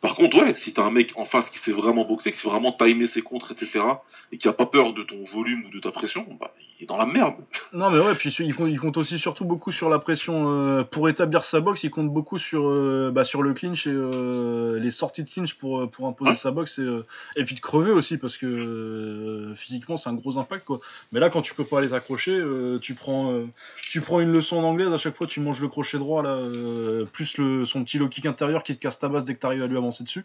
Par 0.00 0.14
contre, 0.14 0.38
ouais, 0.42 0.54
si 0.56 0.72
t'as 0.72 0.82
un 0.82 0.90
mec 0.90 1.12
en 1.16 1.24
face 1.26 1.50
qui 1.50 1.58
sait 1.58 1.72
vraiment 1.72 2.04
boxer, 2.06 2.32
qui 2.32 2.38
sait 2.38 2.48
vraiment 2.48 2.72
timer 2.72 3.06
ses 3.06 3.20
contres, 3.22 3.52
etc., 3.52 3.84
et 4.32 4.38
qui 4.38 4.48
a 4.48 4.52
pas 4.52 4.64
peur 4.66 4.94
de 4.94 5.02
ton 5.02 5.24
volume 5.24 5.64
ou 5.66 5.70
de 5.70 5.78
ta 5.80 5.90
pression, 5.90 6.24
bah, 6.40 6.54
il 6.78 6.84
est 6.84 6.86
dans 6.86 6.96
la 6.96 7.04
merde. 7.04 7.34
Non, 7.74 7.90
mais 7.90 7.98
ouais, 7.98 8.14
puis 8.14 8.30
il 8.38 8.54
compte, 8.54 8.70
il 8.70 8.78
compte 8.80 8.96
aussi 8.96 9.18
surtout 9.18 9.44
beaucoup 9.44 9.72
sur 9.72 9.90
la 9.90 9.98
pression 9.98 10.44
euh, 10.48 10.84
pour 10.84 11.08
établir 11.10 11.44
sa 11.44 11.60
boxe. 11.60 11.84
Il 11.84 11.90
compte 11.90 12.08
beaucoup 12.08 12.38
sur, 12.38 12.66
euh, 12.68 13.10
bah, 13.12 13.24
sur 13.24 13.42
le 13.42 13.52
clinch 13.52 13.86
et 13.86 13.90
euh, 13.92 14.78
les 14.78 14.90
sorties 14.92 15.24
de 15.24 15.28
clinch 15.28 15.54
pour, 15.54 15.80
euh, 15.80 15.86
pour 15.86 16.06
imposer 16.06 16.30
Ouais. 16.30 16.36
sa 16.36 16.50
boxe 16.52 16.78
et, 16.78 16.82
euh, 16.82 17.04
et 17.36 17.44
puis 17.44 17.54
de 17.56 17.60
crever 17.60 17.90
aussi 17.90 18.16
parce 18.18 18.36
que 18.38 18.46
euh, 18.46 19.54
physiquement 19.54 19.96
c'est 19.96 20.08
un 20.08 20.14
gros 20.14 20.38
impact 20.38 20.64
quoi. 20.64 20.80
Mais 21.12 21.20
là, 21.20 21.28
quand 21.28 21.42
tu 21.42 21.54
peux 21.54 21.64
pas 21.64 21.78
aller 21.78 21.88
t'accrocher, 21.90 22.32
euh, 22.38 22.78
tu 22.78 22.94
prends 22.94 23.32
euh, 23.32 23.46
tu 23.90 24.00
prends 24.00 24.20
une 24.20 24.32
leçon 24.32 24.56
en 24.58 24.62
anglaise 24.62 24.92
à 24.92 24.96
chaque 24.98 25.16
fois. 25.16 25.26
Tu 25.26 25.40
manges 25.40 25.60
le 25.60 25.68
crochet 25.68 25.98
droit 25.98 26.22
là, 26.22 26.30
euh, 26.30 27.04
plus 27.04 27.36
le, 27.36 27.66
son 27.66 27.84
petit 27.84 27.98
low 27.98 28.08
kick 28.08 28.26
intérieur 28.26 28.62
qui 28.62 28.74
te 28.76 28.80
casse 28.80 28.98
ta 28.98 29.08
base 29.08 29.24
dès 29.24 29.34
que 29.34 29.40
t'arrives 29.40 29.62
à 29.62 29.66
lui 29.66 29.76
avancer 29.76 29.89
dessus. 29.98 30.24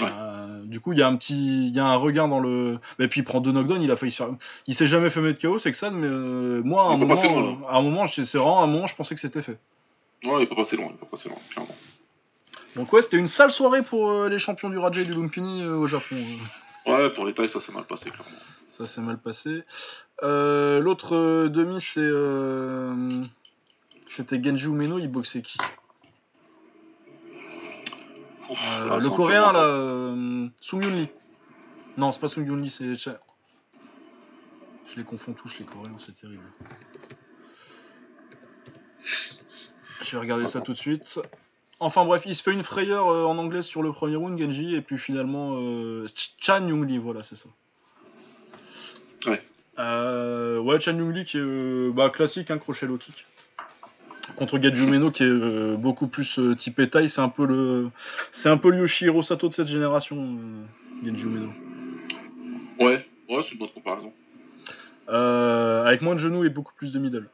Ouais. 0.00 0.06
Euh, 0.10 0.62
du 0.64 0.80
coup, 0.80 0.92
il 0.92 0.98
y 0.98 1.02
a 1.02 1.08
un 1.08 1.16
petit, 1.16 1.66
il 1.68 1.74
y 1.74 1.78
a 1.80 1.84
un 1.86 1.96
regain 1.96 2.26
dans 2.28 2.40
le. 2.40 2.78
Et 2.98 3.08
puis 3.08 3.20
il 3.20 3.24
prend 3.24 3.40
deux 3.40 3.52
knockdowns, 3.52 3.82
il 3.82 3.90
a 3.90 3.96
failli 3.96 4.12
se 4.12 4.16
faire. 4.22 4.28
Il 4.66 4.74
s'est 4.74 4.86
jamais 4.86 5.10
fait 5.10 5.20
mettre 5.20 5.40
KO, 5.40 5.58
c'est 5.58 5.70
que 5.70 5.76
ça. 5.76 5.90
Mais 5.90 6.06
euh, 6.06 6.62
moi, 6.64 6.84
à 6.84 6.86
un 6.86 6.96
moment, 6.96 7.14
loin, 7.22 7.58
à 7.68 7.76
un 7.76 7.82
moment, 7.82 8.06
je- 8.06 8.22
c'est 8.24 8.38
vraiment 8.38 8.60
à 8.60 8.64
un 8.64 8.66
moment, 8.66 8.86
je 8.86 8.94
pensais 8.96 9.14
que 9.14 9.20
c'était 9.20 9.42
fait. 9.42 9.58
Ouais, 10.24 10.42
il 10.42 10.48
peut 10.48 10.54
passer 10.56 10.76
loin, 10.76 10.88
il 10.90 10.96
peut 10.96 11.06
passer 11.06 11.28
loin, 11.28 11.38
clairement. 11.50 11.74
Donc 12.76 12.92
ouais, 12.92 13.02
c'était 13.02 13.18
une 13.18 13.26
sale 13.26 13.50
soirée 13.50 13.82
pour 13.82 14.08
euh, 14.10 14.28
les 14.28 14.38
champions 14.38 14.70
du 14.70 14.78
Rajay 14.78 15.02
et 15.02 15.04
du 15.04 15.12
Lumpini 15.12 15.64
au 15.66 15.86
Japon. 15.86 16.16
euh. 16.86 16.90
Ouais, 16.92 17.10
pour 17.10 17.26
les 17.26 17.34
tailles, 17.34 17.50
ça 17.50 17.60
s'est 17.60 17.72
mal 17.72 17.84
passé, 17.84 18.10
clairement. 18.10 18.24
Ça 18.70 18.86
s'est 18.86 19.00
mal 19.02 19.18
passé. 19.18 19.64
L'autre 20.22 21.48
demi, 21.48 21.80
c'est 21.80 22.08
c'était 24.06 24.42
Genji 24.42 24.64
Umeno. 24.66 24.98
Il 24.98 25.08
boxait 25.08 25.42
qui? 25.42 25.58
Ouf, 28.50 28.58
Euh, 28.62 28.86
là, 28.88 28.98
Le 28.98 29.10
coréen 29.10 29.52
là, 29.52 29.60
euh, 29.64 30.48
Sung 30.60 30.82
Yoon 30.82 30.90
Lee. 30.94 31.08
Non, 31.96 32.12
c'est 32.12 32.20
pas 32.20 32.28
Sung 32.28 32.44
Yoon 32.46 32.56
Lee, 32.56 32.70
c'est. 32.70 32.96
Cha- 32.96 33.20
Je 34.86 34.96
les 34.96 35.04
confonds 35.04 35.32
tous 35.34 35.56
les 35.60 35.64
Coréens, 35.64 35.94
c'est 35.98 36.14
terrible. 36.14 36.42
Je 40.02 40.10
vais 40.12 40.18
regarder 40.18 40.48
ça 40.48 40.60
tout 40.60 40.72
de 40.72 40.78
suite. 40.78 41.20
Enfin 41.78 42.04
bref, 42.04 42.24
il 42.26 42.34
se 42.34 42.42
fait 42.42 42.52
une 42.52 42.62
frayeur 42.62 43.08
euh, 43.08 43.24
en 43.24 43.38
anglais 43.38 43.62
sur 43.62 43.82
le 43.82 43.92
premier 43.92 44.16
round, 44.16 44.38
Genji, 44.38 44.74
et 44.74 44.80
puis 44.82 44.98
finalement 44.98 45.56
euh, 45.56 46.06
Ch- 46.08 46.34
Chan 46.38 46.66
Young 46.66 46.86
Lee, 46.88 46.98
voilà, 46.98 47.22
c'est 47.22 47.36
ça. 47.36 47.48
Ouais. 49.26 49.42
Euh, 49.78 50.58
ouais, 50.58 50.78
Chan 50.80 50.96
Young 50.98 51.14
Lee 51.14 51.24
qui 51.24 51.38
est 51.38 51.90
bah, 51.90 52.10
classique, 52.10 52.50
hein, 52.50 52.58
crochet 52.58 52.86
low 52.86 52.98
kick. 52.98 53.24
Contre 54.36 54.60
Genji 54.60 54.84
Umeno 54.84 55.10
qui 55.10 55.22
est 55.22 55.26
euh, 55.26 55.76
beaucoup 55.76 56.06
plus 56.06 56.38
euh, 56.38 56.54
typé 56.54 56.88
taille, 56.88 57.10
c'est 57.10 57.20
un 57.20 57.28
peu 57.28 57.46
le, 57.46 57.90
c'est 58.32 58.48
un 58.48 58.56
peu 58.56 58.70
le 58.70 58.78
Yoshihiro 58.78 59.22
Sato 59.22 59.48
de 59.48 59.54
cette 59.54 59.68
génération, 59.68 60.16
euh, 60.18 61.06
Genji 61.06 61.24
Umeno. 61.24 61.52
Ouais, 62.78 63.06
ouais, 63.28 63.42
c'est 63.42 63.52
une 63.52 63.58
bonne 63.58 63.68
comparaison. 63.68 64.12
Avec 65.08 66.02
moins 66.02 66.14
de 66.14 66.20
genoux 66.20 66.44
et 66.44 66.48
beaucoup 66.48 66.72
plus 66.74 66.92
de 66.92 66.98
middle. 66.98 67.28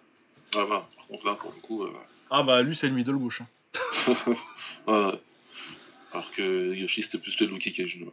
Ouais, 0.55 0.65
voilà. 0.65 0.87
Par 0.97 1.07
contre, 1.07 1.27
là, 1.27 1.35
pour 1.35 1.53
le 1.55 1.61
coup, 1.61 1.87
Ah 2.31 2.43
bah 2.43 2.63
lui 2.63 2.75
c'est 2.75 2.89
le 2.89 2.95
middle 2.95 3.17
gauche. 3.17 3.43
hein. 3.43 4.15
ouais. 4.87 5.21
Alors 6.13 6.33
que 6.35 6.75
Yoshi, 6.75 7.03
c'était 7.03 7.19
plus 7.19 7.39
le 7.39 7.59
kick 7.59 7.79
et 7.79 7.83
le 7.83 7.89
genou. 7.89 8.13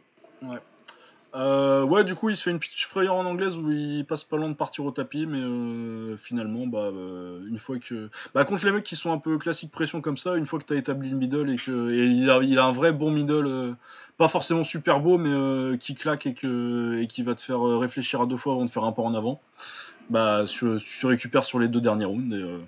Euh, 1.34 1.82
ouais, 1.82 2.04
du 2.04 2.14
coup, 2.14 2.30
il 2.30 2.36
se 2.36 2.44
fait 2.44 2.50
une 2.50 2.60
petite 2.60 2.86
frayeur 2.86 3.16
en 3.16 3.24
anglaise 3.26 3.56
où 3.56 3.70
il 3.72 4.04
passe 4.04 4.22
pas 4.22 4.36
loin 4.36 4.48
de 4.48 4.54
partir 4.54 4.84
au 4.84 4.92
tapis, 4.92 5.26
mais 5.26 5.40
euh, 5.40 6.16
finalement, 6.16 6.66
bah, 6.66 6.90
euh, 6.92 7.44
une 7.48 7.58
fois 7.58 7.78
que. 7.78 8.08
Bah, 8.34 8.44
contre 8.44 8.64
les 8.64 8.70
mecs 8.70 8.84
qui 8.84 8.94
sont 8.94 9.12
un 9.12 9.18
peu 9.18 9.36
classique 9.36 9.72
pression 9.72 10.00
comme 10.00 10.16
ça, 10.16 10.36
une 10.36 10.46
fois 10.46 10.60
que 10.60 10.64
t'as 10.64 10.76
établi 10.76 11.10
le 11.10 11.16
middle 11.16 11.50
et 11.50 11.56
que. 11.56 11.90
Et 11.90 12.06
il, 12.06 12.30
a, 12.30 12.64
un 12.64 12.72
vrai 12.72 12.92
bon 12.92 13.10
middle, 13.10 13.74
pas 14.16 14.28
forcément 14.28 14.64
super 14.64 15.00
beau, 15.00 15.18
mais 15.18 15.76
qui 15.78 15.96
claque 15.96 16.26
et, 16.26 16.34
que, 16.34 17.00
et 17.00 17.08
qui 17.08 17.22
va 17.22 17.34
te 17.34 17.40
faire 17.40 17.60
réfléchir 17.62 18.20
à 18.20 18.26
deux 18.26 18.36
fois 18.36 18.52
avant 18.54 18.64
de 18.64 18.70
faire 18.70 18.84
un 18.84 18.92
pas 18.92 19.02
en 19.02 19.14
avant, 19.14 19.40
bah, 20.10 20.44
tu, 20.46 20.66
tu 20.84 21.06
récupères 21.06 21.44
sur 21.44 21.58
les 21.58 21.68
deux 21.68 21.80
derniers 21.80 22.04
rounds 22.04 22.34
et. 22.34 22.60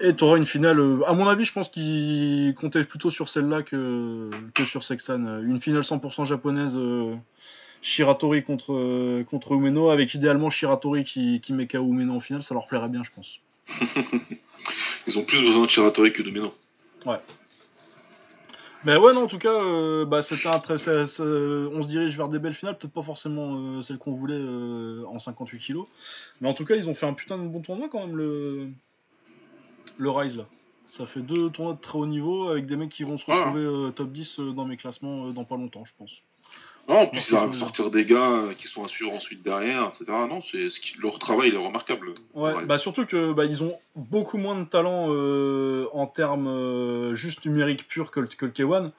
Et 0.00 0.14
t'auras 0.14 0.36
une 0.36 0.46
finale. 0.46 0.78
euh, 0.80 1.00
à 1.06 1.12
mon 1.12 1.26
avis, 1.28 1.44
je 1.44 1.52
pense 1.52 1.68
qu'il 1.68 2.54
comptait 2.54 2.84
plutôt 2.84 3.10
sur 3.10 3.28
celle-là 3.28 3.62
que, 3.62 4.30
que 4.54 4.64
sur 4.64 4.84
Sexan. 4.84 5.24
Une 5.42 5.60
finale 5.60 5.82
100% 5.82 6.24
japonaise. 6.24 6.74
euh, 6.76 7.14
Shiratori 7.80 8.42
contre, 8.42 8.72
euh, 8.74 9.22
contre 9.22 9.52
Umeno, 9.52 9.90
avec 9.90 10.12
idéalement 10.12 10.50
Shiratori 10.50 11.04
qui, 11.04 11.40
qui 11.40 11.52
met 11.52 11.68
KO 11.68 11.78
Umeno 11.84 12.14
en 12.14 12.20
finale, 12.20 12.42
ça 12.42 12.52
leur 12.54 12.66
plairait 12.66 12.88
bien, 12.88 13.04
je 13.04 13.10
pense. 13.12 13.38
Ils 15.06 15.16
ont 15.18 15.24
plus 15.24 15.40
besoin 15.42 15.62
de 15.64 15.70
Chiratori 15.70 16.12
que 16.12 16.22
de 16.22 16.30
Meno. 16.32 16.52
Mais 18.84 18.96
ouais, 18.96 19.12
non, 19.12 19.22
en 19.22 19.26
tout 19.26 19.38
cas, 19.38 19.52
euh, 19.52 20.04
bah, 20.04 20.22
c'était 20.22 20.48
un 20.48 20.58
très. 20.60 20.78
ça- 20.78 21.06
ça- 21.06 21.22
on 21.24 21.82
se 21.82 21.88
dirige 21.88 22.16
vers 22.16 22.28
des 22.28 22.38
belles 22.38 22.54
finales, 22.54 22.76
peut-être 22.78 22.92
pas 22.92 23.02
forcément 23.02 23.56
euh, 23.56 23.82
celles 23.82 23.98
qu'on 23.98 24.12
voulait 24.12 24.34
euh, 24.38 25.04
en 25.08 25.18
58 25.18 25.58
kilos. 25.58 25.86
Mais 26.40 26.48
en 26.48 26.54
tout 26.54 26.64
cas, 26.64 26.74
ils 26.76 26.88
ont 26.88 26.94
fait 26.94 27.06
un 27.06 27.12
putain 27.14 27.38
de 27.38 27.42
bon 27.48 27.60
tournoi 27.60 27.88
quand 27.88 28.06
même, 28.06 28.16
le, 28.16 28.68
le 29.96 30.10
Rise 30.10 30.36
là. 30.36 30.44
Ça 30.86 31.04
fait 31.06 31.20
deux 31.20 31.50
tournois 31.50 31.74
de 31.74 31.80
très 31.80 31.98
haut 31.98 32.06
niveau 32.06 32.48
avec 32.48 32.66
des 32.66 32.76
mecs 32.76 32.88
qui 32.90 33.04
vont 33.04 33.18
se 33.18 33.24
Ah. 33.28 33.36
retrouver 33.40 33.60
euh, 33.64 33.90
top 33.90 34.10
10 34.10 34.38
euh, 34.40 34.52
dans 34.52 34.64
mes 34.64 34.76
classements 34.76 35.26
euh, 35.26 35.32
dans 35.32 35.44
pas 35.44 35.56
longtemps, 35.56 35.84
je 35.84 35.92
pense. 35.98 36.22
Non, 36.88 37.00
en 37.00 37.06
plus, 37.06 37.18
à 37.34 37.46
c'est- 37.52 37.52
sortir 37.58 37.90
des 37.90 38.06
gars 38.06 38.44
qui 38.58 38.66
sont 38.68 38.82
à 38.82 38.88
suivre 38.88 39.12
ensuite 39.12 39.42
derrière, 39.42 39.88
etc. 39.88 40.04
Non, 40.08 40.40
c'est 40.40 40.68
leur 41.02 41.18
travail 41.18 41.48
il 41.50 41.54
est 41.54 41.58
remarquable. 41.66 42.14
Ouais, 42.32 42.54
Ouais. 42.54 42.64
bah 42.64 42.78
surtout 42.78 43.04
que 43.04 43.32
bah, 43.34 43.44
ils 43.44 43.62
ont 43.62 43.74
beaucoup 43.94 44.38
moins 44.38 44.58
de 44.58 44.64
talent 44.64 45.08
euh, 45.10 45.86
en 45.92 46.06
termes 46.06 46.46
euh, 46.48 47.14
juste 47.14 47.44
numériques 47.44 47.86
purs 47.86 48.10
que, 48.10 48.20
le- 48.20 48.26
que 48.28 48.46
le 48.46 48.52
K1. 48.52 48.90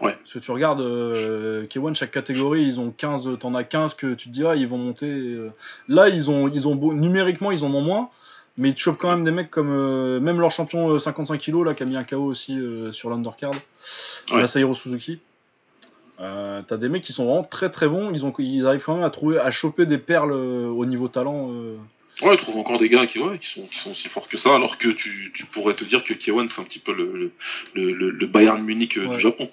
Ouais. 0.00 0.12
Parce 0.16 0.32
que 0.34 0.38
tu 0.38 0.50
regardes 0.52 0.80
euh, 0.80 1.66
K1, 1.66 1.94
chaque 1.96 2.12
catégorie, 2.12 2.62
ils 2.62 2.78
ont 2.78 2.92
15, 2.92 3.28
t'en 3.40 3.54
as 3.56 3.64
15 3.64 3.94
que 3.94 4.14
tu 4.14 4.28
te 4.28 4.32
dis, 4.32 4.44
ah, 4.46 4.54
ils 4.54 4.68
vont 4.68 4.78
monter. 4.78 5.36
Là, 5.88 6.08
ils 6.08 6.30
ont, 6.30 6.48
ils 6.48 6.68
ont 6.68 6.76
beau- 6.76 6.94
numériquement, 6.94 7.50
ils 7.50 7.64
en 7.64 7.74
ont 7.74 7.80
moins, 7.82 8.10
mais 8.56 8.70
ils 8.70 8.74
te 8.74 8.80
chopent 8.80 8.98
quand 8.98 9.10
même 9.10 9.24
des 9.24 9.30
mecs 9.30 9.50
comme, 9.50 9.70
euh, 9.70 10.20
même 10.20 10.40
leur 10.40 10.50
champion 10.50 10.88
euh, 10.90 10.98
55 10.98 11.40
kg, 11.40 11.64
là, 11.64 11.74
qui 11.74 11.82
a 11.82 11.86
mis 11.86 11.96
un 11.96 12.04
KO 12.04 12.18
aussi 12.24 12.58
euh, 12.58 12.92
sur 12.92 13.10
l'undercard, 13.10 13.52
Ouais. 14.30 14.40
Masahiro 14.40 14.74
Suzuki. 14.74 15.20
Euh, 16.20 16.62
T'as 16.66 16.76
des 16.76 16.88
mecs 16.88 17.02
qui 17.02 17.12
sont 17.12 17.24
vraiment 17.24 17.42
très 17.42 17.70
très 17.70 17.88
bons, 17.88 18.12
ils, 18.12 18.24
ont, 18.24 18.32
ils 18.38 18.66
arrivent 18.66 18.84
quand 18.84 18.94
même 18.94 19.04
à 19.04 19.10
trouver, 19.10 19.38
à 19.38 19.50
choper 19.50 19.84
des 19.86 19.98
perles 19.98 20.32
euh, 20.32 20.66
au 20.68 20.86
niveau 20.86 21.08
talent. 21.08 21.50
euh, 21.52 21.76
Ouais, 22.22 22.34
ils 22.34 22.38
trouvent 22.38 22.56
encore 22.58 22.78
des 22.78 22.88
gars 22.88 23.06
qui, 23.08 23.18
ouais, 23.18 23.38
qui, 23.38 23.48
sont, 23.48 23.66
qui 23.66 23.76
sont 23.76 23.90
aussi 23.90 24.08
forts 24.08 24.28
que 24.28 24.36
ça, 24.38 24.54
alors 24.54 24.78
que 24.78 24.88
tu, 24.90 25.32
tu 25.34 25.46
pourrais 25.46 25.74
te 25.74 25.82
dire 25.82 26.04
que 26.04 26.14
K1 26.14 26.48
c'est 26.54 26.60
un 26.60 26.64
petit 26.64 26.78
peu 26.78 26.94
le, 26.94 27.32
le, 27.74 27.92
le, 27.92 28.10
le 28.10 28.26
Bayern 28.26 28.62
Munich 28.62 28.96
euh, 28.96 29.06
Ouais. 29.08 29.14
du 29.16 29.20
Japon. 29.20 29.50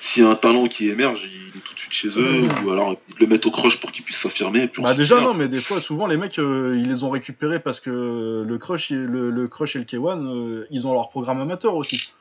S'il 0.00 0.22
y 0.22 0.26
a 0.26 0.30
un 0.30 0.34
talent 0.34 0.68
qui 0.68 0.90
émerge, 0.90 1.22
il 1.24 1.58
est 1.58 1.62
tout 1.62 1.74
de 1.74 1.78
suite 1.78 1.92
chez 1.92 2.08
eux, 2.08 2.42
ou 2.64 2.70
alors 2.70 2.96
ils 3.08 3.14
le 3.20 3.26
mettent 3.26 3.46
au 3.46 3.50
crush 3.50 3.80
pour 3.80 3.90
qu'il 3.90 4.04
puisse 4.04 4.18
s'affirmer. 4.18 4.70
Bah 4.78 4.94
déjà 4.94 5.20
non 5.20 5.32
mais 5.34 5.48
des 5.48 5.60
fois 5.60 5.80
souvent 5.80 6.06
les 6.06 6.16
mecs 6.16 6.38
euh, 6.38 6.76
ils 6.78 6.88
les 6.88 7.04
ont 7.04 7.10
récupérés 7.10 7.58
parce 7.60 7.80
que 7.80 8.44
le 8.46 8.58
crush 8.58 8.90
le, 8.90 9.30
le 9.30 9.48
crush 9.48 9.76
et 9.76 9.78
le 9.78 9.84
K1 9.84 10.26
euh, 10.26 10.66
ils 10.70 10.86
ont 10.86 10.92
leur 10.92 11.08
programme 11.08 11.40
amateur 11.40 11.74
aussi. 11.74 12.12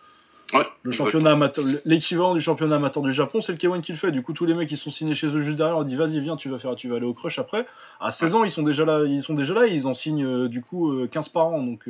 Ouais, 0.54 0.66
Le 0.84 0.92
championnat 0.92 1.32
amateur 1.32 1.66
l'équivalent 1.86 2.36
du 2.36 2.42
championnat 2.42 2.76
amateur 2.76 3.02
du 3.02 3.12
Japon 3.12 3.42
c'est 3.42 3.52
le 3.52 3.58
K1 3.58 3.82
qui 3.82 3.92
le 3.92 3.98
fait. 3.98 4.12
Du 4.12 4.22
coup 4.22 4.34
tous 4.34 4.46
les 4.46 4.54
mecs 4.54 4.70
qui 4.70 4.78
sont 4.78 4.92
signés 4.92 5.16
chez 5.16 5.28
eux 5.28 5.40
juste 5.40 5.58
derrière 5.58 5.78
on 5.78 5.84
dit 5.84 5.96
vas-y 5.96 6.20
viens 6.20 6.36
tu 6.38 6.50
vas 6.50 6.60
faire 6.60 6.76
tu 6.76 6.88
vas 6.90 6.96
aller 6.98 7.06
au 7.06 7.14
crush 7.14 7.40
après. 7.40 7.66
À 8.00 8.12
16 8.12 8.36
ans 8.36 8.44
ils 8.44 8.52
sont 8.52 8.64
déjà 8.64 8.86
là 8.86 9.04
ils 9.06 9.22
sont 9.22 9.34
déjà 9.34 9.54
là 9.54 9.68
et 9.68 9.74
ils 9.74 9.88
en 9.88 9.94
signent 9.94 10.26
euh, 10.26 10.48
du 10.48 10.62
coup 10.62 10.92
euh, 10.92 11.08
15 11.12 11.30
par 11.30 11.48
an 11.48 11.62
donc 11.64 11.88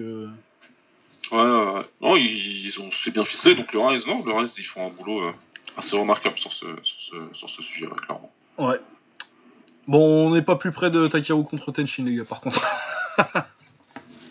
Ouais, 1.31 1.41
ouais, 1.41 1.73
ouais. 1.73 1.85
Non, 2.01 2.15
ils, 2.15 2.65
ils 2.67 2.79
ont 2.79 2.89
c'est 2.91 3.11
bien 3.11 3.25
ficelé, 3.25 3.55
donc 3.55 3.71
le 3.73 3.79
Rise, 3.79 4.05
non, 4.05 4.23
le 4.23 4.33
Rise, 4.33 4.55
ils 4.57 4.63
font 4.63 4.85
un 4.87 4.89
boulot 4.89 5.21
euh, 5.23 5.31
assez 5.77 5.97
remarquable 5.97 6.37
sur 6.37 6.51
ce, 6.53 6.65
sur 6.83 7.01
ce, 7.01 7.15
sur 7.35 7.49
ce 7.49 7.63
sujet, 7.63 7.87
clairement. 8.05 8.31
ouais. 8.59 8.79
Bon 9.87 10.27
on 10.27 10.29
n'est 10.29 10.41
pas 10.41 10.55
plus 10.55 10.71
près 10.71 10.89
de 10.91 11.07
Takeru 11.07 11.43
contre 11.43 11.71
Tenshin 11.73 12.05
les 12.05 12.15
gars 12.15 12.23
par 12.25 12.39
contre. 12.39 12.61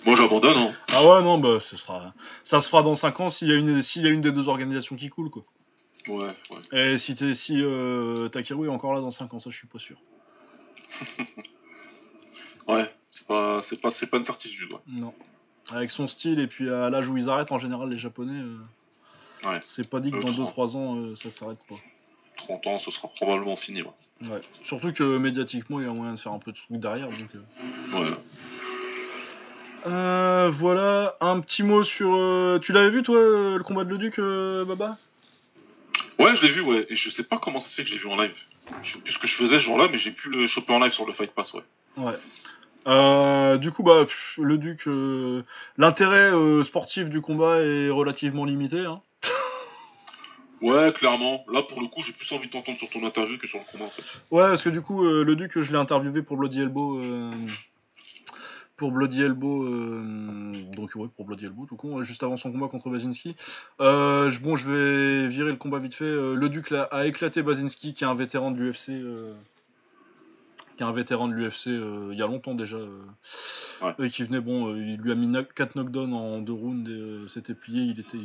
Moi, 0.07 0.17
j'abandonne, 0.17 0.57
hein. 0.57 0.73
ah 0.89 1.07
ouais 1.07 1.23
non 1.23 1.37
bah 1.39 1.59
ce 1.61 1.77
sera 1.77 2.15
ça 2.43 2.61
se 2.63 2.69
fera 2.71 2.83
dans 2.83 2.97
5 2.97 3.21
ans 3.21 3.29
s'il 3.31 3.49
y 3.49 3.53
a 3.53 3.57
une 3.57 3.83
s'il 3.83 4.03
y 4.03 4.07
a 4.07 4.09
une 4.11 4.23
des 4.23 4.33
deux 4.33 4.49
organisations 4.49 4.97
qui 4.97 5.11
coule 5.11 5.29
quoi. 5.31 5.45
Ouais, 6.09 6.35
ouais. 6.73 6.95
Et 6.95 6.99
si, 6.99 7.15
t'es- 7.15 7.35
si 7.35 7.61
euh, 7.63 8.29
Takeru 8.29 8.67
est 8.67 8.71
encore 8.71 8.95
là 8.95 9.01
dans 9.01 9.11
5 9.11 9.33
ans, 9.35 9.41
ça 9.41 9.51
je 9.51 9.57
suis 9.59 9.67
pas 9.69 9.79
sûr. 9.79 9.97
Ouais, 12.69 12.89
c'est 13.11 13.27
pas, 13.27 13.61
c'est 13.63 13.81
pas, 13.81 13.91
c'est 13.91 14.07
pas 14.07 14.17
une 14.19 14.25
certitude, 14.25 14.71
ouais. 14.73 14.79
Non. 14.87 15.13
Avec 15.73 15.91
son 15.91 16.07
style 16.09 16.39
et 16.41 16.47
puis 16.47 16.69
à 16.71 16.91
l'âge 16.91 17.09
où 17.09 17.17
ils 17.17 17.29
arrêtent, 17.31 17.53
en 17.53 17.59
général 17.59 17.89
les 17.89 17.99
japonais, 17.99 18.41
euh, 18.41 19.49
Ouais. 19.49 19.59
c'est 19.63 19.89
pas 19.89 20.01
dit 20.01 20.11
que 20.11 20.17
Euh, 20.17 20.21
dans 20.23 20.47
trop. 20.47 20.67
2-3 20.67 20.77
ans 20.77 20.97
euh, 20.99 21.17
ça 21.17 21.31
s'arrête 21.31 21.59
pas. 21.69 21.77
30 22.37 22.67
ans, 22.67 22.79
ce 22.79 22.91
sera 22.91 23.09
probablement 23.09 23.57
fini, 23.57 23.83
ouais. 23.83 23.91
Ouais. 24.29 24.41
Surtout 24.63 24.93
que 24.93 25.03
médiatiquement, 25.19 25.81
il 25.81 25.87
y 25.87 25.89
a 25.89 25.93
moyen 25.93 26.15
de 26.15 26.19
faire 26.19 26.33
un 26.33 26.39
peu 26.39 26.53
de 26.53 26.57
trucs 26.57 26.79
derrière. 26.79 27.09
Donc. 27.09 27.19
Ouais. 27.93 28.11
Euh, 29.87 30.49
voilà, 30.53 31.17
un 31.21 31.41
petit 31.41 31.63
mot 31.65 31.83
sur. 31.83 32.61
Tu 32.61 32.73
l'avais 32.73 32.91
vu, 32.91 33.03
toi, 33.03 33.17
le 33.19 33.63
combat 33.65 33.83
de 33.85 33.91
Leduc, 33.91 34.19
euh, 34.21 34.65
Baba? 34.65 34.97
Ouais, 36.21 36.37
je 36.37 36.43
l'ai 36.43 36.53
vu, 36.53 36.61
ouais. 36.61 36.87
Et 36.89 36.95
je 36.95 37.11
sais 37.11 37.25
pas 37.25 37.39
comment 37.39 37.59
ça 37.59 37.69
se 37.69 37.75
fait 37.75 37.83
que 37.83 37.89
je 37.89 37.95
l'ai 37.95 38.01
vu 38.01 38.07
en 38.09 38.17
live. 38.17 38.33
Je 38.83 38.93
sais 38.93 39.01
plus 39.01 39.13
ce 39.13 39.19
que 39.19 39.27
je 39.27 39.35
faisais 39.37 39.55
ce 39.57 39.65
jour-là, 39.65 39.89
mais 39.91 39.99
j'ai 39.99 40.13
pu 40.13 40.31
le 40.31 40.47
choper 40.47 40.73
en 40.73 40.79
live 40.79 40.93
sur 40.93 41.05
le 41.07 41.13
Fight 41.15 41.33
Pass, 41.33 41.53
ouais. 41.55 41.63
Ouais. 41.97 42.15
Euh, 42.87 43.57
du 43.59 43.71
coup, 43.71 43.83
bah, 43.83 44.05
pff, 44.05 44.39
le 44.39 44.59
Duc, 44.59 44.87
euh, 44.87 45.43
l'intérêt 45.79 46.33
euh, 46.33 46.63
sportif 46.63 47.11
du 47.11 47.21
combat 47.21 47.61
est 47.61 47.91
relativement 47.91 48.45
limité. 48.45 48.81
Hein. 48.81 49.01
Ouais, 50.61 50.93
clairement. 50.93 51.45
Là, 51.53 51.63
pour 51.63 51.81
le 51.81 51.89
coup, 51.89 52.03
j'ai 52.07 52.13
plus 52.13 52.31
envie 52.31 52.47
de 52.47 52.53
t'entendre 52.53 52.79
sur 52.79 52.89
ton 52.89 53.05
interview 53.05 53.37
que 53.37 53.49
sur 53.49 53.59
le 53.59 53.65
combat, 53.69 53.87
en 53.87 53.89
fait. 53.89 54.23
Ouais, 54.31 54.45
parce 54.45 54.63
que 54.63 54.69
du 54.69 54.81
coup, 54.81 55.03
le 55.03 55.35
Duc, 55.35 55.61
je 55.61 55.73
l'ai 55.73 55.77
interviewé 55.77 56.23
pour 56.23 56.37
Bloody 56.37 56.61
Elbow. 56.61 57.01
pour 58.77 58.93
Bloody 58.93 59.23
Elbow, 59.23 59.69
donc 60.77 60.95
ouais, 60.95 61.09
pour 61.17 61.25
Bloody 61.25 61.47
Elbow, 61.47 61.67
tout 61.67 61.75
con, 61.75 62.05
juste 62.05 62.23
avant 62.23 62.37
son 62.37 62.53
combat 62.53 62.69
contre 62.69 62.91
Basinski. 62.91 63.35
Bon, 63.81 64.55
je 64.55 64.71
vais 64.71 65.27
virer 65.27 65.51
le 65.51 65.57
combat 65.57 65.81
vite 65.81 65.97
fait. 65.97 66.05
Le 66.05 66.49
Duc 66.49 66.71
là, 66.71 66.85
a 66.93 67.07
éclaté 67.07 67.43
Basinski, 67.43 67.93
qui 67.93 68.05
est 68.05 68.07
un 68.07 68.15
vétéran 68.15 68.53
de 68.53 68.59
l'UFC. 68.61 68.93
Qui 70.83 70.87
est 70.87 70.91
un 70.91 70.93
vétéran 70.93 71.29
de 71.29 71.35
l'UFC 71.35 71.69
euh, 71.69 72.09
il 72.13 72.19
y 72.19 72.23
a 72.23 72.27
longtemps 72.27 72.55
déjà. 72.55 72.77
euh, 72.77 72.99
Ouais. 73.83 74.07
et 74.07 74.11
qui 74.11 74.23
venait, 74.23 74.41
bon, 74.41 74.69
euh, 74.73 74.79
il 74.79 74.97
lui 74.99 75.11
a 75.11 75.17
mis 75.17 75.33
4 75.57 75.75
knockdowns 75.75 76.13
en 76.15 76.39
deux 76.41 76.53
rounds 76.53 76.89
et 76.89 77.29
c'était 77.29 77.55
plié, 77.55 77.83
il 77.83 77.99
était. 78.01 78.17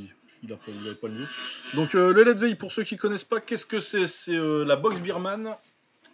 Il 0.44 0.50
n'avait 0.84 0.94
pas 0.94 1.08
le 1.08 1.14
niveau. 1.16 1.26
Donc 1.74 1.94
le 1.94 2.34
Veil, 2.34 2.54
pour 2.54 2.72
ceux 2.72 2.84
qui 2.84 2.96
connaissent 2.96 3.24
pas, 3.24 3.40
qu'est-ce 3.40 3.66
que 3.66 3.80
c'est? 3.80 4.06
C'est 4.06 4.38
la 4.38 4.76
boxe 4.76 5.00
birmane. 5.00 5.56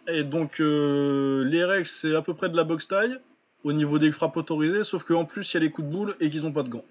Et 0.08 0.24
donc 0.24 0.60
les 0.60 1.64
règles, 1.64 1.86
c'est 1.86 2.14
à 2.14 2.22
peu 2.22 2.32
près 2.32 2.48
de 2.48 2.56
la 2.56 2.64
boxe 2.64 2.88
taille 2.88 3.18
au 3.64 3.74
niveau 3.74 3.98
des 3.98 4.12
frappes 4.12 4.36
autorisées, 4.38 4.82
sauf 4.82 5.02
qu'en 5.04 5.26
plus 5.26 5.52
il 5.52 5.54
y 5.54 5.58
a 5.58 5.60
les 5.60 5.70
coups 5.70 5.86
de 5.88 5.92
boule 5.92 6.16
et 6.20 6.30
qu'ils 6.30 6.46
ont 6.46 6.52
pas 6.52 6.62
de 6.62 6.70
gants. 6.70 6.84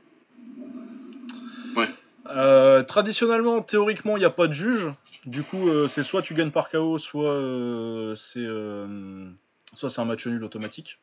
Ouais. 1.76 1.90
Euh, 2.30 2.84
traditionnellement, 2.84 3.62
théoriquement, 3.62 4.16
il 4.16 4.20
n'y 4.20 4.26
a 4.26 4.30
pas 4.30 4.48
de 4.48 4.54
juge. 4.54 4.92
Du 5.26 5.42
coup, 5.44 5.70
euh, 5.70 5.88
c'est 5.88 6.04
soit 6.04 6.22
tu 6.22 6.34
gagnes 6.34 6.52
par 6.52 6.70
KO, 6.70 6.98
soit 6.98 7.32
euh, 7.32 8.14
c'est 8.16 8.46
soit 9.76 9.90
c'est 9.90 10.02
un 10.02 10.06
match 10.06 10.26
nul 10.28 10.44
automatique. 10.44 11.00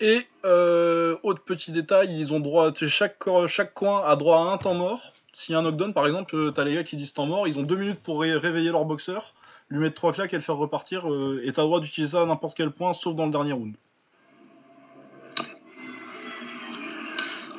Et 0.00 0.22
euh, 0.44 1.16
autre 1.22 1.42
petit 1.42 1.70
détail, 1.70 2.18
ils 2.18 2.32
ont 2.32 2.40
droit, 2.40 2.72
chaque, 2.88 3.16
chaque 3.46 3.74
coin 3.74 4.02
a 4.04 4.16
droit 4.16 4.38
à 4.38 4.52
un 4.52 4.58
temps 4.58 4.74
mort. 4.74 5.12
S'il 5.32 5.52
y 5.52 5.56
a 5.56 5.58
un 5.58 5.62
knockdown, 5.62 5.92
par 5.94 6.06
exemple, 6.06 6.34
euh, 6.36 6.50
t'as 6.50 6.64
les 6.64 6.74
gars 6.74 6.84
qui 6.84 6.96
disent 6.96 7.12
temps 7.12 7.26
mort, 7.26 7.46
ils 7.48 7.58
ont 7.58 7.62
deux 7.62 7.76
minutes 7.76 8.00
pour 8.00 8.20
ré- 8.20 8.36
réveiller 8.36 8.70
leur 8.70 8.84
boxeur, 8.84 9.34
lui 9.68 9.78
mettre 9.78 9.94
trois 9.94 10.12
claques 10.12 10.32
et 10.32 10.36
le 10.36 10.42
faire 10.42 10.56
repartir, 10.56 11.10
euh, 11.12 11.40
et 11.44 11.52
t'as 11.52 11.62
droit 11.62 11.80
d'utiliser 11.80 12.12
ça 12.12 12.22
à 12.22 12.26
n'importe 12.26 12.56
quel 12.56 12.70
point, 12.70 12.92
sauf 12.92 13.14
dans 13.14 13.26
le 13.26 13.32
dernier 13.32 13.52
round. 13.52 13.74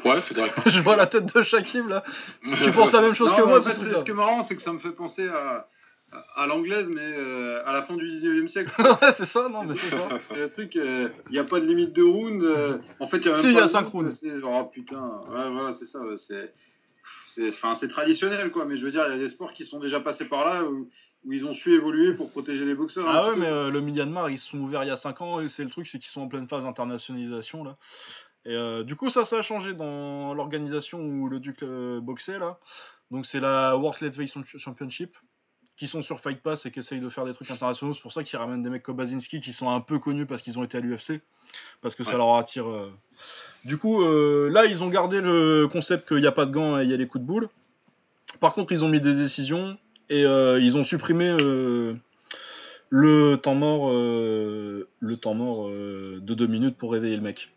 Ouais, 0.06 0.22
c'est 0.22 0.38
vrai. 0.38 0.52
Je 0.68 0.80
vois 0.82 0.96
la 0.96 1.08
tête 1.08 1.34
de 1.36 1.42
Shakib 1.42 1.88
là. 1.88 2.04
Tu 2.64 2.72
penses 2.72 2.92
la 2.92 3.02
même 3.02 3.16
chose 3.16 3.32
Non, 3.32 3.38
que 3.38 3.42
moi, 3.44 3.58
en 3.60 3.62
fait, 3.62 3.72
ce 3.72 4.04
qui 4.04 4.12
est 4.12 4.14
marrant, 4.14 4.44
c'est 4.44 4.56
que 4.56 4.62
ça 4.62 4.72
me 4.72 4.80
fait 4.80 4.92
penser 4.92 5.28
à, 5.28 5.68
à, 6.36 6.48
l'anglaise, 6.48 6.88
mais 6.90 7.02
euh, 7.02 7.62
à 7.66 7.74
la 7.74 7.84
fin 7.84 7.96
du 7.96 8.06
19e 8.06 8.48
siècle. 8.48 8.72
Ouais, 9.02 9.12
c'est 9.14 9.26
ça, 9.26 9.50
non, 9.50 9.64
mais 9.64 9.76
c'est 9.76 9.90
ça. 9.90 10.08
C'est 10.20 10.38
le 10.38 10.50
truc, 10.50 10.76
il 10.76 11.12
n'y 11.32 11.38
a 11.40 11.44
pas 11.44 11.60
de 11.60 11.66
limite 11.66 11.94
de 11.94 12.04
round. 12.04 12.44
euh, 12.44 12.78
en 13.00 13.08
fait, 13.08 13.18
il 13.18 13.26
y 13.26 13.30
a 13.30 13.32
même 13.34 13.42
Si, 13.42 13.48
pas 13.48 13.54
y 13.54 13.58
a 13.60 13.64
de 13.64 13.68
cinq 13.68 13.88
round, 13.88 14.08
rounds. 14.08 14.20
c'est- 14.20 14.42
Oh 14.44 14.66
putain, 14.66 15.22
ouais, 15.30 15.50
voilà, 15.52 15.74
c'est 15.74 15.86
ça. 15.86 16.00
C'est 16.18 16.54
c'est 17.78 17.88
traditionnel, 17.90 18.52
quoi. 18.52 18.66
Mais 18.66 18.78
je 18.78 18.86
veux 18.86 18.92
dire, 18.92 19.04
il 19.08 19.12
y 19.12 19.16
a 19.16 19.20
des 19.20 19.30
sports 19.30 19.54
qui 19.54 19.66
sont 19.66 19.80
déjà 19.80 20.00
passés 20.00 20.26
par 20.26 20.46
là 20.46 20.64
où, 20.64 20.90
où 21.26 21.34
ils 21.34 21.46
ont 21.46 21.54
su 21.54 21.74
évoluer 21.74 22.14
pour 22.16 22.32
protéger 22.32 22.66
les 22.66 22.76
boxeurs. 22.76 23.06
Ah 23.10 23.22
petit 23.24 23.30
ouais, 23.32 23.36
mais 23.38 23.52
euh, 23.52 23.70
le 23.70 23.82
Myanmar, 23.82 24.30
ils 24.30 24.40
se 24.40 24.50
sont 24.50 24.60
ouverts 24.60 24.84
il 24.84 24.88
y 24.88 24.92
a 24.92 24.96
5 24.96 25.22
ans, 25.22 25.42
et 25.42 25.50
c'est 25.50 25.64
le 25.64 25.70
truc, 25.70 25.88
c'est 25.88 26.00
qu'ils 26.00 26.10
sont 26.12 26.22
en 26.22 26.28
pleine 26.28 26.48
phase 26.48 26.64
d'internationalisation 26.64 27.64
là. 27.64 27.78
Et 28.46 28.56
euh, 28.56 28.84
du 28.84 28.96
coup, 28.96 29.10
ça, 29.10 29.26
ça 29.26 29.40
a 29.40 29.42
changé 29.42 29.74
dans 29.74 30.34
l'organisation 30.34 31.00
où 31.02 31.28
le 31.28 31.40
Duc 31.40 31.64
euh, 31.64 32.00
boxait 32.00 32.38
là. 32.40 32.60
Donc 33.12 33.26
c'est 33.26 33.40
la 33.40 33.76
World 33.76 34.02
Lightweight 34.02 34.32
Championship 34.58 35.16
qui 35.78 35.88
sont 35.88 36.02
sur 36.02 36.20
Fight 36.20 36.42
Pass 36.42 36.66
et 36.66 36.72
qui 36.72 36.80
essayent 36.80 37.02
de 37.02 37.10
faire 37.10 37.26
des 37.26 37.34
trucs 37.34 37.52
internationaux. 37.52 37.94
C'est 37.94 38.02
pour 38.02 38.14
ça 38.14 38.24
qu'ils 38.24 38.40
ramènent 38.40 38.64
des 38.64 38.70
mecs 38.70 38.84
comme 38.84 38.96
Basinski 38.96 39.42
qui 39.42 39.52
sont 39.52 39.70
un 39.70 39.82
peu 39.82 40.00
connus 40.00 40.26
parce 40.26 40.42
qu'ils 40.42 40.58
ont 40.58 40.64
été 40.64 40.78
à 40.78 40.82
l'UFC, 40.82 41.22
parce 41.82 41.96
que 41.96 42.04
ça 42.04 42.18
leur 42.18 42.36
attire. 42.36 42.68
euh. 42.70 42.92
Du 43.66 43.78
coup, 43.78 44.02
euh, 44.02 44.50
là, 44.50 44.66
ils 44.66 44.84
ont 44.84 44.90
gardé 44.90 45.22
le 45.22 45.68
concept 45.68 46.08
qu'il 46.08 46.18
n'y 46.18 46.28
a 46.28 46.32
pas 46.32 46.46
de 46.46 46.52
gants 46.52 46.80
et 46.80 46.84
il 46.84 46.90
y 46.90 46.94
a 46.94 46.98
les 46.98 47.08
coups 47.08 47.22
de 47.22 47.28
boule. 47.28 47.50
Par 48.40 48.54
contre, 48.54 48.72
ils 48.72 48.84
ont 48.84 48.90
mis 48.90 49.02
des 49.02 49.14
décisions 49.14 49.78
et 50.10 50.26
euh, 50.26 50.60
ils 50.62 50.78
ont 50.78 50.84
supprimé 50.84 51.36
le 52.90 53.36
temps 53.36 53.56
mort, 53.56 53.92
le 53.92 55.16
temps 55.16 55.34
mort 55.34 55.70
de 55.70 56.20
deux 56.34 56.48
minutes 56.48 56.78
pour 56.78 56.94
réveiller 56.94 57.18
le 57.18 57.22
mec. 57.22 57.52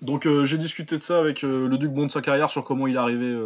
Donc 0.00 0.26
j'ai 0.44 0.58
discuté 0.58 0.96
de 0.96 1.02
ça 1.02 1.18
avec 1.18 1.42
le 1.42 1.76
Duc 1.76 1.90
Bon 1.90 2.06
de 2.06 2.12
sa 2.12 2.22
carrière 2.22 2.50
sur 2.50 2.64
comment 2.64 2.86
il 2.86 2.94
est 2.94 2.98
arrivé, 2.98 3.36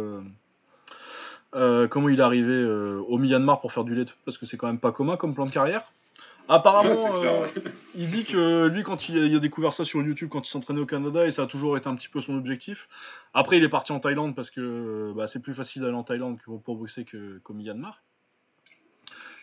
euh, 1.55 1.87
comment 1.87 2.09
il 2.09 2.19
est 2.19 2.23
arrivé 2.23 2.53
euh, 2.53 3.01
au 3.07 3.17
Myanmar 3.17 3.59
pour 3.59 3.73
faire 3.73 3.83
du 3.83 3.95
lait 3.95 4.05
parce 4.25 4.37
que 4.37 4.45
c'est 4.45 4.57
quand 4.57 4.67
même 4.67 4.79
pas 4.79 4.91
commun 4.91 5.17
comme 5.17 5.33
plan 5.33 5.45
de 5.45 5.51
carrière. 5.51 5.91
Apparemment, 6.47 7.15
euh, 7.15 7.41
ouais. 7.41 7.53
il 7.93 8.09
dit 8.09 8.23
que 8.23 8.67
lui, 8.67 8.81
quand 8.81 9.07
il 9.07 9.19
a, 9.19 9.25
il 9.25 9.35
a 9.35 9.39
découvert 9.39 9.73
ça 9.73 9.85
sur 9.85 10.01
YouTube, 10.01 10.29
quand 10.31 10.47
il 10.47 10.49
s'entraînait 10.49 10.79
au 10.79 10.85
Canada, 10.85 11.27
et 11.27 11.31
ça 11.31 11.43
a 11.43 11.45
toujours 11.45 11.77
été 11.77 11.87
un 11.87 11.95
petit 11.95 12.07
peu 12.07 12.21
son 12.21 12.35
objectif. 12.35 12.89
Après, 13.35 13.57
il 13.57 13.63
est 13.63 13.69
parti 13.69 13.91
en 13.91 13.99
Thaïlande 13.99 14.35
parce 14.35 14.49
que 14.49 15.13
bah, 15.15 15.27
c'est 15.27 15.39
plus 15.39 15.53
facile 15.53 15.83
d'aller 15.83 15.93
en 15.93 16.03
Thaïlande 16.03 16.39
que 16.39 16.49
pour 16.51 16.75
boxer 16.75 17.05
que- 17.05 17.39
qu'au 17.43 17.53
Myanmar. 17.53 18.01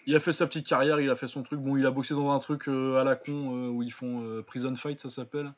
Il 0.08 0.14
a 0.14 0.20
fait 0.20 0.32
sa 0.32 0.46
petite 0.46 0.66
carrière, 0.66 1.00
il 1.00 1.10
a 1.10 1.16
fait 1.16 1.28
son 1.28 1.42
truc. 1.42 1.60
Bon, 1.60 1.76
il 1.76 1.86
a 1.86 1.90
boxé 1.90 2.14
dans 2.14 2.30
un 2.30 2.38
truc 2.38 2.68
à 2.68 3.02
la 3.02 3.16
con 3.16 3.70
où 3.70 3.82
ils 3.82 3.92
font 3.92 4.42
prison 4.46 4.74
fight, 4.76 5.00
ça 5.00 5.08
s'appelle. 5.08 5.52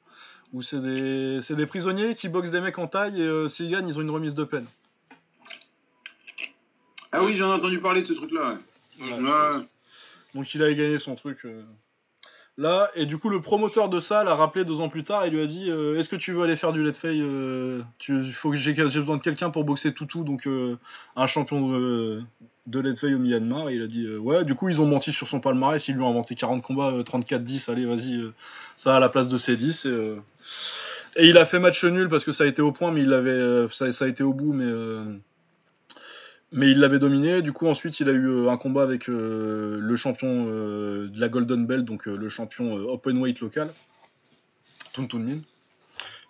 Où 0.54 0.62
c'est 0.62 0.80
des, 0.80 1.66
prisonniers 1.66 2.14
qui 2.14 2.30
boxent 2.30 2.50
des 2.50 2.62
mecs 2.62 2.78
en 2.78 2.86
taille 2.86 3.20
et 3.20 3.48
s'ils 3.48 3.70
gagnent, 3.70 3.88
ils 3.88 3.98
ont 3.98 4.02
une 4.02 4.10
remise 4.10 4.34
de 4.34 4.44
peine. 4.44 4.64
Ah 7.18 7.24
oui, 7.24 7.36
j'en 7.36 7.50
ai 7.50 7.54
entendu 7.54 7.78
parler 7.78 8.02
de 8.02 8.06
ce 8.06 8.12
truc-là. 8.12 8.58
Ouais. 9.00 9.12
Ouais. 9.12 9.20
Ouais. 9.20 9.66
Donc 10.34 10.54
il 10.54 10.62
a 10.62 10.72
gagné 10.72 10.98
son 10.98 11.14
truc 11.14 11.38
euh, 11.44 11.62
là. 12.58 12.90
Et 12.94 13.06
du 13.06 13.16
coup, 13.16 13.30
le 13.30 13.40
promoteur 13.40 13.88
de 13.88 14.00
ça 14.00 14.24
l'a 14.24 14.34
rappelé 14.34 14.64
deux 14.64 14.80
ans 14.80 14.88
plus 14.88 15.04
tard 15.04 15.24
et 15.24 15.30
lui 15.30 15.40
a 15.40 15.46
dit 15.46 15.70
euh, 15.70 15.98
Est-ce 15.98 16.08
que 16.08 16.16
tu 16.16 16.32
veux 16.32 16.42
aller 16.42 16.56
faire 16.56 16.72
du 16.72 16.82
Let 16.82 16.94
Fay 16.94 17.20
euh, 17.20 17.80
tu, 17.98 18.22
Il 18.24 18.32
faut 18.32 18.50
que 18.50 18.56
j'ai 18.56 18.74
j'ai 18.74 19.00
besoin 19.00 19.16
de 19.16 19.22
quelqu'un 19.22 19.50
pour 19.50 19.64
boxer 19.64 19.94
Toutou, 19.94 20.24
donc 20.24 20.46
euh, 20.46 20.76
un 21.16 21.26
champion 21.26 21.68
de, 21.68 22.22
de 22.66 22.80
Let 22.80 22.96
Fay 22.96 23.14
au 23.14 23.18
Myanmar. 23.18 23.70
Et 23.70 23.76
il 23.76 23.82
a 23.82 23.86
dit 23.86 24.04
euh, 24.04 24.18
Ouais, 24.18 24.44
du 24.44 24.54
coup, 24.54 24.68
ils 24.68 24.80
ont 24.80 24.86
menti 24.86 25.12
sur 25.12 25.26
son 25.26 25.40
palmarès. 25.40 25.86
Ils 25.88 25.94
lui 25.94 26.02
ont 26.02 26.10
inventé 26.10 26.34
40 26.34 26.62
combats, 26.62 26.90
euh, 26.90 27.02
34-10. 27.02 27.70
Allez, 27.70 27.86
vas-y, 27.86 28.16
euh, 28.16 28.34
ça 28.76 28.96
à 28.96 29.00
la 29.00 29.08
place 29.08 29.28
de 29.28 29.38
ses 29.38 29.56
10. 29.56 29.86
Et, 29.86 29.88
euh, 29.88 30.16
et 31.16 31.26
il 31.28 31.38
a 31.38 31.44
fait 31.44 31.58
match 31.58 31.84
nul 31.84 32.08
parce 32.08 32.24
que 32.24 32.32
ça 32.32 32.44
a 32.44 32.46
été 32.46 32.62
au 32.62 32.72
point, 32.72 32.92
mais 32.92 33.02
il 33.02 33.12
avait, 33.12 33.30
euh, 33.30 33.68
ça, 33.70 33.90
ça 33.92 34.04
a 34.04 34.08
été 34.08 34.22
au 34.22 34.32
bout, 34.32 34.52
mais. 34.52 34.70
Mais 36.52 36.70
il 36.70 36.78
l'avait 36.80 36.98
dominé. 36.98 37.42
Du 37.42 37.52
coup, 37.52 37.66
ensuite, 37.66 38.00
il 38.00 38.08
a 38.08 38.12
eu 38.12 38.26
euh, 38.28 38.50
un 38.50 38.56
combat 38.56 38.82
avec 38.82 39.08
euh, 39.08 39.78
le 39.80 39.96
champion 39.96 40.46
euh, 40.48 41.08
de 41.08 41.20
la 41.20 41.28
Golden 41.28 41.66
Belt, 41.66 41.84
donc 41.84 42.08
euh, 42.08 42.16
le 42.16 42.28
champion 42.28 42.72
open 42.72 43.18
weight 43.18 43.40
local, 43.40 43.70
Tuntun 44.92 45.18
Min. 45.18 45.38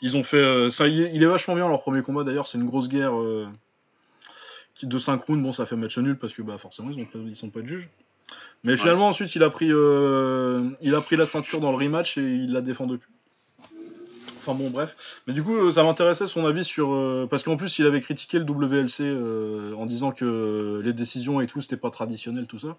Ils 0.00 0.16
ont 0.16 0.22
fait. 0.22 0.70
ça, 0.70 0.86
il, 0.86 1.00
est, 1.00 1.10
il 1.14 1.22
est 1.22 1.26
vachement 1.26 1.54
bien 1.56 1.68
leur 1.68 1.80
premier 1.80 2.02
combat 2.02 2.22
d'ailleurs. 2.22 2.46
C'est 2.46 2.56
une 2.58 2.66
grosse 2.66 2.88
guerre 2.88 3.12
qui, 4.74 4.86
de 4.86 4.96
5 4.98 5.20
rounds. 5.24 5.42
Bon, 5.42 5.52
ça 5.52 5.66
fait 5.66 5.74
match 5.74 5.98
nul 5.98 6.16
parce 6.16 6.32
que 6.34 6.42
bah, 6.42 6.56
forcément, 6.56 6.90
ils, 6.90 7.00
ont 7.02 7.04
pas- 7.04 7.18
ils 7.18 7.34
sont 7.34 7.50
pas 7.50 7.62
de 7.62 7.66
juges. 7.66 7.88
Mais 8.62 8.76
finalement, 8.76 9.08
ensuite, 9.08 9.34
il 9.34 9.42
a, 9.42 9.50
pris, 9.50 9.66
il 9.66 10.94
a 10.94 11.00
pris 11.00 11.16
la 11.16 11.26
ceinture 11.26 11.60
dans 11.60 11.72
le 11.72 11.78
rematch 11.78 12.16
et 12.18 12.22
il 12.22 12.52
la 12.52 12.60
défend 12.60 12.86
depuis. 12.86 13.10
Enfin 14.40 14.54
bon, 14.54 14.70
bref. 14.70 14.96
Mais 15.26 15.32
du 15.34 15.42
coup, 15.42 15.56
euh, 15.56 15.72
ça 15.72 15.82
m'intéressait 15.82 16.26
son 16.26 16.46
avis 16.46 16.64
sur. 16.64 16.92
euh, 16.92 17.26
parce 17.28 17.42
qu'en 17.42 17.56
plus, 17.56 17.78
il 17.78 17.86
avait 17.86 18.00
critiqué 18.00 18.38
le 18.38 18.44
WLC 18.44 19.00
euh, 19.02 19.74
en 19.74 19.86
disant 19.86 20.12
que 20.12 20.80
les 20.84 20.92
décisions 20.92 21.40
et 21.40 21.46
tout, 21.46 21.60
c'était 21.60 21.76
pas 21.76 21.90
traditionnel, 21.90 22.46
tout 22.46 22.58
ça. 22.58 22.76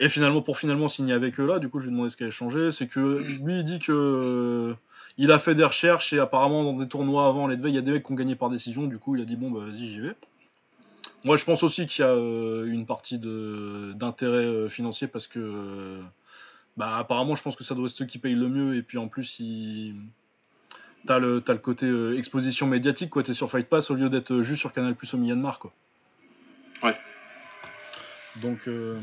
Et 0.00 0.08
finalement, 0.08 0.40
pour 0.42 0.58
finalement 0.58 0.88
signer 0.88 1.12
avec 1.12 1.38
eux 1.38 1.46
là, 1.46 1.58
du 1.58 1.68
coup, 1.68 1.78
je 1.78 1.84
lui 1.84 1.90
ai 1.90 1.92
demandé 1.92 2.10
ce 2.10 2.16
qui 2.16 2.22
avait 2.22 2.32
changé. 2.32 2.72
C'est 2.72 2.86
que 2.86 3.18
lui, 3.42 3.58
il 3.60 3.64
dit 3.64 3.78
que. 3.78 4.74
il 5.18 5.30
a 5.32 5.38
fait 5.38 5.54
des 5.54 5.64
recherches 5.64 6.12
et 6.12 6.18
apparemment, 6.18 6.64
dans 6.64 6.72
des 6.72 6.88
tournois 6.88 7.26
avant 7.26 7.46
les 7.46 7.56
il 7.56 7.74
y 7.74 7.78
a 7.78 7.82
des 7.82 7.92
mecs 7.92 8.06
qui 8.06 8.12
ont 8.12 8.16
gagné 8.16 8.34
par 8.36 8.48
décision. 8.50 8.84
Du 8.86 8.98
coup, 8.98 9.16
il 9.16 9.22
a 9.22 9.24
dit 9.26 9.36
bon, 9.36 9.50
bah 9.50 9.60
vas-y, 9.66 9.86
j'y 9.86 10.00
vais. 10.00 10.16
Moi, 11.24 11.36
je 11.36 11.44
pense 11.44 11.62
aussi 11.62 11.86
qu'il 11.86 12.04
y 12.04 12.08
a 12.08 12.14
une 12.14 12.86
partie 12.86 13.18
d'intérêt 13.18 14.70
financier 14.70 15.06
parce 15.06 15.26
que. 15.26 16.00
bah, 16.78 16.96
apparemment, 16.96 17.34
je 17.36 17.42
pense 17.42 17.56
que 17.56 17.64
ça 17.64 17.74
doit 17.74 17.86
être 17.86 17.92
ceux 17.96 18.06
qui 18.06 18.18
payent 18.18 18.34
le 18.34 18.48
mieux. 18.48 18.76
Et 18.76 18.82
puis 18.82 18.96
en 18.98 19.08
plus, 19.08 19.38
il. 19.40 19.96
T'as 21.06 21.18
le, 21.18 21.40
t'as 21.40 21.54
le 21.54 21.58
côté 21.58 21.86
euh, 21.86 22.18
exposition 22.18 22.66
médiatique, 22.66 23.10
quoi. 23.10 23.22
T'es 23.22 23.32
sur 23.32 23.50
Fight 23.50 23.68
Pass 23.68 23.90
au 23.90 23.94
lieu 23.94 24.10
d'être 24.10 24.32
euh, 24.32 24.42
juste 24.42 24.60
sur 24.60 24.72
Canal 24.72 24.94
Plus 24.94 25.12
au 25.14 25.16
Myanmar, 25.16 25.58
quoi. 25.58 25.72
Ouais. 26.82 26.96
Donc, 28.36 28.58
euh, 28.68 28.98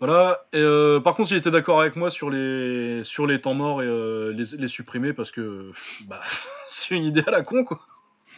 voilà. 0.00 0.46
Et, 0.52 0.58
euh, 0.58 0.98
par 1.00 1.14
contre, 1.14 1.32
il 1.32 1.36
était 1.36 1.50
d'accord 1.50 1.80
avec 1.80 1.94
moi 1.96 2.10
sur 2.10 2.30
les, 2.30 3.04
sur 3.04 3.26
les 3.26 3.40
temps 3.40 3.54
morts 3.54 3.82
et 3.82 3.86
euh, 3.86 4.32
les, 4.32 4.56
les 4.56 4.68
supprimer 4.68 5.12
parce 5.12 5.30
que 5.30 5.68
pff, 5.68 6.02
bah, 6.06 6.20
c'est 6.68 6.96
une 6.96 7.04
idée 7.04 7.22
à 7.26 7.30
la 7.30 7.42
con, 7.42 7.64
quoi. 7.64 7.80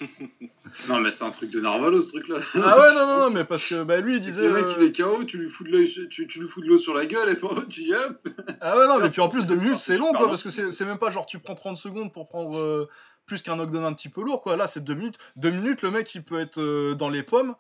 non, 0.89 1.01
mais 1.01 1.13
c'est 1.13 1.25
un 1.25 1.31
truc 1.31 1.51
de 1.51 1.61
Narvalo 1.61 2.01
ce 2.03 2.09
truc-là. 2.09 2.39
Ah 2.55 2.79
ouais, 2.79 2.95
non, 2.95 3.07
non, 3.07 3.21
non, 3.21 3.31
mais 3.31 3.45
parce 3.45 3.65
que 3.65 3.83
bah, 3.85 4.01
lui 4.01 4.17
il 4.17 4.21
disait. 4.21 4.43
Le 4.43 4.53
mec 4.53 4.65
euh, 4.65 4.75
il 4.79 4.83
est 4.85 4.97
KO, 4.97 5.25
tu 5.25 5.39
lui 5.39 5.49
fous 5.51 5.65
de 5.65 5.71
l'œil, 5.71 6.09
tu, 6.11 6.27
tu 6.29 6.41
lui 6.41 6.49
fous 6.49 6.61
de 6.61 6.67
l'eau 6.67 6.79
sur 6.79 6.95
la 6.95 7.07
gueule 7.07 7.29
et 7.31 7.39
tu 7.69 7.83
y 7.83 7.95
hop. 7.95 8.29
Ah 8.61 8.77
ouais, 8.77 8.87
non, 8.87 8.99
mais 9.01 9.11
puis 9.11 9.21
en 9.21 9.29
plus, 9.29 9.47
deux 9.47 9.55
minutes 9.57 9.79
c'est 9.79 9.99
long 9.99 10.13
quoi, 10.13 10.29
parce 10.29 10.43
que 10.43 10.51
c'est 10.51 10.85
même 10.85 10.99
pas 10.99 11.11
genre 11.11 11.27
tu 11.27 11.39
prends 11.39 11.55
30 11.55 11.77
secondes 11.77 12.13
pour 12.13 12.29
prendre 12.29 12.59
euh, 12.59 12.89
plus 13.27 13.43
qu'un 13.43 13.57
knockdown 13.57 13.85
un 13.85 13.93
petit 13.93 14.09
peu 14.09 14.23
lourd 14.23 14.41
quoi. 14.41 14.57
Là 14.57 14.67
c'est 14.69 14.83
deux 14.85 14.95
minutes. 14.95 15.19
Deux 15.37 15.51
minutes, 15.51 15.83
le 15.83 15.91
mec 15.91 16.15
il 16.15 16.23
peut 16.25 16.39
être 16.41 16.61
euh, 16.61 16.95
dans 16.95 17.09
les 17.09 17.23
pommes. 17.23 17.55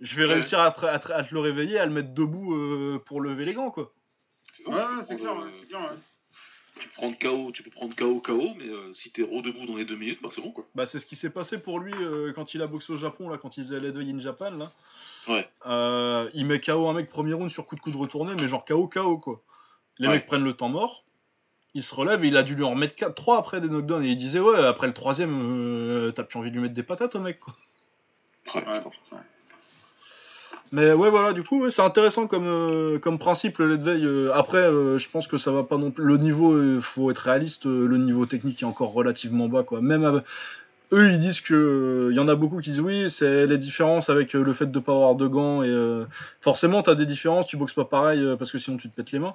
Je 0.00 0.16
vais 0.16 0.26
Ouais. 0.26 0.34
réussir 0.34 0.58
à 0.60 0.70
te, 0.72 0.84
à 0.84 0.98
te- 0.98 1.12
à 1.12 1.22
te 1.22 1.32
le 1.32 1.40
réveiller, 1.40 1.78
à 1.78 1.86
le 1.86 1.92
mettre 1.92 2.12
debout 2.12 2.54
euh, 2.54 2.98
pour 3.06 3.20
lever 3.20 3.44
les 3.44 3.54
gants 3.54 3.70
quoi. 3.70 3.92
Ouais, 4.66 4.74
c'est 5.06 5.16
clair, 5.16 5.36
ouais, 5.36 5.50
c'est 5.60 5.66
clair. 5.66 5.80
ouais. 5.80 5.96
Tu 6.82 6.88
peux 6.88 6.94
prendre 6.94 7.16
KO, 7.18 7.52
tu 7.52 7.62
peux 7.62 7.70
prendre 7.70 7.94
KO, 7.94 8.18
KO, 8.20 8.54
mais 8.58 8.66
euh, 8.68 8.92
si 8.94 9.12
t'es 9.12 9.22
redebout 9.22 9.66
dans 9.66 9.76
les 9.76 9.84
deux 9.84 9.94
minutes, 9.94 10.18
bah 10.20 10.30
c'est 10.34 10.40
bon 10.40 10.50
quoi. 10.50 10.66
Bah 10.74 10.84
c'est 10.84 10.98
ce 10.98 11.06
qui 11.06 11.14
s'est 11.14 11.30
passé 11.30 11.58
pour 11.58 11.78
lui 11.78 11.94
euh, 12.00 12.32
quand 12.32 12.54
il 12.54 12.62
a 12.62 12.66
boxé 12.66 12.92
au 12.92 12.96
Japon 12.96 13.28
là, 13.28 13.38
quand 13.38 13.56
il 13.56 13.62
faisait 13.62 13.78
Leadway 13.78 14.10
in 14.10 14.18
Japan 14.18 14.50
là. 14.50 14.72
Ouais. 15.28 15.48
Euh, 15.66 16.28
il 16.34 16.44
met 16.44 16.58
KO 16.60 16.88
un 16.88 16.92
mec 16.92 17.08
premier 17.08 17.34
round 17.34 17.52
sur 17.52 17.64
coup 17.66 17.76
de 17.76 17.80
coude 17.80 17.94
retourné, 17.94 18.34
mais 18.34 18.48
genre 18.48 18.64
KO 18.64 18.88
KO 18.88 19.18
quoi. 19.18 19.40
Les 19.98 20.08
Ouais. 20.08 20.14
mecs 20.14 20.26
prennent 20.26 20.42
le 20.42 20.54
temps 20.54 20.68
mort. 20.70 21.04
Il 21.74 21.84
se 21.84 21.94
relève 21.94 22.24
et 22.24 22.28
il 22.28 22.36
a 22.36 22.42
dû 22.42 22.56
lui 22.56 22.64
en 22.64 22.70
remettre 22.70 22.96
4, 22.96 23.14
3 23.14 23.38
après 23.38 23.60
des 23.60 23.68
knockdowns. 23.68 24.04
Et 24.04 24.08
il 24.10 24.16
disait, 24.18 24.40
ouais, 24.40 24.58
après 24.62 24.86
le 24.88 24.92
troisième, 24.92 25.38
euh, 25.40 26.10
t'as 26.10 26.24
plus 26.24 26.38
envie 26.38 26.50
de 26.50 26.54
lui 26.56 26.62
mettre 26.62 26.74
des 26.74 26.82
patates 26.82 27.14
au 27.14 27.20
mec 27.20 27.38
quoi. 27.40 27.54
Ouais, 28.54 28.66
Ouais, 28.66 28.78
putain. 28.78 28.90
putain. 28.90 29.24
Mais 30.72 30.94
ouais, 30.94 31.10
voilà, 31.10 31.34
du 31.34 31.42
coup, 31.42 31.62
ouais, 31.62 31.70
c'est 31.70 31.82
intéressant 31.82 32.26
comme, 32.26 32.46
euh, 32.46 32.98
comme 32.98 33.18
principe 33.18 33.58
le 33.58 33.68
lait 33.68 33.76
de 33.76 33.84
veille. 33.84 34.06
Euh, 34.06 34.32
après, 34.32 34.58
euh, 34.58 34.96
je 34.96 35.06
pense 35.10 35.26
que 35.26 35.36
ça 35.36 35.52
va 35.52 35.64
pas 35.64 35.76
non 35.76 35.90
plus. 35.90 36.02
Le 36.02 36.16
niveau, 36.16 36.76
il 36.76 36.80
faut 36.80 37.10
être 37.10 37.18
réaliste, 37.18 37.66
le 37.66 37.98
niveau 37.98 38.24
technique 38.24 38.62
est 38.62 38.66
encore 38.66 38.94
relativement 38.94 39.48
bas, 39.48 39.64
quoi. 39.64 39.82
Même 39.82 40.22
eux, 40.92 41.10
ils 41.12 41.18
disent 41.18 41.42
que. 41.42 42.08
Il 42.10 42.16
y 42.16 42.20
en 42.20 42.28
a 42.28 42.34
beaucoup 42.34 42.58
qui 42.60 42.70
disent 42.70 42.80
oui, 42.80 43.10
c'est 43.10 43.46
les 43.46 43.58
différences 43.58 44.08
avec 44.08 44.32
le 44.32 44.52
fait 44.54 44.70
de 44.70 44.78
pas 44.78 44.92
avoir 44.92 45.14
de 45.14 45.26
gants. 45.26 45.62
Et 45.62 46.04
forcément, 46.40 46.82
t'as 46.82 46.94
des 46.94 47.06
différences, 47.06 47.46
tu 47.46 47.58
boxes 47.58 47.74
pas 47.74 47.84
pareil 47.84 48.24
parce 48.38 48.50
que 48.50 48.58
sinon 48.58 48.78
tu 48.78 48.88
te 48.88 48.96
pètes 48.96 49.12
les 49.12 49.18
mains. 49.18 49.34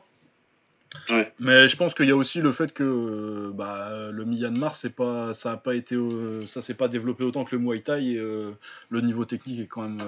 Ouais. 1.10 1.32
Mais 1.40 1.68
je 1.68 1.78
pense 1.78 1.94
qu'il 1.94 2.08
y 2.08 2.12
a 2.12 2.16
aussi 2.16 2.42
le 2.42 2.52
fait 2.52 2.74
que 2.74 3.52
bah, 3.54 4.10
le 4.12 4.26
Myanmar, 4.26 4.76
c'est 4.76 4.96
pas, 4.96 5.34
ça 5.34 5.52
a 5.52 5.58
pas 5.58 5.76
été, 5.76 5.96
euh, 5.96 6.46
ça 6.48 6.62
s'est 6.64 6.74
pas 6.74 6.88
développé 6.88 7.24
autant 7.24 7.44
que 7.46 7.56
le 7.56 7.62
Muay 7.62 7.82
Thai 7.82 8.14
et 8.14 8.18
le 8.90 9.02
niveau 9.02 9.26
technique 9.26 9.60
est 9.60 9.68
quand 9.68 9.84
même 9.84 10.00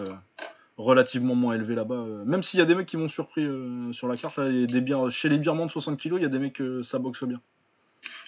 relativement 0.80 1.36
moins 1.36 1.56
élevé 1.56 1.76
là-bas. 1.76 1.96
euh. 1.96 2.26
Même 2.26 2.42
s'il 2.42 2.60
y 2.60 2.64
a 2.64 2.66
des 2.66 2.74
mecs 2.74 2.88
qui 2.88 2.98
m'ont 2.98 3.10
surpris 3.10 3.44
euh, 3.44 3.92
sur 3.92 4.08
la 4.08 4.18
carte, 4.18 4.38
là, 4.38 5.10
chez 5.10 5.30
les 5.30 5.38
birmans 5.38 5.66
de 5.66 5.72
60 5.72 6.00
kg, 6.00 6.14
il 6.16 6.22
y 6.22 6.26
a 6.26 6.30
des 6.30 6.40
mecs 6.40 6.62
euh, 6.62 6.82
ça 6.84 7.00
boxe 7.00 7.24
bien. 7.26 7.42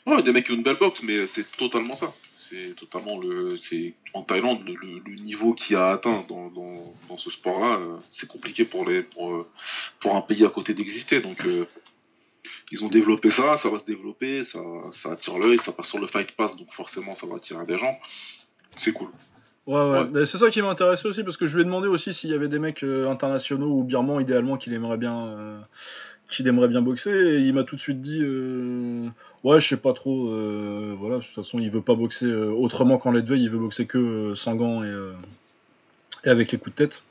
Ouais, 0.06 0.22
des 0.22 0.34
mecs 0.34 0.46
qui 0.46 0.52
ont 0.52 0.56
une 0.56 0.64
belle 0.64 0.78
boxe, 0.78 1.02
mais 1.02 1.28
c'est 1.28 1.50
totalement 1.52 1.96
ça. 1.96 2.14
C'est 2.50 2.76
totalement 2.76 3.18
le. 3.18 3.58
C'est 3.58 3.94
en 4.14 4.24
Thaïlande 4.24 4.60
le, 4.66 5.16
niveau 5.22 5.54
qui 5.54 5.76
a 5.76 5.92
atteint 5.92 6.26
dans, 6.28 6.50
dans, 6.50 7.18
ce 7.18 7.30
sport-là, 7.30 7.80
c'est 8.12 8.28
compliqué 8.28 8.66
pour 8.66 8.90
les 8.90 9.04
pour, 9.04 9.46
pour 10.00 10.16
un 10.16 10.22
pays 10.22 10.44
à 10.46 10.50
côté 10.50 10.74
d'exister. 10.74 11.22
Donc 11.22 11.46
ils 12.72 12.84
ont 12.84 12.90
développé 12.90 13.32
ça, 13.32 13.56
ça 13.58 13.70
va 13.70 13.80
se 13.80 13.86
développer, 13.86 14.44
ça, 14.44 14.60
ça 14.92 15.12
attire 15.14 15.38
l'œil, 15.38 15.60
ça 15.64 15.72
passe 15.72 15.88
sur 15.88 16.00
le 16.00 16.08
Fight 16.08 16.32
Pass, 16.34 16.58
donc 16.58 16.74
forcément 16.74 17.16
ça 17.16 17.26
va 17.26 17.36
attirer 17.38 17.66
des 17.66 17.78
gens. 17.78 17.98
C'est 18.76 18.92
cool. 18.92 19.12
Ouais, 19.68 19.76
ouais. 19.76 19.90
Ouais. 19.92 20.08
Mais 20.12 20.26
c'est 20.26 20.38
ça 20.38 20.50
qui 20.50 20.62
m'intéressait 20.62 21.08
aussi 21.08 21.24
parce 21.24 21.38
que 21.38 21.46
je 21.46 21.56
lui 21.56 21.62
ai 21.62 21.66
demandé 21.66 21.88
aussi 21.88 22.14
s'il 22.14 22.30
y 22.30 22.34
avait 22.34 22.48
des 22.48 22.60
mecs 22.60 22.84
euh, 22.84 23.10
internationaux 23.10 23.70
ou 23.70 23.84
birmans 23.84 24.20
idéalement 24.20 24.58
qu'il 24.58 24.74
aimerait 24.74 24.98
bien, 24.98 25.28
euh, 25.28 25.60
qu'il 26.30 26.48
aimerait 26.48 26.68
bien 26.68 26.82
boxer. 26.82 27.12
Et 27.12 27.38
il 27.40 27.54
m'a 27.54 27.64
tout 27.64 27.76
de 27.76 27.82
suite 27.82 28.02
dit, 28.02 28.22
euh, 28.24 29.08
ouais, 29.44 29.60
je 29.60 29.68
sais 29.68 29.78
pas 29.78 29.94
trop. 29.94 30.30
euh, 30.30 30.96
voilà, 30.98 31.18
de 31.18 31.24
toute 31.24 31.36
façon, 31.36 31.60
il 31.60 31.70
veut 31.70 31.82
pas 31.82 31.96
boxer 31.96 32.32
autrement 32.34 32.98
qu'en 32.98 33.12
veille, 33.12 33.44
il 33.44 33.50
veut 33.50 33.60
boxer 33.60 33.86
que 33.86 34.34
sans 34.36 34.56
gants 34.56 34.84
et, 34.84 34.94
et 36.26 36.30
avec 36.30 36.52
les 36.52 36.58
coups 36.58 36.76
de 36.76 36.86
tête. 36.86 37.04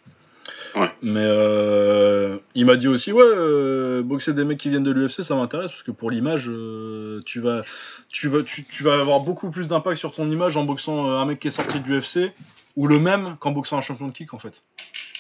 Ouais. 0.74 0.90
Mais 1.02 1.24
euh, 1.24 2.38
il 2.54 2.66
m'a 2.66 2.76
dit 2.76 2.88
aussi, 2.88 3.12
ouais, 3.12 3.22
euh, 3.22 4.02
boxer 4.02 4.32
des 4.32 4.44
mecs 4.44 4.58
qui 4.58 4.70
viennent 4.70 4.84
de 4.84 4.90
l'UFC, 4.90 5.22
ça 5.22 5.34
m'intéresse 5.34 5.70
parce 5.70 5.82
que 5.82 5.90
pour 5.90 6.10
l'image, 6.10 6.48
euh, 6.48 7.22
tu 7.26 7.40
vas, 7.40 7.62
tu 8.08 8.28
vas, 8.28 8.42
tu, 8.42 8.64
tu 8.64 8.82
vas 8.82 9.00
avoir 9.00 9.20
beaucoup 9.20 9.50
plus 9.50 9.68
d'impact 9.68 9.98
sur 9.98 10.12
ton 10.12 10.30
image 10.30 10.56
en 10.56 10.64
boxant 10.64 11.10
un 11.10 11.24
mec 11.24 11.40
qui 11.40 11.48
est 11.48 11.52
sorti 11.52 11.80
de 11.80 11.86
l'UFC 11.86 12.32
ou 12.76 12.86
le 12.86 12.98
même 12.98 13.36
qu'en 13.40 13.52
boxant 13.52 13.78
un 13.78 13.80
champion 13.80 14.08
de 14.08 14.12
kick 14.12 14.34
en 14.34 14.38
fait. 14.38 14.62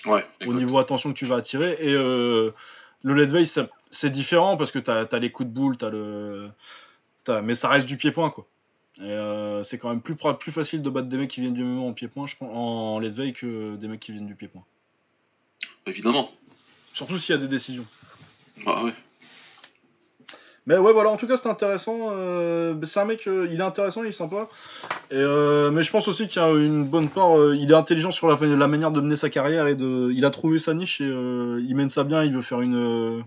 Ouais. 0.06 0.24
Au 0.46 0.54
niveau 0.54 0.78
attention 0.78 1.12
que 1.12 1.18
tu 1.18 1.26
vas 1.26 1.36
attirer 1.36 1.76
et 1.80 1.92
le 1.92 2.54
lead 3.04 3.30
veille, 3.30 3.50
c'est 3.90 4.10
différent 4.10 4.56
parce 4.56 4.70
que 4.70 4.78
t'as 4.78 5.04
as 5.04 5.18
les 5.18 5.30
coups 5.30 5.48
de 5.48 5.54
boule, 5.54 5.76
t'as 5.76 5.90
le, 5.90 6.48
mais 7.42 7.54
ça 7.54 7.68
reste 7.68 7.86
du 7.86 7.96
pied-point 7.96 8.30
quoi. 8.30 8.46
Euh, 9.00 9.62
c'est 9.64 9.78
quand 9.78 9.88
même 9.88 10.02
plus, 10.02 10.16
plus 10.38 10.52
facile 10.52 10.82
de 10.82 10.90
battre 10.90 11.08
des 11.08 11.16
mecs 11.16 11.30
qui 11.30 11.40
viennent 11.40 11.54
du 11.54 11.64
MMA 11.64 11.80
en 11.82 11.92
pied-point, 11.92 12.26
je 12.26 12.36
pense, 12.36 12.50
en 12.52 12.98
lead 12.98 13.32
que 13.34 13.76
des 13.76 13.88
mecs 13.88 14.00
qui 14.00 14.12
viennent 14.12 14.26
du 14.26 14.34
pied-point. 14.34 14.64
Évidemment. 15.86 16.30
Surtout 16.92 17.16
s'il 17.16 17.34
y 17.34 17.38
a 17.38 17.40
des 17.40 17.48
décisions. 17.48 17.86
Bah 18.64 18.82
ouais. 18.84 18.92
Mais 20.66 20.76
ouais, 20.76 20.92
voilà, 20.92 21.10
en 21.10 21.16
tout 21.16 21.26
cas, 21.26 21.36
c'est 21.36 21.48
intéressant. 21.48 22.10
euh, 22.12 22.74
c'est 22.84 23.00
un 23.00 23.04
mec, 23.04 23.26
euh, 23.26 23.48
il 23.50 23.58
est 23.58 23.62
intéressant, 23.62 24.02
il 24.04 24.10
est 24.10 24.12
sympa. 24.12 24.48
Et, 25.10 25.16
euh, 25.16 25.70
mais 25.70 25.82
je 25.82 25.90
pense 25.90 26.06
aussi 26.06 26.28
qu'il 26.28 26.40
y 26.40 26.44
a 26.44 26.50
une 26.50 26.84
bonne 26.84 27.08
part. 27.08 27.32
il 27.54 27.70
est 27.70 27.74
intelligent 27.74 28.10
sur 28.10 28.28
la, 28.28 28.36
la 28.36 28.68
manière 28.68 28.90
de 28.90 29.00
mener 29.00 29.16
sa 29.16 29.30
carrière 29.30 29.66
et 29.66 29.74
de. 29.74 30.12
Il 30.14 30.24
a 30.24 30.30
trouvé 30.30 30.58
sa 30.58 30.74
niche 30.74 31.00
et 31.00 31.06
il 31.08 31.74
mène 31.74 31.90
ça 31.90 32.04
bien. 32.04 32.22
Il 32.22 32.32
veut 32.34 32.42
faire 32.42 32.60
une. 32.60 33.24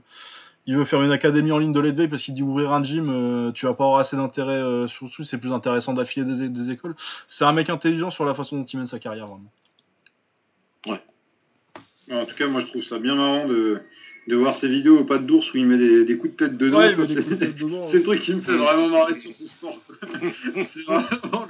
il 0.68 0.78
veut 0.78 0.86
faire 0.86 1.02
une 1.02 1.12
académie 1.12 1.52
en 1.52 1.58
ligne 1.58 1.74
de 1.74 1.82
veille 1.82 2.08
parce 2.08 2.22
qu'il 2.22 2.36
dit 2.36 2.44
ouvrir 2.44 2.72
un 2.72 2.84
gym, 2.84 3.52
tu 3.54 3.66
vas 3.66 3.74
pas 3.74 3.86
avoir 3.86 4.00
assez 4.00 4.16
d'intérêt. 4.16 4.88
surtout, 4.88 5.24
c'est 5.24 5.38
plus 5.38 5.52
intéressant 5.52 5.94
d'affiler 5.94 6.26
des, 6.26 6.50
des 6.50 6.72
écoles. 6.72 6.96
C'est 7.28 7.46
un 7.46 7.52
mec 7.52 7.70
intelligent 7.70 8.12
sur 8.12 8.26
la 8.26 8.34
façon 8.36 8.58
dont 8.58 8.64
il 8.66 8.78
mène 8.78 8.88
sa 8.88 9.00
carrière, 9.00 9.26
vraiment. 9.28 9.52
Ouais, 10.86 11.02
En 12.14 12.26
tout 12.26 12.36
cas, 12.36 12.48
moi 12.48 12.62
je 12.62 12.68
trouve 12.68 12.84
ça 12.84 13.00
bien 13.00 13.16
marrant 13.16 13.48
de, 13.48 13.82
de 14.28 14.36
voir 14.36 14.54
ces 14.54 14.68
vidéos 14.68 15.00
au 15.00 15.04
pas 15.04 15.18
de 15.18 15.26
d'ours 15.26 15.54
où 15.54 15.58
il 15.58 15.66
met 15.66 15.78
des, 15.78 16.06
des 16.06 16.18
coups 16.18 16.34
de 16.34 16.38
tête 16.38 16.58
dedans. 16.58 16.78
Ouais, 16.80 16.96
Ça, 16.96 17.06
c'est- 17.06 17.30
le 17.30 18.02
truc 18.04 18.22
qui 18.22 18.34
me 18.36 18.42
fait 18.42 18.56
vraiment 18.56 18.88
marrer 18.90 19.16
sur 19.16 19.34
ce 19.34 19.48
sport. 19.48 19.78
c'est 20.12 20.84
vraiment 20.84 21.48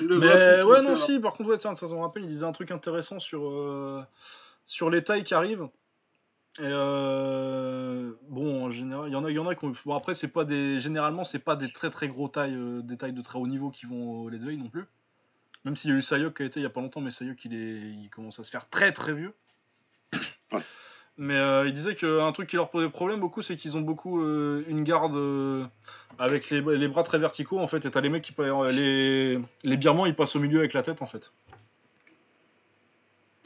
le, 0.00 0.06
le 0.06 0.18
Mais 0.18 0.62
ouais, 0.62 0.82
non, 0.82 0.94
si, 0.94 1.18
par 1.20 1.34
contre, 1.34 1.50
ouais, 1.50 1.58
tiens, 1.58 1.74
ça 1.74 1.86
me 1.86 2.00
rappelle, 2.00 2.24
il 2.24 2.28
disait 2.28 2.44
un 2.44 2.52
truc 2.52 2.70
intéressant 2.70 3.18
sur, 3.20 3.48
euh, 3.48 4.02
sur 4.66 4.90
les 4.90 5.02
tailles 5.02 5.24
qui 5.24 5.34
arrivent. 5.34 5.68
Et 6.58 6.64
euh, 6.64 8.12
bon, 8.28 8.64
en 8.64 8.70
général, 8.70 9.08
il 9.08 9.12
y 9.12 9.16
en 9.16 9.24
a, 9.24 9.30
il 9.30 9.34
y 9.36 9.38
en 9.38 9.46
a 9.46 9.54
qui 9.54 9.64
ont. 9.64 9.72
Bon, 9.86 9.94
après, 9.96 10.14
c'est 10.14 10.28
pas 10.28 10.44
des. 10.44 10.80
Généralement, 10.80 11.24
c'est 11.24 11.38
pas 11.38 11.56
des 11.56 11.70
très 11.72 11.88
très 11.88 12.08
gros 12.08 12.28
tailles, 12.28 12.54
euh, 12.54 12.82
des 12.82 12.96
tailles 12.98 13.14
de 13.14 13.22
très 13.22 13.38
haut 13.38 13.46
niveau 13.46 13.70
qui 13.70 13.86
vont 13.86 14.28
Lead 14.28 14.42
Veil 14.44 14.58
non 14.58 14.68
plus. 14.68 14.84
Même 15.64 15.76
s'il 15.76 15.90
y 15.92 15.94
a 15.94 15.96
eu 15.96 16.02
Sayok 16.02 16.36
qui 16.36 16.42
a 16.42 16.46
été 16.46 16.60
il 16.60 16.64
y 16.64 16.66
a 16.66 16.70
pas 16.70 16.80
longtemps, 16.82 17.00
mais 17.00 17.10
Sayok 17.12 17.42
il, 17.46 17.54
est, 17.54 17.80
il 18.02 18.10
commence 18.10 18.38
à 18.38 18.44
se 18.44 18.50
faire 18.50 18.68
très 18.68 18.92
très 18.92 19.14
vieux. 19.14 19.32
Ouais. 20.52 20.60
Mais 21.18 21.36
euh, 21.36 21.66
il 21.66 21.74
disait 21.74 21.94
qu'un 21.94 22.32
truc 22.32 22.48
qui 22.48 22.56
leur 22.56 22.70
posait 22.70 22.88
problème 22.88 23.20
beaucoup, 23.20 23.42
c'est 23.42 23.56
qu'ils 23.56 23.76
ont 23.76 23.82
beaucoup 23.82 24.22
euh, 24.22 24.64
une 24.68 24.82
garde 24.82 25.14
euh, 25.14 25.64
avec 26.18 26.48
les, 26.50 26.60
les 26.60 26.88
bras 26.88 27.02
très 27.02 27.18
verticaux 27.18 27.58
en 27.58 27.66
fait. 27.66 27.84
Et 27.84 27.90
t'as 27.90 28.00
les 28.00 28.08
mecs 28.08 28.22
qui 28.22 28.34
les 28.70 29.38
les 29.62 29.76
birmans 29.76 30.06
ils 30.06 30.14
passent 30.14 30.36
au 30.36 30.40
milieu 30.40 30.60
avec 30.60 30.72
la 30.72 30.82
tête 30.82 31.02
en 31.02 31.06
fait. 31.06 31.32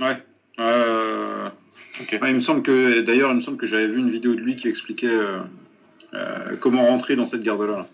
Ouais. 0.00 0.22
Ok. 2.00 2.18
ouais, 2.20 2.30
il 2.30 2.34
me 2.34 2.40
semble 2.40 2.62
que 2.62 3.00
d'ailleurs, 3.00 3.30
il 3.30 3.36
me 3.36 3.40
semble 3.40 3.56
que 3.56 3.66
j'avais 3.66 3.88
vu 3.88 3.98
une 3.98 4.10
vidéo 4.10 4.34
de 4.34 4.40
lui 4.40 4.56
qui 4.56 4.68
expliquait 4.68 5.18
comment 6.60 6.86
rentrer 6.86 7.16
dans 7.16 7.26
cette 7.26 7.42
garde-là. 7.42 7.88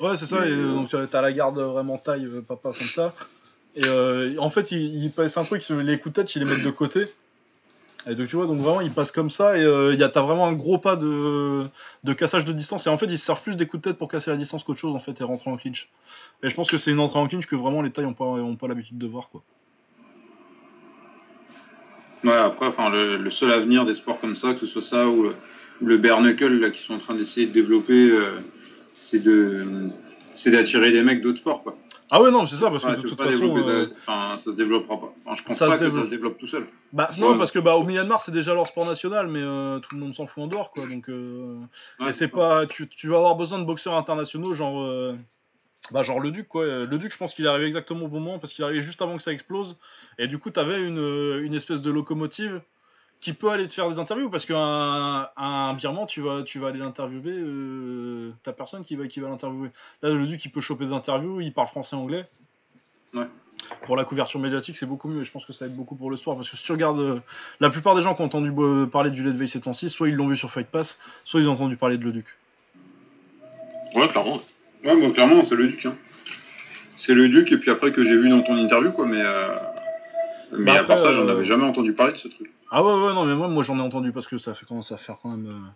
Ouais, 0.00 0.16
c'est 0.16 0.26
ça. 0.26 0.46
Et, 0.46 0.54
donc 0.54 0.94
t'as 1.10 1.22
la 1.22 1.32
garde 1.32 1.58
vraiment 1.58 1.96
taille 1.96 2.28
papa 2.46 2.72
comme 2.78 2.88
ça. 2.88 3.14
Et 3.74 4.38
en 4.38 4.50
fait, 4.50 4.70
il, 4.70 5.02
il 5.02 5.12
passe 5.12 5.38
un 5.38 5.44
truc, 5.44 5.66
les 5.70 5.98
coups 5.98 6.14
de 6.14 6.20
tête, 6.20 6.34
il 6.34 6.44
les 6.44 6.56
met 6.56 6.62
de 6.62 6.70
côté. 6.70 7.06
Et 8.06 8.14
donc 8.14 8.28
tu 8.28 8.36
vois, 8.36 8.46
donc 8.46 8.58
vraiment, 8.58 8.80
il 8.80 8.92
passe 8.92 9.10
comme 9.10 9.28
ça 9.28 9.58
et 9.58 9.62
euh, 9.62 9.92
y 9.92 9.98
t'as 10.10 10.22
vraiment 10.22 10.46
un 10.46 10.52
gros 10.52 10.78
pas 10.78 10.96
de, 10.96 11.64
de 12.04 12.12
cassage 12.12 12.44
de 12.44 12.52
distance. 12.52 12.86
Et 12.86 12.90
en 12.90 12.96
fait, 12.96 13.06
ils 13.06 13.18
se 13.18 13.24
servent 13.24 13.42
plus 13.42 13.56
des 13.56 13.66
coups 13.66 13.82
de 13.82 13.90
tête 13.90 13.98
pour 13.98 14.08
casser 14.08 14.30
la 14.30 14.36
distance 14.36 14.62
qu'autre 14.62 14.78
chose 14.78 14.94
en 14.94 15.00
fait 15.00 15.20
et 15.20 15.24
rentrer 15.24 15.50
en 15.50 15.56
clinch. 15.56 15.88
Et 16.42 16.48
je 16.48 16.54
pense 16.54 16.70
que 16.70 16.78
c'est 16.78 16.90
une 16.90 17.00
entrée 17.00 17.18
en 17.18 17.26
clinch 17.26 17.46
que 17.46 17.56
vraiment 17.56 17.82
les 17.82 17.90
tailles 17.90 18.06
ont 18.06 18.14
pas, 18.14 18.24
ont 18.24 18.56
pas 18.56 18.68
l'habitude 18.68 18.98
de 18.98 19.06
voir 19.06 19.28
quoi. 19.30 19.42
Ouais, 22.24 22.32
après, 22.32 22.66
enfin, 22.66 22.90
le, 22.90 23.30
seul 23.30 23.52
avenir 23.52 23.84
des 23.84 23.94
sports 23.94 24.20
comme 24.20 24.34
ça, 24.34 24.54
que 24.54 24.60
ce 24.60 24.66
soit 24.66 24.82
ça 24.82 25.08
ou 25.08 25.22
le, 25.22 25.36
ou 25.80 25.86
le 25.86 25.98
bare 25.98 26.20
knuckle 26.20 26.58
là, 26.58 26.70
qui 26.70 26.82
sont 26.82 26.94
en 26.94 26.98
train 26.98 27.14
d'essayer 27.14 27.46
de 27.46 27.52
développer, 27.52 28.10
euh, 28.10 28.38
c'est 28.96 29.22
de 29.22 29.90
c'est 30.34 30.50
d'attirer 30.50 30.92
des 30.92 31.02
mecs 31.02 31.20
d'autres 31.20 31.38
sports 31.38 31.62
quoi. 31.62 31.76
Ah 32.10 32.22
ouais 32.22 32.30
non, 32.30 32.46
c'est 32.46 32.56
ça 32.56 32.70
parce 32.70 32.84
que 32.84 32.88
Ouais, 32.90 32.96
de 32.96 33.02
toute 33.02 33.20
façon. 33.20 33.54
euh, 33.56 33.86
ça, 33.86 33.92
enfin, 34.06 34.38
ça 34.38 34.44
se 34.52 34.56
développera 34.56 34.98
pas. 34.98 35.12
Enfin, 35.26 35.36
je 35.36 35.42
pense 35.44 35.56
ça 35.56 35.66
pas 35.66 35.76
que 35.76 35.84
développe. 35.84 35.98
ça 36.00 36.04
se 36.06 36.10
développe 36.10 36.38
tout 36.38 36.46
seul. 36.46 36.66
Bah 36.92 37.10
non, 37.18 37.32
Ouais. 37.32 37.38
parce 37.38 37.52
que 37.52 37.58
bah 37.58 37.76
au 37.76 37.82
Myanmar 37.84 38.20
c'est 38.22 38.32
déjà 38.32 38.54
leur 38.54 38.66
sport 38.66 38.86
national, 38.86 39.28
mais 39.28 39.40
euh, 39.42 39.78
tout 39.80 39.94
le 39.94 40.00
monde 40.00 40.14
s'en 40.14 40.26
fout 40.26 40.42
en 40.44 40.46
dehors 40.46 40.70
quoi. 40.70 40.86
Donc 40.86 41.08
euh, 41.10 41.58
Ouais, 42.00 42.12
c'est 42.12 42.28
pas, 42.28 42.66
tu, 42.66 42.88
tu 42.88 43.08
vas 43.08 43.16
avoir 43.18 43.36
besoin 43.36 43.58
de 43.58 43.64
boxeurs 43.64 43.94
internationaux 43.94 44.52
genre, 44.54 44.80
euh, 44.80 45.14
bah 45.90 46.02
genre 46.02 46.18
le 46.20 46.30
Duc 46.30 46.48
quoi. 46.48 46.64
Le 46.64 46.98
Duc, 46.98 47.12
je 47.12 47.18
pense 47.18 47.34
qu'il 47.34 47.44
est 47.44 47.48
arrivé 47.48 47.66
exactement 47.66 48.06
au 48.06 48.08
bon 48.08 48.20
moment 48.20 48.38
parce 48.38 48.52
qu'il 48.54 48.62
est 48.62 48.66
arrivé 48.66 48.80
juste 48.80 49.02
avant 49.02 49.16
que 49.16 49.22
ça 49.22 49.32
explose. 49.32 49.76
Et 50.18 50.28
du 50.28 50.38
coup 50.38 50.50
t'avais 50.50 50.82
une, 50.82 51.40
une 51.44 51.54
espèce 51.54 51.82
de 51.82 51.90
locomotive 51.90 52.60
qui 53.20 53.32
peut 53.32 53.50
aller 53.50 53.66
te 53.66 53.72
faire 53.72 53.88
des 53.90 53.98
interviews 53.98 54.30
parce 54.30 54.46
qu'un 54.46 55.28
un 55.36 55.74
birman 55.74 56.06
tu 56.06 56.20
vas 56.20 56.42
tu 56.44 56.58
vas 56.58 56.68
aller 56.68 56.78
l'interviewer, 56.78 57.32
euh, 57.36 58.30
t'as 58.44 58.52
personne 58.52 58.84
qui 58.84 58.94
va 58.96 59.06
qui 59.08 59.20
va 59.20 59.28
l'interviewer. 59.28 59.70
Là 60.02 60.10
le 60.10 60.26
Duc 60.26 60.44
il 60.44 60.50
peut 60.50 60.60
choper 60.60 60.86
des 60.86 60.92
interviews, 60.92 61.40
il 61.40 61.52
parle 61.52 61.66
français 61.68 61.96
anglais. 61.96 62.26
Ouais. 63.14 63.26
pour 63.86 63.96
la 63.96 64.04
couverture 64.04 64.38
médiatique, 64.38 64.76
c'est 64.76 64.86
beaucoup 64.86 65.08
mieux. 65.08 65.22
Et 65.22 65.24
je 65.24 65.32
pense 65.32 65.44
que 65.46 65.52
ça 65.54 65.64
aide 65.66 65.74
beaucoup 65.74 65.96
pour 65.96 66.10
le 66.10 66.16
sport. 66.16 66.36
Parce 66.36 66.48
que 66.50 66.56
si 66.56 66.62
tu 66.62 66.72
regardes, 66.72 67.00
euh, 67.00 67.20
la 67.58 67.70
plupart 67.70 67.94
des 67.96 68.02
gens 68.02 68.14
qui 68.14 68.20
ont 68.20 68.26
entendu 68.26 68.52
euh, 68.58 68.86
parler 68.86 69.10
du 69.10 69.24
Leadway 69.24 69.46
ces 69.46 69.60
temps-ci, 69.62 69.88
soit 69.88 70.08
ils 70.08 70.14
l'ont 70.14 70.28
vu 70.28 70.36
sur 70.36 70.50
Fight 70.50 70.66
Pass, 70.68 70.98
soit 71.24 71.40
ils 71.40 71.48
ont 71.48 71.52
entendu 71.54 71.76
parler 71.76 71.96
de 71.96 72.04
Le 72.04 72.12
Duc. 72.12 72.26
Ouais, 73.94 74.06
clairement. 74.08 74.40
Ouais, 74.84 75.00
bon, 75.00 75.10
clairement, 75.12 75.42
c'est 75.44 75.54
le 75.56 75.68
Duc. 75.68 75.86
Hein. 75.86 75.94
C'est 76.96 77.14
le 77.14 77.28
Duc, 77.30 77.50
et 77.50 77.56
puis 77.58 77.70
après 77.70 77.92
que 77.92 78.04
j'ai 78.04 78.16
vu 78.16 78.28
dans 78.28 78.42
ton 78.42 78.56
interview, 78.58 78.92
quoi, 78.92 79.06
mais. 79.06 79.22
euh, 79.22 79.56
Mais 80.52 80.64
Bah 80.74 80.80
à 80.80 80.84
part 80.84 80.98
ça, 80.98 81.12
j'en 81.12 81.26
avais 81.28 81.44
jamais 81.44 81.64
entendu 81.64 81.92
parler 81.94 82.12
de 82.12 82.18
ce 82.18 82.28
truc. 82.28 82.50
Ah 82.70 82.82
ouais, 82.84 82.92
ouais, 82.92 83.14
non, 83.14 83.24
mais 83.24 83.34
moi, 83.34 83.48
moi 83.48 83.62
j'en 83.62 83.78
ai 83.78 83.82
entendu 83.82 84.12
parce 84.12 84.26
que 84.26 84.36
ça 84.38 84.54
fait 84.54 84.66
commence 84.66 84.92
à 84.92 84.98
faire 84.98 85.18
quand 85.22 85.30
même 85.30 85.46
euh, 85.46 85.68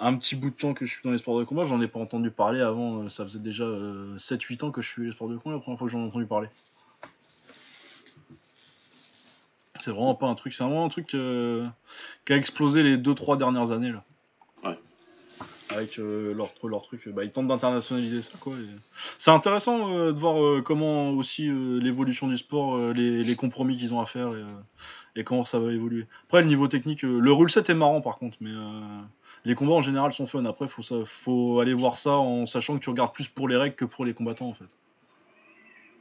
un 0.00 0.14
petit 0.16 0.36
bout 0.36 0.50
de 0.50 0.54
temps 0.56 0.74
que 0.74 0.84
je 0.84 0.92
suis 0.92 1.02
dans 1.02 1.10
les 1.10 1.18
sports 1.18 1.38
de 1.38 1.44
combat. 1.44 1.64
J'en 1.64 1.80
ai 1.80 1.88
pas 1.88 2.00
entendu 2.00 2.30
parler 2.30 2.60
avant. 2.60 3.02
euh, 3.04 3.08
ça 3.08 3.24
faisait 3.24 3.38
déjà 3.38 3.64
7-8 3.64 4.64
ans 4.64 4.70
que 4.70 4.82
je 4.82 4.88
suis 4.88 5.06
les 5.06 5.12
sports 5.12 5.28
de 5.28 5.36
combat 5.38 5.56
la 5.56 5.60
première 5.62 5.78
fois 5.78 5.86
que 5.86 5.92
j'en 5.92 6.00
ai 6.02 6.06
entendu 6.06 6.26
parler. 6.26 6.48
C'est 9.80 9.90
vraiment 9.92 10.14
pas 10.14 10.26
un 10.26 10.34
truc, 10.34 10.52
c'est 10.54 10.64
vraiment 10.64 10.84
un 10.84 10.88
truc 10.88 11.14
euh, 11.14 11.66
qui 12.26 12.32
a 12.32 12.36
explosé 12.36 12.82
les 12.82 12.98
2-3 12.98 13.38
dernières 13.38 13.70
années 13.70 13.92
là. 13.92 14.04
Ouais. 14.64 14.78
Avec 15.70 15.98
euh, 15.98 16.34
leur, 16.34 16.50
leur 16.64 16.82
truc, 16.82 17.08
bah, 17.08 17.24
ils 17.24 17.30
tentent 17.30 17.46
d'internationaliser 17.46 18.20
ça 18.20 18.32
quoi. 18.40 18.54
et 18.54 18.66
C'est 19.18 19.30
intéressant 19.30 19.94
euh, 19.94 20.12
de 20.12 20.18
voir 20.18 20.42
euh, 20.44 20.62
comment 20.62 21.10
aussi 21.10 21.48
euh, 21.48 21.78
l'évolution 21.78 22.26
du 22.26 22.36
sport, 22.36 22.76
euh, 22.76 22.92
les, 22.92 23.22
les 23.22 23.36
compromis 23.36 23.76
qu'ils 23.76 23.94
ont 23.94 24.00
à 24.00 24.06
faire 24.06 24.28
et, 24.30 24.40
euh, 24.42 24.46
et 25.18 25.24
comment 25.24 25.44
ça 25.44 25.58
va 25.58 25.72
évoluer. 25.72 26.06
Après, 26.26 26.40
le 26.42 26.46
niveau 26.48 26.68
technique, 26.68 27.04
euh, 27.04 27.18
le 27.18 27.32
rule 27.32 27.50
set 27.50 27.68
est 27.68 27.74
marrant 27.74 28.00
par 28.00 28.18
contre, 28.18 28.36
mais 28.40 28.50
euh, 28.52 29.00
les 29.44 29.54
combats 29.54 29.74
en 29.74 29.82
général 29.82 30.12
sont 30.12 30.26
fun. 30.26 30.44
Après, 30.44 30.68
faut, 30.68 30.82
ça, 30.82 30.96
faut 31.04 31.60
aller 31.60 31.74
voir 31.74 31.96
ça 31.96 32.12
en 32.12 32.46
sachant 32.46 32.78
que 32.78 32.84
tu 32.84 32.90
regardes 32.90 33.12
plus 33.12 33.28
pour 33.28 33.48
les 33.48 33.56
règles 33.56 33.74
que 33.74 33.84
pour 33.84 34.04
les 34.04 34.14
combattants 34.14 34.48
en 34.48 34.54
fait. 34.54 34.64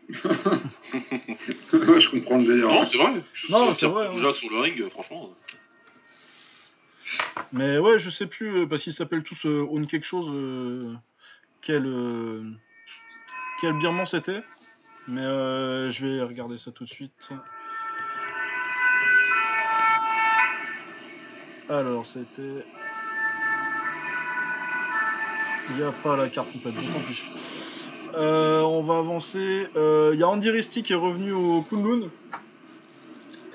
Ouais, 1.74 2.00
je 2.00 2.10
comprends 2.10 2.38
le 2.38 2.46
délire. 2.46 2.68
Non, 2.70 2.86
c'est 2.86 2.98
vrai. 2.98 3.22
Je 3.34 3.52
Non, 3.52 3.76
c'est 3.76 3.88
vrai, 3.88 4.08
hein. 4.08 4.18
Jacques 4.22 4.38
sur 4.38 4.50
le 4.50 4.60
ring, 4.60 4.80
euh, 4.82 4.90
franchement. 4.90 5.30
Mais 7.52 7.78
ouais, 7.78 8.00
je 8.00 8.10
sais 8.10 8.26
plus, 8.28 8.50
euh, 8.62 8.66
parce 8.68 8.84
qu'ils 8.84 8.94
s'appellent 8.94 9.24
tous 9.24 9.46
euh, 9.46 9.68
Own 9.70 9.86
quelque 9.88 10.06
chose. 10.06 10.30
euh, 10.34 10.94
quel, 11.62 11.86
euh, 11.86 12.44
quel 13.60 13.74
birman 13.74 14.06
c'était. 14.06 14.44
Mais 15.08 15.22
euh, 15.22 15.90
je 15.90 16.06
vais 16.08 16.22
regarder 16.22 16.58
ça 16.58 16.72
tout 16.72 16.84
de 16.86 16.90
suite. 16.90 17.12
Alors, 21.70 22.06
c'était. 22.06 22.66
Il 25.70 25.76
n'y 25.76 25.84
a 25.84 25.92
pas 25.92 26.16
la 26.16 26.30
carte 26.30 26.52
complète, 26.54 26.76
donc 26.76 26.86
tant 26.94 27.02
pis. 27.02 27.24
Euh, 28.16 28.62
on 28.62 28.84
va 28.84 29.00
avancer. 29.00 29.68
Euh, 29.76 30.12
Il 30.14 30.20
y 30.20 30.24
a 30.24 30.30
Andy 30.30 30.50
Risty 30.50 30.82
qui 30.82 30.94
est 30.94 30.98
revenu 30.98 31.34
au 31.34 31.62
Kunlun 31.64 32.10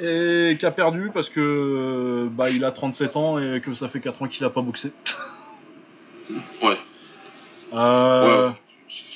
et 0.01 0.57
qui 0.59 0.67
a 0.67 0.71
perdu 0.71 1.11
parce 1.15 1.29
que 1.31 1.41
euh, 1.41 2.29
bah, 2.31 2.51
il 2.51 2.65
a 2.65 2.71
37 2.73 3.17
ans 3.17 3.39
et 3.39 3.61
que 3.61 3.75
ça 3.75 3.89
fait 3.89 4.01
4 4.01 4.23
ans 4.23 4.29
qu'il 4.29 4.45
a 4.45 4.51
pas 4.51 4.63
boxé. 4.63 4.93
Ouais. 6.63 6.79
Euh, 7.75 8.49
Ouais. 8.49 8.55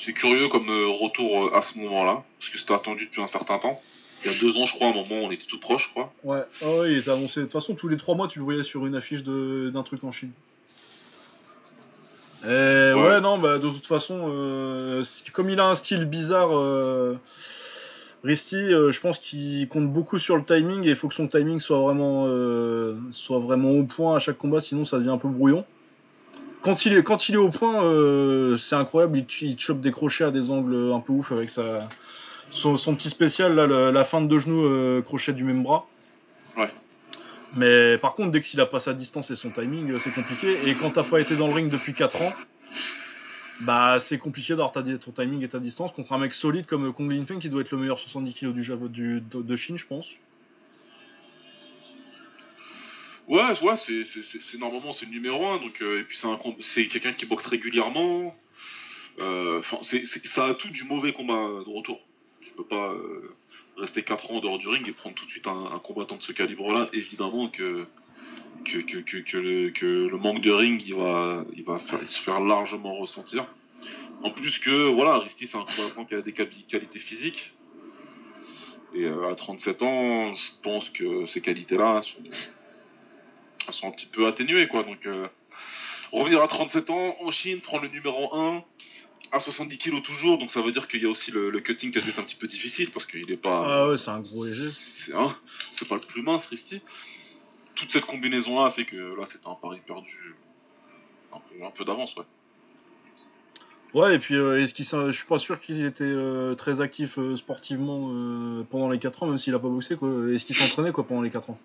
C'est 0.05 0.13
curieux 0.13 0.47
comme 0.49 0.69
retour 1.01 1.55
à 1.55 1.61
ce 1.61 1.77
moment-là, 1.79 2.23
parce 2.39 2.51
que 2.51 2.57
c'était 2.57 2.73
attendu 2.73 3.05
depuis 3.05 3.21
un 3.21 3.27
certain 3.27 3.57
temps. 3.59 3.81
Il 4.25 4.31
y 4.31 4.35
a 4.35 4.39
deux 4.39 4.57
ans, 4.57 4.65
je 4.65 4.73
crois, 4.73 4.87
à 4.87 4.89
un 4.89 4.93
moment, 4.93 5.15
on 5.23 5.31
était 5.31 5.45
tout 5.47 5.59
proche, 5.59 5.85
je 5.85 5.89
crois. 5.91 6.13
Ouais, 6.23 6.43
ah 6.61 6.71
ouais, 6.79 6.91
il 6.93 6.97
était 6.99 7.11
annoncé. 7.11 7.39
De 7.41 7.45
toute 7.45 7.53
façon, 7.53 7.75
tous 7.75 7.87
les 7.87 7.97
3 7.97 8.15
mois, 8.15 8.27
tu 8.27 8.39
le 8.39 8.45
voyais 8.45 8.63
sur 8.63 8.85
une 8.85 8.95
affiche 8.95 9.23
de- 9.23 9.69
d'un 9.73 9.83
truc 9.83 10.03
en 10.03 10.11
Chine. 10.11 10.31
Et 12.43 12.47
ouais, 12.93 13.19
non, 13.21 13.39
bah 13.39 13.57
de 13.57 13.67
toute 13.69 13.87
façon, 13.87 14.25
euh, 14.29 15.03
comme 15.33 15.49
il 15.49 15.59
a 15.59 15.67
un 15.69 15.75
style 15.75 16.05
bizarre, 16.05 16.49
euh, 16.55 17.15
Risty, 18.23 18.55
euh, 18.55 18.91
je 18.91 18.99
pense 18.99 19.17
qu'il 19.17 19.67
compte 19.67 19.91
beaucoup 19.91 20.19
sur 20.19 20.37
le 20.37 20.43
timing 20.43 20.83
et 20.85 20.89
il 20.89 20.95
faut 20.95 21.07
que 21.07 21.15
son 21.15 21.27
timing 21.27 21.59
soit 21.59 21.79
vraiment, 21.79 22.25
soit 23.11 23.39
vraiment 23.39 23.71
au 23.71 23.83
point 23.83 24.15
à 24.15 24.19
chaque 24.19 24.37
combat, 24.37 24.61
sinon 24.61 24.85
ça 24.85 24.97
devient 24.99 25.09
un 25.09 25.17
peu 25.17 25.27
brouillon. 25.29 25.65
Quand 26.61 26.85
il 26.85 26.93
est, 26.93 27.03
quand 27.03 27.27
il 27.27 27.35
est 27.35 27.39
au 27.39 27.49
point, 27.49 27.81
c'est 28.57 28.75
incroyable, 28.75 29.17
il, 29.19 29.25
il 29.49 29.59
chope 29.59 29.81
des 29.81 29.91
crochets 29.91 30.25
à 30.25 30.31
des 30.31 30.49
angles 30.51 30.91
un 30.93 30.99
peu 30.99 31.13
ouf 31.13 31.31
avec 31.31 31.49
sa, 31.49 31.89
son, 32.49 32.77
son 32.77 32.95
petit 32.95 33.09
spécial, 33.09 33.55
là, 33.55 33.67
la 33.91 34.03
fin 34.03 34.21
de 34.21 34.27
deux 34.27 34.39
genoux, 34.39 34.65
euh, 34.65 35.01
crochet 35.01 35.33
du 35.33 35.43
même 35.43 35.63
bras. 35.63 35.87
Ouais. 36.55 36.69
Mais 37.55 37.97
par 37.97 38.15
contre, 38.15 38.31
dès 38.31 38.41
qu'il 38.41 38.59
a 38.61 38.65
pas 38.65 38.79
sa 38.79 38.93
distance 38.93 39.31
et 39.31 39.35
son 39.35 39.51
timing, 39.51 39.91
euh, 39.91 39.99
c'est 39.99 40.11
compliqué. 40.11 40.67
Et 40.67 40.75
quand 40.75 40.91
t'as 40.91 41.03
pas 41.03 41.19
été 41.19 41.35
dans 41.35 41.47
le 41.47 41.53
ring 41.53 41.69
depuis 41.71 41.93
4 41.93 42.21
ans, 42.21 42.33
bah 43.61 43.99
c'est 43.99 44.17
compliqué 44.17 44.49
d'avoir 44.53 44.71
ton 44.71 45.11
timing 45.11 45.43
et 45.43 45.47
ta 45.49 45.59
distance 45.59 45.91
contre 45.91 46.13
un 46.13 46.19
mec 46.19 46.33
solide 46.33 46.65
comme 46.67 46.93
Kong 46.93 47.11
Lin 47.11 47.25
Feng 47.25 47.39
qui 47.39 47.49
doit 47.49 47.61
être 47.61 47.71
le 47.71 47.77
meilleur 47.79 47.99
70 47.99 48.33
kg 48.33 48.53
du, 48.53 48.61
du, 48.89 49.21
de, 49.21 49.41
de 49.41 49.55
Chine, 49.55 49.77
je 49.77 49.85
pense. 49.87 50.09
Ouais, 53.27 53.59
ouais, 53.61 53.75
c'est, 53.75 54.57
normalement 54.57 54.93
c'est 54.93 55.05
le 55.05 55.11
numéro 55.11 55.47
1, 55.47 55.57
donc 55.57 55.81
euh, 55.81 55.99
et 55.99 56.03
puis 56.03 56.17
c'est 56.17 56.27
un 56.27 56.37
com- 56.37 56.55
c'est 56.61 56.87
quelqu'un 56.87 57.11
qui 57.13 57.25
boxe 57.25 57.45
régulièrement. 57.47 58.35
Enfin, 59.19 59.77
ça 59.81 60.45
a 60.45 60.53
tout 60.53 60.69
du 60.69 60.83
mauvais 60.83 61.11
combat 61.11 61.33
de 61.33 61.75
retour. 61.75 61.99
Peux 62.57 62.63
pas 62.63 62.91
euh, 62.91 63.35
rester 63.77 64.01
4 64.01 64.31
ans 64.31 64.35
en 64.37 64.39
dehors 64.39 64.57
du 64.57 64.67
ring 64.67 64.87
et 64.87 64.91
prendre 64.91 65.13
tout 65.15 65.25
de 65.25 65.29
suite 65.29 65.45
un, 65.45 65.79
combattant 65.83 66.17
de 66.17 66.23
ce 66.23 66.31
calibre-là. 66.31 66.87
Évidemment 66.91 67.47
que 67.49 67.85
que, 68.65 69.37
le, 69.37 69.69
que 69.69 69.85
le 69.85 70.17
manque 70.17 70.41
de 70.41 70.51
ring 70.51 70.81
il 70.85 70.95
va 70.95 71.45
il 71.55 71.63
va 71.63 71.77
se 71.77 72.19
faire 72.19 72.39
largement 72.39 72.95
ressentir. 72.95 73.45
En 74.23 74.31
plus 74.31 74.57
que 74.57 74.89
voilà, 74.89 75.19
Risty 75.19 75.45
c'est 75.47 75.57
un 75.57 75.65
combattant 75.65 76.05
qui 76.05 76.15
a 76.15 76.21
des 76.21 76.33
quali- 76.33 76.65
qualités 76.67 76.99
physiques. 76.99 77.53
Et 78.95 79.05
euh, 79.05 79.29
à 79.29 79.35
37 79.35 79.83
ans, 79.83 80.33
je 80.33 80.61
pense 80.63 80.89
que 80.89 81.27
ces 81.27 81.41
qualités-là 81.41 82.01
sont 83.69 83.87
un 83.87 83.91
petit 83.91 84.07
peu 84.07 84.25
atténuées 84.25 84.67
quoi. 84.67 84.81
Donc 84.81 85.05
euh, 85.05 85.27
revenir 86.11 86.41
à 86.41 86.47
37 86.47 86.89
ans 86.89 87.15
en 87.21 87.29
Chine, 87.29 87.61
prendre 87.61 87.83
le 87.83 87.89
numéro 87.89 88.33
1 88.35 88.63
à 89.31 89.39
70 89.39 89.77
kg 89.77 90.01
toujours, 90.01 90.37
donc 90.37 90.51
ça 90.51 90.61
veut 90.61 90.71
dire 90.71 90.87
qu'il 90.87 91.01
y 91.01 91.05
a 91.05 91.09
aussi 91.09 91.31
le, 91.31 91.49
le 91.49 91.59
cutting 91.59 91.91
qui 91.91 91.97
a 91.97 92.01
dû 92.01 92.09
être 92.09 92.19
un 92.19 92.23
petit 92.23 92.35
peu 92.35 92.47
difficile 92.47 92.91
parce 92.91 93.05
qu'il 93.05 93.29
est 93.29 93.37
pas. 93.37 93.63
Ah 93.65 93.89
ouais, 93.89 93.97
c'est 93.97 94.09
un 94.09 94.21
gros 94.21 94.45
léger. 94.45 94.69
C'est 94.69 95.13
hein, 95.13 95.35
pas 95.89 95.95
le 95.95 96.01
plus 96.01 96.21
mince, 96.21 96.45
Risty. 96.45 96.81
Toute 97.75 97.91
cette 97.91 98.05
combinaison 98.05 98.63
là 98.63 98.71
fait 98.71 98.85
que 98.85 98.95
là 98.95 99.25
c'était 99.27 99.47
un 99.47 99.53
pari 99.53 99.79
perdu 99.85 100.35
un 101.63 101.71
peu, 101.71 101.85
d'avance 101.85 102.15
ouais. 102.15 102.23
Ouais, 103.93 104.15
et 104.15 104.19
puis 104.19 104.35
euh, 104.35 104.61
est-ce 104.61 104.73
qu'il 104.73 104.85
je 104.85 105.11
suis 105.11 105.27
pas 105.27 105.39
sûr 105.39 105.59
qu'il 105.59 105.83
était 105.85 106.03
euh, 106.03 106.55
très 106.55 106.81
actif 106.81 107.17
euh, 107.19 107.37
sportivement 107.37 108.09
pendant 108.69 108.89
les 108.89 108.99
4 108.99 109.23
ans, 109.23 109.27
même 109.27 109.37
s'il 109.37 109.53
a 109.53 109.59
pas 109.59 109.67
boxé 109.69 109.95
quoi. 109.95 110.09
Est-ce 110.33 110.45
qu'il 110.45 110.55
s'entraînait 110.55 110.91
quoi 110.91 111.05
pendant 111.05 111.21
les 111.21 111.29
4 111.29 111.49
ans? 111.49 111.59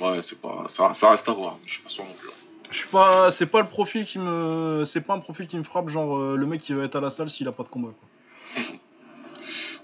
Ouais, 0.00 0.20
c'est 0.22 0.40
pas. 0.40 0.66
Ça, 0.68 0.94
ça 0.94 1.10
reste 1.10 1.28
à 1.28 1.32
voir, 1.32 1.58
je 1.64 1.74
suis 1.74 1.82
pas 1.82 1.88
sûr 1.88 2.04
non 2.04 2.14
plus. 2.14 2.28
hein. 2.28 2.41
Je 2.72 2.78
suis 2.78 2.88
pas, 2.88 3.30
c'est 3.30 3.46
pas 3.46 3.60
le 3.60 3.68
profil 3.68 4.04
qui 4.04 4.18
me, 4.18 4.82
c'est 4.84 5.02
pas 5.02 5.14
un 5.14 5.18
profil 5.20 5.46
qui 5.46 5.56
me 5.56 5.62
frappe, 5.62 5.88
genre 5.88 6.16
euh, 6.18 6.36
le 6.36 6.46
mec 6.46 6.60
qui 6.60 6.72
va 6.72 6.84
être 6.84 6.96
à 6.96 7.00
la 7.00 7.10
salle 7.10 7.28
s'il 7.28 7.46
a 7.46 7.52
pas 7.52 7.62
de 7.62 7.68
combat 7.68 7.90
quoi. 7.98 8.64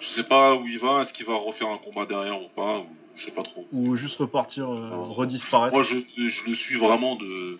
je 0.00 0.08
sais 0.08 0.22
pas 0.22 0.54
où 0.54 0.66
il 0.66 0.78
va, 0.78 1.00
est-ce 1.02 1.12
qu'il 1.14 1.24
va 1.26 1.34
refaire 1.34 1.68
un 1.68 1.78
combat 1.78 2.04
derrière 2.04 2.40
ou 2.40 2.48
pas, 2.54 2.78
ou 2.78 2.86
je 3.14 3.24
sais 3.24 3.30
pas 3.30 3.42
trop. 3.42 3.66
Ou 3.72 3.96
juste 3.96 4.18
repartir, 4.18 4.70
euh, 4.70 4.90
redisparaître. 4.90 5.74
Moi, 5.74 5.82
je, 5.84 6.28
je 6.28 6.44
le 6.46 6.54
suis 6.54 6.76
vraiment 6.76 7.16
de 7.16 7.58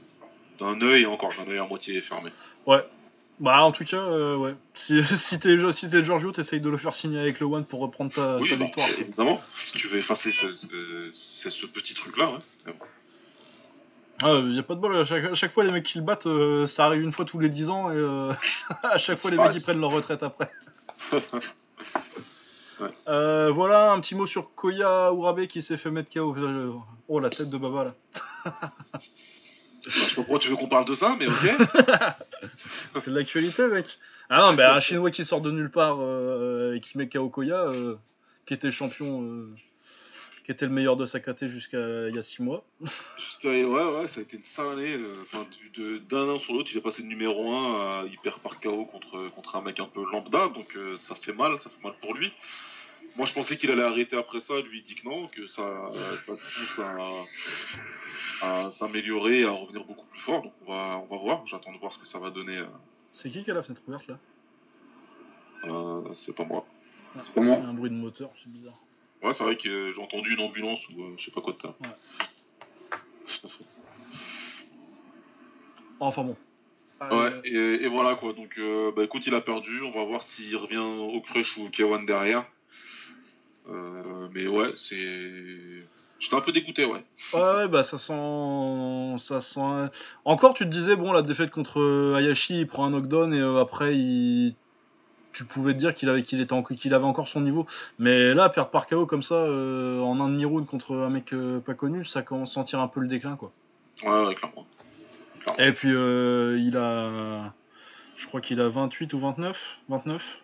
d'un 0.59 0.79
œil, 0.83 1.03
et 1.05 1.07
encore 1.07 1.31
d'un 1.39 1.51
œil 1.51 1.59
à 1.59 1.65
moitié 1.67 2.01
fermé. 2.03 2.31
Bah 3.41 3.65
en 3.65 3.73
tout 3.73 3.87
cas, 3.87 3.97
euh, 3.97 4.37
ouais. 4.37 4.55
Si, 4.75 5.03
si 5.17 5.39
t'es 5.39 5.57
si 5.73 6.05
Giorgio, 6.05 6.31
t'essayes 6.31 6.61
de 6.61 6.69
le 6.69 6.77
faire 6.77 6.95
signer 6.95 7.19
avec 7.19 7.41
le 7.41 7.47
One 7.47 7.65
pour 7.65 7.81
reprendre 7.81 8.13
ta, 8.13 8.37
oui, 8.37 8.51
ta 8.51 8.57
bah, 8.57 8.67
victoire. 8.67 8.89
évidemment. 8.99 9.41
Si 9.59 9.73
tu 9.79 9.89
veux 9.89 9.99
effacer 9.99 10.31
ce, 10.31 10.55
ce, 10.55 11.09
ce- 11.13 11.49
ce 11.51 11.67
petit 11.67 11.95
truc-là, 11.95 12.33
ouais. 12.33 12.73
Ah, 14.23 14.41
y 14.45 14.59
a 14.59 14.63
pas 14.63 14.75
de 14.75 14.81
bol. 14.81 14.97
À 14.97 15.05
chaque, 15.05 15.25
à 15.25 15.35
chaque 15.35 15.51
fois, 15.51 15.65
les 15.65 15.73
mecs 15.73 15.85
qui 15.85 15.99
le 15.99 16.05
battent, 16.05 16.27
euh, 16.27 16.67
ça 16.67 16.85
arrive 16.85 17.03
une 17.03 17.13
fois 17.13 17.25
tous 17.25 17.39
les 17.39 17.49
10 17.49 17.71
ans 17.71 17.91
et 17.91 17.97
euh, 17.97 18.33
à 18.83 18.99
chaque 18.99 19.19
fois, 19.19 19.31
les 19.31 19.39
Ouais, 19.39 19.49
mecs 19.49 19.57
ils 19.57 19.63
prennent 19.63 19.81
leur 19.81 19.91
retraite 19.91 20.23
après. 20.23 20.51
Ouais. 22.81 22.89
Euh, 23.09 23.51
voilà 23.53 23.93
un 23.93 24.01
petit 24.01 24.15
mot 24.15 24.25
sur 24.25 24.55
Koya 24.55 25.11
Urabe 25.13 25.45
qui 25.45 25.61
s'est 25.61 25.77
fait 25.77 25.91
mettre 25.91 26.11
KO. 26.11 26.35
Oh 27.09 27.21
la 27.21 27.29
tête 27.29 27.51
de 27.51 27.59
Baba 27.59 27.85
là. 27.85 27.95
Je 29.87 30.01
sais 30.01 30.07
pas 30.07 30.13
pourquoi 30.15 30.39
tu 30.39 30.49
veux 30.49 30.57
qu'on 30.57 30.67
parle 30.67 30.87
de 30.87 30.95
ça, 30.95 31.15
mais 31.19 31.27
ok. 31.27 31.35
C'est 33.03 33.11
de 33.11 33.15
l'actualité 33.15 33.69
mec. 33.69 33.99
Ah 34.31 34.41
non, 34.41 34.53
mais 34.55 34.63
un 34.63 34.81
chinois 34.81 35.11
qui 35.11 35.27
sort 35.27 35.43
de 35.43 35.51
nulle 35.51 35.71
part 35.71 35.99
et 36.75 36.81
qui 36.81 36.97
met 36.97 37.07
KO 37.07 37.29
Koya, 37.29 37.71
qui 38.47 38.55
était 38.55 38.71
champion, 38.71 39.27
qui 40.51 40.55
était 40.55 40.67
le 40.67 40.73
meilleur 40.73 40.97
de 40.97 41.07
sa 41.07 41.21
KT 41.21 41.47
jusqu'à 41.47 42.09
il 42.09 42.15
y 42.17 42.19
a 42.19 42.23
6 42.23 42.43
mois. 42.43 42.65
Juste, 43.17 43.45
ouais, 43.45 43.63
ouais, 43.63 44.09
ça 44.09 44.19
a 44.19 44.23
été 44.25 44.37
une 44.37 44.43
sale 44.43 44.71
année. 44.71 44.95
euh, 44.95 45.15
Enfin, 45.23 45.47
d'un 46.11 46.29
an 46.29 46.39
sur 46.41 46.55
l'autre, 46.55 46.71
il 46.73 46.79
est 46.79 46.81
passé 46.81 47.03
de 47.03 47.07
numéro 47.07 47.55
1 47.55 48.01
à 48.01 48.05
hyper 48.07 48.41
par 48.41 48.59
KO 48.59 48.85
contre, 48.87 49.29
contre 49.29 49.55
un 49.55 49.61
mec 49.63 49.79
un 49.79 49.85
peu 49.87 50.03
lambda, 50.11 50.49
donc 50.49 50.75
euh, 50.75 50.97
ça 50.97 51.15
fait 51.15 51.33
mal, 51.33 51.53
ça 51.63 51.71
fait 51.71 51.85
mal 51.85 51.93
pour 52.01 52.15
lui. 52.15 52.33
Moi, 53.15 53.27
je 53.27 53.33
pensais 53.33 53.57
qu'il 53.59 53.71
allait 53.71 53.85
arrêter 53.85 54.17
après 54.17 54.41
ça, 54.41 54.61
lui 54.61 54.79
il 54.79 54.83
dit 54.83 54.97
que 54.97 55.05
non, 55.09 55.29
que 55.29 55.47
ça, 55.47 55.63
ça 56.27 56.33
pousse 56.33 56.81
à, 56.81 57.07
à 58.67 58.73
s'améliorer, 58.73 59.45
à 59.45 59.51
revenir 59.53 59.85
beaucoup 59.85 60.07
plus 60.09 60.21
fort. 60.21 60.43
Donc 60.43 60.53
on 60.67 60.73
va, 60.73 60.99
on 61.09 61.15
va 61.15 61.23
voir, 61.23 61.47
j'attends 61.47 61.73
de 61.73 61.79
voir 61.79 61.93
ce 61.93 62.01
que 62.01 62.07
ça 62.09 62.19
va 62.19 62.31
donner. 62.31 62.57
euh. 62.59 62.67
C'est 63.13 63.31
qui 63.31 63.45
qui 63.45 63.53
a 63.53 63.55
la 63.55 63.63
fenêtre 63.63 63.83
ouverte 63.87 64.09
là? 64.09 64.19
Euh, 65.67 66.03
c'est 66.17 66.35
pas 66.35 66.45
moi. 66.45 66.67
C'est 67.15 67.35
pas 67.35 67.41
moi. 67.41 67.57
Il 67.61 67.63
y 67.63 67.67
a 67.67 67.69
un 67.69 67.75
bruit 67.75 67.91
de 67.91 67.95
moteur, 67.95 68.31
c'est 68.43 68.51
bizarre. 68.51 68.79
Ouais, 69.23 69.33
c'est 69.33 69.45
vrai 69.45 69.57
que 69.57 69.93
j'ai 69.95 70.01
entendu 70.03 70.35
une 70.35 70.41
ambulance 70.41 70.81
ou 70.89 71.03
euh, 71.03 71.15
je 71.19 71.25
sais 71.27 71.31
pas 71.31 71.41
quoi 71.41 71.53
de 71.55 71.61
ça. 71.63 71.75
Enfin 76.01 76.25
bon. 76.25 76.37
Ouais, 77.11 77.33
et, 77.45 77.85
et 77.85 77.89
voilà 77.89 78.15
quoi. 78.15 78.33
Donc, 78.33 78.55
euh, 78.59 78.91
bah 78.95 79.05
écoute, 79.05 79.27
il 79.27 79.35
a 79.35 79.41
perdu. 79.41 79.83
On 79.83 79.91
va 79.91 80.05
voir 80.05 80.23
s'il 80.23 80.57
revient 80.57 80.79
au 80.79 81.21
crush 81.21 81.59
ou 81.59 81.65
au 81.65 81.69
K1 81.69 82.07
derrière. 82.07 82.47
Euh, 83.69 84.29
mais 84.33 84.47
ouais, 84.47 84.73
c'est. 84.75 85.85
J'étais 86.19 86.37
un 86.37 86.41
peu 86.41 86.53
dégoûté, 86.53 86.85
ouais. 86.85 87.03
Ouais, 87.33 87.41
ouais, 87.55 87.69
bah 87.69 87.85
ça 87.85 87.97
sent. 87.99 89.17
Ça 89.19 89.41
sent. 89.41 89.91
Encore, 90.25 90.55
tu 90.55 90.65
te 90.65 90.71
disais, 90.71 90.97
bon, 90.97 91.13
la 91.13 91.23
défaite 91.23 91.51
contre 91.51 91.81
euh, 91.81 92.17
Hayashi, 92.17 92.61
il 92.61 92.67
prend 92.67 92.85
un 92.87 92.91
knockdown 92.91 93.33
et 93.33 93.41
euh, 93.41 93.61
après, 93.61 93.97
il. 93.97 94.55
Tu 95.33 95.45
pouvais 95.45 95.73
te 95.75 95.79
dire 95.79 95.95
qu'il 95.95 96.09
avait, 96.09 96.23
qu'il 96.23 96.41
était 96.41 96.53
en- 96.53 96.63
qu'il 96.63 96.93
avait 96.93 97.05
encore 97.05 97.29
son 97.29 97.41
niveau. 97.41 97.67
Mais 97.99 98.35
là, 98.35 98.49
perdre 98.49 98.71
par 98.71 98.87
KO 98.87 99.07
comme 99.07 99.23
ça, 99.23 99.37
euh, 99.37 100.01
en 100.01 100.19
un 100.21 100.29
demi-round 100.29 100.67
contre 100.67 100.97
un 100.97 101.09
mec 101.11 101.33
euh, 101.33 101.61
pas 101.61 101.75
connu, 101.75 102.05
ça 102.05 102.23
commence 102.23 102.51
à 102.51 102.55
sentir 102.55 102.81
un 102.81 102.89
peu 102.89 103.01
le 103.01 103.07
déclin, 103.07 103.37
quoi. 103.37 103.53
Ouais, 104.03 104.27
ouais, 104.27 104.35
clairement. 104.35 104.67
Et 105.59 105.73
puis, 105.73 105.91
euh, 105.93 106.59
il 106.59 106.77
a. 106.77 107.53
Je 108.17 108.27
crois 108.27 108.41
qu'il 108.41 108.61
a 108.61 108.69
28 108.69 109.13
ou 109.15 109.19
29 109.19 109.79
29 109.89 110.41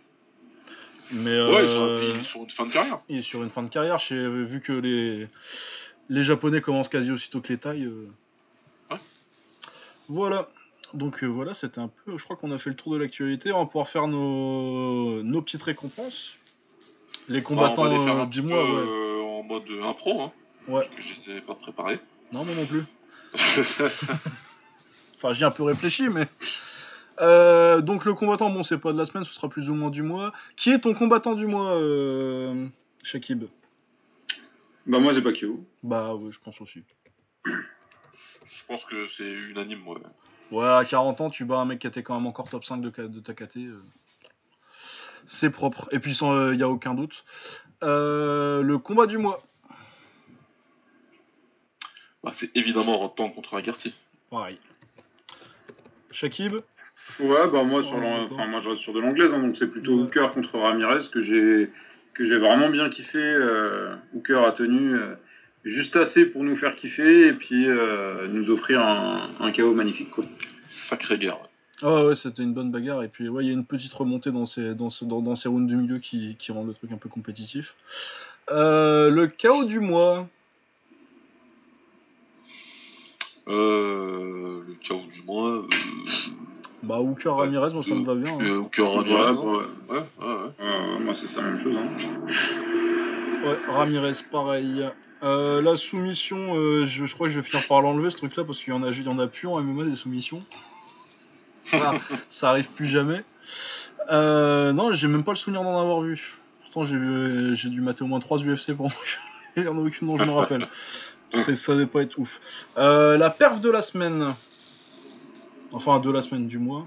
Mais. 1.11 1.31
Ouais, 1.43 1.65
il 1.65 1.69
euh, 1.69 2.11
il 2.15 2.21
est 2.21 2.23
sur 2.23 2.43
une 2.43 2.51
fin 2.51 2.67
de 2.67 2.73
carrière. 2.73 3.01
il 3.09 3.19
est 3.19 3.23
sur 3.23 3.43
une 3.43 3.51
fin 3.51 3.63
de 3.63 3.69
carrière. 3.69 3.99
Vu 4.11 4.61
que 4.61 4.73
les, 4.73 5.29
les 6.09 6.23
Japonais 6.23 6.61
commencent 6.61 6.89
quasi 6.89 7.11
aussitôt 7.11 7.41
que 7.41 7.53
les 7.53 7.85
euh. 7.85 8.09
Ouais. 8.91 8.97
Voilà. 10.09 10.49
Donc 10.95 11.23
euh, 11.23 11.27
voilà, 11.27 11.53
c'était 11.55 11.81
un 11.81 11.89
peu. 11.89 12.17
Je 12.17 12.25
crois 12.25 12.37
qu'on 12.37 12.51
a 12.53 12.59
fait 12.59 12.71
le 12.71 12.77
tour 12.77 12.93
de 12.95 12.99
l'actualité. 12.99 13.53
On 13.53 13.59
va 13.61 13.67
pouvoir 13.67 13.89
faire 13.89 14.07
nos, 14.09 15.23
nos 15.23 15.43
petites 15.43 15.63
récompenses. 15.63 16.37
Les 17.29 17.43
combattants 17.43 17.83
Bah, 17.85 17.91
on 17.91 17.93
va 17.93 17.99
les 17.99 18.05
faire 18.05 18.17
euh, 18.19 18.23
un 18.23 18.27
du 18.27 18.41
petit 18.41 18.49
mois, 18.49 18.63
ouais. 18.63 18.87
euh, 18.87 19.21
en 19.23 19.43
mode 19.43 19.65
impro, 19.83 20.23
hein, 20.23 20.33
Ouais. 20.69 20.85
parce 20.85 20.97
que 20.97 21.03
je 21.03 21.31
les 21.33 21.39
ai 21.39 21.41
pas 21.41 21.55
préparés. 21.55 21.99
Non, 22.33 22.45
moi 22.45 22.55
non 22.55 22.67
plus. 22.67 22.85
Enfin, 25.17 25.33
j'ai 25.33 25.45
un 25.47 25.51
peu 25.51 25.63
réfléchi, 25.63 26.09
mais. 26.09 26.29
Euh, 27.23 27.81
donc 27.81 28.05
le 28.05 28.13
combattant, 28.13 28.51
bon, 28.51 28.63
c'est 28.63 28.77
pas 28.77 28.93
de 28.93 28.99
la 28.99 29.07
semaine, 29.07 29.25
ce 29.25 29.33
sera 29.33 29.49
plus 29.49 29.71
ou 29.71 29.75
moins 29.75 29.89
du 29.91 30.03
mois. 30.03 30.33
Qui 30.57 30.71
est 30.71 30.81
ton 30.81 30.93
combattant 30.93 31.35
du 31.35 31.47
mois, 31.47 31.71
euh... 31.73 32.67
Shakib? 33.03 33.45
Bah, 34.87 34.99
moi, 34.99 35.15
c'est 35.15 35.23
Pacquiao. 35.23 35.65
Bah 35.83 36.15
ouais, 36.15 36.31
je 36.31 36.39
pense 36.39 36.61
aussi. 36.61 36.83
je 37.47 37.53
pense 38.69 38.85
que 38.85 39.07
c'est 39.07 39.25
unanime, 39.29 39.89
ouais. 39.89 39.97
Ouais, 40.53 40.67
à 40.67 40.85
40 40.85 41.21
ans, 41.21 41.31
tu 41.31 41.45
bats 41.45 41.59
un 41.59 41.65
mec 41.65 41.81
qui 41.81 41.87
était 41.87 42.03
quand 42.03 42.15
même 42.15 42.27
encore 42.27 42.49
top 42.49 42.65
5 42.65 42.81
de, 42.81 42.91
de 42.91 43.21
ta 43.21 43.35
KT. 43.35 43.57
euh, 43.59 43.83
C'est 45.27 45.51
propre. 45.51 45.89
Et 45.91 45.99
puis, 45.99 46.17
il 46.21 46.57
n'y 46.57 46.63
a 46.63 46.69
aucun 46.69 46.95
doute. 46.95 47.25
Euh, 47.83 48.63
le 48.63 48.79
combat 48.79 49.07
du 49.07 49.19
mois. 49.19 49.43
Bah, 52.23 52.31
c'est 52.35 52.51
évidemment 52.57 52.97
Rotan 52.99 53.29
contre 53.31 53.55
Agarty. 53.55 53.95
Pareil. 54.31 54.59
Shakib 56.11 56.55
Ouais, 57.21 57.51
bah, 57.53 57.63
moi, 57.65 57.83
sur 57.83 58.01
d'accord. 58.01 58.29
enfin, 58.33 58.47
moi, 58.47 58.61
je 58.61 58.69
reste 58.71 58.81
sur 58.83 58.93
de 58.93 59.01
l'anglaise, 59.01 59.33
hein, 59.33 59.41
donc 59.41 59.57
c'est 59.57 59.67
plutôt 59.69 59.95
Ouais. 59.97 60.03
Hooker 60.05 60.33
contre 60.33 60.59
Ramirez 60.59 61.09
que 61.13 61.23
j'ai 61.23 61.71
que 62.15 62.25
j'ai 62.25 62.39
vraiment 62.39 62.69
bien 62.71 62.89
kiffé. 62.89 63.19
Euh, 63.19 63.95
Hooker 64.15 64.45
a 64.45 64.53
tenu 64.53 64.95
euh, 64.97 65.15
juste 65.71 65.97
assez 65.97 66.25
pour 66.27 66.43
nous 66.45 66.57
faire 66.57 66.75
kiffer 66.77 67.29
et 67.29 67.33
puis 67.33 67.67
euh, 67.67 68.27
nous 68.29 68.51
offrir 68.51 68.81
un, 68.81 69.31
un 69.41 69.53
KO 69.53 69.75
magnifique. 69.75 70.11
Quoi. 70.11 70.25
Sacrée 70.69 71.19
guerre. 71.19 71.37
ouais. 71.41 71.49
Ah 71.83 72.07
ouais, 72.07 72.15
c'était 72.15 72.43
une 72.43 72.55
bonne 72.55 72.71
bagarre. 72.71 73.03
Et 73.03 73.09
puis, 73.09 73.29
ouais, 73.29 73.45
il 73.45 73.49
y 73.49 73.51
a 73.51 73.53
une 73.53 73.67
petite 73.67 73.93
remontée 73.93 74.31
dans 74.31 74.47
ces, 74.47 74.75
dans 74.75 74.89
ce, 74.91 75.05
dans, 75.05 75.21
dans 75.21 75.35
ces 75.35 75.49
rounds 75.49 75.67
du 75.69 75.77
milieu 75.77 75.99
qui, 75.99 76.35
qui 76.39 76.51
rend 76.51 76.65
le 76.65 76.73
truc 76.73 76.91
un 76.93 76.97
peu 76.97 77.09
compétitif. 77.11 77.75
Euh, 78.51 79.11
le 79.11 79.27
chaos 79.27 79.65
du 79.65 79.81
mois. 79.81 80.27
Euh, 83.49 84.61
le 84.67 84.75
chaos 84.81 85.05
du 85.13 85.23
mois. 85.23 85.49
Euh, 85.51 85.63
Bah, 86.83 86.99
Hooker 87.01 87.29
Ramirez, 87.35 87.73
moi 87.75 87.83
ça 87.83 87.95
me 87.95 88.05
va 88.05 88.15
bien. 88.15 88.33
hein. 88.35 88.39
euh, 88.45 88.57
Hooker 88.59 88.83
Ramirez, 88.95 89.33
Ouais, 89.33 89.45
ouais. 89.47 89.57
Ouais, 89.91 89.97
ouais, 89.97 90.27
ouais. 90.27 90.51
Euh, 90.61 90.99
moi, 91.01 91.15
c'est 91.15 91.27
ça 91.27 91.43
la 91.43 91.51
même 91.51 91.61
chose. 91.61 91.77
hein. 91.77 91.89
Ouais, 93.45 93.59
Ramirez, 93.69 94.13
pareil. 94.33 94.87
Euh, 95.27 95.61
la 95.61 95.77
soumission, 95.77 96.55
euh, 96.57 96.87
je, 96.87 97.05
je 97.05 97.15
crois 97.15 97.27
que 97.27 97.33
je 97.33 97.41
vais 97.41 97.47
finir 97.47 97.67
par 97.67 97.81
l'enlever 97.81 98.11
ce 98.11 98.17
truc-là 98.17 98.45
parce 98.45 98.61
qu'il 98.63 98.73
y 98.73 98.77
en 98.77 98.83
a, 98.85 98.91
il 98.91 99.03
y 99.03 99.09
en 99.09 99.19
a 99.19 99.27
plus 99.27 99.49
en 99.49 99.61
MMA 99.61 99.85
des 99.85 99.97
soumissions. 99.97 100.43
Ah, 101.73 101.95
ça 102.29 102.51
arrive 102.51 102.69
plus 102.69 102.87
jamais. 102.87 103.25
Euh, 104.11 104.73
non, 104.73 104.93
j'ai 104.95 105.09
même 105.09 105.25
pas 105.25 105.33
le 105.33 105.37
souvenir 105.37 105.63
d'en 105.65 105.81
avoir 105.81 106.01
vu. 106.01 106.39
Pourtant, 106.63 106.85
j'ai 106.85 107.69
dû 107.71 107.81
mater 107.81 108.05
au 108.05 108.07
moins 108.07 108.21
3 108.21 108.39
UFC 108.39 108.73
pour 108.77 108.93
Il 109.57 109.65
y 109.65 109.69
en 109.69 109.77
a 109.77 109.81
aucune 109.81 110.07
dont 110.07 110.17
je 110.17 110.23
me 110.25 110.31
rappelle. 110.33 110.69
C'est- 111.35 111.57
Ça 111.57 111.73
devait 111.75 111.87
pas 111.87 112.03
être 112.03 112.19
ouf. 112.19 112.41
La 112.77 113.31
perf 113.31 113.61
de 113.61 113.71
la 113.71 113.83
semaine. 113.83 114.35
Enfin, 115.73 115.99
de 115.99 116.11
la 116.11 116.23
semaine, 116.23 116.47
du 116.47 116.59
mois. 116.59 116.87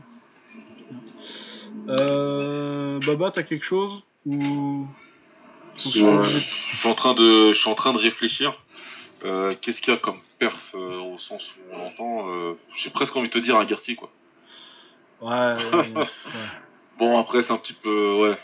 Baba, 1.88 3.32
t'as 3.32 3.44
quelque 3.44 3.66
chose 3.66 4.02
Ou. 4.26 4.88
Je 5.84 6.76
suis 6.78 6.88
en 6.90 6.96
train 6.96 7.14
de, 7.14 7.54
je 7.54 7.60
suis 7.60 7.70
en 7.70 7.76
train 7.76 7.94
de 7.94 7.98
réfléchir. 7.98 8.54
Euh, 9.26 9.56
Qu'est-ce 9.62 9.82
qu'il 9.82 9.94
y 9.94 9.98
a 9.98 10.00
comme 10.00 10.20
perf 10.40 10.56
euh, 10.76 11.00
au 11.00 11.20
sens 11.20 11.52
où 11.58 11.74
on 11.74 11.78
l'entend 11.78 12.30
euh, 12.30 12.54
J'ai 12.74 12.90
presque 12.90 13.16
envie 13.16 13.28
de 13.28 13.34
te 13.34 13.40
dire 13.40 13.58
Agarty, 13.58 13.96
quoi. 13.96 14.10
Ouais, 15.22 15.30
ouais, 15.30 15.92
ouais. 15.96 16.04
Bon, 17.00 17.18
après, 17.20 17.44
c'est 17.44 17.52
un 17.54 17.58
petit 17.58 17.74
peu. 17.74 18.14
Ouais. 18.14 18.38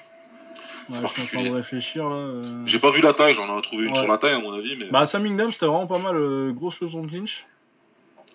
Ouais, 0.89 0.99
je 1.01 1.07
suis 1.07 1.21
en 1.23 1.25
train 1.25 1.43
de 1.43 1.49
réfléchir 1.49 2.09
là. 2.09 2.15
euh. 2.15 2.63
J'ai 2.65 2.79
pas 2.79 2.91
vu 2.91 3.01
la 3.01 3.13
taille, 3.13 3.33
j'en 3.35 3.57
ai 3.57 3.61
trouvé 3.61 3.85
une 3.85 3.91
Ouais. 3.93 3.99
sur 3.99 4.07
la 4.07 4.17
taille, 4.17 4.33
à 4.33 4.39
mon 4.39 4.53
avis, 4.53 4.75
mais. 4.77 4.85
Bah, 4.85 5.05
Sam 5.05 5.25
Ingdam, 5.25 5.51
c'était 5.51 5.65
vraiment 5.65 5.87
pas 5.87 5.97
mal. 5.97 6.15
euh, 6.15 6.51
grosse 6.51 6.79
leçon 6.81 7.03
de 7.03 7.09
clinch. 7.09 7.45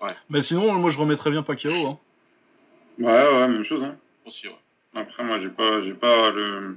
Ouais. 0.02 0.09
Mais 0.31 0.40
sinon, 0.43 0.72
moi 0.74 0.90
je 0.90 0.98
remettrais 0.98 1.31
bien 1.31 1.43
Pacquiao. 1.43 1.72
Hein. 1.86 1.98
Ouais, 2.98 3.06
ouais, 3.06 3.48
même 3.48 3.64
chose. 3.64 3.82
Hein. 3.82 3.97
aussi, 4.27 4.48
ouais. 4.48 4.55
Après, 4.94 5.22
moi, 5.22 5.39
j'ai 5.39 5.48
pas, 5.51 5.81
j'ai 5.82 5.93
pas 5.94 6.31
le, 6.31 6.77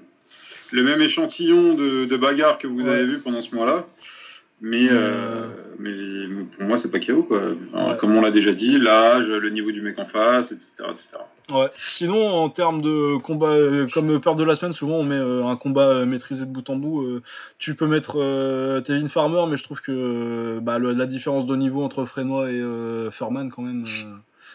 le 0.74 0.84
même 0.84 1.02
échantillon 1.02 1.76
de, 1.76 2.06
de 2.06 2.18
bagarres 2.18 2.58
que 2.58 2.68
vous 2.68 2.82
Ouais. 2.82 2.90
avez 2.90 3.06
vu 3.06 3.20
pendant 3.20 3.42
ce 3.42 3.54
mois-là. 3.56 3.86
Mais, 4.66 4.88
euh, 4.90 5.48
mais, 5.78 5.92
pour 6.56 6.64
moi, 6.66 6.78
c'est 6.78 6.90
pas 6.90 7.00
KO, 7.02 7.24
quoi. 7.24 7.42
Ouais. 7.74 7.98
Comme 8.00 8.16
on 8.16 8.22
l'a 8.22 8.32
déjà 8.32 8.54
dit, 8.54 8.78
l'âge, 8.80 9.28
le 9.28 9.50
niveau 9.50 9.72
du 9.72 9.82
mec 9.82 10.00
en 10.00 10.06
face, 10.06 10.54
etc. 10.54 10.70
etc. 10.90 11.08
Ouais. 11.52 11.68
Sinon, 11.86 12.26
en 12.30 12.48
termes 12.50 12.82
de 12.82 13.18
combat, 13.18 13.48
euh, 13.50 13.88
comme 13.94 14.22
peur 14.22 14.36
de 14.36 14.44
la 14.46 14.56
semaine, 14.56 14.72
souvent 14.72 14.96
on 15.00 15.04
met 15.04 15.18
euh, 15.18 15.44
un 15.46 15.58
combat 15.58 16.06
maîtrisé 16.06 16.46
de 16.46 16.50
bout 16.52 16.68
en 16.70 16.78
bout. 16.78 17.20
tu 17.60 17.76
peux 17.76 17.88
mettre 17.88 18.14
Tevin 18.86 19.10
Farmer, 19.10 19.44
mais 19.50 19.58
je 19.58 19.64
trouve 19.64 19.82
que 19.82 20.60
bah, 20.62 20.80
le- 20.80 20.94
la 20.94 21.08
différence 21.08 21.46
de 21.46 21.56
niveau 21.58 21.84
entre 21.84 22.06
Frenois 22.06 22.50
et 22.50 22.64
Furman, 23.12 23.50
quand 23.52 23.64
même, 23.64 23.86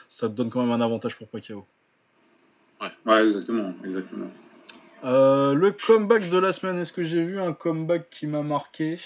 ça 0.08 0.28
te 0.28 0.34
donne 0.34 0.48
quand 0.48 0.62
même 0.62 0.72
un 0.72 0.80
avantage 0.80 1.16
pour 1.18 1.28
Pacquiao. 1.28 1.66
Ouais, 3.04 3.26
exactement, 3.26 3.74
exactement. 3.84 4.30
Euh, 5.04 5.54
le 5.54 5.70
comeback 5.70 6.28
de 6.28 6.38
la 6.38 6.52
semaine, 6.52 6.78
est-ce 6.78 6.92
que 6.92 7.04
j'ai 7.04 7.24
vu 7.24 7.40
un 7.40 7.52
comeback 7.52 8.10
qui 8.10 8.26
m'a 8.26 8.42
marqué? 8.42 8.98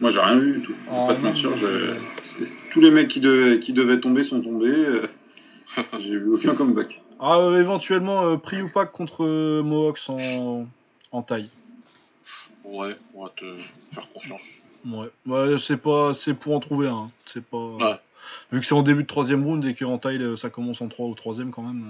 Moi, 0.00 0.10
j'ai 0.10 0.20
rien 0.20 0.38
vu 0.38 0.58
du 0.58 0.62
tout. 0.62 0.74
Ah, 0.88 1.06
pas 1.08 1.14
non, 1.14 1.20
mentir, 1.30 1.56
j'ai- 1.58 2.00
c'est- 2.38 2.70
tous 2.70 2.80
les 2.80 2.90
mecs 2.90 3.08
qui, 3.08 3.20
devaient- 3.20 3.60
qui 3.60 3.72
devaient 3.72 4.00
tomber 4.00 4.24
sont 4.24 4.40
tombés. 4.40 4.66
euh, 4.68 5.08
j'ai 6.00 6.10
vu 6.18 6.34
aucun 6.34 6.54
comeback. 6.54 7.00
Ah, 7.20 7.38
euh, 7.38 7.60
éventuellement, 7.60 8.26
euh, 8.26 8.36
contre 8.86 9.24
euh, 9.24 9.62
Mohawks 9.62 10.08
en, 10.08 10.66
en 11.10 11.22
taille. 11.22 11.50
Ouais, 12.64 12.96
on 13.14 13.24
va 13.24 13.30
te 13.36 13.44
faire 13.94 14.08
confiance. 14.10 14.42
Ouais, 14.86 15.08
ouais 15.26 15.58
c'est 15.58 15.76
pas, 15.76 16.14
c'est 16.14 16.34
pour 16.34 16.54
en 16.54 16.60
trouver 16.60 16.88
un. 16.88 16.94
hein. 16.96 17.10
C'est 17.26 17.44
pas. 17.44 17.56
Ouais. 17.56 17.98
Vu 18.52 18.60
que 18.60 18.66
c'est 18.66 18.74
en 18.74 18.82
début 18.82 19.02
de 19.02 19.08
troisième 19.08 19.44
round 19.44 19.64
et 19.64 19.74
qu'en 19.74 19.98
taille 19.98 20.22
euh, 20.22 20.36
ça 20.36 20.50
commence 20.50 20.80
en 20.80 20.88
3 20.88 21.06
ou 21.06 21.14
troisième 21.14 21.50
quand 21.50 21.62
même. 21.62 21.84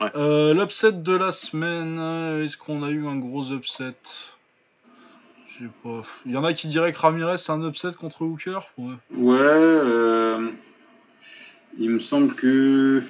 euh. 0.00 0.04
Ouais. 0.04 0.10
Euh, 0.16 0.54
L'upset 0.54 0.92
de 0.92 1.16
la 1.16 1.32
semaine, 1.32 1.98
est-ce 2.44 2.56
qu'on 2.56 2.82
a 2.82 2.90
eu 2.90 3.06
un 3.06 3.16
gros 3.16 3.44
upset? 3.52 3.90
Je 5.46 5.64
sais 5.64 5.70
pas. 5.84 6.02
Il 6.26 6.32
y 6.32 6.36
en 6.36 6.44
a 6.44 6.52
qui 6.52 6.66
diraient 6.68 6.92
que 6.92 6.98
Ramirez 6.98 7.38
c'est 7.38 7.52
un 7.52 7.62
upset 7.68 7.92
contre 7.92 8.22
Hooker? 8.22 8.58
Ouais. 8.76 8.94
Ouais, 9.16 9.36
euh, 9.40 10.50
il 11.78 11.90
me 11.90 12.00
semble 12.00 12.34
que 12.34 13.02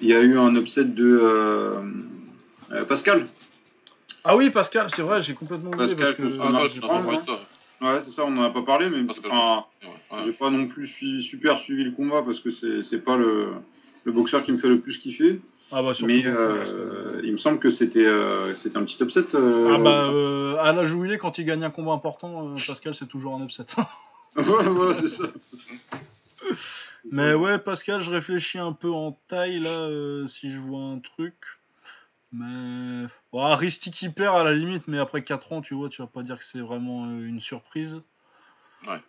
il 0.00 0.08
y 0.08 0.14
a 0.14 0.20
eu 0.20 0.38
un 0.38 0.54
upset 0.56 0.84
de 0.84 1.18
euh, 1.22 2.84
Pascal. 2.88 3.26
Ah 4.24 4.36
oui, 4.36 4.50
Pascal, 4.50 4.88
c'est 4.94 5.02
vrai, 5.02 5.22
j'ai 5.22 5.34
complètement 5.34 5.70
oublié 5.70 5.96
Pascal 5.96 6.14
parce 6.16 6.16
que. 6.16 6.22
contre 6.36 6.90
Ah, 6.90 7.00
Marc 7.00 7.26
Ouais, 7.80 8.00
c'est 8.04 8.10
ça, 8.10 8.24
on 8.26 8.30
n'en 8.30 8.42
a 8.42 8.50
pas 8.50 8.62
parlé, 8.62 8.90
mais 8.90 8.98
enfin, 9.10 9.64
Ouais, 9.82 9.88
ouais. 10.18 10.24
j'ai 10.24 10.32
pas 10.32 10.50
non 10.50 10.66
plus 10.66 10.86
suivi- 10.86 11.22
super 11.22 11.58
suivi 11.58 11.84
le 11.84 11.92
combat 11.92 12.22
parce 12.22 12.40
que 12.40 12.50
c'est 12.50 12.82
c'est 12.82 12.98
pas 12.98 13.16
le, 13.16 13.52
le 14.04 14.12
boxeur 14.12 14.42
qui 14.42 14.52
me 14.52 14.58
fait 14.58 14.68
le 14.68 14.80
plus 14.80 14.98
kiffer. 14.98 15.40
Ah 15.72 15.82
bah. 15.82 15.92
Mais 16.02 16.22
Pascal. 16.22 16.36
euh, 16.36 17.20
il 17.24 17.32
me 17.32 17.38
semble 17.38 17.58
que 17.58 17.70
c'était 17.70 18.04
euh, 18.04 18.54
c'était 18.56 18.76
un 18.76 18.84
petit 18.84 19.02
upset. 19.02 19.34
euh, 19.34 19.72
Ah 19.74 19.78
bah 19.78 20.10
euh, 20.10 20.56
à 20.58 20.72
l'âge 20.72 20.92
où 20.92 21.04
il 21.04 21.12
est, 21.12 21.18
quand 21.18 21.38
il 21.38 21.44
gagne 21.44 21.64
un 21.64 21.70
combat 21.70 21.92
important, 21.92 22.48
euh, 22.54 22.58
Pascal 22.66 22.94
c'est 22.94 23.06
toujours 23.08 23.34
un 23.40 23.44
upset. 23.44 23.64
ouais, 24.36 24.44
voilà, 24.44 25.00
c'est 25.00 25.08
ça. 25.08 25.24
Mais 27.10 27.34
ouais, 27.34 27.58
Pascal, 27.58 28.00
je 28.02 28.10
réfléchis 28.10 28.58
un 28.58 28.72
peu 28.72 28.90
en 28.90 29.18
taille 29.28 29.58
là, 29.58 29.70
euh, 29.70 30.26
si 30.28 30.50
je 30.50 30.58
vois 30.58 30.82
un 30.82 30.98
truc. 30.98 31.34
Mais. 32.32 33.06
Ouais, 33.32 33.54
Risty 33.54 33.90
qui 33.90 34.08
perd 34.08 34.36
à 34.36 34.44
la 34.44 34.54
limite, 34.54 34.84
mais 34.86 34.98
après 34.98 35.22
4 35.22 35.52
ans, 35.52 35.60
tu 35.60 35.74
vois, 35.74 35.88
tu 35.88 36.00
vas 36.02 36.06
pas 36.08 36.22
dire 36.22 36.38
que 36.38 36.44
c'est 36.44 36.60
vraiment 36.60 37.06
euh, 37.06 37.26
une 37.26 37.40
surprise. 37.40 38.00
Ouais. 38.86 39.00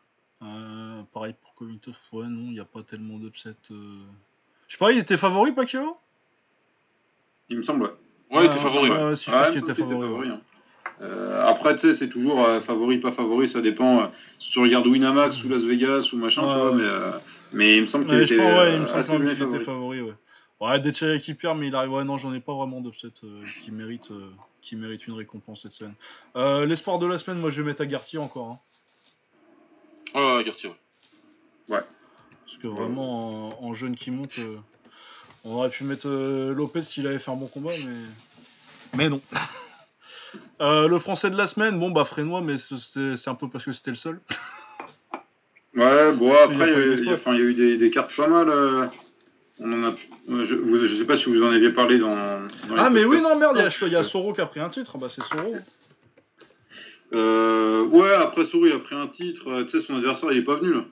Euh, 0.43 1.01
pareil 1.13 1.35
pour 1.39 1.53
Covington, 1.55 1.91
ouais, 2.13 2.25
non, 2.25 2.45
il 2.47 2.53
n'y 2.53 2.59
a 2.59 2.65
pas 2.65 2.81
tellement 2.81 3.17
d'upset. 3.19 3.55
euh. 3.71 4.01
Je 4.67 4.73
sais 4.73 4.79
pas, 4.79 4.91
il 4.91 4.97
était 4.97 5.17
favori, 5.17 5.51
Pacquiao? 5.51 5.97
Il 7.49 7.57
me 7.59 7.63
semble, 7.63 7.83
ouais. 7.83 7.89
Ouais, 8.31 8.43
il 8.43 8.45
était 8.45 8.55
Ouais, 8.55 8.61
favori. 8.61 8.89
ouais, 8.89 9.03
ouais. 9.09 9.15
si 9.15 9.25
je 9.29 9.31
pense 9.31 9.47
il 9.47 9.51
qu'il 9.51 9.61
était 9.69 9.73
favori. 9.85 10.29
hein. 10.29 10.41
Euh, 11.01 11.45
après, 11.47 11.75
tu 11.75 11.81
sais, 11.81 11.95
c'est 11.95 12.09
toujours 12.09 12.43
euh, 12.43 12.61
favori, 12.61 12.99
pas 12.99 13.11
favori, 13.11 13.49
ça 13.49 13.61
dépend. 13.61 14.01
euh, 14.03 14.07
si 14.39 14.51
tu 14.51 14.59
regardes 14.59 14.87
Winamax 14.87 15.43
ou 15.43 15.49
Las 15.49 15.61
Vegas 15.63 16.09
ou 16.13 16.17
machin, 16.17 16.43
Ouais, 16.43 16.53
tu 16.53 16.59
vois, 16.59 16.71
mais, 16.75 17.19
mais 17.53 17.77
il 17.77 17.81
me 17.81 17.87
semble 17.87 18.05
qu'il 18.05 18.21
était 18.21 18.37
ouais, 18.39 18.75
il 18.75 18.81
me 18.81 18.85
semble 18.87 19.25
qu'il 19.25 19.31
était 19.43 19.45
favori. 19.59 19.65
favori, 19.65 20.01
ouais. 20.01 20.13
Ouais, 20.61 20.79
Dechaya 20.79 21.17
qui 21.17 21.33
perd, 21.33 21.57
mais 21.57 21.67
il 21.69 21.75
arrive. 21.75 21.91
Ouais, 21.91 22.03
non, 22.03 22.17
j'en 22.17 22.33
ai 22.33 22.39
pas 22.39 22.53
vraiment 22.53 22.81
d'upset 22.81 23.07
euh, 23.23 23.43
qui, 23.63 23.71
mérite, 23.71 24.11
euh, 24.11 24.29
qui 24.61 24.75
mérite 24.75 25.07
une 25.07 25.15
récompense 25.15 25.63
cette 25.63 25.71
semaine. 25.71 25.95
Euh, 26.35 26.65
L'espoir 26.67 26.99
de 26.99 27.07
la 27.07 27.17
semaine, 27.17 27.39
moi 27.39 27.49
je 27.49 27.61
vais 27.63 27.67
mettre 27.67 27.81
Agarty 27.81 28.19
encore. 28.19 28.47
hein. 28.51 28.59
Ouais, 30.13 30.35
ouais, 30.37 30.43
Garty, 30.43 30.67
ouais. 30.67 30.73
Parce 31.67 32.57
que 32.61 32.67
vraiment, 32.67 33.59
en, 33.63 33.65
en 33.69 33.73
jeune 33.73 33.95
qui 33.95 34.11
monte, 34.11 34.37
euh, 34.37 34.57
on 35.43 35.55
aurait 35.55 35.69
pu 35.69 35.83
mettre 35.83 36.07
euh, 36.07 36.53
Lopez 36.53 36.83
s'il 36.83 37.07
avait 37.07 37.17
fait 37.19 37.31
un 37.31 37.35
bon 37.35 37.47
combat, 37.47 37.71
mais. 37.83 37.95
Mais 38.97 39.09
non. 39.09 39.21
Euh, 40.61 40.87
le 40.87 40.99
français 40.99 41.29
de 41.31 41.35
la 41.35 41.47
semaine, 41.47 41.79
bon 41.79 41.89
bah 41.89 42.05
Frénois, 42.05 42.39
mais 42.41 42.55
c'est 42.57 43.17
c'est 43.17 43.29
un 43.29 43.35
peu 43.35 43.49
parce 43.49 43.65
que 43.65 43.71
c'était 43.71 43.89
le 43.89 43.95
seul. 43.97 44.21
Ouais, 45.75 46.13
bon, 46.13 46.31
y 46.31 46.35
a 46.37 46.43
après, 46.43 46.71
il 46.71 47.03
y, 47.03 47.09
a- 47.09 47.35
y 47.35 47.37
y 47.37 47.41
eu 47.41 47.53
des, 47.55 47.77
des 47.77 47.89
cartes 47.89 48.15
pas 48.15 48.27
mal. 48.27 48.91
Euh, 49.61 49.65
on 49.65 49.73
en 49.73 49.83
a. 49.83 49.89
ouais, 49.91 50.45
Je, 50.45 50.55
vous- 50.55 50.85
je 50.87 50.95
sais 50.95 51.05
pas 51.05 51.17
si 51.17 51.25
vous 51.25 51.41
en 51.43 51.51
aviez 51.51 51.69
parlé 51.71 51.97
dans. 51.99 52.45
Ah 52.77 52.89
mais 52.89 53.05
oui, 53.05 53.21
non 53.21 53.37
merde, 53.37 53.53
il 53.55 53.59
y 53.59 53.61
a, 53.61 53.63
précédents. 53.65 53.87
il 53.87 53.93
y 53.93 53.95
a 53.95 54.03
Soro 54.03 54.33
qui 54.33 54.41
a 54.41 54.45
pris 54.45 54.59
un 54.59 54.69
titre, 54.69 54.97
bah 54.97 55.07
c'est 55.09 55.23
Soro. 55.23 55.55
Euh, 57.13 57.83
ouais, 57.87 58.13
après 58.13 58.45
Souris 58.45 58.71
a 58.71 58.79
pris 58.79 58.95
un 58.95 59.07
titre. 59.07 59.49
euh, 59.49 59.63
Tu 59.65 59.71
sais, 59.79 59.85
son 59.85 59.95
adversaire, 59.95 60.31
il 60.31 60.37
est 60.39 60.43
pas 60.43 60.55
venu 60.55 60.73
là. 60.73 60.85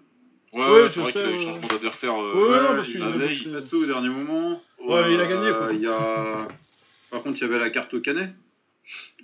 Ouais, 0.51 0.59
Ouais, 0.65 0.69
ouais, 0.71 0.83
je 0.83 0.93
c'est 0.93 0.99
vrai 1.01 1.11
sais, 1.11 1.19
qu'il 1.23 1.29
a 1.29 1.33
eu 1.33 1.37
changement 1.37 1.67
d'adversaire. 1.67 2.13
euh, 2.15 2.33
Ouais, 2.33 2.49
Ouais, 2.49 2.61
non, 2.61 2.75
parce 2.75 2.87
qu'il 2.89 2.99
la 2.99 3.05
a 3.07 3.11
veille. 3.11 3.47
Pasto 3.53 3.77
au 3.77 3.85
dernier 3.85 4.09
moment. 4.09 4.61
Ouais, 4.83 5.13
il 5.13 5.19
a 5.21 5.25
gagné, 5.27 5.49
quoi. 5.51 5.67
Euh, 5.67 5.73
Il 5.73 5.81
y 5.81 5.87
a... 5.87 6.47
Par 7.11 7.23
contre, 7.23 7.37
il 7.37 7.41
y 7.41 7.45
avait 7.45 7.59
la 7.59 7.69
carte 7.69 7.93
au 7.93 7.99
canet. 8.01 8.31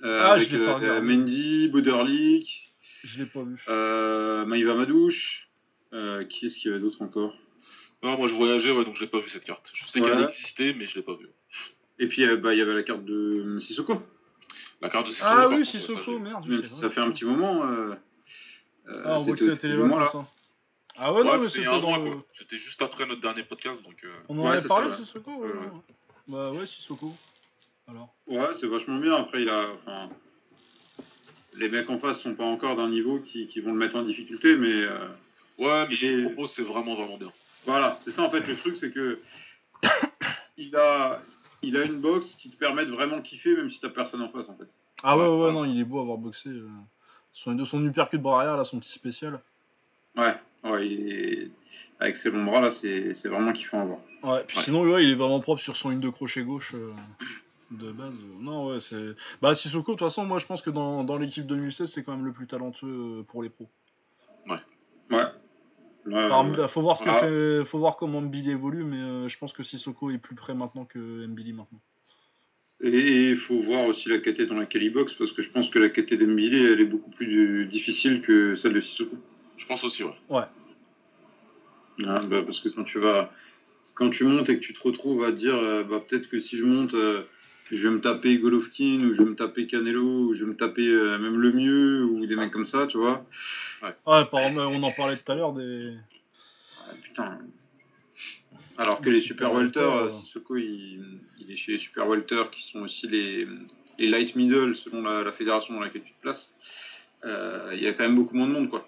Euh, 0.04 0.22
Ah, 0.24 0.32
avec 0.34 0.50
je 0.50 0.56
l'ai 0.58 0.64
pas 0.66 0.72
euh, 0.72 0.76
regardé. 0.76 1.02
Mendy, 1.16 1.68
Boderlik, 1.68 2.72
Je 3.04 3.20
l'ai 3.20 3.26
pas 3.26 3.44
vu. 3.44 3.62
euh, 3.68 4.46
Maïva 4.46 4.76
Madouche. 4.76 5.48
Euh, 5.94 6.24
qui 6.26 6.46
est-ce 6.48 6.56
qu'il 6.58 6.70
y 6.72 6.74
avait 6.74 6.82
d'autre 6.82 7.02
encore? 7.02 7.34
Non, 8.04 8.18
moi 8.18 8.28
je 8.28 8.34
voyageais, 8.36 8.72
ouais, 8.72 8.86
donc 8.86 8.96
j'ai 8.96 9.08
pas 9.08 9.20
vu 9.20 9.30
cette 9.30 9.44
carte. 9.46 9.70
Je 9.74 9.86
sais 9.88 10.02
qu'elle 10.02 10.24
existait, 10.24 10.74
mais 10.74 10.86
je 10.86 10.96
l'ai 10.96 11.02
pas 11.02 11.16
vue. 11.16 11.30
Et 11.98 12.08
puis, 12.08 12.24
euh, 12.26 12.36
bah, 12.38 12.54
il 12.54 12.60
y 12.60 12.62
avait 12.62 12.74
la 12.74 12.84
carte 12.84 13.06
de 13.06 13.14
euh, 13.56 13.60
Sissoko. 13.60 14.02
La 14.82 14.90
carte 14.90 15.08
de 15.08 15.12
Sissoko. 15.12 15.32
Ah 15.34 15.48
oui, 15.50 15.66
Sissoko, 15.66 16.14
ça, 16.14 16.20
merde. 16.20 16.48
Même 16.48 16.62
c'est 16.64 16.74
ça 16.76 16.90
fait 16.90 17.00
un 17.00 17.10
petit 17.12 17.26
moment. 17.26 17.64
Euh, 17.64 17.96
euh, 18.90 19.02
Ah, 19.06 19.20
on 19.20 19.24
voit 19.24 19.36
que 19.36 19.76
moment, 19.78 19.96
vacances. 19.98 20.14
là. 20.14 20.20
hein. 20.20 20.28
Ah 20.98 21.14
ouais, 21.14 21.24
non, 21.24 21.38
mais 21.40 21.50
c'était 21.50 21.66
un 21.68 21.80
dans 21.80 21.98
le... 21.98 22.12
C'était 22.38 22.58
juste 22.58 22.82
après 22.82 23.06
notre 23.06 23.22
dernier 23.22 23.44
podcast, 23.44 23.82
donc. 23.84 23.96
euh, 24.04 24.14
On 24.30 24.38
en 24.40 24.44
Ouais, 24.44 24.50
avait 24.52 24.62
c'est 24.62 24.68
parlé 24.68 24.92
ça, 24.92 24.98
de. 25.00 25.04
Sissoko 25.04 25.32
Ouais. 25.44 25.50
Bah 26.28 26.52
ouais, 26.52 26.66
Sissoko. 26.66 27.14
Alors. 27.88 28.14
Ouais, 28.28 28.54
c'est 28.60 28.68
vachement 28.68 28.98
bien. 28.98 29.16
Après, 29.16 29.42
il 29.42 29.50
a. 29.50 29.70
Enfin, 29.74 30.10
les 31.56 31.70
mecs 31.70 31.90
en 31.90 31.98
face 32.00 32.22
sont 32.22 32.36
pas 32.36 32.44
encore 32.46 32.76
d'un 32.76 32.90
niveau 32.90 33.20
qui, 33.20 33.48
qui 33.48 33.62
vont 33.62 33.72
le 33.72 33.78
mettre 33.78 33.96
en 33.96 34.04
difficulté, 34.04 34.56
mais. 34.58 34.84
euh, 34.84 35.08
Ouais, 35.58 35.88
mais 35.88 35.96
ce 35.96 36.26
propose, 36.26 36.52
c'est 36.52 36.64
vraiment, 36.64 36.96
vraiment 36.96 37.18
bien. 37.18 37.32
Voilà, 37.66 37.98
c'est 38.04 38.12
ça 38.12 38.22
en 38.24 38.30
fait 38.30 38.42
le 38.42 38.56
truc, 38.58 38.78
c'est 38.78 38.92
que 38.92 39.20
il 40.58 40.76
a, 40.76 41.22
il 41.62 41.76
a 41.78 41.84
une 41.86 42.00
boxe 42.00 42.36
qui 42.36 42.50
te 42.50 42.58
permet 42.58 42.86
de 42.86 42.92
vraiment 42.92 43.22
kiffer 43.22 43.56
même 43.56 43.70
si 43.70 43.80
t'as 43.80 43.90
personne 43.90 44.22
en 44.22 44.30
face 44.30 44.48
en 44.50 44.56
fait. 44.56 44.70
Ah 45.04 45.18
ouais, 45.18 45.28
ouais, 45.28 45.52
non, 45.52 45.66
il 45.66 45.80
est 45.80 45.84
beau 45.84 46.00
à 46.00 46.02
avoir 46.02 46.18
boxé. 46.18 46.50
euh. 46.50 46.68
Son, 47.34 47.64
son 47.66 47.86
uppercut 47.86 48.18
bras 48.18 48.38
arrière, 48.40 48.56
là, 48.58 48.64
son 48.64 48.80
petit 48.80 48.92
spécial. 48.94 49.42
Ouais, 50.16 50.36
ouais, 50.64 50.88
il 50.88 51.10
est- 51.12 51.52
avec 52.00 52.16
ses 52.18 52.32
longs 52.32 52.46
bras 52.46 52.62
là, 52.62 52.72
c'est 52.72 53.14
vraiment 53.28 53.52
kiffant 53.52 53.82
à 53.82 53.86
voir. 53.86 54.00
Ouais, 54.24 54.44
puis 54.48 54.58
Ouais. 54.58 54.64
sinon, 54.64 54.82
ouais, 54.84 55.04
il 55.04 55.12
est 55.12 55.16
vraiment 55.16 55.40
propre 55.42 55.62
sur 55.62 55.76
son 55.76 55.90
ligne 55.90 56.00
de 56.00 56.10
crochet 56.10 56.44
gauche 56.44 56.74
euh, 56.74 56.94
de 57.72 57.92
base. 57.92 58.16
Non, 58.40 58.68
ouais, 58.70 58.80
c'est. 58.80 59.16
Bah, 59.42 59.54
Sissoko, 59.54 59.92
de 59.94 59.98
toute 59.98 60.08
façon, 60.08 60.24
moi, 60.26 60.40
je 60.40 60.46
pense 60.46 60.62
que 60.62 60.70
dans, 60.70 61.04
dans 61.04 61.18
l'équipe 61.18 61.46
2016, 61.46 61.92
c'est 61.92 62.04
quand 62.04 62.16
même 62.16 62.26
le 62.26 62.32
plus 62.32 62.48
talentueux 62.48 63.20
euh, 63.20 63.24
pour 63.24 63.44
les 63.44 63.50
pros. 63.50 63.70
Ouais. 66.06 66.14
Ouais, 66.14 66.28
Par- 66.30 66.50
ouais. 66.50 66.68
faut, 66.68 66.82
voir 66.82 66.98
ce 66.98 67.04
que 67.04 67.10
Ah. 67.10 67.16
fait, 67.16 67.66
faut 67.66 67.80
voir 67.80 67.98
comment 67.98 68.22
Mbili 68.22 68.52
évolue, 68.52 68.84
mais 68.84 68.98
euh, 68.98 69.28
je 69.28 69.38
pense 69.38 69.54
que 69.54 69.64
Sissoko 69.64 70.12
est 70.12 70.18
plus 70.18 70.36
près 70.36 70.54
maintenant 70.54 70.86
que 70.86 71.00
Mbili 71.26 71.54
maintenant. 71.54 71.80
Et 72.82 73.30
il 73.30 73.38
faut 73.38 73.62
voir 73.62 73.86
aussi 73.88 74.10
la 74.10 74.20
KT 74.20 74.42
dans 74.48 74.56
laquelle 74.60 74.84
il 74.84 74.92
boxe 74.92 75.14
parce 75.14 75.32
que 75.32 75.42
je 75.42 75.50
pense 75.50 75.70
que 75.70 75.80
la 75.80 75.90
KT 75.90 76.16
d'Embili 76.16 76.64
elle 76.64 76.82
est 76.82 76.86
beaucoup 76.86 77.10
plus 77.10 77.64
euh, 77.64 77.66
difficile 77.66 78.22
que 78.22 78.54
celle 78.56 78.74
de 78.74 78.82
Sissoko. 78.82 79.16
Je 79.58 79.66
pense 79.66 79.84
aussi, 79.86 80.04
ouais. 80.04 80.44
Hein, 82.06 82.24
bah, 82.26 82.42
parce 82.44 82.60
que 82.60 82.68
quand 82.70 82.84
tu 82.84 83.00
vas, 83.00 83.32
quand 83.94 84.10
tu 84.10 84.26
montes 84.26 84.50
et 84.50 84.60
que 84.60 84.62
tu 84.64 84.74
te 84.74 84.82
retrouves 84.84 85.24
à 85.24 85.32
dire, 85.32 85.56
euh, 85.56 85.84
bah, 85.84 86.04
peut-être 86.06 86.28
que 86.30 86.40
si 86.40 86.58
je 86.58 86.66
monte, 86.66 86.94
euh, 86.94 87.24
je 87.72 87.78
vais 87.88 87.90
me 87.94 88.00
taper 88.02 88.38
Golovkin 88.38 89.00
ou 89.04 89.14
je 89.14 89.22
vais 89.24 89.30
me 89.30 89.36
taper 89.36 89.68
Canelo 89.68 90.02
ou 90.04 90.34
je 90.36 90.44
vais 90.44 90.52
me 90.52 90.56
taper 90.56 90.88
euh, 90.88 91.18
même 91.18 91.40
le 91.40 91.52
mieux 91.52 92.04
ou 92.04 92.26
des 92.26 92.36
mecs 92.36 92.52
comme 92.52 92.66
ça, 92.68 92.88
tu 92.88 92.98
vois. 92.98 93.26
Ouais, 93.82 93.94
par 94.06 94.40
exemple, 94.40 94.60
on 94.60 94.84
en 94.84 94.92
parlait 94.92 95.18
tout 95.18 95.32
à 95.32 95.36
l'heure 95.36 95.54
des. 95.54 95.94
Putain. 97.04 97.40
Alors 98.78 99.00
que 99.02 99.10
Les 99.10 99.16
les 99.16 99.22
super 99.22 99.48
super 99.48 99.58
welter, 99.60 99.80
welter, 99.80 100.04
euh. 100.04 100.12
Sissoko, 100.12 100.58
il, 100.58 101.20
il 101.40 101.52
est 101.52 101.56
chez 101.56 101.74
les 101.74 101.78
super 101.80 102.08
welter 102.08 102.44
qui 102.52 102.62
sont 102.72 102.80
aussi 102.82 103.08
les, 103.08 103.48
les 103.98 104.08
light 104.10 104.36
middle 104.36 104.76
selon 104.76 105.02
la, 105.02 105.24
la 105.24 105.32
fédération 105.32 105.74
dans 105.74 105.80
laquelle 105.80 106.04
tu 106.04 106.12
te 106.12 106.22
places. 106.22 106.52
Euh, 107.24 107.72
Il 107.74 107.82
y 107.82 107.88
a 107.88 107.94
quand 107.94 108.04
même 108.04 108.16
beaucoup 108.16 108.36
moins 108.36 108.48
de 108.48 108.52
monde, 108.52 108.70
quoi. 108.70 108.88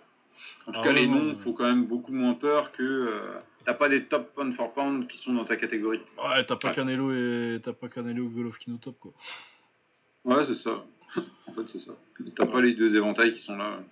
En 0.68 0.72
tout 0.74 0.80
Ah 0.84 0.88
cas, 0.88 0.92
les 0.94 1.08
non, 1.08 1.16
noms 1.24 1.38
font 1.40 1.54
quand 1.54 1.66
même 1.66 1.86
beaucoup 1.86 2.12
moins 2.12 2.34
peur 2.34 2.72
que 2.74 2.84
euh, 2.84 3.40
t'as 3.68 3.74
pas 3.74 3.90
des 3.90 4.06
top 4.06 4.34
pound 4.34 4.56
for 4.56 4.72
pound 4.74 5.08
qui 5.10 5.18
sont 5.18 5.34
dans 5.34 5.44
ta 5.44 5.58
catégorie? 5.58 6.00
Ouais, 6.18 6.46
t'as 6.46 6.56
pas 6.56 6.70
Ouais. 6.70 6.74
Canelo 6.76 7.12
et 7.12 7.60
t'as 7.62 7.74
pas 7.74 7.90
Canelo 7.90 8.24
ou 8.24 8.30
Golovkin 8.30 8.72
au 8.74 8.78
top, 8.78 8.98
quoi. 8.98 9.14
Ouais, 10.24 10.46
c'est 10.46 10.56
ça. 10.56 10.86
en 11.48 11.52
fait, 11.52 11.68
c'est 11.68 11.80
ça. 11.80 11.92
T'as 12.38 12.46
pas 12.46 12.62
les 12.62 12.74
deux 12.76 12.96
éventails 12.96 13.34
qui 13.34 13.42
sont 13.42 13.58
là, 13.58 13.84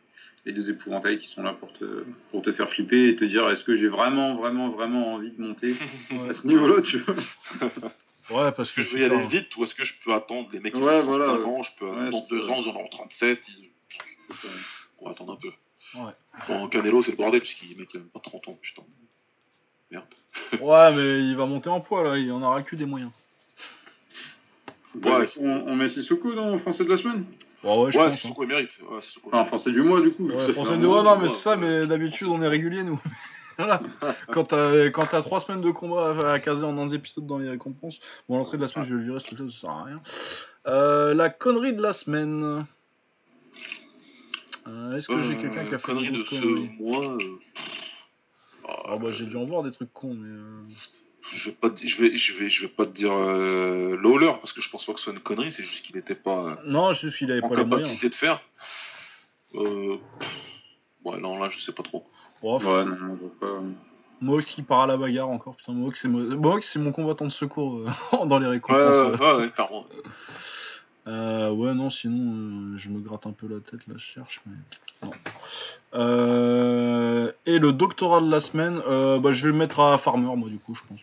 les 0.45 0.53
deux 0.53 0.69
épouvantails 0.69 1.19
qui 1.19 1.27
sont 1.27 1.43
là 1.43 1.51
pour 1.53 1.73
te, 1.73 2.05
pour 2.31 2.41
te 2.41 2.53
faire 2.53 2.69
flipper 2.69 3.09
et 3.09 3.15
te 3.17 3.25
dire 3.25 3.49
est-ce 3.49 3.65
que 3.65 3.75
j'ai 3.75 3.89
vraiment, 3.89 4.35
vraiment, 4.35 4.69
vraiment 4.69 5.13
envie 5.15 5.31
de 5.31 5.41
monter 5.41 5.73
Ouais, 6.11 6.29
à 6.29 6.33
ce 6.33 6.47
niveau-là, 6.47 6.81
tu 6.81 6.99
vois? 6.99 7.15
Ouais, 8.31 8.51
parce 8.53 8.71
que 8.71 8.77
que 8.77 8.81
je 8.81 8.95
vais 8.95 9.01
y 9.01 9.03
aller 9.03 9.27
vite 9.27 9.55
ou 9.57 9.65
est-ce 9.65 9.75
que 9.75 9.83
je 9.83 9.93
peux 10.05 10.13
attendre 10.13 10.47
les 10.53 10.61
mecs 10.61 10.73
qui 10.73 10.81
Ouais, 10.81 11.01
ont 11.01 11.03
voilà, 11.03 11.25
35 11.25 11.43
ouais. 11.45 11.51
ans, 11.51 11.63
je 11.63 11.71
peux 11.77 11.85
Ouais, 11.89 12.07
attendre 12.07 12.25
c'est 12.29 12.35
2 12.37 12.47
ça. 12.47 12.51
ans, 12.53 12.61
ils 12.61 12.69
en 12.69 12.75
ont 12.77 12.87
37, 12.87 13.41
ils- 13.49 13.71
on 14.99 15.05
va 15.05 15.11
attendre 15.11 15.33
un 15.33 15.35
peu. 15.35 15.51
Ouais. 15.99 16.13
Bon, 16.47 16.67
Canelo, 16.69 17.03
c'est 17.03 17.11
le 17.11 17.17
bordel, 17.17 17.41
puisqu'il 17.41 17.77
mec, 17.77 17.89
il 17.93 17.97
a 17.97 17.99
même 17.99 18.09
pas 18.09 18.19
30 18.21 18.47
ans, 18.47 18.57
putain. 18.61 18.83
Merde. 19.91 20.05
Ouais, 20.61 20.93
mais 20.95 21.19
il 21.27 21.35
va 21.35 21.45
monter 21.45 21.69
en 21.69 21.79
poids, 21.79 22.03
là, 22.03 22.17
il 22.17 22.31
en 22.31 22.41
aura 22.41 22.57
le 22.57 22.63
cul 22.63 22.75
des 22.75 22.85
moyens. 22.85 23.11
Ouais. 25.03 25.27
On, 25.39 25.49
on 25.67 25.75
met 25.75 25.89
Sissoko 25.89 26.33
dans 26.33 26.51
le 26.51 26.57
français 26.59 26.83
de 26.85 26.89
la 26.89 26.97
semaine? 26.97 27.25
Ouais, 27.63 27.77
ouais, 27.83 27.91
je 27.91 27.97
ouais, 27.97 28.05
pense. 28.05 28.13
c'est 28.13 28.27
hein. 28.27 28.29
Sissoko, 28.29 28.43
il 28.43 28.47
mérite. 28.47 28.69
Ouais, 28.89 29.01
Sissoko. 29.01 29.29
Enfin, 29.31 29.45
français 29.45 29.71
du 29.71 29.81
mois, 29.81 30.01
du 30.01 30.11
coup. 30.11 30.27
Ouais, 30.29 30.51
français 30.53 30.77
de 30.77 30.85
mois. 30.85 31.03
non, 31.03 31.15
mais 31.17 31.23
ouais, 31.23 31.29
c'est 31.29 31.35
ça, 31.41 31.55
mais 31.57 31.85
d'habitude, 31.87 32.27
on 32.27 32.41
est 32.41 32.47
régulier, 32.47 32.83
nous. 32.83 32.99
voilà. 33.57 33.81
Quand 34.31 34.43
t'as 34.45 34.89
quand 34.89 35.05
t'as 35.07 35.21
trois 35.21 35.39
semaines 35.39 35.61
de 35.61 35.71
combat 35.71 36.13
à, 36.29 36.33
à 36.33 36.39
caser 36.39 36.65
en 36.65 36.77
un 36.77 36.87
épisode 36.89 37.25
dans 37.27 37.37
les 37.37 37.49
récompenses, 37.49 37.99
bon, 38.29 38.37
l'entrée 38.37 38.57
de 38.57 38.61
la 38.61 38.67
semaine, 38.67 38.85
je 38.85 38.93
vais 38.95 38.99
le 39.01 39.05
virer, 39.07 39.19
ce 39.19 39.25
truc-là, 39.25 39.45
ça 39.49 39.59
sert 39.61 39.69
à 39.69 39.83
rien. 39.83 40.01
Euh, 40.67 41.13
la 41.13 41.29
connerie 41.29 41.73
de 41.73 41.81
la 41.81 41.93
semaine. 41.93 42.65
Euh, 44.67 44.95
Est-ce 44.97 45.07
que 45.07 45.21
j'ai 45.21 45.33
Euh, 45.35 45.37
quelqu'un 45.41 45.65
qui 45.65 45.75
a 45.75 45.77
fait 45.77 45.85
connerie 45.85 46.07
une 46.07 46.13
de 46.15 46.23
grosse 46.23 46.39
ce 46.39 46.41
connerie? 46.41 46.69
mois. 46.79 47.17
Euh, 48.69 48.73
Ah 48.85 48.97
bah 48.97 49.11
j'ai 49.11 49.25
dû 49.25 49.35
en 49.37 49.45
voir 49.45 49.63
des 49.63 49.71
trucs 49.71 49.91
cons, 49.93 50.13
mais... 50.13 50.29
euh, 50.29 50.63
Je 51.31 51.49
vais 51.49 51.55
pas, 51.55 51.69
te- 51.69 51.85
je 51.87 52.01
vais, 52.01 52.17
je 52.17 52.33
vais, 52.37 52.49
je 52.49 52.61
vais 52.63 52.67
pas 52.67 52.85
te 52.85 52.91
dire 52.91 53.11
euh, 53.13 53.97
Lawler 54.01 54.33
parce 54.39 54.53
que 54.53 54.61
je 54.61 54.69
pense 54.69 54.85
pas 54.85 54.93
que 54.93 54.99
ce 54.99 55.05
soit 55.05 55.13
une 55.13 55.19
connerie, 55.19 55.51
c'est 55.51 55.63
juste 55.63 55.83
qu'il 55.85 55.95
n'était 55.95 56.15
pas 56.15 56.37
euh, 56.37 56.55
Non, 56.65 56.93
c'est 56.93 57.07
juste 57.07 57.17
qu'il 57.17 57.31
avait 57.31 57.43
en 57.43 57.49
pas 57.49 57.55
les 57.55 57.65
moyens. 57.65 57.89
capacité 57.89 58.09
de 58.09 58.15
faire. 58.15 58.41
Euh, 59.55 59.97
ouais, 61.03 61.17
non, 61.19 61.37
là, 61.39 61.49
je 61.49 61.59
sais 61.59 61.71
pas 61.71 61.83
trop. 61.83 62.05
Bon, 62.41 62.57
Ouais, 62.59 62.85
non, 62.85 62.97
on 63.11 63.15
voit 63.15 63.39
pas. 63.39 63.61
Mohawk 64.21 64.45
qui 64.45 64.61
part 64.63 64.81
à 64.81 64.87
la 64.87 64.97
bagarre 64.97 65.29
encore, 65.29 65.55
putain, 65.57 65.73
Mohawk 65.73 65.95
c'est 65.97 66.07
mo- 66.07 66.37
Mohawk, 66.37 66.63
c'est 66.63 66.79
mon 66.79 66.91
combattant 66.91 67.25
de 67.25 67.31
secours 67.31 67.79
euh, 67.79 68.25
dans 68.25 68.39
les 68.39 68.45
Ouais, 68.47 68.51
récompenses. 68.53 69.19
ouais, 69.19 69.25
ouais, 69.25 69.33
ouais, 69.41 69.49
clairement. 69.51 69.85
Euh, 71.07 71.51
ouais, 71.51 71.73
non, 71.73 71.89
sinon, 71.89 72.73
euh, 72.73 72.77
je 72.77 72.89
me 72.89 72.99
gratte 72.99 73.27
un 73.27 73.31
peu 73.31 73.47
la 73.47 73.59
tête, 73.59 73.85
là, 73.87 73.93
je 73.97 74.03
cherche, 74.03 74.41
mais... 74.45 74.55
Non. 75.03 75.11
Euh, 75.93 77.31
et 77.45 77.59
le 77.59 77.71
doctorat 77.71 78.21
de 78.21 78.29
la 78.29 78.39
semaine, 78.39 78.81
euh, 78.87 79.19
bah, 79.19 79.31
je 79.31 79.43
vais 79.43 79.49
le 79.51 79.57
mettre 79.57 79.79
à 79.79 79.97
Farmer, 79.97 80.35
moi, 80.35 80.49
du 80.49 80.57
coup, 80.57 80.73
je 80.75 80.81
pense. 80.87 80.99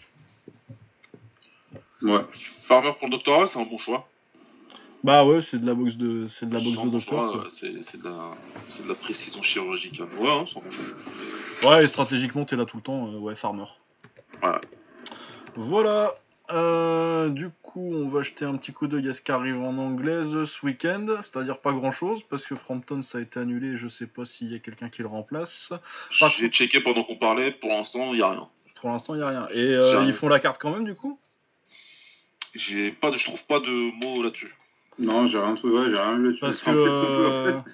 Ouais. 2.02 2.24
Farmer 2.62 2.92
pour 2.98 3.06
le 3.08 3.12
doctorat, 3.12 3.46
c'est 3.46 3.60
un 3.60 3.64
bon 3.64 3.78
choix. 3.78 4.08
Bah 5.04 5.24
ouais, 5.24 5.42
c'est 5.42 5.58
de 5.60 5.66
la 5.66 5.74
boxe 5.74 5.96
de, 5.96 6.28
c'est 6.28 6.48
de 6.48 6.54
la 6.54 6.60
boxe 6.60 6.76
de 6.76 7.12
euh, 7.14 7.48
C'est 7.50 7.72
de, 8.00 8.04
la- 8.04 8.34
c'est 8.68 8.84
de 8.84 8.88
la 8.88 8.94
précision 8.94 9.42
chirurgicale. 9.42 10.06
Ouais, 10.16 10.30
hein, 10.30 10.44
c'est 10.46 10.58
un 10.58 10.62
bon 10.62 10.70
choix. 10.70 11.70
Ouais, 11.70 11.84
et 11.84 11.86
stratégiquement, 11.88 12.44
t'es 12.44 12.54
là 12.54 12.64
tout 12.66 12.76
le 12.76 12.82
temps, 12.84 13.08
ouais, 13.14 13.34
Farmer. 13.34 13.64
Voilà. 14.40 14.60
Voilà. 15.56 16.14
Euh, 16.52 17.30
du 17.30 17.48
coup, 17.62 17.94
on 17.94 18.08
va 18.08 18.22
jeter 18.22 18.44
un 18.44 18.56
petit 18.56 18.72
coup 18.72 18.86
d'œil 18.86 19.08
à 19.08 19.14
ce 19.14 19.22
qui 19.22 19.32
arrive 19.32 19.60
en 19.60 19.78
anglaise 19.78 20.44
ce 20.44 20.66
week-end, 20.66 21.06
c'est-à-dire 21.22 21.58
pas 21.58 21.72
grand-chose, 21.72 22.22
parce 22.28 22.44
que 22.46 22.54
Frampton 22.54 23.00
ça 23.00 23.18
a 23.18 23.20
été 23.22 23.40
annulé 23.40 23.68
et 23.68 23.76
je 23.76 23.88
sais 23.88 24.06
pas 24.06 24.24
s'il 24.24 24.52
y 24.52 24.54
a 24.54 24.58
quelqu'un 24.58 24.88
qui 24.90 25.02
le 25.02 25.08
remplace. 25.08 25.72
Par 26.20 26.30
J'ai 26.30 26.48
checké 26.50 26.80
pendant 26.80 27.04
qu'on 27.04 27.16
parlait, 27.16 27.52
pour 27.52 27.70
l'instant, 27.70 28.12
il 28.12 28.16
n'y 28.16 28.22
a 28.22 28.30
rien. 28.30 28.48
Pour 28.74 28.90
l'instant, 28.90 29.14
il 29.14 29.18
n'y 29.18 29.24
a 29.24 29.28
rien. 29.28 29.48
Et 29.52 29.74
euh, 29.74 30.04
ils 30.04 30.12
font 30.12 30.28
la 30.28 30.40
carte 30.40 30.60
quand 30.60 30.72
même, 30.72 30.84
du 30.84 30.94
coup? 30.94 31.18
J'ai 32.54 32.90
pas 32.90 33.10
de, 33.10 33.16
je 33.16 33.24
trouve 33.24 33.44
pas 33.46 33.60
de 33.60 34.04
mots 34.04 34.22
là-dessus. 34.22 34.54
Non, 34.98 35.26
j'ai 35.26 35.38
rien 35.38 35.54
trouvé, 35.54 35.78
ouais, 35.78 35.90
j'ai 35.90 35.96
rien 35.96 36.16
vu 36.16 36.24
là-dessus. 36.26 36.40
Parce 36.40 36.60
que. 36.60 36.70
En 36.70 36.74
euh, 36.74 37.62
fait, 37.62 37.70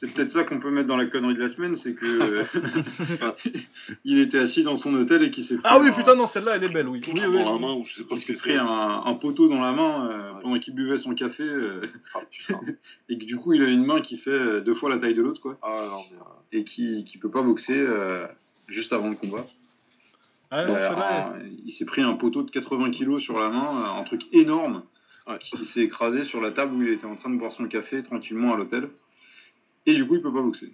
C'est 0.00 0.06
peut-être 0.14 0.30
ça 0.30 0.44
qu'on 0.44 0.60
peut 0.60 0.70
mettre 0.70 0.88
dans 0.88 0.96
la 0.96 1.04
connerie 1.04 1.34
de 1.34 1.40
la 1.42 1.50
semaine, 1.50 1.76
c'est 1.76 1.92
que 1.92 2.06
euh, 2.06 2.44
il 4.04 4.18
était 4.18 4.38
assis 4.38 4.62
dans 4.62 4.76
son 4.76 4.94
hôtel 4.94 5.22
et 5.22 5.30
qu'il 5.30 5.44
s'est 5.44 5.56
pris 5.56 5.64
Ah 5.66 5.78
oui, 5.78 5.88
un- 5.88 5.92
putain, 5.92 6.14
non, 6.14 6.26
celle-là, 6.26 6.56
elle 6.56 6.64
est 6.64 6.68
belle, 6.72 6.88
oui. 6.88 7.00
Tout 7.00 7.10
Oui, 7.12 7.20
dans 7.20 7.28
oui, 7.28 7.36
la 7.44 7.52
oui. 7.52 7.60
main 7.60 7.74
ou 7.74 7.84
je 7.84 7.96
sais 7.96 8.04
pas 8.04 8.14
il 8.14 8.20
s'est 8.22 8.32
pris 8.34 8.56
un, 8.56 8.66
un 9.04 9.14
poteau 9.14 9.46
dans 9.48 9.60
la 9.60 9.72
main 9.72 10.08
euh, 10.10 10.32
Ouais. 10.32 10.42
pendant 10.42 10.58
qu'il 10.58 10.74
buvait 10.74 10.96
son 10.96 11.14
café 11.14 11.42
euh, 11.42 11.82
Ah, 12.14 12.20
et 13.10 13.18
que 13.18 13.24
du 13.24 13.36
coup 13.36 13.52
il 13.52 13.62
a 13.62 13.68
une 13.68 13.84
main 13.84 14.00
qui 14.00 14.16
fait 14.16 14.62
deux 14.62 14.74
fois 14.74 14.88
la 14.88 14.96
taille 14.96 15.12
de 15.14 15.20
l'autre 15.20 15.40
quoi 15.42 15.58
Ah, 15.62 15.84
non, 15.90 15.98
mais, 16.50 16.60
et 16.60 16.64
qui 16.64 17.04
qui 17.04 17.18
peut 17.18 17.30
pas 17.30 17.42
boxer 17.42 17.74
euh, 17.76 18.26
juste 18.68 18.94
avant 18.94 19.10
le 19.10 19.16
combat. 19.16 19.44
Ah, 20.50 20.64
non, 20.64 20.74
Euh, 20.76 20.88
celle-là, 20.88 21.26
un- 21.34 21.40
il 21.66 21.72
s'est 21.72 21.84
pris 21.84 22.00
un 22.00 22.14
poteau 22.14 22.42
de 22.42 22.50
80 22.50 22.90
kilos 22.90 23.22
sur 23.22 23.38
la 23.38 23.50
main, 23.50 23.68
euh, 23.96 24.00
un 24.00 24.04
truc 24.04 24.22
énorme 24.32 24.82
Ouais. 25.28 25.38
qui 25.40 25.58
s'est 25.66 25.80
écrasé 25.82 26.24
sur 26.24 26.40
la 26.40 26.50
table 26.52 26.74
où 26.74 26.82
il 26.82 26.88
était 26.88 27.04
en 27.04 27.14
train 27.16 27.28
de 27.30 27.36
boire 27.36 27.52
son 27.52 27.66
café 27.68 28.02
tranquillement 28.02 28.54
à 28.54 28.56
l'hôtel 28.56 28.88
et 29.86 29.94
du 29.94 30.06
coup 30.06 30.14
il 30.16 30.22
peut 30.22 30.32
pas 30.32 30.42
boxer. 30.42 30.72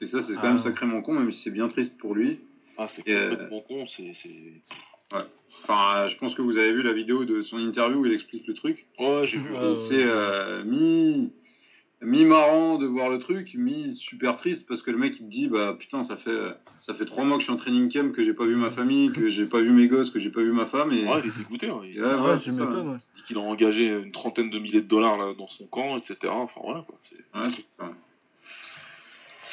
Et 0.00 0.06
ça 0.06 0.22
c'est 0.22 0.34
quand 0.34 0.40
Ah. 0.42 0.48
même 0.54 0.58
sacrément 0.58 1.00
con 1.02 1.14
même 1.14 1.32
si 1.32 1.42
c'est 1.42 1.50
bien 1.50 1.68
triste 1.68 1.96
pour 1.98 2.14
lui. 2.14 2.40
ah, 2.78 2.88
c'est 2.88 3.08
euh, 3.08 3.30
complètement 3.30 3.60
con. 3.60 3.86
C'est, 3.86 4.12
c'est... 4.14 4.62
Enfin, 5.62 5.98
euh, 6.04 6.08
je 6.08 6.16
pense 6.18 6.34
que 6.34 6.42
vous 6.42 6.56
avez 6.56 6.72
vu 6.72 6.82
la 6.82 6.92
vidéo 6.92 7.24
de 7.24 7.42
son 7.42 7.58
interview 7.58 7.98
où 8.00 8.06
il 8.06 8.12
explique 8.12 8.46
le 8.46 8.54
truc. 8.54 8.86
Ouais, 8.98 9.22
j'ai 9.26 9.38
vu. 9.38 9.50
Ouais, 9.52 9.58
Et 9.92 10.04
ouais. 10.04 11.28
C'est 12.04 12.08
euh, 12.08 12.10
mi 12.10 12.18
mi 12.18 12.24
marrant 12.26 12.78
de 12.78 12.86
voir 12.86 13.08
le 13.10 13.18
truc, 13.18 13.54
mi 13.54 13.96
super 13.96 14.36
triste 14.36 14.66
parce 14.68 14.82
que 14.82 14.90
le 14.90 14.98
mec 14.98 15.14
il 15.20 15.26
te 15.26 15.30
dit 15.30 15.48
bah 15.48 15.74
putain 15.78 16.02
ça 16.04 16.16
fait 16.16 16.54
ça 16.80 16.94
fait 16.94 17.06
trois 17.06 17.24
mois 17.24 17.36
que 17.38 17.40
je 17.42 17.46
suis 17.46 17.52
en 17.52 17.56
training 17.56 17.90
camp 17.92 18.12
que 18.12 18.22
j'ai 18.22 18.34
pas 18.34 18.44
vu 18.44 18.56
ma 18.56 18.70
famille, 18.70 19.10
que 19.12 19.28
j'ai 19.30 19.46
pas 19.46 19.60
vu 19.60 19.70
mes 19.70 19.88
gosses, 19.88 20.10
que 20.10 20.20
j'ai 20.20 20.30
pas 20.30 20.40
vu 20.42 20.52
ma 20.52 20.66
femme 20.66 20.92
et, 20.92 21.04
Ouais, 21.06 21.20
il 21.24 21.30
est 21.30 21.38
dégoûté. 21.38 21.68
hein. 21.68 21.80
Il 21.84 22.00
Ouais, 22.00 22.14
ouais. 22.14 22.36
dit 23.16 23.22
qu'il 23.26 23.36
a 23.38 23.40
engagé 23.40 23.86
une 23.88 24.12
trentaine 24.12 24.50
de 24.50 24.58
milliers 24.58 24.82
de 24.82 24.88
dollars 24.88 25.16
là, 25.16 25.32
dans 25.38 25.48
son 25.48 25.66
camp, 25.66 25.96
etc. 25.96 26.16
Enfin 26.30 26.60
voilà 26.62 26.82
quoi. 26.86 26.96
C'est, 27.02 27.16
Ouais, 27.38 27.48
c'est 27.56 27.64
ça. 27.78 27.90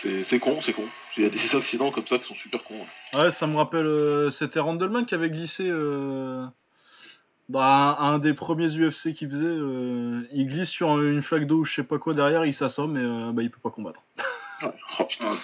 c'est, 0.02 0.24
c'est 0.24 0.40
con, 0.40 0.60
c'est 0.62 0.74
con. 0.74 0.84
Il 1.18 1.24
y 1.24 1.26
a 1.26 1.30
des 1.30 1.38
accidents 1.56 1.92
comme 1.92 2.08
ça 2.08 2.18
qui 2.20 2.26
sont 2.26 2.36
super 2.36 2.64
cons. 2.64 2.76
ouais. 3.14 3.20
Ouais, 3.20 3.32
ça 3.32 3.48
me 3.48 3.56
rappelle. 3.56 3.86
euh, 3.86 4.30
C'était 4.30 4.60
Randleman 4.60 5.06
qui 5.06 5.16
avait 5.16 5.30
glissé 5.30 5.68
euh, 5.70 6.46
dans 7.52 7.60
un, 7.62 8.20
des 8.20 8.34
premiers 8.34 8.68
UFC 8.68 9.14
qu'il 9.14 9.30
faisait. 9.30 9.46
euh, 9.46 10.24
il 10.32 10.48
glisse 10.48 10.70
sur 10.70 11.02
une 11.02 11.22
flaque 11.22 11.48
d'eau 11.48 11.60
ou 11.60 11.66
je 11.66 11.74
sais 11.74 11.84
pas 11.84 11.98
quoi 11.98 12.14
derrière, 12.14 12.46
il 12.46 12.54
s'assomme 12.54 12.98
et 12.98 13.02
euh, 13.02 13.32
bah, 13.32 13.44
il 13.44 13.52
peut 13.52 13.60
pas 13.62 13.70
combattre. 13.70 14.02
Ouais. 14.62 14.70
Oh, 15.00 15.04
putain. 15.06 15.38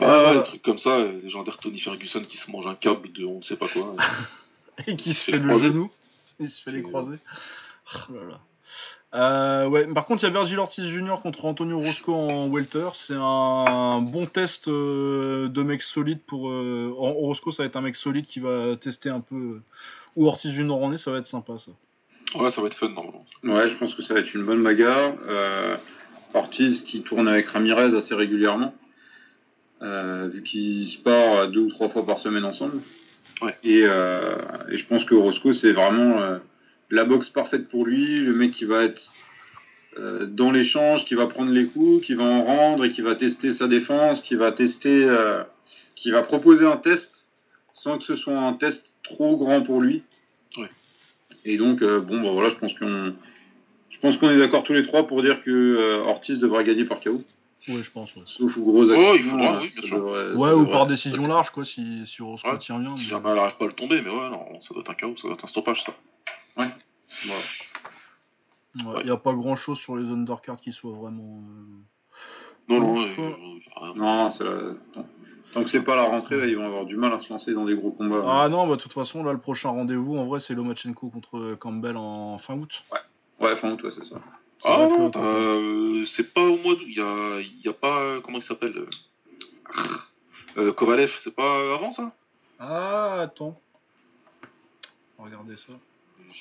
Ah, 0.00 0.30
ouais, 0.30 0.34
des 0.36 0.42
trucs 0.44 0.62
comme 0.62 0.78
ça, 0.78 0.90
euh, 0.90 1.20
des 1.20 1.28
gens 1.28 1.42
d'Ertony 1.42 1.80
Ferguson 1.80 2.24
qui 2.28 2.36
se 2.36 2.50
mangent 2.50 2.68
un 2.68 2.76
câble 2.76 3.12
de 3.12 3.24
on 3.24 3.38
ne 3.38 3.42
sait 3.42 3.56
pas 3.56 3.68
quoi. 3.68 3.96
Et 4.86 4.94
qui 4.96 5.12
se 5.12 5.24
Fait 5.24 5.32
fait 5.32 5.38
les 5.38 5.44
le 5.44 5.58
genou. 5.58 5.90
Il 6.38 6.48
se 6.48 6.62
fait 6.62 6.70
les 6.70 6.82
croisés. 6.82 7.18
Oh 8.08 8.12
là 8.14 8.24
là. 8.28 8.40
Euh, 9.14 9.66
ouais, 9.68 9.86
par 9.86 10.04
contre, 10.04 10.22
il 10.22 10.26
y 10.26 10.28
a 10.28 10.32
Virgil 10.32 10.58
Ortiz 10.58 10.86
Jr. 10.86 11.20
contre 11.22 11.46
Antonio 11.46 11.78
Roscoe 11.80 12.10
en 12.12 12.48
welter. 12.48 12.88
C'est 12.94 13.16
un 13.16 14.00
bon 14.02 14.26
test 14.26 14.68
euh, 14.68 15.48
de 15.48 15.62
mec 15.62 15.82
solide 15.82 16.20
pour. 16.26 16.50
euh, 16.50 16.92
Roscoe, 16.94 17.50
ça 17.52 17.62
va 17.62 17.66
être 17.66 17.76
un 17.76 17.80
mec 17.80 17.96
solide 17.96 18.26
qui 18.26 18.40
va 18.40 18.76
tester 18.76 19.08
un 19.08 19.20
peu 19.20 19.34
euh, 19.34 19.62
où 20.16 20.26
Ortiz 20.26 20.52
Jr. 20.52 20.72
en 20.74 20.92
est. 20.92 20.98
Ça 20.98 21.10
va 21.10 21.18
être 21.18 21.26
sympa, 21.26 21.54
ça. 21.56 21.70
Ouais, 22.38 22.50
ça 22.50 22.60
va 22.60 22.66
être 22.66 22.74
fun 22.76 22.90
normalement. 22.90 23.24
Ouais, 23.44 23.70
je 23.70 23.76
pense 23.76 23.94
que 23.94 24.02
ça 24.02 24.12
va 24.12 24.20
être 24.20 24.34
une 24.34 24.44
bonne 24.44 24.62
bagarre. 24.62 25.14
Euh, 25.26 25.76
Ortiz 26.34 26.82
qui 26.82 27.00
tourne 27.02 27.26
avec 27.28 27.46
Ramirez 27.48 27.96
assez 27.96 28.14
régulièrement, 28.14 28.74
euh, 29.80 30.28
vu 30.30 30.42
qu'ils 30.42 30.86
sparent 30.88 31.48
deux 31.48 31.60
ou 31.60 31.70
trois 31.70 31.88
fois 31.88 32.04
par 32.04 32.18
semaine 32.18 32.44
ensemble. 32.44 32.82
Ouais. 33.40 33.56
Et, 33.64 33.84
euh, 33.84 34.36
et 34.70 34.76
je 34.76 34.84
pense 34.84 35.04
que 35.06 35.14
Roscoe, 35.14 35.52
c'est 35.54 35.72
vraiment 35.72 36.20
euh, 36.20 36.38
la 36.90 37.04
boxe 37.04 37.28
parfaite 37.28 37.68
pour 37.68 37.84
lui, 37.86 38.20
le 38.20 38.32
mec 38.34 38.52
qui 38.52 38.64
va 38.64 38.82
être 38.84 39.12
euh, 39.98 40.26
dans 40.26 40.50
l'échange, 40.50 41.04
qui 41.04 41.14
va 41.14 41.26
prendre 41.26 41.50
les 41.52 41.66
coups, 41.66 42.04
qui 42.06 42.14
va 42.14 42.24
en 42.24 42.44
rendre 42.44 42.84
et 42.84 42.90
qui 42.90 43.00
va 43.02 43.14
tester 43.14 43.52
sa 43.52 43.66
défense, 43.68 44.20
qui 44.22 44.34
va 44.36 44.52
tester, 44.52 45.04
euh, 45.04 45.42
qui 45.96 46.10
va 46.10 46.22
proposer 46.22 46.64
un 46.66 46.76
test 46.76 47.26
sans 47.74 47.98
que 47.98 48.04
ce 48.04 48.16
soit 48.16 48.38
un 48.38 48.52
test 48.54 48.94
trop 49.02 49.36
grand 49.36 49.62
pour 49.62 49.80
lui. 49.80 50.02
Ouais. 50.56 50.68
Et 51.44 51.56
donc, 51.56 51.82
euh, 51.82 52.00
bon, 52.00 52.20
bah 52.22 52.30
voilà, 52.32 52.50
je 52.50 52.54
pense 52.56 52.74
qu'on 52.74 53.14
je 53.90 53.98
pense 54.00 54.16
qu'on 54.16 54.30
est 54.30 54.38
d'accord 54.38 54.62
tous 54.62 54.72
les 54.74 54.84
trois 54.84 55.06
pour 55.06 55.22
dire 55.22 55.42
que 55.42 55.50
euh, 55.50 55.98
Ortiz 56.04 56.38
devrait 56.38 56.62
gagner 56.64 56.84
par 56.84 57.00
KO. 57.00 57.22
Ouais, 57.66 57.82
je 57.82 57.90
pense. 57.90 58.14
Ouais, 58.16 58.22
Sauf 58.26 58.56
ou 58.56 58.62
gros 58.62 58.84
Ouais, 58.88 58.94
accident, 58.94 59.14
il 59.14 59.22
faudra, 59.24 59.56
euh, 59.56 59.60
oui, 59.60 59.68
bien 59.70 59.82
ça 59.82 59.88
sûr. 59.88 59.96
devrait- 59.98 60.32
ça 60.32 60.38
Ouais, 60.38 60.52
ou 60.52 60.58
devrait- 60.60 60.72
par 60.72 60.86
décision 60.86 61.26
large, 61.26 61.50
quoi, 61.50 61.64
si, 61.64 62.06
si 62.06 62.22
Roscoe 62.22 62.48
Ouais. 62.52 62.58
tient 62.58 62.78
bien. 62.78 62.96
Si 62.96 63.04
mais- 63.04 63.10
jamais 63.10 63.30
elle 63.30 63.38
arrive 63.38 63.56
pas 63.56 63.64
à 63.64 63.68
le 63.68 63.74
tomber, 63.74 64.00
mais 64.00 64.10
ouais, 64.10 64.30
non, 64.30 64.60
ça 64.60 64.72
doit 64.72 64.80
être 64.82 64.90
un 64.90 64.94
chaos, 64.94 65.16
ça 65.16 65.22
doit 65.28 65.32
être 65.34 65.44
un 65.44 65.48
stoppage 65.48 65.82
ça. 65.82 65.92
Voilà. 67.26 67.42
Il 68.74 68.86
Ouais. 68.86 69.04
n'y 69.04 69.10
a 69.10 69.16
pas 69.16 69.32
grand 69.32 69.56
chose 69.56 69.78
sur 69.78 69.96
les 69.96 70.08
undercards 70.10 70.60
qui 70.60 70.72
soit 70.72 70.92
vraiment. 70.92 71.42
euh, 71.42 71.78
Non, 72.68 72.80
non, 72.80 72.92
Ouf. 72.92 73.18
euh, 73.18 73.22
euh, 73.22 73.34
rien. 73.76 73.94
Non, 73.94 74.30
c'est 74.30 74.44
la- 74.44 74.74
tant- 74.92 75.62
que 75.64 75.68
c'est 75.70 75.80
pas 75.82 75.96
la 75.96 76.04
rentrée, 76.04 76.36
là, 76.36 76.46
ils 76.46 76.56
vont 76.56 76.66
avoir 76.66 76.84
du 76.84 76.96
mal 76.96 77.12
à 77.14 77.18
se 77.18 77.30
lancer 77.32 77.54
dans 77.54 77.64
des 77.64 77.74
gros 77.74 77.90
combats. 77.92 78.22
Ah 78.44 78.48
non, 78.50 78.66
bah 78.66 78.76
de 78.76 78.80
toute 78.82 78.92
façon, 78.92 79.24
là, 79.24 79.32
le 79.32 79.38
prochain 79.38 79.70
rendez-vous, 79.70 80.16
en 80.18 80.26
vrai, 80.26 80.38
c'est 80.40 80.54
Lomachenko 80.54 81.08
contre 81.10 81.54
Campbell 81.54 81.96
en 81.96 82.36
fin 82.38 82.54
août. 82.58 82.84
Ouais, 83.40 83.56
fin 83.56 83.72
août, 83.72 83.82
ouais, 83.82 83.90
c'est 83.90 84.04
ça. 84.04 84.16
Ah, 84.64 84.88
euh, 85.16 86.04
c'est 86.04 86.34
pas 86.34 86.42
au 86.42 86.56
mois 86.58 86.74
d'août, 86.74 86.84
il 86.86 86.94
y 86.96 87.00
a, 87.00 87.40
y 87.40 87.68
a 87.68 87.72
pas, 87.72 88.20
comment 88.20 88.38
il 88.38 88.42
s'appelle 88.42 88.74
euh, 90.58 90.72
Kovalev, 90.72 91.16
c'est 91.20 91.34
pas 91.34 91.74
avant 91.74 91.92
ça? 91.92 92.12
Ah, 92.58 93.20
attends. 93.20 93.58
Regardez 95.16 95.56
ça. 95.56 95.72
Mon 96.26 96.34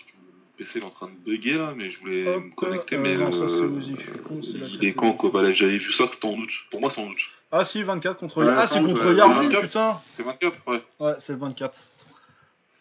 PC 0.58 0.80
est 0.80 0.84
en 0.84 0.90
train 0.90 1.08
de 1.08 1.16
bugger 1.26 1.58
là, 1.58 1.74
mais 1.76 1.92
je 1.92 2.00
voulais 2.00 2.28
Hop, 2.28 2.44
me 2.44 2.50
connecter, 2.56 2.96
euh, 2.96 3.00
mais 3.00 3.16
non, 3.16 3.32
ça, 3.32 3.48
c'est 3.48 3.56
je 3.98 4.02
suis 4.02 4.20
con, 4.20 4.42
c'est 4.42 4.58
la 4.58 4.68
il 4.68 4.86
est 4.86 4.94
quand 4.94 5.14
Kovalev 5.14 5.54
J'avais 5.54 5.78
vu 5.78 5.94
ça, 5.94 6.06
c'était 6.12 6.26
en 6.26 6.34
août. 6.34 6.50
Pour 6.72 6.82
moi, 6.82 6.90
c'est 6.90 7.02
en 7.02 7.08
août. 7.08 7.20
Ah 7.52 7.64
si, 7.64 7.82
24 7.84 8.18
contre... 8.18 8.44
Ouais, 8.44 8.54
ah, 8.56 8.68
c'est 8.68 8.82
contre 8.82 9.14
Yardi, 9.14 9.46
24. 9.46 9.62
putain 9.62 10.02
C'est 10.16 10.24
24, 10.24 10.68
ouais. 10.68 10.84
Ouais, 11.00 11.14
c'est 11.20 11.34
le 11.34 11.40
24. 11.40 11.88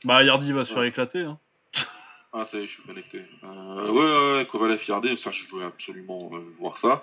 Bah, 0.04 0.22
Yardi 0.22 0.52
va 0.52 0.64
se 0.64 0.72
faire 0.72 0.84
éclater, 0.84 1.20
hein. 1.20 1.38
Ah, 2.32 2.44
ça 2.44 2.58
y 2.58 2.64
est, 2.64 2.66
je 2.66 2.72
suis 2.72 2.82
connecté. 2.82 3.22
Euh, 3.44 3.90
ouais, 3.90 3.98
ouais, 3.98 4.36
ouais, 4.38 4.46
Kovalev 4.46 4.82
Yardé, 4.86 5.16
ça, 5.16 5.30
je 5.32 5.48
voulais 5.48 5.64
absolument 5.64 6.30
euh, 6.34 6.40
voir 6.58 6.76
ça. 6.76 7.00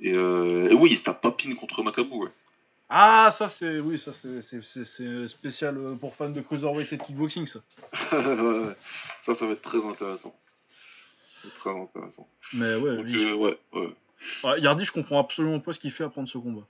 Et, 0.00 0.12
euh, 0.12 0.70
et 0.70 0.74
oui, 0.74 1.00
t'as 1.04 1.12
Papine 1.12 1.56
contre 1.56 1.82
Macabou, 1.82 2.24
ouais. 2.24 2.30
Ah, 2.90 3.30
ça, 3.32 3.48
c'est... 3.48 3.78
Oui, 3.78 3.98
ça, 4.00 4.12
c'est 4.12 5.28
spécial 5.28 5.78
euh, 5.78 5.94
pour 5.94 6.14
fans 6.16 6.28
de 6.28 6.40
cruiserweight 6.40 6.92
et 6.92 6.96
de 6.96 7.02
kickboxing, 7.02 7.46
ça. 7.46 7.60
Ça, 9.24 9.34
ça 9.34 9.46
va 9.46 9.52
être 9.52 9.62
très 9.62 9.84
intéressant. 9.84 10.34
C'est 11.42 11.54
Très 11.54 11.70
intéressant. 11.70 12.28
Mais 12.54 12.74
ouais, 12.74 12.96
Donc, 12.96 13.06
euh, 13.06 13.34
ouais, 13.34 13.58
ouais. 13.74 13.94
je- 14.42 14.46
ouais, 14.46 14.60
Yardi, 14.60 14.84
je 14.84 14.92
comprends 14.92 15.20
absolument 15.20 15.60
pas 15.60 15.72
ce 15.72 15.78
qu'il 15.78 15.90
fait 15.92 16.04
à 16.04 16.08
prendre 16.08 16.28
ce 16.28 16.38
combat. 16.38 16.66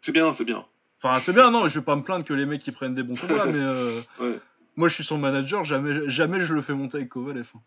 C'est 0.00 0.12
bien, 0.12 0.32
c'est 0.34 0.44
bien. 0.44 0.64
Enfin, 1.02 1.18
c'est 1.20 1.32
bien, 1.32 1.50
non, 1.50 1.66
je 1.68 1.78
vais 1.80 1.84
pas 1.84 1.96
me 1.96 2.02
plaindre 2.02 2.24
que 2.24 2.32
les 2.34 2.46
mecs, 2.46 2.64
ils 2.66 2.72
prennent 2.72 2.94
des 2.94 3.02
bons 3.02 3.16
combats, 3.16 3.46
mais... 3.46 3.58
euh, 3.58 4.00
Ouais. 4.20 4.38
Moi, 4.76 4.88
je 4.88 4.94
suis 4.94 5.04
son 5.04 5.18
manager, 5.18 5.64
jamais, 5.64 6.08
jamais 6.08 6.40
je 6.42 6.54
le 6.54 6.62
fais 6.62 6.74
monter 6.74 6.98
avec 6.98 7.08
Kovalev. 7.08 7.50
hein. 7.54 7.60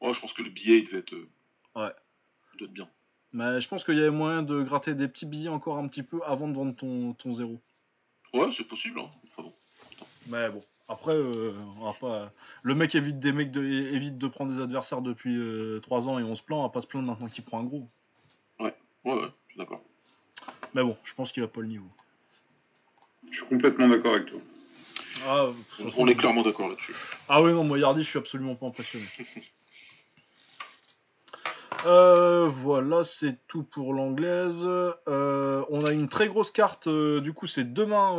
Ouais, 0.00 0.14
je 0.14 0.20
pense 0.20 0.32
que 0.32 0.42
le 0.42 0.50
billet, 0.50 0.78
il 0.78 0.86
devait 0.86 0.98
être. 0.98 1.12
euh, 1.14 1.28
Ouais. 1.74 1.92
Il 2.54 2.58
doit 2.58 2.68
être 2.68 2.74
bien. 2.74 2.88
Mais 3.32 3.60
je 3.60 3.68
pense 3.68 3.84
qu'il 3.84 3.96
y 3.96 4.00
avait 4.00 4.10
moyen 4.10 4.42
de 4.42 4.62
gratter 4.62 4.94
des 4.94 5.08
petits 5.08 5.26
billets 5.26 5.48
encore 5.48 5.78
un 5.78 5.86
petit 5.88 6.02
peu 6.02 6.20
avant 6.24 6.48
de 6.48 6.54
vendre 6.54 6.74
ton, 6.74 7.12
ton 7.14 7.32
zéro. 7.32 7.60
Ouais, 8.34 8.48
c'est 8.56 8.64
possible, 8.64 9.00
hein. 9.00 9.08
Enfin 9.26 9.42
bon. 9.42 9.52
Mais 10.26 10.50
bon, 10.50 10.62
après, 10.88 11.14
euh, 11.14 11.52
on 11.78 11.84
va 11.84 11.92
pas... 11.92 12.32
le 12.62 12.74
mec 12.74 12.94
évite 12.94 13.20
des 13.20 13.32
mecs 13.32 13.52
de... 13.52 13.62
évite 13.62 14.18
de 14.18 14.26
prendre 14.26 14.52
des 14.52 14.60
adversaires 14.60 15.00
depuis 15.00 15.38
3 15.82 16.08
ans 16.08 16.18
et 16.18 16.22
on 16.22 16.34
se 16.34 16.42
plaint, 16.42 16.58
on 16.58 16.62
va 16.62 16.68
pas 16.68 16.80
se 16.80 16.86
plaindre 16.86 17.06
maintenant 17.06 17.28
qu'il 17.28 17.44
prend 17.44 17.60
un 17.60 17.64
gros. 17.64 17.88
Ouais, 18.58 18.74
ouais, 19.04 19.28
je 19.46 19.52
suis 19.52 19.58
d'accord. 19.58 19.82
Mais 20.74 20.82
bon, 20.82 20.96
je 21.04 21.14
pense 21.14 21.32
qu'il 21.32 21.42
a 21.42 21.48
pas 21.48 21.60
le 21.60 21.68
niveau. 21.68 21.88
Je 23.30 23.36
suis 23.36 23.46
complètement 23.46 23.88
d'accord 23.88 24.14
avec 24.14 24.26
toi. 24.26 24.40
Ah, 25.24 25.46
On, 25.46 25.84
façon, 25.84 25.94
on 25.98 26.06
est 26.08 26.14
clairement 26.14 26.42
d'accord 26.42 26.68
là-dessus. 26.68 26.94
Ah 27.28 27.42
oui, 27.42 27.52
non, 27.52 27.64
moi 27.64 27.78
Yardi, 27.78 28.02
je 28.02 28.08
suis 28.08 28.18
absolument 28.18 28.54
pas 28.54 28.66
impressionné. 28.66 29.06
Euh, 31.86 32.48
voilà, 32.48 33.04
c'est 33.04 33.36
tout 33.46 33.62
pour 33.62 33.94
l'anglaise. 33.94 34.62
Euh, 34.64 35.64
on 35.70 35.84
a 35.84 35.92
une 35.92 36.08
très 36.08 36.28
grosse 36.28 36.50
carte, 36.50 36.86
euh, 36.86 37.20
du 37.20 37.32
coup, 37.32 37.46
c'est 37.46 37.72
demain 37.72 38.10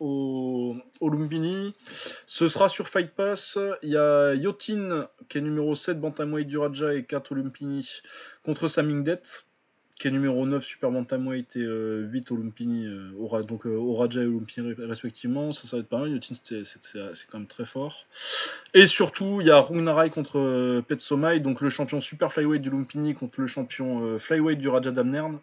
au, 0.00 0.76
au 1.00 1.08
Lumpini. 1.08 1.74
Ce 2.26 2.48
sera 2.48 2.68
sur 2.68 2.88
Fight 2.88 3.12
Pass. 3.14 3.58
Il 3.82 3.90
y 3.90 3.96
a 3.96 4.34
Yotin, 4.34 5.08
qui 5.28 5.38
est 5.38 5.40
numéro 5.40 5.74
7 5.74 6.00
Bantamweight 6.00 6.48
du 6.48 6.58
Raja 6.58 6.94
et 6.94 7.04
4 7.04 7.32
au 7.32 7.34
Lumpini, 7.36 7.88
contre 8.44 8.68
Samingdet, 8.68 9.22
qui 10.02 10.08
est 10.08 10.10
numéro 10.10 10.44
9 10.44 10.64
Super 10.64 10.90
Bantamweight 10.90 11.54
et 11.54 11.64
8 11.64 12.32
au 12.32 12.36
Lumpini, 12.36 12.88
donc 13.46 13.66
au 13.66 13.94
Raja 13.94 14.20
et 14.20 14.26
au 14.26 14.40
Lumpini 14.40 14.74
respectivement. 14.76 15.52
Ça, 15.52 15.68
ça 15.68 15.76
va 15.76 15.82
être 15.82 15.88
pas 15.88 16.00
mal. 16.00 16.10
Yotin, 16.10 16.34
c'est 16.42 16.64
quand 17.30 17.38
même 17.38 17.46
très 17.46 17.64
fort. 17.64 18.04
Et 18.74 18.88
surtout, 18.88 19.40
il 19.40 19.46
y 19.46 19.50
a 19.52 19.60
Rungnarai 19.60 20.10
contre 20.10 20.80
Petsomai, 20.88 21.38
donc 21.38 21.60
le 21.60 21.68
champion 21.68 22.00
Super 22.00 22.32
Flyweight 22.32 22.62
du 22.62 22.70
Lumpini 22.70 23.14
contre 23.14 23.40
le 23.40 23.46
champion 23.46 24.18
Flyweight 24.18 24.58
du 24.58 24.66
Raja 24.66 24.90
Damnern. 24.90 25.38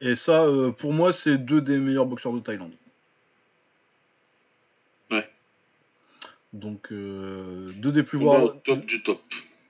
Et 0.00 0.16
ça, 0.16 0.46
pour 0.78 0.94
moi, 0.94 1.12
c'est 1.12 1.36
deux 1.36 1.60
des 1.60 1.76
meilleurs 1.76 2.06
boxeurs 2.06 2.32
de 2.32 2.40
Thaïlande. 2.40 2.72
Ouais. 5.10 5.28
Donc, 6.54 6.90
deux 6.90 7.92
des 7.92 8.02
plus. 8.02 8.18
Top 8.64 8.86
du 8.86 9.02
top. 9.02 9.20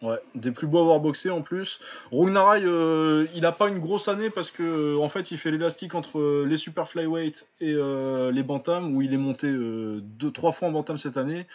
Ouais, 0.01 0.20
des 0.36 0.52
plus 0.52 0.68
beaux 0.68 0.78
à 0.78 0.83
avoir 0.83 1.01
boxé 1.01 1.28
en 1.28 1.43
plus. 1.43 1.81
Rugnaray, 2.12 2.62
euh, 2.65 3.27
il 3.35 3.44
a 3.44 3.51
pas 3.51 3.68
une 3.68 3.81
grosse 3.81 4.07
année 4.07 4.31
parce 4.31 4.52
que 4.52 4.62
euh, 4.62 4.99
en 5.01 5.09
fait, 5.09 5.33
il 5.33 5.39
fait 5.39 5.51
l'élastique 5.51 5.97
entre 5.97 6.20
euh, 6.20 6.47
les 6.49 6.57
super 6.57 6.86
flyweight 6.86 7.49
et 7.60 7.73
les 7.75 8.43
bantam 8.44 8.94
où 8.94 9.02
il 9.02 9.12
est 9.12 9.18
monté 9.18 9.49
deux, 9.51 10.31
trois 10.31 10.52
fois 10.52 10.68
en 10.68 10.70
bantam 10.70 10.99
cette 10.99 11.17
année 11.17 11.47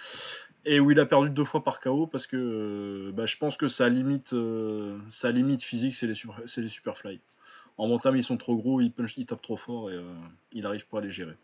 et 0.66 0.82
où 0.82 0.92
il 0.92 1.00
a 1.00 1.06
perdu 1.06 1.30
deux 1.30 1.46
fois 1.46 1.64
par 1.64 1.80
KO 1.80 2.06
parce 2.06 2.28
que 2.28 3.12
bah, 3.14 3.26
je 3.26 3.38
pense 3.38 3.56
que 3.56 3.70
sa 3.70 3.88
limite, 3.88 4.34
physique, 5.62 5.96
c'est 5.96 6.08
les 6.08 6.16
super, 6.16 6.42
c'est 6.46 6.62
les 6.62 6.68
super 6.68 6.98
fly. 6.98 7.22
En 7.78 7.88
bantam, 7.88 8.16
ils 8.18 8.24
sont 8.24 8.38
trop 8.38 8.58
gros, 8.58 8.82
ils 8.82 8.92
punch, 8.92 9.16
ils 9.18 9.26
tapent 9.26 9.42
trop 9.42 9.58
fort 9.58 9.90
et 9.90 10.00
il 10.52 10.66
arrive 10.66 10.86
pas 10.88 10.98
à 10.98 11.02
les 11.02 11.12
gérer. 11.12 11.36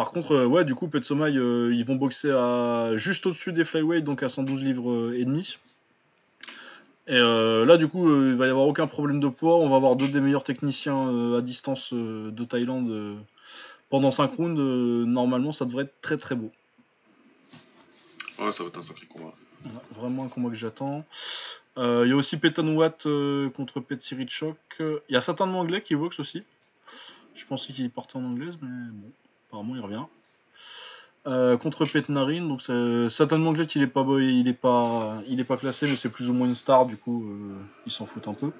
Par 0.00 0.12
contre, 0.12 0.32
euh, 0.32 0.46
ouais, 0.46 0.64
du 0.64 0.74
coup, 0.74 0.88
Petsomai, 0.88 1.36
euh, 1.36 1.74
ils 1.74 1.84
vont 1.84 1.94
boxer 1.94 2.30
à 2.30 2.92
juste 2.96 3.26
au-dessus 3.26 3.52
des 3.52 3.64
flyweight, 3.64 4.02
donc 4.02 4.22
à 4.22 4.30
112 4.30 4.64
livres 4.64 4.90
euh, 4.90 5.18
et 5.18 5.26
demi. 5.26 5.58
Et 7.06 7.18
là, 7.18 7.76
du 7.76 7.86
coup, 7.86 8.08
il 8.08 8.34
va 8.34 8.46
y 8.46 8.48
avoir 8.48 8.66
aucun 8.66 8.86
problème 8.86 9.20
de 9.20 9.28
poids. 9.28 9.58
On 9.58 9.68
va 9.68 9.76
avoir 9.76 9.96
deux 9.96 10.08
des 10.08 10.20
meilleurs 10.20 10.42
techniciens 10.42 11.36
à 11.36 11.42
distance 11.42 11.92
de 11.92 12.44
Thaïlande 12.44 13.18
pendant 13.90 14.10
5 14.10 14.36
rounds. 14.36 14.58
normalement, 15.06 15.52
ça 15.52 15.66
devrait 15.66 15.84
être 15.84 16.00
très 16.00 16.16
très 16.16 16.34
beau. 16.34 16.50
Ouais, 18.38 18.52
ça 18.52 18.62
va 18.62 18.70
être 18.70 18.78
un 18.78 18.82
sacré 18.82 19.04
combat. 19.04 19.34
vraiment 19.94 20.24
un 20.24 20.28
combat 20.28 20.48
que 20.48 20.54
j'attends. 20.54 21.04
Il 21.76 22.08
y 22.08 22.12
a 22.12 22.16
aussi 22.16 22.38
Peton 22.38 22.74
Watt 22.74 23.06
contre 23.54 23.80
Pet 23.80 24.00
Chok. 24.00 24.56
Il 24.78 25.12
y 25.12 25.16
a 25.16 25.20
certains 25.20 25.52
anglais 25.52 25.82
qui 25.82 25.94
boxent 25.94 26.20
aussi. 26.20 26.42
Je 27.34 27.44
pensais 27.44 27.74
qu'il 27.74 27.90
partait 27.90 28.16
en 28.16 28.24
anglaise, 28.24 28.56
mais 28.62 28.92
bon. 28.92 29.12
Apparemment, 29.50 29.74
il 29.74 29.80
revient. 29.80 30.04
Euh, 31.26 31.58
contre 31.58 31.84
Petnarin, 31.84 32.46
donc 32.46 32.62
certainement 33.10 33.52
que 33.52 33.60
il 33.74 33.82
est 33.82 33.86
pas 33.86 34.06
il 34.20 34.48
est 34.48 34.54
pas 34.54 35.20
il 35.26 35.38
est 35.38 35.44
pas 35.44 35.58
classé 35.58 35.86
mais 35.86 35.96
c'est 35.96 36.08
plus 36.08 36.30
ou 36.30 36.32
moins 36.32 36.48
une 36.48 36.54
star 36.54 36.86
du 36.86 36.96
coup 36.96 37.26
euh, 37.28 37.58
ils 37.84 37.92
s'en 37.92 38.06
foutent 38.06 38.28
un 38.28 38.32
peu. 38.32 38.52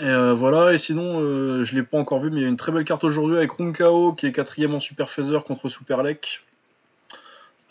Et 0.00 0.04
euh, 0.04 0.34
voilà 0.34 0.72
et 0.72 0.78
sinon 0.78 1.20
je 1.62 1.74
l'ai 1.76 1.84
pas 1.84 1.96
encore 1.96 2.18
vu 2.18 2.30
mais 2.30 2.38
il 2.38 2.42
y 2.42 2.46
a 2.46 2.48
une 2.48 2.56
très 2.56 2.72
belle 2.72 2.84
carte 2.84 3.04
aujourd'hui 3.04 3.36
avec 3.36 3.52
Runkao 3.52 4.14
qui 4.14 4.26
est 4.26 4.32
quatrième 4.32 4.74
en 4.74 4.80
Super 4.80 5.10
Feather 5.10 5.44
contre 5.44 5.68
Superlek 5.68 6.44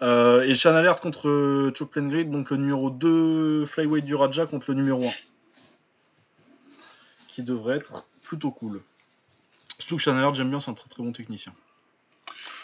et 0.01 0.53
Chan 0.53 0.75
Alert 0.75 1.01
contre 1.01 1.74
Choplin 1.75 2.07
Grid 2.07 2.32
donc 2.32 2.51
le 2.51 2.57
numéro 2.57 2.90
2 2.90 3.66
Flyweight 3.66 4.06
du 4.06 4.16
Raja 4.16 4.45
contre 4.45 4.72
le 4.72 4.77
numéro 4.77 5.03
1 5.03 5.11
qui 7.27 7.43
devrait 7.43 7.75
être 7.75 8.06
plutôt 8.24 8.51
cool. 8.51 8.82
Surtout 9.80 9.97
que 9.97 10.01
Shannon 10.01 10.33
j'aime 10.33 10.49
bien, 10.49 10.59
c'est 10.59 10.72
un 10.72 10.73
très 10.73 10.89
très 10.89 11.03
bon 11.03 11.11
technicien. 11.11 11.53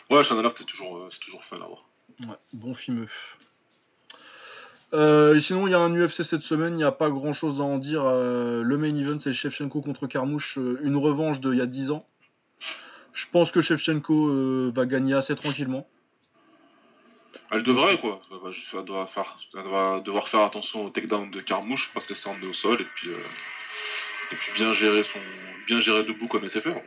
Ouais, 0.10 0.24
Shannon 0.24 0.52
c'est 0.56 0.66
toujours, 0.66 0.98
euh, 0.98 1.10
toujours 1.22 1.44
fun 1.44 1.58
à 1.58 1.68
voir. 1.68 1.86
Ouais, 2.22 2.38
bon 2.54 2.74
fimeux. 2.74 3.08
Euh, 4.94 5.40
sinon, 5.40 5.66
il 5.66 5.72
y 5.72 5.74
a 5.74 5.80
un 5.80 5.96
UFC 5.96 6.24
cette 6.24 6.44
semaine, 6.44 6.74
il 6.74 6.78
n'y 6.78 6.84
a 6.84 6.92
pas 6.92 7.10
grand 7.10 7.34
chose 7.34 7.60
à 7.60 7.64
en 7.64 7.80
dire. 7.80 8.04
Euh, 8.06 8.62
le 8.62 8.78
main 8.78 8.96
event, 8.96 9.18
c'est 9.18 9.34
Shevchenko 9.34 9.82
contre 9.82 10.06
Karmouche, 10.06 10.58
une 10.58 10.98
revanche 10.98 11.40
d'il 11.40 11.56
y 11.56 11.62
a 11.62 11.66
10 11.66 11.90
ans. 11.90 12.06
Je 13.12 13.26
pense 13.32 13.52
que 13.52 13.62
Shevchenko 13.62 14.72
va 14.72 14.86
gagner 14.86 15.16
assez 15.16 15.36
tranquillement. 15.36 15.88
Elle 17.50 17.64
devrait, 17.64 18.00
quoi. 18.00 18.22
Elle 18.32 18.86
doit, 18.86 19.08
faire, 19.08 19.38
devoir 20.04 20.28
faire 20.28 20.42
attention 20.42 20.86
au 20.86 20.90
takedown 20.90 21.32
de 21.32 21.42
Carmouche, 21.42 21.90
parce 21.94 22.06
que 22.06 22.14
c'est 22.14 22.30
en 22.30 22.40
au 22.44 22.54
sol, 22.54 22.82
et 22.82 22.88
puis 22.96 23.10
et 24.34 24.36
puis 24.36 24.52
bien 24.56 24.74
gérer 24.74 25.04
son 25.04 25.20
bien 25.68 25.80
gérer 25.80 26.04
debout 26.04 26.28
comme 26.28 26.48
SFR. 26.50 26.70
Donc, 26.70 26.84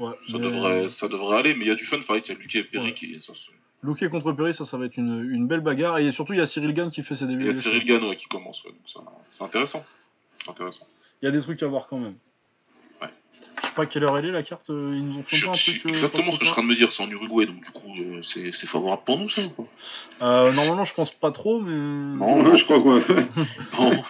euh, 0.00 0.12
ça, 0.30 0.38
devrait, 0.38 0.88
ça 0.88 1.08
devrait 1.08 1.38
aller, 1.38 1.54
mais 1.54 1.64
il 1.64 1.68
y 1.68 1.70
a 1.70 1.74
du 1.74 1.86
fun 1.86 2.00
fight, 2.02 2.28
il 2.28 2.32
y 2.32 2.36
a 2.36 2.38
Luke 2.38 2.56
et 2.56 2.64
Perry 2.64 2.94
qui. 2.94 3.20
Ça, 3.22 3.32
Luke 3.82 4.08
contre 4.08 4.32
Perry, 4.32 4.54
ça, 4.54 4.64
ça 4.64 4.76
va 4.76 4.86
être 4.86 4.96
une, 4.96 5.30
une, 5.30 5.46
belle 5.46 5.60
bagarre. 5.60 5.98
Et 5.98 6.10
surtout, 6.10 6.32
il 6.32 6.38
y 6.38 6.42
a 6.42 6.46
Cyril 6.46 6.72
Gann 6.72 6.90
qui 6.90 7.02
fait 7.02 7.16
ses 7.16 7.26
débuts. 7.26 7.50
Il 7.50 7.54
y 7.54 7.58
a 7.58 7.60
Cyril 7.60 7.84
Gann 7.84 8.02
ouais, 8.04 8.16
qui 8.16 8.26
commence, 8.26 8.62
donc 8.64 8.74
c'est 8.86 9.44
intéressant. 9.44 9.84
intéressant. 10.48 10.86
Il 11.22 11.26
y 11.26 11.28
a 11.28 11.30
des 11.30 11.40
trucs 11.40 11.62
à 11.62 11.66
voir 11.66 11.86
quand 11.86 11.98
même. 11.98 12.16
Je 13.62 13.68
sais 13.68 13.74
pas 13.74 13.86
quelle 13.86 14.04
heure 14.04 14.18
elle 14.18 14.26
est 14.26 14.32
la 14.32 14.42
carte, 14.42 14.68
euh, 14.70 14.92
ils 14.94 15.06
nous 15.06 15.18
ont 15.18 15.22
fait 15.22 15.36
un 15.48 15.52
truc. 15.52 15.86
Euh, 15.86 15.88
exactement 15.90 16.32
ce 16.32 16.38
que 16.38 16.44
je 16.44 16.44
suis 16.44 16.48
en 16.48 16.52
train 16.52 16.62
de 16.62 16.68
me 16.68 16.74
dire, 16.74 16.92
c'est 16.92 17.02
en 17.02 17.08
Uruguay, 17.08 17.46
donc 17.46 17.62
du 17.62 17.70
coup 17.70 17.94
euh, 17.98 18.20
c'est 18.22 18.66
favorable 18.66 19.02
pour 19.06 19.18
nous 19.18 19.30
ça 19.30 19.42
ou 19.42 19.50
quoi? 19.50 19.66
Normalement 20.20 20.84
je 20.84 20.94
pense 20.94 21.12
pas 21.12 21.30
trop, 21.30 21.60
mais. 21.60 21.72
Non, 21.72 22.54
je 22.54 22.64
crois 22.64 22.80
quoi. 22.80 23.00
non, 23.78 24.04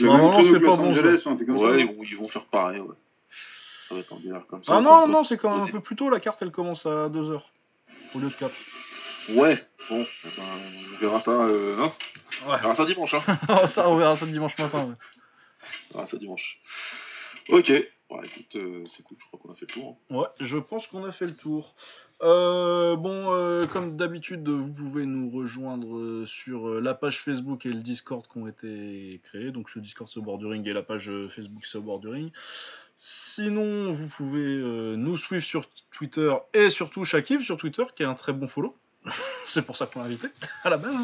normalement 0.00 0.42
c'est 0.42 0.60
pas 0.60 0.76
bon. 0.76 0.94
Ça. 0.94 1.02
Ouais, 1.02 1.88
ils 2.10 2.16
vont, 2.16 2.28
faire 2.28 2.44
pareil, 2.46 2.80
ouais. 2.80 2.94
Ça 3.88 3.94
va 3.94 4.00
être 4.00 4.12
en 4.12 4.40
comme 4.48 4.64
ça. 4.64 4.76
Ah 4.76 4.80
non, 4.80 5.06
non, 5.06 5.22
c'est 5.22 5.36
quand 5.36 5.56
même 5.56 5.66
un 5.68 5.70
peu 5.70 5.80
plus 5.80 5.96
tôt, 5.96 6.10
la 6.10 6.20
carte 6.20 6.42
elle 6.42 6.50
commence 6.50 6.86
à 6.86 7.08
2h 7.08 7.40
au 8.14 8.18
lieu 8.18 8.28
de 8.28 8.34
4. 8.34 8.54
Ouais, 9.28 9.64
bon, 9.88 10.06
eh 10.24 10.28
ben, 10.36 10.44
on 10.94 10.98
verra 10.98 11.20
ça, 11.20 11.32
euh, 11.32 11.76
hein 11.80 11.92
ouais. 12.48 12.54
On 12.54 12.62
verra 12.62 12.74
ça 12.74 12.84
dimanche, 12.84 13.14
hein. 13.14 13.66
ça, 13.66 13.88
on 13.90 13.96
verra 13.96 14.16
ça 14.16 14.26
dimanche 14.26 14.56
matin, 14.58 14.84
ouais. 14.84 14.94
On 15.90 15.94
verra 15.94 16.06
ça 16.06 16.16
dimanche. 16.16 16.60
Ok. 17.48 17.72
Bon, 18.08 18.22
écoute, 18.22 18.54
euh, 18.54 18.84
c'est 18.94 19.02
cool, 19.02 19.16
je 19.20 19.26
crois 19.26 19.40
qu'on 19.40 19.52
a 19.52 19.56
fait 19.56 19.66
le 19.66 19.72
tour. 19.72 19.98
Ouais, 20.10 20.26
je 20.38 20.58
pense 20.58 20.86
qu'on 20.86 21.04
a 21.04 21.10
fait 21.10 21.26
le 21.26 21.34
tour. 21.34 21.74
Euh, 22.22 22.94
bon, 22.94 23.32
euh, 23.32 23.64
comme 23.66 23.96
d'habitude, 23.96 24.48
vous 24.48 24.72
pouvez 24.72 25.06
nous 25.06 25.28
rejoindre 25.28 26.24
sur 26.24 26.80
la 26.80 26.94
page 26.94 27.20
Facebook 27.20 27.66
et 27.66 27.70
le 27.70 27.80
Discord 27.80 28.24
qui 28.30 28.38
ont 28.38 28.46
été 28.46 29.20
créés. 29.24 29.50
Donc 29.50 29.74
le 29.74 29.80
Discord 29.80 30.08
c'est 30.08 30.20
au 30.20 30.22
bord 30.22 30.38
du 30.38 30.46
ring 30.46 30.66
et 30.66 30.72
la 30.72 30.82
page 30.82 31.10
Facebook 31.30 31.66
c'est 31.66 31.78
au 31.78 31.82
bord 31.82 31.98
du 31.98 32.08
ring. 32.08 32.32
Sinon, 32.96 33.92
vous 33.92 34.06
pouvez 34.06 34.96
nous 34.96 35.16
suivre 35.16 35.44
sur 35.44 35.68
Twitter 35.90 36.32
et 36.54 36.70
surtout 36.70 37.04
Shakib 37.04 37.42
sur 37.42 37.56
Twitter 37.56 37.84
qui 37.94 38.04
est 38.04 38.06
un 38.06 38.14
très 38.14 38.32
bon 38.32 38.46
follow. 38.46 38.76
c'est 39.46 39.62
pour 39.62 39.76
ça 39.76 39.86
qu'on 39.86 40.00
l'a 40.00 40.06
invité 40.06 40.28
à 40.64 40.70
la 40.70 40.76
base. 40.76 41.00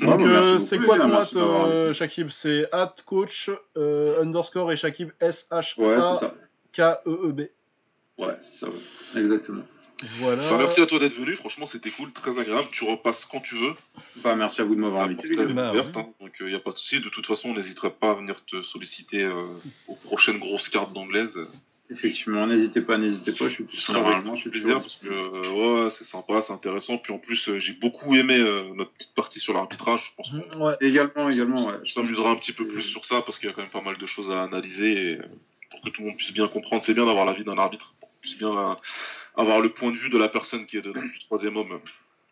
Donc 0.00 0.20
euh, 0.20 0.58
c'est 0.58 0.78
quoi 0.78 0.98
ton 0.98 1.12
hâte, 1.12 1.34
euh, 1.36 1.92
Shakib 1.92 2.28
C'est 2.30 2.72
at 2.72 2.94
coach 3.06 3.50
euh, 3.76 4.22
underscore 4.22 4.72
et 4.72 4.76
Shakib 4.76 5.10
S 5.20 5.46
H 5.50 5.74
A 5.82 6.32
K 6.72 6.80
E 7.06 7.20
E 7.24 7.32
B. 7.32 7.40
Ouais, 8.18 8.36
c'est 8.40 8.54
ça. 8.54 8.66
Exactement. 9.18 9.62
Voilà. 10.18 10.56
merci 10.56 10.80
à 10.80 10.86
toi 10.86 10.98
d'être 10.98 11.14
venu, 11.14 11.34
franchement 11.34 11.66
c'était 11.66 11.90
cool, 11.90 12.10
très 12.12 12.38
agréable, 12.38 12.68
tu 12.72 12.84
repasses 12.84 13.26
quand 13.26 13.40
tu 13.40 13.54
veux. 13.56 13.74
Bah, 14.22 14.34
merci 14.34 14.62
à 14.62 14.64
vous 14.64 14.74
de 14.74 14.80
m'avoir 14.80 15.02
invité. 15.02 15.28
Bah, 15.52 15.72
hein. 15.74 16.06
donc 16.18 16.36
il 16.40 16.46
n'y 16.46 16.54
a 16.54 16.58
pas 16.58 16.70
de 16.70 16.78
souci, 16.78 17.00
de 17.00 17.10
toute 17.10 17.26
façon 17.26 17.50
on 17.50 17.54
n'hésitera 17.54 17.90
pas 17.90 18.12
à 18.12 18.14
venir 18.14 18.42
te 18.46 18.62
solliciter 18.62 19.28
aux 19.88 19.94
prochaines 19.96 20.38
grosses 20.38 20.70
cartes 20.70 20.94
d'anglaise. 20.94 21.38
Effectivement, 21.90 22.46
n'hésitez 22.46 22.82
pas, 22.82 22.98
n'hésitez 22.98 23.32
pas, 23.32 23.48
je 23.48 23.54
suis 23.54 23.92
normalement, 23.92 24.36
je 24.36 24.42
suis 24.42 24.50
plaisir 24.50 24.74
parce 24.78 24.94
que 24.94 25.08
euh, 25.08 25.84
ouais, 25.84 25.90
c'est 25.90 26.04
sympa, 26.04 26.40
c'est 26.40 26.52
intéressant. 26.52 26.98
Puis 26.98 27.12
en 27.12 27.18
plus, 27.18 27.48
euh, 27.48 27.58
j'ai 27.58 27.72
beaucoup 27.72 28.14
aimé 28.14 28.38
euh, 28.38 28.72
notre 28.76 28.92
petite 28.92 29.14
partie 29.14 29.40
sur 29.40 29.54
l'arbitrage. 29.54 30.12
Je 30.12 30.16
pense 30.16 30.30
qu'on 30.30 30.66
ouais. 30.66 30.76
également, 30.80 31.28
également, 31.28 31.66
ouais. 31.66 31.74
s'amusera 31.86 32.30
un 32.30 32.36
petit 32.36 32.52
peu 32.52 32.64
plus 32.64 32.82
sur 32.82 33.04
ça 33.06 33.22
parce 33.22 33.38
qu'il 33.38 33.48
y 33.48 33.52
a 33.52 33.54
quand 33.54 33.62
même 33.62 33.70
pas 33.70 33.82
mal 33.82 33.98
de 33.98 34.06
choses 34.06 34.30
à 34.30 34.44
analyser 34.44 35.14
et 35.14 35.18
pour 35.70 35.80
que 35.80 35.90
tout 35.90 36.02
le 36.02 36.08
monde 36.08 36.16
puisse 36.16 36.32
bien 36.32 36.46
comprendre. 36.46 36.84
C'est 36.84 36.94
bien 36.94 37.06
d'avoir 37.06 37.24
l'avis 37.24 37.42
d'un 37.42 37.58
arbitre, 37.58 37.92
pour 37.98 38.08
qu'on 38.08 38.18
puisse 38.20 38.38
bien 38.38 38.76
avoir 39.36 39.60
le 39.60 39.70
point 39.70 39.90
de 39.90 39.96
vue 39.96 40.10
de 40.10 40.18
la 40.18 40.28
personne 40.28 40.66
qui 40.66 40.76
est 40.76 40.82
dedans, 40.82 41.02
du 41.02 41.18
troisième 41.18 41.56
homme. 41.56 41.80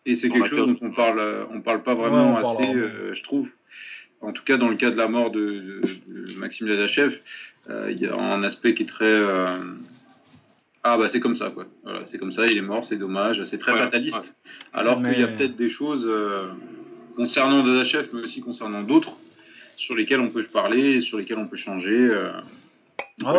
Et 0.07 0.15
c'est 0.15 0.31
quelque 0.31 0.49
chose 0.49 0.79
dont 0.79 0.87
on 0.87 0.93
parle, 0.93 1.49
on 1.53 1.61
parle 1.63 1.83
pas 1.83 1.95
vraiment 1.95 2.37
assez, 2.37 2.73
je 3.13 3.23
trouve 3.25 3.49
en 4.21 4.33
tout 4.33 4.45
cas 4.45 4.57
dans 4.57 4.69
le 4.69 4.77
cas 4.77 4.91
de 4.91 4.97
la 4.97 5.09
mort 5.09 5.31
de, 5.31 5.81
Maxime 6.37 6.67
Ladachev, 6.67 7.15
euh, 7.71 7.91
il 7.91 8.01
y 8.01 8.07
a 8.07 8.15
un 8.15 8.43
aspect 8.43 8.75
qui 8.75 8.85
est 8.85 8.87
très 8.87 9.05
euh, 9.05 9.59
ah 10.85 10.97
bah 10.97 11.09
c'est 11.09 11.21
comme 11.21 11.37
ça 11.37 11.51
quoi. 11.51 11.67
Voilà, 11.85 12.01
c'est 12.07 12.19
comme 12.19 12.33
ça, 12.33 12.47
il 12.47 12.57
est 12.57 12.63
mort, 12.63 12.85
c'est 12.85 12.97
dommage, 12.97 13.43
c'est 13.45 13.59
très 13.59 13.77
fataliste. 13.77 14.37
Alors 14.73 15.03
qu'il 15.03 15.19
y 15.19 15.23
a 15.23 15.29
peut-être 15.29 15.57
des 15.57 15.71
choses 15.71 16.05
euh, 16.07 16.49
concernant 17.17 17.65
Ladachev, 17.65 18.09
mais 18.13 18.23
aussi 18.23 18.41
concernant 18.41 18.83
d'autres, 18.83 19.17
sur 19.77 19.95
lesquelles 19.95 20.21
on 20.21 20.31
peut 20.31 20.43
parler, 20.45 21.01
sur 21.01 21.19
lesquelles 21.19 21.39
on 21.39 21.47
peut 21.47 21.57
changer, 21.57 22.11
ah, 23.25 23.35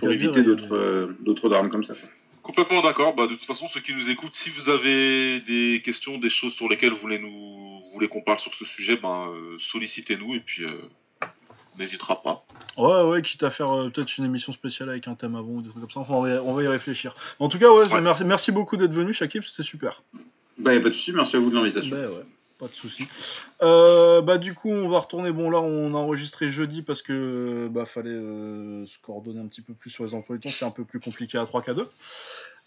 pour 0.00 0.10
éviter 0.10 0.42
d'autres 0.42 1.48
drames 1.48 1.70
comme 1.70 1.84
ça. 1.84 1.94
Complètement 2.42 2.82
d'accord. 2.82 3.14
Bah, 3.14 3.26
de 3.26 3.34
toute 3.34 3.44
façon, 3.44 3.68
ceux 3.68 3.80
qui 3.80 3.94
nous 3.94 4.10
écoutent, 4.10 4.34
si 4.34 4.50
vous 4.50 4.68
avez 4.68 5.40
des 5.40 5.80
questions, 5.84 6.18
des 6.18 6.30
choses 6.30 6.54
sur 6.54 6.68
lesquelles 6.68 6.90
vous 6.90 6.98
voulez 6.98 7.18
nous 7.18 7.80
voulez 7.94 8.08
qu'on 8.08 8.22
parle 8.22 8.40
sur 8.40 8.54
ce 8.54 8.64
sujet, 8.64 8.96
ben, 8.96 9.28
euh, 9.28 9.56
sollicitez-nous 9.58 10.34
et 10.34 10.40
puis 10.40 10.64
euh, 10.64 10.90
on 11.74 11.78
n'hésitera 11.78 12.22
pas. 12.22 12.44
Ouais, 12.76 13.02
ouais, 13.02 13.22
quitte 13.22 13.42
à 13.42 13.50
faire 13.50 13.70
euh, 13.70 13.90
peut-être 13.90 14.16
une 14.18 14.24
émission 14.24 14.52
spéciale 14.52 14.88
avec 14.90 15.08
un 15.08 15.14
thème 15.14 15.36
avant 15.36 15.50
ou 15.50 15.62
des 15.62 15.68
trucs 15.68 15.82
comme 15.82 15.90
ça. 15.90 16.00
Enfin, 16.00 16.14
on 16.14 16.54
va, 16.54 16.62
y 16.62 16.68
réfléchir. 16.68 17.14
En 17.38 17.48
tout 17.48 17.58
cas, 17.58 17.70
ouais, 17.70 18.00
Merci, 18.00 18.24
merci 18.24 18.52
beaucoup 18.52 18.76
d'être 18.76 18.92
venu, 18.92 19.12
Shakib, 19.12 19.42
c'était 19.42 19.62
super. 19.62 20.02
Bah, 20.58 20.74
y 20.74 20.78
a 20.78 20.80
pas 20.80 20.88
de 20.88 20.94
souci, 20.94 21.12
merci 21.12 21.36
à 21.36 21.38
vous 21.38 21.50
de 21.50 21.54
l'invitation. 21.54 21.90
Bah, 21.90 22.08
ouais. 22.08 22.24
Pas 22.62 22.68
de 22.68 22.74
souci. 22.74 23.08
Euh, 23.60 24.22
bah 24.22 24.38
du 24.38 24.54
coup, 24.54 24.70
on 24.70 24.88
va 24.88 25.00
retourner. 25.00 25.32
Bon 25.32 25.50
là, 25.50 25.60
on 25.60 25.96
a 25.96 25.98
enregistré 25.98 26.46
jeudi 26.46 26.82
parce 26.82 27.02
que 27.02 27.68
bah 27.68 27.86
fallait 27.86 28.10
euh, 28.10 28.86
se 28.86 29.00
coordonner 29.00 29.40
un 29.40 29.48
petit 29.48 29.62
peu 29.62 29.74
plus 29.74 29.90
sur 29.90 30.04
les 30.04 30.14
emplois 30.14 30.36
du 30.36 30.42
temps. 30.42 30.54
C'est 30.56 30.64
un 30.64 30.70
peu 30.70 30.84
plus 30.84 31.00
compliqué 31.00 31.38
à 31.38 31.42
3K2. 31.42 31.88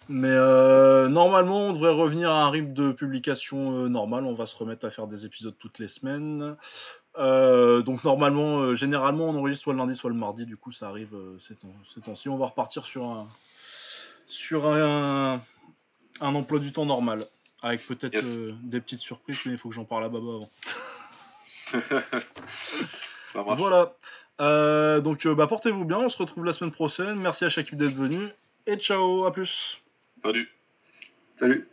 Mais 0.10 0.28
euh, 0.28 1.08
normalement, 1.08 1.68
on 1.68 1.72
devrait 1.72 1.94
revenir 1.94 2.30
à 2.30 2.44
un 2.44 2.50
rythme 2.50 2.74
de 2.74 2.92
publication 2.92 3.88
normal. 3.88 4.26
On 4.26 4.34
va 4.34 4.46
se 4.46 4.58
remettre 4.58 4.86
à 4.86 4.90
faire 4.90 5.08
des 5.08 5.26
épisodes 5.26 5.56
toutes 5.58 5.80
les 5.80 5.88
semaines. 5.88 6.58
donc 7.18 8.04
normalement, 8.04 8.76
généralement, 8.76 9.30
on 9.30 9.38
enregistre 9.38 9.64
soit 9.64 9.74
le 9.74 9.80
lundi, 9.80 9.96
soit 9.96 10.10
le 10.10 10.18
mardi. 10.18 10.46
Du 10.46 10.58
coup, 10.58 10.74
ça 10.74 10.90
arrive 10.90 11.16
ces 11.40 12.02
temps-ci. 12.02 12.28
On 12.28 12.36
va 12.36 12.48
repartir 12.48 12.86
sur 14.28 14.66
un 14.66 15.40
emploi 16.20 16.60
du 16.60 16.74
temps 16.74 16.86
normal. 16.86 17.30
Avec 17.66 17.88
peut-être 17.88 18.24
euh, 18.24 18.54
des 18.62 18.80
petites 18.80 19.00
surprises, 19.00 19.40
mais 19.48 19.54
il 19.54 19.58
faut 19.58 19.70
que 19.70 19.76
j'en 19.76 19.86
parle 19.86 20.04
à 20.04 20.10
Baba 20.10 20.28
avant. 20.28 20.52
voilà. 23.56 23.96
Euh, 24.40 25.02
donc 25.02 25.26
euh, 25.26 25.34
bah, 25.34 25.48
portez-vous 25.48 25.84
bien, 25.84 25.98
on 25.98 26.10
se 26.10 26.18
retrouve 26.18 26.46
la 26.46 26.54
semaine 26.54 26.72
prochaine. 26.72 27.16
Merci 27.16 27.44
à 27.44 27.50
chacun 27.50 27.76
d'être 27.76 27.96
venu. 27.96 28.28
Et 28.68 28.78
ciao, 28.78 29.26
à 29.26 29.34
plus. 29.34 29.82
Salut. 30.22 30.48
Salut. 31.40 31.68